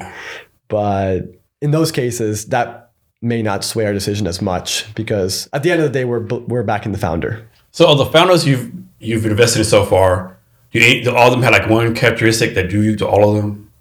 but 0.67 1.21
in 1.61 1.71
those 1.71 1.91
cases, 1.91 2.45
that 2.49 2.91
may 3.23 3.41
not 3.41 3.63
sway 3.63 3.87
our 3.87 3.93
decision 3.93 4.27
as 4.27 4.39
much 4.39 4.93
because 4.93 5.49
at 5.51 5.63
the 5.63 5.71
end 5.71 5.81
of 5.81 5.91
the 5.91 5.99
day, 5.99 6.05
we're 6.05 6.19
we're 6.19 6.61
backing 6.61 6.91
the 6.91 6.99
founder. 6.99 7.49
So, 7.71 7.89
of 7.89 7.97
the 7.97 8.05
founders 8.05 8.45
you've 8.45 8.71
you've 8.99 9.25
invested 9.25 9.59
in 9.59 9.65
so 9.65 9.83
far, 9.83 10.37
do, 10.71 10.79
you, 10.79 11.03
do 11.03 11.15
all 11.15 11.27
of 11.27 11.31
them 11.31 11.41
have 11.41 11.53
like 11.53 11.67
one 11.67 11.95
characteristic 11.95 12.53
that 12.53 12.69
drew 12.69 12.81
you 12.81 12.95
to 12.97 13.07
all 13.07 13.27
of 13.27 13.41
them? 13.41 13.71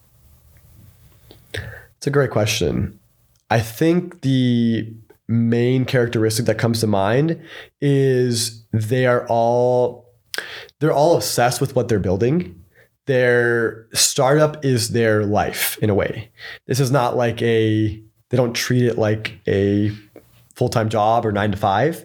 It's 1.99 2.07
a 2.07 2.11
great 2.11 2.31
question. 2.31 2.99
I 3.51 3.61
think 3.61 4.23
the 4.23 4.91
main 5.29 5.85
characteristic 5.85 6.47
that 6.47 6.57
comes 6.57 6.81
to 6.81 6.87
mind 6.87 7.39
is 7.83 8.65
they 8.73 9.05
are 9.05 9.27
all 9.29 10.08
they're 10.81 10.93
all 10.93 11.17
obsessed 11.17 11.61
with 11.61 11.77
what 11.77 11.89
they're 11.89 11.99
building. 11.99 12.65
Their 13.07 13.87
startup 13.95 14.65
is 14.65 14.91
their 14.91 15.25
life 15.25 15.79
in 15.81 15.89
a 15.89 15.95
way. 15.95 16.31
This 16.67 16.81
is 16.81 16.91
not 16.91 17.17
like 17.17 17.41
a 17.43 18.03
they 18.31 18.37
don't 18.37 18.55
treat 18.55 18.85
it 18.85 18.99
like 18.99 19.39
a 19.49 19.91
full-time 20.59 20.89
job 20.89 21.25
or 21.25 21.31
9 21.31 21.53
to 21.53 21.57
5. 21.57 22.05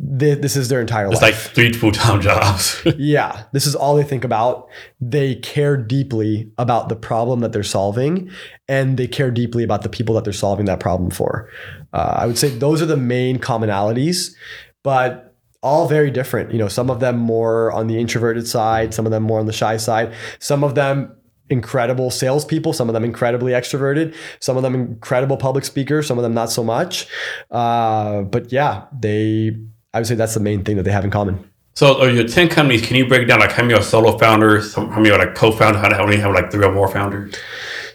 This 0.00 0.56
is 0.56 0.68
their 0.68 0.80
entire 0.80 1.06
It's 1.06 1.22
life. 1.22 1.34
It's 1.34 1.46
like 1.46 1.54
three 1.54 1.72
full 1.72 1.92
time 1.92 2.20
jobs. 2.20 2.82
Yeah, 2.98 3.44
this 3.52 3.66
is 3.66 3.74
all 3.74 3.94
they 3.94 4.02
think 4.02 4.24
about. 4.24 4.68
They 5.00 5.36
care 5.36 5.76
deeply 5.76 6.50
about 6.58 6.88
the 6.88 6.96
problem 6.96 7.40
that 7.40 7.52
they're 7.52 7.62
solving, 7.62 8.30
and 8.68 8.96
they 8.98 9.06
care 9.06 9.30
deeply 9.30 9.62
about 9.62 9.82
the 9.82 9.88
people 9.88 10.16
that 10.16 10.24
they're 10.24 10.32
solving 10.32 10.66
that 10.66 10.80
problem 10.80 11.10
for. 11.10 11.48
Uh, 11.92 12.16
I 12.18 12.26
would 12.26 12.36
say 12.36 12.48
those 12.48 12.82
are 12.82 12.86
the 12.86 12.96
main 12.96 13.38
commonalities, 13.38 14.34
but 14.82 15.33
all 15.64 15.88
very 15.88 16.10
different. 16.10 16.52
You 16.52 16.58
know, 16.58 16.68
some 16.68 16.90
of 16.90 17.00
them 17.00 17.16
more 17.16 17.72
on 17.72 17.88
the 17.88 17.98
introverted 17.98 18.46
side, 18.46 18.94
some 18.94 19.06
of 19.06 19.10
them 19.10 19.22
more 19.22 19.40
on 19.40 19.46
the 19.46 19.52
shy 19.52 19.78
side, 19.78 20.12
some 20.38 20.62
of 20.62 20.74
them 20.74 21.16
incredible 21.50 22.10
salespeople, 22.10 22.72
some 22.72 22.88
of 22.88 22.92
them 22.92 23.04
incredibly 23.04 23.52
extroverted, 23.52 24.14
some 24.40 24.56
of 24.56 24.62
them 24.62 24.74
incredible 24.74 25.36
public 25.36 25.64
speakers, 25.64 26.06
some 26.06 26.18
of 26.18 26.22
them 26.22 26.34
not 26.34 26.50
so 26.50 26.62
much. 26.62 27.08
Uh, 27.50 28.22
but 28.22 28.52
yeah, 28.52 28.84
they. 28.98 29.56
I 29.92 29.98
would 29.98 30.06
say 30.06 30.14
that's 30.14 30.34
the 30.34 30.40
main 30.40 30.64
thing 30.64 30.76
that 30.76 30.82
they 30.82 30.90
have 30.92 31.04
in 31.04 31.10
common. 31.10 31.48
so, 31.74 32.00
are 32.00 32.10
your 32.10 32.26
10 32.26 32.48
companies, 32.48 32.84
can 32.84 32.96
you 32.96 33.06
break 33.06 33.28
down 33.28 33.38
like 33.38 33.52
how 33.52 33.62
many 33.62 33.74
are 33.74 33.82
solo 33.82 34.18
founders, 34.18 34.74
how 34.74 34.86
many 34.86 35.10
are 35.10 35.18
like 35.18 35.34
co 35.34 35.50
founders, 35.52 35.80
how 35.80 36.04
many 36.04 36.20
have 36.20 36.34
like 36.34 36.50
three 36.50 36.64
or 36.64 36.72
more 36.72 36.88
founders? 36.88 37.34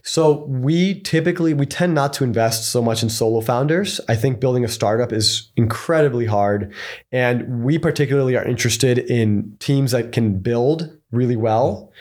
So 0.10 0.44
we 0.46 1.02
typically 1.02 1.54
we 1.54 1.68
tend 1.68 1.94
not 1.94 2.14
to 2.14 2.24
invest 2.24 2.72
so 2.72 2.82
much 2.82 3.04
in 3.04 3.10
solo 3.10 3.42
founders. 3.42 4.02
I 4.10 4.16
think 4.16 4.40
building 4.40 4.66
a 4.66 4.68
startup 4.68 5.14
is 5.14 5.52
incredibly 5.56 6.26
hard 6.26 6.74
and 7.12 7.64
we 7.64 7.78
particularly 7.78 8.36
are 8.36 8.44
interested 8.44 8.98
in 8.98 9.56
teams 9.60 9.92
that 9.92 10.12
can 10.12 10.40
build 10.40 10.98
really 11.12 11.36
well 11.36 11.94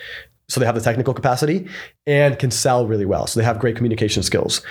so 0.48 0.58
they 0.58 0.64
have 0.64 0.74
the 0.74 0.80
technical 0.80 1.12
capacity 1.12 1.68
and 2.06 2.38
can 2.38 2.50
sell 2.50 2.86
really 2.86 3.04
well. 3.04 3.26
So 3.26 3.40
they 3.40 3.44
have 3.44 3.58
great 3.58 3.76
communication 3.76 4.22
skills. 4.22 4.62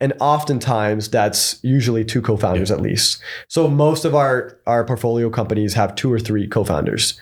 And 0.00 0.14
oftentimes 0.18 1.10
that's 1.10 1.62
usually 1.62 2.02
two 2.02 2.22
co-founders 2.22 2.70
at 2.70 2.80
least. 2.80 3.20
So 3.48 3.68
most 3.68 4.06
of 4.06 4.14
our 4.14 4.58
our 4.66 4.86
portfolio 4.86 5.28
companies 5.28 5.74
have 5.74 5.96
two 5.96 6.10
or 6.10 6.18
three 6.18 6.48
co-founders. 6.48 7.20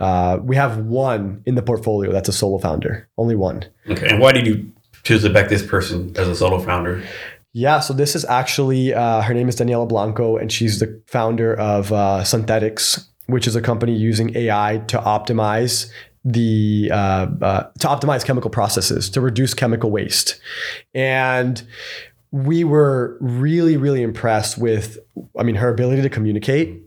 Uh, 0.00 0.40
we 0.42 0.56
have 0.56 0.78
one 0.78 1.44
in 1.46 1.54
the 1.54 1.62
portfolio 1.62 2.10
that's 2.10 2.28
a 2.28 2.32
solo 2.32 2.58
founder, 2.58 3.08
only 3.16 3.36
one. 3.36 3.64
Okay. 3.88 4.08
And 4.08 4.18
why 4.18 4.32
did 4.32 4.48
you 4.48 4.72
to 5.04 5.30
back 5.30 5.48
this 5.48 5.64
person 5.64 6.12
as 6.16 6.28
a 6.28 6.34
solo 6.34 6.58
founder? 6.58 7.02
Yeah, 7.52 7.80
so 7.80 7.92
this 7.92 8.16
is 8.16 8.24
actually 8.24 8.94
uh, 8.94 9.20
her 9.22 9.34
name 9.34 9.48
is 9.48 9.56
Daniela 9.56 9.86
Blanco, 9.86 10.36
and 10.36 10.50
she's 10.50 10.78
the 10.78 11.00
founder 11.06 11.54
of 11.54 11.92
uh, 11.92 12.22
Sunthetics, 12.22 13.06
which 13.26 13.46
is 13.46 13.54
a 13.54 13.60
company 13.60 13.94
using 13.94 14.34
AI 14.36 14.82
to 14.88 14.98
optimize 14.98 15.90
the 16.24 16.90
uh, 16.92 17.26
uh, 17.42 17.62
to 17.80 17.88
optimize 17.88 18.24
chemical 18.24 18.50
processes 18.50 19.10
to 19.10 19.20
reduce 19.20 19.52
chemical 19.52 19.90
waste, 19.90 20.40
and 20.94 21.62
we 22.30 22.64
were 22.64 23.18
really 23.20 23.76
really 23.76 24.02
impressed 24.02 24.56
with, 24.56 24.98
I 25.38 25.42
mean, 25.42 25.56
her 25.56 25.68
ability 25.68 26.00
to 26.02 26.08
communicate. 26.08 26.80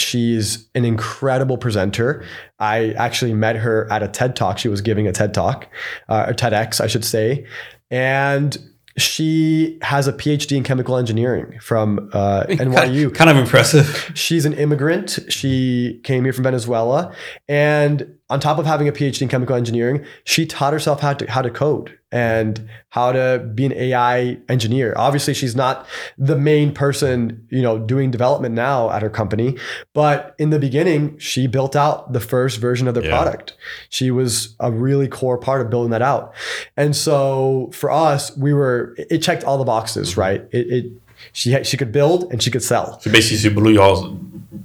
She's 0.00 0.68
an 0.74 0.84
incredible 0.84 1.58
presenter. 1.58 2.24
I 2.58 2.92
actually 2.92 3.34
met 3.34 3.56
her 3.56 3.90
at 3.92 4.02
a 4.02 4.08
TED 4.08 4.36
talk. 4.36 4.58
She 4.58 4.68
was 4.68 4.80
giving 4.80 5.06
a 5.06 5.12
TED 5.12 5.34
talk, 5.34 5.68
uh, 6.08 6.26
or 6.28 6.32
TEDx, 6.32 6.80
I 6.80 6.86
should 6.86 7.04
say, 7.04 7.46
and 7.90 8.56
she 8.96 9.78
has 9.82 10.08
a 10.08 10.12
PhD 10.12 10.56
in 10.56 10.62
chemical 10.62 10.96
engineering 10.96 11.58
from 11.60 12.10
uh, 12.12 12.44
NYU. 12.48 13.14
Kind 13.14 13.30
of 13.30 13.36
impressive. 13.36 14.12
She's 14.14 14.44
an 14.44 14.52
immigrant. 14.52 15.18
She 15.28 16.00
came 16.04 16.24
here 16.24 16.32
from 16.32 16.44
Venezuela, 16.44 17.14
and 17.48 18.16
on 18.30 18.40
top 18.40 18.58
of 18.58 18.64
having 18.66 18.88
a 18.88 18.92
PhD 18.92 19.22
in 19.22 19.28
chemical 19.28 19.54
engineering, 19.56 20.04
she 20.24 20.46
taught 20.46 20.72
herself 20.72 21.00
how 21.00 21.12
to 21.14 21.30
how 21.30 21.42
to 21.42 21.50
code 21.50 21.98
and 22.12 22.68
how 22.88 23.12
to 23.12 23.38
be 23.54 23.64
an 23.66 23.72
AI 23.72 24.38
engineer. 24.48 24.94
Obviously, 24.96 25.34
she's 25.34 25.54
not 25.54 25.86
the 26.18 26.36
main 26.36 26.72
person, 26.72 27.46
you 27.50 27.62
know, 27.62 27.78
doing 27.78 28.10
development 28.10 28.54
now 28.54 28.90
at 28.90 29.02
her 29.02 29.10
company, 29.10 29.56
but 29.94 30.34
in 30.38 30.50
the 30.50 30.58
beginning, 30.58 31.16
she 31.18 31.46
built 31.46 31.76
out 31.76 32.12
the 32.12 32.18
first 32.20 32.58
version 32.58 32.88
of 32.88 32.94
the 32.94 33.02
Yeah. 33.02 33.10
product. 33.10 33.54
She 33.90 34.10
was 34.10 34.56
a 34.58 34.72
really 34.72 35.06
core 35.08 35.38
part 35.38 35.60
of 35.60 35.70
building 35.70 35.90
that 35.90 36.02
out. 36.02 36.32
And 36.76 36.96
so 36.96 37.70
for 37.72 37.90
us, 37.90 38.36
we 38.36 38.52
were 38.52 38.94
it 38.96 39.18
checked 39.18 39.44
all 39.44 39.58
the 39.58 39.64
boxes, 39.64 40.16
right? 40.16 40.44
It, 40.50 40.66
it 40.72 40.92
she 41.32 41.62
she 41.64 41.76
could 41.76 41.92
build 41.92 42.30
and 42.32 42.42
she 42.42 42.50
could 42.50 42.62
sell. 42.62 43.00
So 43.00 43.10
basically, 43.10 43.38
she 43.38 43.48
blew 43.48 43.72
y'all, 43.72 44.18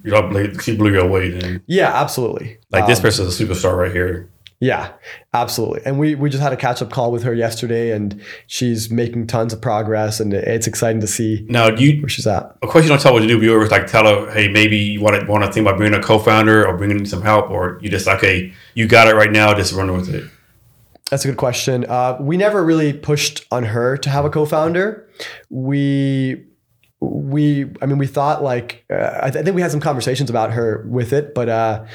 y'all 0.03 0.29
blew- 0.29 0.57
she 0.59 0.75
blew 0.75 0.91
you 0.93 1.01
away. 1.01 1.29
Then, 1.31 1.61
Yeah, 1.67 1.91
absolutely. 1.93 2.57
like 2.71 2.87
this 2.87 2.99
Um, 2.99 3.03
person's 3.03 3.39
a 3.39 3.45
superstar 3.45 3.77
right 3.77 3.91
here. 3.91 4.29
Yeah, 4.61 4.91
absolutely. 5.33 5.81
And 5.85 5.99
we 5.99 6.15
we 6.15 6.29
just 6.29 6.41
had 6.41 6.53
a 6.53 6.57
catch 6.57 6.81
up 6.81 6.89
call 6.89 7.11
with 7.11 7.23
her 7.23 7.33
yesterday, 7.33 7.91
and 7.91 8.21
she's 8.47 8.89
making 8.89 9.27
tons 9.27 9.51
of 9.51 9.59
progress, 9.61 10.21
and 10.21 10.33
it's 10.33 10.65
exciting 10.65 11.01
to 11.01 11.07
see 11.07 11.45
Now, 11.49 11.69
do 11.69 11.83
you 11.83 12.01
where 12.01 12.07
she's 12.09 12.25
at. 12.25 12.55
of 12.61 12.69
course 12.69 12.85
you 12.85 12.89
don't 12.89 13.01
tell 13.01 13.13
what 13.13 13.19
to 13.19 13.27
do. 13.27 13.39
You 13.41 13.53
always 13.53 13.69
like 13.69 13.85
tell 13.85 14.05
her, 14.05 14.31
hey, 14.31 14.47
maybe 14.47 14.77
you 14.77 15.01
want 15.01 15.19
to 15.19 15.25
want 15.27 15.43
to 15.43 15.51
think 15.51 15.67
about 15.67 15.77
bringing 15.77 15.99
a 15.99 16.01
co-founder 16.01 16.65
or 16.65 16.77
bringing 16.77 16.99
in 16.99 17.05
some 17.05 17.21
help, 17.21 17.49
or 17.51 17.79
you 17.81 17.89
just 17.89 18.07
like, 18.07 18.21
hey, 18.21 18.53
you 18.75 18.87
got 18.87 19.09
it 19.09 19.15
right 19.15 19.31
now, 19.31 19.53
just 19.53 19.73
run 19.73 19.91
with 19.91 20.07
it. 20.13 20.23
That's 21.09 21.23
a 21.23 21.27
good 21.27 21.37
question. 21.37 21.85
Uh, 21.85 22.17
we 22.19 22.35
never 22.35 22.63
really 22.63 22.91
pushed 22.91 23.45
on 23.51 23.63
her 23.63 23.95
to 23.97 24.09
have 24.09 24.25
a 24.25 24.29
co-founder. 24.29 25.07
We 25.49 26.45
we 27.01 27.65
I 27.81 27.85
mean 27.85 27.97
we 27.97 28.07
thought 28.07 28.41
like 28.41 28.85
uh, 28.89 29.19
I, 29.21 29.29
th- 29.29 29.41
I 29.41 29.43
think 29.43 29.55
we 29.55 29.61
had 29.61 29.69
some 29.69 29.79
conversations 29.79 30.29
about 30.29 30.51
her 30.53 30.85
with 30.89 31.13
it, 31.13 31.35
but 31.35 31.47
uh, 31.47 31.85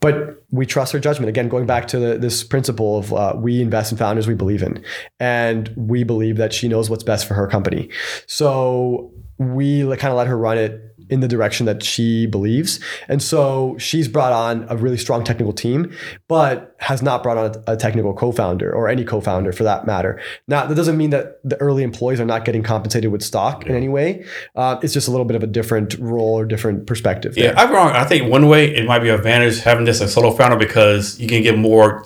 but 0.00 0.42
we 0.50 0.64
trust 0.64 0.92
her 0.92 0.98
judgment. 0.98 1.28
Again, 1.28 1.48
going 1.48 1.66
back 1.66 1.88
to 1.88 1.98
the, 1.98 2.18
this 2.18 2.42
principle 2.42 2.98
of 2.98 3.12
uh, 3.12 3.34
we 3.36 3.60
invest 3.60 3.92
in 3.92 3.98
founders 3.98 4.26
we 4.26 4.34
believe 4.34 4.62
in, 4.62 4.82
and 5.20 5.70
we 5.76 6.04
believe 6.04 6.36
that 6.38 6.52
she 6.54 6.68
knows 6.68 6.88
what's 6.88 7.04
best 7.04 7.26
for 7.26 7.34
her 7.34 7.46
company. 7.46 7.90
So 8.26 9.12
we 9.38 9.82
kind 9.82 10.04
of 10.12 10.14
let 10.14 10.26
her 10.26 10.38
run 10.38 10.56
it 10.56 10.93
in 11.10 11.20
the 11.20 11.28
direction 11.28 11.66
that 11.66 11.82
she 11.82 12.26
believes. 12.26 12.80
And 13.08 13.22
so 13.22 13.76
she's 13.78 14.08
brought 14.08 14.32
on 14.32 14.66
a 14.68 14.76
really 14.76 14.98
strong 14.98 15.24
technical 15.24 15.52
team, 15.52 15.92
but 16.28 16.74
has 16.78 17.02
not 17.02 17.22
brought 17.22 17.36
on 17.36 17.62
a, 17.66 17.76
technical 17.76 18.14
co-founder 18.14 18.72
or 18.72 18.88
any 18.88 19.04
co-founder 19.04 19.52
for 19.52 19.64
that 19.64 19.86
matter. 19.86 20.20
Now, 20.48 20.66
that 20.66 20.74
doesn't 20.74 20.96
mean 20.96 21.10
that 21.10 21.40
the 21.44 21.60
early 21.60 21.82
employees 21.82 22.20
are 22.20 22.24
not 22.24 22.44
getting 22.44 22.62
compensated 22.62 23.10
with 23.10 23.22
stock 23.22 23.66
in 23.66 23.74
any 23.74 23.88
way. 23.88 24.24
Uh, 24.54 24.78
it's 24.82 24.94
just 24.94 25.08
a 25.08 25.10
little 25.10 25.26
bit 25.26 25.36
of 25.36 25.42
a 25.42 25.46
different 25.46 25.98
role 25.98 26.38
or 26.38 26.46
different 26.46 26.86
perspective. 26.86 27.36
Yeah, 27.36 27.48
there. 27.48 27.58
I'm 27.58 27.72
wrong. 27.72 27.90
I 27.90 28.04
think 28.04 28.30
one 28.30 28.48
way 28.48 28.74
it 28.74 28.86
might 28.86 29.00
be 29.00 29.08
an 29.08 29.16
advantage 29.16 29.60
having 29.60 29.84
this 29.84 30.00
a 30.00 30.08
solo 30.08 30.30
founder 30.30 30.56
because 30.56 31.18
you 31.20 31.28
can 31.28 31.42
give 31.42 31.58
more 31.58 32.04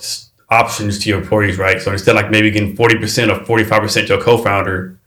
options 0.49 0.99
to 0.99 1.09
your 1.09 1.21
employees, 1.21 1.57
right? 1.57 1.81
So 1.81 1.91
instead, 1.91 2.15
of 2.15 2.21
like 2.21 2.31
maybe 2.31 2.51
getting 2.51 2.75
forty 2.75 2.97
percent 2.97 3.31
or 3.31 3.43
forty 3.45 3.63
five 3.63 3.81
percent 3.81 4.07
to 4.07 4.17
a 4.17 4.21
co-founder, 4.21 4.98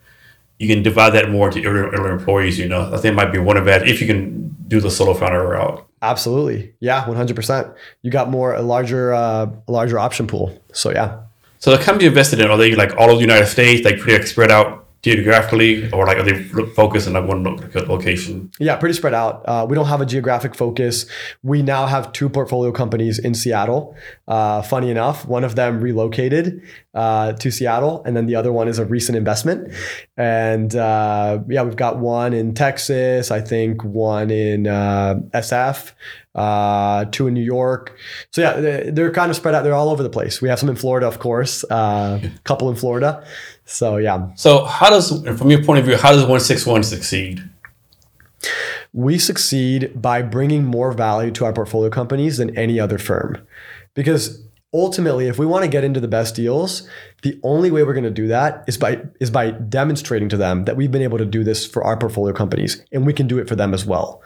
you 0.63 0.69
can 0.69 0.81
divide 0.81 1.11
that 1.11 1.29
more 1.29 1.51
to 1.51 1.61
your, 1.61 1.93
your 1.93 2.13
employees. 2.13 2.57
You 2.57 2.69
know, 2.69 2.83
I 2.95 2.97
think 2.99 3.07
it 3.07 3.15
might 3.15 3.33
be 3.33 3.39
one 3.39 3.57
advantage 3.57 3.91
if 3.91 4.01
you 4.01 4.07
can 4.07 4.55
do 4.69 4.81
the 4.81 4.93
solo 4.93 5.13
founder 5.13 5.43
route. 5.45 5.85
Absolutely. 6.03 6.73
Yeah, 6.79 7.05
100%. 7.05 7.75
You 8.03 8.13
got 8.13 8.31
more, 8.31 8.55
a 8.55 8.63
larger, 8.63 9.13
uh, 9.13 9.51
a 9.67 9.73
larger 9.73 9.99
option 9.99 10.29
pool. 10.29 10.57
So 10.73 10.93
yeah. 10.93 11.23
So 11.59 11.77
the 11.77 11.83
company 11.83 12.07
invested 12.07 12.39
in 12.39 12.49
are 12.49 12.57
they 12.57 12.77
like 12.77 12.97
all 12.97 13.11
of 13.11 13.17
the 13.17 13.23
United 13.23 13.47
States, 13.47 13.85
like 13.85 13.99
pretty 13.99 14.19
like 14.19 14.29
spread 14.29 14.53
out 14.53 14.82
geographically, 15.03 15.91
or 15.91 16.07
like 16.07 16.17
are 16.17 16.23
they 16.23 16.41
focused 16.43 17.09
in 17.09 17.15
like 17.15 17.27
one 17.27 17.43
location? 17.89 18.51
Yeah, 18.61 18.77
pretty 18.77 18.95
spread 18.95 19.15
out. 19.15 19.43
Uh, 19.47 19.67
we 19.69 19.75
don't 19.75 19.87
have 19.87 20.01
a 20.01 20.07
geographic 20.07 20.55
focus. 20.55 21.07
We 21.43 21.61
now 21.63 21.87
have 21.87 22.13
two 22.13 22.29
portfolio 22.29 22.71
companies 22.71 23.19
in 23.19 23.35
Seattle. 23.35 23.97
Uh, 24.29 24.63
funny 24.63 24.91
enough, 24.91 25.27
one 25.27 25.43
of 25.43 25.57
them 25.57 25.81
relocated 25.81 26.63
uh, 26.95 27.33
to 27.33 27.51
Seattle, 27.51 28.03
and 28.05 28.17
then 28.17 28.27
the 28.27 28.37
other 28.37 28.53
one 28.53 28.69
is 28.69 28.79
a 28.79 28.85
recent 28.85 29.17
investment. 29.17 29.73
And 30.17 30.75
uh, 30.77 31.41
yeah, 31.49 31.63
we've 31.63 31.77
got 31.77 31.99
one 31.99 32.33
in 32.33 32.55
Texas, 32.55 33.33
I 33.33 33.41
think 33.41 33.83
one 33.83 34.31
in 34.31 34.69
uh, 34.69 35.17
SF, 35.35 35.93
uh, 36.35 37.07
two 37.07 37.27
in 37.27 37.35
New 37.35 37.43
York. 37.43 37.97
So 38.31 38.41
yeah, 38.41 38.53
they're, 38.61 38.91
they're 38.93 39.11
kind 39.11 39.31
of 39.31 39.37
spread 39.37 39.55
out. 39.55 39.65
They're 39.65 39.75
all 39.75 39.91
over 39.91 40.03
the 40.03 40.11
place. 40.11 40.41
We 40.41 40.49
have 40.49 40.59
some 40.59 40.69
in 40.69 40.77
Florida, 40.77 41.09
of 41.09 41.19
course, 41.19 41.65
a 41.71 42.31
couple 42.45 42.71
in 42.71 42.77
Florida. 42.77 43.27
So 43.65 43.97
yeah, 43.97 44.35
So 44.35 44.65
how 44.65 44.91
does, 44.91 45.25
from 45.39 45.51
your 45.51 45.65
point 45.65 45.79
of 45.81 45.87
view, 45.87 45.97
how 45.97 46.13
does 46.13 46.27
one 46.27 46.41
six 46.41 46.67
one 46.67 46.83
succeed? 46.83 47.49
we 48.93 49.19
succeed 49.19 49.91
by 50.01 50.23
bringing 50.23 50.65
more 50.65 50.93
value 50.93 51.31
to 51.33 51.45
our 51.45 51.53
portfolio 51.53 51.91
companies 51.91 52.37
than 52.37 52.57
any 52.59 52.79
other 52.79 52.99
firm. 52.99 53.39
Because 53.95 54.43
ultimately, 54.75 55.29
if 55.29 55.39
we 55.39 55.47
want 55.47 55.65
to 55.65 55.71
get 55.71 55.85
into 55.85 56.01
the 56.01 56.09
best 56.09 56.35
deals, 56.35 56.89
the 57.23 57.39
only 57.43 57.71
way 57.71 57.83
we're 57.83 57.95
going 57.95 58.05
to 58.05 58.11
do 58.11 58.29
that 58.29 58.65
is 58.67 58.77
by 58.77 59.03
is 59.21 59.31
by 59.31 59.51
demonstrating 59.51 60.29
to 60.31 60.37
them 60.37 60.65
that 60.65 60.77
we've 60.77 60.93
been 60.93 61.03
able 61.03 61.19
to 61.19 61.25
do 61.25 61.45
this 61.45 61.67
for 61.67 61.85
our 61.85 61.97
portfolio 61.97 62.35
companies 62.35 62.85
and 62.93 63.07
we 63.07 63.13
can 63.13 63.27
do 63.27 63.39
it 63.39 63.49
for 63.49 63.57
them 63.57 63.73
as 63.73 63.87
well. 63.87 64.23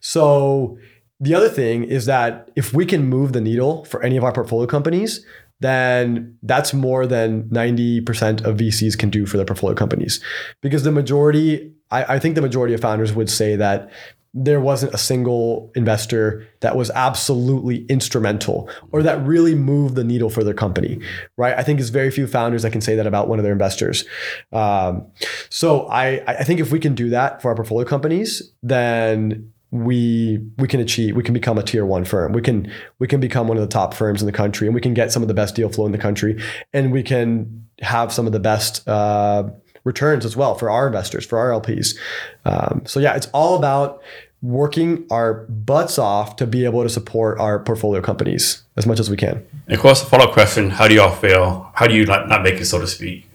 So 0.00 0.78
the 1.20 1.34
other 1.34 1.48
thing 1.48 1.84
is 1.84 2.06
that 2.06 2.50
if 2.54 2.72
we 2.72 2.86
can 2.86 3.04
move 3.04 3.32
the 3.32 3.40
needle 3.40 3.84
for 3.84 4.02
any 4.02 4.16
of 4.16 4.24
our 4.24 4.32
portfolio 4.32 4.66
companies, 4.66 5.24
then 5.60 6.36
that's 6.42 6.72
more 6.72 7.06
than 7.06 7.44
90% 7.44 8.44
of 8.44 8.56
VCs 8.58 8.98
can 8.98 9.10
do 9.10 9.26
for 9.26 9.36
their 9.36 9.46
portfolio 9.46 9.74
companies. 9.74 10.22
Because 10.62 10.84
the 10.84 10.92
majority, 10.92 11.72
I, 11.90 12.14
I 12.14 12.18
think 12.18 12.34
the 12.34 12.42
majority 12.42 12.74
of 12.74 12.80
founders 12.80 13.12
would 13.12 13.30
say 13.30 13.56
that 13.56 13.90
there 14.34 14.60
wasn't 14.60 14.92
a 14.94 14.98
single 14.98 15.72
investor 15.74 16.46
that 16.60 16.76
was 16.76 16.90
absolutely 16.90 17.86
instrumental 17.86 18.68
or 18.92 19.02
that 19.02 19.24
really 19.26 19.54
moved 19.54 19.94
the 19.94 20.04
needle 20.04 20.30
for 20.30 20.44
their 20.44 20.54
company, 20.54 21.00
right? 21.36 21.56
I 21.56 21.62
think 21.62 21.78
there's 21.78 21.88
very 21.88 22.10
few 22.10 22.26
founders 22.26 22.62
that 22.62 22.70
can 22.70 22.80
say 22.82 22.94
that 22.94 23.06
about 23.06 23.28
one 23.28 23.38
of 23.38 23.42
their 23.42 23.52
investors. 23.52 24.04
Um, 24.52 25.06
so 25.48 25.86
I, 25.88 26.22
I 26.26 26.44
think 26.44 26.60
if 26.60 26.70
we 26.70 26.78
can 26.78 26.94
do 26.94 27.10
that 27.10 27.40
for 27.40 27.48
our 27.48 27.54
portfolio 27.54 27.86
companies, 27.88 28.52
then 28.62 29.50
we 29.70 30.40
we 30.56 30.66
can 30.66 30.80
achieve 30.80 31.14
we 31.14 31.22
can 31.22 31.34
become 31.34 31.58
a 31.58 31.62
tier 31.62 31.84
one 31.84 32.04
firm. 32.04 32.32
We 32.32 32.42
can 32.42 32.70
we 32.98 33.06
can 33.06 33.20
become 33.20 33.48
one 33.48 33.56
of 33.56 33.62
the 33.62 33.68
top 33.68 33.94
firms 33.94 34.22
in 34.22 34.26
the 34.26 34.32
country 34.32 34.66
and 34.66 34.74
we 34.74 34.80
can 34.80 34.94
get 34.94 35.12
some 35.12 35.22
of 35.22 35.28
the 35.28 35.34
best 35.34 35.54
deal 35.54 35.68
flow 35.68 35.86
in 35.86 35.92
the 35.92 35.98
country 35.98 36.40
and 36.72 36.92
we 36.92 37.02
can 37.02 37.66
have 37.80 38.12
some 38.12 38.26
of 38.26 38.32
the 38.32 38.40
best 38.40 38.86
uh, 38.88 39.48
returns 39.84 40.24
as 40.24 40.36
well 40.36 40.54
for 40.54 40.70
our 40.70 40.86
investors 40.86 41.24
for 41.24 41.38
our 41.38 41.60
lps 41.60 41.96
um, 42.44 42.82
so 42.84 42.98
yeah 42.98 43.14
it's 43.14 43.28
all 43.28 43.56
about 43.56 44.02
working 44.42 45.04
our 45.10 45.44
butts 45.48 45.98
off 45.98 46.36
to 46.36 46.46
be 46.46 46.64
able 46.64 46.82
to 46.82 46.88
support 46.88 47.38
our 47.40 47.58
portfolio 47.58 48.00
companies 48.00 48.62
as 48.76 48.86
much 48.86 49.00
as 49.00 49.10
we 49.10 49.16
can. 49.16 49.44
And 49.66 49.74
of 49.74 49.80
course, 49.80 50.00
the 50.00 50.06
follow 50.06 50.26
up 50.26 50.32
question: 50.32 50.70
How 50.70 50.86
do 50.86 50.94
y'all 50.94 51.14
feel? 51.14 51.70
How 51.74 51.86
do 51.86 51.94
you 51.94 52.06
not, 52.06 52.28
not 52.28 52.42
make 52.42 52.54
it, 52.54 52.66
so 52.66 52.80
to 52.80 52.86
speak? 52.86 53.28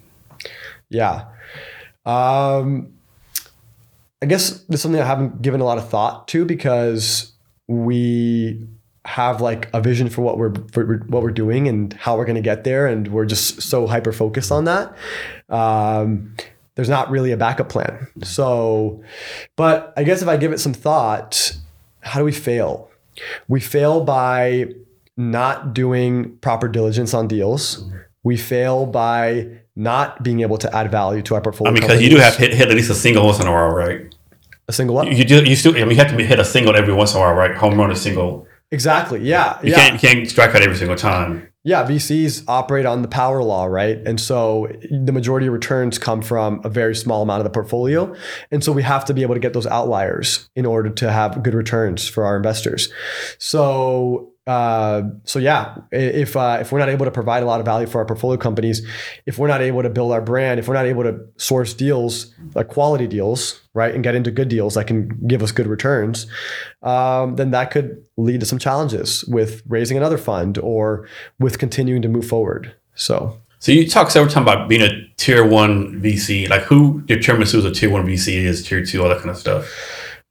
Yeah. 0.89 1.26
Um, 2.05 2.93
I 4.24 4.26
guess 4.26 4.52
this 4.52 4.76
is 4.76 4.82
something 4.82 5.02
I 5.02 5.06
haven't 5.06 5.41
given 5.41 5.60
a 5.60 5.66
lot 5.66 5.78
of 5.78 5.90
thought 5.90 6.30
to 6.30 6.45
because 6.45 7.34
we 7.68 8.66
have 9.04 9.41
like 9.41 9.70
a 9.74 9.82
vision 9.82 10.08
for 10.08 10.22
what 10.22 10.38
we're 10.38 10.54
for 10.72 11.04
what 11.08 11.24
we're 11.24 11.32
doing 11.32 11.68
and 11.68 11.91
how 11.91 12.16
we're 12.16 12.24
going 12.24 12.38
to 12.38 12.41
get 12.41 12.64
there, 12.64 12.88
and 12.88 13.10
we're 13.10 13.26
just 13.26 13.62
so 13.62 13.86
hyper 13.86 14.14
focused 14.14 14.50
on 14.50 14.64
that. 14.64 14.95
Um, 15.50 16.38
there's 16.76 16.88
not 16.88 17.12
really 17.12 17.34
a 17.34 17.38
backup 17.38 17.68
plan. 17.68 18.08
So, 18.24 19.04
but 19.58 19.91
I 19.98 20.04
guess 20.04 20.22
if 20.22 20.30
I 20.30 20.38
give 20.38 20.54
it 20.54 20.62
some 20.62 20.74
thought, 20.74 21.58
how 22.00 22.20
do 22.20 22.26
we 22.26 22.32
fail? 22.32 22.90
We 23.50 23.60
fail 23.60 24.06
by 24.06 24.70
not 25.18 25.74
doing 25.74 26.38
proper 26.38 26.70
diligence 26.70 27.14
on 27.14 27.28
deals. 27.28 27.84
We 28.24 28.38
fail 28.38 28.86
by 28.86 29.60
not 29.76 30.24
being 30.24 30.40
able 30.40 30.58
to 30.60 30.74
add 30.74 30.90
value 30.90 31.22
to 31.24 31.36
our 31.36 31.41
portfolio. 31.41 31.72
I 31.72 31.74
mean, 31.74 31.82
because 31.82 32.02
you 32.02 32.10
do 32.10 32.18
have 32.18 32.38
hit, 32.38 32.54
hit 32.54 32.70
at 32.70 32.76
least 32.76 32.90
a 32.90 32.95
single 32.95 33.26
once 33.26 33.41
in 33.41 33.48
a 33.48 33.52
while, 33.52 33.70
right? 33.70 34.12
A 34.68 34.73
single 34.73 34.95
one. 34.95 35.15
You 35.15 35.23
do. 35.23 35.44
You 35.44 35.56
still. 35.56 35.76
I 35.76 35.80
mean, 35.80 35.91
you 35.91 35.95
have 35.98 36.15
to 36.15 36.23
hit 36.23 36.40
a 36.40 36.45
single 36.45 36.76
every 36.76 36.94
once 36.94 37.14
in 37.14 37.18
a 37.18 37.22
while, 37.22 37.34
right? 37.34 37.56
Home 37.56 37.80
run 37.80 37.91
a 37.91 37.95
single. 37.95 38.48
Exactly. 38.72 39.22
Yeah. 39.22 39.60
You 39.61 39.72
yeah. 39.72 39.76
can't. 39.76 39.94
You 39.94 40.10
can't 40.10 40.30
strike 40.30 40.56
out 40.56 40.61
every 40.61 40.77
single 40.77 40.98
time. 40.98 41.48
Yeah, 41.65 41.88
VCs 41.88 42.44
operate 42.49 42.85
on 42.85 43.03
the 43.03 43.07
power 43.07 43.41
law, 43.41 43.65
right? 43.65 43.98
And 44.06 44.19
so 44.19 44.68
the 44.91 45.14
majority 45.14 45.48
of 45.48 45.53
returns 45.53 45.98
come 45.98 46.22
from 46.22 46.60
a 46.65 46.69
very 46.69 46.94
small 46.94 47.22
amount 47.22 47.40
of 47.40 47.45
the 47.45 47.52
portfolio. 47.52 48.14
And 48.52 48.61
so 48.61 48.73
we 48.73 48.84
have 48.84 49.06
to 49.06 49.14
be 49.14 49.22
able 49.22 49.35
to 49.35 49.40
get 49.40 49.53
those 49.53 49.68
outliers 49.68 50.49
in 50.57 50.65
order 50.65 50.90
to 50.90 51.10
have 51.10 51.41
good 51.41 51.53
returns 51.53 52.06
for 52.06 52.26
our 52.26 52.35
investors. 52.35 52.91
So 53.38 54.32
uh, 54.45 55.03
so 55.24 55.40
yeah, 55.40 55.78
if 55.91 56.36
uh, 56.36 56.57
if 56.60 56.72
we're 56.72 56.80
not 56.80 56.90
able 56.90 57.06
to 57.06 57.11
provide 57.11 57.44
a 57.44 57.45
lot 57.45 57.61
of 57.61 57.65
value 57.65 57.88
for 57.88 57.99
our 57.99 58.06
portfolio 58.06 58.38
companies, 58.38 58.86
if 59.26 59.38
we're 59.38 59.48
not 59.48 59.61
able 59.61 59.82
to 59.84 59.90
build 59.90 60.11
our 60.11 60.22
brand, 60.22 60.60
if 60.60 60.68
we're 60.68 60.74
not 60.74 60.86
able 60.86 61.03
to 61.03 61.20
source 61.38 61.74
deals 61.74 62.34
like 62.53 62.68
quality 62.68 63.07
deals, 63.07 63.61
right, 63.74 63.95
and 63.95 64.03
get 64.03 64.15
into 64.15 64.32
good 64.32 64.49
deals 64.49 64.76
that 64.76 64.86
can 64.86 65.07
give 65.28 65.41
us 65.41 65.53
good 65.53 65.67
returns, 65.67 66.27
um, 66.82 67.38
then 67.38 67.51
that 67.51 67.72
could 67.72 68.06
lead 68.17 68.42
to 68.42 68.45
some 68.45 68.59
challenges 68.59 69.24
with 69.26 69.64
raising 69.67 69.95
another 69.95 70.17
fund 70.17 70.58
or 70.58 71.08
with 71.40 71.58
continuing 71.58 72.01
to 72.01 72.09
move 72.09 72.27
forward. 72.27 72.76
So 72.95 73.40
So 73.59 73.72
you 73.72 73.88
talk 73.88 74.11
several 74.11 74.32
times 74.32 74.43
about 74.43 74.67
being 74.67 74.82
a 74.82 75.08
tier 75.16 75.48
one 75.48 76.01
VC. 76.01 76.50
Like 76.50 76.64
who 76.64 77.01
determines 77.03 77.53
who's 77.53 77.64
a 77.64 77.72
tier 77.72 77.90
one 77.90 78.06
VC 78.06 78.43
is, 78.43 78.61
tier 78.67 78.85
two, 78.85 79.01
all 79.01 79.08
that 79.08 79.19
kind 79.19 79.30
of 79.30 79.38
stuff. 79.38 79.72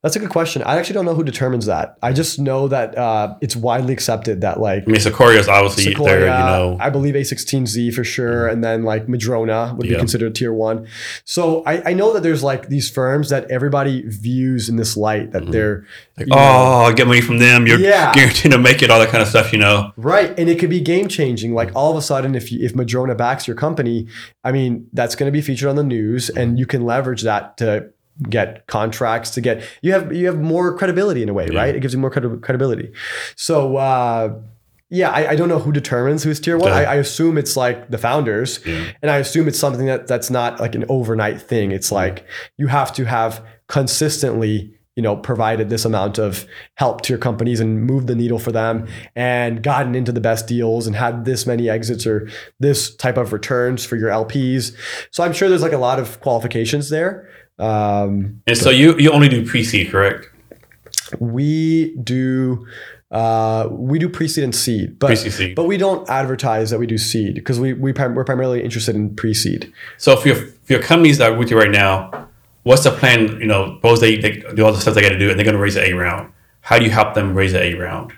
That's 0.03 0.17
a 0.17 0.19
good 0.19 0.31
question. 0.31 0.61
I 0.63 0.77
actually 0.77 0.95
don't 0.95 1.05
know 1.05 1.15
who 1.15 1.23
determines 1.23 1.65
that. 1.67 1.97
I 2.03 2.11
just 2.11 2.37
know 2.37 2.67
that 2.67 2.97
uh, 2.97 3.35
it's 3.39 3.55
widely 3.55 3.93
accepted 3.93 4.41
that 4.41 4.59
like 4.59 4.83
I 4.83 4.91
mean, 4.91 4.99
Sequoia 4.99 5.39
is 5.39 5.47
obviously 5.47 5.85
Sequoia, 5.85 6.09
there. 6.09 6.19
You 6.19 6.25
know, 6.25 6.77
I 6.81 6.89
believe 6.89 7.15
A16Z 7.15 7.93
for 7.93 8.03
sure, 8.03 8.43
mm-hmm. 8.43 8.53
and 8.53 8.63
then 8.63 8.83
like 8.83 9.07
Madrona 9.07 9.73
would 9.77 9.87
be 9.87 9.95
considered 9.95 10.35
tier 10.35 10.51
one. 10.51 10.87
So 11.23 11.63
I, 11.65 11.91
I 11.91 11.93
know 11.93 12.11
that 12.11 12.21
there's 12.21 12.43
like 12.43 12.67
these 12.67 12.89
firms 12.89 13.29
that 13.29 13.49
everybody 13.49 14.03
views 14.05 14.67
in 14.67 14.75
this 14.75 14.97
light 14.97 15.31
that 15.31 15.43
mm-hmm. 15.43 15.51
they're 15.51 15.87
like, 16.17 16.27
you 16.27 16.35
know, 16.35 16.87
oh, 16.89 16.93
get 16.93 17.07
money 17.07 17.21
from 17.21 17.37
them. 17.37 17.65
You're 17.65 17.79
Yeah. 17.79 18.13
guaranteed 18.13 18.51
to 18.51 18.57
make 18.57 18.81
it. 18.83 18.91
All 18.91 18.99
that 18.99 19.09
kind 19.09 19.21
of 19.21 19.29
stuff. 19.29 19.53
You 19.53 19.59
know. 19.59 19.93
Right. 19.95 20.37
And 20.37 20.49
it 20.49 20.59
could 20.59 20.69
be 20.69 20.81
game 20.81 21.07
changing. 21.07 21.53
Like 21.53 21.71
all 21.77 21.91
of 21.91 21.97
a 21.97 22.01
sudden, 22.01 22.35
if 22.35 22.51
you, 22.51 22.59
if 22.61 22.75
Madrona 22.75 23.15
backs 23.15 23.47
your 23.47 23.55
company, 23.55 24.07
I 24.43 24.51
mean, 24.51 24.89
that's 24.91 25.15
going 25.15 25.31
to 25.31 25.33
be 25.33 25.41
featured 25.41 25.69
on 25.69 25.77
the 25.77 25.83
news 25.83 26.27
mm-hmm. 26.27 26.39
and 26.39 26.59
you 26.59 26.65
can 26.65 26.83
leverage 26.83 27.21
that 27.21 27.55
to 27.57 27.89
get 28.29 28.65
contracts 28.67 29.29
to 29.31 29.41
get 29.41 29.63
you 29.81 29.91
have 29.91 30.13
you 30.13 30.25
have 30.27 30.39
more 30.39 30.77
credibility 30.77 31.21
in 31.23 31.29
a 31.29 31.33
way 31.33 31.47
Yeah. 31.51 31.59
right 31.61 31.75
it 31.75 31.79
gives 31.81 31.93
you 31.93 31.99
more 31.99 32.11
credi- 32.11 32.37
credibility 32.41 32.91
so 33.35 33.77
uh 33.77 34.33
Yeah, 34.89 35.09
I, 35.09 35.21
I 35.31 35.35
don't 35.35 35.49
know 35.49 35.57
who 35.57 35.71
determines 35.71 36.21
who's 36.23 36.39
tier 36.39 36.55
one. 36.55 36.69
Okay. 36.71 36.85
I, 36.85 36.93
I 36.93 36.95
assume 37.01 37.39
it's 37.39 37.57
like 37.57 37.89
the 37.89 37.97
founders, 37.97 38.59
Yeah. 38.63 38.91
and 39.01 39.09
I 39.09 39.17
assume 39.17 39.47
it's 39.47 39.57
something 39.57 39.87
that 39.87 40.05
that's 40.05 40.29
not 40.29 40.59
like 40.59 40.75
an 40.75 40.85
overnight 40.87 41.41
thing. 41.41 41.71
It's 41.71 41.91
like 41.91 42.17
you 42.59 42.67
have 42.67 42.93
to 42.97 43.05
have 43.05 43.41
consistently, 43.93 44.71
you 44.95 45.01
know, 45.01 45.15
provided 45.17 45.69
this 45.69 45.85
amount 45.85 46.19
of 46.19 46.45
help 46.75 47.01
to 47.01 47.13
your 47.13 47.17
companies 47.19 47.59
and 47.59 47.83
moved 47.85 48.05
the 48.07 48.15
needle 48.15 48.37
for 48.39 48.51
them, 48.51 48.87
and 49.15 49.63
gotten 49.63 49.95
into 49.95 50.11
the 50.11 50.21
best 50.21 50.47
deals 50.47 50.85
and 50.87 50.95
had 50.95 51.25
this 51.25 51.47
many 51.47 51.69
exits 51.69 52.05
or 52.05 52.29
this 52.59 52.95
type 52.95 53.17
of 53.17 53.33
returns 53.33 53.83
for 53.85 53.95
your 53.95 54.09
LPs. 54.09 54.75
So 55.11 55.23
I'm 55.23 55.33
sure 55.33 55.49
there's 55.49 55.63
like 55.63 55.73
a 55.73 55.77
lot 55.89 55.97
of 55.99 56.19
qualifications 56.21 56.89
there. 56.89 57.27
Um, 57.59 58.41
And 58.47 58.57
so 58.57 58.69
you 58.69 58.97
you 58.97 59.11
only 59.11 59.29
do 59.29 59.45
pre-seed, 59.45 59.91
correct? 59.91 60.29
we 61.19 61.95
do 62.03 62.65
uh, 63.11 63.67
we 63.71 63.99
do 63.99 64.09
pre-seed 64.09 64.43
and 64.43 64.55
seed, 64.55 64.97
but 64.97 65.07
Pre-seed. 65.07 65.55
but 65.55 65.65
we 65.65 65.77
don't 65.77 66.09
advertise 66.09 66.71
that 66.71 66.79
we 66.79 66.87
do 66.87 66.97
seed 66.97 67.35
because 67.35 67.59
we 67.59 67.73
we 67.73 67.93
prim- 67.93 68.15
we're 68.15 68.23
primarily 68.25 68.63
interested 68.63 68.95
in 68.95 69.15
pre-seed. 69.15 69.71
So 69.97 70.15
for 70.17 70.29
your 70.29 70.37
for 70.37 70.73
your 70.73 70.81
companies 70.81 71.19
that 71.19 71.31
are 71.31 71.37
with 71.37 71.51
you 71.51 71.57
right 71.59 71.69
now, 71.69 72.27
what's 72.63 72.83
the 72.83 72.91
plan? 72.91 73.39
You 73.39 73.45
know, 73.45 73.75
suppose 73.75 73.99
they, 74.01 74.17
they 74.17 74.41
do 74.55 74.65
all 74.65 74.73
the 74.73 74.81
stuff 74.81 74.95
they 74.95 75.01
got 75.01 75.09
to 75.09 75.19
do, 75.19 75.29
and 75.29 75.37
they're 75.37 75.45
going 75.45 75.55
to 75.55 75.61
raise 75.61 75.75
an 75.75 75.83
A 75.85 75.93
round. 75.93 76.31
How 76.61 76.79
do 76.79 76.85
you 76.85 76.91
help 76.91 77.13
them 77.13 77.35
raise 77.35 77.53
an 77.53 77.61
A 77.61 77.73
round? 77.75 78.13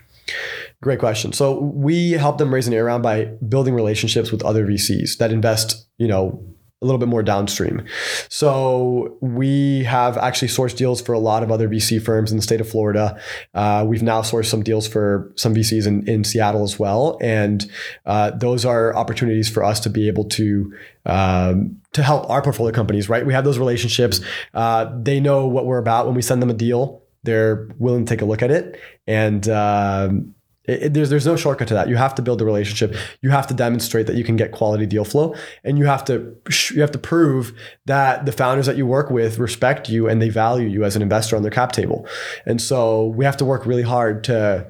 Great 0.82 1.00
question. 1.00 1.34
So 1.34 1.60
we 1.60 2.12
help 2.12 2.38
them 2.38 2.54
raise 2.54 2.68
an 2.68 2.74
A 2.74 2.82
round 2.84 3.04
by 3.04 3.26
building 3.50 3.74
relationships 3.74 4.32
with 4.32 4.44
other 4.44 4.66
VCs 4.66 5.18
that 5.18 5.32
invest, 5.32 5.88
you 5.98 6.08
know, 6.08 6.42
a 6.82 6.86
little 6.86 7.00
bit 7.00 7.08
more 7.08 7.24
downstream. 7.24 7.84
So 8.30 9.18
we 9.22 9.86
have 9.86 10.18
actually 10.18 10.50
sourced 10.50 10.76
deals 10.76 11.02
for 11.02 11.14
a 11.14 11.20
lot 11.20 11.42
of 11.42 11.50
other 11.52 11.70
VC 11.70 12.04
firms 12.04 12.32
in 12.32 12.38
the 12.38 12.44
state 12.44 12.60
of 12.60 12.70
Florida. 12.70 13.20
Uh, 13.54 13.86
we've 13.88 14.04
now 14.04 14.22
sourced 14.22 14.48
some 14.48 14.62
deals 14.62 14.88
for 14.88 15.32
some 15.36 15.56
VCs 15.56 15.88
in, 15.88 16.08
in 16.08 16.24
Seattle 16.26 16.64
as 16.64 16.78
well, 16.78 17.18
and 17.22 17.70
uh, 18.06 18.32
those 18.32 18.66
are 18.66 18.96
opportunities 18.96 19.50
for 19.50 19.64
us 19.64 19.80
to 19.82 19.90
be 19.90 20.08
able 20.08 20.26
to 20.26 20.74
um, 21.06 21.82
to 21.94 22.04
help 22.04 22.30
our 22.30 22.42
portfolio 22.42 22.74
companies. 22.74 23.08
Right, 23.08 23.26
we 23.26 23.34
have 23.34 23.46
those 23.46 23.58
relationships. 23.58 24.20
Uh, 24.54 24.92
they 25.02 25.22
know 25.22 25.48
what 25.48 25.66
we're 25.66 25.78
about 25.78 26.06
when 26.06 26.16
we 26.16 26.22
send 26.22 26.42
them 26.42 26.50
a 26.50 26.54
deal. 26.54 27.04
They're 27.24 27.70
willing 27.80 28.06
to 28.06 28.10
take 28.10 28.22
a 28.22 28.26
look 28.26 28.44
at 28.44 28.52
it, 28.52 28.80
and 29.08 29.48
um, 29.48 30.35
it, 30.68 30.84
it- 30.84 30.94
there's 30.94 31.10
there's 31.10 31.26
no 31.26 31.36
shortcut 31.36 31.68
to 31.70 31.74
that. 31.74 31.90
You 31.90 31.96
have 31.96 32.16
to 32.16 32.22
build 32.22 32.42
a 32.42 32.46
relationship. 32.46 32.96
You 33.22 33.30
have 33.32 33.48
to 33.48 33.54
demonstrate 33.54 34.08
that 34.08 34.16
you 34.16 34.24
can 34.24 34.36
get 34.36 34.52
quality 34.52 34.86
deal 34.86 35.06
flow, 35.06 35.36
and 35.64 35.78
you 35.78 35.86
have 35.86 36.04
to 36.06 36.36
you 36.72 36.82
have 36.82 36.92
to 36.92 36.98
prove 37.00 37.54
that 37.86 38.26
the 38.26 38.32
founders 38.32 38.66
that 38.66 38.78
you 38.78 38.86
work 38.86 39.10
with 39.10 39.40
respect 39.40 39.90
you 39.90 40.08
and 40.08 40.22
they 40.22 40.30
value 40.30 40.68
you 40.68 40.84
as 40.84 40.96
an 40.96 41.02
investor 41.02 41.36
on 41.36 41.42
their 41.42 41.52
cap 41.52 41.72
table. 41.72 42.08
And 42.46 42.62
so 42.62 43.08
we 43.08 43.26
have 43.26 43.38
to 43.38 43.46
work 43.46 43.66
really 43.66 43.84
hard 43.84 44.24
to 44.26 44.68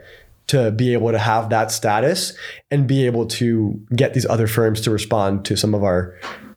to 0.48 0.70
be 0.72 0.94
able 0.94 1.12
to 1.12 1.18
have 1.18 1.50
that 1.50 1.72
status 1.72 2.38
and 2.70 2.86
be 2.88 3.06
able 3.08 3.26
to 3.26 3.80
get 3.96 4.14
these 4.14 4.28
other 4.28 4.46
firms 4.46 4.80
to 4.82 4.92
respond 4.92 5.44
to 5.46 5.58
some 5.58 5.74
of 5.74 5.84
our 5.84 6.14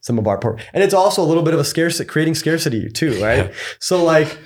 some 0.09 0.17
of 0.17 0.27
our 0.27 0.39
port. 0.39 0.59
And 0.73 0.83
it's 0.83 0.93
also 0.93 1.21
a 1.21 1.27
little 1.31 1.43
bit 1.43 1.53
of 1.53 1.59
a 1.59 1.63
scarcity, 1.63 2.07
creating 2.07 2.33
scarcity 2.33 2.89
too, 2.89 3.21
right? 3.21 3.53
So 3.79 4.03
like 4.03 4.39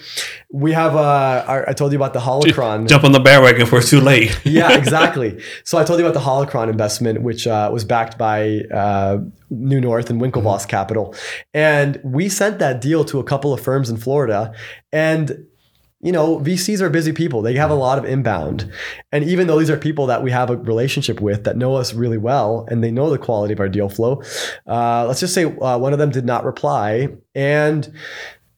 we 0.51 0.73
have 0.73 0.93
uh, 0.95 1.45
our, 1.47 1.69
I 1.69 1.73
told 1.73 1.93
you 1.93 1.97
about 1.97 2.11
the 2.11 2.19
holocron. 2.19 2.89
Jump 2.89 3.05
on 3.05 3.13
the 3.13 3.21
bandwagon 3.21 3.61
before 3.61 3.79
it's 3.79 3.89
too 3.89 4.01
late. 4.01 4.37
yeah, 4.43 4.77
exactly. 4.77 5.41
So 5.65 5.77
I 5.77 5.83
told 5.83 5.99
you 5.99 6.05
about 6.05 6.13
the 6.13 6.25
Holocron 6.25 6.69
investment, 6.69 7.21
which 7.21 7.47
uh, 7.47 7.69
was 7.71 7.85
backed 7.85 8.17
by 8.17 8.61
uh, 8.73 9.19
New 9.49 9.79
North 9.79 10.09
and 10.09 10.21
Winklevoss 10.21 10.67
Capital, 10.67 11.15
and 11.53 11.99
we 12.03 12.27
sent 12.27 12.59
that 12.59 12.81
deal 12.81 13.05
to 13.05 13.19
a 13.19 13.23
couple 13.23 13.53
of 13.53 13.61
firms 13.61 13.89
in 13.89 13.97
Florida, 13.97 14.53
and 14.91 15.45
you 16.03 16.11
know 16.11 16.39
VCs 16.39 16.81
are 16.81 16.89
busy 16.89 17.13
people; 17.13 17.41
they 17.41 17.55
have 17.55 17.71
a 17.71 17.75
lot 17.75 17.97
of 17.97 18.05
inbound, 18.05 18.71
and 19.11 19.23
even 19.23 19.47
though 19.47 19.59
these 19.59 19.69
are 19.69 19.77
people 19.77 20.05
that 20.07 20.21
we 20.21 20.31
have 20.31 20.49
a 20.49 20.57
relationship 20.57 21.21
with 21.21 21.45
that 21.45 21.57
know 21.57 21.75
us 21.75 21.93
really 21.93 22.17
well 22.17 22.67
and 22.69 22.83
they 22.83 22.91
know 22.91 23.09
the 23.09 23.17
quality 23.17 23.53
of 23.53 23.59
our 23.59 23.69
deal 23.69 23.89
flow, 23.89 24.21
uh, 24.67 25.05
let's 25.07 25.19
just 25.21 25.33
say 25.33 25.45
uh, 25.45 25.77
one 25.77 25.93
of 25.93 25.99
them 25.99 26.11
did 26.11 26.25
not 26.25 26.45
reply, 26.45 27.09
and 27.33 27.91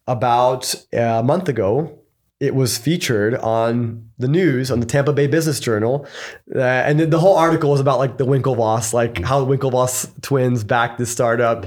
about 0.08 0.76
a 0.94 1.24
month 1.24 1.50
ago, 1.50 2.00
it 2.40 2.54
was 2.54 2.78
featured 2.78 3.36
on 3.36 4.10
the 4.18 4.28
news 4.28 4.70
on 4.70 4.80
the 4.80 4.86
Tampa 4.86 5.14
Bay 5.14 5.28
Business 5.28 5.60
Journal, 5.60 6.06
uh, 6.54 6.60
and 6.60 7.00
the 7.00 7.20
whole 7.20 7.38
article 7.38 7.72
was 7.72 7.80
about 7.80 8.00
like 8.00 8.18
the 8.18 8.26
Winklevoss, 8.26 8.94
like 8.94 9.24
how 9.24 9.44
the 9.44 9.58
Winklevoss 9.58 10.22
twins 10.22 10.64
backed 10.64 10.98
this 10.98 11.10
startup. 11.10 11.66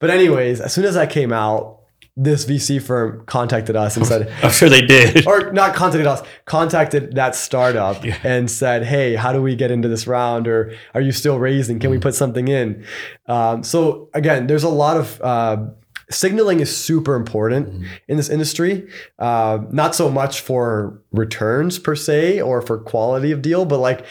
But 0.00 0.10
anyways, 0.10 0.60
as 0.60 0.72
soon 0.72 0.84
as 0.84 0.94
that 0.94 1.10
came 1.10 1.32
out, 1.32 1.77
this 2.20 2.44
VC 2.44 2.82
firm 2.82 3.24
contacted 3.26 3.76
us 3.76 3.96
and 3.96 4.04
said, 4.04 4.30
I'm 4.42 4.50
sure 4.50 4.68
they 4.68 4.82
did. 4.82 5.24
or 5.26 5.52
not 5.52 5.74
contacted 5.74 6.06
us, 6.06 6.20
contacted 6.46 7.14
that 7.14 7.36
startup 7.36 8.04
and 8.24 8.50
said, 8.50 8.84
"Hey, 8.84 9.14
how 9.14 9.32
do 9.32 9.40
we 9.40 9.54
get 9.54 9.70
into 9.70 9.88
this 9.88 10.06
round? 10.06 10.48
Or 10.48 10.74
are 10.94 11.00
you 11.00 11.12
still 11.12 11.38
raising? 11.38 11.78
Can 11.78 11.90
we 11.90 11.98
put 11.98 12.14
something 12.14 12.48
in?" 12.48 12.84
Um, 13.26 13.62
so 13.62 14.10
again, 14.14 14.48
there's 14.48 14.64
a 14.64 14.68
lot 14.68 14.96
of 14.96 15.20
uh, 15.22 15.66
signaling 16.10 16.58
is 16.58 16.76
super 16.76 17.14
important 17.14 17.86
in 18.08 18.16
this 18.16 18.28
industry. 18.28 18.88
Uh, 19.20 19.60
not 19.70 19.94
so 19.94 20.10
much 20.10 20.40
for 20.40 21.00
returns 21.12 21.78
per 21.78 21.94
se 21.94 22.42
or 22.42 22.60
for 22.62 22.78
quality 22.78 23.30
of 23.30 23.42
deal, 23.42 23.64
but 23.64 23.78
like 23.78 24.04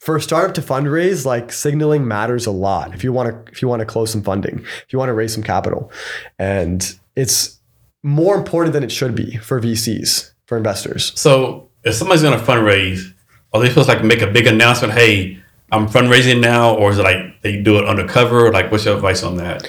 for 0.00 0.16
a 0.16 0.20
startup 0.20 0.54
to 0.54 0.62
fundraise, 0.62 1.24
like 1.24 1.52
signaling 1.52 2.08
matters 2.08 2.44
a 2.44 2.50
lot. 2.50 2.92
If 2.92 3.04
you 3.04 3.12
want 3.12 3.46
to, 3.46 3.52
if 3.52 3.62
you 3.62 3.68
want 3.68 3.80
to 3.80 3.86
close 3.86 4.10
some 4.10 4.22
funding, 4.22 4.58
if 4.58 4.92
you 4.92 4.98
want 4.98 5.10
to 5.10 5.14
raise 5.14 5.32
some 5.32 5.44
capital, 5.44 5.92
and 6.38 6.98
it's 7.16 7.58
more 8.02 8.36
important 8.36 8.72
than 8.72 8.84
it 8.84 8.92
should 8.92 9.14
be 9.14 9.36
for 9.38 9.60
VCs, 9.60 10.32
for 10.46 10.56
investors. 10.56 11.12
So 11.18 11.68
if 11.82 11.94
somebody's 11.94 12.22
going 12.22 12.38
to 12.38 12.44
fundraise, 12.44 13.12
are 13.52 13.60
they 13.60 13.68
supposed 13.68 13.88
to 13.88 13.96
like 13.96 14.04
make 14.04 14.22
a 14.22 14.26
big 14.26 14.46
announcement? 14.46 14.92
Hey, 14.92 15.42
I'm 15.72 15.88
fundraising 15.88 16.40
now, 16.40 16.76
or 16.76 16.90
is 16.90 16.98
it 16.98 17.02
like 17.02 17.40
they 17.42 17.60
do 17.60 17.78
it 17.78 17.86
undercover? 17.86 18.52
Like, 18.52 18.70
what's 18.70 18.84
your 18.84 18.94
advice 18.94 19.22
on 19.22 19.36
that? 19.38 19.68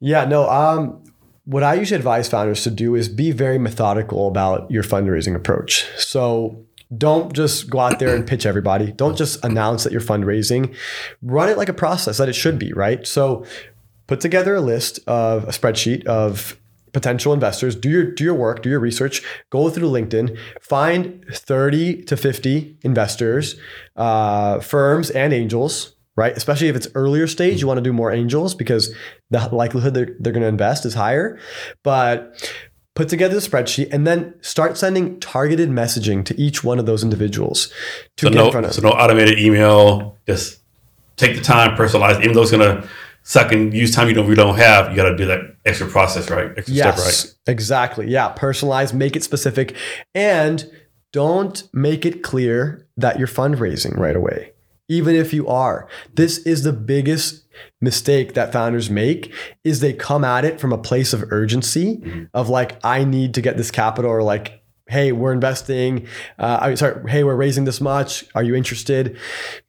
Yeah, 0.00 0.24
no. 0.24 0.48
Um, 0.48 1.04
what 1.44 1.62
I 1.62 1.74
usually 1.74 1.96
advise 1.96 2.28
founders 2.28 2.62
to 2.62 2.70
do 2.70 2.94
is 2.94 3.08
be 3.08 3.32
very 3.32 3.58
methodical 3.58 4.28
about 4.28 4.70
your 4.70 4.82
fundraising 4.82 5.34
approach. 5.34 5.84
So 5.98 6.64
don't 6.96 7.32
just 7.32 7.68
go 7.68 7.80
out 7.80 7.98
there 7.98 8.14
and 8.14 8.26
pitch 8.26 8.46
everybody. 8.46 8.92
Don't 8.92 9.16
just 9.16 9.44
announce 9.44 9.84
that 9.84 9.92
you're 9.92 10.00
fundraising. 10.00 10.74
Run 11.22 11.48
it 11.48 11.56
like 11.56 11.68
a 11.68 11.74
process 11.74 12.18
that 12.18 12.28
it 12.28 12.34
should 12.34 12.58
be, 12.58 12.72
right? 12.72 13.06
So 13.06 13.44
put 14.06 14.20
together 14.20 14.54
a 14.54 14.60
list 14.60 15.00
of 15.06 15.44
a 15.44 15.52
spreadsheet 15.52 16.04
of 16.06 16.59
potential 16.92 17.32
investors 17.32 17.74
do 17.74 17.88
your 17.88 18.04
do 18.04 18.24
your 18.24 18.34
work 18.34 18.62
do 18.62 18.70
your 18.70 18.80
research 18.80 19.22
go 19.50 19.70
through 19.70 19.88
linkedin 19.88 20.36
find 20.60 21.24
30 21.32 22.02
to 22.04 22.16
50 22.16 22.78
investors 22.82 23.56
uh, 23.96 24.60
firms 24.60 25.10
and 25.10 25.32
angels 25.32 25.94
right 26.16 26.36
especially 26.36 26.68
if 26.68 26.76
it's 26.76 26.88
earlier 26.94 27.26
stage 27.26 27.60
you 27.60 27.66
want 27.66 27.78
to 27.78 27.82
do 27.82 27.92
more 27.92 28.12
angels 28.12 28.54
because 28.54 28.94
the 29.30 29.48
likelihood 29.52 29.94
they're, 29.94 30.16
they're 30.18 30.32
going 30.32 30.42
to 30.42 30.48
invest 30.48 30.84
is 30.84 30.94
higher 30.94 31.38
but 31.82 32.36
put 32.94 33.08
together 33.08 33.34
the 33.34 33.40
spreadsheet 33.40 33.92
and 33.92 34.06
then 34.06 34.34
start 34.42 34.76
sending 34.76 35.18
targeted 35.20 35.70
messaging 35.70 36.24
to 36.24 36.38
each 36.38 36.62
one 36.64 36.78
of 36.78 36.86
those 36.86 37.02
individuals 37.02 37.68
to 38.16 38.26
So 38.26 38.30
get 38.30 38.44
in 38.44 38.50
front 38.50 38.64
no, 38.64 38.68
of 38.68 38.74
so 38.74 38.82
no 38.82 38.90
automated 38.90 39.38
email. 39.38 40.18
Just 40.26 40.60
take 41.16 41.36
the 41.36 41.42
time, 41.42 41.76
personalize. 41.76 42.20
Even 42.20 42.34
though 42.34 42.42
it's 42.42 42.50
going 42.50 42.82
to 42.82 42.88
suck 43.22 43.52
and 43.52 43.72
use 43.74 43.94
time 43.94 44.08
you 44.08 44.14
don't 44.14 44.28
you 44.28 44.34
don't 44.34 44.56
have, 44.56 44.90
you 44.90 44.96
got 44.96 45.08
to 45.08 45.16
do 45.16 45.26
that 45.26 45.56
extra 45.64 45.86
process, 45.86 46.30
right? 46.30 46.50
Extra 46.56 46.74
Yes, 46.74 47.18
step, 47.18 47.34
right? 47.46 47.52
exactly. 47.52 48.08
Yeah, 48.08 48.34
personalize, 48.34 48.92
make 48.92 49.16
it 49.16 49.24
specific, 49.24 49.76
and 50.14 50.70
don't 51.12 51.68
make 51.72 52.06
it 52.06 52.22
clear 52.22 52.86
that 52.96 53.18
you're 53.18 53.28
fundraising 53.28 53.96
right 53.96 54.16
away. 54.16 54.52
Even 54.88 55.14
if 55.14 55.32
you 55.32 55.46
are, 55.46 55.88
this 56.14 56.38
is 56.38 56.64
the 56.64 56.72
biggest 56.72 57.46
mistake 57.80 58.34
that 58.34 58.52
founders 58.52 58.90
make 58.90 59.32
is 59.62 59.80
they 59.80 59.92
come 59.92 60.24
at 60.24 60.44
it 60.44 60.60
from 60.60 60.72
a 60.72 60.78
place 60.78 61.12
of 61.12 61.24
urgency 61.30 61.98
mm-hmm. 61.98 62.24
of 62.34 62.48
like 62.48 62.78
I 62.84 63.04
need 63.04 63.34
to 63.34 63.40
get 63.40 63.56
this 63.56 63.70
capital 63.70 64.10
or 64.10 64.22
like 64.22 64.59
hey 64.90 65.12
we're 65.12 65.32
investing 65.32 66.06
uh, 66.38 66.58
I 66.60 66.68
mean, 66.68 66.76
sorry 66.76 67.10
hey 67.10 67.24
we're 67.24 67.36
raising 67.36 67.64
this 67.64 67.80
much 67.80 68.24
are 68.34 68.42
you 68.42 68.54
interested 68.54 69.16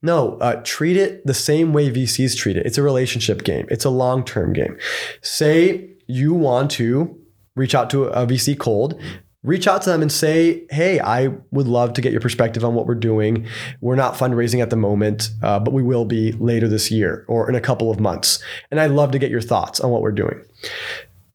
no 0.02 0.38
uh, 0.38 0.62
treat 0.64 0.98
it 0.98 1.26
the 1.26 1.34
same 1.34 1.74
way 1.74 1.90
VCs 1.90 2.36
treat 2.38 2.58
it 2.58 2.66
it's 2.66 2.78
a 2.78 2.84
relationship 2.84 3.44
game 3.44 3.68
it's 3.70 3.86
a 3.86 3.90
long-term 3.90 4.54
game 4.54 4.78
say 5.22 5.90
you 6.08 6.34
want 6.34 6.72
to 6.72 7.18
reach 7.56 7.76
out 7.76 7.90
to 7.92 8.06
a 8.06 8.26
VC 8.26 8.58
cold, 8.58 9.00
reach 9.44 9.68
out 9.68 9.82
to 9.82 9.90
them 9.90 10.02
and 10.02 10.12
say, 10.12 10.66
hey, 10.70 11.00
I 11.00 11.30
would 11.52 11.68
love 11.68 11.94
to 11.94 12.02
get 12.02 12.12
your 12.12 12.22
perspective 12.22 12.64
on 12.64 12.76
what 12.76 12.86
we're 12.86 12.96
doing. 12.96 13.48
We're 13.82 13.96
not 13.96 14.14
fundraising 14.14 14.62
at 14.62 14.70
the 14.70 14.76
moment, 14.76 15.30
uh, 15.42 15.60
but 15.60 15.74
we 15.74 15.82
will 15.82 16.06
be 16.06 16.32
later 16.34 16.68
this 16.68 16.92
year 16.92 17.26
or 17.28 17.50
in 17.50 17.56
a 17.56 17.62
couple 17.62 17.90
of 17.90 18.00
months. 18.00 18.42
And 18.70 18.80
I'd 18.80 18.92
love 18.92 19.12
to 19.12 19.20
get 19.20 19.32
your 19.32 19.42
thoughts 19.42 19.80
on 19.80 19.90
what 19.90 20.02
we're 20.02 20.12
doing. 20.12 20.42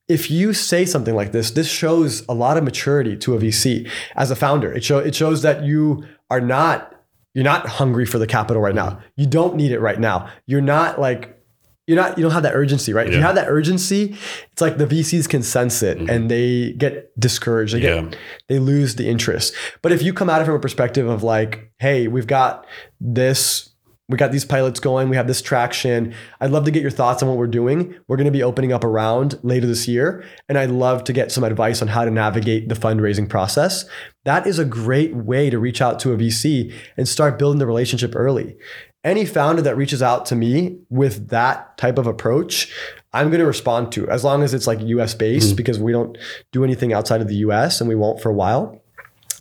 If 0.09 0.31
you 0.31 0.53
say 0.53 0.85
something 0.85 1.15
like 1.15 1.33
this, 1.33 1.51
this 1.51 1.69
shows 1.69 2.25
a 2.29 2.35
lot 2.35 2.57
of 2.57 2.65
maturity 2.65 3.17
to 3.19 3.35
a 3.35 3.39
VC 3.39 3.91
as 4.15 4.31
a 4.31 4.37
founder. 4.37 4.73
It, 4.73 4.85
show, 4.85 4.99
it 4.99 5.15
shows 5.15 5.43
that 5.43 5.65
you 5.65 6.05
are 6.31 6.41
not 6.41 6.93
you're 7.35 7.45
not 7.45 7.67
hungry 7.67 8.07
for 8.07 8.19
the 8.19 8.27
capital 8.27 8.63
right 8.63 8.75
now. 8.75 8.99
You 9.15 9.27
don't 9.27 9.57
need 9.57 9.71
it 9.71 9.79
right 9.79 10.01
now. 10.01 10.31
You're 10.47 10.63
not 10.63 10.99
like 10.99 11.39
you're 11.87 11.97
not 11.97 12.17
you 12.17 12.23
don't 12.23 12.33
have 12.33 12.45
that 12.45 12.55
urgency, 12.55 12.95
right? 12.95 13.07
If 13.07 13.13
you 13.13 13.21
have 13.21 13.35
that 13.35 13.49
urgency, 13.49 14.17
it's 14.51 14.63
like 14.63 14.79
the 14.79 14.87
VCs 14.87 15.29
can 15.29 15.43
sense 15.43 15.83
it 15.83 15.99
mm-hmm. 15.99 16.09
and 16.09 16.31
they 16.31 16.73
get 16.73 17.19
discouraged. 17.21 17.75
They 17.75 17.83
Yeah. 17.83 18.01
get 18.01 18.17
they 18.49 18.59
lose 18.59 18.97
the 18.97 19.07
interest. 19.09 19.55
But 19.83 19.93
if 19.93 20.03
you 20.03 20.15
come 20.15 20.31
at 20.31 20.41
it 20.41 20.47
from 20.47 20.55
a 20.55 20.59
perspective 20.59 21.07
of 21.07 21.23
like, 21.23 21.71
hey, 21.79 22.09
we've 22.09 22.27
got 22.27 22.67
this 23.01 23.69
we 24.09 24.17
got 24.17 24.31
these 24.31 24.45
pilots 24.45 24.79
going. 24.79 25.09
We 25.09 25.17
have 25.17 25.27
this 25.27 25.43
traction. 25.43 26.15
I'd 26.41 26.53
love 26.53 26.65
to 26.67 26.71
get 26.71 26.83
your 26.83 26.93
thoughts 26.93 27.23
on 27.23 27.29
what 27.29 27.39
we're 27.39 27.49
doing. 27.49 27.95
We're 28.07 28.17
going 28.17 28.27
to 28.27 28.31
be 28.31 28.43
opening 28.43 28.73
up 28.73 28.85
a 28.85 28.89
round 28.89 29.39
later 29.43 29.67
this 29.67 29.89
year, 29.89 30.25
and 30.49 30.57
I'd 30.57 30.71
love 30.71 31.03
to 31.05 31.13
get 31.13 31.33
some 31.33 31.43
advice 31.43 31.83
on 31.83 31.89
how 31.89 32.05
to 32.05 32.11
navigate 32.11 32.69
the 32.69 32.77
fundraising 32.77 33.29
process. 33.29 33.85
That 34.25 34.47
is 34.47 34.61
a 34.61 34.65
great 34.65 35.15
way 35.15 35.51
to 35.51 35.59
reach 35.59 35.81
out 35.81 35.99
to 36.01 36.13
a 36.13 36.17
VC 36.17 36.73
and 36.97 37.09
start 37.09 37.39
building 37.39 37.59
the 37.59 37.67
relationship 37.67 38.15
early. 38.15 38.57
Any 39.03 39.25
founder 39.25 39.63
that 39.63 39.77
reaches 39.77 40.03
out 40.03 40.27
to 40.27 40.37
me 40.37 40.79
with 40.89 41.29
that 41.29 41.77
type 41.77 41.99
of 41.99 42.07
approach, 42.07 42.73
I'm 43.13 43.29
going 43.29 43.41
to 43.41 43.47
respond 43.47 43.93
to 43.93 44.09
as 44.09 44.25
long 44.25 44.43
as 44.43 44.53
it's 44.53 44.67
like 44.67 44.81
US 44.83 45.15
based 45.15 45.49
mm-hmm. 45.49 45.57
because 45.57 45.79
we 45.79 45.93
don't 45.93 46.19
do 46.53 46.65
anything 46.65 46.93
outside 46.93 47.21
of 47.21 47.29
the 47.29 47.37
US 47.37 47.81
and 47.81 47.89
we 47.89 47.95
won't 47.95 48.21
for 48.21 48.31
a 48.31 48.35
while. 48.35 48.81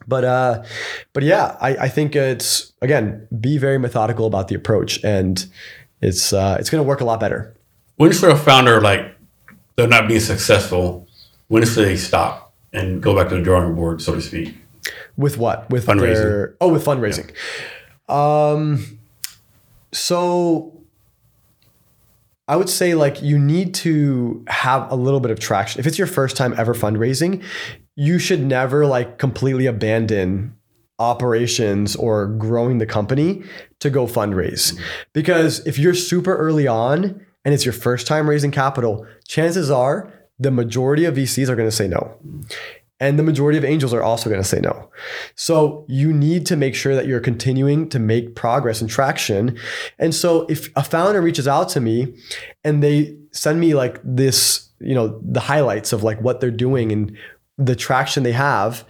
But 0.07 0.23
uh, 0.23 0.63
but 1.13 1.23
yeah, 1.23 1.57
I, 1.61 1.75
I 1.77 1.89
think 1.89 2.15
it's 2.15 2.73
again 2.81 3.27
be 3.39 3.57
very 3.57 3.77
methodical 3.77 4.27
about 4.27 4.47
the 4.47 4.55
approach, 4.55 5.03
and 5.03 5.45
it's 6.01 6.33
uh, 6.33 6.57
it's 6.59 6.69
going 6.69 6.83
to 6.83 6.87
work 6.87 7.01
a 7.01 7.05
lot 7.05 7.19
better. 7.19 7.55
When 7.97 8.11
for 8.13 8.29
a 8.29 8.37
founder 8.37 8.81
like 8.81 9.15
they're 9.75 9.87
not 9.87 10.07
being 10.07 10.19
successful, 10.19 11.07
when 11.47 11.65
should 11.65 11.85
they 11.85 11.97
stop 11.97 12.53
and 12.73 13.01
go 13.01 13.15
back 13.15 13.29
to 13.29 13.35
the 13.35 13.41
drawing 13.41 13.75
board, 13.75 14.01
so 14.01 14.15
to 14.15 14.21
speak? 14.21 14.55
With 15.17 15.37
what? 15.37 15.69
With 15.69 15.85
fundraising? 15.85 16.13
Their, 16.13 16.55
oh, 16.61 16.73
with 16.73 16.85
fundraising. 16.85 17.31
Yeah. 18.09 18.51
Um, 18.53 18.99
so 19.91 20.75
I 22.47 22.55
would 22.55 22.69
say 22.69 22.93
like 22.93 23.21
you 23.21 23.39
need 23.39 23.73
to 23.75 24.43
have 24.47 24.91
a 24.91 24.95
little 24.95 25.19
bit 25.19 25.31
of 25.31 25.39
traction. 25.39 25.79
If 25.79 25.87
it's 25.87 25.97
your 25.97 26.07
first 26.07 26.37
time 26.37 26.53
ever 26.57 26.73
fundraising, 26.73 27.43
you 27.95 28.19
should 28.19 28.45
never 28.45 28.85
like 28.85 29.17
completely 29.17 29.65
abandon 29.65 30.55
operations 30.99 31.95
or 31.95 32.27
growing 32.27 32.77
the 32.77 32.85
company 32.85 33.43
to 33.79 33.89
go 33.89 34.05
fundraise. 34.05 34.73
Mm-hmm. 34.73 34.83
Because 35.13 35.65
if 35.65 35.77
you're 35.77 35.93
super 35.93 36.35
early 36.35 36.67
on 36.67 37.25
and 37.43 37.53
it's 37.53 37.65
your 37.65 37.73
first 37.73 38.07
time 38.07 38.29
raising 38.29 38.51
capital, 38.51 39.05
chances 39.27 39.69
are 39.69 40.13
the 40.39 40.51
majority 40.51 41.05
of 41.05 41.15
VCs 41.15 41.49
are 41.49 41.55
going 41.55 41.67
to 41.67 41.75
say 41.75 41.87
no. 41.87 42.17
Mm-hmm. 42.25 42.41
And 43.01 43.19
the 43.19 43.23
majority 43.23 43.57
of 43.57 43.65
angels 43.65 43.93
are 43.93 44.01
also 44.01 44.29
going 44.29 44.41
to 44.41 44.47
say 44.47 44.61
no. 44.61 44.89
So 45.35 45.85
you 45.89 46.13
need 46.13 46.45
to 46.45 46.55
make 46.55 46.75
sure 46.75 46.95
that 46.95 47.07
you're 47.07 47.19
continuing 47.19 47.89
to 47.89 47.99
make 47.99 48.35
progress 48.35 48.79
and 48.79 48.89
traction. 48.89 49.57
And 49.99 50.15
so 50.15 50.45
if 50.47 50.69
a 50.77 50.83
founder 50.83 51.21
reaches 51.21 51.45
out 51.45 51.67
to 51.69 51.81
me 51.81 52.15
and 52.63 52.81
they 52.81 53.17
send 53.31 53.59
me 53.59 53.73
like 53.73 53.99
this, 54.01 54.69
you 54.79 54.95
know, 54.95 55.19
the 55.21 55.41
highlights 55.41 55.91
of 55.91 56.03
like 56.03 56.21
what 56.21 56.39
they're 56.39 56.51
doing 56.51 56.93
and 56.93 57.17
the 57.57 57.75
traction 57.75 58.23
they 58.23 58.33
have, 58.33 58.85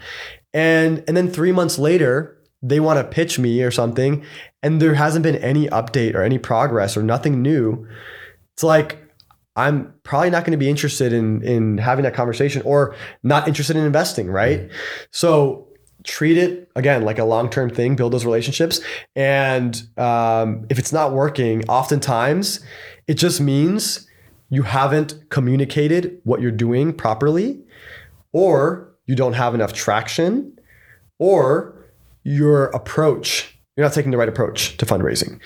and 0.54 1.04
and 1.08 1.16
then 1.16 1.30
3 1.30 1.52
months 1.52 1.78
later 1.80 2.32
they 2.62 2.80
want 2.80 2.98
to 2.98 3.04
pitch 3.04 3.38
me 3.38 3.62
or 3.62 3.70
something 3.70 4.26
and 4.66 4.82
there 4.82 4.96
hasn't 4.96 5.22
been 5.22 5.36
any 5.36 5.68
update 5.68 6.16
or 6.16 6.24
any 6.24 6.40
progress 6.40 6.98
or 6.98 7.04
nothing 7.04 7.40
new. 7.44 7.88
It's 8.56 8.64
like 8.64 8.98
I'm 9.56 9.94
probably 10.04 10.32
not 10.32 10.44
going 10.44 10.52
to 10.52 10.58
be 10.58 10.70
interested 10.70 11.14
in 11.14 11.44
in 11.44 11.78
having 11.78 12.04
that 12.04 12.16
conversation 12.16 12.64
or 12.64 12.96
not 13.22 13.48
interested 13.48 13.76
in 13.76 13.86
investing, 13.86 14.28
right? 14.28 14.62
Mm-hmm. 14.62 14.76
So 15.12 15.68
treat 16.04 16.38
it 16.38 16.70
again 16.76 17.04
like 17.04 17.20
a 17.20 17.24
long 17.24 17.50
term 17.50 17.70
thing. 17.70 17.96
Build 17.96 18.12
those 18.12 18.26
relationships, 18.26 18.82
and 19.16 19.82
um, 19.98 20.66
if 20.70 20.80
it's 20.80 20.92
not 20.92 21.14
working, 21.14 21.64
oftentimes 21.70 22.60
it 23.08 23.14
just 23.14 23.40
means 23.40 24.08
you 24.50 24.64
haven't 24.64 25.30
communicated 25.30 26.20
what 26.24 26.42
you're 26.42 26.52
doing 26.52 26.92
properly, 26.92 27.62
or 28.36 28.94
you 29.06 29.16
don't 29.16 29.34
have 29.34 29.56
enough 29.56 29.74
traction, 29.74 30.58
or 31.20 31.76
your 32.24 32.66
approach 32.68 33.52
you're 33.78 33.86
not 33.86 33.94
taking 33.94 34.12
the 34.12 34.18
right 34.18 34.30
approach 34.30 34.78
to 34.78 34.86
fundraising. 34.86 35.38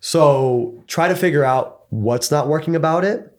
So 0.00 0.84
try 0.86 1.08
to 1.08 1.16
figure 1.16 1.44
out 1.44 1.86
what's 1.88 2.30
not 2.30 2.46
working 2.46 2.76
about 2.76 3.06
it 3.06 3.30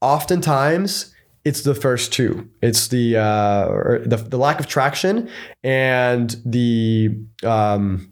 Oftentimes, 0.00 1.14
it's 1.44 1.62
the 1.62 1.74
first 1.74 2.12
two. 2.12 2.48
It's 2.62 2.88
the 2.88 3.16
uh, 3.16 3.98
the, 4.06 4.16
the 4.16 4.38
lack 4.38 4.60
of 4.60 4.66
traction 4.66 5.28
and 5.62 6.34
the 6.44 7.18
um, 7.42 8.10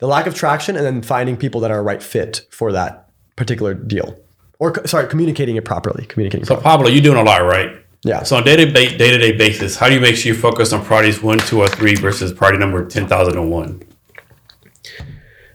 the 0.00 0.08
lack 0.08 0.26
of 0.26 0.34
traction, 0.34 0.76
and 0.76 0.84
then 0.84 1.02
finding 1.02 1.36
people 1.36 1.60
that 1.60 1.70
are 1.70 1.78
a 1.78 1.82
right 1.82 2.02
fit 2.02 2.46
for 2.50 2.72
that 2.72 3.10
particular 3.36 3.74
deal, 3.74 4.18
or 4.58 4.84
sorry, 4.86 5.08
communicating 5.08 5.54
it 5.54 5.64
properly. 5.64 6.06
Communicating. 6.06 6.46
So 6.46 6.56
properly. 6.56 6.64
Pablo, 6.64 6.88
you're 6.88 7.02
doing 7.02 7.18
a 7.18 7.22
lot, 7.22 7.42
right? 7.44 7.70
Yeah. 8.02 8.22
So 8.22 8.36
on 8.36 8.44
day 8.44 8.56
to 8.56 8.66
day 8.66 8.96
day 8.96 9.10
to 9.10 9.18
day 9.18 9.32
basis, 9.32 9.76
how 9.76 9.88
do 9.88 9.94
you 9.94 10.00
make 10.00 10.16
sure 10.16 10.32
you 10.32 10.38
focus 10.38 10.72
on 10.72 10.84
priorities 10.84 11.22
one, 11.22 11.38
two, 11.38 11.60
or 11.60 11.68
three 11.68 11.94
versus 11.94 12.32
priority 12.32 12.58
number 12.58 12.84
ten 12.86 13.06
thousand 13.06 13.36
and 13.36 13.50
one? 13.50 13.82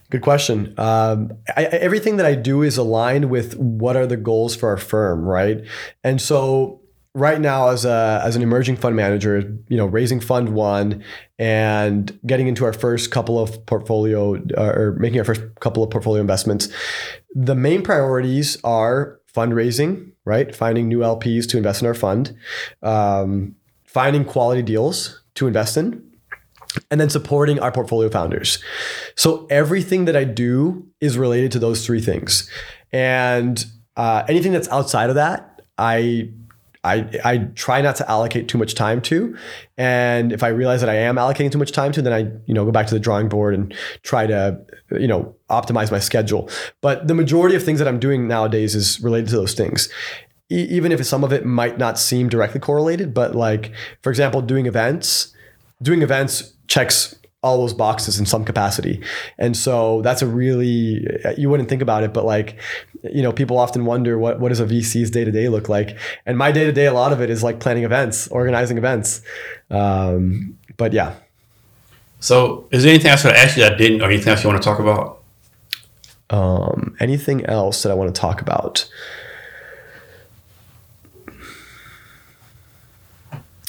Good 0.09 0.21
question. 0.21 0.73
Um, 0.77 1.31
I, 1.55 1.63
everything 1.65 2.17
that 2.17 2.25
I 2.25 2.35
do 2.35 2.63
is 2.63 2.77
aligned 2.77 3.29
with 3.29 3.55
what 3.55 3.95
are 3.95 4.05
the 4.05 4.17
goals 4.17 4.55
for 4.55 4.67
our 4.69 4.77
firm, 4.77 5.23
right? 5.23 5.65
And 6.03 6.19
so 6.19 6.81
right 7.13 7.41
now 7.41 7.69
as 7.69 7.83
a 7.83 8.21
as 8.23 8.35
an 8.35 8.41
emerging 8.41 8.77
fund 8.77 8.95
manager 8.95 9.39
you 9.67 9.75
know 9.75 9.85
raising 9.85 10.21
fund 10.21 10.49
one 10.49 11.03
and 11.37 12.17
getting 12.25 12.47
into 12.47 12.63
our 12.63 12.71
first 12.71 13.11
couple 13.11 13.37
of 13.37 13.65
portfolio 13.65 14.35
uh, 14.57 14.73
or 14.73 14.95
making 14.97 15.19
our 15.19 15.25
first 15.25 15.41
couple 15.59 15.83
of 15.83 15.89
portfolio 15.89 16.21
investments 16.21 16.69
the 17.35 17.55
main 17.55 17.81
priorities 17.81 18.57
are 18.63 19.19
fundraising 19.35 20.10
right 20.25 20.55
finding 20.55 20.87
new 20.87 20.99
lps 20.99 21.47
to 21.47 21.57
invest 21.57 21.81
in 21.81 21.87
our 21.87 21.93
fund 21.93 22.35
um, 22.83 23.55
finding 23.85 24.23
quality 24.23 24.61
deals 24.61 25.21
to 25.35 25.47
invest 25.47 25.77
in 25.77 26.03
and 26.89 26.99
then 26.99 27.09
supporting 27.09 27.59
our 27.59 27.71
portfolio 27.71 28.09
founders. 28.09 28.63
So 29.15 29.45
everything 29.49 30.05
that 30.05 30.15
I 30.15 30.23
do 30.23 30.87
is 30.99 31.17
related 31.17 31.51
to 31.53 31.59
those 31.59 31.85
three 31.85 32.01
things, 32.01 32.49
and 32.91 33.63
uh, 33.97 34.23
anything 34.27 34.51
that's 34.51 34.69
outside 34.69 35.09
of 35.09 35.15
that, 35.15 35.61
I. 35.77 36.29
I, 36.83 37.07
I 37.23 37.37
try 37.55 37.81
not 37.81 37.95
to 37.97 38.09
allocate 38.09 38.47
too 38.47 38.57
much 38.57 38.73
time 38.73 39.01
to. 39.03 39.37
And 39.77 40.31
if 40.31 40.41
I 40.41 40.47
realize 40.47 40.81
that 40.81 40.89
I 40.89 40.95
am 40.95 41.15
allocating 41.15 41.51
too 41.51 41.59
much 41.59 41.71
time 41.71 41.91
to, 41.91 42.01
then 42.01 42.13
I, 42.13 42.19
you 42.47 42.53
know, 42.53 42.65
go 42.65 42.71
back 42.71 42.87
to 42.87 42.93
the 42.93 42.99
drawing 42.99 43.29
board 43.29 43.53
and 43.53 43.73
try 44.01 44.25
to, 44.25 44.59
you 44.91 45.07
know, 45.07 45.35
optimize 45.49 45.91
my 45.91 45.99
schedule. 45.99 46.49
But 46.81 47.07
the 47.07 47.13
majority 47.13 47.55
of 47.55 47.63
things 47.63 47.79
that 47.79 47.87
I'm 47.87 47.99
doing 47.99 48.27
nowadays 48.27 48.73
is 48.73 48.99
related 49.01 49.29
to 49.29 49.35
those 49.35 49.53
things 49.53 49.89
even 50.51 50.91
if 50.91 51.05
some 51.05 51.23
of 51.23 51.31
it 51.31 51.45
might 51.45 51.77
not 51.77 51.97
seem 51.97 52.27
directly 52.27 52.59
correlated, 52.59 53.13
but 53.13 53.33
like, 53.33 53.71
for 54.01 54.09
example, 54.09 54.41
doing 54.41 54.65
events, 54.65 55.33
doing 55.81 56.01
events 56.01 56.53
checks 56.67 57.15
all 57.43 57.57
those 57.57 57.73
boxes 57.73 58.19
in 58.19 58.25
some 58.25 58.45
capacity. 58.45 59.01
And 59.37 59.55
so 59.57 60.01
that's 60.01 60.21
a 60.21 60.27
really 60.27 61.07
you 61.37 61.49
wouldn't 61.49 61.69
think 61.69 61.81
about 61.81 62.03
it, 62.03 62.13
but 62.13 62.25
like, 62.25 62.59
you 63.03 63.23
know, 63.23 63.31
people 63.31 63.57
often 63.57 63.85
wonder 63.85 64.17
what 64.17 64.39
what 64.39 64.49
does 64.49 64.59
a 64.59 64.65
VC's 64.65 65.09
day 65.09 65.23
to 65.23 65.31
day 65.31 65.49
look 65.49 65.69
like? 65.69 65.97
And 66.25 66.37
my 66.37 66.51
day 66.51 66.65
to 66.65 66.71
day, 66.71 66.85
a 66.85 66.93
lot 66.93 67.11
of 67.11 67.21
it 67.21 67.29
is 67.29 67.43
like 67.43 67.59
planning 67.59 67.83
events, 67.83 68.27
organizing 68.27 68.77
events. 68.77 69.21
Um, 69.69 70.57
but 70.77 70.93
yeah. 70.93 71.15
So, 72.19 72.67
is 72.71 72.83
there 72.83 72.93
anything 72.93 73.09
else 73.09 73.23
that 73.23 73.35
I 73.35 73.39
ask 73.39 73.57
you 73.57 73.63
that 73.63 73.73
I 73.73 73.77
didn't, 73.77 74.01
or 74.01 74.05
anything 74.05 74.29
else 74.29 74.43
you 74.43 74.49
want 74.49 74.61
to 74.61 74.65
talk 74.65 74.79
about? 74.79 75.23
Um, 76.29 76.95
anything 76.99 77.45
else 77.45 77.81
that 77.83 77.91
I 77.91 77.95
want 77.95 78.13
to 78.13 78.19
talk 78.19 78.41
about? 78.41 78.87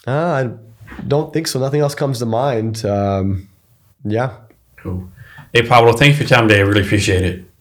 Uh, 0.07 0.51
don't 1.07 1.33
think 1.33 1.47
so. 1.47 1.59
Nothing 1.59 1.81
else 1.81 1.95
comes 1.95 2.19
to 2.19 2.27
mind. 2.27 2.85
Um, 2.85 3.49
yeah. 4.05 4.37
Cool. 4.77 5.09
Hey, 5.53 5.67
Pablo, 5.67 5.93
thanks 5.93 6.17
for 6.17 6.25
your 6.25 6.29
time 6.29 6.49
today. 6.49 6.61
I 6.61 6.65
really 6.65 6.83
appreciate 6.83 7.25
it. 7.25 7.52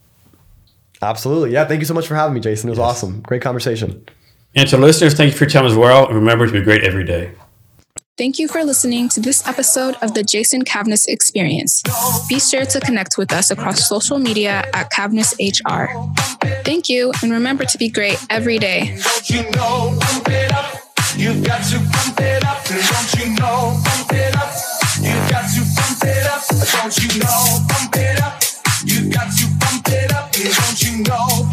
Absolutely. 1.01 1.51
Yeah. 1.51 1.65
Thank 1.65 1.79
you 1.79 1.85
so 1.85 1.93
much 1.93 2.07
for 2.07 2.15
having 2.15 2.33
me, 2.33 2.39
Jason. 2.39 2.69
It 2.69 2.71
was 2.71 2.79
yes. 2.79 2.87
awesome. 2.87 3.21
Great 3.21 3.41
conversation. 3.41 4.05
And 4.55 4.67
to 4.69 4.77
listeners, 4.77 5.13
thank 5.13 5.31
you 5.31 5.37
for 5.37 5.45
your 5.45 5.51
time 5.51 5.65
as 5.65 5.75
well. 5.75 6.07
And 6.07 6.15
remember 6.15 6.45
to 6.45 6.51
be 6.51 6.61
great 6.61 6.83
every 6.83 7.05
day. 7.05 7.31
Thank 8.17 8.37
you 8.37 8.47
for 8.47 8.63
listening 8.63 9.09
to 9.09 9.21
this 9.21 9.47
episode 9.47 9.95
of 10.01 10.13
the 10.13 10.21
Jason 10.21 10.63
Cavness 10.63 11.07
Experience. 11.07 11.81
Be 12.29 12.39
sure 12.39 12.65
to 12.65 12.79
connect 12.81 13.17
with 13.17 13.33
us 13.33 13.49
across 13.49 13.87
social 13.87 14.19
media 14.19 14.63
at 14.73 14.91
Cavness 14.91 15.33
HR. 15.39 15.89
Thank 16.63 16.89
you, 16.89 17.11
and 17.23 17.31
remember 17.31 17.65
to 17.65 17.77
be 17.77 17.89
great 17.89 18.23
every 18.29 18.59
day. 18.59 18.99
Don't 19.01 19.29
you 19.29 19.43
know, 19.51 19.97
pump 19.99 20.27
it 20.29 20.53
up. 20.53 20.81
You've 21.17 21.43
got 21.43 21.63
to 21.71 21.79
pump 21.79 22.19
it 22.19 22.45
up. 22.45 22.63
Don't 22.65 23.13
you 23.17 23.35
know, 23.35 23.81
pump 23.83 24.13
it 24.13 24.35
up. 24.35 24.53
You've 25.01 25.31
got 25.31 25.49
to 25.49 25.61
pump 25.75 26.03
it 26.03 26.27
up. 26.27 26.43
Don't 26.47 26.97
you 27.01 27.19
know, 27.21 27.59
pump 27.69 27.95
it 27.95 28.21
up. 28.21 28.43
You've 28.85 29.13
got 29.13 29.31
to 29.31 29.45
pump 29.59 29.87
it 29.87 30.11
up. 30.13 30.31
Don't 30.31 30.80
you 30.80 30.80
know 31.03 31.50